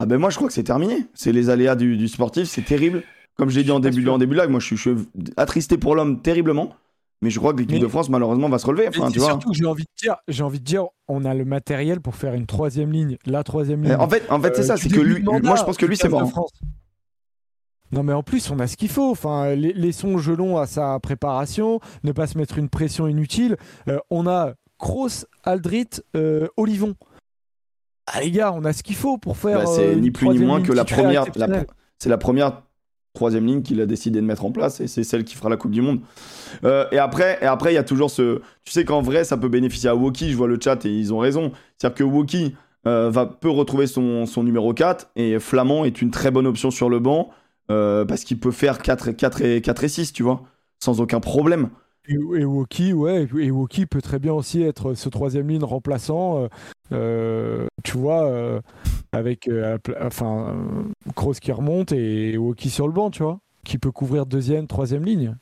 Ah 0.00 0.06
ben 0.06 0.18
moi, 0.18 0.30
je 0.30 0.36
crois 0.36 0.48
que 0.48 0.54
c'est 0.54 0.64
terminé. 0.64 1.06
C'est 1.14 1.32
les 1.32 1.48
aléas 1.50 1.74
du, 1.76 1.96
du 1.96 2.08
sportif, 2.08 2.48
c'est 2.48 2.62
terrible. 2.64 3.02
Comme 3.36 3.50
j'ai 3.50 3.62
dit 3.62 3.70
en 3.70 3.78
début, 3.80 4.06
en 4.08 4.18
début 4.18 4.34
de 4.36 4.40
live, 4.40 4.50
moi, 4.50 4.58
je 4.60 4.66
suis, 4.66 4.76
je 4.76 4.82
suis 4.82 5.08
attristé 5.36 5.78
pour 5.78 5.94
l'homme 5.94 6.20
terriblement. 6.22 6.74
Mais 7.22 7.30
je 7.30 7.38
crois 7.40 7.52
que 7.52 7.58
l'équipe 7.58 7.74
Mais- 7.76 7.80
de 7.80 7.88
France, 7.88 8.08
malheureusement, 8.10 8.48
va 8.48 8.58
se 8.58 8.66
relever. 8.66 8.84
Mais 8.90 8.96
Enfin, 8.98 9.06
c'est 9.08 9.14
tu 9.14 9.18
vois. 9.18 9.28
surtout 9.30 9.50
que 9.50 9.56
j'ai 9.56 9.64
envie 9.66 9.82
de 9.84 9.88
dire, 10.00 10.16
j'ai 10.28 10.42
envie 10.44 10.60
de 10.60 10.64
dire, 10.64 10.84
on 11.08 11.24
a 11.24 11.34
le 11.34 11.44
matériel 11.44 12.00
pour 12.00 12.14
faire 12.14 12.34
une 12.34 12.46
troisième 12.46 12.92
ligne, 12.92 13.16
la 13.26 13.42
troisième 13.42 13.82
ligne. 13.82 13.94
En 13.96 14.08
fait, 14.08 14.22
en 14.30 14.40
fait 14.40 14.54
c'est 14.54 14.62
Euh, 14.62 14.64
ça, 14.64 14.76
c'est 14.76 14.88
que 14.88 15.00
lui, 15.00 15.22
moi, 15.22 15.56
je 15.56 15.64
pense 15.64 15.76
que 15.76 15.86
lui, 15.86 15.96
c'est 15.96 16.08
15 16.08 16.28
de 16.30 16.34
mort. 16.34 16.48
Non 17.92 18.02
mais 18.02 18.12
en 18.12 18.22
plus 18.22 18.50
on 18.50 18.58
a 18.58 18.66
ce 18.66 18.76
qu'il 18.76 18.88
faut. 18.90 19.10
Enfin, 19.10 19.48
la- 19.54 19.72
laissons 19.72 20.18
Gelon 20.18 20.58
à 20.58 20.66
sa 20.66 20.98
préparation, 21.00 21.80
ne 22.04 22.12
pas 22.12 22.26
se 22.26 22.36
mettre 22.38 22.58
une 22.58 22.68
pression 22.68 23.06
inutile. 23.06 23.56
Euh, 23.88 23.98
on 24.10 24.26
a 24.26 24.52
Kroos, 24.78 25.24
Aldrit, 25.44 25.88
euh, 26.16 26.46
Olivon. 26.56 26.94
Ah 28.06 28.20
les 28.20 28.30
gars, 28.30 28.52
on 28.52 28.64
a 28.64 28.72
ce 28.72 28.82
qu'il 28.82 28.96
faut 28.96 29.18
pour 29.18 29.36
faire. 29.36 29.58
Bah, 29.60 29.66
c'est 29.66 29.88
euh, 29.88 29.94
ni 29.94 30.10
plus 30.10 30.28
ni 30.28 30.38
moins 30.38 30.62
que 30.62 30.72
la 30.72 30.84
première. 30.84 31.24
la- 31.36 31.64
c'est 31.98 32.08
la 32.08 32.18
première 32.18 32.62
troisième 33.14 33.46
ligne 33.46 33.62
qu'il 33.62 33.80
a 33.80 33.86
décidé 33.86 34.20
de 34.20 34.24
mettre 34.26 34.44
en 34.44 34.52
place 34.52 34.80
et 34.80 34.86
c'est 34.86 35.02
celle 35.02 35.24
qui 35.24 35.34
fera 35.34 35.48
la 35.48 35.56
Coupe 35.56 35.72
du 35.72 35.82
Monde. 35.82 36.00
Euh, 36.64 36.86
et 36.92 36.98
après, 36.98 37.38
et 37.42 37.46
après, 37.46 37.72
il 37.72 37.74
y 37.74 37.78
a 37.78 37.82
toujours 37.84 38.10
ce. 38.10 38.40
Tu 38.64 38.72
sais 38.72 38.84
qu'en 38.84 39.02
vrai, 39.02 39.24
ça 39.24 39.36
peut 39.36 39.48
bénéficier 39.48 39.88
à 39.88 39.96
Woki. 39.96 40.30
Je 40.30 40.36
vois 40.36 40.46
le 40.46 40.58
chat 40.62 40.84
et 40.86 40.90
ils 40.90 41.12
ont 41.12 41.18
raison. 41.18 41.52
C'est-à-dire 41.76 41.96
que 41.96 42.04
Woki 42.04 42.54
va 42.84 43.26
peut 43.26 43.50
retrouver 43.50 43.86
son, 43.86 44.24
son 44.24 44.42
numéro 44.44 44.72
4 44.72 45.10
et 45.16 45.38
Flamand 45.38 45.84
est 45.84 46.00
une 46.00 46.10
très 46.10 46.30
bonne 46.30 46.46
option 46.46 46.70
sur 46.70 46.88
le 46.88 47.00
banc 47.00 47.28
euh, 47.70 48.04
parce 48.04 48.24
qu'il 48.24 48.38
peut 48.40 48.50
faire 48.50 48.78
4, 48.78 49.10
4, 49.12 49.42
et, 49.42 49.60
4 49.60 49.84
et 49.84 49.88
6, 49.88 50.12
tu 50.12 50.22
vois, 50.22 50.42
sans 50.82 51.00
aucun 51.00 51.20
problème. 51.20 51.68
Et, 52.08 52.14
et 52.14 52.44
Woki, 52.44 52.92
ouais, 52.94 53.28
et 53.38 53.50
Woki 53.50 53.84
peut 53.86 54.00
très 54.00 54.18
bien 54.18 54.32
aussi 54.32 54.62
être 54.62 54.94
ce 54.94 55.08
troisième 55.08 55.48
ligne 55.48 55.64
remplaçant. 55.64 56.38
euh, 56.44 56.48
euh, 56.92 57.66
tu 57.84 57.98
vois, 57.98 58.24
euh, 58.24 58.60
avec 59.12 59.46
euh, 59.48 59.76
enfin 60.00 60.56
Kroos 61.14 61.34
qui 61.34 61.52
remonte 61.52 61.92
et 61.92 62.38
Woki 62.38 62.70
sur 62.70 62.86
le 62.86 62.94
banc, 62.94 63.10
tu 63.10 63.22
vois, 63.22 63.40
qui 63.64 63.76
peut 63.76 63.90
couvrir 63.92 64.24
deuxième, 64.24 64.66
troisième 64.66 65.04
ligne. 65.04 65.36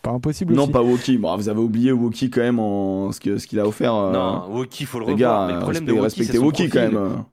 Pas 0.00 0.10
impossible 0.12 0.54
Non, 0.54 0.62
aussi. 0.62 0.72
pas 0.72 0.82
Woki. 0.82 1.18
Bon, 1.18 1.36
vous 1.36 1.48
avez 1.50 1.60
oublié 1.60 1.92
Woki 1.92 2.30
quand 2.30 2.40
même 2.40 2.58
en 2.60 3.12
ce 3.12 3.20
que- 3.20 3.36
ce 3.36 3.46
qu'il 3.46 3.58
a 3.60 3.66
offert. 3.66 3.94
euh, 3.94 4.12
Non, 4.12 4.48
Woki, 4.50 4.86
faut 4.86 5.00
le 5.00 5.06
les 5.06 5.12
revoir. 5.12 5.40
gars, 5.40 5.46
mais 5.48 5.52
le 5.54 5.60
problème 5.60 5.84
de 5.84 5.92
respectez, 5.92 6.38
Woki, 6.38 6.70
quand 6.70 6.80
même. 6.80 7.24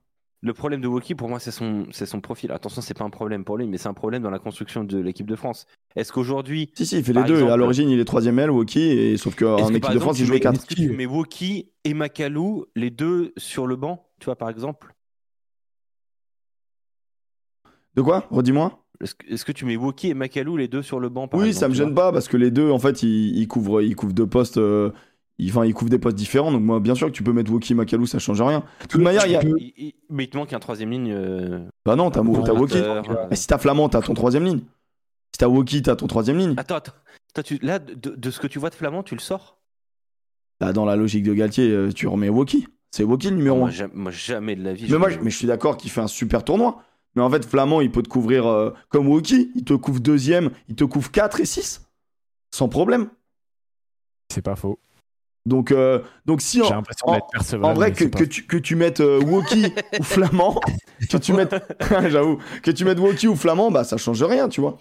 Le 0.46 0.54
problème 0.54 0.80
de 0.80 0.88
Woki, 0.88 1.16
pour 1.16 1.28
moi, 1.28 1.40
c'est 1.40 1.50
son, 1.50 1.88
c'est 1.92 2.06
son 2.06 2.22
profil. 2.22 2.52
Attention, 2.52 2.80
c'est 2.80 2.94
pas 2.94 3.04
un 3.04 3.10
problème 3.10 3.44
pour 3.44 3.58
lui, 3.58 3.66
mais 3.66 3.80
c'est 3.80 3.88
un 3.90 3.96
problème 3.96 4.22
dans 4.22 4.30
la 4.30 4.38
construction 4.38 4.84
de 4.84 5.00
l'équipe 5.00 5.26
de 5.26 5.36
France. 5.36 5.66
Est-ce 5.96 6.14
qu'aujourd'hui, 6.14 6.70
Si, 6.76 6.86
si, 6.86 7.00
il 7.00 7.04
fait 7.04 7.14
les 7.14 7.24
deux. 7.24 7.34
exemple- 7.34 7.52
à 7.52 7.58
l'origine, 7.58 7.90
il 7.90 8.00
est 8.00 8.06
troisième 8.06 8.38
aile, 8.38 8.52
Woki, 8.52 8.80
et 8.80 9.18
sauf 9.18 9.34
qu'en 9.36 9.56
que, 9.70 9.76
équipe 9.76 9.92
de 9.92 9.98
France, 9.98 10.20
il 10.20 10.26
jouait 10.28 10.36
mets- 10.36 10.42
4. 10.42 10.54
est-ce 10.54 10.68
que 10.68 10.76
tu 10.76 10.92
mets 10.92 11.08
Woki 11.08 11.72
et 11.84 11.96
Makalou, 11.96 12.66
les 12.76 12.92
deux 12.92 13.34
sur 13.38 13.66
le 13.66 13.76
banc, 13.76 14.08
tu 14.20 14.26
vois, 14.26 14.36
par 14.36 14.52
exemple? 14.52 14.94
De 17.96 18.04
quoi? 18.04 18.28
Redis-moi. 18.30 18.86
Est-ce 19.02 19.46
que, 19.46 19.52
tu 19.52 19.66
mets 19.66 19.78
Woki 19.78 20.10
et 20.10 20.14
Makalou, 20.14 20.58
les 20.58 20.68
deux 20.68 20.84
sur 20.84 21.00
le 21.00 21.10
banc 21.10 21.28
par 21.28 21.40
Oui, 21.40 21.48
exemple, 21.48 21.60
ça 21.62 21.70
me 21.70 21.74
gêne 21.74 21.96
pas 21.96 22.12
parce 22.12 22.28
que 22.28 22.38
les 22.38 22.52
deux, 22.52 22.70
en 22.70 22.78
fait, 22.78 23.02
ils, 23.02 23.36
ils 23.36 23.48
couvrent, 23.48 23.82
ils 23.82 23.96
couvrent 23.96 24.14
deux 24.14 24.28
postes. 24.28 24.58
euh, 24.58 24.92
ils, 25.38 25.50
enfin, 25.52 25.66
ils 25.66 25.74
couvrent 25.74 25.90
des 25.92 26.00
postes 26.00 26.18
différents. 26.18 26.52
Donc, 26.52 26.62
moi, 26.64 26.80
bien 26.80 26.96
sûr 26.96 27.08
que 27.08 27.12
tu 27.12 27.24
peux 27.24 27.34
mettre 27.34 27.52
Woki 27.52 27.74
Makalou, 27.76 28.06
ça 28.06 28.20
change 28.20 28.42
rien. 28.42 28.64
De 28.82 28.88
toute 28.88 29.02
manière, 29.02 29.26
il 29.26 29.32
y 29.34 29.36
a. 29.36 29.44
Il- 29.44 29.74
il- 29.78 29.94
mais 30.10 30.26
il 30.26 30.30
te 30.30 30.38
manque 30.38 30.54
un 30.54 30.60
troisième 30.60 30.92
ligne. 30.92 31.12
euh, 31.12 31.60
Bah 31.86 31.96
non, 31.96 32.12
t'as 32.12 32.22
Woki. 32.22 32.78
Euh. 32.78 33.02
Et 33.32 33.36
si 33.36 33.48
t'as 33.48 33.58
Flamand, 33.58 33.90
t'as 33.90 34.02
ton 34.02 34.14
troisième 34.14 34.44
ligne. 34.46 34.60
Si 35.34 35.40
t'as 35.40 35.48
Woki, 35.48 35.82
t'as 35.82 35.96
ton 35.96 36.08
troisième 36.08 36.38
ligne. 36.38 36.54
Attends, 36.58 36.76
attends. 36.76 36.94
Toi, 37.34 37.44
tu- 37.44 37.60
là, 37.62 37.80
de, 37.80 37.94
de 38.16 38.32
ce 38.32 38.40
que 38.40 38.48
tu 38.48 38.60
vois 38.60 38.70
de 38.70 38.76
Flamand, 38.76 39.04
tu 39.04 39.16
le 39.16 39.20
sors? 39.20 39.58
Là, 40.62 40.72
dans 40.72 40.86
la 40.86 40.96
logique 40.96 41.24
de 41.24 41.34
Galtier, 41.34 41.70
euh, 41.70 41.92
tu 41.92 42.08
remets 42.08 42.30
Woki. 42.30 42.68
C'est 42.92 43.04
Woki 43.04 43.30
le 43.30 43.36
numéro 43.36 43.58
moi, 43.58 43.68
1. 43.68 43.72
jamais, 43.72 43.94
moi, 43.94 44.12
jamais 44.14 44.56
de 44.56 44.64
la 44.64 44.74
vie. 44.74 44.84
Mais 44.84 44.90
je- 44.92 44.96
moi, 44.96 45.10
mais 45.22 45.30
je 45.30 45.36
suis 45.38 45.48
d'accord 45.48 45.76
qu'il 45.76 45.92
fait 45.92 46.00
un 46.00 46.08
super 46.08 46.46
tournoi. 46.46 46.82
Mais 47.16 47.22
en 47.22 47.30
fait, 47.30 47.44
Flamand, 47.46 47.82
il 47.82 47.92
peut 47.92 48.02
te 48.04 48.08
couvrir 48.08 48.46
euh, 48.48 48.72
comme 48.88 49.08
Woki. 49.10 49.52
Il 49.56 49.66
te 49.66 49.74
couvre 49.74 50.00
deuxième, 50.00 50.52
il 50.70 50.76
te 50.76 50.86
couvre 50.86 51.12
4 51.12 51.42
et 51.42 51.46
6. 51.46 51.82
Sans 52.52 52.70
problème. 52.70 53.10
C'est 54.32 54.42
pas 54.42 54.56
faux. 54.56 54.80
Donc, 55.46 55.72
euh, 55.72 56.00
donc 56.26 56.42
si 56.42 56.58
J'ai 56.58 56.74
en, 56.74 56.82
en- 57.04 57.64
en 57.64 57.74
vrai 57.74 57.92
que, 57.94 58.06
que 58.06 58.24
tu, 58.24 58.48
que 58.48 58.58
tu 58.58 58.76
mettes 58.76 59.00
euh, 59.02 59.20
Woki 59.22 59.72
ou 60.00 60.04
Flamand, 60.04 60.60
que 61.12 61.18
tu 61.18 61.34
mettes, 61.34 61.54
j'avoue, 62.10 62.40
que 62.64 62.72
tu 62.72 62.84
mettes 62.84 63.00
Woki 63.00 63.28
ou 63.28 63.36
Flamand, 63.36 63.70
bah 63.70 63.84
ça 63.84 63.98
change 63.98 64.24
rien, 64.24 64.50
tu 64.50 64.62
vois. 64.62 64.78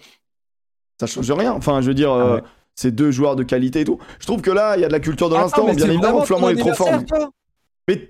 Ça 0.99 1.05
change 1.05 1.29
rien. 1.31 1.51
Enfin, 1.53 1.81
je 1.81 1.87
veux 1.87 1.93
dire, 1.93 2.11
euh, 2.11 2.23
Ah 2.31 2.35
ouais. 2.35 2.43
c'est 2.73 2.89
deux 2.95 3.11
joueurs 3.11 3.35
de 3.35 3.43
qualité 3.43 3.81
et 3.81 3.85
tout. 3.85 3.99
Je 4.19 4.25
trouve 4.25 4.41
que 4.41 4.49
là, 4.49 4.75
il 4.75 4.81
y 4.81 4.85
a 4.85 4.87
de 4.87 4.93
la 4.93 4.99
culture 4.99 5.29
de 5.29 5.35
l'instant. 5.35 5.65
mais 5.67 5.75
Bien 5.75 5.87
évidemment, 5.89 6.23
Flamand 6.23 6.49
est 6.49 6.55
trop 6.55 6.73
fort. 6.73 6.89
Mais, 7.87 8.09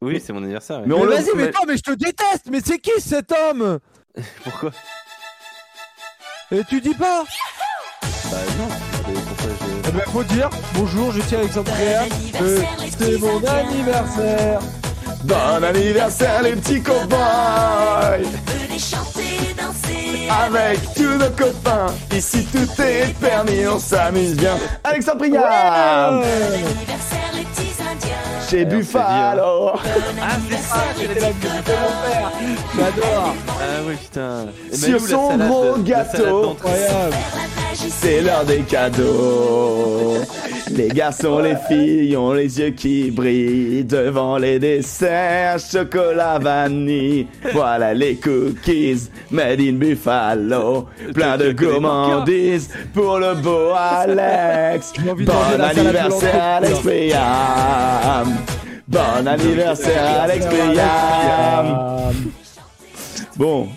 Oui, 0.00 0.20
c'est 0.24 0.32
mon 0.32 0.42
anniversaire. 0.42 0.80
mais 0.86 0.94
Mais 0.94 1.04
vas-y, 1.06 1.36
mais 1.36 1.50
toi, 1.50 1.64
mais 1.68 1.76
je 1.76 1.82
te 1.82 1.90
déteste 1.92 2.46
Mais 2.50 2.60
c'est 2.64 2.78
qui 2.78 2.98
cet 3.00 3.30
homme 3.32 3.78
Pourquoi? 4.44 4.70
Et 6.50 6.64
tu 6.64 6.80
dis 6.80 6.94
pas 6.94 7.24
Bah 8.30 8.38
non. 8.58 8.68
Eh 9.40 9.90
ben, 9.90 10.02
faut 10.12 10.24
dire, 10.24 10.50
bonjour, 10.74 11.12
je 11.12 11.20
suis 11.22 11.36
Alexandre 11.36 11.70
Créa, 11.72 12.02
euh, 12.42 12.60
c'est 12.98 13.18
mon 13.18 13.38
anniversaire 13.46 14.60
Bon 15.24 15.64
anniversaire, 15.64 16.42
les 16.42 16.52
petits 16.52 16.82
cowboys! 16.82 17.08
Venez 18.46 18.78
chanter, 18.78 19.54
danser 19.56 20.28
Avec 20.30 20.80
tous 20.94 21.16
nos 21.18 21.30
copains, 21.30 21.86
ici 22.14 22.46
tout 22.52 22.82
est 22.82 23.14
permis, 23.20 23.66
on 23.66 23.78
s'amuse 23.78 24.34
bien. 24.34 24.56
Alexandre! 24.84 25.18
Bon 25.28 25.34
anniversaire 25.36 27.30
les 27.34 27.42
petits 27.42 27.74
indiens 27.80 28.48
Chez 28.50 28.60
Alors, 28.62 28.78
Buffalo! 28.78 29.70
Ah, 30.20 30.36
c'est 30.50 30.56
ça, 30.56 30.84
C'était 30.98 31.20
la 31.20 31.26
musique 31.28 31.40
de 31.42 31.72
mon 31.72 32.10
père 32.10 32.32
J'adore 32.76 33.34
Ah 33.48 33.62
oui, 33.86 33.94
putain. 33.96 34.46
Et 34.72 34.76
Sur 34.76 35.00
Malou, 35.00 35.06
la 35.06 35.08
son 35.10 35.30
salade- 35.30 35.48
gros 35.48 35.76
la 35.76 35.82
gâteau. 35.82 36.42
d'entrée. 36.42 36.70
Incroyable 36.70 37.16
C'est 37.86 38.22
l'heure 38.22 38.44
des 38.44 38.62
cadeaux. 38.62 40.16
Les 40.72 40.88
garçons, 40.88 41.38
les 41.38 41.54
filles 41.68 42.16
ont 42.16 42.32
les 42.32 42.58
yeux 42.58 42.70
qui 42.70 43.10
brillent 43.10 43.84
devant 43.84 44.36
les 44.36 44.58
desserts, 44.58 45.58
chocolat 45.60 46.38
vanille. 46.40 47.28
Voilà 47.52 47.94
les 47.94 48.16
cookies 48.16 49.08
made 49.30 49.60
in 49.60 49.74
Buffalo. 49.74 50.88
Plein 51.14 51.36
de 51.36 51.52
gourmandises 51.52 52.68
pour 52.92 53.18
le 53.18 53.34
beau 53.34 53.70
Alex. 53.76 54.92
Bon 54.98 55.60
anniversaire 55.62 56.42
Alex 56.42 56.80
Priam. 56.80 58.36
Bon 58.88 59.26
anniversaire 59.26 60.22
Alex 60.22 60.46
Priam. 60.46 62.12
Bon. 63.36 63.68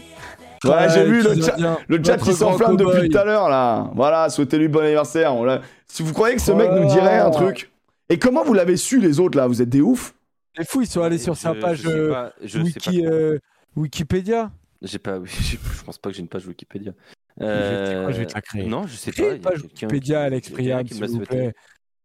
Ouais, 0.64 0.90
j'ai 0.94 1.04
vu 1.06 1.22
le 1.24 1.42
chat. 1.42 1.56
Le 1.88 2.04
chat 2.04 2.18
qui 2.18 2.34
s'enflamme 2.34 2.78
depuis 2.78 3.10
tout 3.10 3.18
à 3.18 3.26
l'heure 3.26 3.50
là. 3.50 3.90
Voilà, 3.96 4.30
souhaitez-lui 4.30 4.68
bon 4.68 4.82
anniversaire. 4.82 5.34
On 5.36 5.60
si 5.88 6.04
vous 6.04 6.14
croyez 6.14 6.36
que 6.36 6.42
ce 6.42 6.52
mec 6.52 6.70
nous 6.72 6.86
dirait 6.88 7.18
un 7.20 7.30
truc. 7.32 7.72
Et 8.10 8.20
comment 8.20 8.44
vous 8.44 8.54
l'avez 8.54 8.78
su 8.78 9.00
les 9.00 9.20
autres 9.20 9.38
là? 9.38 9.48
Vous 9.48 9.62
êtes 9.62 9.70
des 9.70 9.82
oufs? 9.82 10.14
Les 10.58 10.66
fous, 10.66 10.82
ils 10.82 10.88
sont 10.88 11.02
allés 11.02 11.18
sur 11.18 11.38
sa 11.38 11.54
Je- 11.54 11.60
page 11.62 11.78
je 11.78 11.88
sais 11.88 11.96
euh, 11.96 12.10
pas- 12.12 12.34
je 12.44 12.48
sais 12.58 12.64
Wiki, 12.64 13.02
pas. 13.04 13.08
euh, 13.10 13.40
Wikipédia. 13.78 14.52
J'ai 14.82 15.00
pas, 15.00 15.20
je 15.24 15.84
pense 15.86 15.98
pas 15.98 16.10
que 16.10 16.16
j'ai 16.16 16.22
une 16.22 16.28
page 16.28 16.46
Wikipédia. 16.46 16.92
Je 17.40 17.46
vais 17.46 17.52
te- 17.52 17.56
Euh, 17.56 18.12
je 18.12 18.18
vais 18.20 18.26
te 18.26 18.34
la 18.36 18.42
créer. 18.42 18.66
Non, 18.68 18.86
je 18.86 18.96
sais 18.96 19.12
pas. 19.12 19.24
une 19.34 19.40
page 19.40 19.62
Wikipédia 19.64 20.22
Alex 20.24 20.50
Priam, 20.50 20.86
s'il 20.88 21.06
vous 21.06 21.20
plaît. 21.20 21.54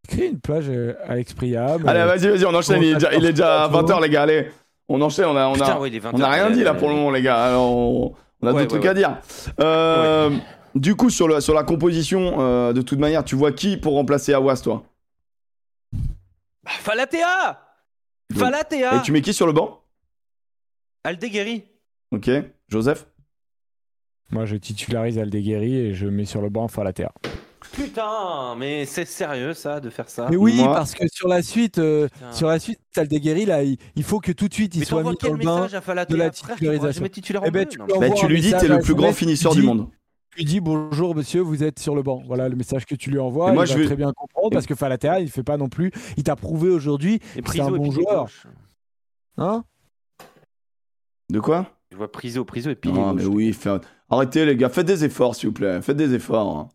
Écris 0.09 0.29
une 0.29 0.39
page 0.41 0.67
euh, 0.69 0.95
Alex 1.09 1.33
Priam. 1.35 1.87
Allez, 1.89 2.01
euh, 2.01 2.07
vas-y, 2.07 2.29
vas-y, 2.29 2.45
on 2.47 2.55
enchaîne. 2.55 2.81
Il 2.83 2.91
est 2.91 2.95
déjà, 2.95 3.13
il 3.15 3.25
est 3.25 3.33
déjà 3.33 3.65
à 3.65 3.69
20h, 3.69 4.01
les 4.01 4.09
gars. 4.09 4.23
Allez, 4.23 4.49
on 4.89 5.01
enchaîne. 5.01 5.27
On 5.27 5.37
a, 5.37 5.49
on 5.49 5.55
Putain, 5.55 5.67
a, 5.67 5.81
ouais, 5.81 5.89
il 5.89 5.97
est 5.97 5.99
20 5.99 6.11
on 6.15 6.21
a 6.21 6.25
heures, 6.25 6.31
rien 6.31 6.51
dit 6.51 6.63
là 6.63 6.75
pour 6.75 6.89
le 6.89 6.95
moment, 6.95 7.11
les 7.11 7.23
gars. 7.23 7.43
Alors, 7.47 7.69
on, 7.77 8.15
on 8.43 8.47
a 8.49 8.53
Ouais, 8.53 8.63
d'autres 8.63 8.75
ouais, 8.75 8.81
trucs 8.81 8.87
à 8.91 8.95
dire. 8.95 9.19
Euh, 9.61 10.31
Du 10.75 10.95
coup, 10.95 11.09
sur, 11.11 11.27
le, 11.29 11.41
sur 11.41 11.55
la 11.55 11.63
composition, 11.65 12.37
euh, 12.41 12.73
de 12.73 12.83
toute 12.83 12.99
manière, 12.99 13.25
tu 13.25 13.35
vois 13.35 13.53
qui 13.53 13.77
pour 13.79 13.95
remplacer 13.95 14.35
Awas, 14.35 14.57
toi? 14.63 14.85
Bah, 15.93 16.71
Falatea! 16.81 17.61
Donc- 18.31 18.39
Falatea! 18.41 18.97
Et 18.97 19.03
tu 19.03 19.13
mets 19.13 19.23
qui 19.23 19.33
sur 19.33 19.47
le 19.47 19.53
banc? 19.53 19.81
Aldeguerri. 21.05 21.65
Ok, 22.11 22.29
Joseph? 22.69 23.07
Moi, 24.31 24.45
je 24.45 24.57
titularise 24.57 25.19
Aldeguerri 25.19 25.77
et 25.77 25.95
je 25.95 26.07
mets 26.09 26.25
sur 26.25 26.41
le 26.43 26.49
banc 26.49 26.67
Falatea. 26.69 27.13
Putain, 27.73 28.55
mais 28.57 28.85
c'est 28.87 29.05
sérieux 29.05 29.53
ça 29.55 29.81
de 29.81 29.91
faire 29.91 30.09
ça 30.09 30.29
Mais 30.31 30.37
oui, 30.37 30.57
moi- 30.57 30.73
parce 30.75 30.95
que 30.95 31.05
sur 31.13 31.29
la 31.29 31.43
suite, 31.43 31.79
euh, 31.79 32.09
sur 32.33 32.49
la 32.49 32.59
suite, 32.59 32.79
Aldeguerri, 32.97 33.45
là, 33.47 33.63
il, 33.63 33.77
il 33.97 34.03
faut 34.03 34.21
que 34.21 34.33
tout 34.33 34.49
de 34.49 34.55
suite 34.55 34.75
il 34.75 34.81
Mais 34.81 34.85
soit 34.85 35.03
mis 35.03 35.17
dans 35.21 35.33
le 35.33 35.45
bain. 35.45 35.67
de 35.67 36.17
la 36.17 36.31
titularisation. 36.31 37.05
Eh 37.45 37.51
ben, 37.51 37.67
tu 37.67 37.79
Bah, 37.79 38.09
lui 38.29 38.41
dis, 38.41 38.53
t'es 38.53 38.69
le 38.69 38.79
plus 38.81 38.95
grand 38.95 39.13
finisseur 39.13 39.55
du 39.55 39.63
monde. 39.63 39.89
Tu 40.33 40.39
lui 40.39 40.45
dis 40.45 40.61
bonjour 40.61 41.15
monsieur, 41.15 41.41
vous 41.41 41.63
êtes 41.65 41.79
sur 41.79 41.95
le 41.95 42.03
banc. 42.03 42.23
Voilà 42.27 42.49
le 42.49 42.57
message 42.57 42.85
que 42.85 42.95
tu 42.95 43.11
lui 43.11 43.19
envoies. 43.19 43.51
Et 43.51 43.55
moi, 43.55 43.65
il 43.65 43.69
je 43.69 43.73
va 43.75 43.79
vais- 43.81 43.87
très 43.87 43.97
bien 43.97 44.13
comprendre 44.13 44.51
parce 44.51 44.67
que 44.67 44.75
Falatea, 44.75 45.21
il 45.21 45.31
fait 45.31 45.43
pas 45.43 45.57
non 45.57 45.69
plus. 45.69 45.91
Il 46.19 46.25
t'a 46.25 46.37
prouvé 46.37 46.69
aujourd'hui 46.71 47.21
Et 47.37 47.43
que 47.43 47.51
c'est 47.51 47.61
un 47.61 47.71
bon 47.71 47.91
joueur. 47.91 48.27
Hein? 49.39 49.65
De 51.31 51.41
quoi? 51.41 51.67
Je 51.91 51.97
vois 51.97 52.11
Priso, 52.13 52.45
Priso 52.45 52.69
et 52.71 52.75
pilier 52.75 52.95
Non, 52.99 53.13
gauche. 53.13 53.23
mais 53.23 53.29
oui, 53.29 53.53
fait- 53.53 53.81
arrêtez 54.11 54.45
les 54.45 54.57
gars, 54.57 54.69
faites 54.69 54.87
des 54.87 55.05
efforts 55.05 55.35
s'il 55.35 55.49
vous 55.49 55.55
plaît, 55.55 55.81
faites 55.83 55.97
des 55.97 56.15
efforts. 56.15 56.57
hein. 56.59 56.69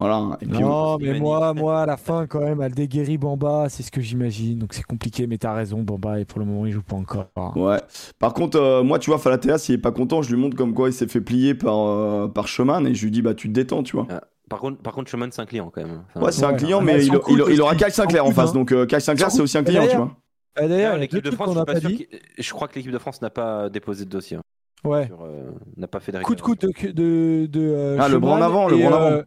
Voilà. 0.00 0.38
Et 0.40 0.46
puis, 0.46 0.60
Non, 0.60 0.96
mais 0.98 1.18
moi, 1.18 1.52
moi, 1.54 1.82
à 1.82 1.86
la 1.86 1.96
fin, 1.96 2.26
quand 2.28 2.40
même, 2.40 2.60
Aldeguerri, 2.60 3.18
Bamba, 3.18 3.68
c'est 3.68 3.82
ce 3.82 3.90
que 3.90 4.00
j'imagine. 4.00 4.58
Donc 4.60 4.72
c'est 4.72 4.84
compliqué, 4.84 5.26
mais 5.26 5.38
t'as 5.38 5.52
raison, 5.54 5.82
Bamba, 5.82 6.20
et 6.20 6.24
pour 6.24 6.38
le 6.38 6.44
moment, 6.46 6.66
il 6.66 6.72
joue 6.72 6.82
pas 6.82 6.94
encore. 6.96 7.26
Ouais. 7.56 7.80
Par 8.20 8.32
contre, 8.32 8.58
euh, 8.60 8.82
moi, 8.84 9.00
tu 9.00 9.10
vois, 9.10 9.18
Falatea, 9.18 9.58
s'il 9.58 9.74
est 9.74 9.78
pas 9.78 9.90
content, 9.90 10.22
je 10.22 10.32
lui 10.32 10.40
montre 10.40 10.56
comme 10.56 10.72
quoi 10.72 10.88
il 10.88 10.92
s'est 10.92 11.08
fait 11.08 11.20
plier 11.20 11.54
par, 11.54 11.76
euh, 11.88 12.28
par 12.28 12.46
Chemin 12.46 12.84
et 12.84 12.94
je 12.94 13.04
lui 13.04 13.10
dis, 13.10 13.22
bah, 13.22 13.34
tu 13.34 13.48
te 13.48 13.52
détends, 13.52 13.82
tu 13.82 13.96
vois. 13.96 14.06
Par 14.48 14.60
contre, 14.60 14.80
par 14.80 14.94
contre, 14.94 15.10
Schumann, 15.10 15.30
c'est 15.32 15.42
un 15.42 15.46
client 15.46 15.70
quand 15.74 15.82
même. 15.82 16.02
Enfin, 16.14 16.24
Ouais, 16.24 16.32
c'est 16.32 16.44
un 16.44 16.54
client, 16.54 16.78
Ah, 16.80 16.84
mais 16.84 17.04
il, 17.04 17.18
cool 17.18 17.44
il- 17.48 17.54
il 17.54 17.60
aura. 17.60 17.74
Kyle 17.74 17.90
Sinclair 17.90 18.24
en 18.24 18.30
face, 18.30 18.52
cool, 18.52 18.60
donc 18.60 18.72
euh, 18.72 18.86
Kyle 18.86 19.00
Sinclair, 19.00 19.30
c'est 19.30 19.42
aussi 19.42 19.58
un 19.58 19.64
client, 19.64 19.86
tu 19.90 19.96
vois. 19.96 20.16
Ah, 20.56 20.66
D'ailleurs, 20.68 20.96
l'équipe 20.96 21.22
deux 21.22 21.30
de 21.30 21.34
France, 21.34 21.50
je, 21.50 21.56
suis 21.56 21.64
pas 21.64 21.80
sûr 21.80 21.90
je 22.38 22.52
crois 22.52 22.66
que 22.68 22.76
l'équipe 22.76 22.90
de 22.92 22.98
France 22.98 23.20
n'a 23.20 23.30
pas 23.30 23.68
déposé 23.68 24.04
de 24.04 24.10
dossier. 24.10 24.36
hein, 24.36 24.42
Ouais. 24.88 25.10
euh, 25.22 25.50
n'a 25.76 25.86
pas 25.88 26.00
fait 26.00 26.12
de 26.12 26.18
Coup 26.20 26.34
de 26.36 26.40
coude 26.40 26.58
de, 26.58 26.68
de, 26.92 27.46
de 27.46 27.60
euh, 27.60 27.96
Ah, 28.00 28.08
le 28.08 28.18
bras 28.20 28.36
en 28.38 28.42
avant, 28.42 28.68
le 28.68 28.76
bras 28.78 28.88
en 28.88 28.92
avant. 28.94 29.22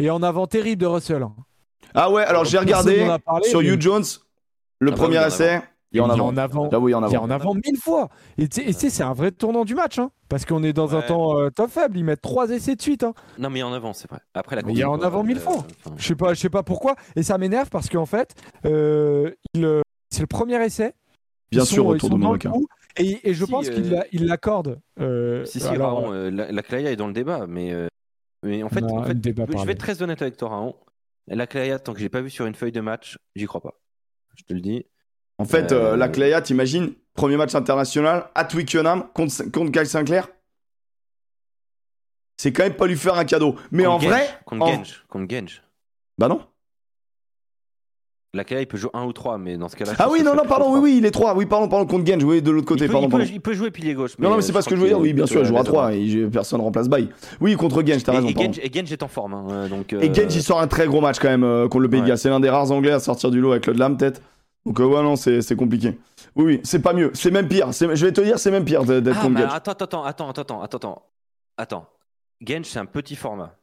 Et 0.00 0.10
en 0.10 0.22
avant 0.22 0.46
terrible 0.46 0.80
de 0.80 0.86
Russell. 0.86 1.24
Ah 1.94 2.10
ouais, 2.10 2.22
alors 2.24 2.44
j'ai 2.44 2.58
regardé 2.58 3.04
n'en 3.04 3.14
a 3.14 3.18
parlé, 3.18 3.48
sur 3.48 3.60
mais- 3.60 3.66
Hugh 3.68 3.80
Jones, 3.80 4.04
le 4.80 4.88
Ah 4.88 4.90
bah 4.92 4.96
premier 4.96 5.18
oui, 5.18 5.24
essai, 5.26 5.60
il 5.92 5.98
est 5.98 6.00
en 6.00 6.06
Il 6.06 6.10
est 6.10 6.12
avant. 6.14 6.26
en 6.28 6.36
avant. 6.36 6.68
Il 6.70 6.74
est 6.74 6.76
en 6.76 7.06
Il 7.08 7.12
est 7.12 7.16
avant. 7.16 7.24
en 7.26 7.30
avant 7.30 7.54
mille 7.54 7.76
fois. 7.80 8.08
Et 8.38 8.48
tu 8.48 8.72
sais- 8.72 8.90
c'est 8.90 9.02
un 9.02 9.12
vrai 9.12 9.30
tournant 9.32 9.64
du 9.64 9.74
match. 9.74 9.98
Hein, 9.98 10.10
parce 10.28 10.44
qu'on 10.46 10.62
est 10.62 10.72
dans 10.72 10.94
un 10.96 11.02
temps 11.02 11.36
euh, 11.38 11.50
top 11.50 11.70
faible. 11.70 11.98
Ils 11.98 12.04
mettent 12.04 12.22
trois 12.22 12.48
essais 12.50 12.76
de 12.76 12.82
suite. 12.82 13.02
Hein. 13.02 13.12
Non, 13.38 13.50
mais 13.50 13.62
en 13.64 13.72
avant, 13.72 13.92
c'est 13.92 14.08
vrai. 14.08 14.20
Après 14.34 14.54
la 14.56 14.62
il 14.68 14.78
y 14.78 14.82
a 14.82 14.86
course, 14.86 15.00
en 15.00 15.04
avant 15.04 15.24
mille 15.24 15.38
euh, 15.38 15.40
fois. 15.40 15.66
enfin, 15.84 15.94
Je 15.98 16.06
sais 16.06 16.14
pas, 16.14 16.32
je 16.34 16.40
sais 16.40 16.50
pas 16.50 16.62
pourquoi. 16.62 16.94
Et 17.16 17.22
ça 17.24 17.36
m'énerve 17.36 17.68
parce 17.70 17.88
qu'en 17.88 18.06
fait, 18.06 18.34
euh, 18.64 19.32
c'est 20.10 20.20
le 20.20 20.26
premier 20.28 20.64
essai. 20.64 20.94
Bien 21.50 21.64
Ils 21.64 21.66
sûr, 21.66 21.82
sont- 21.82 21.88
retour 21.88 22.10
de. 22.10 22.60
Et, 22.96 23.28
et 23.30 23.34
je 23.34 23.44
Si, 23.44 23.50
pense 23.50 23.68
euh, 23.68 23.72
qu'il 23.74 23.90
l'a- 23.90 24.04
il 24.12 24.26
l'accorde. 24.26 24.78
euh, 25.00 25.44
Si, 25.44 25.58
si, 25.60 25.66
alors, 25.68 26.10
euh, 26.12 26.30
la, 26.30 26.50
la 26.52 26.62
Claya 26.62 26.90
est 26.92 26.96
dans 26.96 27.06
le 27.08 27.12
débat, 27.12 27.46
mais, 27.48 27.72
euh, 27.72 27.88
mais 28.42 28.62
en 28.62 28.68
fait, 28.68 28.80
Non, 28.80 28.98
en 28.98 29.02
fait, 29.04 29.08
le 29.10 29.14
débat 29.20 29.44
je 29.46 29.52
parlé. 29.52 29.66
vais 29.66 29.72
être 29.72 29.78
très 29.80 30.02
honnête 30.02 30.22
avec 30.22 30.36
toi, 30.36 30.48
Raon. 30.50 30.76
La 31.28 31.46
Claya, 31.46 31.78
tant 31.78 31.92
que 31.92 32.00
j'ai 32.00 32.08
pas 32.08 32.20
vu 32.22 32.30
sur 32.30 32.46
une 32.46 32.54
feuille 32.54 32.72
de 32.72 32.80
match, 32.80 33.18
j'y 33.36 33.46
crois 33.46 33.60
pas. 33.60 33.74
Je 34.36 34.44
te 34.44 34.52
le 34.52 34.60
dis. 34.60 34.86
En 35.38 35.44
fait, 35.44 35.72
euh, 35.72 35.92
Euh, 35.92 35.96
la 35.96 36.08
Cléa, 36.08 36.42
t'imagines, 36.42 36.92
premier 37.14 37.36
match 37.36 37.54
international 37.54 38.28
à 38.34 38.44
Twickenham 38.44 39.08
contre, 39.14 39.42
contre 39.50 39.70
Kyle 39.72 39.86
Sinclair 39.86 40.28
C'est 42.36 42.52
quand 42.52 42.62
même 42.62 42.74
pas 42.76 42.86
lui 42.86 42.96
faire 42.96 43.14
un 43.14 43.24
cadeau. 43.24 43.56
Mais 43.70 43.86
en 43.86 43.98
vrai. 43.98 44.28
Contre 44.44 44.62
en- 44.66 44.74
Genge. 44.74 45.04
Contre 45.08 45.34
Genge. 45.34 45.62
Bah 46.18 46.28
non. 46.28 46.46
La 48.32 48.44
il 48.48 48.66
peut 48.68 48.76
jouer 48.76 48.90
un 48.94 49.04
ou 49.06 49.12
trois, 49.12 49.38
mais 49.38 49.56
dans 49.56 49.68
ce 49.68 49.74
cas-là. 49.74 49.92
Ah 49.98 50.08
oui, 50.08 50.22
non, 50.22 50.36
non, 50.36 50.44
pardon, 50.44 50.66
oui, 50.66 50.70
trois. 50.74 50.80
oui, 50.82 50.94
il 50.98 51.04
est 51.04 51.10
3. 51.10 51.34
Oui, 51.34 51.46
pardon, 51.46 51.68
pardon, 51.68 51.84
contre 51.84 52.06
Genge, 52.06 52.22
oui, 52.22 52.40
de 52.40 52.52
l'autre 52.52 52.66
côté, 52.68 52.84
il 52.84 52.86
peut, 52.86 52.92
pardon, 52.92 53.08
il 53.08 53.10
peut- 53.10 53.18
pardon. 53.18 53.32
il 53.34 53.40
peut 53.40 53.52
jouer 53.54 53.70
pilier 53.72 53.92
gauche. 53.94 54.16
Non, 54.20 54.28
non, 54.28 54.36
mais 54.36 54.38
euh, 54.38 54.46
c'est 54.46 54.52
pas 54.52 54.62
ce 54.62 54.68
que 54.68 54.76
je 54.76 54.80
veux 54.80 54.86
dire, 54.86 55.00
oui, 55.00 55.12
bien 55.12 55.26
sûr, 55.26 55.40
il 55.40 55.46
jouera 55.46 55.62
plutôt 55.64 55.78
à 55.78 55.88
3, 55.88 55.90
l'aise 55.90 56.14
et 56.14 56.26
personne 56.28 56.60
remplace 56.60 56.88
Baye. 56.88 57.08
Oui, 57.40 57.56
contre 57.56 57.84
Genge, 57.84 58.04
t'as 58.04 58.12
raison, 58.12 58.28
et. 58.28 58.32
Genge, 58.34 58.60
et 58.62 58.70
Genge 58.72 58.92
est 58.92 59.02
en 59.02 59.08
forme. 59.08 59.34
hein, 59.34 59.46
euh, 59.50 59.68
Et 60.00 60.10
euh, 60.10 60.14
Genge, 60.14 60.32
il 60.36 60.42
sort 60.44 60.60
un 60.60 60.68
très 60.68 60.86
gros 60.86 61.00
match 61.00 61.18
quand 61.18 61.28
même 61.28 61.42
euh, 61.42 61.64
contre 61.66 61.80
le 61.80 61.90
Pays 61.90 62.02
de. 62.02 62.06
Galles. 62.06 62.18
C'est 62.18 62.28
l'un 62.30 62.38
des 62.38 62.50
rares 62.50 62.70
Anglais 62.70 62.92
à 62.92 63.00
sortir 63.00 63.32
du 63.32 63.40
lot 63.40 63.50
avec 63.50 63.66
le 63.66 63.72
Lam, 63.72 63.96
peut-être. 63.96 64.22
Donc, 64.64 64.78
euh, 64.78 64.84
ouais, 64.84 65.02
non, 65.02 65.16
c'est 65.16 65.56
compliqué. 65.56 65.98
Oui, 66.36 66.44
oui, 66.44 66.60
c'est 66.62 66.82
pas 66.82 66.92
mieux. 66.92 67.10
C'est 67.14 67.32
même 67.32 67.48
pire. 67.48 67.72
Je 67.72 67.86
vais 68.06 68.12
te 68.12 68.20
dire, 68.20 68.38
c'est 68.38 68.52
même 68.52 68.64
pire 68.64 68.84
d'être 68.84 69.08
Ah, 69.18 69.22
contre 69.22 69.38
Genge. 69.40 69.50
attends, 69.52 69.72
attends, 69.72 70.04
attends, 70.04 70.04
attends, 70.04 70.28
attends, 70.28 70.62
attends, 70.62 70.62
attends. 70.62 71.02
Attends. 71.56 71.86
Genge, 72.46 72.66
c'est 72.66 72.78
un 72.78 72.86
petit 72.86 73.16
format. 73.16 73.56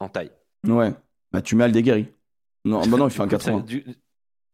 En 0.00 0.08
taille. 0.08 0.30
Ouais. 0.66 0.92
Bah, 1.32 1.42
tu 1.42 1.54
mets 1.54 1.64
Aldeguerri. 1.64 2.08
Non, 2.64 2.80
bah 2.86 2.96
non, 2.96 3.08
il 3.08 3.10
fait 3.10 3.22
un 3.22 3.26
Du 3.26 3.34
coup, 3.36 3.40
ça- 3.42 3.50
80. 3.50 3.64
du- 3.66 3.84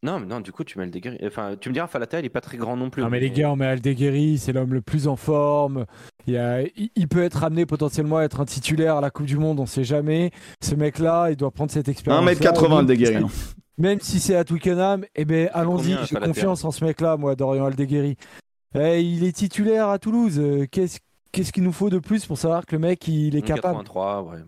Non, 0.02 0.18
mais 0.18 0.26
non, 0.26 0.40
du 0.40 0.50
coup, 0.50 0.64
tu 0.64 0.78
mets 0.78 0.86
le 0.86 0.90
déguerri. 0.90 1.18
Enfin, 1.26 1.56
tu 1.60 1.68
me 1.68 1.74
diras, 1.74 1.86
Falata, 1.86 2.18
il 2.20 2.24
est 2.24 2.30
pas 2.30 2.40
très 2.40 2.56
grand 2.56 2.74
non 2.76 2.88
plus. 2.88 3.02
Non 3.02 3.10
mais 3.10 3.20
les 3.20 3.30
gars, 3.30 3.50
on 3.52 3.56
met 3.56 3.66
Aldeguerri, 3.66 4.38
c'est 4.38 4.52
l'homme 4.54 4.72
le 4.72 4.80
plus 4.80 5.06
en 5.08 5.16
forme. 5.16 5.84
Il, 6.26 6.38
a- 6.38 6.62
peut 7.10 7.22
être 7.22 7.44
amené 7.44 7.66
potentiellement 7.66 8.16
à 8.16 8.22
être 8.22 8.40
un 8.40 8.46
titulaire 8.46 8.96
à 8.96 9.00
la 9.02 9.10
Coupe 9.10 9.26
du 9.26 9.36
Monde, 9.36 9.60
on 9.60 9.66
sait 9.66 9.84
jamais. 9.84 10.30
Ce 10.62 10.74
mec-là, 10.74 11.28
il 11.30 11.36
doit 11.36 11.50
prendre 11.50 11.70
cette 11.70 11.88
expérience. 11.88 12.24
1m80 12.24 12.78
Aldeguerri. 12.78 13.16
hein. 13.16 13.28
Même 13.76 14.00
si 14.00 14.20
c'est 14.20 14.36
à 14.36 14.44
Twickenham, 14.44 15.04
eh 15.14 15.24
ben 15.26 15.50
allons-y, 15.52 15.92
j'ai 16.06 16.14
confiance 16.28 16.64
en 16.64 16.70
ce 16.70 16.82
mec-là, 16.84 17.16
moi, 17.18 17.34
Dorian 17.36 17.66
Aldeguerri. 17.66 18.16
Eh, 18.74 19.02
il 19.02 19.24
est 19.24 19.32
titulaire 19.32 19.88
à 19.88 19.98
Toulouse. 19.98 20.38
euh, 20.38 20.66
Qu'est-ce 20.70 20.98
qu'est-ce 21.32 21.52
qu'il 21.52 21.62
nous 21.62 21.72
faut 21.72 21.90
de 21.90 21.98
plus 21.98 22.24
pour 22.26 22.38
savoir 22.38 22.64
que 22.66 22.74
le 22.74 22.80
mec 22.80 23.06
il 23.08 23.36
est 23.36 23.42
capable? 23.42 23.62
83, 23.84 24.22
ouais. 24.22 24.38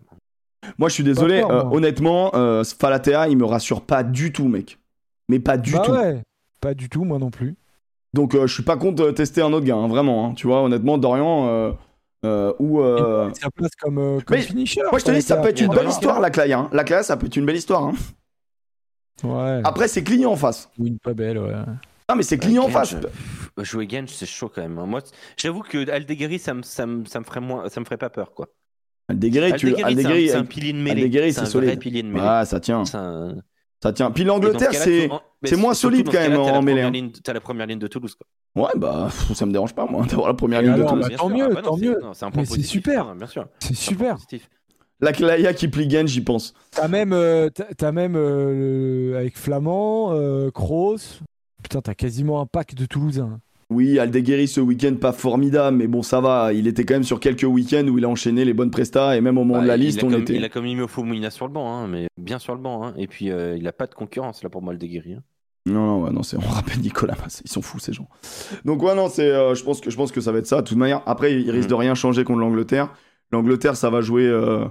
Moi, 0.77 0.89
je 0.89 0.93
suis 0.93 1.03
désolé. 1.03 1.41
Fort, 1.41 1.51
euh, 1.51 1.63
honnêtement, 1.71 2.31
euh, 2.35 2.63
Falatea, 2.63 3.27
il 3.29 3.37
me 3.37 3.45
rassure 3.45 3.81
pas 3.81 4.03
du 4.03 4.31
tout, 4.31 4.47
mec. 4.47 4.79
Mais 5.29 5.39
pas 5.39 5.57
du 5.57 5.73
Bah 5.73 5.79
tout. 5.85 5.91
ouais, 5.91 6.21
pas 6.61 6.73
du 6.73 6.89
tout, 6.89 7.03
moi 7.05 7.19
non 7.19 7.31
plus. 7.31 7.55
Donc, 8.13 8.35
euh, 8.35 8.45
je 8.47 8.53
suis 8.53 8.63
pas 8.63 8.77
contre 8.77 9.09
tester 9.11 9.41
un 9.41 9.51
autre 9.53 9.65
gars, 9.65 9.75
hein, 9.75 9.87
vraiment. 9.87 10.27
hein. 10.27 10.33
Tu 10.35 10.47
vois, 10.47 10.61
honnêtement, 10.61 10.97
Dorian 10.97 11.47
euh, 11.47 11.71
euh, 12.25 12.53
ou. 12.59 12.81
euh, 12.81 13.31
Sa 13.33 13.49
place 13.49 13.71
comme, 13.79 13.97
euh, 13.97 14.19
comme 14.19 14.37
Mais 14.37 14.43
finisher. 14.43 14.81
Moi, 14.91 14.99
je 14.99 15.05
te 15.05 15.11
dis, 15.11 15.21
ça 15.21 15.37
peut 15.37 15.49
être 15.49 15.61
une 15.61 15.69
belle 15.73 15.87
histoire, 15.89 16.19
la 16.19 16.29
Clay. 16.29 16.53
Hein. 16.53 16.69
La 16.71 16.83
Clay, 16.83 17.03
ça 17.03 17.17
peut 17.17 17.25
être 17.27 17.35
une 17.37 17.45
belle 17.45 17.55
histoire. 17.57 17.83
Hein. 17.85 17.93
Ouais. 19.23 19.61
Après, 19.63 19.87
c'est 19.87 20.03
client 20.03 20.31
en 20.31 20.35
face. 20.35 20.69
Ou 20.77 20.87
une 20.87 20.99
pas 20.99 21.13
belle, 21.13 21.37
ouais. 21.37 21.53
Ah, 22.07 22.15
mais 22.15 22.23
c'est 22.23 22.37
client 22.37 22.65
en 22.65 22.69
face. 22.69 22.95
Jouer 23.57 23.87
Genj, 23.89 24.09
c'est 24.09 24.25
chaud 24.25 24.51
quand 24.53 24.61
même. 24.61 24.77
hein. 24.77 24.85
Moi, 24.85 25.01
j'avoue 25.37 25.61
que 25.61 25.89
Aldeguerri, 25.89 26.39
ça 26.39 26.53
me, 26.53 26.61
ça, 26.63 26.85
me, 26.85 27.05
ça 27.05 27.19
me 27.19 27.23
ferait 27.25 27.39
moins, 27.39 27.69
ça 27.69 27.79
me 27.79 27.85
ferait 27.85 27.97
pas 27.97 28.09
peur, 28.09 28.33
quoi. 28.33 28.47
Aldeguerri, 29.09 29.53
tu. 29.53 29.75
Aldeguerri, 29.83 30.29
c'est 30.29 30.35
un- 30.35 30.45
pilier 30.45 30.73
de 30.73 30.77
mêlée. 30.77 31.11
C'est 31.11 31.31
c'est 31.31 31.39
un 31.39 31.43
vrai 31.43 31.51
solide. 31.51 31.79
pilier 31.79 32.03
de 32.03 32.07
mêlée. 32.07 32.25
Ah, 32.27 32.45
ça 32.45 32.59
tient. 32.59 32.83
Un- 32.93 33.35
Ça 33.81 33.91
tient. 33.91 34.11
Puis 34.11 34.23
l'Angleterre, 34.23 34.73
c'est. 34.73 35.09
c'est 35.43 35.57
moins 35.57 35.73
solide 35.73 36.05
quand 36.05 36.13
même 36.13 36.37
en 36.37 36.45
la 36.45 36.61
mêlée, 36.61 36.61
première 36.83 36.87
hein. 36.87 36.91
ligne- 36.91 37.11
T'as 37.21 37.33
la 37.33 37.41
première 37.41 37.65
ligne 37.67 37.79
de 37.79 37.87
Toulouse, 37.87 38.15
quoi. 38.15 38.25
Ouais, 38.63 38.71
bah, 38.77 39.09
ça 39.33 39.45
me 39.45 39.51
dérange 39.51 39.73
pas, 39.75 39.85
moi, 39.85 40.05
d'avoir 40.05 40.27
la 40.29 40.33
première 40.35 40.61
Et 40.61 40.63
ligne 40.63 40.75
de 40.77 40.83
Toulouse. 40.83 41.07
bah, 41.09 41.15
tant 41.17 41.27
mieux, 41.29 41.43
Ah 41.45 41.53
bah 41.53 41.61
non, 41.63 41.69
tant 41.71 41.77
c'est- 41.77 41.85
mieux. 41.85 42.45
C'est 42.45 42.61
super. 42.63 43.13
bien 43.15 43.27
sûr. 43.27 43.45
C'est 43.59 43.75
super. 43.75 44.15
La 45.01 45.11
Claya 45.11 45.53
qui 45.53 45.67
plie 45.67 45.89
Genj, 45.89 46.07
j'y 46.07 46.21
pense. 46.21 46.53
T'as 46.71 46.87
même, 46.87 47.11
euh, 47.11 47.49
t'as 47.49 47.65
t'as 47.75 47.91
même 47.91 48.13
euh, 48.15 49.17
avec 49.19 49.37
Flamand, 49.37 50.13
euh, 50.13 50.49
Kroos. 50.49 51.19
Putain, 51.61 51.81
t'as 51.81 51.93
quasiment 51.93 52.39
un 52.39 52.45
pack 52.45 52.75
de 52.75 52.85
Toulousains. 52.85 53.39
Oui, 53.73 53.97
Aldeguerri 53.99 54.47
ce 54.47 54.61
week-end 54.61 54.95
pas 54.99 55.11
formidable, 55.11 55.77
mais 55.77 55.87
bon 55.87 56.01
ça 56.03 56.21
va. 56.21 56.53
Il 56.53 56.67
était 56.67 56.83
quand 56.85 56.93
même 56.93 57.03
sur 57.03 57.19
quelques 57.19 57.43
week-ends 57.43 57.87
où 57.87 57.97
il 57.97 58.05
a 58.05 58.09
enchaîné 58.09 58.45
les 58.45 58.53
bonnes 58.53 58.71
prestas 58.71 59.15
et 59.15 59.21
même 59.21 59.37
au 59.37 59.43
moment 59.43 59.55
Bah, 59.59 59.63
de 59.63 59.67
la 59.67 59.75
il 59.77 59.81
liste 59.81 60.03
on 60.03 60.09
comme- 60.09 60.21
était. 60.21 60.35
Il 60.35 60.43
a 60.45 60.49
comme 60.49 60.65
mis 60.65 60.79
au 60.79 60.87
Fomina 60.87 61.29
sur 61.29 61.47
le 61.47 61.53
banc, 61.53 61.73
hein, 61.73 61.87
mais 61.87 62.07
bien 62.17 62.39
sur 62.39 62.53
le 62.55 62.61
banc. 62.61 62.85
hein. 62.85 62.93
Et 62.97 63.07
puis, 63.07 63.31
euh, 63.31 63.57
il 63.57 63.67
a 63.67 63.73
pas 63.73 63.87
de 63.87 63.93
concurrence 63.95 64.43
là 64.43 64.49
pour 64.49 64.61
moi, 64.61 64.73
Aldeguerri. 64.73 65.13
hein. 65.13 65.23
Non 65.65 65.85
non 65.85 66.03
ouais, 66.03 66.11
non 66.11 66.23
c'est 66.23 66.35
on 66.35 66.41
rappelle 66.41 66.79
Nicolas 66.81 67.15
ils 67.45 67.49
sont 67.49 67.61
fous 67.61 67.79
ces 67.79 67.93
gens. 67.93 68.09
Donc 68.65 68.83
ouais 68.83 68.95
non 68.95 69.07
c'est 69.07 69.29
euh, 69.31 69.55
je 69.55 69.63
pense 69.63 69.79
que 69.79 69.89
je 69.89 69.95
pense 69.95 70.11
que 70.11 70.19
ça 70.19 70.33
va 70.33 70.39
être 70.39 70.45
ça. 70.45 70.61
De 70.61 70.67
toute 70.67 70.77
manière 70.77 71.01
après 71.05 71.33
il 71.39 71.49
risque 71.51 71.69
Mhm. 71.69 71.69
de 71.69 71.75
rien 71.75 71.95
changer 71.95 72.25
contre 72.25 72.39
l'Angleterre. 72.39 72.89
L'Angleterre 73.31 73.77
ça 73.77 73.89
va 73.89 74.01
jouer. 74.01 74.25
euh, 74.27 74.65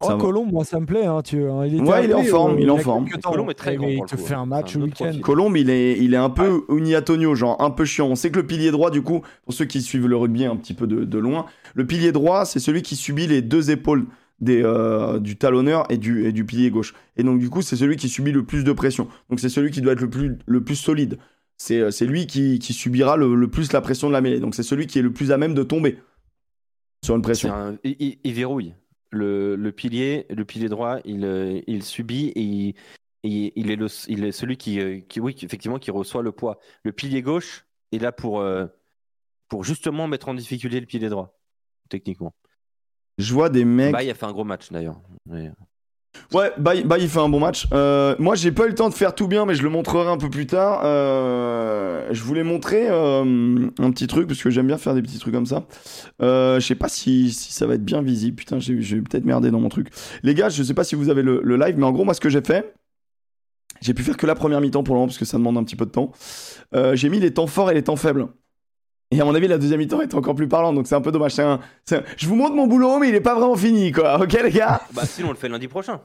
Oh, 0.00 0.06
ça 0.08 0.16
va- 0.16 0.20
Colombe, 0.20 0.52
moi 0.52 0.64
ça 0.64 0.80
me 0.80 0.86
plaît. 0.86 1.06
Hein, 1.06 1.22
tu, 1.22 1.42
hein, 1.48 1.64
il 1.66 1.76
était 1.76 1.82
Ouais, 1.88 2.04
il 2.04 2.10
est 2.10 2.14
en 2.14 2.18
appelé, 2.18 2.30
forme, 2.30 2.52
euh, 2.56 2.60
il 2.60 2.66
est 2.66 2.70
en 2.70 2.76
y 2.76 2.80
a 2.80 2.82
forme. 2.82 3.08
Colombe 3.22 3.50
est 3.50 3.54
très 3.54 3.76
grand 3.76 3.86
Il 3.88 4.02
te 4.04 4.16
fait 4.16 4.34
hein. 4.34 4.40
un 4.40 4.46
match 4.46 4.72
C'est 4.72 4.78
un 4.78 4.82
au 4.82 4.84
week-end. 4.84 5.12
Colombe, 5.22 5.56
il 5.56 5.70
est, 5.70 5.98
il 5.98 6.12
est 6.14 6.18
un 6.18 6.30
peu 6.30 6.62
uniatonio, 6.68 7.34
genre 7.34 7.60
un 7.62 7.70
peu 7.70 7.84
chiant. 7.84 8.08
On 8.08 8.14
sait 8.16 8.30
que 8.30 8.36
le 8.36 8.46
pilier 8.46 8.70
droit, 8.70 8.90
du 8.90 9.02
coup, 9.02 9.22
pour 9.44 9.54
ceux 9.54 9.64
qui 9.64 9.80
suivent 9.80 10.08
le 10.08 10.16
rugby 10.16 10.44
un 10.44 10.56
petit 10.56 10.74
peu 10.74 10.86
de, 10.86 11.04
de 11.04 11.18
loin, 11.18 11.46
le 11.74 11.86
pilier 11.86 12.12
droit, 12.12 12.44
c'est 12.44 12.58
celui 12.60 12.82
qui 12.82 12.96
subit 12.96 13.26
les 13.26 13.40
deux 13.40 13.70
épaules 13.70 14.04
des, 14.40 14.62
euh, 14.62 15.20
du 15.20 15.36
talonneur 15.36 15.86
et 15.90 15.96
du, 15.96 16.26
et 16.26 16.32
du 16.32 16.44
pilier 16.44 16.70
gauche. 16.70 16.92
Et 17.16 17.22
donc, 17.22 17.38
du 17.38 17.48
coup, 17.48 17.62
c'est 17.62 17.76
celui 17.76 17.96
qui 17.96 18.08
subit 18.08 18.32
le 18.32 18.44
plus 18.44 18.64
de 18.64 18.72
pression. 18.72 19.08
Donc, 19.30 19.38
c'est 19.40 19.48
celui 19.48 19.70
qui 19.70 19.80
doit 19.80 19.92
être 19.92 20.00
le 20.00 20.10
plus, 20.10 20.36
le 20.44 20.62
plus 20.64 20.76
solide. 20.76 21.18
C'est 21.56 21.78
euh, 21.78 21.90
c'est 21.92 22.04
lui 22.04 22.26
qui, 22.26 22.58
qui 22.58 22.72
subira 22.72 23.16
le, 23.16 23.34
le 23.36 23.48
plus 23.48 23.72
la 23.72 23.80
pression 23.80 24.08
de 24.08 24.12
la 24.12 24.20
mêlée. 24.20 24.40
Donc, 24.40 24.56
c'est 24.56 24.64
celui 24.64 24.88
qui 24.88 24.98
est 24.98 25.02
le 25.02 25.12
plus 25.12 25.30
à 25.30 25.38
même 25.38 25.54
de 25.54 25.62
tomber 25.62 25.98
sur 27.04 27.14
une 27.14 27.22
pression. 27.22 27.52
un- 27.52 27.76
il, 27.84 27.94
il- 28.00 28.18
il 28.24 28.32
verrouille. 28.34 28.74
Le, 29.14 29.54
le 29.54 29.72
pilier, 29.72 30.26
le 30.28 30.44
pilier 30.44 30.68
droit, 30.68 30.98
il, 31.04 31.24
euh, 31.24 31.60
il 31.68 31.84
subit 31.84 32.32
et 32.34 32.42
il, 32.42 32.74
il 33.54 33.70
est, 33.70 33.76
le, 33.76 33.86
il 34.08 34.24
est 34.24 34.32
celui 34.32 34.56
qui, 34.56 34.80
euh, 34.80 35.00
qui, 35.00 35.20
oui, 35.20 35.36
effectivement, 35.42 35.78
qui 35.78 35.90
reçoit 35.92 36.22
le 36.22 36.32
poids. 36.32 36.58
Le 36.82 36.92
pilier 36.92 37.22
gauche 37.22 37.64
est 37.92 37.98
là 37.98 38.10
pour, 38.10 38.40
euh, 38.40 38.66
pour 39.48 39.62
justement 39.62 40.08
mettre 40.08 40.28
en 40.28 40.34
difficulté 40.34 40.80
le 40.80 40.86
pilier 40.86 41.08
droit, 41.08 41.38
techniquement. 41.88 42.34
Je 43.18 43.32
vois 43.32 43.50
des 43.50 43.64
mecs. 43.64 43.92
Bah, 43.92 44.02
il 44.02 44.10
a 44.10 44.14
fait 44.14 44.26
un 44.26 44.32
gros 44.32 44.44
match 44.44 44.72
d'ailleurs. 44.72 45.00
Mais- 45.26 45.52
Ouais, 46.32 46.52
bah, 46.58 46.72
bah, 46.84 46.98
il 46.98 47.08
fait 47.08 47.20
un 47.20 47.28
bon 47.28 47.40
match. 47.40 47.66
Euh, 47.72 48.16
moi, 48.18 48.34
j'ai 48.34 48.50
pas 48.50 48.64
eu 48.66 48.68
le 48.68 48.74
temps 48.74 48.88
de 48.88 48.94
faire 48.94 49.14
tout 49.14 49.28
bien, 49.28 49.46
mais 49.46 49.54
je 49.54 49.62
le 49.62 49.68
montrerai 49.68 50.10
un 50.10 50.16
peu 50.16 50.30
plus 50.30 50.46
tard. 50.46 50.82
Euh, 50.84 52.08
je 52.10 52.22
voulais 52.22 52.42
montrer 52.42 52.88
euh, 52.88 53.68
un 53.78 53.90
petit 53.90 54.06
truc, 54.06 54.26
parce 54.26 54.42
que 54.42 54.50
j'aime 54.50 54.66
bien 54.66 54.78
faire 54.78 54.94
des 54.94 55.02
petits 55.02 55.18
trucs 55.18 55.34
comme 55.34 55.46
ça. 55.46 55.64
Je 56.20 56.60
sais 56.60 56.74
pas 56.74 56.88
si, 56.88 57.32
si 57.32 57.52
ça 57.52 57.66
va 57.66 57.74
être 57.74 57.84
bien 57.84 58.02
visible. 58.02 58.36
Putain, 58.36 58.58
j'ai 58.58 59.00
peut-être 59.00 59.24
merdé 59.24 59.50
dans 59.50 59.60
mon 59.60 59.68
truc. 59.68 59.88
Les 60.22 60.34
gars, 60.34 60.48
je 60.48 60.62
sais 60.62 60.74
pas 60.74 60.84
si 60.84 60.94
vous 60.94 61.08
avez 61.08 61.22
le, 61.22 61.40
le 61.42 61.56
live, 61.56 61.76
mais 61.78 61.86
en 61.86 61.92
gros, 61.92 62.04
moi, 62.04 62.14
ce 62.14 62.20
que 62.20 62.28
j'ai 62.30 62.42
fait, 62.42 62.74
j'ai 63.80 63.94
pu 63.94 64.02
faire 64.02 64.16
que 64.16 64.26
la 64.26 64.34
première 64.34 64.60
mi-temps 64.60 64.82
pour 64.82 64.94
le 64.94 65.00
moment, 65.00 65.08
parce 65.08 65.18
que 65.18 65.24
ça 65.24 65.36
demande 65.36 65.58
un 65.58 65.64
petit 65.64 65.76
peu 65.76 65.86
de 65.86 65.90
temps. 65.90 66.12
J'ai 66.94 67.08
mis 67.08 67.20
les 67.20 67.32
temps 67.32 67.46
forts 67.46 67.70
et 67.70 67.74
les 67.74 67.82
temps 67.84 67.96
faibles. 67.96 68.26
Et 69.16 69.20
à 69.20 69.24
mon 69.24 69.34
avis, 69.34 69.46
la 69.48 69.58
deuxième 69.58 69.78
mi-temps 69.80 70.00
est 70.00 70.14
encore 70.14 70.34
plus 70.34 70.48
parlante, 70.48 70.74
donc 70.74 70.86
c'est 70.86 70.94
un 70.94 71.00
peu 71.00 71.12
dommage. 71.12 71.38
Un- 71.38 71.60
un- 71.92 72.02
Je 72.16 72.26
vous 72.26 72.34
montre 72.34 72.54
mon 72.54 72.66
boulot, 72.66 72.98
mais 72.98 73.08
il 73.08 73.14
est 73.14 73.20
pas 73.20 73.34
vraiment 73.34 73.56
fini, 73.56 73.92
quoi. 73.92 74.18
Ok, 74.22 74.32
les 74.42 74.50
gars? 74.50 74.80
Bah, 74.94 75.02
sinon, 75.06 75.28
on 75.28 75.30
le 75.32 75.36
fait 75.36 75.48
lundi 75.48 75.68
prochain. 75.68 76.00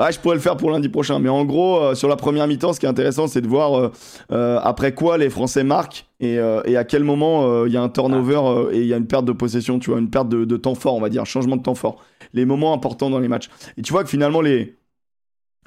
ah, 0.00 0.10
je 0.10 0.18
pourrais 0.18 0.34
le 0.34 0.40
faire 0.40 0.56
pour 0.56 0.70
lundi 0.72 0.88
prochain, 0.88 1.18
mais 1.20 1.28
en 1.28 1.44
gros, 1.44 1.78
euh, 1.78 1.94
sur 1.94 2.08
la 2.08 2.16
première 2.16 2.46
mi-temps, 2.48 2.72
ce 2.72 2.80
qui 2.80 2.86
est 2.86 2.88
intéressant, 2.88 3.28
c'est 3.28 3.40
de 3.40 3.46
voir 3.46 3.78
euh, 3.78 3.92
euh, 4.32 4.58
après 4.62 4.92
quoi 4.92 5.16
les 5.18 5.30
Français 5.30 5.62
marquent 5.62 6.06
et, 6.20 6.34
et 6.64 6.76
à 6.76 6.84
quel 6.84 7.04
moment 7.04 7.64
il 7.66 7.72
y 7.72 7.76
a 7.76 7.82
un 7.82 7.88
turnover 7.90 8.40
euh, 8.42 8.70
et 8.72 8.80
il 8.80 8.86
y 8.86 8.94
a 8.94 8.96
une 8.96 9.06
perte 9.06 9.24
de 9.26 9.32
possession, 9.32 9.78
tu 9.78 9.90
vois, 9.90 9.98
une 10.00 10.10
perte 10.10 10.28
de, 10.28 10.44
de 10.44 10.56
temps 10.56 10.74
fort, 10.74 10.94
on 10.94 11.00
va 11.00 11.10
dire, 11.10 11.22
un 11.22 11.26
changement 11.26 11.56
de 11.56 11.62
temps 11.62 11.74
fort. 11.76 11.96
Les 12.32 12.44
moments 12.46 12.72
importants 12.72 13.10
dans 13.10 13.20
les 13.20 13.28
matchs. 13.28 13.48
Et 13.76 13.82
tu 13.82 13.92
vois 13.92 14.02
que 14.02 14.08
finalement, 14.10 14.40
les, 14.40 14.74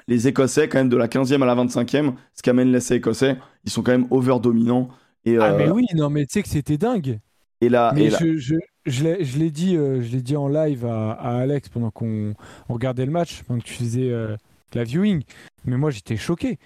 les 0.08 0.26
Écossais, 0.28 0.68
quand 0.68 0.78
même, 0.78 0.88
de 0.88 0.96
la 0.96 1.06
15e 1.08 1.42
à 1.42 1.46
la 1.46 1.54
25e, 1.54 2.12
ce 2.34 2.42
qu'amène 2.42 2.72
l'essai 2.72 2.96
écossais, 2.96 3.36
ils 3.64 3.70
sont 3.70 3.82
quand 3.82 3.92
même 3.92 4.06
over-dominants. 4.10 4.88
Et, 5.24 5.36
Ah, 5.38 5.52
euh, 5.52 5.58
mais 5.58 5.70
oui, 5.70 5.84
non, 5.94 6.10
mais 6.10 6.26
tu 6.26 6.34
sais 6.34 6.42
que 6.42 6.48
c'était 6.48 6.78
dingue. 6.78 7.18
et 7.60 7.68
là, 7.68 7.92
Mais 7.94 8.04
et 8.04 8.10
là- 8.10 8.18
je, 8.20 8.36
je, 8.36 8.54
je 8.86 9.04
l'ai 9.04 9.24
je 9.24 9.38
l'ai 9.38 9.50
dit, 9.50 9.76
euh, 9.76 10.00
je 10.02 10.10
l'ai 10.12 10.22
dit 10.22 10.36
en 10.36 10.48
live 10.48 10.86
à, 10.86 11.12
à 11.12 11.38
Alex 11.38 11.68
pendant 11.68 11.90
qu'on 11.90 12.34
on 12.68 12.74
regardait 12.74 13.04
le 13.06 13.12
match, 13.12 13.42
pendant 13.42 13.60
que 13.60 13.64
tu 13.66 13.74
faisais 13.74 14.10
euh, 14.10 14.36
la 14.74 14.84
viewing. 14.84 15.22
Mais 15.64 15.76
moi, 15.76 15.90
j'étais 15.90 16.16
choqué. 16.16 16.58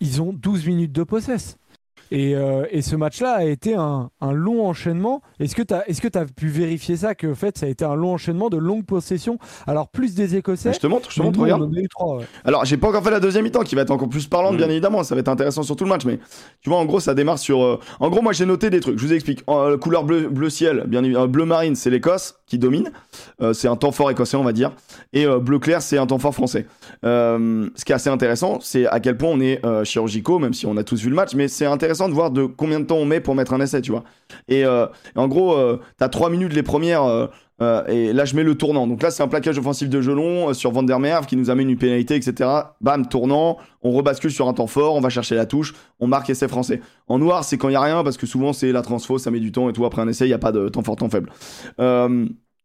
Ils 0.00 0.22
ont 0.22 0.32
12 0.32 0.66
minutes 0.66 0.92
de 0.92 1.02
possess. 1.02 1.56
Et, 2.10 2.34
euh, 2.34 2.64
et 2.70 2.82
ce 2.82 2.96
match-là 2.96 3.32
a 3.32 3.44
été 3.44 3.74
un, 3.74 4.10
un 4.20 4.32
long 4.32 4.66
enchaînement. 4.66 5.22
Est-ce 5.38 5.54
que 5.54 5.62
tu 5.62 5.74
as, 5.74 5.88
est 5.88 6.16
as 6.16 6.24
pu 6.24 6.48
vérifier 6.48 6.96
ça, 6.96 7.14
que 7.14 7.28
en 7.28 7.34
fait, 7.34 7.58
ça 7.58 7.66
a 7.66 7.68
été 7.68 7.84
un 7.84 7.94
long 7.94 8.14
enchaînement 8.14 8.48
de 8.50 8.56
longues 8.56 8.84
possessions? 8.84 9.38
Alors, 9.66 9.88
plus 9.88 10.14
des 10.14 10.36
Écossais. 10.36 10.72
je 10.72 10.78
te 10.80 10.86
montre, 10.86 11.10
je 11.10 11.16
te 11.16 11.22
montre, 11.22 11.38
nous, 11.38 11.44
regarde. 11.44 11.72
eu 11.76 11.88
trois, 11.88 12.16
ouais. 12.18 12.24
Alors, 12.44 12.64
j'ai 12.64 12.76
pas 12.76 12.88
encore 12.88 13.02
fait 13.04 13.10
la 13.10 13.20
deuxième 13.20 13.44
mi-temps 13.44 13.62
qui 13.62 13.74
va 13.74 13.82
être 13.82 13.90
encore 13.90 14.08
plus 14.08 14.26
parlante, 14.26 14.54
Mm. 14.54 14.58
bien 14.58 14.70
évidemment. 14.70 15.02
Ça 15.04 15.14
va 15.14 15.20
être 15.20 15.28
intéressant 15.28 15.62
sur 15.62 15.76
tout 15.76 15.84
le 15.84 15.90
match. 15.90 16.04
Mais 16.04 16.18
tu 16.62 16.70
vois, 16.70 16.78
en 16.78 16.84
gros, 16.84 17.00
ça 17.00 17.14
démarre 17.14 17.38
sur. 17.38 17.62
euh, 17.62 17.78
En 18.00 18.10
gros, 18.10 18.22
moi, 18.22 18.32
j'ai 18.32 18.46
noté 18.46 18.70
des 18.70 18.80
trucs. 18.80 18.98
Je 18.98 19.06
vous 19.06 19.12
explique. 19.12 19.42
En, 19.46 19.60
euh, 19.70 19.76
couleur 19.76 20.04
bleu, 20.04 20.28
bleu 20.28 20.50
ciel, 20.50 20.84
bien 20.88 21.04
évidemment. 21.04 21.28
bleu 21.28 21.44
marine, 21.44 21.76
c'est 21.76 21.90
l'Écosse 21.90 22.34
qui 22.46 22.58
domine. 22.58 22.90
Euh, 23.40 23.52
c'est 23.52 23.68
un 23.68 23.76
temps 23.76 23.92
fort 23.92 24.10
écossais, 24.10 24.36
on 24.36 24.42
va 24.44 24.52
dire. 24.52 24.72
Et 25.12 25.26
bleu 25.26 25.58
clair, 25.60 25.80
c'est 25.82 25.98
un 25.98 26.06
temps 26.06 26.18
fort 26.18 26.34
français. 26.34 26.66
Ce 27.04 27.84
qui 27.84 27.92
est 27.92 27.94
assez 27.94 28.10
intéressant, 28.10 28.58
c'est 28.60 28.86
à 28.86 28.98
quel 29.00 29.16
point 29.16 29.30
on 29.30 29.40
est 29.40 29.60
chirurgicaux, 29.84 30.38
même 30.38 30.54
si 30.54 30.66
on 30.66 30.76
a 30.76 30.82
tous 30.84 31.00
vu 31.02 31.08
le 31.10 31.14
match. 31.14 31.34
Mais 31.34 31.46
c'est 31.48 31.66
intéressant 31.66 31.99
de 32.08 32.14
voir 32.14 32.30
de 32.30 32.44
combien 32.46 32.80
de 32.80 32.84
temps 32.84 32.96
on 32.96 33.04
met 33.04 33.20
pour 33.20 33.34
mettre 33.34 33.52
un 33.52 33.60
essai, 33.60 33.82
tu 33.82 33.90
vois. 33.90 34.04
Et, 34.48 34.64
euh, 34.64 34.86
en 35.16 35.28
gros, 35.28 35.54
euh, 35.54 35.80
t'as 35.98 36.08
3 36.08 36.30
minutes 36.30 36.52
les 36.54 36.62
premières. 36.62 37.04
euh, 37.04 37.26
et 37.88 38.14
là, 38.14 38.24
je 38.24 38.34
mets 38.36 38.42
le 38.42 38.54
tournant. 38.54 38.86
Donc 38.86 39.02
là, 39.02 39.10
c'est 39.10 39.22
un 39.22 39.28
plaquage 39.28 39.58
offensif 39.58 39.90
de 39.90 40.00
Gelon 40.00 40.54
sur 40.54 40.70
Van 40.72 40.82
der 40.82 40.98
Merwe 40.98 41.26
qui 41.26 41.36
nous 41.36 41.50
amène 41.50 41.68
une 41.68 41.76
pénalité, 41.76 42.14
etc. 42.14 42.48
Bam, 42.80 43.06
tournant. 43.06 43.58
On 43.82 43.90
rebascule 43.90 44.30
sur 44.30 44.48
un 44.48 44.54
temps 44.54 44.66
fort. 44.66 44.94
On 44.94 45.00
va 45.00 45.10
chercher 45.10 45.34
la 45.34 45.44
touche. 45.44 45.74
On 45.98 46.06
marque 46.06 46.30
essai 46.30 46.48
français. 46.48 46.80
En 47.06 47.18
noir, 47.18 47.44
c'est 47.44 47.58
quand 47.58 47.68
il 47.68 47.72
y 47.72 47.76
a 47.76 47.82
rien 47.82 48.02
parce 48.02 48.16
que 48.16 48.26
souvent, 48.26 48.54
c'est 48.54 48.72
la 48.72 48.80
transfo, 48.80 49.18
ça 49.18 49.30
met 49.30 49.40
du 49.40 49.52
temps 49.52 49.68
et 49.68 49.74
tout. 49.74 49.84
Après 49.84 50.00
un 50.00 50.08
essai, 50.08 50.24
il 50.24 50.28
n'y 50.28 50.34
a 50.34 50.38
pas 50.38 50.52
de 50.52 50.70
temps 50.70 50.82
fort, 50.82 50.96
temps 50.96 51.10
faible. 51.10 51.30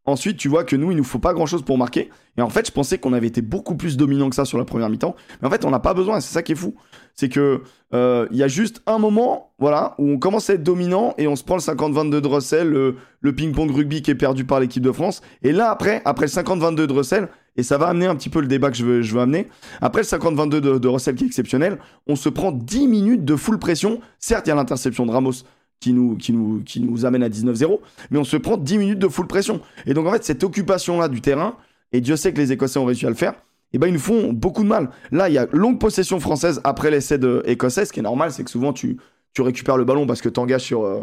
Ensuite, 0.06 0.36
tu 0.36 0.48
vois 0.48 0.64
que 0.64 0.76
nous, 0.76 0.92
il 0.92 0.96
nous 0.96 1.04
faut 1.04 1.18
pas 1.18 1.34
grand 1.34 1.46
chose 1.46 1.62
pour 1.62 1.76
marquer. 1.78 2.10
Et 2.38 2.42
en 2.42 2.48
fait, 2.48 2.66
je 2.66 2.72
pensais 2.72 2.98
qu'on 2.98 3.12
avait 3.12 3.26
été 3.26 3.42
beaucoup 3.42 3.76
plus 3.76 3.96
dominant 3.96 4.28
que 4.30 4.36
ça 4.36 4.44
sur 4.44 4.56
la 4.56 4.64
première 4.64 4.88
mi-temps. 4.88 5.16
Mais 5.40 5.48
en 5.48 5.50
fait, 5.50 5.64
on 5.64 5.70
n'a 5.70 5.80
pas 5.80 5.94
besoin. 5.94 6.20
C'est 6.20 6.32
ça 6.32 6.42
qui 6.42 6.52
est 6.52 6.56
fou. 6.56 6.74
C'est 7.14 7.28
que 7.28 7.62
euh, 7.92 8.28
il 8.30 8.36
y 8.36 8.42
a 8.42 8.48
juste 8.48 8.82
un 8.86 8.98
moment, 8.98 9.52
voilà, 9.58 9.94
où 9.98 10.08
on 10.08 10.18
commence 10.18 10.48
à 10.48 10.54
être 10.54 10.62
dominant 10.62 11.14
et 11.18 11.26
on 11.26 11.34
se 11.34 11.42
prend 11.42 11.56
le 11.56 11.60
50-22 11.60 12.20
de 12.20 12.28
Russell, 12.28 12.68
le, 12.68 12.96
le 13.20 13.34
ping-pong 13.34 13.70
rugby 13.70 14.02
qui 14.02 14.10
est 14.10 14.16
perdu 14.16 14.44
par 14.44 14.60
l'équipe 14.60 14.82
de 14.82 14.92
France. 14.92 15.22
Et 15.42 15.52
là, 15.52 15.70
après, 15.70 16.02
après 16.04 16.26
le 16.26 16.30
50-22 16.30 16.86
de 16.86 16.92
Russell, 16.92 17.28
et 17.56 17.62
ça 17.62 17.78
va 17.78 17.86
amener 17.86 18.06
un 18.06 18.14
petit 18.14 18.28
peu 18.28 18.40
le 18.40 18.46
débat 18.46 18.70
que 18.70 18.76
je 18.76 18.84
veux, 18.84 19.02
je 19.02 19.14
veux 19.14 19.20
amener. 19.20 19.48
Après 19.80 20.02
le 20.02 20.06
50-22 20.06 20.48
de, 20.48 20.78
de 20.78 20.88
Russell 20.88 21.14
qui 21.14 21.24
est 21.24 21.26
exceptionnel, 21.26 21.78
on 22.06 22.16
se 22.16 22.28
prend 22.28 22.52
10 22.52 22.86
minutes 22.86 23.24
de 23.24 23.34
full 23.34 23.58
pression. 23.58 24.00
Certes, 24.18 24.46
il 24.46 24.50
y 24.50 24.52
a 24.52 24.56
l'interception 24.56 25.06
de 25.06 25.10
Ramos 25.10 25.32
qui 25.80 25.92
nous, 25.92 27.04
amène 27.04 27.22
à 27.22 27.28
19-0, 27.28 27.80
mais 28.10 28.18
on 28.18 28.24
se 28.24 28.36
prend 28.36 28.56
10 28.56 28.78
minutes 28.78 28.98
de 28.98 29.08
full 29.08 29.26
pression. 29.26 29.60
Et 29.86 29.94
donc, 29.94 30.06
en 30.06 30.12
fait, 30.12 30.24
cette 30.24 30.42
occupation-là 30.42 31.08
du 31.08 31.20
terrain, 31.20 31.56
et 31.92 32.00
Dieu 32.00 32.16
sait 32.16 32.32
que 32.32 32.38
les 32.38 32.52
Écossais 32.52 32.78
ont 32.78 32.84
réussi 32.84 33.06
à 33.06 33.10
le 33.10 33.14
faire, 33.14 33.34
et 33.72 33.78
ben 33.78 33.88
ils 33.88 33.92
nous 33.92 33.98
font 33.98 34.32
beaucoup 34.32 34.62
de 34.62 34.68
mal. 34.68 34.90
Là, 35.10 35.28
il 35.28 35.34
y 35.34 35.38
a 35.38 35.46
longue 35.52 35.78
possession 35.78 36.20
française 36.20 36.60
après 36.64 36.90
l'essai 36.90 37.18
de 37.18 37.42
écossais. 37.46 37.84
Ce 37.84 37.92
qui 37.92 38.00
est 38.00 38.02
normal, 38.02 38.32
c'est 38.32 38.44
que 38.44 38.50
souvent 38.50 38.72
tu, 38.72 38.96
tu 39.34 39.42
récupères 39.42 39.76
le 39.76 39.84
ballon 39.84 40.06
parce 40.06 40.22
que 40.22 40.28
tu 40.28 40.40
engages 40.40 40.62
sur, 40.62 40.84
euh, 40.84 41.00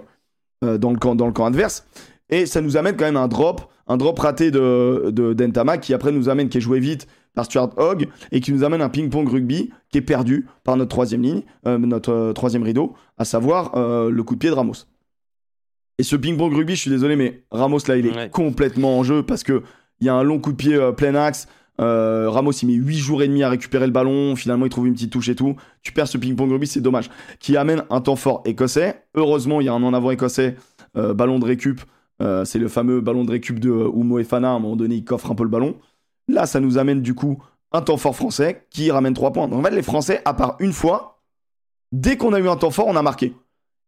euh, 0.63 0.77
dans, 0.77 0.91
le 0.91 0.97
camp, 0.97 1.45
adverse. 1.45 1.85
Et 2.29 2.45
ça 2.45 2.61
nous 2.61 2.77
amène 2.77 2.95
quand 2.95 3.05
même 3.05 3.17
un 3.17 3.27
drop, 3.27 3.69
un 3.87 3.97
drop 3.97 4.17
raté 4.17 4.49
de 4.49 5.33
Dentama 5.33 5.77
qui 5.77 5.93
après 5.93 6.11
nous 6.11 6.29
amène, 6.29 6.49
qui 6.49 6.57
est 6.57 6.61
joué 6.61 6.79
vite 6.79 7.07
par 7.35 7.45
Stuart 7.45 7.69
Hogg 7.77 8.07
et 8.31 8.39
qui 8.41 8.51
nous 8.53 8.63
amène 8.63 8.81
un 8.81 8.89
ping-pong 8.89 9.27
rugby 9.27 9.71
qui 9.89 9.97
est 9.97 10.01
perdu 10.01 10.45
par 10.63 10.77
notre 10.77 10.89
troisième 10.89 11.21
ligne, 11.21 11.41
euh, 11.67 11.77
notre 11.77 12.11
euh, 12.11 12.33
troisième 12.33 12.63
rideau, 12.63 12.93
à 13.17 13.25
savoir 13.25 13.75
euh, 13.75 14.09
le 14.09 14.23
coup 14.23 14.35
de 14.35 14.39
pied 14.39 14.49
de 14.49 14.55
Ramos. 14.55 14.73
Et 15.99 16.03
ce 16.03 16.15
ping-pong 16.15 16.53
rugby, 16.53 16.75
je 16.75 16.81
suis 16.81 16.89
désolé, 16.89 17.15
mais 17.15 17.43
Ramos 17.51 17.79
là, 17.87 17.97
il 17.97 18.07
est 18.07 18.15
Ouais. 18.15 18.29
complètement 18.29 18.97
en 18.99 19.03
jeu 19.03 19.23
parce 19.23 19.43
que 19.43 19.61
il 19.99 20.07
y 20.07 20.09
a 20.09 20.15
un 20.15 20.23
long 20.23 20.39
coup 20.39 20.51
de 20.51 20.57
pied 20.57 20.77
plein 20.97 21.15
axe. 21.15 21.47
Euh, 21.81 22.29
Ramos, 22.29 22.51
il 22.51 22.67
met 22.67 22.73
8 22.73 22.97
jours 22.97 23.23
et 23.23 23.27
demi 23.27 23.41
à 23.43 23.49
récupérer 23.49 23.85
le 23.85 23.91
ballon. 23.91 24.35
Finalement, 24.35 24.65
il 24.65 24.69
trouve 24.69 24.87
une 24.87 24.93
petite 24.93 25.11
touche 25.11 25.29
et 25.29 25.35
tout. 25.35 25.55
Tu 25.81 25.91
perds 25.91 26.07
ce 26.07 26.17
ping-pong 26.17 26.51
rugby, 26.51 26.67
c'est 26.67 26.81
dommage. 26.81 27.09
Qui 27.39 27.57
amène 27.57 27.83
un 27.89 28.01
temps 28.01 28.15
fort 28.15 28.41
écossais. 28.45 29.03
Heureusement, 29.15 29.61
il 29.61 29.65
y 29.65 29.69
a 29.69 29.73
un 29.73 29.81
en 29.83 29.93
avant 29.93 30.11
écossais, 30.11 30.55
euh, 30.97 31.13
ballon 31.13 31.39
de 31.39 31.45
récup. 31.45 31.81
Euh, 32.21 32.43
c'est 32.45 32.59
le 32.59 32.67
fameux 32.67 33.01
ballon 33.01 33.23
de 33.23 33.31
récup 33.31 33.59
de 33.59 33.69
Oumo 33.71 34.19
et 34.19 34.23
Fana. 34.23 34.49
À 34.51 34.53
un 34.53 34.59
moment 34.59 34.75
donné, 34.75 34.95
il 34.95 35.03
coffre 35.03 35.31
un 35.31 35.35
peu 35.35 35.43
le 35.43 35.49
ballon. 35.49 35.75
Là, 36.27 36.45
ça 36.45 36.59
nous 36.59 36.77
amène 36.77 37.01
du 37.01 37.13
coup 37.13 37.41
un 37.71 37.81
temps 37.81 37.97
fort 37.97 38.15
français 38.15 38.65
qui 38.69 38.91
ramène 38.91 39.13
3 39.13 39.33
points. 39.33 39.47
Donc 39.47 39.59
en 39.59 39.63
fait, 39.63 39.75
les 39.75 39.81
Français, 39.83 40.21
à 40.25 40.33
part 40.33 40.55
une 40.59 40.73
fois, 40.73 41.21
dès 41.91 42.17
qu'on 42.17 42.33
a 42.33 42.39
eu 42.39 42.47
un 42.47 42.55
temps 42.55 42.71
fort, 42.71 42.87
on 42.87 42.95
a 42.95 43.01
marqué. 43.01 43.33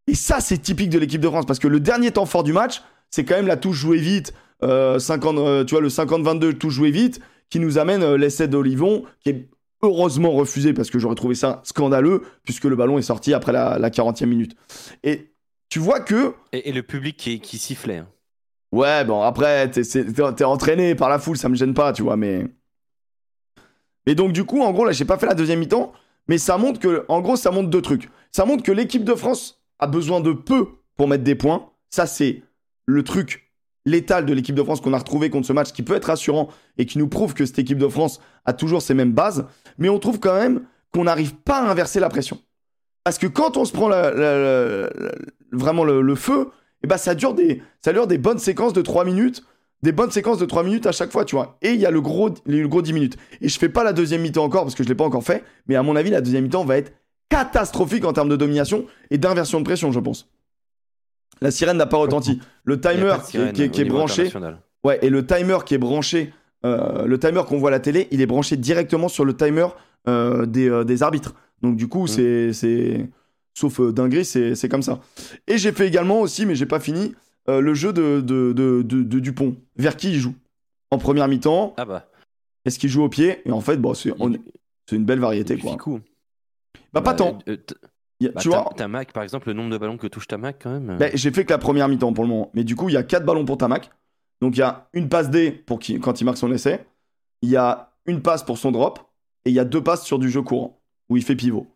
Et 0.06 0.14
ça, 0.14 0.40
c'est 0.40 0.58
typique 0.58 0.90
de 0.90 0.98
l'équipe 0.98 1.20
de 1.20 1.28
France 1.28 1.46
parce 1.46 1.58
que 1.58 1.68
le 1.68 1.80
dernier 1.80 2.10
temps 2.10 2.26
fort 2.26 2.42
du 2.44 2.52
match, 2.52 2.82
c'est 3.10 3.24
quand 3.24 3.36
même 3.36 3.46
la 3.46 3.56
touche 3.56 3.76
jouée 3.76 3.98
vite, 3.98 4.34
euh, 4.62 4.98
50, 4.98 5.38
euh, 5.38 5.64
tu 5.64 5.74
vois, 5.74 5.80
le 5.80 5.88
50-22 5.88 6.54
touche 6.54 6.74
jouée 6.74 6.90
vite, 6.90 7.20
qui 7.48 7.60
nous 7.60 7.78
amène 7.78 8.02
euh, 8.02 8.16
l'essai 8.16 8.48
d'Olivon, 8.48 9.04
qui 9.20 9.30
est 9.30 9.48
heureusement 9.82 10.32
refusé 10.32 10.72
parce 10.72 10.90
que 10.90 10.98
j'aurais 10.98 11.14
trouvé 11.14 11.34
ça 11.34 11.60
scandaleux 11.64 12.22
puisque 12.44 12.64
le 12.64 12.76
ballon 12.76 12.98
est 12.98 13.02
sorti 13.02 13.34
après 13.34 13.52
la, 13.52 13.78
la 13.78 13.90
40e 13.90 14.26
minute. 14.26 14.56
Et 15.04 15.32
tu 15.68 15.78
vois 15.78 16.00
que 16.00 16.34
Et, 16.52 16.72
le 16.72 16.82
public 16.82 17.16
qui, 17.16 17.40
qui 17.40 17.58
sifflait. 17.58 17.98
hein. 17.98 18.08
Ouais, 18.76 19.06
bon, 19.06 19.22
après, 19.22 19.70
t'es 19.70 20.44
entraîné 20.44 20.94
par 20.94 21.08
la 21.08 21.18
foule, 21.18 21.38
ça 21.38 21.48
me 21.48 21.54
gêne 21.54 21.72
pas, 21.72 21.94
tu 21.94 22.02
vois, 22.02 22.18
mais. 22.18 22.46
Et 24.04 24.14
donc, 24.14 24.32
du 24.32 24.44
coup, 24.44 24.60
en 24.60 24.70
gros, 24.70 24.84
là, 24.84 24.92
j'ai 24.92 25.06
pas 25.06 25.16
fait 25.16 25.24
la 25.24 25.32
deuxième 25.32 25.60
mi-temps, 25.60 25.94
mais 26.28 26.36
ça 26.36 26.58
montre 26.58 26.78
que, 26.78 27.06
en 27.08 27.22
gros, 27.22 27.36
ça 27.36 27.50
montre 27.50 27.70
deux 27.70 27.80
trucs. 27.80 28.10
Ça 28.32 28.44
montre 28.44 28.62
que 28.62 28.72
l'équipe 28.72 29.02
de 29.02 29.14
France 29.14 29.62
a 29.78 29.86
besoin 29.86 30.20
de 30.20 30.32
peu 30.34 30.68
pour 30.98 31.08
mettre 31.08 31.24
des 31.24 31.34
points. 31.34 31.70
Ça, 31.88 32.04
c'est 32.04 32.42
le 32.84 33.02
truc 33.02 33.50
létal 33.86 34.26
de 34.26 34.34
l'équipe 34.34 34.54
de 34.54 34.62
France 34.62 34.82
qu'on 34.82 34.92
a 34.92 34.98
retrouvé 34.98 35.30
contre 35.30 35.46
ce 35.46 35.54
match, 35.54 35.72
qui 35.72 35.82
peut 35.82 35.94
être 35.94 36.08
rassurant 36.08 36.48
et 36.76 36.84
qui 36.84 36.98
nous 36.98 37.08
prouve 37.08 37.32
que 37.32 37.46
cette 37.46 37.58
équipe 37.58 37.78
de 37.78 37.88
France 37.88 38.20
a 38.44 38.52
toujours 38.52 38.82
ses 38.82 38.92
mêmes 38.92 39.12
bases. 39.12 39.46
Mais 39.78 39.88
on 39.88 39.98
trouve 39.98 40.20
quand 40.20 40.34
même 40.38 40.64
qu'on 40.92 41.04
n'arrive 41.04 41.34
pas 41.34 41.62
à 41.62 41.70
inverser 41.70 41.98
la 41.98 42.10
pression. 42.10 42.38
Parce 43.04 43.16
que 43.16 43.26
quand 43.26 43.56
on 43.56 43.64
se 43.64 43.72
prend 43.72 43.88
vraiment 45.50 45.84
le 45.84 46.14
feu, 46.14 46.50
et 46.86 46.88
ben 46.88 46.96
ça 46.98 47.16
dure 47.16 47.34
des 47.34 47.60
ça 47.84 47.92
dure 47.92 48.06
des 48.06 48.16
bonnes 48.18 48.38
séquences 48.38 48.72
de 48.72 48.80
3 48.80 49.04
minutes, 49.04 49.42
des 49.82 49.90
bonnes 49.92 50.12
séquences 50.12 50.38
de 50.38 50.44
3 50.46 50.62
minutes 50.62 50.86
à 50.86 50.92
chaque 50.92 51.10
fois, 51.10 51.24
tu 51.24 51.34
vois. 51.34 51.58
Et 51.62 51.70
il 51.72 51.80
y 51.80 51.86
a 51.86 51.90
le 51.90 52.00
gros 52.00 52.30
le 52.46 52.66
gros 52.68 52.80
10 52.80 52.92
minutes. 52.92 53.16
Et 53.40 53.48
je 53.48 53.58
fais 53.58 53.68
pas 53.68 53.82
la 53.82 53.92
deuxième 53.92 54.22
mi-temps 54.22 54.44
encore 54.44 54.62
parce 54.62 54.76
que 54.76 54.84
je 54.84 54.88
l'ai 54.88 54.94
pas 54.94 55.04
encore 55.04 55.24
fait, 55.24 55.42
mais 55.66 55.74
à 55.74 55.82
mon 55.82 55.96
avis 55.96 56.10
la 56.10 56.20
deuxième 56.20 56.44
mi-temps 56.44 56.64
va 56.64 56.76
être 56.78 56.92
catastrophique 57.28 58.04
en 58.04 58.12
termes 58.12 58.28
de 58.28 58.36
domination 58.36 58.86
et 59.10 59.18
d'inversion 59.18 59.58
de 59.58 59.64
pression, 59.64 59.90
je 59.90 59.98
pense. 60.00 60.28
La 61.40 61.50
sirène 61.50 61.76
n'a 61.76 61.86
pas 61.86 61.96
retenti. 61.98 62.40
Le 62.64 62.80
timer 62.80 63.14
qui, 63.28 63.36
est- 63.36 63.40
sirène 63.40 63.52
qui 63.52 63.62
est- 63.62 63.66
au 63.66 63.70
qui 63.70 63.80
est 63.80 63.84
niveau 63.84 63.96
branché. 63.96 64.30
Ouais, 64.84 64.98
et 65.02 65.10
le 65.10 65.26
timer 65.26 65.58
qui 65.66 65.74
est 65.74 65.78
branché, 65.78 66.32
euh, 66.64 67.04
le 67.06 67.18
timer 67.18 67.42
qu'on 67.46 67.58
voit 67.58 67.70
à 67.70 67.72
la 67.72 67.80
télé, 67.80 68.08
il 68.12 68.20
est 68.20 68.26
branché 68.26 68.56
directement 68.56 69.08
sur 69.08 69.24
le 69.24 69.34
timer 69.36 69.66
euh, 70.08 70.46
des, 70.46 70.68
euh, 70.70 70.84
des 70.84 71.02
arbitres. 71.02 71.34
Donc 71.62 71.76
du 71.76 71.88
coup, 71.88 72.04
Mm. 72.04 72.08
c'est, 72.08 72.52
c'est, 72.52 73.08
sauf 73.56 73.80
euh, 73.80 73.92
dinguerie, 73.92 74.24
c'est, 74.24 74.54
c'est 74.54 74.68
comme 74.68 74.82
ça. 74.82 75.00
Et 75.46 75.58
j'ai 75.58 75.72
fait 75.72 75.86
également 75.88 76.20
aussi, 76.20 76.44
mais 76.46 76.54
j'ai 76.54 76.66
pas 76.66 76.80
fini, 76.80 77.14
euh, 77.48 77.60
le 77.60 77.74
jeu 77.74 77.92
de, 77.92 78.20
de, 78.20 78.52
de, 78.52 78.82
de- 78.82 79.02
de 79.02 79.18
Dupont. 79.20 79.56
Vers 79.76 79.96
qui 79.96 80.10
il 80.12 80.18
joue? 80.20 80.34
En 80.90 80.98
première 80.98 81.26
mi-temps, 81.28 81.74
Ah 81.76 81.84
bah. 81.84 82.08
est-ce 82.64 82.78
qu'il 82.78 82.90
joue 82.90 83.02
au 83.02 83.08
pied? 83.08 83.40
Et 83.44 83.50
en 83.52 83.60
fait, 83.60 83.76
bon, 83.76 83.94
c'est, 83.94 84.12
on- 84.20 84.30
il- 84.30 84.40
c'est 84.88 84.96
une 84.96 85.04
belle 85.04 85.20
variété, 85.20 85.56
quoi. 85.58 85.76
coup. 85.76 86.00
Bah, 86.92 87.00
pas 87.00 87.12
Bah, 87.12 87.14
tant. 87.14 87.38
euh, 87.48 87.56
a- 87.56 88.28
bah, 88.28 88.40
tu 88.40 88.48
ta- 88.50 88.60
vois, 88.62 88.72
Tamac, 88.76 89.12
par 89.12 89.22
exemple, 89.22 89.48
le 89.48 89.54
nombre 89.54 89.70
de 89.70 89.78
ballons 89.78 89.96
que 89.96 90.06
touche 90.06 90.26
Tamac, 90.28 90.58
quand 90.62 90.70
même. 90.78 90.96
Ben, 90.98 91.10
j'ai 91.14 91.30
fait 91.32 91.44
que 91.44 91.52
la 91.52 91.58
première 91.58 91.88
mi-temps 91.88 92.12
pour 92.12 92.24
le 92.24 92.30
moment. 92.30 92.50
Mais 92.54 92.62
du 92.64 92.76
coup, 92.76 92.88
il 92.88 92.92
y 92.92 92.96
a 92.96 93.02
4 93.02 93.24
ballons 93.24 93.44
pour 93.44 93.58
Tamac. 93.58 93.90
Donc 94.42 94.54
il 94.56 94.60
y 94.60 94.62
a 94.62 94.88
une 94.92 95.08
passe 95.08 95.30
D 95.30 95.50
pour 95.50 95.78
qui, 95.78 95.98
quand 95.98 96.20
il 96.20 96.24
marque 96.24 96.36
son 96.36 96.52
essai. 96.52 96.84
Il 97.42 97.48
y 97.48 97.56
a 97.56 97.92
une 98.06 98.20
passe 98.22 98.42
pour 98.42 98.58
son 98.58 98.70
drop. 98.70 99.00
Et 99.44 99.50
il 99.50 99.54
y 99.54 99.58
a 99.58 99.64
deux 99.64 99.82
passes 99.82 100.04
sur 100.04 100.18
du 100.18 100.28
jeu 100.30 100.42
courant, 100.42 100.78
où 101.08 101.16
il 101.16 101.22
fait 101.24 101.36
pivot. 101.36 101.66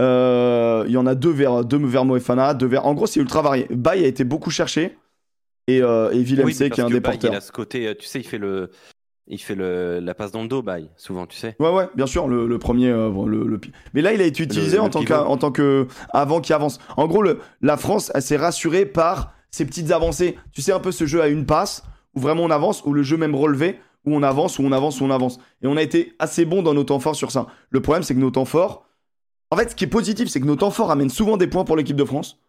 Euh, 0.00 0.84
il 0.86 0.92
y 0.92 0.96
en 0.96 1.06
a 1.06 1.14
deux 1.14 1.30
vers, 1.30 1.64
deux 1.64 1.78
vers 1.86 2.04
Moefana, 2.04 2.54
deux 2.54 2.66
vers... 2.66 2.86
En 2.86 2.94
gros, 2.94 3.06
c'est 3.06 3.20
ultra 3.20 3.42
varié. 3.42 3.66
Bay 3.70 4.04
a 4.04 4.06
été 4.06 4.24
beaucoup 4.24 4.50
cherché. 4.50 4.96
Et, 5.68 5.80
euh, 5.80 6.10
et 6.10 6.18
Willem 6.18 6.46
oui, 6.46 6.54
C, 6.54 6.64
mais 6.64 6.70
qui 6.70 6.80
est 6.80 6.84
un 6.84 6.90
des 6.90 7.00
porteurs. 7.00 7.32
Il 7.32 7.36
a 7.36 7.40
ce 7.40 7.52
côté, 7.52 7.86
euh, 7.86 7.94
tu 7.96 8.06
sais, 8.06 8.18
il 8.18 8.26
fait 8.26 8.38
le, 8.38 8.70
il 9.28 9.38
fait 9.38 9.54
le, 9.54 10.00
la 10.00 10.12
passe 10.12 10.32
dans 10.32 10.42
le 10.42 10.48
dos, 10.48 10.60
Baye, 10.60 10.90
souvent, 10.96 11.24
tu 11.26 11.36
sais. 11.36 11.54
Ouais, 11.60 11.70
ouais, 11.70 11.88
bien 11.94 12.06
sûr, 12.06 12.26
le, 12.26 12.48
le 12.48 12.58
premier. 12.58 12.88
euh, 12.88 13.10
le, 13.26 13.46
le 13.46 13.60
Mais 13.94 14.02
là, 14.02 14.12
il 14.12 14.20
a 14.20 14.24
été 14.24 14.42
utilisé 14.42 14.80
en, 14.80 14.88
tant 14.88 15.00
en 15.00 15.36
tant 15.36 15.52
que. 15.52 15.86
Avant 16.12 16.40
qu'il 16.40 16.52
avance. 16.54 16.80
En 16.96 17.06
gros, 17.06 17.22
le, 17.22 17.38
la 17.60 17.76
France, 17.76 18.10
elle 18.14 18.22
s'est 18.22 18.36
rassurée 18.36 18.86
par 18.86 19.34
ces 19.52 19.64
petites 19.64 19.92
avancées. 19.92 20.36
Tu 20.52 20.62
sais, 20.62 20.72
un 20.72 20.80
peu 20.80 20.90
ce 20.90 21.06
jeu 21.06 21.22
à 21.22 21.28
une 21.28 21.46
passe, 21.46 21.84
où 22.16 22.20
vraiment 22.20 22.42
on 22.42 22.50
avance, 22.50 22.82
ou 22.84 22.92
le 22.92 23.04
jeu 23.04 23.16
même 23.16 23.36
relevé, 23.36 23.78
où 24.04 24.16
on 24.16 24.22
avance, 24.24 24.58
où 24.58 24.62
on 24.64 24.72
avance, 24.72 25.00
où 25.00 25.04
on 25.04 25.10
avance. 25.12 25.38
Et 25.62 25.68
on 25.68 25.76
a 25.76 25.82
été 25.82 26.14
assez 26.18 26.44
bon 26.44 26.62
dans 26.62 26.74
nos 26.74 26.82
temps 26.82 26.98
forts 26.98 27.14
sur 27.14 27.30
ça. 27.30 27.46
Le 27.70 27.80
problème, 27.80 28.02
c'est 28.02 28.14
que 28.14 28.20
nos 28.20 28.32
temps 28.32 28.46
forts. 28.46 28.88
En 29.52 29.56
fait, 29.56 29.70
ce 29.70 29.74
qui 29.76 29.84
est 29.84 29.88
positif, 29.88 30.28
c'est 30.28 30.40
que 30.40 30.46
nos 30.46 30.56
temps 30.56 30.70
forts 30.70 30.90
amènent 30.90 31.10
souvent 31.10 31.36
des 31.36 31.46
points 31.46 31.64
pour 31.64 31.76
l'équipe 31.76 31.96
de 31.96 32.04
France. 32.06 32.40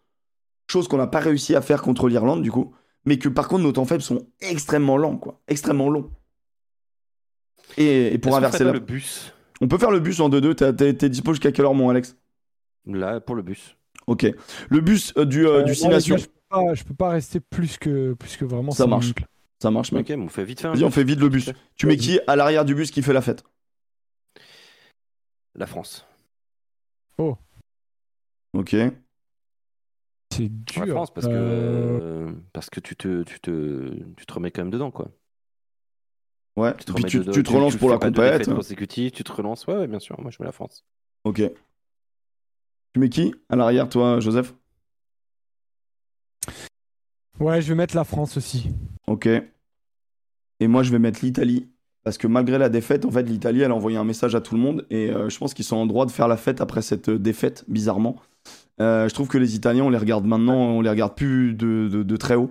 Chose 0.68 0.88
qu'on 0.88 0.96
n'a 0.96 1.06
pas 1.06 1.20
réussi 1.20 1.54
à 1.54 1.60
faire 1.60 1.82
contre 1.82 2.08
l'Irlande, 2.08 2.42
du 2.42 2.50
coup. 2.50 2.74
Mais 3.04 3.18
que 3.18 3.28
par 3.28 3.46
contre, 3.48 3.62
nos 3.62 3.72
temps 3.72 3.84
faibles 3.84 4.02
sont 4.02 4.26
extrêmement 4.40 4.96
lents, 4.96 5.18
quoi. 5.18 5.38
Extrêmement 5.46 5.90
longs. 5.90 6.10
Et, 7.76 8.14
et 8.14 8.18
pour 8.18 8.34
inverser 8.36 8.58
ferait 8.58 8.64
la. 8.68 8.72
le 8.72 8.80
bus, 8.80 9.34
On 9.60 9.68
peut 9.68 9.76
faire 9.76 9.90
le 9.90 10.00
bus 10.00 10.18
en 10.20 10.30
2-2. 10.30 10.54
T'as- 10.54 10.72
T'es 10.72 10.94
t'es 10.94 11.10
dispo 11.10 11.32
jusqu'à 11.32 11.52
quelle 11.52 11.66
heure, 11.66 11.74
mon 11.74 11.90
Alex? 11.90 12.16
Là, 12.86 13.20
pour 13.20 13.34
le 13.34 13.42
bus. 13.42 13.76
Ok. 14.06 14.26
Le 14.70 14.80
bus 14.80 15.12
euh, 15.18 15.26
du, 15.26 15.46
euh, 15.46 15.58
Euh, 15.60 15.62
du 15.64 15.72
Nations. 15.88 16.16
je, 16.16 16.24
peux 16.26 16.30
pas, 16.48 16.74
je 16.74 16.84
peux 16.84 16.94
pas 16.94 17.10
rester 17.10 17.40
plus 17.40 17.76
que, 17.76 18.14
plus 18.14 18.36
que 18.38 18.44
vraiment 18.46 18.72
Ça 18.72 18.86
marche. 18.86 19.04
minutes, 19.04 19.20
là. 19.20 19.26
Ça 19.60 19.70
marche, 19.70 19.92
mec. 19.92 20.08
Ok, 20.10 20.16
mais 20.16 20.24
on 20.24 20.28
fait 20.28 20.44
vite 20.44 20.62
Vas-y, 20.62 20.82
on 20.84 20.86
bus. 20.86 20.94
fait 20.94 21.04
vite 21.04 21.20
le 21.20 21.28
bus. 21.28 21.50
Tu 21.76 21.86
mets 21.86 21.96
qui 21.98 22.18
à 22.26 22.36
l'arrière 22.36 22.64
du 22.64 22.74
bus 22.74 22.90
qui 22.90 23.02
fait 23.02 23.12
la 23.12 23.22
fête? 23.22 23.44
La 25.54 25.66
France. 25.66 26.06
Ok. 27.18 28.76
C'est 30.32 30.50
La 30.76 30.84
dur. 30.84 30.94
France, 30.94 31.14
parce 31.14 31.28
que, 31.28 31.34
Euh, 31.34 32.32
parce 32.52 32.70
que 32.70 32.80
tu, 32.80 32.96
te, 32.96 33.22
tu, 33.22 33.40
te, 33.40 33.94
tu 34.16 34.26
te 34.26 34.32
remets 34.32 34.50
quand 34.50 34.62
même 34.62 34.70
dedans, 34.70 34.90
quoi. 34.90 35.08
Ouais. 36.56 36.74
Tu 36.76 36.84
te, 36.84 36.92
Puis 36.92 37.02
remets 37.02 37.08
tu, 37.08 37.18
dedans, 37.18 37.32
tu 37.32 37.42
te 37.42 37.50
relances 37.50 37.72
tu 37.72 37.78
pour 37.78 37.90
la 37.90 37.98
compète. 37.98 38.42
tu 39.12 39.24
te 39.24 39.32
relances. 39.32 39.66
Ouais, 39.66 39.74
ouais, 39.74 39.86
bien 39.88 39.98
sûr. 39.98 40.20
Moi, 40.20 40.30
je 40.30 40.38
mets 40.40 40.46
la 40.46 40.52
France. 40.52 40.84
Ok. 41.24 41.42
Tu 42.92 43.00
mets 43.00 43.08
qui 43.08 43.34
à 43.48 43.56
l'arrière, 43.56 43.88
toi, 43.88 44.20
Joseph? 44.20 44.54
Ouais, 47.40 47.60
je 47.60 47.68
vais 47.68 47.74
mettre 47.74 47.96
la 47.96 48.04
France 48.04 48.36
aussi. 48.36 48.70
Ok. 49.08 49.26
Et 50.60 50.68
moi, 50.68 50.84
je 50.84 50.92
vais 50.92 51.00
mettre 51.00 51.24
l'Italie. 51.24 51.68
Parce 52.04 52.18
que 52.18 52.26
malgré 52.26 52.58
la 52.58 52.68
défaite, 52.68 53.04
en 53.06 53.10
fait, 53.10 53.22
l'Italie, 53.22 53.62
elle 53.62 53.70
a 53.70 53.74
envoyé 53.74 53.96
un 53.96 54.04
message 54.04 54.34
à 54.34 54.40
tout 54.42 54.54
le 54.54 54.60
monde. 54.60 54.86
Et 54.90 55.10
euh, 55.10 55.30
je 55.30 55.38
pense 55.38 55.54
qu'ils 55.54 55.64
sont 55.64 55.76
en 55.76 55.86
droit 55.86 56.04
de 56.04 56.10
faire 56.10 56.28
la 56.28 56.36
fête 56.36 56.60
après 56.60 56.82
cette 56.82 57.08
euh, 57.08 57.18
défaite, 57.18 57.64
bizarrement. 57.66 58.16
Euh, 58.80 59.08
je 59.08 59.14
trouve 59.14 59.28
que 59.28 59.38
les 59.38 59.54
Italiens, 59.56 59.84
on 59.84 59.90
les 59.90 59.98
regarde 59.98 60.26
maintenant, 60.26 60.54
on 60.54 60.80
les 60.82 60.90
regarde 60.90 61.14
plus 61.14 61.54
de, 61.54 61.88
de- 61.90 62.02
de 62.02 62.16
très 62.16 62.34
haut. 62.34 62.50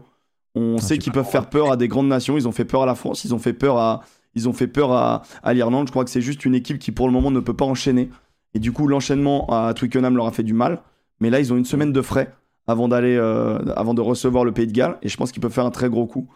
On 0.55 0.77
Ah, 0.80 0.81
sait 0.81 0.97
qu'ils 0.97 1.13
peuvent 1.13 1.30
faire 1.30 1.49
peur 1.49 1.71
à 1.71 1.77
des 1.77 1.88
grandes 1.88 2.07
nations. 2.07 2.35
Ils 2.38 2.47
ont 2.47 2.51
fait 2.51 2.65
peur 2.65 2.84
à 2.84 2.85
la 2.88 2.95
France, 2.95 3.25
ils 3.25 3.34
ont 3.35 3.39
fait 3.39 3.53
peur 3.53 3.77
à, 3.77 4.01
ils 4.34 4.49
ont 4.49 4.53
fait 4.53 4.67
peur 4.67 4.91
à, 4.91 5.21
à 5.43 5.53
l'Irlande. 5.53 5.88
Je 5.88 5.91
crois 5.91 6.03
que 6.03 6.09
c'est 6.11 6.21
juste 6.21 6.45
une 6.45 6.55
équipe 6.55 6.80
qui, 6.80 6.91
pour 6.91 7.05
le 7.07 7.13
moment, 7.13 7.30
ne 7.30 7.39
peut 7.39 7.55
pas 7.55 7.65
enchaîner. 7.65 8.09
Et 8.55 8.59
du 8.59 8.71
coup, 8.71 8.88
l'enchaînement 8.88 9.47
à 9.49 9.73
Twickenham 9.75 10.15
leur 10.15 10.25
a 10.27 10.31
fait 10.31 10.43
du 10.43 10.53
mal. 10.53 10.81
Mais 11.19 11.30
là, 11.30 11.39
ils 11.39 11.53
ont 11.53 11.57
une 11.57 11.65
semaine 11.65 11.91
de 11.91 12.01
frais 12.01 12.34
avant 12.65 12.88
d'aller, 12.88 13.15
euh, 13.17 13.59
avant 13.75 13.93
de 13.93 14.01
recevoir 14.01 14.45
le 14.45 14.51
Pays 14.51 14.67
de 14.67 14.71
Galles. 14.71 14.97
Et 15.03 15.09
je 15.09 15.17
pense 15.17 15.31
qu'ils 15.31 15.41
peuvent 15.41 15.51
faire 15.53 15.65
un 15.65 15.71
très 15.71 15.89
gros 15.89 16.07
coup. 16.07 16.27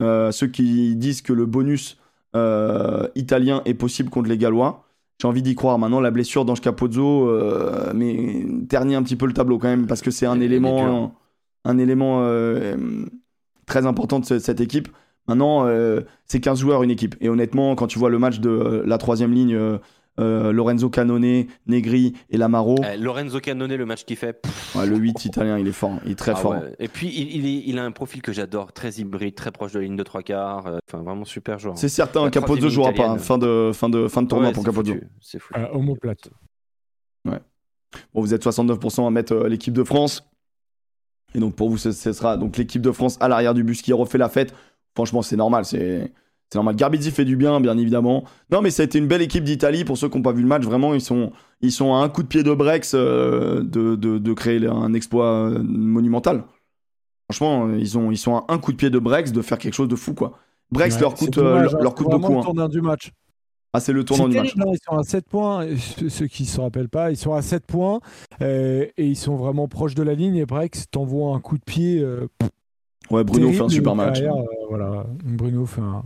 Ceux 0.00 0.48
qui 0.48 0.96
disent 0.96 1.22
que 1.22 1.32
le 1.32 1.46
bonus 1.46 1.96
italien 3.14 3.62
est 3.64 3.74
possible 3.74 4.10
contre 4.10 4.28
les 4.28 4.38
Gallois, 4.38 4.84
j'ai 5.20 5.28
envie 5.28 5.42
d'y 5.42 5.54
croire. 5.54 5.78
Maintenant, 5.78 6.00
la 6.00 6.10
blessure 6.10 6.44
d'Ange 6.44 6.60
Capozzo, 6.60 7.28
euh, 7.28 7.92
mais 7.94 8.44
ternit 8.68 8.94
un 8.94 9.02
petit 9.02 9.16
peu 9.16 9.26
le 9.26 9.32
tableau 9.32 9.58
quand 9.58 9.68
même 9.68 9.86
parce 9.86 10.02
que 10.02 10.10
c'est 10.10 10.26
un 10.26 10.40
élément, 10.40 10.82
dure. 10.82 11.10
un, 11.64 11.78
élément 11.78 12.20
euh, 12.22 12.76
très 13.66 13.86
important 13.86 14.18
de 14.20 14.24
ce- 14.24 14.38
cette 14.38 14.60
équipe. 14.60 14.88
Maintenant, 15.28 15.66
euh, 15.66 16.00
c'est 16.26 16.40
15 16.40 16.58
joueurs 16.60 16.82
une 16.82 16.90
équipe. 16.90 17.14
Et 17.20 17.28
honnêtement, 17.28 17.74
quand 17.76 17.86
tu 17.86 17.98
vois 17.98 18.10
le 18.10 18.18
match 18.18 18.40
de 18.40 18.48
euh, 18.50 18.82
la 18.86 18.98
troisième 18.98 19.32
ligne, 19.32 19.54
euh, 19.54 19.78
euh, 20.20 20.52
Lorenzo 20.52 20.90
Canone, 20.90 21.46
Negri 21.66 22.12
et 22.28 22.36
Lamaro, 22.36 22.76
Eh, 22.84 22.96
Lorenzo 22.98 23.40
Canone, 23.40 23.74
le 23.74 23.86
match 23.86 24.04
qu'il 24.04 24.16
fait. 24.16 24.44
ouais, 24.74 24.86
le 24.86 24.96
8 24.96 25.24
italien, 25.24 25.58
il 25.58 25.66
est 25.66 25.72
fort, 25.72 25.98
il 26.04 26.12
est 26.12 26.14
très 26.14 26.32
ah 26.32 26.36
fort. 26.36 26.52
ouais. 26.52 26.74
Et 26.78 26.88
puis, 26.88 27.08
il, 27.08 27.34
il, 27.36 27.46
est- 27.46 27.62
il 27.66 27.78
a 27.78 27.84
un 27.84 27.92
profil 27.92 28.20
que 28.22 28.32
j'adore, 28.32 28.72
très 28.72 28.90
hybride, 28.96 29.34
très 29.34 29.50
proche 29.52 29.72
de 29.72 29.78
la 29.78 29.84
ligne 29.86 29.96
de 29.96 30.02
trois 30.02 30.22
quarts. 30.22 30.66
euh, 30.66 30.78
Enfin, 30.88 31.02
vraiment 31.02 31.24
super 31.24 31.58
joueur. 31.58 31.78
C'est 31.78 31.88
certain, 31.88 32.28
Capozzo 32.30 32.68
jouera 32.68 32.92
pas. 32.92 33.08
hein. 33.08 33.18
Fin 33.18 33.38
de, 33.38 33.70
fin 33.72 33.88
de, 33.88 34.06
fin 34.08 34.22
de 34.22 34.28
tournoi 34.28 34.48
Ouais, 34.48 34.54
pour 34.54 34.64
Capozzo. 34.64 34.94
C'est 35.20 35.38
foutu. 35.38 35.58
Euh, 35.60 35.68
omoplate. 35.72 36.28
Bon, 38.14 38.20
vous 38.22 38.32
êtes 38.34 38.42
69% 38.44 39.06
à 39.06 39.10
mettre 39.10 39.34
euh, 39.34 39.48
l'équipe 39.48 39.74
de 39.74 39.84
France. 39.84 40.24
Et 41.34 41.38
donc 41.40 41.54
pour 41.54 41.68
vous, 41.70 41.76
ce, 41.78 41.92
ce 41.92 42.12
sera 42.12 42.36
donc 42.36 42.56
l'équipe 42.56 42.80
de 42.82 42.90
France 42.90 43.16
à 43.20 43.28
l'arrière 43.28 43.54
du 43.54 43.64
bus 43.64 43.82
qui 43.82 43.92
refait 43.92 44.18
la 44.18 44.28
fête. 44.28 44.54
Franchement, 44.94 45.22
c'est 45.22 45.36
normal. 45.36 45.64
C'est 45.64 46.12
c'est 46.52 46.58
normal. 46.58 46.76
Garbizzi 46.76 47.10
fait 47.10 47.24
du 47.24 47.34
bien, 47.36 47.60
bien 47.60 47.78
évidemment. 47.78 48.24
Non, 48.50 48.60
mais 48.60 48.70
ça 48.70 48.82
a 48.82 48.84
été 48.84 48.98
une 48.98 49.06
belle 49.06 49.22
équipe 49.22 49.42
d'Italie. 49.44 49.84
Pour 49.84 49.96
ceux 49.96 50.10
qui 50.10 50.18
n'ont 50.18 50.22
pas 50.22 50.32
vu 50.32 50.42
le 50.42 50.48
match, 50.48 50.64
vraiment, 50.64 50.92
ils 50.92 51.00
sont, 51.00 51.32
ils 51.62 51.72
sont 51.72 51.94
à 51.94 51.98
un 51.98 52.10
coup 52.10 52.22
de 52.22 52.28
pied 52.28 52.42
de 52.42 52.52
Brex 52.52 52.92
euh, 52.94 53.62
de, 53.62 53.96
de, 53.96 54.18
de 54.18 54.32
créer 54.34 54.66
un 54.66 54.92
exploit 54.92 55.48
euh, 55.48 55.58
monumental. 55.62 56.44
Franchement, 57.30 57.70
ils, 57.74 57.96
ont, 57.96 58.10
ils 58.10 58.18
sont 58.18 58.36
à 58.36 58.44
un 58.48 58.58
coup 58.58 58.72
de 58.72 58.76
pied 58.76 58.90
de 58.90 58.98
Brex 58.98 59.32
de 59.32 59.40
faire 59.40 59.56
quelque 59.56 59.72
chose 59.74 59.88
de 59.88 59.96
fou, 59.96 60.12
quoi. 60.12 60.38
Brex 60.70 60.94
Ouais, 60.96 61.00
leur 61.00 61.16
c'est 61.16 61.24
coûte, 61.24 61.38
euh, 61.38 61.42
dommage, 61.42 61.72
leur, 61.72 61.74
hein, 61.80 61.82
leur 61.84 61.92
c'est 61.96 62.04
coûte 62.04 62.10
beaucoup. 62.12 62.32
le 62.32 62.38
hein. 62.38 62.42
tournant 62.42 62.68
du 62.68 62.80
match. 62.82 63.12
Ah, 63.72 63.80
c'est 63.80 63.94
le 63.94 64.04
tournant 64.04 64.24
C'est 64.24 64.30
du 64.32 64.36
match. 64.36 64.52
hein, 64.58 64.64
ils 64.74 64.78
sont 64.86 64.98
à 64.98 65.02
7 65.02 65.26
points. 65.26 65.64
euh, 65.64 65.76
Ceux 66.08 66.26
qui 66.26 66.44
se 66.44 66.60
rappellent 66.60 66.90
pas, 66.90 67.10
ils 67.10 67.16
sont 67.16 67.32
à 67.32 67.40
7 67.40 67.64
points 67.66 68.00
euh, 68.42 68.84
et 68.98 69.06
ils 69.06 69.16
sont 69.16 69.36
vraiment 69.36 69.66
proches 69.68 69.94
de 69.94 70.02
la 70.02 70.12
ligne. 70.14 70.36
Et 70.36 70.44
Brex 70.44 70.90
t'envoie 70.90 71.34
un 71.34 71.40
coup 71.40 71.56
de 71.56 71.64
pied. 71.64 72.00
euh, 72.00 72.26
Ouais, 73.10 73.24
Bruno 73.24 73.46
terrible, 73.46 73.56
fait 73.58 73.64
un 73.64 73.68
super 73.70 73.94
match. 73.94 74.20
derrière, 74.20 74.36
euh, 74.36 74.44
voilà, 74.68 75.06
Bruno 75.24 75.64
fait 75.64 75.80
un. 75.80 76.02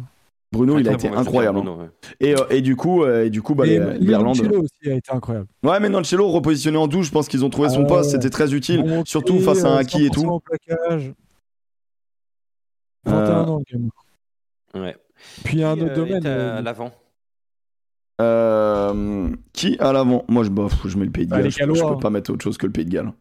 Bruno, 0.56 0.78
il 0.78 0.88
a 0.88 0.92
été 0.94 1.08
incroyable. 1.08 1.58
hein. 1.58 1.62
Bruno, 1.62 1.80
ouais. 1.82 1.88
Et, 2.20 2.34
euh, 2.34 2.44
et 2.50 2.60
du 2.62 2.74
coup, 2.76 3.04
euh, 3.04 3.24
et 3.26 3.30
du 3.30 3.42
coup 3.42 3.54
bah, 3.54 3.64
l'Irlande. 3.66 3.98
Limoncello 4.36 4.62
aussi 4.62 4.90
a 4.90 4.94
été 4.94 5.12
incroyable. 5.12 5.46
Ouais, 5.62 5.78
mais 5.80 5.88
Nancello 5.88 6.28
repositionné 6.28 6.76
en 6.78 6.86
12, 6.88 7.06
je 7.06 7.10
pense 7.12 7.28
qu'ils 7.28 7.44
ont 7.44 7.50
trouvé 7.50 7.68
son 7.68 7.82
Ah 7.84 7.88
poste, 7.88 8.10
c'était 8.10 8.30
très 8.30 8.54
utile, 8.54 9.02
surtout 9.04 9.38
face 9.40 9.64
à 9.64 9.68
un 9.68 9.76
euh, 9.76 9.80
Aki 9.80 10.06
et 10.06 10.08
100% 10.08 10.12
tout. 10.12 10.40
plaquage. 10.40 11.12
Euh, 13.08 13.10
21 13.10 13.40
ans, 13.48 13.62
quand 13.70 13.78
même. 13.78 14.82
Ouais. 14.84 14.96
Puis 15.44 15.54
il 15.58 15.60
y 15.60 15.64
a 15.64 15.70
un 15.70 15.76
Qui, 15.76 15.82
autre 15.82 15.92
euh, 15.92 15.96
domaine. 15.96 16.26
est 16.26 16.28
à 16.28 16.32
euh, 16.58 16.60
l'avant. 16.62 16.90
Euh, 18.20 19.28
qui 19.52 19.76
à 19.78 19.92
l'avant? 19.92 20.24
Moi, 20.28 20.42
je, 20.44 20.50
bah, 20.50 20.68
je 20.84 20.96
mets 20.98 21.04
le 21.04 21.10
Pays 21.12 21.26
de 21.26 21.32
Ah, 21.32 21.36
Galles. 21.36 21.44
les 21.46 21.50
je, 21.50 21.84
peux 21.84 21.98
pas 21.98 22.10
mettre 22.10 22.32
autre 22.32 22.42
chose 22.42 22.56
que 22.58 22.66
le 22.66 22.72
Pays 22.72 22.84
de 22.84 22.90
Galles. 22.90 23.12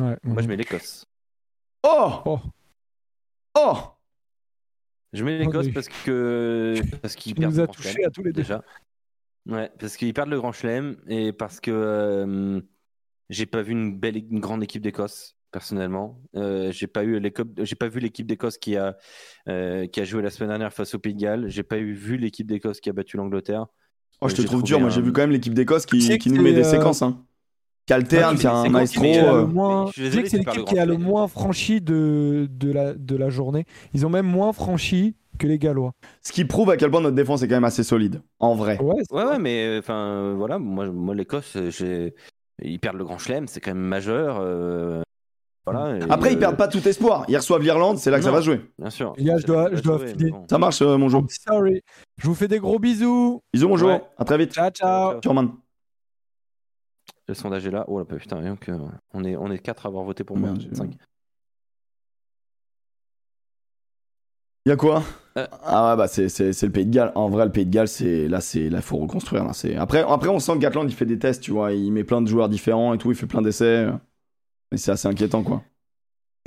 ouais, 0.00 0.16
Moi, 0.24 0.42
je 0.42 0.48
mets 0.48 0.56
l'Écosse. 0.56 1.04
Oh 1.86 2.10
Oh. 2.26 2.38
Oh 3.56 3.76
Je 5.14 5.24
mets 5.24 5.38
l'Écosse 5.38 5.66
oui. 5.66 5.72
parce 5.72 5.88
que 5.88 6.74
parce 7.00 7.14
qu'ils 7.14 7.34
perdent 7.34 7.52
nous 7.52 7.58
le 7.58 7.62
a 7.62 7.66
Grand 7.66 7.74
touché 7.74 7.90
Chelem, 7.92 8.06
à 8.06 8.10
tous 8.10 8.22
les 8.22 8.32
deux. 8.32 8.42
déjà. 8.42 8.62
Ouais, 9.46 9.70
parce 9.78 9.96
qu'ils 9.96 10.12
perdent 10.12 10.30
le 10.30 10.38
Grand 10.38 10.52
Chelem 10.52 10.96
et 11.08 11.32
parce 11.32 11.60
que 11.60 11.70
euh, 11.70 12.60
j'ai 13.30 13.46
pas 13.46 13.62
vu 13.62 13.72
une 13.72 13.98
belle, 13.98 14.16
une 14.16 14.40
grande 14.40 14.62
équipe 14.62 14.82
d'Écosse 14.82 15.36
personnellement. 15.52 16.20
Euh, 16.34 16.72
j'ai 16.72 16.88
pas 16.88 17.04
eu 17.04 17.20
j'ai 17.58 17.76
pas 17.76 17.88
vu 17.88 18.00
l'équipe 18.00 18.26
d'Écosse 18.26 18.58
qui 18.58 18.76
a 18.76 18.96
euh, 19.48 19.86
qui 19.86 20.00
a 20.00 20.04
joué 20.04 20.20
la 20.20 20.30
semaine 20.30 20.50
dernière 20.50 20.72
face 20.72 20.94
au 20.94 20.98
Pays 20.98 21.14
de 21.14 21.20
Galles. 21.20 21.48
J'ai 21.48 21.62
pas 21.62 21.78
eu 21.78 21.92
vu 21.92 22.16
l'équipe 22.16 22.46
d'Écosse 22.46 22.80
qui 22.80 22.90
a 22.90 22.92
battu 22.92 23.16
l'Angleterre. 23.16 23.66
Oh, 24.20 24.28
je 24.28 24.34
te 24.34 24.42
J'ai 24.42 24.46
trouve 24.46 24.62
dur. 24.62 24.80
Moi, 24.80 24.90
j'ai 24.90 25.02
vu 25.02 25.12
quand 25.12 25.22
même 25.22 25.30
l'équipe 25.30 25.54
d'Écosse 25.54 25.86
qui, 25.86 26.18
qui 26.18 26.30
nous 26.30 26.42
met 26.42 26.52
des 26.52 26.66
euh, 26.66 26.70
séquences. 26.70 27.02
Hein. 27.02 27.24
Qu'alterne, 27.86 28.34
Ah, 28.36 28.40
qui 28.40 28.46
a 28.46 28.54
un 28.54 28.68
maestro. 28.70 29.04
euh, 29.04 29.86
c'est 29.94 30.08
l'équipe 30.10 30.48
qui 30.66 30.78
a 30.78 30.86
le 30.86 30.96
moins 30.96 31.28
franchi 31.28 31.80
de, 31.82 32.48
de, 32.50 32.72
la, 32.72 32.94
de 32.94 33.14
la 33.16 33.28
journée. 33.28 33.66
Ils 33.92 34.06
ont 34.06 34.08
même 34.10 34.26
moins 34.26 34.52
franchi 34.54 35.14
que 35.38 35.46
les 35.46 35.58
Gallois. 35.58 35.92
Ce 36.22 36.32
qui 36.32 36.44
prouve 36.46 36.70
à 36.70 36.76
quel 36.78 36.90
point 36.90 37.00
notre 37.02 37.16
défense 37.16 37.42
est 37.42 37.48
quand 37.48 37.56
même 37.56 37.64
assez 37.64 37.82
solide, 37.82 38.22
en 38.38 38.54
vrai. 38.54 38.78
Ouais, 38.80 39.02
Ouais, 39.10 39.24
ouais, 39.24 39.38
mais 39.38 39.66
euh, 39.66 39.78
enfin 39.80 39.94
euh, 39.96 40.34
voilà, 40.36 40.58
moi, 40.58 40.86
moi 40.86 41.14
l'Écosse, 41.14 41.56
euh, 41.56 42.10
ils 42.62 42.78
perdent 42.78 42.96
le 42.96 43.04
Grand 43.04 43.18
Chelem, 43.18 43.48
c'est 43.48 43.60
quand 43.60 43.72
même 43.74 43.82
majeur. 43.82 44.38
euh, 44.40 45.02
Voilà. 45.66 45.96
et, 45.98 46.00
Après, 46.08 46.32
ils 46.32 46.36
euh, 46.36 46.40
perdent 46.40 46.56
pas 46.56 46.68
tout 46.68 46.86
espoir. 46.88 47.24
Ils 47.28 47.36
reçoivent 47.36 47.62
l'Irlande, 47.62 47.98
c'est 47.98 48.10
là 48.10 48.18
que 48.18 48.24
ça 48.24 48.30
va 48.30 48.38
se 48.40 48.44
jouer. 48.46 48.60
Bien 48.78 48.90
sûr. 48.90 49.12
Les 49.18 49.24
gars, 49.24 49.36
je 49.38 49.46
dois- 49.46 49.68
Ça 49.70 49.76
je 49.76 49.82
dois 49.82 49.98
jouer, 49.98 50.08
filer. 50.08 50.30
bon. 50.30 50.46
Ça 50.48 50.56
marche, 50.56 50.80
euh, 50.80 50.96
mon. 50.96 51.08
I'm 51.10 51.26
sorry. 51.28 51.82
Je 52.16 52.26
vous 52.28 52.34
fais 52.34 52.48
des 52.48 52.60
gros 52.60 52.78
bisous. 52.78 53.42
Bisous, 53.52 53.68
mon 53.68 53.76
jour. 53.76 53.88
Ouais. 53.90 54.02
À 54.16 54.24
très 54.24 54.38
vite. 54.38 54.52
Ciao, 54.54 54.70
ciao. 54.70 55.20
Ciao, 55.20 55.32
man. 55.34 55.50
Le 57.28 57.34
sondage 57.34 57.66
est 57.66 57.70
là. 57.70 57.84
Oh 57.88 57.98
là, 57.98 58.04
putain, 58.04 58.38
rien 58.38 58.56
que 58.56 58.72
on 59.12 59.24
est 59.24 59.36
on 59.36 59.50
est 59.50 59.58
quatre 59.58 59.86
à 59.86 59.88
avoir 59.88 60.04
voté 60.04 60.24
pour 60.24 60.36
moi. 60.36 60.50
Merde, 60.50 60.60
j'ai- 60.62 60.74
Cinq. 60.74 60.96
Y 64.66 64.70
a 64.70 64.76
quoi? 64.76 65.02
Euh. 65.36 65.46
Ah 65.62 65.90
ouais, 65.90 65.96
bah 65.98 66.06
c'est, 66.08 66.26
le 66.38 66.68
Pays 66.70 66.86
de 66.86 66.90
Galles. 66.90 67.12
En 67.14 67.28
vrai, 67.28 67.44
le 67.44 67.52
Pays 67.52 67.66
de 67.66 67.70
Galles, 67.70 67.88
c'est 67.88 68.28
là, 68.28 68.40
c'est 68.40 68.70
là, 68.70 68.80
faut 68.80 68.96
reconstruire. 68.96 69.44
Là, 69.44 69.52
après, 69.78 70.02
après, 70.08 70.28
on 70.28 70.38
sent 70.38 70.54
que 70.54 70.58
Gatland, 70.58 70.88
il 70.88 70.94
fait 70.94 71.04
des 71.06 71.18
tests, 71.18 71.42
tu 71.42 71.50
vois. 71.50 71.72
Il 71.72 71.92
met 71.92 72.04
plein 72.04 72.22
de 72.22 72.28
joueurs 72.28 72.48
différents 72.48 72.94
et 72.94 72.98
tout. 72.98 73.10
Il 73.10 73.14
fait 73.16 73.26
plein 73.26 73.42
d'essais. 73.42 73.86
Mais 74.72 74.78
c'est 74.78 74.92
assez 74.92 75.06
inquiétant, 75.08 75.42
quoi. 75.42 75.62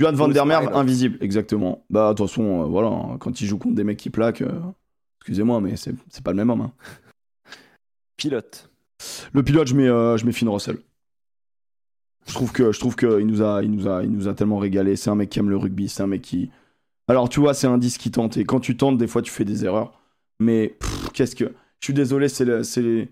Juan 0.00 0.14
Van 0.14 0.28
der 0.28 0.46
Merwe, 0.46 0.68
invisible, 0.74 1.18
exactement. 1.20 1.84
Bah, 1.90 2.10
de 2.12 2.16
toute 2.16 2.28
façon, 2.28 2.62
euh, 2.62 2.64
voilà, 2.66 2.88
hein, 2.88 3.16
quand 3.18 3.40
il 3.40 3.46
joue 3.46 3.58
contre 3.58 3.74
des 3.74 3.84
mecs 3.84 3.98
qui 3.98 4.10
plaquent, 4.10 4.42
euh, 4.42 4.60
excusez-moi, 5.20 5.60
mais 5.60 5.76
c'est, 5.76 5.92
c'est 6.08 6.22
pas 6.22 6.30
le 6.30 6.36
même 6.36 6.50
homme. 6.50 6.60
hein. 6.60 6.72
Pilote. 8.16 8.70
Le 9.32 9.42
pilote, 9.42 9.68
je 9.68 9.74
mets, 9.74 9.88
euh, 9.88 10.16
je 10.16 10.26
mets 10.26 10.32
Finn 10.32 10.48
Russell. 10.48 10.78
Je 12.26 12.34
trouve 12.34 12.52
que, 12.52 12.72
je 12.72 12.78
trouve 12.78 12.94
que 12.94 13.20
il 13.20 13.26
nous 13.26 13.42
a, 13.42 13.62
il 13.62 13.70
nous 13.70 13.88
a, 13.88 14.02
il 14.02 14.10
nous 14.10 14.28
a 14.28 14.34
tellement 14.34 14.58
régalé. 14.58 14.96
C'est 14.96 15.10
un 15.10 15.14
mec 15.14 15.30
qui 15.30 15.38
aime 15.38 15.50
le 15.50 15.56
rugby. 15.56 15.88
C'est 15.88 16.02
un 16.02 16.06
mec 16.06 16.22
qui. 16.22 16.50
Alors, 17.08 17.28
tu 17.28 17.40
vois, 17.40 17.54
c'est 17.54 17.66
un 17.66 17.78
disque 17.78 18.02
qui 18.02 18.10
tente. 18.10 18.36
Et 18.36 18.44
quand 18.44 18.60
tu 18.60 18.76
tentes, 18.76 18.98
des 18.98 19.06
fois, 19.06 19.22
tu 19.22 19.30
fais 19.30 19.44
des 19.44 19.64
erreurs. 19.64 19.98
Mais 20.40 20.76
qu'est-ce 21.14 21.34
que. 21.34 21.44
Je 21.80 21.86
suis 21.86 21.94
désolé, 21.94 22.28
c'est 22.28 22.64
c'est 22.64 23.08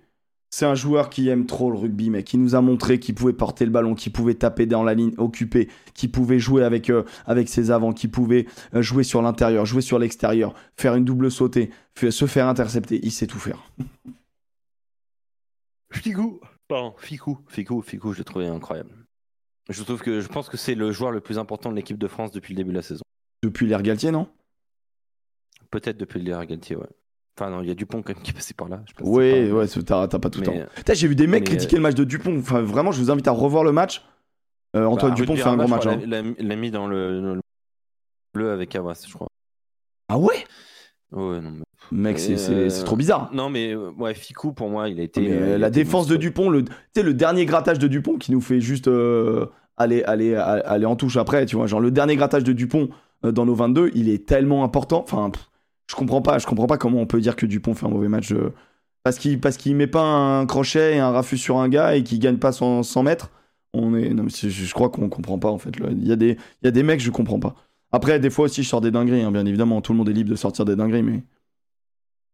c'est 0.51 0.65
un 0.65 0.75
joueur 0.75 1.11
qui 1.11 1.29
aime 1.29 1.47
trop 1.47 1.71
le 1.71 1.79
rugby, 1.79 2.11
mec. 2.11 2.25
Qui 2.25 2.39
nous 2.39 2.55
a 2.55 2.61
montré 2.61 2.99
qu'il 2.99 3.15
pouvait 3.15 3.33
porter 3.33 3.65
le 3.65 3.71
ballon, 3.71 3.95
qu'il 3.95 4.13
pouvait 4.13 4.35
taper 4.35 4.67
dans 4.67 4.85
la 4.85 4.95
ligne 4.95 5.13
occupée, 5.19 5.69
qu'il 5.95 6.11
pouvait 6.11 6.39
jouer 6.39 6.63
avec, 6.63 6.89
euh, 6.91 7.03
avec 7.27 7.49
ses 7.49 7.71
avants, 7.71 7.93
qu'il 7.93 8.11
pouvait 8.11 8.47
euh, 8.75 8.83
jouer 8.83 9.03
sur 9.03 9.23
l'intérieur, 9.23 9.67
jouer 9.67 9.83
sur 9.83 9.99
l'extérieur, 9.99 10.55
faire 10.77 10.95
une 10.95 11.05
double 11.05 11.31
sautée, 11.31 11.71
se 11.95 12.27
faire 12.27 12.49
intercepter. 12.49 13.01
Il 13.03 13.13
sait 13.13 13.27
tout 13.27 13.39
faire. 13.39 13.71
Ficou. 15.93 16.41
Pardon. 16.69 16.95
Ficou. 16.99 17.39
Ficou. 17.49 17.83
Ficou. 17.83 18.13
Je 18.13 18.19
l'ai 18.19 18.25
trouvé 18.25 18.47
incroyable. 18.47 18.91
Je 19.69 19.83
trouve 19.83 20.01
que 20.01 20.21
je 20.21 20.29
pense 20.29 20.49
que 20.49 20.57
c'est 20.57 20.75
le 20.75 20.93
joueur 20.93 21.11
le 21.11 21.21
plus 21.21 21.39
important 21.39 21.71
de 21.71 21.77
l'équipe 21.77 21.99
de 21.99 22.07
France 22.09 22.31
depuis 22.31 22.55
le 22.55 22.59
début 22.59 22.71
de 22.71 22.77
la 22.77 22.83
saison. 22.83 23.03
Depuis 23.43 23.67
l'ère 23.67 23.83
Galtier, 23.83 24.11
non? 24.11 24.29
Peut-être 25.71 25.97
depuis 25.97 26.21
le 26.21 26.45
Galtier, 26.45 26.77
ouais. 26.77 26.87
Enfin 27.39 27.51
non, 27.51 27.61
il 27.63 27.69
y 27.69 27.71
a 27.71 27.75
Dupont 27.75 28.03
quand 28.03 28.15
même 28.15 28.23
qui 28.23 28.31
est 28.31 28.35
passé 28.35 28.55
par 28.55 28.69
là. 28.69 28.83
je 28.87 29.05
ouais, 29.05 29.67
t'as 29.85 30.09
t'as 30.09 30.19
pas 30.19 30.31
tout 30.31 30.41
le 30.41 30.47
temps. 30.47 30.55
Putain, 30.75 30.95
J'ai 30.95 31.07
vu 31.09 31.15
des 31.15 31.27
mecs 31.27 31.43
mais, 31.43 31.57
critiquer 31.57 31.77
le 31.77 31.83
match 31.83 31.95
de 31.95 32.05
Dupont. 32.05 32.39
Enfin, 32.39 32.63
vraiment, 32.63 32.93
je 32.93 33.01
vous 33.01 33.11
invite 33.11 33.29
à 33.29 33.33
revoir 33.33 33.63
le 33.63 33.73
match. 33.73 34.03
Euh, 34.75 34.87
Antoine 34.87 35.13
bah, 35.13 35.17
Dupont 35.17 35.37
fait 35.37 35.43
un 35.43 35.57
gros 35.57 35.69
match. 35.69 35.87
hein. 35.87 36.01
l'a- 36.07 36.23
mis 36.57 36.71
dans 36.71 36.87
le, 36.87 37.21
dans 37.21 37.35
le 37.35 37.41
bleu 38.33 38.53
avec 38.53 38.75
Awas, 38.75 39.05
je 39.07 39.13
crois. 39.13 39.29
Ah 40.09 40.19
ouais? 40.19 40.47
Ouais, 41.17 41.41
non, 41.41 41.51
mais... 41.51 41.65
Mec, 41.93 42.19
c'est 42.19 42.37
Euh, 42.51 42.69
trop 42.85 42.97
bizarre. 42.97 43.31
Non, 43.33 43.49
mais 43.49 43.73
euh, 43.75 43.91
ouais, 43.99 44.15
Ficou 44.15 44.53
pour 44.53 44.69
moi, 44.69 44.89
il 44.89 44.99
a 45.01 45.03
été. 45.05 45.21
Euh, 45.31 45.33
euh, 45.35 45.55
il 45.55 45.61
la 45.61 45.71
défense 45.71 46.07
de. 46.07 46.17
Dupont, 46.17 46.51
le, 46.51 46.65
tu 46.65 46.73
sais, 46.97 47.03
le 47.03 47.15
dernier 47.15 47.47
grattage 47.47 47.79
de 47.79 47.87
Dupont 47.89 48.17
qui 48.19 48.33
nous 48.33 48.41
fait 48.41 48.61
juste 48.61 48.89
euh, 48.89 49.47
aller, 49.77 50.03
aller, 50.05 50.37
en 50.87 50.97
touche 50.97 51.17
après, 51.17 51.47
tu 51.47 51.55
vois. 51.57 51.67
Genre, 51.67 51.81
le 51.81 51.91
dernier 51.91 52.17
grattage 52.17 52.43
de 52.45 52.53
Dupont 52.53 52.89
euh, 53.25 53.31
dans 53.33 53.47
nos 53.47 53.55
22, 53.55 53.91
il 53.95 54.09
est 54.09 54.27
tellement 54.27 54.65
important. 54.65 55.01
Enfin, 55.03 55.31
pff, 55.31 55.49
je 55.89 55.95
comprends 55.95 56.23
pas. 56.23 56.39
Je 56.39 56.47
comprends 56.47 56.67
pas 56.67 56.77
comment 56.79 56.99
on 57.01 57.07
peut 57.07 57.21
dire 57.21 57.37
que 57.37 57.47
Dupont 57.47 57.75
fait 57.75 57.87
un 57.87 57.91
mauvais 57.91 58.09
match. 58.09 58.33
euh, 58.33 58.53
parce 59.05 59.19
qu'il 59.19 59.39
parce 59.41 59.57
qu'il 59.57 59.77
met 59.77 59.87
pas 59.87 60.03
un 60.03 60.45
crochet 60.47 60.97
et 60.97 60.99
un 60.99 61.13
raffus 61.13 61.39
sur 61.39 61.59
un 61.59 61.69
gars 61.69 61.95
et 61.95 62.03
qu'il 62.03 62.19
gagne 62.19 62.39
pas 62.39 62.51
100, 62.51 62.83
100 62.83 63.03
mètres. 63.05 63.31
On 63.75 63.95
est, 63.95 64.09
non, 64.13 64.25
mais 64.25 64.31
je, 64.31 64.49
je 64.49 64.75
crois 64.75 64.89
qu'on 64.89 65.09
comprend 65.09 65.39
pas 65.39 65.51
en 65.51 65.59
fait. 65.59 65.79
là. 65.79 65.89
Il 65.93 66.07
y, 66.09 66.11
a 66.13 66.17
des- 66.17 66.37
il 66.63 66.65
y 66.65 66.69
a 66.69 66.71
des 66.73 66.83
mecs, 66.83 66.99
je 67.01 67.11
comprends 67.13 67.39
pas. 67.39 67.55
Après, 67.93 68.19
des 68.21 68.31
fois 68.31 68.47
aussi, 68.47 68.63
je 68.63 68.69
sors 68.69 68.81
des 68.81 68.91
dingueries, 68.91 69.23
hein, 69.23 69.31
bien 69.33 69.47
évidemment. 69.47 69.81
Tout 69.81 69.93
le 69.93 69.99
monde 69.99 70.09
est 70.09 70.13
libre 70.13 70.31
de 70.31 70.37
sortir 70.37 70.65
des 70.65 70.77
dingueries, 70.77 71.03
mais. 71.03 71.23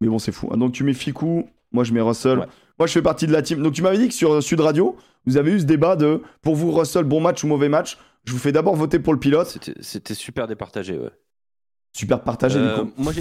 Mais 0.00 0.08
bon, 0.08 0.18
c'est 0.18 0.32
fou. 0.32 0.48
Ah, 0.52 0.56
donc 0.56 0.72
tu 0.72 0.82
mets 0.84 0.94
Ficou, 0.94 1.48
moi 1.70 1.84
je 1.84 1.92
mets 1.92 2.00
Russell. 2.00 2.38
Ouais. 2.40 2.46
Moi 2.78 2.86
je 2.88 2.92
fais 2.92 3.02
partie 3.02 3.26
de 3.28 3.32
la 3.32 3.42
team. 3.42 3.62
Donc 3.62 3.72
tu 3.74 3.82
m'avais 3.82 3.98
dit 3.98 4.08
que 4.08 4.14
sur 4.14 4.42
Sud 4.42 4.58
Radio, 4.60 4.96
vous 5.26 5.36
avez 5.36 5.52
eu 5.52 5.60
ce 5.60 5.64
débat 5.64 5.94
de 5.94 6.22
pour 6.40 6.56
vous 6.56 6.72
Russell, 6.72 7.04
bon 7.04 7.20
match 7.20 7.44
ou 7.44 7.46
mauvais 7.46 7.68
match. 7.68 7.98
Je 8.24 8.32
vous 8.32 8.38
fais 8.38 8.50
d'abord 8.52 8.74
voter 8.74 8.98
pour 8.98 9.12
le 9.12 9.20
pilote. 9.20 9.58
C'était- 9.80 10.14
super 10.14 10.48
départagé, 10.48 10.98
ouais. 10.98 11.10
Super 11.92 12.22
partagé 12.24 12.58
Euh, 12.58 12.82
du 12.84 12.90
coup. 12.90 12.94
moi, 12.96 13.12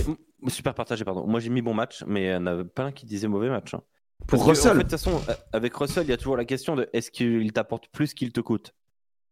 super 0.48 0.74
partagé, 0.74 1.03
pardon. 1.03 1.28
Moi, 1.28 1.40
j'ai 1.40 1.49
mis 1.49 1.62
bon 1.62 1.74
match, 1.74 2.03
mais 2.08 2.24
il 2.24 2.32
y 2.32 2.36
en 2.36 2.45
avait 2.48 2.64
plein 2.64 2.91
qui 2.91 3.06
disaient 3.06 3.28
mauvais 3.28 3.49
match. 3.49 3.74
hein. 3.74 3.82
Pour 4.28 4.40
Parce 4.40 4.44
que, 4.44 4.49
Russell. 4.49 4.72
En 4.72 4.74
fait, 4.76 4.78
de 4.80 4.84
toute 4.84 4.91
façon, 4.91 5.22
euh, 5.30 5.34
avec 5.52 5.76
Russell, 5.76 6.03
il 6.06 6.10
y 6.10 6.14
a 6.14 6.18
toujours 6.18 6.38
la 6.38 6.45
question 6.45 6.76
de 6.76 6.88
est-ce 6.94 7.12
qu'il 7.12 7.52
t'apporte 7.52 7.88
plus 7.90 8.14
qu'il 8.14 8.32
te 8.32 8.40
coûte? 8.40 8.74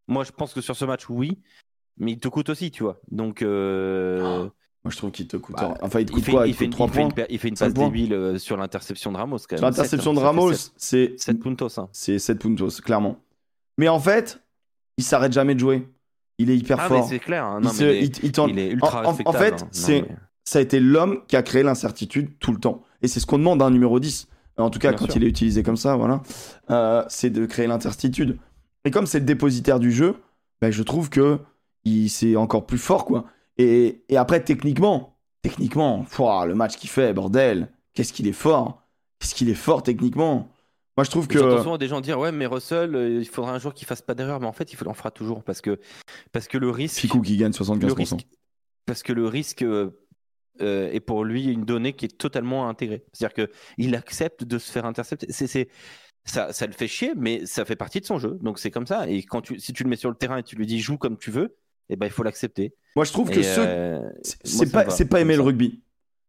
Moi, 0.08 0.24
je 0.24 0.32
pense 0.32 0.54
que 0.54 0.62
sur 0.62 0.76
ce 0.76 0.86
match, 0.86 1.08
oui, 1.10 1.40
mais 2.00 2.14
il 2.14 2.20
te 2.20 2.28
coûte 2.28 2.50
aussi, 2.50 2.72
tu 2.72 2.84
vois. 2.84 3.00
Donc, 3.12 3.42
euh, 3.42 4.44
Moi 4.84 4.92
je 4.92 4.98
trouve 4.98 5.12
qu'il 5.12 5.28
te 5.28 5.38
coûte. 5.38 5.56
bah, 5.58 5.76
enfin, 5.82 6.00
il 6.00 6.06
te 6.06 6.12
il 6.12 6.16
coûte 6.16 6.24
fait, 6.24 6.32
quoi? 6.32 6.48
il 6.48 6.52
Il 6.52 6.54
te 6.54 6.60
fait 6.60 6.66
coûte 6.66 6.72
une, 6.72 6.72
3 6.78 6.88
il 6.88 6.92
fait 6.94 7.02
une 7.02 7.14
points? 7.14 7.26
il 7.30 7.40
fait 7.40 7.48
une 7.50 7.56
passe 7.58 7.74
débile 7.74 8.14
euh, 8.14 8.38
sur 8.38 8.58
l'interception 8.58 9.12
de 9.12 9.18
Ramos. 9.18 9.38
Quand 9.40 9.52
même. 9.52 9.58
Sur 9.60 9.66
l'interception 9.68 10.14
de 10.14 10.20
hein, 10.20 10.24
Ramos, 10.24 10.54
c'est 10.78 11.20
7 11.20 11.40
puntos. 11.40 11.78
hein. 11.80 11.90
c'est 11.92 12.18
7 12.20 12.40
puntos, 12.40 12.82
clairement. 12.84 13.18
Mais 13.78 13.88
en 13.90 14.00
fait, 14.00 14.42
il 14.98 15.04
s'arrête 15.04 15.34
jamais 15.34 15.56
de 15.56 15.60
jouer. 15.60 15.88
Il 16.38 16.50
est 16.50 16.58
hyper 16.58 16.78
Ah, 16.80 16.88
fort. 16.88 17.06
c'est 17.08 17.20
clair. 17.20 17.44
hein. 17.44 17.60
Il 17.62 17.66
Non, 17.66 17.72
se- 17.74 17.84
mais 17.84 18.00
il- 18.06 18.12
il 18.24 18.32
tente- 18.32 18.50
il 18.52 18.60
est 18.60 18.70
ultra 18.72 19.06
En- 19.06 19.10
en- 19.12 19.34
fait, 19.34 19.62
hein. 19.62 19.68
C'est- 19.72 20.02
mais- 20.04 20.16
ça 20.46 20.60
a 20.60 20.62
été 20.62 20.80
l'homme 20.80 21.20
qui 21.28 21.36
a 21.36 21.44
créé 21.44 21.64
l'incertitude 21.64 22.32
tout 22.40 22.54
le 22.54 22.60
temps. 22.60 22.84
Et 23.02 23.08
c'est 23.10 23.20
ce 23.20 23.26
qu'on 23.26 23.38
demande 23.38 23.62
à 23.62 23.66
un 23.66 23.72
numéro 23.72 24.00
10. 24.00 24.28
En 24.58 24.70
tout 24.70 24.80
cas, 24.80 24.90
Bien 24.90 24.98
quand 25.00 25.06
sûr. 25.06 25.16
il 25.18 25.24
est 25.24 25.30
utilisé 25.30 25.64
comme 25.64 25.78
ça, 25.78 25.96
voilà. 25.96 26.22
Euh, 26.70 27.04
c'est 27.08 27.30
de 27.30 27.46
créer 27.46 27.68
l'incertitude. 27.68 28.38
Et 28.86 28.92
comme 28.92 29.06
c'est 29.06 29.20
le 29.20 29.26
dépositaire 29.26 29.80
du 29.80 29.92
jeu, 29.92 30.16
ben, 30.62 30.70
je 30.72 30.84
trouve 30.84 31.10
que 31.10 31.40
c'est 32.10 32.36
encore 32.36 32.66
plus 32.66 32.78
fort, 32.78 33.06
quoi. 33.06 33.26
Et, 33.58 34.04
et 34.10 34.18
après, 34.18 34.44
techniquement, 34.44 35.18
techniquement, 35.42 36.06
pouah, 36.10 36.46
le 36.46 36.56
match 36.56 36.78
qu'il 36.78 36.90
fait, 36.90 37.14
bordel, 37.14 37.72
qu'est-ce 37.94 38.14
qu'il 38.14 38.28
est 38.28 38.34
fort. 38.34 38.84
Qu'est-ce 39.20 39.36
qu'il 39.36 39.50
est 39.50 39.54
fort 39.54 39.84
techniquement. 39.84 40.50
Moi, 40.98 41.04
je 41.04 41.12
trouve 41.12 41.28
que. 41.28 41.38
J'entends 41.40 41.64
souvent 41.64 41.78
des 41.78 41.88
gens 41.88 42.02
dire 42.02 42.20
ouais 42.20 42.32
mais 42.32 42.46
Russell 42.46 42.96
euh, 42.96 43.20
il 43.20 43.28
faudra 43.28 43.54
un 43.54 43.60
jour 43.60 43.74
qu'il 43.74 43.88
fasse 43.88 44.02
pas 44.02 44.16
d'erreur 44.16 44.40
mais 44.40 44.48
en 44.48 44.52
fait 44.52 44.74
il 44.74 44.88
en 44.88 44.94
fera 44.94 45.12
toujours 45.12 45.44
parce 45.44 45.62
que 45.62 45.80
parce 46.34 46.48
que 46.48 46.58
le 46.58 46.70
risque 46.70 47.00
Ficou 47.00 47.22
qui 47.22 47.38
gagne 47.38 47.52
le 47.52 47.58
75%. 47.58 47.94
risque 47.94 48.28
parce 48.86 49.04
que 49.04 49.14
le 49.14 49.26
risque 49.26 49.62
euh, 49.62 49.92
euh, 50.62 50.92
est 50.92 51.00
pour 51.00 51.24
lui 51.24 51.46
une 51.46 51.64
donnée 51.64 51.94
qui 51.94 52.04
est 52.04 52.18
totalement 52.18 52.68
intégrée 52.68 53.06
c'est-à-dire 53.14 53.34
que 53.34 53.52
il 53.78 53.96
accepte 53.96 54.44
de 54.44 54.58
se 54.58 54.70
faire 54.72 54.86
intercepter 54.86 55.28
c'est 55.30 55.48
c'est 55.48 55.70
ça, 56.26 56.52
ça 56.52 56.68
le 56.68 56.74
fait 56.74 56.90
chier 56.90 57.14
mais 57.16 57.46
ça 57.46 57.64
fait 57.64 57.78
partie 57.78 58.02
de 58.02 58.06
son 58.06 58.20
jeu 58.20 58.38
donc 58.42 58.60
c'est 58.60 58.72
comme 58.72 58.88
ça 58.88 59.08
et 59.10 59.24
quand 59.24 59.40
tu 59.40 59.58
si 59.58 59.72
tu 59.72 59.84
le 59.84 59.90
mets 59.90 59.96
sur 59.96 60.10
le 60.10 60.18
terrain 60.18 60.38
et 60.38 60.44
tu 60.44 60.58
lui 60.58 60.66
dis 60.66 60.80
joue 60.82 60.98
comme 60.98 61.18
tu 61.18 61.32
veux 61.32 61.56
et 61.90 61.96
ben 61.96 62.06
il 62.06 62.12
faut 62.12 62.24
l'accepter. 62.24 62.74
Moi, 62.96 63.06
je 63.06 63.12
trouve 63.12 63.30
que 63.30 63.40
Et, 63.40 63.44
ceux 63.44 63.64
euh, 63.66 64.00
C'est 64.24 64.72
pas, 65.10 65.22
aimer 65.22 65.36
le 65.36 65.42
rugby. 65.42 65.82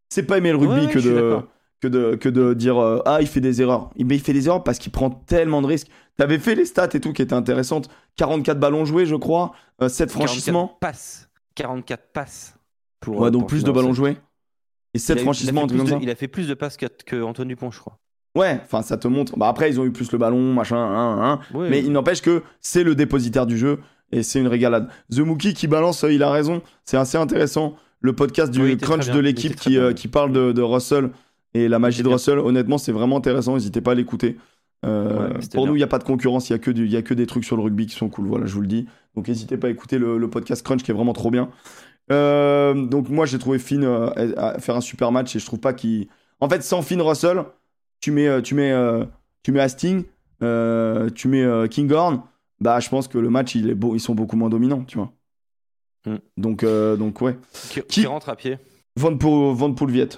C'est 0.08 0.22
pas 0.24 0.38
aimer 0.38 0.50
le 0.52 0.56
rugby 0.58 0.86
Ouais, 0.86 0.92
que, 0.92 0.98
de, 0.98 1.14
d'accord. 1.14 1.44
que, 1.80 1.88
de, 1.88 2.14
que 2.16 2.28
de 2.28 2.54
dire 2.54 2.78
euh, 2.78 3.00
Ah, 3.06 3.18
il 3.20 3.26
fait 3.26 3.40
des 3.40 3.62
erreurs. 3.62 3.90
Mais 3.98 4.16
il 4.16 4.20
fait 4.20 4.32
des 4.32 4.46
erreurs 4.46 4.62
parce 4.64 4.78
qu'il 4.78 4.92
prend 4.92 5.10
tellement 5.10 5.62
de 5.62 5.66
risques. 5.66 5.88
T'avais 6.16 6.38
fait 6.38 6.54
les 6.54 6.64
stats 6.66 6.88
et 6.94 7.00
tout 7.00 7.12
qui 7.12 7.22
étaient 7.22 7.32
intéressantes 7.34 7.88
44 8.16 8.58
ballons 8.60 8.84
joués, 8.84 9.06
je 9.06 9.16
crois. 9.16 9.52
7 9.80 10.08
44 10.08 10.10
franchissements. 10.12 10.76
passes. 10.80 11.28
44 11.54 12.12
passes. 12.12 12.54
Pour, 13.00 13.18
Ouais, 13.20 13.28
euh, 13.28 13.30
donc 13.30 13.42
pour 13.42 13.48
plus 13.48 13.64
de 13.64 13.70
ballons 13.72 13.94
joués. 13.94 14.16
Et 14.92 14.98
7 14.98 15.08
Il 15.08 15.10
a 15.10 15.14
eu- 15.14 15.16
il 15.16 15.20
a 15.20 15.24
franchissements, 15.24 15.60
fait 15.60 15.64
un 15.64 15.66
truc 15.68 15.70
plus 15.70 15.78
comme 15.78 15.86
de- 15.98 16.02
ça. 16.02 16.08
Il 16.08 16.10
a 16.10 16.14
fait 16.16 16.28
plus 16.28 16.48
de 16.48 16.54
passes 16.54 16.76
que, 16.76 16.86
que 17.06 17.22
Antoine 17.22 17.48
Dupont, 17.48 17.70
je 17.70 17.80
crois. 17.80 17.98
Ouais, 18.36 18.60
enfin, 18.62 18.82
ça 18.82 18.96
te 18.96 19.08
montre. 19.08 19.36
Bah, 19.38 19.48
après, 19.48 19.70
ils 19.70 19.80
ont 19.80 19.84
eu 19.84 19.90
plus 19.92 20.12
le 20.12 20.18
ballon, 20.18 20.52
machin, 20.52 20.76
hein, 20.76 21.18
hein. 21.22 21.40
Oui, 21.54 21.68
Mais 21.70 21.78
oui. 21.80 21.84
il 21.86 21.92
n'empêche 21.92 22.20
que 22.22 22.42
c'est 22.60 22.84
le 22.84 22.94
dépositaire 22.94 23.46
du 23.46 23.56
jeu 23.58 23.80
et 24.12 24.22
c'est 24.22 24.40
une 24.40 24.48
régalade. 24.48 24.88
The 25.10 25.18
Mookie 25.20 25.54
qui 25.54 25.66
balance, 25.66 26.04
euh, 26.04 26.12
il 26.12 26.22
a 26.22 26.30
raison. 26.30 26.62
C'est 26.84 26.96
assez 26.96 27.18
intéressant. 27.18 27.76
Le 28.00 28.14
podcast 28.14 28.50
du 28.50 28.62
Oui, 28.62 28.76
crunch 28.78 29.10
de 29.10 29.18
l'équipe 29.18 29.56
qui, 29.56 29.76
euh, 29.78 29.92
qui 29.92 30.08
parle 30.08 30.32
de, 30.32 30.52
de 30.52 30.62
Russell 30.62 31.10
et 31.54 31.68
la 31.68 31.78
magie 31.78 31.98
de 32.02 32.04
bien. 32.08 32.14
Russell. 32.16 32.38
Honnêtement, 32.38 32.78
c'est 32.78 32.92
vraiment 32.92 33.18
intéressant. 33.18 33.54
N'hésitez 33.54 33.80
pas 33.82 33.92
à 33.92 33.94
l'écouter. 33.94 34.36
Euh, 34.86 35.28
Ouais, 35.34 35.38
pour 35.52 35.64
bien. 35.64 35.66
nous, 35.66 35.74
il 35.76 35.80
n'y 35.80 35.84
a 35.84 35.86
pas 35.86 35.98
de 35.98 36.04
concurrence. 36.04 36.48
Il 36.48 36.54
n'y 36.54 36.94
a, 36.96 36.98
a 36.98 37.02
que 37.02 37.12
des 37.14 37.26
trucs 37.26 37.44
sur 37.44 37.56
le 37.56 37.62
rugby 37.62 37.86
qui 37.86 37.94
sont 37.94 38.08
cool. 38.08 38.26
Voilà, 38.26 38.46
je 38.46 38.54
vous 38.54 38.62
le 38.62 38.66
dis. 38.66 38.86
Donc 39.14 39.28
n'hésitez 39.28 39.58
pas 39.58 39.66
à 39.66 39.70
écouter 39.70 39.98
le, 39.98 40.16
le 40.16 40.30
podcast 40.30 40.64
crunch 40.64 40.82
qui 40.82 40.90
est 40.90 40.94
vraiment 40.94 41.12
trop 41.12 41.30
bien. 41.30 41.50
Euh, 42.10 42.74
donc 42.86 43.08
moi, 43.10 43.26
j'ai 43.26 43.38
trouvé 43.38 43.58
Finn 43.58 43.84
à- 43.84 44.58
faire 44.58 44.76
un 44.76 44.80
super 44.80 45.12
match 45.12 45.36
et 45.36 45.38
je 45.38 45.46
trouve 45.46 45.60
pas 45.60 45.72
qu'il. 45.74 46.08
En 46.40 46.48
fait, 46.48 46.62
sans 46.62 46.80
Finn 46.82 47.00
Russell, 47.02 47.42
tu 48.00 48.10
mets, 48.12 48.40
tu 48.42 48.54
mets, 48.54 48.72
tu 49.42 49.52
mets 49.52 49.60
Hastings, 49.60 50.04
tu 50.40 51.28
mets 51.28 51.68
Kinghorn, 51.68 52.22
bah 52.60 52.80
je 52.80 52.88
pense 52.88 53.08
que 53.08 53.18
le 53.18 53.30
match 53.30 53.54
il 53.54 53.68
est 53.70 53.74
beau, 53.74 53.94
ils 53.94 54.00
sont 54.00 54.14
beaucoup 54.14 54.36
moins 54.36 54.48
dominants, 54.50 54.84
tu 54.84 54.98
vois. 54.98 55.12
Mm. 56.06 56.16
Donc 56.36 56.64
donc, 56.64 56.98
donc 56.98 57.20
ouais. 57.22 57.38
Qui, 57.88 58.06
rentre 58.06 58.28
à 58.28 58.36
pied? 58.36 58.58
Van 58.96 59.16
pour 59.16 59.54
Van 59.54 59.72
pour 59.74 59.86
le 59.86 59.92
Viet. 59.92 60.08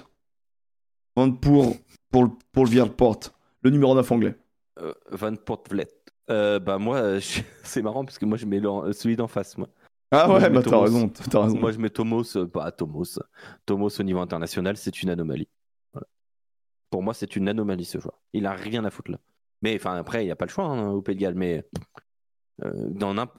Van 1.15 1.31
pour 1.31 1.75
pour 2.11 2.23
le- 2.23 2.31
pour 2.51 2.65
le 2.65 2.69
Vierport, 2.69 3.19
le 3.61 3.69
numéro 3.69 3.95
9 3.95 4.11
anglais. 4.11 4.35
Euh, 4.79 4.93
Van 5.11 5.35
Portvlet. 5.35 5.87
Euh, 6.29 6.59
bah 6.59 6.77
moi, 6.77 6.97
euh, 6.97 7.19
je- 7.19 7.41
c'est 7.63 7.81
marrant 7.81 8.05
parce 8.05 8.17
que 8.17 8.25
moi 8.25 8.37
je 8.37 8.45
mets 8.45 8.61
celui 8.93 9.15
d'en 9.15 9.27
face. 9.27 9.57
Moi. 9.57 9.67
Ah 10.11 10.31
ouais, 10.31 10.49
bah 10.49 10.61
t'as 10.63 10.79
raison, 10.79 11.09
t'as 11.09 11.43
raison. 11.43 11.59
moi 11.59 11.71
je 11.71 11.79
mets 11.79 11.89
Tomos, 11.89 12.37
euh, 12.37 12.45
pas 12.47 12.71
Tomos. 12.71 13.19
Tomos 13.65 13.99
au 13.99 14.03
niveau 14.03 14.19
international, 14.19 14.77
c'est 14.77 15.01
une 15.01 15.09
anomalie. 15.09 15.47
Voilà. 15.91 16.07
Pour 16.91 17.01
moi, 17.01 17.13
c'est 17.13 17.35
une 17.35 17.49
anomalie 17.49 17.85
ce 17.85 17.99
joueur. 17.99 18.21
Il 18.33 18.45
a 18.45 18.53
rien 18.53 18.85
à 18.85 18.91
foutre 18.91 19.11
là. 19.11 19.19
Mais 19.63 19.75
enfin 19.75 19.95
après, 19.95 20.23
il 20.23 20.25
n'y 20.25 20.31
a 20.31 20.35
pas 20.35 20.45
le 20.45 20.51
choix 20.51 20.65
hein, 20.65 20.89
au 20.91 21.01
Pays 21.01 21.15
de 21.15 21.21
Galles. 21.21 21.35
Mais 21.35 21.57
euh, 21.75 21.79
dans 22.61 23.13
n'imp- 23.13 23.31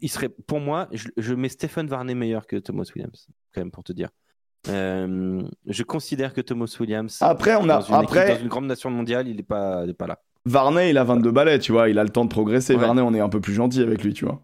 il 0.00 0.08
serait, 0.08 0.28
pour 0.28 0.60
moi, 0.60 0.88
je, 0.92 1.08
je 1.16 1.34
mets 1.34 1.48
Stephen 1.48 1.86
Varney 1.86 2.14
meilleur 2.14 2.46
que 2.46 2.56
Thomas 2.56 2.84
Williams, 2.94 3.28
quand 3.54 3.60
même 3.60 3.70
pour 3.70 3.84
te 3.84 3.92
dire. 3.92 4.08
Euh, 4.68 5.42
je 5.66 5.82
considère 5.82 6.32
que 6.34 6.40
Thomas 6.40 6.74
Williams, 6.78 7.18
Après 7.20 7.56
on 7.56 7.68
a 7.68 7.78
dans, 7.78 7.80
une 7.80 7.94
équipe- 7.96 8.04
après 8.16 8.34
dans 8.36 8.40
une 8.42 8.48
grande 8.48 8.66
nation 8.66 8.90
mondiale, 8.90 9.26
il 9.28 9.36
n'est 9.36 9.42
pas, 9.42 9.82
il 9.84 9.90
est 9.90 9.94
pas 9.94 10.06
là. 10.06 10.20
Varney, 10.44 10.90
il 10.90 10.98
a 10.98 11.04
22 11.04 11.30
balais, 11.30 11.58
tu 11.58 11.72
vois, 11.72 11.88
il 11.88 11.98
a 11.98 12.02
le 12.04 12.10
temps 12.10 12.24
de 12.24 12.30
progresser. 12.30 12.74
Ouais. 12.74 12.80
Varney, 12.80 13.00
on 13.02 13.12
est 13.14 13.20
un 13.20 13.28
peu 13.28 13.40
plus 13.40 13.54
gentil 13.54 13.80
avec 13.82 14.02
lui, 14.02 14.12
tu 14.14 14.24
vois. 14.24 14.40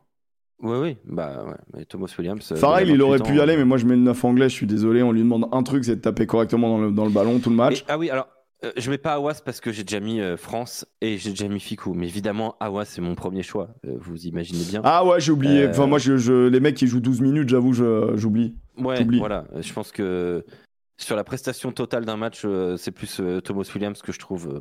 Oui, 0.60 0.76
oui, 0.76 0.96
bah 1.04 1.44
ouais. 1.46 1.54
Mais 1.72 1.84
Thomas 1.84 2.12
Williams. 2.18 2.50
euh, 2.50 2.56
Farrell, 2.56 2.88
il 2.88 3.00
aurait 3.00 3.18
28 3.18 3.30
pu 3.32 3.38
y 3.38 3.40
aller, 3.40 3.56
mais 3.56 3.64
moi 3.64 3.76
je 3.78 3.86
mets 3.86 3.94
le 3.94 4.02
9 4.02 4.24
anglais, 4.24 4.48
je 4.48 4.54
suis 4.54 4.66
désolé, 4.66 5.02
on 5.04 5.12
lui 5.12 5.20
demande 5.22 5.46
un 5.52 5.62
truc, 5.62 5.84
c'est 5.84 5.96
de 5.96 6.00
taper 6.00 6.26
correctement 6.26 6.68
dans 6.68 6.78
le, 6.84 6.90
dans 6.90 7.04
le 7.04 7.12
ballon 7.12 7.38
tout 7.38 7.50
le 7.50 7.56
match. 7.56 7.82
Et- 7.82 7.84
ah 7.88 7.96
oui, 7.96 8.10
alors, 8.10 8.26
euh, 8.64 8.72
je 8.76 8.90
mets 8.90 8.98
pas 8.98 9.14
Awas 9.14 9.40
parce 9.44 9.60
que 9.60 9.70
j'ai 9.72 9.84
déjà 9.84 10.00
mis 10.00 10.20
euh, 10.20 10.36
France 10.36 10.84
et 11.00 11.16
j'ai 11.18 11.30
déjà 11.30 11.48
mis 11.48 11.60
Ficou. 11.60 11.94
Mais 11.94 12.06
évidemment, 12.06 12.56
Awas, 12.60 12.86
c'est 12.86 13.00
mon 13.00 13.14
premier 13.14 13.42
choix. 13.42 13.68
Euh, 13.86 13.94
vous 13.98 14.26
imaginez 14.26 14.64
bien. 14.64 14.80
Ah 14.84 15.04
ouais, 15.04 15.20
j'ai 15.20 15.32
oublié. 15.32 15.64
Euh, 15.64 15.70
Enfin, 15.70 15.86
moi, 15.86 15.98
je, 15.98 16.16
je- 16.16 16.48
les 16.48 16.60
mecs 16.60 16.76
qui 16.76 16.86
jouent 16.86 17.00
12 17.00 17.20
minutes, 17.20 17.48
j'avoue, 17.48 17.72
j'oublie. 17.72 18.56
ouais, 18.78 19.04
voilà. 19.18 19.44
Euh, 19.54 19.62
Je 19.62 19.72
pense 19.72 19.92
que 19.92 20.44
sur 20.96 21.14
la 21.16 21.22
prestation 21.24 21.70
totale 21.72 22.04
d'un 22.04 22.16
match, 22.16 22.42
euh, 22.44 22.76
c'est 22.76 22.90
plus 22.90 23.20
euh, 23.20 23.40
Thomas 23.40 23.68
Williams 23.74 24.02
que 24.02 24.12
je 24.12 24.18
trouve. 24.18 24.48
euh. 24.54 24.60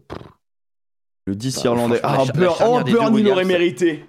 Le 1.25 1.35
10 1.35 1.55
Bah, 1.57 1.61
irlandais. 1.65 1.99
Ah, 2.03 2.23
Burn, 2.33 2.55
oh, 2.65 2.79
Burn, 2.85 3.17
il 3.17 3.27
aurait 3.29 3.43
mérité. 3.45 4.05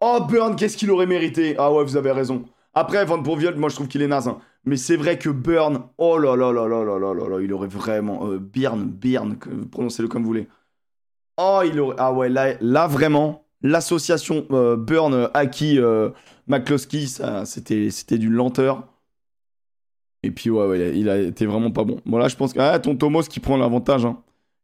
Oh, 0.00 0.20
Burn, 0.28 0.54
qu'est-ce 0.56 0.76
qu'il 0.76 0.90
aurait 0.90 1.06
mérité 1.06 1.54
Ah 1.58 1.72
ouais, 1.72 1.82
vous 1.84 1.96
avez 1.96 2.12
raison. 2.12 2.44
Après, 2.74 3.04
Van 3.04 3.22
Poviol, 3.22 3.56
moi, 3.56 3.68
je 3.68 3.74
trouve 3.74 3.88
qu'il 3.88 4.02
est 4.02 4.06
naze. 4.06 4.28
hein. 4.28 4.38
Mais 4.64 4.76
c'est 4.76 4.96
vrai 4.96 5.18
que 5.18 5.30
Burn, 5.30 5.84
oh 5.98 6.18
là 6.18 6.36
là 6.36 6.52
là 6.52 6.68
là 6.68 6.84
là 6.84 6.98
là 6.98 7.14
là 7.14 7.28
là, 7.28 7.40
il 7.40 7.52
aurait 7.52 7.68
vraiment... 7.68 8.26
Euh, 8.28 8.38
Byrne, 8.38 8.84
Byrne, 8.84 9.36
prononcez-le 9.70 10.08
comme 10.08 10.22
vous 10.22 10.28
voulez. 10.28 10.48
Oh, 11.38 11.62
il 11.64 11.80
aurait... 11.80 11.96
Ah 11.98 12.12
ouais, 12.12 12.28
là, 12.28 12.54
là 12.60 12.86
vraiment, 12.86 13.46
l'association 13.62 14.46
euh, 14.50 14.76
Burn-Aki 14.76 15.80
McCloskey, 16.46 17.06
ça, 17.06 17.46
c'était 17.46 17.90
c'était 17.90 18.18
d'une 18.18 18.32
lenteur. 18.34 18.86
Et 20.22 20.30
puis, 20.30 20.50
ouais, 20.50 20.66
ouais, 20.66 20.98
il 20.98 21.08
a- 21.08 21.18
été 21.18 21.46
vraiment 21.46 21.70
pas 21.70 21.84
bon. 21.84 21.98
Bon, 22.04 22.18
là, 22.18 22.28
je 22.28 22.36
pense 22.36 22.52
que... 22.52 22.60
Ah, 22.60 22.78
ton 22.78 22.94
Thomas 22.94 23.22
qui 23.22 23.40
prend 23.40 23.56
l'avantage, 23.56 24.04
hein. 24.04 24.18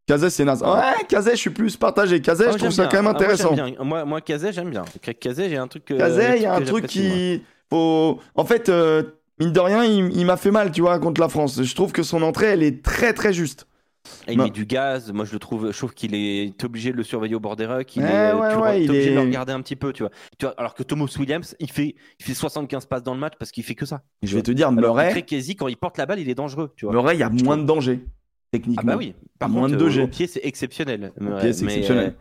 Kazé, 0.07 0.29
c'est 0.31 0.45
naze. 0.45 0.63
Ouais, 0.63 1.05
Kazé, 1.09 1.31
je 1.33 1.37
suis 1.37 1.51
plus 1.51 1.77
partagé. 1.77 2.21
Kazé, 2.21 2.45
Ah, 2.47 2.53
je 2.53 2.59
trouve 2.59 2.71
ça 2.71 2.83
bien. 2.87 2.91
quand 2.91 2.97
même 2.99 3.07
Ah, 3.07 3.13
moi, 3.13 3.23
intéressant. 3.23 3.53
bien. 3.55 3.73
Moi, 3.83 4.05
moi, 4.05 4.21
Kazé, 4.21 4.53
j'aime 4.53 4.71
bien. 4.71 4.85
Kazé, 5.19 5.49
j'ai 5.49 5.57
un 5.57 5.67
truc. 5.67 5.91
euh, 5.91 5.99
Kazé, 5.99 6.37
il 6.37 6.43
y 6.43 6.47
a 6.47 6.55
un 6.55 6.61
truc 6.61 6.83
moi. 6.83 6.89
qui. 6.89 7.43
Faut... 7.71 8.21
En 8.37 8.45
fait, 8.45 8.69
euh, 8.69 9.03
mine 9.41 9.53
de 9.53 9.61
rien, 9.61 9.85
il, 9.85 10.17
il 10.17 10.25
m'a 10.27 10.37
fait 10.37 10.51
mal, 10.51 10.71
tu 10.73 10.81
vois, 10.81 10.99
contre 10.99 11.21
la 11.21 11.29
France. 11.29 11.63
Je 11.63 11.75
trouve 11.75 11.93
que 11.93 12.03
son 12.03 12.23
entrée, 12.23 12.47
elle 12.47 12.63
est 12.63 12.83
très 12.85 13.13
très 13.13 13.33
juste. 13.33 13.67
Et 14.29 14.35
il 14.35 14.39
met 14.39 14.51
du 14.51 14.67
gaz. 14.67 15.11
Moi, 15.13 15.25
je 15.25 15.33
le 15.33 15.41
trouve. 15.41 15.73
Je 15.73 15.77
trouve 15.77 15.93
qu'il 15.93 16.15
est 16.15 16.63
obligé 16.63 16.93
de 16.93 16.97
le 16.97 17.03
surveiller 17.03 17.35
au 17.35 17.41
bord 17.41 17.57
des 17.57 17.67
rucks. 17.67 17.97
Il 17.97 18.03
est, 18.03 18.33
ouais, 18.33 18.53
tu 18.53 18.57
ouais, 18.59 18.83
il 18.85 18.91
obligé 18.91 19.11
de 19.11 19.15
le 19.17 19.21
regarder 19.23 19.53
un 19.53 19.61
petit 19.61 19.75
peu, 19.75 19.93
tu 19.93 20.05
vois. 20.05 20.13
Tu 20.39 20.47
vois, 20.47 20.55
alors 20.59 20.75
que 20.75 20.85
Thomas 20.85 21.07
Williams, 21.19 21.57
il 21.59 21.71
fait, 21.73 21.97
il 22.21 22.25
fait 22.25 22.35
75 22.35 22.87
passes 22.87 23.03
dans 23.03 23.15
le 23.15 23.19
match 23.21 23.33
parce 23.37 23.51
qu'il 23.51 23.65
fait 23.65 23.75
que 23.75 23.85
ça. 23.85 24.03
Je 24.23 24.37
vais 24.37 24.43
te 24.43 24.53
dire, 24.53 24.71
Murray, 24.71 25.23
Casey, 25.23 25.55
quand 25.57 25.67
il 25.67 25.77
porte 25.77 25.99
la 25.99 26.07
balle, 26.07 26.21
il 26.21 26.29
est 26.29 26.37
dangereux, 26.37 26.73
tu 26.77 26.85
vois. 26.87 26.95
Murray, 26.95 27.17
il 27.17 27.19
y 27.21 27.25
a 27.25 27.31
Je 27.37 27.43
moins 27.45 27.57
trouve. 27.57 27.67
de 27.67 27.69
danger, 27.69 28.01
Ah 28.05 28.09
techniquement. 28.53 28.93
bah 28.93 28.97
oui. 28.97 29.15
Par 29.41 29.49
Moins 29.49 29.63
contre, 29.63 29.77
de 29.77 29.85
au- 29.85 29.89
2G. 29.89 30.03
au 30.05 30.07
pied, 30.09 30.29
c'est 30.29 30.41
exceptionnel. 30.45 31.13
Au 31.21 31.39
pied, 31.41 31.53
c'est 31.53 31.65
Mais, 31.65 31.73
exceptionnel. 31.73 32.05
euh, 32.05 32.11
Et 32.11 32.13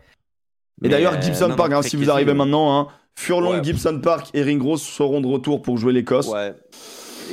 mais, 0.82 0.88
d'ailleurs, 0.88 1.14
euh, 1.14 1.20
Gibson 1.22 1.48
non, 1.50 1.54
Park, 1.56 1.70
non, 1.70 1.76
hein, 1.78 1.82
si 1.82 1.94
vous 1.96 2.10
arrivez 2.10 2.32
euh, 2.32 2.34
maintenant, 2.34 2.76
hein, 2.80 2.88
Furlong, 3.14 3.52
Ouais. 3.58 3.62
Gibson 3.64 4.00
Park 4.02 4.26
et 4.34 4.42
Ringrose 4.42 4.82
seront 4.82 5.20
de 5.20 5.28
retour 5.28 5.62
pour 5.62 5.78
jouer 5.78 5.92
l'Écosse. 5.92 6.26
Ouais. 6.28 6.52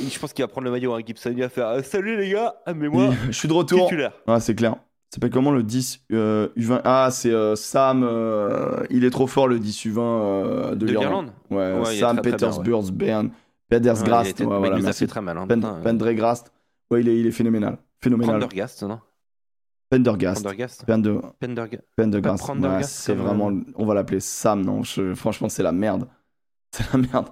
Je 0.08 0.18
pense 0.18 0.32
qu'il 0.32 0.42
va 0.42 0.48
prendre 0.48 0.64
le 0.64 0.70
maillot 0.70 0.94
à 0.94 1.00
Gibson. 1.00 1.30
Il 1.34 1.40
va 1.40 1.48
faire 1.48 1.68
euh, 1.68 1.82
Salut 1.82 2.16
les 2.16 2.30
gars, 2.30 2.54
ah, 2.66 2.74
mais 2.74 2.88
moi, 2.88 3.12
Je 3.26 3.32
suis 3.32 3.48
de 3.48 3.52
retour. 3.52 3.84
titulaire. 3.88 4.12
Ah, 4.26 4.40
c'est 4.40 4.54
clair. 4.54 4.72
Ça 5.10 5.16
s'appelle 5.16 5.30
comment 5.30 5.52
le 5.52 5.62
10 5.62 6.00
euh, 6.12 6.48
U20 6.56 6.80
Ah, 6.84 7.08
c'est 7.12 7.30
euh, 7.30 7.54
Sam. 7.54 8.02
euh, 8.02 8.84
il 8.90 9.04
est 9.04 9.10
trop 9.10 9.26
fort 9.28 9.46
le 9.46 9.58
10 9.60 9.86
U20 9.86 9.98
euh, 10.00 10.70
de, 10.70 10.86
De 10.86 10.86
l'Irlande. 10.86 11.30
Ouais, 11.50 11.72
Ouais, 11.78 11.94
Sam 11.96 12.20
Petersburg, 12.20 12.90
Bern, 12.92 13.30
Pedersgrast. 13.68 14.40
ouais, 14.40 14.46
voilà, 14.46 14.78
il 14.78 14.86
a 14.88 14.92
fait 14.92 15.06
très 15.06 15.20
mal. 15.20 15.38
Hein, 15.38 15.46
Pen-. 15.46 15.64
Pendregrast. 15.84 16.52
Ouais, 16.90 17.00
il 17.00 17.08
est, 17.08 17.18
il 17.20 17.26
est 17.26 17.30
phénoménal. 17.30 17.78
Phénoménal. 18.02 18.38
Prendergast, 18.40 18.82
non? 18.82 18.98
Pendergast. 19.90 20.42
Penderga- 20.86 21.32
Pendergast. 21.38 21.84
Prendergast, 21.96 22.44
Ouais, 22.50 22.82
c'est 22.82 23.14
comme, 23.16 23.26
vraiment. 23.26 23.52
On 23.76 23.86
va 23.86 23.94
l'appeler 23.94 24.18
Sam, 24.20 24.62
non? 24.64 24.82
Je- 24.82 25.14
Franchement, 25.14 25.48
c'est 25.48 25.62
la 25.62 25.72
merde. 25.72 26.08
C'est 26.72 26.92
la 26.92 26.98
merde. 26.98 27.28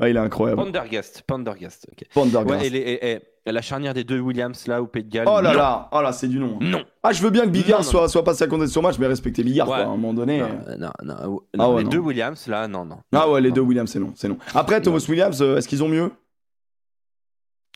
Ouais, 0.00 0.10
il 0.10 0.16
est 0.16 0.20
incroyable. 0.20 0.62
Pendergast. 0.62 1.22
Pendergast. 1.26 1.86
ok. 1.92 2.04
Pendergast. 2.12 2.60
Ouais, 2.60 2.66
et, 2.66 2.70
les- 2.70 2.78
et- 2.80 3.18
et 3.44 3.50
la 3.52 3.60
charnière 3.62 3.92
des 3.94 4.04
deux 4.04 4.20
Williams 4.20 4.66
là 4.68 4.80
au 4.82 4.86
Pays 4.86 5.02
de 5.04 5.08
Galles. 5.10 5.26
Oh 5.28 5.40
là 5.40 5.50
non. 5.52 5.58
là, 5.58 5.88
oh 5.92 6.00
là, 6.00 6.12
c'est 6.12 6.28
du 6.28 6.38
nom. 6.38 6.58
Non. 6.60 6.84
Ah, 7.02 7.12
je 7.12 7.22
veux 7.22 7.30
bien 7.30 7.42
que 7.44 7.48
Bigard 7.50 7.80
Non, 7.80 7.84
non, 7.84 7.90
soit, 7.90 8.08
soit 8.08 8.22
passé 8.24 8.44
à 8.44 8.46
de 8.46 8.66
son 8.66 8.82
match, 8.82 8.98
mais 8.98 9.06
respecter 9.08 9.42
Bigard, 9.42 9.68
Ouais. 9.68 9.76
quoi, 9.76 9.84
à 9.84 9.88
un 9.88 9.90
moment 9.96 10.14
donné. 10.14 10.38
Non, 10.40 10.48
euh, 10.68 10.76
non, 10.76 10.90
non, 11.02 11.40
Ah 11.58 11.70
ouais, 11.70 11.82
les 11.82 11.88
deux 11.88 11.98
Williams 11.98 12.46
là, 12.46 12.68
non, 12.68 12.84
non. 12.84 12.98
Ah 13.12 13.28
ouais, 13.30 13.40
les 13.40 13.50
deux 13.50 13.60
Williams, 13.60 13.90
c'est 13.90 13.98
non, 14.00 14.12
c'est 14.16 14.28
non. 14.28 14.38
Après, 14.54 14.80
Thomas 14.80 15.04
Williams, 15.08 15.40
euh, 15.42 15.56
est-ce 15.56 15.66
qu'ils 15.68 15.82
ont 15.82 15.88
mieux? 15.88 16.10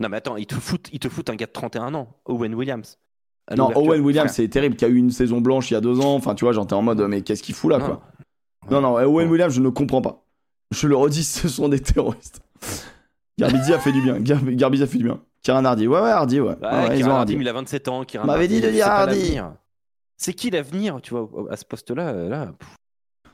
Non, 0.01 0.09
mais 0.09 0.19
attends, 0.19 0.37
ils 0.37 0.47
te 0.47 0.55
foutent, 0.57 0.89
ils 0.93 0.99
te 0.99 1.09
foutent 1.09 1.31
un 1.31 1.37
gars 1.37 1.47
de 1.47 1.53
31 1.53 1.95
ans, 1.95 2.09
Owen 2.27 2.55
Williams. 2.55 2.99
Non. 3.57 3.71
Owen 3.77 4.01
Williams, 4.03 4.31
c'est 4.33 4.49
terrible, 4.49 4.77
qui 4.77 4.85
a 4.85 4.89
eu 4.89 4.97
une 4.97 5.11
saison 5.11 5.41
blanche 5.41 5.71
il 5.71 5.75
y 5.75 5.77
a 5.77 5.81
deux 5.81 6.01
ans. 6.01 6.15
Enfin, 6.15 6.35
tu 6.35 6.45
vois, 6.45 6.53
j'étais 6.53 6.75
en 6.75 6.83
mode, 6.83 7.01
mais 7.09 7.23
qu'est-ce 7.23 7.43
qu'il 7.43 7.55
fout 7.55 7.71
là, 7.71 7.79
Non. 7.79 7.87
quoi 7.87 8.03
Non, 8.71 8.81
non, 8.81 8.95
Owen. 9.05 9.29
Williams, 9.31 9.55
je 9.55 9.61
ne 9.61 9.69
comprends 9.71 10.03
pas. 10.03 10.23
Je 10.75 10.89
le 10.89 10.97
redis, 10.97 11.25
ce 11.25 11.49
sont 11.49 11.69
des 11.69 11.81
terroristes. 11.81 12.41
Garbizi 13.39 13.73
a 13.73 13.79
fait 13.79 13.93
du 13.93 14.01
bien. 14.03 14.19
Gar- 14.19 14.39
a 14.39 14.87
fait 14.87 14.99
du 14.99 15.05
bien. 15.05 15.21
Kieran 15.43 15.65
Hardy, 15.65 15.87
ouais, 15.87 16.01
ouais, 16.01 16.11
Hardy, 16.11 16.41
ouais. 16.41 16.57
Ouais, 16.61 17.03
Hardy, 17.03 17.35
il 17.35 17.49
a 17.49 17.53
27 17.53 17.89
ans. 17.89 18.05
Kieran 18.05 18.25
On 18.25 18.27
m'avait 18.27 18.49
dit 18.49 18.61
de 18.61 18.69
dire 18.71 18.87
Hardy. 18.89 19.39
C'est 20.17 20.33
qui 20.33 20.51
l'avenir, 20.51 20.99
tu 21.03 21.15
vois, 21.15 21.29
à 21.51 21.57
ce 21.57 21.65
poste-là 21.65 22.13
là. 22.13 22.53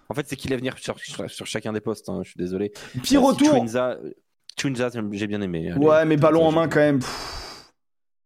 En 0.09 0.15
fait, 0.15 0.27
c'est 0.29 0.37
qui 0.37 0.49
l'avenir 0.49 0.77
sur, 0.79 0.99
sur- 0.99 1.31
sur 1.31 1.47
chacun 1.47 1.73
des 1.73 1.81
postes, 1.81 2.09
hein, 2.09 2.21
je 2.23 2.31
suis 2.31 2.39
désolé. 2.39 2.73
Pire 3.03 3.23
Euh, 3.23 3.27
retour. 3.29 3.49
Twinza, 4.57 4.91
j'ai 5.13 5.27
bien 5.27 5.41
aimé. 5.41 5.71
Allez, 5.71 5.83
Ouais, 5.87 6.05
mais 6.05 6.17
ballon 6.19 6.45
en 6.47 6.53
main 6.53 6.69
quand 6.69 6.81
même. 6.81 6.99
pff. 6.99 7.39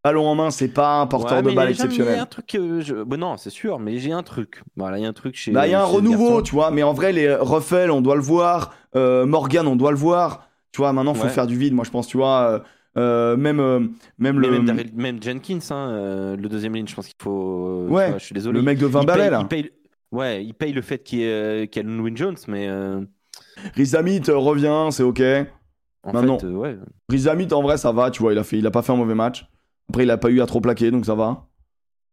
Ballon 0.07 0.25
en 0.27 0.35
main, 0.35 0.51
c'est 0.51 0.69
pas 0.69 1.01
un 1.01 1.07
porteur 1.07 1.37
Ouais, 1.39 1.43
de 1.43 1.51
balle 1.55 1.67
a 1.67 1.71
jamais- 1.73 1.73
Il 1.73 1.77
y 1.77 1.81
a 1.81 1.85
exceptionnel. 1.85 2.19
un 2.19 2.25
truc, 2.25 2.55
euh, 2.55 2.79
je- 2.81 3.03
bon, 3.03 3.19
non, 3.19 3.35
c'est 3.37 3.49
sûr, 3.49 3.77
mais 3.79 3.97
j'ai 3.97 4.13
un 4.13 4.23
truc. 4.23 4.61
Voilà, 4.77 4.97
il 4.99 5.01
y 5.03 5.05
a 5.05 5.09
un 5.09 5.13
truc 5.13 5.35
chez. 5.35 5.51
Bah, 5.51 5.67
il 5.67 5.71
y 5.71 5.73
a 5.73 5.81
un 5.81 5.85
renouveau, 5.85 6.41
tu 6.41 6.53
vois. 6.53 6.71
Mais 6.71 6.83
en 6.83 6.93
vrai, 6.93 7.11
les 7.11 7.33
Ruffel, 7.35 7.91
on 7.91 7.99
doit 8.01 8.15
le 8.15 8.21
voir. 8.21 8.73
Euh, 8.95 9.25
Morgan, 9.25 9.67
on 9.67 9.75
doit 9.75 9.91
le 9.91 9.97
voir. 9.97 10.47
Tu 10.71 10.77
vois, 10.77 10.93
maintenant, 10.93 11.13
faut 11.13 11.23
Ouais. 11.23 11.29
faire 11.29 11.47
du 11.47 11.57
vide. 11.57 11.73
Moi, 11.73 11.83
je 11.85 11.91
pense, 11.91 12.07
tu 12.07 12.15
vois. 12.17 12.49
euh, 12.51 12.59
euh, 12.97 13.37
même, 13.37 13.59
euh, 13.59 13.79
même 14.17 14.39
Mais 14.39 14.47
le, 14.47 14.61
même, 14.95 15.21
Jenkins, 15.21 15.59
hein, 15.71 15.89
euh, 15.91 16.35
le 16.37 16.47
deuxième 16.49 16.73
ligne, 16.73 16.87
je 16.87 16.95
pense 16.95 17.05
qu'il 17.07 17.15
faut. 17.21 17.67
euh, 17.67 17.87
Ouais, 17.89 18.09
vois, 18.09 18.17
je 18.17 18.25
suis 18.25 18.33
désolé. 18.33 18.57
le 18.59 18.65
mec 18.65 18.79
de 18.79 18.85
20 18.87 19.01
il 19.01 19.05
balais, 19.05 19.29
là. 19.29 19.39
il 19.41 19.47
paye- 19.47 19.71
ouais, 20.11 20.43
il 20.45 20.53
paye 20.53 20.71
le 20.73 20.81
fait 20.81 21.03
qu'il 21.03 21.19
y 21.19 21.23
ait, 21.23 21.27
euh, 21.27 21.65
qu'il 21.67 21.83
y 21.87 21.99
Win 22.01 22.15
Jones, 22.17 22.37
mais. 22.47 22.67
euh, 22.69 23.01
Riz 23.75 23.95
Ahmed, 23.95 24.27
euh, 24.29 24.37
revient, 24.37 24.87
c'est 24.91 25.03
ok. 25.03 25.21
En 26.03 26.13
Maintenant. 26.13 26.39
fait, 26.39 26.45
euh, 26.47 26.51
ouais. 26.53 26.77
Riz 27.09 27.27
Ahmed, 27.27 27.51
en 27.53 27.61
vrai, 27.61 27.77
ça 27.77 27.91
va, 27.91 28.09
tu 28.09 28.21
vois, 28.21 28.31
il 28.33 28.39
a, 28.39 28.43
fait, 28.43 28.57
il 28.57 28.65
a 28.65 28.71
pas 28.71 28.81
fait 28.81 28.93
un 28.93 28.95
mauvais 28.95 29.15
match. 29.15 29.45
Après, 29.89 30.03
il 30.03 30.11
a 30.11 30.17
pas 30.17 30.29
eu 30.29 30.41
à 30.41 30.45
trop 30.45 30.61
plaquer, 30.61 30.91
donc 30.91 31.05
ça 31.05 31.15
va. 31.15 31.47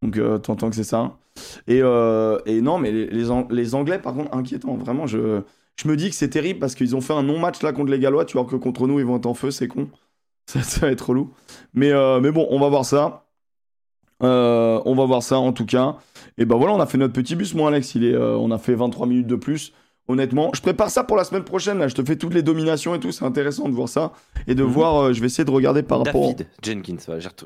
Donc, 0.03 0.19
euh, 0.19 0.39
t'entends 0.39 0.71
que 0.71 0.77
c'est 0.77 0.85
ça. 0.85 1.19
Et, 1.67 1.81
euh, 1.83 2.39
non, 2.63 2.79
mais 2.79 2.93
les, 2.93 3.07
les, 3.09 3.31
Ang- 3.31 3.51
les 3.51 3.75
Anglais, 3.75 3.99
par 4.01 4.15
contre, 4.15 4.35
inquiétant. 4.37 4.77
Vraiment, 4.77 5.07
je, 5.07 5.43
je 5.77 5.89
me 5.89 5.97
dis 5.97 6.11
que 6.11 6.17
c'est 6.17 6.31
terrible 6.31 6.61
parce 6.61 6.75
qu'ils 6.75 6.97
ont 6.97 7.01
fait 7.01 7.15
un 7.15 7.23
non-match 7.25 7.63
là 7.63 7.73
contre 7.73 7.91
les 7.91 7.99
Gallois. 8.01 8.25
Tu 8.27 8.37
vois 8.39 8.47
que 8.47 8.57
contre 8.57 8.87
nous, 8.87 9.01
ils 9.01 9.07
vont 9.07 9.17
être 9.19 9.27
en 9.27 9.35
feu, 9.35 9.51
c'est 9.51 9.69
con. 9.69 9.89
Ça, 10.47 10.61
va 10.83 10.91
être 10.93 11.09
relou. 11.11 11.33
Mais, 11.75 11.93
euh, 11.93 12.21
mais 12.21 12.31
bon, 12.33 12.47
on 12.51 12.61
va 12.61 12.69
voir 12.69 12.85
ça. 12.85 13.27
On 14.21 14.95
va 14.95 15.05
voir 15.05 15.23
ça 15.23 15.39
en 15.39 15.53
tout 15.53 15.67
cas. 15.67 15.97
Et 16.39 16.45
ben 16.45 16.57
voilà, 16.57 16.75
on 16.75 16.81
a 16.81 16.87
fait 16.87 16.99
notre 16.99 17.13
petit 17.13 17.37
bus, 17.37 17.55
moi, 17.55 17.69
Alex. 17.69 17.95
Il 17.95 18.05
est, 18.05 18.17
on 18.17 18.51
a 18.51 18.59
fait 18.59 18.75
23 18.75 19.07
minutes 19.07 19.27
de 19.27 19.37
plus. 19.37 19.73
Honnêtement, 20.07 20.51
je 20.55 20.61
prépare 20.61 20.91
ça 20.91 21.03
pour 21.03 21.17
la 21.17 21.25
semaine 21.25 21.45
prochaine. 21.45 21.79
Là, 21.79 21.89
je 21.89 21.95
te 21.95 22.05
fais 22.05 22.17
toutes 22.17 22.35
les 22.35 22.43
dominations 22.43 22.95
et 22.95 23.01
tout. 23.01 23.11
C'est 23.11 23.25
intéressant 23.25 23.69
de 23.71 23.75
voir 23.75 23.89
ça 23.89 24.13
et 24.47 24.55
de 24.55 24.63
Mhm. 24.63 24.69
voir. 24.71 24.97
euh, 24.97 25.13
je 25.15 25.21
vais 25.21 25.27
essayer 25.27 25.45
de 25.47 25.51
regarder 25.51 25.83
par 25.83 25.99
rapport. 26.05 26.23
David 26.35 26.47
Jenkins, 26.63 26.97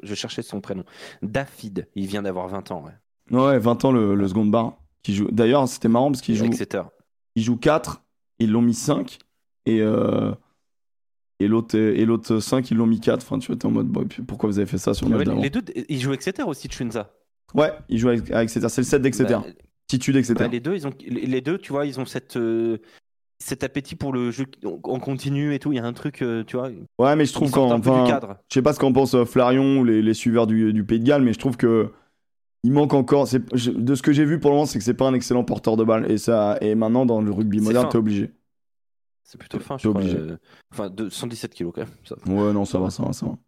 je 0.02 0.14
cherchais 0.14 0.42
son 0.42 0.60
prénom. 0.60 0.82
David, 1.22 1.86
il 1.94 2.06
vient 2.06 2.22
d'avoir 2.22 2.48
20 2.48 2.70
ans, 2.72 2.84
ouais. 2.84 3.38
Ouais, 3.38 3.58
20 3.58 3.84
ans 3.84 3.92
le, 3.92 4.14
le 4.16 4.28
second 4.28 4.44
bar. 4.46 4.78
Qui 5.04 5.14
joue... 5.14 5.28
D'ailleurs, 5.30 5.68
c'était 5.68 5.88
marrant 5.88 6.10
parce 6.10 6.20
qu'il 6.22 6.34
joue, 6.34 6.46
Exeter. 6.46 6.82
il 7.36 7.42
joue 7.44 7.56
4, 7.56 8.02
ils 8.40 8.50
l'ont 8.50 8.62
mis 8.62 8.74
5. 8.74 9.18
Et, 9.66 9.80
euh, 9.80 10.32
et 11.38 11.46
l'autre 11.46 11.76
et 11.78 12.04
l'autre 12.04 12.40
5, 12.40 12.70
ils 12.72 12.76
l'ont 12.76 12.86
mis 12.86 12.98
4. 13.00 13.22
Enfin, 13.22 13.38
tu 13.38 13.46
vois, 13.48 13.56
t'es 13.56 13.66
en 13.66 13.70
mode, 13.70 13.92
pourquoi 14.26 14.48
vous 14.50 14.58
avez 14.58 14.66
fait 14.66 14.78
ça 14.78 14.94
sur 14.94 15.06
le 15.06 15.12
Ouais, 15.12 15.18
match 15.18 15.26
d'avant 15.28 15.42
les 15.42 15.50
deux, 15.50 15.62
ils 15.88 16.00
jouent 16.00 16.12
Exeter 16.14 16.42
aussi, 16.42 16.68
Chunza. 16.68 17.12
Ouais, 17.54 17.72
il 17.88 17.98
joue 17.98 18.08
avec, 18.08 18.28
avec 18.30 18.44
Exeter. 18.48 18.68
C'est 18.68 18.80
le 18.80 18.86
7 18.86 19.02
d'Exeter. 19.02 19.34
Bah, 19.34 19.44
Titude 19.88 20.16
bah, 20.34 20.48
les 20.48 20.60
deux, 20.60 20.74
ils 20.74 20.86
ont, 20.86 20.92
les 21.06 21.40
deux, 21.40 21.58
tu 21.58 21.72
vois, 21.72 21.86
ils 21.86 21.98
ont 21.98 22.04
cette, 22.04 22.36
euh, 22.36 22.76
cet 23.38 23.64
appétit 23.64 23.96
pour 23.96 24.12
le 24.12 24.30
jeu 24.30 24.44
en 24.64 25.00
continu 25.00 25.54
et 25.54 25.58
tout. 25.58 25.72
Il 25.72 25.76
y 25.76 25.78
a 25.78 25.84
un 25.84 25.92
truc, 25.94 26.20
euh, 26.22 26.44
tu 26.44 26.56
vois. 26.56 26.68
ouais, 26.98 27.16
mais 27.16 27.24
je 27.24 27.32
trouve 27.32 27.50
qu'en. 27.50 27.70
enfin. 27.72 28.04
Je 28.48 28.54
sais 28.54 28.62
pas 28.62 28.74
ce 28.74 28.78
qu'en 28.78 28.92
pense 28.92 29.14
euh, 29.14 29.24
Flarion 29.24 29.78
ou 29.80 29.84
les, 29.84 30.02
les 30.02 30.14
suiveurs 30.14 30.46
du, 30.46 30.72
du 30.74 30.84
Pays 30.84 31.00
de 31.00 31.04
Galles, 31.06 31.22
mais 31.22 31.32
je 31.32 31.38
trouve 31.38 31.56
que. 31.56 31.90
Il 32.64 32.72
manque 32.72 32.92
encore. 32.92 33.28
c'est- 33.28 33.42
je- 33.56 33.70
De 33.70 33.94
ce 33.94 34.02
que 34.02 34.12
j'ai 34.12 34.24
vu 34.24 34.40
pour 34.40 34.50
le 34.50 34.56
moment, 34.56 34.66
c'est 34.66 34.78
que 34.78 34.84
c'est 34.84 34.92
pas 34.92 35.06
un 35.06 35.14
excellent 35.14 35.44
porteur 35.44 35.76
de 35.76 35.84
balle. 35.84 36.10
Et, 36.10 36.18
ça, 36.18 36.58
et 36.60 36.74
maintenant, 36.74 37.06
dans 37.06 37.22
le 37.22 37.30
rugby 37.30 37.60
moderne, 37.60 37.88
t'es 37.88 37.96
obligé. 37.98 38.30
C'est 39.22 39.38
plutôt 39.38 39.60
fin, 39.60 39.78
je 39.78 39.88
crois. 39.88 40.00
obligé. 40.00 40.18
Enfin, 40.72 40.90
de 40.90 41.08
117 41.08 41.54
kilos 41.54 41.72
quand 41.74 41.82
même. 41.82 41.90
ça. 42.04 42.16
Ouais, 42.26 42.52
non, 42.52 42.64
ça 42.64 42.78
va, 42.78 42.90
ça 42.90 43.04
va, 43.04 43.12
ça 43.12 43.26
va. 43.26 43.38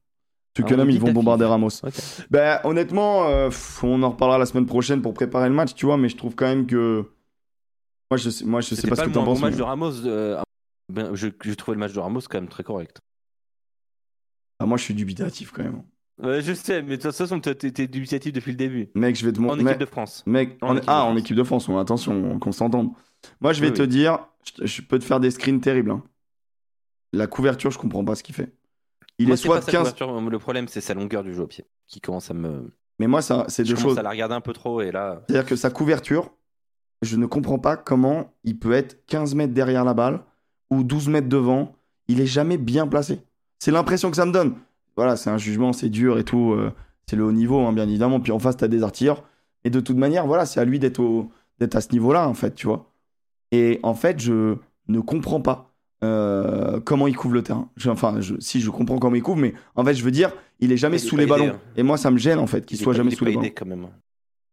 Ah, 0.51 0.63
Twickenham, 0.63 0.89
on 0.89 0.91
ils 0.91 1.01
vont 1.01 1.13
bombarder 1.13 1.45
Ramos. 1.45 1.69
Ok. 1.85 1.95
Ben, 2.31 2.61
honnêtement, 2.65 3.27
euh, 3.29 3.51
on 3.83 4.03
en 4.03 4.11
reparlera 4.11 4.39
la 4.39 4.47
semaine 4.47 4.67
prochaine 4.67 5.01
pour 5.01 5.15
préparer 5.15 5.49
le 5.49 5.55
match, 5.55 5.75
tu 5.75 5.87
vois, 5.87 5.97
mais 5.97 6.09
je 6.09 6.17
trouve 6.17 6.35
quand 6.35 6.47
même 6.47 6.67
que. 6.67 7.05
Moi, 8.11 8.19
je 8.19 8.31
sais, 8.31 8.45
moi, 8.45 8.61
je 8.61 8.75
sais 8.75 8.83
pas, 8.89 8.97
pas, 8.97 8.97
ce 8.97 9.01
le 9.03 9.09
que 9.11 9.15
t'en 9.15 9.25
penses. 9.25 9.41
match 9.41 9.53
mais- 9.53 9.59
de 9.59 9.63
Ramos. 9.63 10.05
euh, 10.07 10.43
ben, 10.93 11.15
je, 11.15 11.29
je 11.45 11.55
trouvais 11.55 11.77
le 11.77 11.81
match 11.81 11.93
de 11.93 12.01
Ramos 12.01 12.21
quand 12.29 12.39
même 12.41 12.49
très 12.49 12.65
correct. 12.65 12.99
Ah, 14.59 14.67
moi, 14.67 14.77
je 14.77 14.83
suis 14.85 14.95
dubitatif 14.95 15.53
quand 15.53 15.63
même. 15.63 15.83
Ouais, 16.21 16.43
je 16.43 16.53
sais, 16.53 16.83
mais 16.83 16.97
de 16.99 17.03
toute 17.03 17.15
façon, 17.15 17.41
t'es 17.41 17.87
dubitatif 17.87 18.33
depuis 18.33 18.51
le 18.51 18.57
début. 18.59 18.89
Mec, 18.95 19.17
je 19.17 19.25
vais 19.25 19.33
te 19.33 19.39
En 19.39 19.43
montrer. 19.43 19.59
équipe 19.61 19.69
Mec, 19.71 19.79
de 19.79 19.87
France. 19.87 20.23
mec, 20.27 20.59
en 20.61 20.71
en- 20.71 20.73
équipe 20.77 20.85
de 20.87 20.91
ah, 20.91 21.03
en 21.05 21.07
France. 21.07 21.19
équipe 21.21 21.37
de 21.37 21.45
France, 21.45 21.69
on- 21.69 21.79
attention, 21.79 22.39
qu'on 22.41 22.53
s'entende. 22.53 22.91
Moi, 23.41 23.53
je 23.55 23.61
vais 23.63 23.69
Oui, 23.69 23.75
te 23.75 23.83
oui. 23.83 23.89
dire, 23.89 24.19
je, 24.59 24.67
je 24.67 24.83
peux 24.83 24.99
te 24.99 25.05
faire 25.05 25.21
des 25.21 25.31
screens 25.31 25.61
terribles. 25.61 25.93
hein. 25.93 26.03
La 27.13 27.27
couverture, 27.27 27.71
je 27.71 27.79
comprends 27.79 28.05
pas 28.05 28.17
ce 28.17 28.23
qu'il 28.23 28.35
fait. 28.35 28.53
Il 29.21 29.27
Moi, 29.27 29.35
est 29.35 29.37
c'est 29.37 29.45
soit 29.47 29.57
pas 29.57 29.61
de 29.61 29.65
sa 29.67 29.73
15. 29.73 29.81
couverture, 29.95 30.21
Le 30.31 30.39
problème, 30.39 30.67
c'est 30.69 30.81
sa 30.81 30.95
longueur 30.95 31.23
du 31.23 31.35
jeu 31.35 31.43
au 31.43 31.47
pied 31.47 31.65
qui 31.87 32.01
commence 32.01 32.31
à 32.31 32.35
me. 32.35 32.73
Mais 32.99 33.07
moi, 33.07 33.21
ça, 33.23 33.45
c'est 33.49 33.65
deux 33.65 33.77
choses. 33.77 33.99
à 33.99 34.03
la 34.03 34.11
regarder 34.11 34.35
un 34.35 34.41
peu 34.41 34.53
trop 34.53 34.81
et 34.81 34.91
là. 34.93 35.23
C'est-à-dire 35.29 35.47
que 35.49 35.57
sa 35.57 35.69
couverture, 35.71 36.31
je 37.03 37.17
ne 37.17 37.27
comprends 37.27 37.59
pas 37.59 37.77
comment 37.77 38.33
il 38.45 38.59
peut 38.59 38.73
être 38.73 39.05
15 39.07 39.35
mètres 39.35 39.53
derrière 39.55 39.85
la 39.85 39.93
balle 39.95 40.21
ou 40.71 40.85
12 40.85 41.09
mètres 41.09 41.29
devant. 41.29 41.75
Il 42.09 42.21
est 42.21 42.27
jamais 42.27 42.57
bien 42.59 42.87
placé. 42.87 43.21
C'est 43.59 43.71
l'impression 43.71 44.11
que 44.11 44.17
ça 44.17 44.25
me 44.27 44.33
donne. 44.33 44.55
Voilà, 44.97 45.17
c'est 45.17 45.31
un 45.31 45.39
jugement, 45.39 45.73
c'est 45.73 45.89
dur 45.91 46.19
et 46.19 46.25
tout. 46.25 46.53
euh, 46.53 46.73
c'est 47.07 47.17
le 47.17 47.25
haut 47.25 47.33
niveau, 47.33 47.59
hein, 47.61 47.73
bien 47.73 47.89
évidemment. 47.89 48.21
Puis 48.21 48.33
en 48.33 48.39
face, 48.39 48.57
t'as 48.57 48.69
des 48.69 48.83
artilleurs. 48.83 49.25
Et 49.65 49.71
de 49.71 49.81
toute 49.81 49.97
manière, 49.97 50.27
voilà, 50.27 50.47
c'est 50.47 50.61
à 50.61 50.65
lui 50.65 50.79
d'être 50.79 51.01
au- 51.01 51.31
d'être 51.59 51.77
à 51.77 51.81
ce 51.83 51.93
niveau-là, 51.93 52.27
en 52.29 52.35
fait, 52.35 52.55
tu 52.55 52.67
vois. 52.67 52.91
Et 53.53 53.81
en 53.83 53.95
fait, 53.95 54.19
je 54.21 54.57
ne 54.89 55.01
comprends 55.01 55.41
pas 55.41 55.70
euh, 56.03 56.81
comment 56.81 57.07
il 57.07 57.17
couvre 57.17 57.35
le 57.35 57.43
terrain. 57.43 57.69
Je- 57.77 57.91
enfin, 57.91 58.21
je- 58.21 58.35
si 58.41 58.61
je 58.61 58.71
comprends 58.71 58.99
comment 58.99 59.17
il 59.17 59.23
couvre, 59.23 59.39
mais 59.41 59.55
en 59.77 59.85
fait, 59.85 59.95
je 59.95 60.03
veux 60.05 60.11
dire, 60.11 60.33
il 60.61 60.73
est 60.73 60.77
jamais 60.77 60.97
Il 60.99 61.05
est 61.05 61.09
sous 61.09 61.17
les 61.17 61.27
ballons. 61.27 61.45
aidé, 61.45 61.53
hein. 61.55 61.61
Et 61.77 61.83
moi, 61.83 61.97
ça 61.97 62.11
me 62.11 62.19
gêne, 62.19 62.39
en 62.39 62.47
fait, 62.47 62.65
qu'il 62.67 62.79
soit 62.79 62.93
pas- 62.93 62.97
jamais 62.99 63.11
il 63.11 63.13
est 63.13 63.17
sous 63.17 63.25
pas 63.25 63.31
les 63.31 63.37
ballons. 63.37 63.47
aidé 63.47 63.55
quand 63.55 63.67
même. 63.67 63.87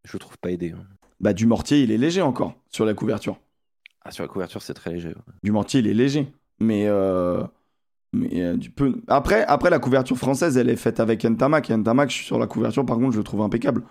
Je 0.06 0.14
le 0.14 0.20
trouve 0.20 0.38
pas 0.38 0.52
aidé. 0.52 0.72
hein. 0.76 0.84
Bah, 1.20 1.34
du 1.34 1.48
mortier, 1.48 1.82
il 1.82 1.92
est 1.92 1.98
léger 1.98 2.22
encore 2.22 2.54
sur 2.70 2.86
la 2.86 2.94
couverture. 2.94 3.38
Ah, 4.06 4.12
sur 4.12 4.24
la 4.24 4.28
couverture, 4.28 4.62
c'est 4.62 4.74
très 4.74 4.92
léger. 4.92 5.10
ouais. 5.10 5.16
Du 5.44 5.52
mortier, 5.52 5.80
il 5.80 5.88
est 5.88 5.94
léger. 5.94 6.28
Mais, 6.60 6.86
euh, 6.88 7.44
mais 8.14 8.42
euh, 8.42 8.56
du 8.58 8.70
peu... 8.70 9.02
après, 9.08 9.44
après, 9.46 9.70
la 9.70 9.80
couverture 9.80 10.18
française, 10.18 10.58
elle 10.58 10.70
est 10.70 10.76
faite 10.76 11.00
avec 11.00 11.24
Ntamak. 11.26 11.70
Et 11.70 11.76
Ntamak, 11.78 12.10
je 12.10 12.16
suis 12.16 12.26
sur 12.26 12.40
la 12.40 12.48
couverture, 12.48 12.86
par 12.86 12.98
contre, 12.98 13.14
je 13.14 13.18
le 13.18 13.24
trouve 13.24 13.42
impeccable. 13.42 13.84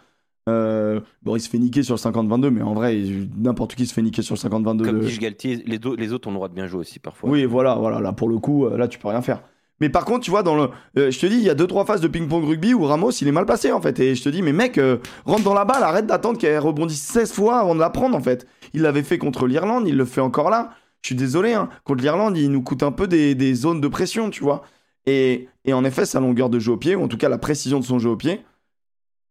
Euh, 0.49 1.01
bon, 1.23 1.37
il 1.37 1.41
se 1.41 1.49
fait 1.49 1.59
niquer 1.59 1.83
sur 1.83 1.95
le 1.95 2.01
50-22, 2.01 2.51
mais 2.51 2.63
en 2.63 2.75
vrai, 2.75 3.03
n'importe 3.37 3.75
qui 3.75 3.87
se 3.87 3.93
fait 3.93 4.03
niquer 4.03 4.23
sur 4.23 4.35
le 4.35 4.41
50-22. 4.41 4.85
Comme 4.85 5.01
de- 5.01 5.07
dit 5.07 5.19
Galtier, 5.19 5.63
les, 5.67 6.13
autres 6.13 6.29
ont 6.29 6.31
le 6.31 6.37
droit 6.37 6.49
de 6.49 6.55
bien 6.55 6.67
jouer 6.67 6.81
aussi 6.81 6.99
parfois. 6.99 7.29
Oui, 7.31 7.45
voilà, 7.45 7.75
voilà. 7.75 8.01
Là, 8.01 8.13
pour 8.13 8.29
le 8.29 8.39
coup, 8.39 8.67
euh, 8.67 8.77
là, 8.77 8.87
tu 8.89 8.99
peux 8.99 9.09
rien 9.09 9.23
faire. 9.23 9.43
Mais 9.81 9.91
par 9.91 10.05
contre, 10.05 10.21
tu 10.21 10.31
vois, 10.31 10.43
dans 10.43 10.57
le, 10.57 10.71
euh, 10.97 11.11
je 11.11 11.19
te 11.19 11.27
dis, 11.27 11.35
il 11.37 11.43
y 11.43 11.51
a 11.51 11.55
deux 11.55 11.67
trois 11.67 11.85
phases 11.85 12.01
de 12.01 12.09
ping-pong 12.09 12.45
rugby 12.47 12.73
où 12.73 12.85
Ramos, 12.85 13.11
il 13.11 13.29
est 13.29 13.33
mal 13.33 13.45
passé 13.45 13.73
en 13.73 13.81
fait. 13.81 13.99
Et 14.01 14.15
je 14.15 14.23
te 14.23 14.29
dis, 14.31 14.41
mais 14.41 14.53
mec, 14.55 14.79
euh, 14.79 14.99
rentre 15.27 15.43
dans 15.43 15.53
la 15.53 15.67
balle, 15.67 15.83
arrête 15.83 16.07
d'attendre 16.07 16.39
qu'elle 16.39 16.59
rebondisse 16.59 17.03
16 17.03 17.33
fois 17.33 17.59
avant 17.59 17.75
de 17.75 17.81
la 17.81 17.91
prendre 17.91 18.17
en 18.17 18.23
fait. 18.23 18.47
Il 18.73 18.83
l'avait 18.83 19.03
fait 19.03 19.19
contre 19.19 19.47
l'Irlande, 19.47 19.87
il 19.87 19.97
le 19.97 20.05
fait 20.07 20.23
encore 20.23 20.49
là. 20.49 20.71
Je 21.03 21.09
suis 21.09 21.15
désolé, 21.17 21.53
hein. 21.53 21.69
contre 21.85 22.03
l'Irlande, 22.03 22.39
il 22.39 22.51
nous 22.51 22.63
coûte 22.63 22.83
un 22.83 22.91
peu 22.91 23.07
des, 23.07 23.35
des 23.35 23.55
zones 23.55 23.81
de 23.83 23.89
pression, 23.89 24.31
tu 24.31 24.43
vois. 24.43 24.63
Et, 25.05 25.47
et 25.67 25.75
en 25.75 25.85
effet, 25.85 26.07
sa 26.07 26.21
longueur 26.21 26.49
de 26.49 26.59
jeu 26.59 26.73
au 26.73 26.77
pied, 26.79 26.97
ou 26.97 27.03
en 27.03 27.09
tout 27.09 27.19
cas 27.19 27.29
la 27.29 27.39
précision 27.39 27.79
de 27.79 27.85
son 27.85 27.99
jeu 27.99 28.09
au 28.09 28.17
pied, 28.17 28.41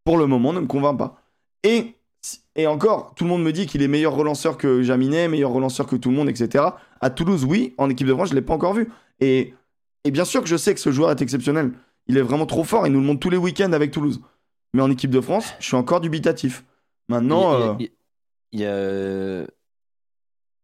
pour 0.06 0.18
le 0.18 0.26
moment, 0.27 0.53
ne 0.53 0.61
me 0.61 0.68
convainc 0.68 0.98
pas. 0.98 1.22
Et, 1.64 1.95
et 2.56 2.68
encore, 2.68 3.14
tout 3.15 3.23
le 3.26 3.30
monde 3.32 3.44
me 3.44 3.52
dit 3.52 3.65
qu'il 3.65 3.82
est 3.82 3.88
meilleur 3.90 4.14
relanceur 4.15 4.57
que 4.57 4.82
Jaminet, 4.84 5.27
meilleur 5.27 5.52
relanceur 5.52 5.88
que 5.88 5.95
tout 5.98 6.10
le 6.11 6.15
monde, 6.15 6.30
etc. 6.30 6.64
À 7.02 7.10
Toulouse, 7.10 7.44
oui, 7.44 7.74
en 7.77 7.90
équipe 7.90 8.08
de 8.08 8.14
France, 8.14 8.30
je 8.30 8.34
ne 8.35 8.40
l'ai 8.40 8.45
pas 8.45 8.53
encore 8.53 8.74
vu. 8.74 8.90
Et, 9.19 9.53
et 10.06 10.11
bien 10.11 10.24
sûr 10.25 10.42
que 10.42 10.48
je 10.48 10.56
sais 10.56 10.74
que 10.74 10.80
ce 10.80 10.92
joueur 10.92 11.11
est 11.11 11.22
exceptionnel. 11.22 11.74
Il 12.08 12.17
est 12.17 12.22
vraiment 12.22 12.45
trop 12.45 12.64
fort, 12.64 12.85
il 12.88 12.93
nous 12.93 13.00
le 13.01 13.06
montre 13.06 13.19
tous 13.19 13.32
les 13.32 13.38
week-ends 13.38 13.74
avec 13.74 13.92
Toulouse. 13.92 14.22
Mais 14.74 14.82
en 14.82 14.92
équipe 14.92 15.09
de 15.11 15.22
France, 15.22 15.53
je 15.59 15.66
suis 15.66 15.75
encore 15.75 16.01
dubitatif. 16.01 16.64
Maintenant, 17.09 17.77
Il 17.80 17.82
y 17.82 17.85
a- 17.85 17.88
euh, 17.88 17.88
il 18.51 18.59
y 18.59 18.66
a, 18.66 19.42
il 19.42 19.42
y 19.42 19.45
a- 19.45 19.48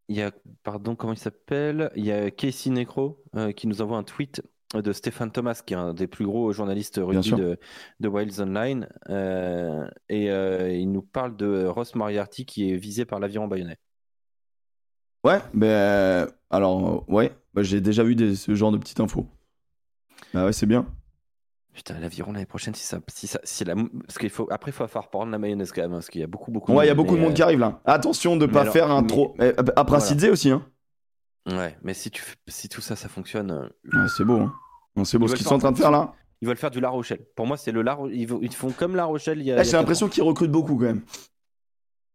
il 0.09 0.15
y 0.17 0.21
a- 0.21 0.31
pardon, 0.63 0.95
comment 0.95 1.13
il 1.13 1.19
s'appelle? 1.19 1.89
Il 1.95 2.05
y 2.05 2.11
a 2.11 2.29
Casey 2.29 2.69
Necro 2.69 3.23
euh, 3.35 3.51
qui 3.53 3.65
nous 3.67 3.81
envoie 3.81 3.97
un 3.97 4.03
tweet 4.03 4.41
de 4.74 4.93
Stéphane 4.93 5.32
Thomas, 5.32 5.61
qui 5.66 5.74
est 5.74 5.77
un 5.77 5.93
des 5.93 6.08
plus 6.08 6.25
gros 6.25 6.53
journalistes 6.53 7.00
rugby 7.03 7.32
de, 7.32 7.59
de 8.00 8.08
Wilds 8.08 8.40
Online. 8.41 8.88
euh, 9.09 9.85
et 10.08 10.32
euh, 10.32 10.72
il 10.72 10.91
nous 10.91 11.01
parle 11.01 11.35
de 11.35 11.66
Ross 11.66 11.93
Moriarty 11.95 12.45
qui 12.45 12.72
est 12.72 12.77
visé 12.77 13.03
par 13.06 13.19
l'aviron 13.19 13.48
bayonnais. 13.48 13.77
ouais, 15.24 15.40
ben, 15.53 16.27
alors, 16.50 17.03
euh, 17.09 17.14
ouais, 17.14 17.32
bah, 17.53 17.64
j'ai 17.64 17.82
déjà 17.82 18.03
vu 18.03 18.16
des, 18.16 18.35
ce 18.35 18.56
genre 18.56 18.72
de 18.72 18.77
petites 18.77 19.00
infos. 19.00 19.25
Bah 20.33 20.45
ouais, 20.45 20.53
c'est 20.53 20.66
bien. 20.66 20.85
Putain, 21.74 22.00
l'aviron 22.00 22.33
l'année 22.33 22.45
prochaine, 22.45 22.75
si 22.75 22.83
ça, 22.83 23.00
si 23.08 23.27
ça, 23.27 23.40
si 23.43 23.64
la, 23.64 23.75
parce 23.75 24.17
qu'il 24.17 24.30
faut, 24.30 24.48
après, 24.51 24.72
il 24.72 24.74
faut 24.74 24.88
falloir 24.88 25.09
prendre 25.09 25.32
la 25.32 25.38
mayonnaise 25.38 25.72
quand 25.72 25.82
même, 25.82 25.91
hein, 25.91 25.95
parce 25.95 26.09
qu'il 26.09 26.19
y 26.22 26.24
a 26.24 26.27
beaucoup, 26.27 26.51
beaucoup. 26.51 26.74
Ouais, 26.74 26.85
il 26.85 26.88
y 26.88 26.91
a 26.91 26.95
beaucoup 26.95 27.16
de 27.16 27.19
mais, 27.19 27.25
monde 27.27 27.33
qui 27.33 27.41
arrive 27.41 27.59
là. 27.59 27.82
Attention 27.85 28.35
de 28.35 28.45
mais 28.45 28.51
pas 28.51 28.61
alors, 28.61 28.74
faire 28.74 28.91
un 28.91 29.01
mais- 29.01 29.08
trop. 29.08 29.35
Eh, 29.41 29.53
À 29.75 29.85
Prasidze 29.85 30.25
aussi, 30.30 30.50
hein. 30.50 30.66
Ouais, 31.49 31.75
mais 31.83 31.93
si 31.93 32.11
tu, 32.11 32.23
si 32.47 32.69
tout 32.69 32.81
ça, 32.81 32.95
ça 32.95 33.09
fonctionne, 33.09 33.51
euh, 33.51 33.67
Ouais, 33.93 34.07
c'est 34.15 34.23
beau, 34.23 34.39
hein. 34.41 34.53
C'est 35.03 35.17
beau 35.17 35.25
Ils 35.25 35.29
ce 35.29 35.35
qu'ils 35.35 35.45
sont 35.45 35.55
en 35.55 35.59
train 35.59 35.71
de 35.71 35.77
faire 35.77 35.89
là. 35.91 36.13
ils 36.41 36.47
veulent 36.47 36.57
faire 36.57 36.69
du 36.71 36.79
La 36.79 36.89
Rochelle. 36.89 37.25
Pour 37.35 37.47
moi, 37.47 37.57
c'est 37.57 37.71
le 37.71 37.81
La, 37.81 37.93
Ro- 37.95 38.09
ils, 38.09 38.53
font 38.53 38.71
comme 38.71 38.95
La 38.95 39.05
Rochelle. 39.05 39.39
Il 39.39 39.45
y 39.45 39.51
a, 39.51 39.55
Là, 39.55 39.63
il 39.63 39.67
y 39.67 39.69
j'ai 39.71 39.77
l'impression 39.77 40.07
qu'ils 40.07 40.23
recrutent 40.23 40.51
beaucoup 40.51 40.75
quand 40.75 40.85
même. 40.85 41.01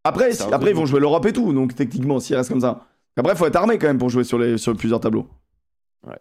Après, 0.05 0.33
si- 0.33 0.43
après 0.53 0.71
ils 0.71 0.77
vont 0.77 0.87
jouer 0.87 1.01
l'Europe 1.01 1.27
et 1.27 1.33
tout, 1.33 1.53
donc 1.53 1.75
techniquement, 1.75 2.21
s'ils 2.21 2.37
restent 2.37 2.51
comme 2.51 2.61
ça. 2.61 2.87
Après, 3.17 3.33
il 3.33 3.37
faut 3.37 3.47
être 3.47 3.57
armé 3.57 3.79
quand 3.79 3.87
même 3.89 3.99
pour 3.99 4.11
jouer 4.11 4.23
sur, 4.25 4.39
les, 4.39 4.59
sur 4.59 4.77
plusieurs 4.77 5.01
tableaux. 5.01 5.29
Ouais. 6.07 6.19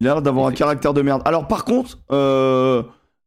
Il 0.00 0.08
a 0.08 0.14
l'air 0.14 0.22
d'avoir 0.22 0.46
un 0.48 0.52
caractère 0.52 0.92
de 0.94 1.02
merde. 1.02 1.22
Alors, 1.24 1.46
par 1.46 1.64
contre, 1.64 1.98
euh, 2.10 2.82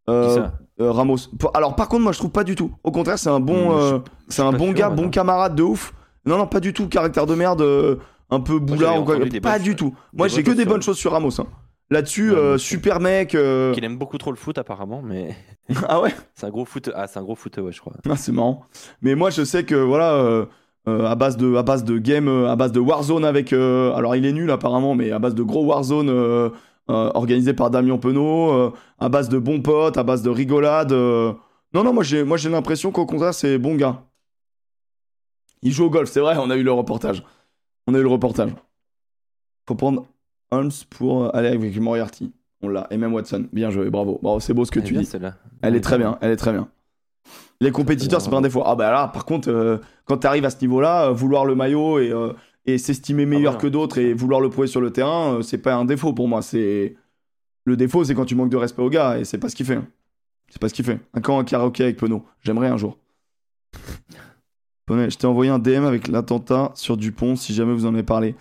euh, 0.09 0.47
euh, 0.81 0.91
Ramos. 0.91 1.17
Alors, 1.53 1.75
par 1.75 1.87
contre, 1.87 2.03
moi, 2.03 2.11
je 2.11 2.17
trouve 2.19 2.31
pas 2.31 2.43
du 2.43 2.55
tout. 2.55 2.71
Au 2.83 2.91
contraire, 2.91 3.17
c'est 3.19 3.29
un 3.29 3.39
bon, 3.39 3.71
je- 3.79 3.95
euh, 3.95 3.99
c'est 4.27 4.41
un 4.41 4.51
bon 4.51 4.65
sûr, 4.67 4.73
gars, 4.73 4.89
bon 4.89 5.09
camarade 5.09 5.55
de 5.55 5.63
ouf. 5.63 5.93
Non, 6.29 6.37
non, 6.37 6.47
pas 6.47 6.59
du 6.61 6.71
tout. 6.71 6.87
Caractère 6.87 7.25
de 7.25 7.35
merde, 7.35 7.61
euh, 7.61 7.95
un 8.29 8.39
peu 8.39 8.59
boulard 8.59 9.01
ou 9.01 9.03
quoi. 9.05 9.17
Pas 9.41 9.59
du 9.59 9.75
tout. 9.75 9.93
Moi, 10.13 10.27
j'ai 10.29 10.43
que 10.43 10.51
des 10.51 10.63
bonnes 10.65 10.81
choses 10.81 10.97
sur 10.97 11.11
Ramos. 11.11 11.41
hein. 11.41 11.47
Là-dessus, 11.91 12.29
Ouais, 12.31 12.37
euh, 12.37 12.57
super 12.59 12.99
mec. 12.99 13.33
euh, 13.33 13.73
Qu'il 13.73 13.83
aime 13.83 13.97
beaucoup 13.97 14.19
trop 14.19 14.29
le 14.29 14.37
foot 14.37 14.59
apparemment, 14.59 15.01
mais 15.03 15.35
ah 15.87 15.99
ouais? 15.99 16.13
c'est 16.35 16.45
un 16.45 16.51
gros 16.51 16.63
foot. 16.65 16.91
Ah, 16.95 17.07
c'est 17.07 17.17
un 17.17 17.23
gros 17.23 17.33
foot, 17.35 17.57
ouais, 17.57 17.71
je 17.71 17.79
crois. 17.81 17.93
Ah, 18.07 18.15
c'est 18.15 18.31
marrant. 18.31 18.61
Mais 19.01 19.15
moi, 19.15 19.31
je 19.31 19.43
sais 19.43 19.63
que 19.65 19.73
voilà, 19.73 20.13
euh, 20.13 20.45
euh, 20.87 21.05
à 21.07 21.15
base 21.15 21.35
de, 21.35 21.55
à 21.55 21.63
base 21.63 21.83
de 21.83 21.97
game, 21.97 22.27
à 22.45 22.55
base 22.55 22.71
de 22.71 22.79
Warzone 22.79 23.25
avec. 23.25 23.53
euh, 23.53 23.91
alors, 23.95 24.15
il 24.15 24.23
est 24.27 24.31
nul 24.33 24.51
apparemment, 24.51 24.93
mais 24.93 25.11
à 25.11 25.17
base 25.17 25.33
de 25.33 25.41
gros 25.41 25.65
Warzone 25.65 26.09
euh, 26.11 26.49
euh, 26.91 27.09
organisé 27.15 27.53
par 27.53 27.71
Damien 27.71 27.97
Penaud, 27.97 28.51
euh, 28.53 28.71
à 28.99 29.09
base 29.09 29.27
de 29.27 29.39
bons 29.39 29.61
potes, 29.61 29.97
à 29.97 30.03
base 30.03 30.21
de 30.21 30.29
rigolade. 30.29 30.91
euh. 30.91 31.33
Non, 31.73 31.83
non, 31.83 31.91
moi 31.93 32.03
j'ai, 32.03 32.23
moi 32.23 32.37
j'ai 32.37 32.49
l'impression 32.49 32.91
qu'au 32.91 33.07
contraire, 33.07 33.33
c'est 33.33 33.57
bon 33.57 33.73
gars. 33.75 34.03
Il 35.61 35.71
joue 35.71 35.85
au 35.85 35.89
golf, 35.89 36.09
c'est 36.09 36.19
vrai. 36.19 36.35
On 36.39 36.49
a 36.49 36.55
eu 36.55 36.63
le 36.63 36.71
reportage. 36.71 37.23
On 37.87 37.93
a 37.93 37.99
eu 37.99 38.03
le 38.03 38.07
reportage. 38.07 38.51
Faut 39.67 39.75
prendre 39.75 40.05
Holmes 40.51 40.71
pour 40.89 41.25
euh, 41.25 41.29
aller 41.33 41.49
avec 41.49 41.79
Moriarty. 41.79 42.31
On 42.61 42.67
l'a. 42.67 42.87
Et 42.91 42.97
même 42.97 43.13
Watson. 43.13 43.47
Bien 43.53 43.69
joué, 43.69 43.89
bravo. 43.89 44.19
Bravo, 44.21 44.39
c'est 44.39 44.53
beau 44.53 44.65
ce 44.65 44.71
que 44.71 44.79
Elle 44.79 44.85
tu 44.85 44.93
dis. 44.95 45.09
Elle 45.61 45.75
est 45.75 45.81
très 45.81 45.97
bien, 45.97 46.17
elle 46.21 46.31
est 46.31 46.37
très 46.37 46.51
bien. 46.51 46.69
Les 47.61 47.71
compétiteurs, 47.71 48.21
c'est 48.21 48.29
pas 48.29 48.37
un 48.37 48.41
défaut. 48.41 48.63
Ah 48.65 48.75
bah 48.75 48.91
là, 48.91 49.07
par 49.09 49.25
contre, 49.25 49.49
euh, 49.49 49.77
quand 50.05 50.19
tu 50.19 50.27
arrives 50.27 50.45
à 50.45 50.49
ce 50.49 50.61
niveau-là, 50.61 51.07
euh, 51.07 51.11
vouloir 51.11 51.45
le 51.45 51.55
maillot 51.55 51.99
et, 51.99 52.11
euh, 52.11 52.31
et 52.65 52.77
s'estimer 52.77 53.25
meilleur 53.25 53.53
bah 53.53 53.57
non. 53.57 53.61
que 53.61 53.67
d'autres 53.67 53.97
et 53.97 54.13
vouloir 54.13 54.39
le 54.39 54.49
prouver 54.49 54.67
sur 54.67 54.79
le 54.79 54.91
terrain, 54.91 55.39
c'est 55.41 55.57
pas 55.57 55.75
un 55.75 55.85
défaut 55.85 56.13
pour 56.13 56.27
moi. 56.27 56.41
C'est 56.41 56.95
le 57.65 57.75
défaut, 57.75 58.03
c'est 58.03 58.15
quand 58.15 58.25
tu 58.25 58.35
manques 58.35 58.49
de 58.49 58.57
respect 58.57 58.81
au 58.81 58.89
gars 58.89 59.17
et 59.19 59.25
c'est 59.25 59.37
pas 59.37 59.49
ce 59.49 59.55
qu'il 59.55 59.65
fait. 59.65 59.79
C'est 60.49 60.59
pas 60.59 60.69
ce 60.69 60.73
qu'il 60.73 60.85
fait. 60.85 60.99
Un 61.13 61.21
camp 61.21 61.37
en 61.37 61.43
karaoké 61.43 61.83
avec 61.83 61.97
Penaud. 61.97 62.23
J'aimerais 62.43 62.69
un 62.69 62.77
jour. 62.77 62.97
Je 64.89 65.15
t'ai 65.17 65.27
envoyé 65.27 65.51
un 65.51 65.59
DM 65.59 65.85
avec 65.85 66.07
l'attentat 66.07 66.71
sur 66.75 66.97
Dupont, 66.97 67.35
si 67.35 67.53
jamais 67.53 67.73
vous 67.73 67.85
en 67.85 67.93
avez 67.93 68.03
parlé. 68.03 68.35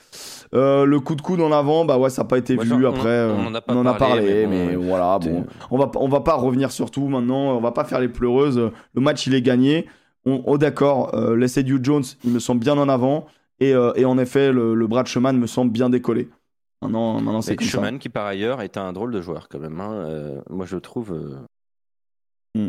Euh, 0.55 0.85
le 0.86 0.99
coup 1.01 1.15
de 1.15 1.20
coude 1.23 1.41
en 1.41 1.52
avant, 1.52 1.85
bah 1.85 1.99
ouais, 1.99 2.09
ça 2.10 2.23
n'a 2.23 2.28
pas 2.28 2.39
été 2.39 2.57
vu 2.57 2.86
on- 2.86 2.89
après. 2.89 3.09
euh, 3.09 3.35
on 3.35 3.47
en 3.47 3.55
a 3.55 3.60
pas 3.60 3.75
on 3.75 3.78
en 3.81 3.86
a 3.86 3.94
parlé, 3.94 4.23
parlé, 4.23 4.47
mais 4.47 4.67
mais, 4.68 4.77
bon, 4.77 4.85
voilà, 4.86 5.18
bon. 5.18 5.44
On 5.70 5.77
va, 5.78 5.91
on 5.97 6.09
va 6.09 6.20
pas 6.20 6.35
revenir 6.36 6.73
sur 6.73 6.91
tout 6.91 7.07
maintenant, 7.09 7.57
on 7.57 7.60
va 7.60 7.73
pas 7.73 7.85
faire 7.85 8.01
les 8.01 8.09
pleureuses. 8.09 8.70
Le 8.94 9.01
match, 9.01 9.27
il 9.27 9.35
est 9.35 9.43
gagné. 9.43 9.86
On, 10.25 10.43
oh, 10.47 10.59
d'accord, 10.59 11.15
euh, 11.15 11.36
l'essai 11.36 11.62
du 11.62 11.78
Jones, 11.83 12.05
il 12.25 12.31
me 12.33 12.39
semble 12.39 12.60
bien 12.60 12.78
en 12.78 12.89
avant. 12.89 13.27
Et, 13.60 13.75
euh, 13.75 13.93
et 13.97 14.05
en 14.05 14.18
effet, 14.18 14.52
le, 14.52 14.75
le 14.75 14.86
bras 14.86 15.02
de 15.02 15.09
Schumann 15.09 15.36
me 15.39 15.47
semble 15.47 15.70
bien 15.73 15.91
décollé. 15.91 16.28
Maintenant, 16.81 17.15
maintenant 17.20 17.43
c'est 17.43 17.60
ça. 17.60 17.67
Schumann, 17.67 17.99
qui 17.99 18.09
par 18.09 18.25
ailleurs 18.25 18.62
est 18.62 18.77
un 18.77 18.93
drôle 18.93 19.10
de 19.12 19.20
joueur 19.20 19.49
quand 19.49 19.59
même. 19.59 19.81
hein. 19.81 20.41
Moi, 20.49 20.65
je 20.65 20.77
le 20.77 20.81
trouve. 20.81 21.12
Hmm. 22.55 22.68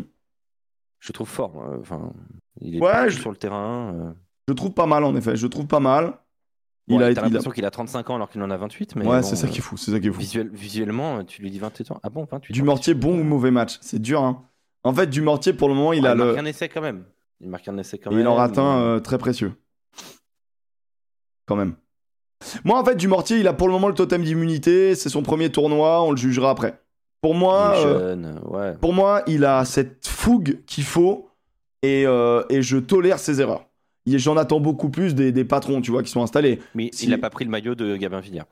Je 1.00 1.08
le 1.08 1.12
trouve 1.14 1.28
fort. 1.28 1.52
hein. 1.62 1.78
Enfin, 1.80 2.12
il 2.60 2.76
est 2.76 2.80
Ouais, 2.80 3.10
je- 3.10 3.18
sur 3.20 3.30
le 3.30 3.36
terrain. 3.36 3.92
euh. 3.94 4.12
Je 4.48 4.52
trouve 4.54 4.72
pas 4.72 4.86
mal, 4.86 5.04
en 5.04 5.14
effet. 5.16 5.36
Je 5.36 5.46
trouve 5.46 5.66
pas 5.66 5.80
mal. 5.80 6.14
Il 6.88 6.96
Ouais, 6.96 7.04
a, 7.04 7.06
T'as 7.06 7.12
il 7.12 7.18
a- 7.18 7.22
l'impression 7.28 7.50
qu'il 7.52 7.64
a 7.64 7.70
35 7.70 8.10
ans 8.10 8.16
alors 8.16 8.28
qu'il 8.30 8.42
en 8.42 8.50
a 8.50 8.56
28. 8.56 8.96
Mais 8.96 9.06
Ouais, 9.06 9.20
bon, 9.20 9.22
c'est 9.22 9.36
ça 9.36 9.46
euh, 9.46 9.50
qui 9.50 9.58
est 9.58 9.62
fou. 9.62 9.76
C'est 9.76 9.92
ça 9.92 10.00
qui 10.00 10.08
est 10.08 10.12
fou. 10.12 10.18
visuel- 10.20 10.50
visuellement, 10.52 11.24
tu 11.24 11.40
lui 11.42 11.50
dis 11.50 11.58
28 11.60 11.90
ans. 11.92 12.00
Ah 12.02 12.10
bon, 12.10 12.26
28 12.30 12.52
Du 12.52 12.62
Mortier, 12.62 12.94
bon 12.94 13.18
ou 13.18 13.22
mauvais 13.22 13.50
match 13.50 13.78
C'est 13.80 14.00
dur, 14.00 14.22
hein. 14.22 14.44
En 14.82 14.92
fait, 14.94 15.06
du 15.06 15.20
Mortier, 15.22 15.52
pour 15.52 15.68
le 15.68 15.74
moment, 15.74 15.92
il 15.92 16.02
Ouais, 16.02 16.08
a 16.08 16.12
il 16.14 16.18
le. 16.18 16.24
marque 16.26 16.38
un 16.38 16.44
essai 16.46 16.68
quand 16.68 16.80
même. 16.80 17.04
Il 17.40 17.48
marque 17.48 17.68
un 17.68 17.78
essai 17.78 17.98
quand 17.98 18.10
Et 18.10 18.14
même. 18.14 18.24
il 18.24 18.28
en 18.28 18.38
euh, 18.38 18.96
euh, 18.96 19.00
très 19.00 19.18
précieux. 19.18 19.52
Quand 21.46 21.56
même. 21.56 21.74
Moi, 22.64 22.78
en 22.80 22.84
fait, 22.84 22.96
du 22.96 23.06
Mortier, 23.08 23.38
il 23.38 23.46
a 23.46 23.52
pour 23.52 23.66
le 23.68 23.72
moment 23.72 23.88
le 23.88 23.94
totem 23.94 24.22
d'immunité. 24.24 24.94
C'est 24.94 25.08
son 25.10 25.22
premier 25.22 25.50
tournoi. 25.50 26.02
On 26.02 26.10
le 26.10 26.16
jugera 26.16 26.50
après. 26.50 26.80
Pour 27.22 27.34
moi, 27.34 27.74
euh, 27.76 27.98
jeune, 28.10 28.40
ouais. 28.46 28.74
pour 28.80 28.92
moi, 28.94 29.22
il 29.26 29.44
a 29.44 29.64
cette 29.64 30.06
fougue 30.06 30.60
qu'il 30.66 30.84
faut 30.84 31.28
et, 31.82 32.04
euh, 32.06 32.42
et 32.48 32.62
je 32.62 32.78
tolère 32.78 33.18
ses 33.18 33.40
erreurs. 33.40 33.66
J'en 34.06 34.36
attends 34.38 34.60
beaucoup 34.60 34.88
plus 34.88 35.14
des, 35.14 35.30
des 35.30 35.44
patrons, 35.44 35.80
tu 35.82 35.90
vois, 35.90 36.02
qui 36.02 36.10
sont 36.10 36.22
installés. 36.22 36.58
Mais 36.74 36.88
si- 36.92 37.04
il 37.04 37.10
n'a 37.10 37.18
pas 37.18 37.30
pris 37.30 37.44
le 37.44 37.50
maillot 37.50 37.74
de 37.74 37.96
Gabin 37.96 38.20
Villiers. 38.20 38.42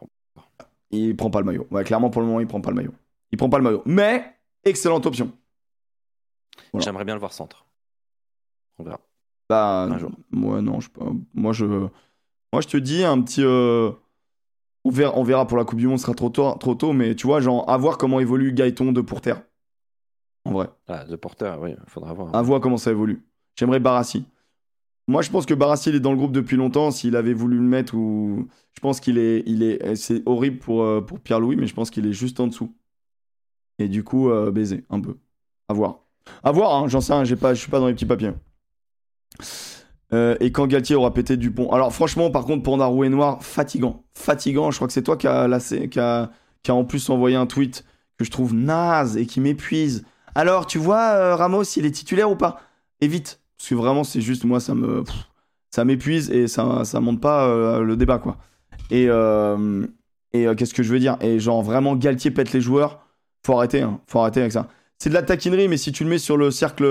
Il 0.91 1.17
prend 1.17 1.31
pas 1.31 1.41
le 1.41 1.47
maillot. 1.47 1.67
Ouais, 1.71 1.83
clairement, 1.85 2.11
pour 2.11 2.21
le 2.21 2.27
moment, 2.29 2.41
il 2.41 2.47
prend 2.47 2.61
pas 2.61 2.71
le 2.71 2.77
maillot. 2.77 2.93
Il 3.33 3.39
prend 3.39 3.49
pas 3.49 3.59
le 3.59 3.65
maillot. 3.65 3.83
Mais, 3.87 4.35
excellente 4.65 5.05
option. 5.07 5.33
Voilà. 6.73 6.85
J'aimerais 6.85 7.05
bien 7.05 7.15
le 7.15 7.21
voir 7.21 7.33
centre. 7.33 7.67
On 8.79 8.85
verra. 8.85 9.01
Bah, 9.49 9.89
Un 9.91 9.99
jour. 9.99 10.11
moi, 10.31 10.61
non, 10.61 10.81
je, 10.81 10.89
moi, 11.35 11.53
je, 11.53 11.65
moi, 11.65 12.61
je 12.61 12.69
te 12.69 12.77
dis 12.77 13.03
un 13.05 13.21
petit. 13.23 13.43
euh, 13.43 13.91
On, 14.89 14.91
verra, 14.91 15.19
on 15.19 15.23
verra 15.23 15.47
pour 15.47 15.59
la 15.59 15.65
Coupe 15.65 15.79
du 15.79 15.87
Monde, 15.87 15.99
ce 15.99 16.05
sera 16.05 16.15
trop 16.15 16.31
tôt, 16.31 16.51
trop 16.55 16.75
tôt, 16.75 16.95
mais 16.95 17.15
tu 17.15 17.27
vois, 17.27 17.41
genre, 17.41 17.69
à 17.69 17.77
voir 17.77 17.99
comment 17.99 18.21
évolue 18.21 18.55
Gaëton 18.55 18.93
de 18.93 19.03
pour 19.03 19.21
terre. 19.21 19.43
En 20.47 20.53
vrai. 20.53 20.71
Ah, 20.87 21.05
de 21.05 21.15
porteur, 21.15 21.61
oui, 21.61 21.73
il 21.73 21.91
faudra 21.91 22.15
voir. 22.15 22.35
À 22.35 22.41
voir 22.41 22.63
comment 22.63 22.79
ça 22.79 22.91
évolue. 22.91 23.23
J'aimerais 23.55 23.81
Barassi. 23.81 24.25
Moi, 25.07 25.21
je 25.21 25.31
pense 25.31 25.45
que 25.45 25.53
Barassi, 25.53 25.91
il 25.91 25.97
est 25.97 26.01
dans 26.01 26.11
le 26.11 26.17
groupe 26.17 26.33
depuis 26.33 26.57
longtemps. 26.57 26.91
S'il 26.91 27.17
avait 27.17 27.35
voulu 27.35 27.59
le 27.59 27.63
mettre, 27.63 27.95
ou. 27.95 28.49
Je 28.73 28.81
pense 28.81 28.99
qu'il 28.99 29.19
est. 29.19 29.43
Il 29.45 29.63
est... 29.63 29.95
C'est 29.95 30.23
horrible 30.25 30.59
pour, 30.59 30.83
euh, 30.83 31.03
pour 31.03 31.21
Pierre-Louis, 31.21 31.57
mais 31.57 31.67
je 31.67 31.75
pense 31.75 31.91
qu'il 31.91 32.07
est 32.07 32.15
juste 32.15 32.41
en 32.41 32.47
dessous. 32.47 32.73
Et 33.79 33.89
du 33.89 34.05
coup, 34.05 34.31
euh, 34.31 34.51
baiser, 34.51 34.87
un 34.89 35.01
peu. 35.01 35.19
À 35.69 35.75
voir. 35.75 35.99
À 36.43 36.51
voir, 36.51 36.75
hein, 36.75 36.89
j'en 36.89 37.03
sais 37.03 37.37
pas, 37.37 37.53
je 37.53 37.61
suis 37.61 37.71
pas 37.71 37.79
dans 37.79 37.89
les 37.89 37.95
petits 37.95 38.07
papiers. 38.07 38.33
Euh, 40.15 40.37
et 40.41 40.53
quand 40.53 40.67
Galtier 40.67 40.97
aura 40.97 41.13
pété 41.13 41.37
Dupont. 41.37 41.71
Alors, 41.71 41.93
franchement, 41.93 42.31
par 42.31 42.45
contre, 42.45 42.77
Narou 42.77 43.05
et 43.05 43.09
Noir, 43.09 43.43
fatigant. 43.43 44.05
Fatigant. 44.15 44.71
Je 44.71 44.77
crois 44.77 44.87
que 44.87 44.95
c'est 44.95 45.03
toi 45.03 45.17
qui 45.17 45.27
a, 45.27 45.47
lassé- 45.47 45.89
qui, 45.89 46.01
a, 46.01 46.31
qui 46.63 46.71
a 46.71 46.75
en 46.75 46.85
plus 46.85 47.11
envoyé 47.11 47.37
un 47.37 47.47
tweet 47.47 47.85
que 48.19 48.25
je 48.25 48.31
trouve 48.31 48.55
naze 48.55 49.17
et 49.17 49.27
qui 49.27 49.41
m'épuise. 49.41 50.05
Alors, 50.35 50.67
tu 50.67 50.79
vois, 50.79 51.01
euh, 51.01 51.37
Ramos, 51.37 51.63
il 51.77 51.85
est 51.85 51.91
titulaire 51.91 52.31
ou 52.31 52.37
pas? 52.37 52.61
Évite. 53.01 53.41
Parce 53.59 53.69
que 53.69 53.75
vraiment, 53.75 54.03
c'est 54.05 54.21
juste, 54.21 54.45
moi, 54.45 54.61
ça 54.61 54.75
me. 54.75 55.05
ça 55.71 55.85
m'épuise 55.85 56.31
et 56.31 56.49
ça, 56.49 56.85
ça 56.85 57.01
monte 57.01 57.21
pas 57.21 57.47
euh, 57.47 57.81
le 57.83 57.97
débat, 57.97 58.19
quoi. 58.19 58.39
Et, 58.91 59.09
et 60.33 60.47
qu'est-ce 60.57 60.73
que 60.73 60.83
je 60.83 60.93
veux 60.93 61.01
dire? 61.01 61.19
Et 61.21 61.39
genre, 61.39 61.63
vraiment, 61.63 61.97
Galtier 61.97 62.31
pète 62.31 62.53
les 62.53 62.61
joueurs. 62.61 63.07
Faut 63.45 63.55
arrêter, 63.55 63.83
hein. 63.83 64.01
Faut 64.07 64.21
arrêter 64.21 64.41
avec 64.41 64.53
ça. 64.53 64.69
C'est 64.99 65.11
de 65.11 65.15
la 65.15 65.23
taquinerie, 65.23 65.69
mais 65.69 65.77
si 65.77 65.93
tu 65.93 66.05
le 66.05 66.11
mets 66.11 66.19
sur 66.19 66.37
le 66.39 66.51
cercle. 66.51 66.85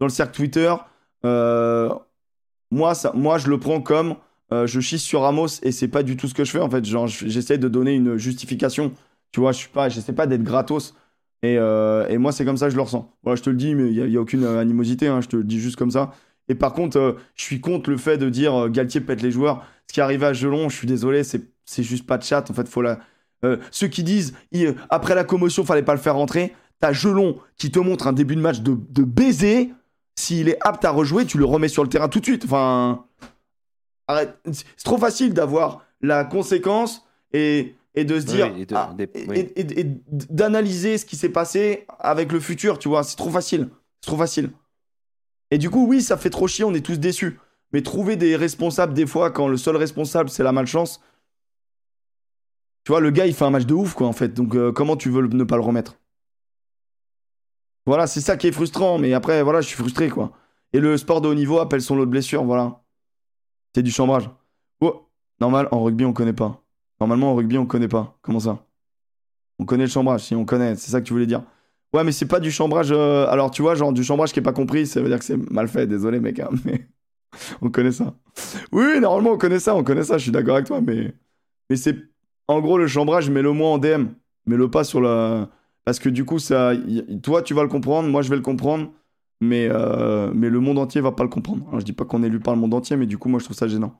Dans 0.00 0.06
le 0.06 0.10
cercle 0.10 0.34
Twitter, 0.36 0.72
moi, 2.70 2.94
ça, 2.94 3.12
moi, 3.14 3.38
je 3.38 3.48
le 3.48 3.58
prends 3.58 3.80
comme. 3.80 4.16
euh, 4.52 4.66
je 4.66 4.80
chisse 4.80 5.02
sur 5.02 5.22
Ramos 5.22 5.48
et 5.62 5.72
c'est 5.72 5.88
pas 5.88 6.02
du 6.02 6.16
tout 6.16 6.26
ce 6.28 6.34
que 6.34 6.44
je 6.44 6.50
fais, 6.50 6.60
en 6.60 6.70
fait. 6.70 6.84
Genre, 6.84 7.06
je- 7.06 7.26
j'essaie 7.28 7.58
de 7.58 7.68
donner 7.68 7.94
une 7.94 8.16
justification. 8.16 8.92
Tu 9.32 9.40
vois, 9.40 9.52
je 9.52 9.58
suis 9.58 9.68
pas. 9.68 9.88
J'essaie 9.88 10.12
pas 10.14 10.26
d'être 10.26 10.42
gratos. 10.42 10.94
Et, 11.42 11.56
euh, 11.58 12.06
et 12.08 12.18
moi, 12.18 12.32
c'est 12.32 12.44
comme 12.44 12.56
ça 12.56 12.66
que 12.66 12.70
je 12.72 12.76
le 12.76 12.82
ressens. 12.82 13.12
Voilà, 13.22 13.36
je 13.36 13.42
te 13.42 13.50
le 13.50 13.56
dis, 13.56 13.74
mais 13.74 13.92
il 13.92 14.06
n'y 14.10 14.16
a, 14.16 14.20
aucune 14.20 14.44
euh, 14.44 14.58
animosité, 14.60 15.06
hein, 15.08 15.20
je 15.20 15.28
te 15.28 15.36
le 15.36 15.44
dis 15.44 15.60
juste 15.60 15.76
comme 15.76 15.90
ça. 15.90 16.12
Et 16.48 16.54
par 16.54 16.72
contre, 16.72 17.16
je 17.36 17.42
suis 17.44 17.60
contre 17.60 17.90
le 17.90 17.96
fait 17.98 18.16
de 18.18 18.28
dire 18.30 18.68
Galtier 18.70 19.00
pète 19.02 19.22
les 19.22 19.30
joueurs. 19.30 19.64
Ce 19.86 19.92
qui 19.94 20.00
est 20.00 20.02
à 20.24 20.32
Gelon, 20.32 20.68
je 20.68 20.76
suis 20.76 20.86
désolé, 20.86 21.22
c'est 21.24 21.82
juste 21.82 22.06
pas 22.06 22.18
de 22.18 22.24
chat. 22.24 22.50
En 22.50 22.54
fait, 22.54 22.66
faut 22.68 22.82
la. 22.82 22.98
ceux 23.70 23.88
qui 23.88 24.02
disent 24.02 24.34
après 24.90 25.14
la 25.14 25.24
commotion, 25.24 25.64
fallait 25.64 25.82
pas 25.82 25.94
le 25.94 26.00
faire 26.00 26.14
rentrer. 26.14 26.54
T'as 26.80 26.92
Gelon 26.92 27.38
qui 27.56 27.70
te 27.70 27.78
montre 27.78 28.06
un 28.06 28.12
début 28.12 28.34
de 28.36 28.40
match 28.40 28.60
de, 28.60 28.76
de 28.90 29.02
baiser. 29.02 29.70
S'il 30.18 30.48
est 30.48 30.58
apte 30.62 30.84
à 30.84 30.90
rejouer, 30.90 31.26
tu 31.26 31.38
le 31.38 31.44
remets 31.44 31.68
sur 31.68 31.84
le 31.84 31.88
terrain 31.88 32.08
tout 32.08 32.18
de 32.18 32.24
suite. 32.24 32.44
Enfin, 32.44 33.04
arrête. 34.08 34.36
C'est 34.50 34.64
trop 34.84 34.98
facile 34.98 35.32
d'avoir 35.32 35.84
la 36.00 36.24
conséquence 36.24 37.06
et, 37.32 37.76
et 37.94 38.04
de 38.04 38.18
se 38.18 38.26
Oui, 38.26 38.32
dire 38.32 38.46
et 38.56 38.66
de- 38.66 38.74
ah, 38.74 38.92
des- 38.98 39.04
et- 39.14 39.26
oui. 39.28 39.38
et- 39.38 39.60
et- 39.60 39.80
et 39.80 39.84
d'analyser 40.10 40.98
ce 40.98 41.04
qui 41.06 41.14
s'est 41.14 41.28
passé 41.28 41.86
avec 42.00 42.32
le 42.32 42.40
futur. 42.40 42.80
Tu 42.80 42.88
vois, 42.88 43.04
c'est 43.04 43.14
trop 43.14 43.30
facile. 43.30 43.68
C'est 44.00 44.08
trop 44.10 44.16
facile. 44.16 44.50
Et 45.52 45.58
du 45.58 45.70
coup, 45.70 45.86
oui, 45.86 46.02
ça 46.02 46.16
fait 46.16 46.30
trop 46.30 46.48
chier. 46.48 46.64
On 46.64 46.74
est 46.74 46.84
tous 46.84 46.98
déçus. 46.98 47.38
Mais 47.72 47.82
trouver 47.82 48.16
des 48.16 48.34
responsables 48.34 48.94
des 48.94 49.06
fois 49.06 49.30
quand 49.30 49.46
le 49.46 49.56
seul 49.56 49.76
responsable 49.76 50.30
c'est 50.30 50.42
la 50.42 50.50
malchance. 50.52 51.00
Tu 52.82 52.90
vois, 52.90 53.00
le 53.00 53.10
gars 53.12 53.26
il 53.26 53.34
fait 53.34 53.44
un 53.44 53.50
match 53.50 53.66
de 53.66 53.74
ouf 53.74 53.94
quoi 53.94 54.08
en 54.08 54.12
fait. 54.12 54.34
Donc 54.34 54.56
euh, 54.56 54.72
comment 54.72 54.96
tu 54.96 55.10
veux 55.10 55.26
ne 55.28 55.44
pas 55.44 55.56
le 55.56 55.62
remettre? 55.62 55.96
Voilà, 57.86 58.06
c'est 58.06 58.20
ça 58.20 58.36
qui 58.36 58.46
est 58.48 58.52
frustrant. 58.52 58.98
Mais 58.98 59.12
après, 59.14 59.42
voilà, 59.42 59.60
je 59.60 59.68
suis 59.68 59.76
frustré 59.76 60.08
quoi. 60.08 60.32
Et 60.72 60.80
le 60.80 60.96
sport 60.96 61.20
de 61.20 61.28
haut 61.28 61.34
niveau 61.34 61.58
appelle 61.60 61.80
son 61.82 61.96
lot 61.96 62.04
de 62.06 62.10
blessures. 62.10 62.44
Voilà. 62.44 62.82
C'est 63.74 63.82
du 63.82 63.90
chambrage. 63.90 64.28
Oh, 64.80 65.08
normal, 65.40 65.68
en 65.72 65.82
rugby 65.82 66.04
on 66.04 66.12
connaît 66.12 66.32
pas. 66.32 66.62
Normalement 67.00 67.32
en 67.32 67.34
rugby 67.36 67.58
on 67.58 67.66
connaît 67.66 67.88
pas. 67.88 68.18
Comment 68.22 68.40
ça? 68.40 68.64
On 69.58 69.64
connaît 69.64 69.84
le 69.84 69.90
chambrage, 69.90 70.22
si 70.22 70.34
on 70.34 70.44
connaît. 70.44 70.76
C'est 70.76 70.90
ça 70.90 71.00
que 71.00 71.06
tu 71.06 71.12
voulais 71.12 71.26
dire. 71.26 71.42
Ouais, 71.92 72.04
mais 72.04 72.12
c'est 72.12 72.26
pas 72.26 72.40
du 72.40 72.50
chambrage. 72.50 72.92
euh, 72.92 73.26
Alors 73.28 73.50
tu 73.50 73.62
vois, 73.62 73.74
genre 73.74 73.92
du 73.92 74.04
chambrage 74.04 74.32
qui 74.32 74.40
est 74.40 74.42
pas 74.42 74.52
compris, 74.52 74.86
ça 74.86 75.00
veut 75.00 75.08
dire 75.08 75.18
que 75.18 75.24
c'est 75.24 75.36
mal 75.50 75.68
fait. 75.68 75.86
Désolé 75.86 76.20
mec, 76.20 76.38
hein, 76.40 76.50
mais 76.64 76.86
on 77.62 77.70
connaît 77.70 77.92
ça. 77.92 78.14
Oui, 78.72 79.00
normalement 79.00 79.32
on 79.32 79.38
connaît 79.38 79.58
ça, 79.60 79.74
on 79.74 79.84
connaît 79.84 80.04
ça. 80.04 80.18
Je 80.18 80.24
suis 80.24 80.32
d'accord 80.32 80.56
avec 80.56 80.66
toi, 80.66 80.80
mais 80.80 81.14
mais 81.70 81.76
c'est 81.76 81.96
en 82.48 82.60
gros 82.60 82.78
le 82.78 82.86
chambrage, 82.88 83.30
mets-le 83.30 83.52
moi 83.52 83.70
en 83.70 83.78
DM, 83.78 84.06
mets-le 84.46 84.70
pas 84.70 84.84
sur 84.84 85.00
la 85.00 85.48
parce 85.88 86.00
que 86.00 86.10
du 86.10 86.26
coup 86.26 86.38
ça, 86.38 86.72
toi 87.22 87.40
tu 87.40 87.54
vas 87.54 87.62
le 87.62 87.70
comprendre, 87.70 88.10
moi 88.10 88.20
je 88.20 88.28
vais 88.28 88.36
le 88.36 88.42
comprendre, 88.42 88.92
mais 89.40 89.70
euh, 89.70 90.30
mais 90.34 90.50
le 90.50 90.60
monde 90.60 90.76
entier 90.76 91.00
va 91.00 91.12
pas 91.12 91.22
le 91.22 91.30
comprendre. 91.30 91.66
Alors, 91.68 91.80
je 91.80 91.86
dis 91.86 91.94
pas 91.94 92.04
qu'on 92.04 92.22
est 92.22 92.26
élu 92.26 92.40
par 92.40 92.54
le 92.54 92.60
monde 92.60 92.74
entier, 92.74 92.94
mais 92.98 93.06
du 93.06 93.16
coup 93.16 93.30
moi 93.30 93.40
je 93.40 93.46
trouve 93.46 93.56
ça 93.56 93.68
gênant 93.68 93.94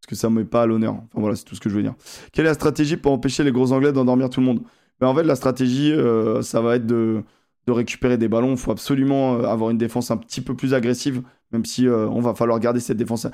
parce 0.00 0.08
que 0.08 0.14
ça 0.14 0.30
me 0.30 0.36
met 0.36 0.46
pas 0.46 0.62
à 0.62 0.66
l'honneur. 0.66 0.94
Enfin 0.94 1.20
voilà, 1.20 1.36
c'est 1.36 1.44
tout 1.44 1.54
ce 1.54 1.60
que 1.60 1.68
je 1.68 1.74
veux 1.74 1.82
dire. 1.82 1.92
Quelle 2.32 2.46
est 2.46 2.48
la 2.48 2.54
stratégie 2.54 2.96
pour 2.96 3.12
empêcher 3.12 3.44
les 3.44 3.52
gros 3.52 3.72
Anglais 3.72 3.92
d'endormir 3.92 4.30
tout 4.30 4.40
le 4.40 4.46
monde? 4.46 4.62
Mais 5.02 5.06
en 5.06 5.14
fait 5.14 5.22
la 5.22 5.34
stratégie, 5.34 5.92
euh, 5.92 6.40
ça 6.40 6.62
va 6.62 6.76
être 6.76 6.86
de 6.86 7.24
récupérer 7.68 8.16
des 8.16 8.28
ballons. 8.28 8.52
Il 8.52 8.56
faut 8.56 8.72
absolument 8.72 9.34
euh, 9.34 9.42
avoir 9.44 9.68
une 9.68 9.76
défense 9.76 10.10
un 10.10 10.16
petit 10.16 10.40
peu 10.40 10.56
plus 10.56 10.72
agressive, 10.72 11.20
même 11.52 11.66
si 11.66 11.86
on 11.88 12.20
va 12.20 12.32
falloir 12.32 12.58
garder 12.58 12.80
cette 12.80 12.96
défense 12.96 13.26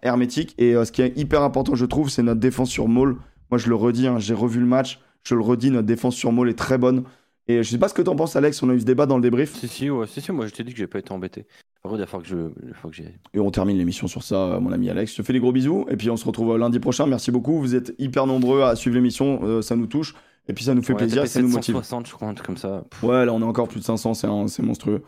hermétique. 0.00 0.54
Et 0.56 0.72
ce 0.82 0.90
qui 0.90 1.02
est 1.02 1.12
hyper 1.18 1.42
important, 1.42 1.74
je 1.74 1.84
trouve, 1.84 2.08
c'est 2.08 2.22
notre 2.22 2.40
défense 2.40 2.70
sur 2.70 2.88
Maul. 2.88 3.18
Moi, 3.50 3.58
je 3.58 3.68
le 3.68 3.74
redis, 3.74 4.06
hein, 4.06 4.18
j'ai 4.18 4.32
revu 4.32 4.60
le 4.60 4.66
match, 4.66 4.98
je 5.24 5.34
le 5.34 5.40
redis, 5.42 5.70
notre 5.70 5.86
défense 5.86 6.14
sur 6.16 6.32
Maul 6.32 6.48
est 6.50 6.58
très 6.58 6.78
bonne. 6.78 7.04
Et 7.48 7.62
je 7.62 7.70
sais 7.70 7.78
pas 7.78 7.88
ce 7.88 7.94
que 7.94 8.02
t'en 8.02 8.14
penses, 8.14 8.36
Alex, 8.36 8.62
on 8.62 8.70
a 8.70 8.74
eu 8.74 8.80
ce 8.80 8.84
débat 8.84 9.06
dans 9.06 9.16
le 9.16 9.22
débrief. 9.22 9.54
Si, 9.56 9.66
si, 9.66 9.90
ouais, 9.90 10.06
si, 10.06 10.20
si, 10.20 10.30
moi 10.30 10.46
je 10.46 10.52
t'ai 10.52 10.62
dit 10.62 10.72
que 10.72 10.78
j'ai 10.78 10.86
pas 10.86 11.00
été 11.00 11.10
embêté. 11.12 11.46
Par 11.82 11.90
contre, 11.90 11.96
il 11.96 12.00
va 12.00 12.06
falloir 12.06 12.22
que 12.22 12.28
je. 12.28 12.68
il 12.68 12.74
faut 12.74 12.88
que 12.88 12.94
j'y- 12.94 13.04
Et 13.34 13.40
on 13.40 13.50
termine 13.50 13.76
l'émission 13.78 14.06
sur 14.06 14.22
ça, 14.22 14.36
euh, 14.36 14.60
mon 14.60 14.70
ami 14.70 14.88
Alex. 14.90 15.12
Je 15.12 15.16
te 15.16 15.22
fais 15.22 15.32
des 15.32 15.40
gros 15.40 15.50
bisous. 15.50 15.86
Et 15.90 15.96
puis 15.96 16.10
on 16.10 16.16
se 16.16 16.24
retrouve 16.26 16.52
euh, 16.54 16.58
lundi 16.58 16.78
prochain. 16.78 17.06
Merci 17.06 17.30
beaucoup. 17.32 17.58
Vous 17.58 17.74
êtes 17.74 17.94
hyper 17.98 18.26
nombreux 18.26 18.62
à 18.62 18.76
suivre 18.76 18.94
l'émission. 18.96 19.40
euh, 19.42 19.62
ça 19.62 19.74
nous 19.76 19.86
touche. 19.86 20.14
Et 20.48 20.52
puis 20.52 20.64
ça 20.64 20.74
nous 20.74 20.82
fait 20.82 20.94
plaisir 20.94 21.26
ça 21.26 21.40
nous 21.40 21.48
motive. 21.48 21.74
760, 21.74 22.06
je 22.08 22.12
crois, 22.12 22.28
un 22.28 22.34
truc 22.34 22.46
comme 22.46 22.56
ça. 22.56 22.84
Pff, 22.90 23.02
Ouais, 23.04 23.24
là 23.26 23.32
on 23.32 23.40
est 23.40 23.44
encore 23.44 23.68
plus 23.68 23.80
de 23.80 23.84
500, 23.84 24.14
c'est 24.14 24.26
un- 24.26 24.46
c'est 24.48 24.62
monstrueux. 24.62 25.02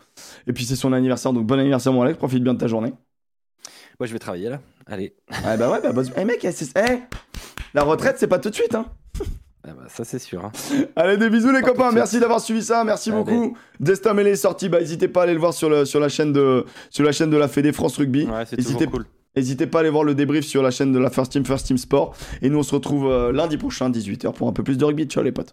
Et 0.47 0.53
puis 0.53 0.63
c'est 0.65 0.75
son 0.75 0.93
anniversaire, 0.93 1.31
donc 1.33 1.45
bon 1.45 1.59
anniversaire 1.59 1.91
mon 1.93 2.01
Alex, 2.01 2.17
profite 2.17 2.43
bien 2.43 2.53
de 2.53 2.59
ta 2.59 2.67
journée. 2.67 2.93
Moi 3.99 4.07
je 4.07 4.13
vais 4.13 4.19
travailler 4.19 4.49
là. 4.49 4.59
Allez. 4.85 5.15
Ah 5.45 5.55
bah 5.57 5.71
ouais, 5.71 5.79
bah, 5.81 5.91
bah 5.93 6.01
eh 6.17 6.25
mec, 6.25 6.45
c'est- 6.51 6.77
eh, 6.77 6.99
la 7.73 7.83
retraite 7.83 8.17
c'est 8.19 8.27
pas 8.27 8.39
tout 8.39 8.49
de 8.49 8.55
suite 8.55 8.75
hein. 8.75 8.85
Ah 9.65 9.71
bah, 9.77 9.83
ça, 9.87 10.03
c'est 10.03 10.19
sûr. 10.19 10.43
hein. 10.43 10.51
Allez, 10.95 11.17
des 11.17 11.29
bisous 11.29 11.51
les 11.51 11.61
Pas 11.61 11.69
copains, 11.69 11.91
merci 11.91 12.19
d'avoir 12.19 12.41
suivi 12.41 12.61
ça, 12.61 12.83
merci 12.83 13.11
Allez. 13.11 13.19
beaucoup. 13.23 13.57
Destin 13.79 14.13
Mêlé 14.13 14.31
est 14.31 14.35
sorti, 14.35 14.67
bah 14.67 14.79
n'hésitez 14.79 15.07
pas 15.07 15.21
à 15.21 15.23
aller 15.23 15.33
le 15.33 15.39
voir 15.39 15.53
sur, 15.53 15.69
le, 15.69 15.85
sur, 15.85 15.99
la 16.01 16.09
chaîne 16.09 16.33
de, 16.33 16.65
sur 16.89 17.03
la 17.05 17.11
chaîne 17.11 17.29
de 17.29 17.37
la 17.37 17.47
Fédé 17.47 17.71
France 17.71 17.97
Rugby. 17.97 18.25
Ouais, 18.25 18.43
c'est 18.45 18.57
toujours 18.57 18.91
cool. 18.91 19.05
N'hésitez 19.35 19.65
pas 19.65 19.79
à 19.79 19.81
aller 19.81 19.89
voir 19.89 20.03
le 20.03 20.13
débrief 20.13 20.45
sur 20.45 20.61
la 20.61 20.69
chaîne 20.69 20.91
de 20.91 20.99
la 20.99 21.09
First 21.09 21.31
Team, 21.31 21.43
First 21.45 21.65
Team 21.65 21.77
Sport. 21.77 22.15
Et 22.43 22.49
nous 22.49 22.59
on 22.59 22.63
se 22.63 22.75
retrouve 22.75 23.07
euh, 23.09 23.31
lundi 23.31 23.57
prochain, 23.57 23.89
18h, 23.89 24.31
pour 24.33 24.47
un 24.47 24.53
peu 24.53 24.63
plus 24.63 24.77
de 24.77 24.85
rugby. 24.85 25.05
Ciao 25.05 25.23
les 25.23 25.31
potes. 25.31 25.51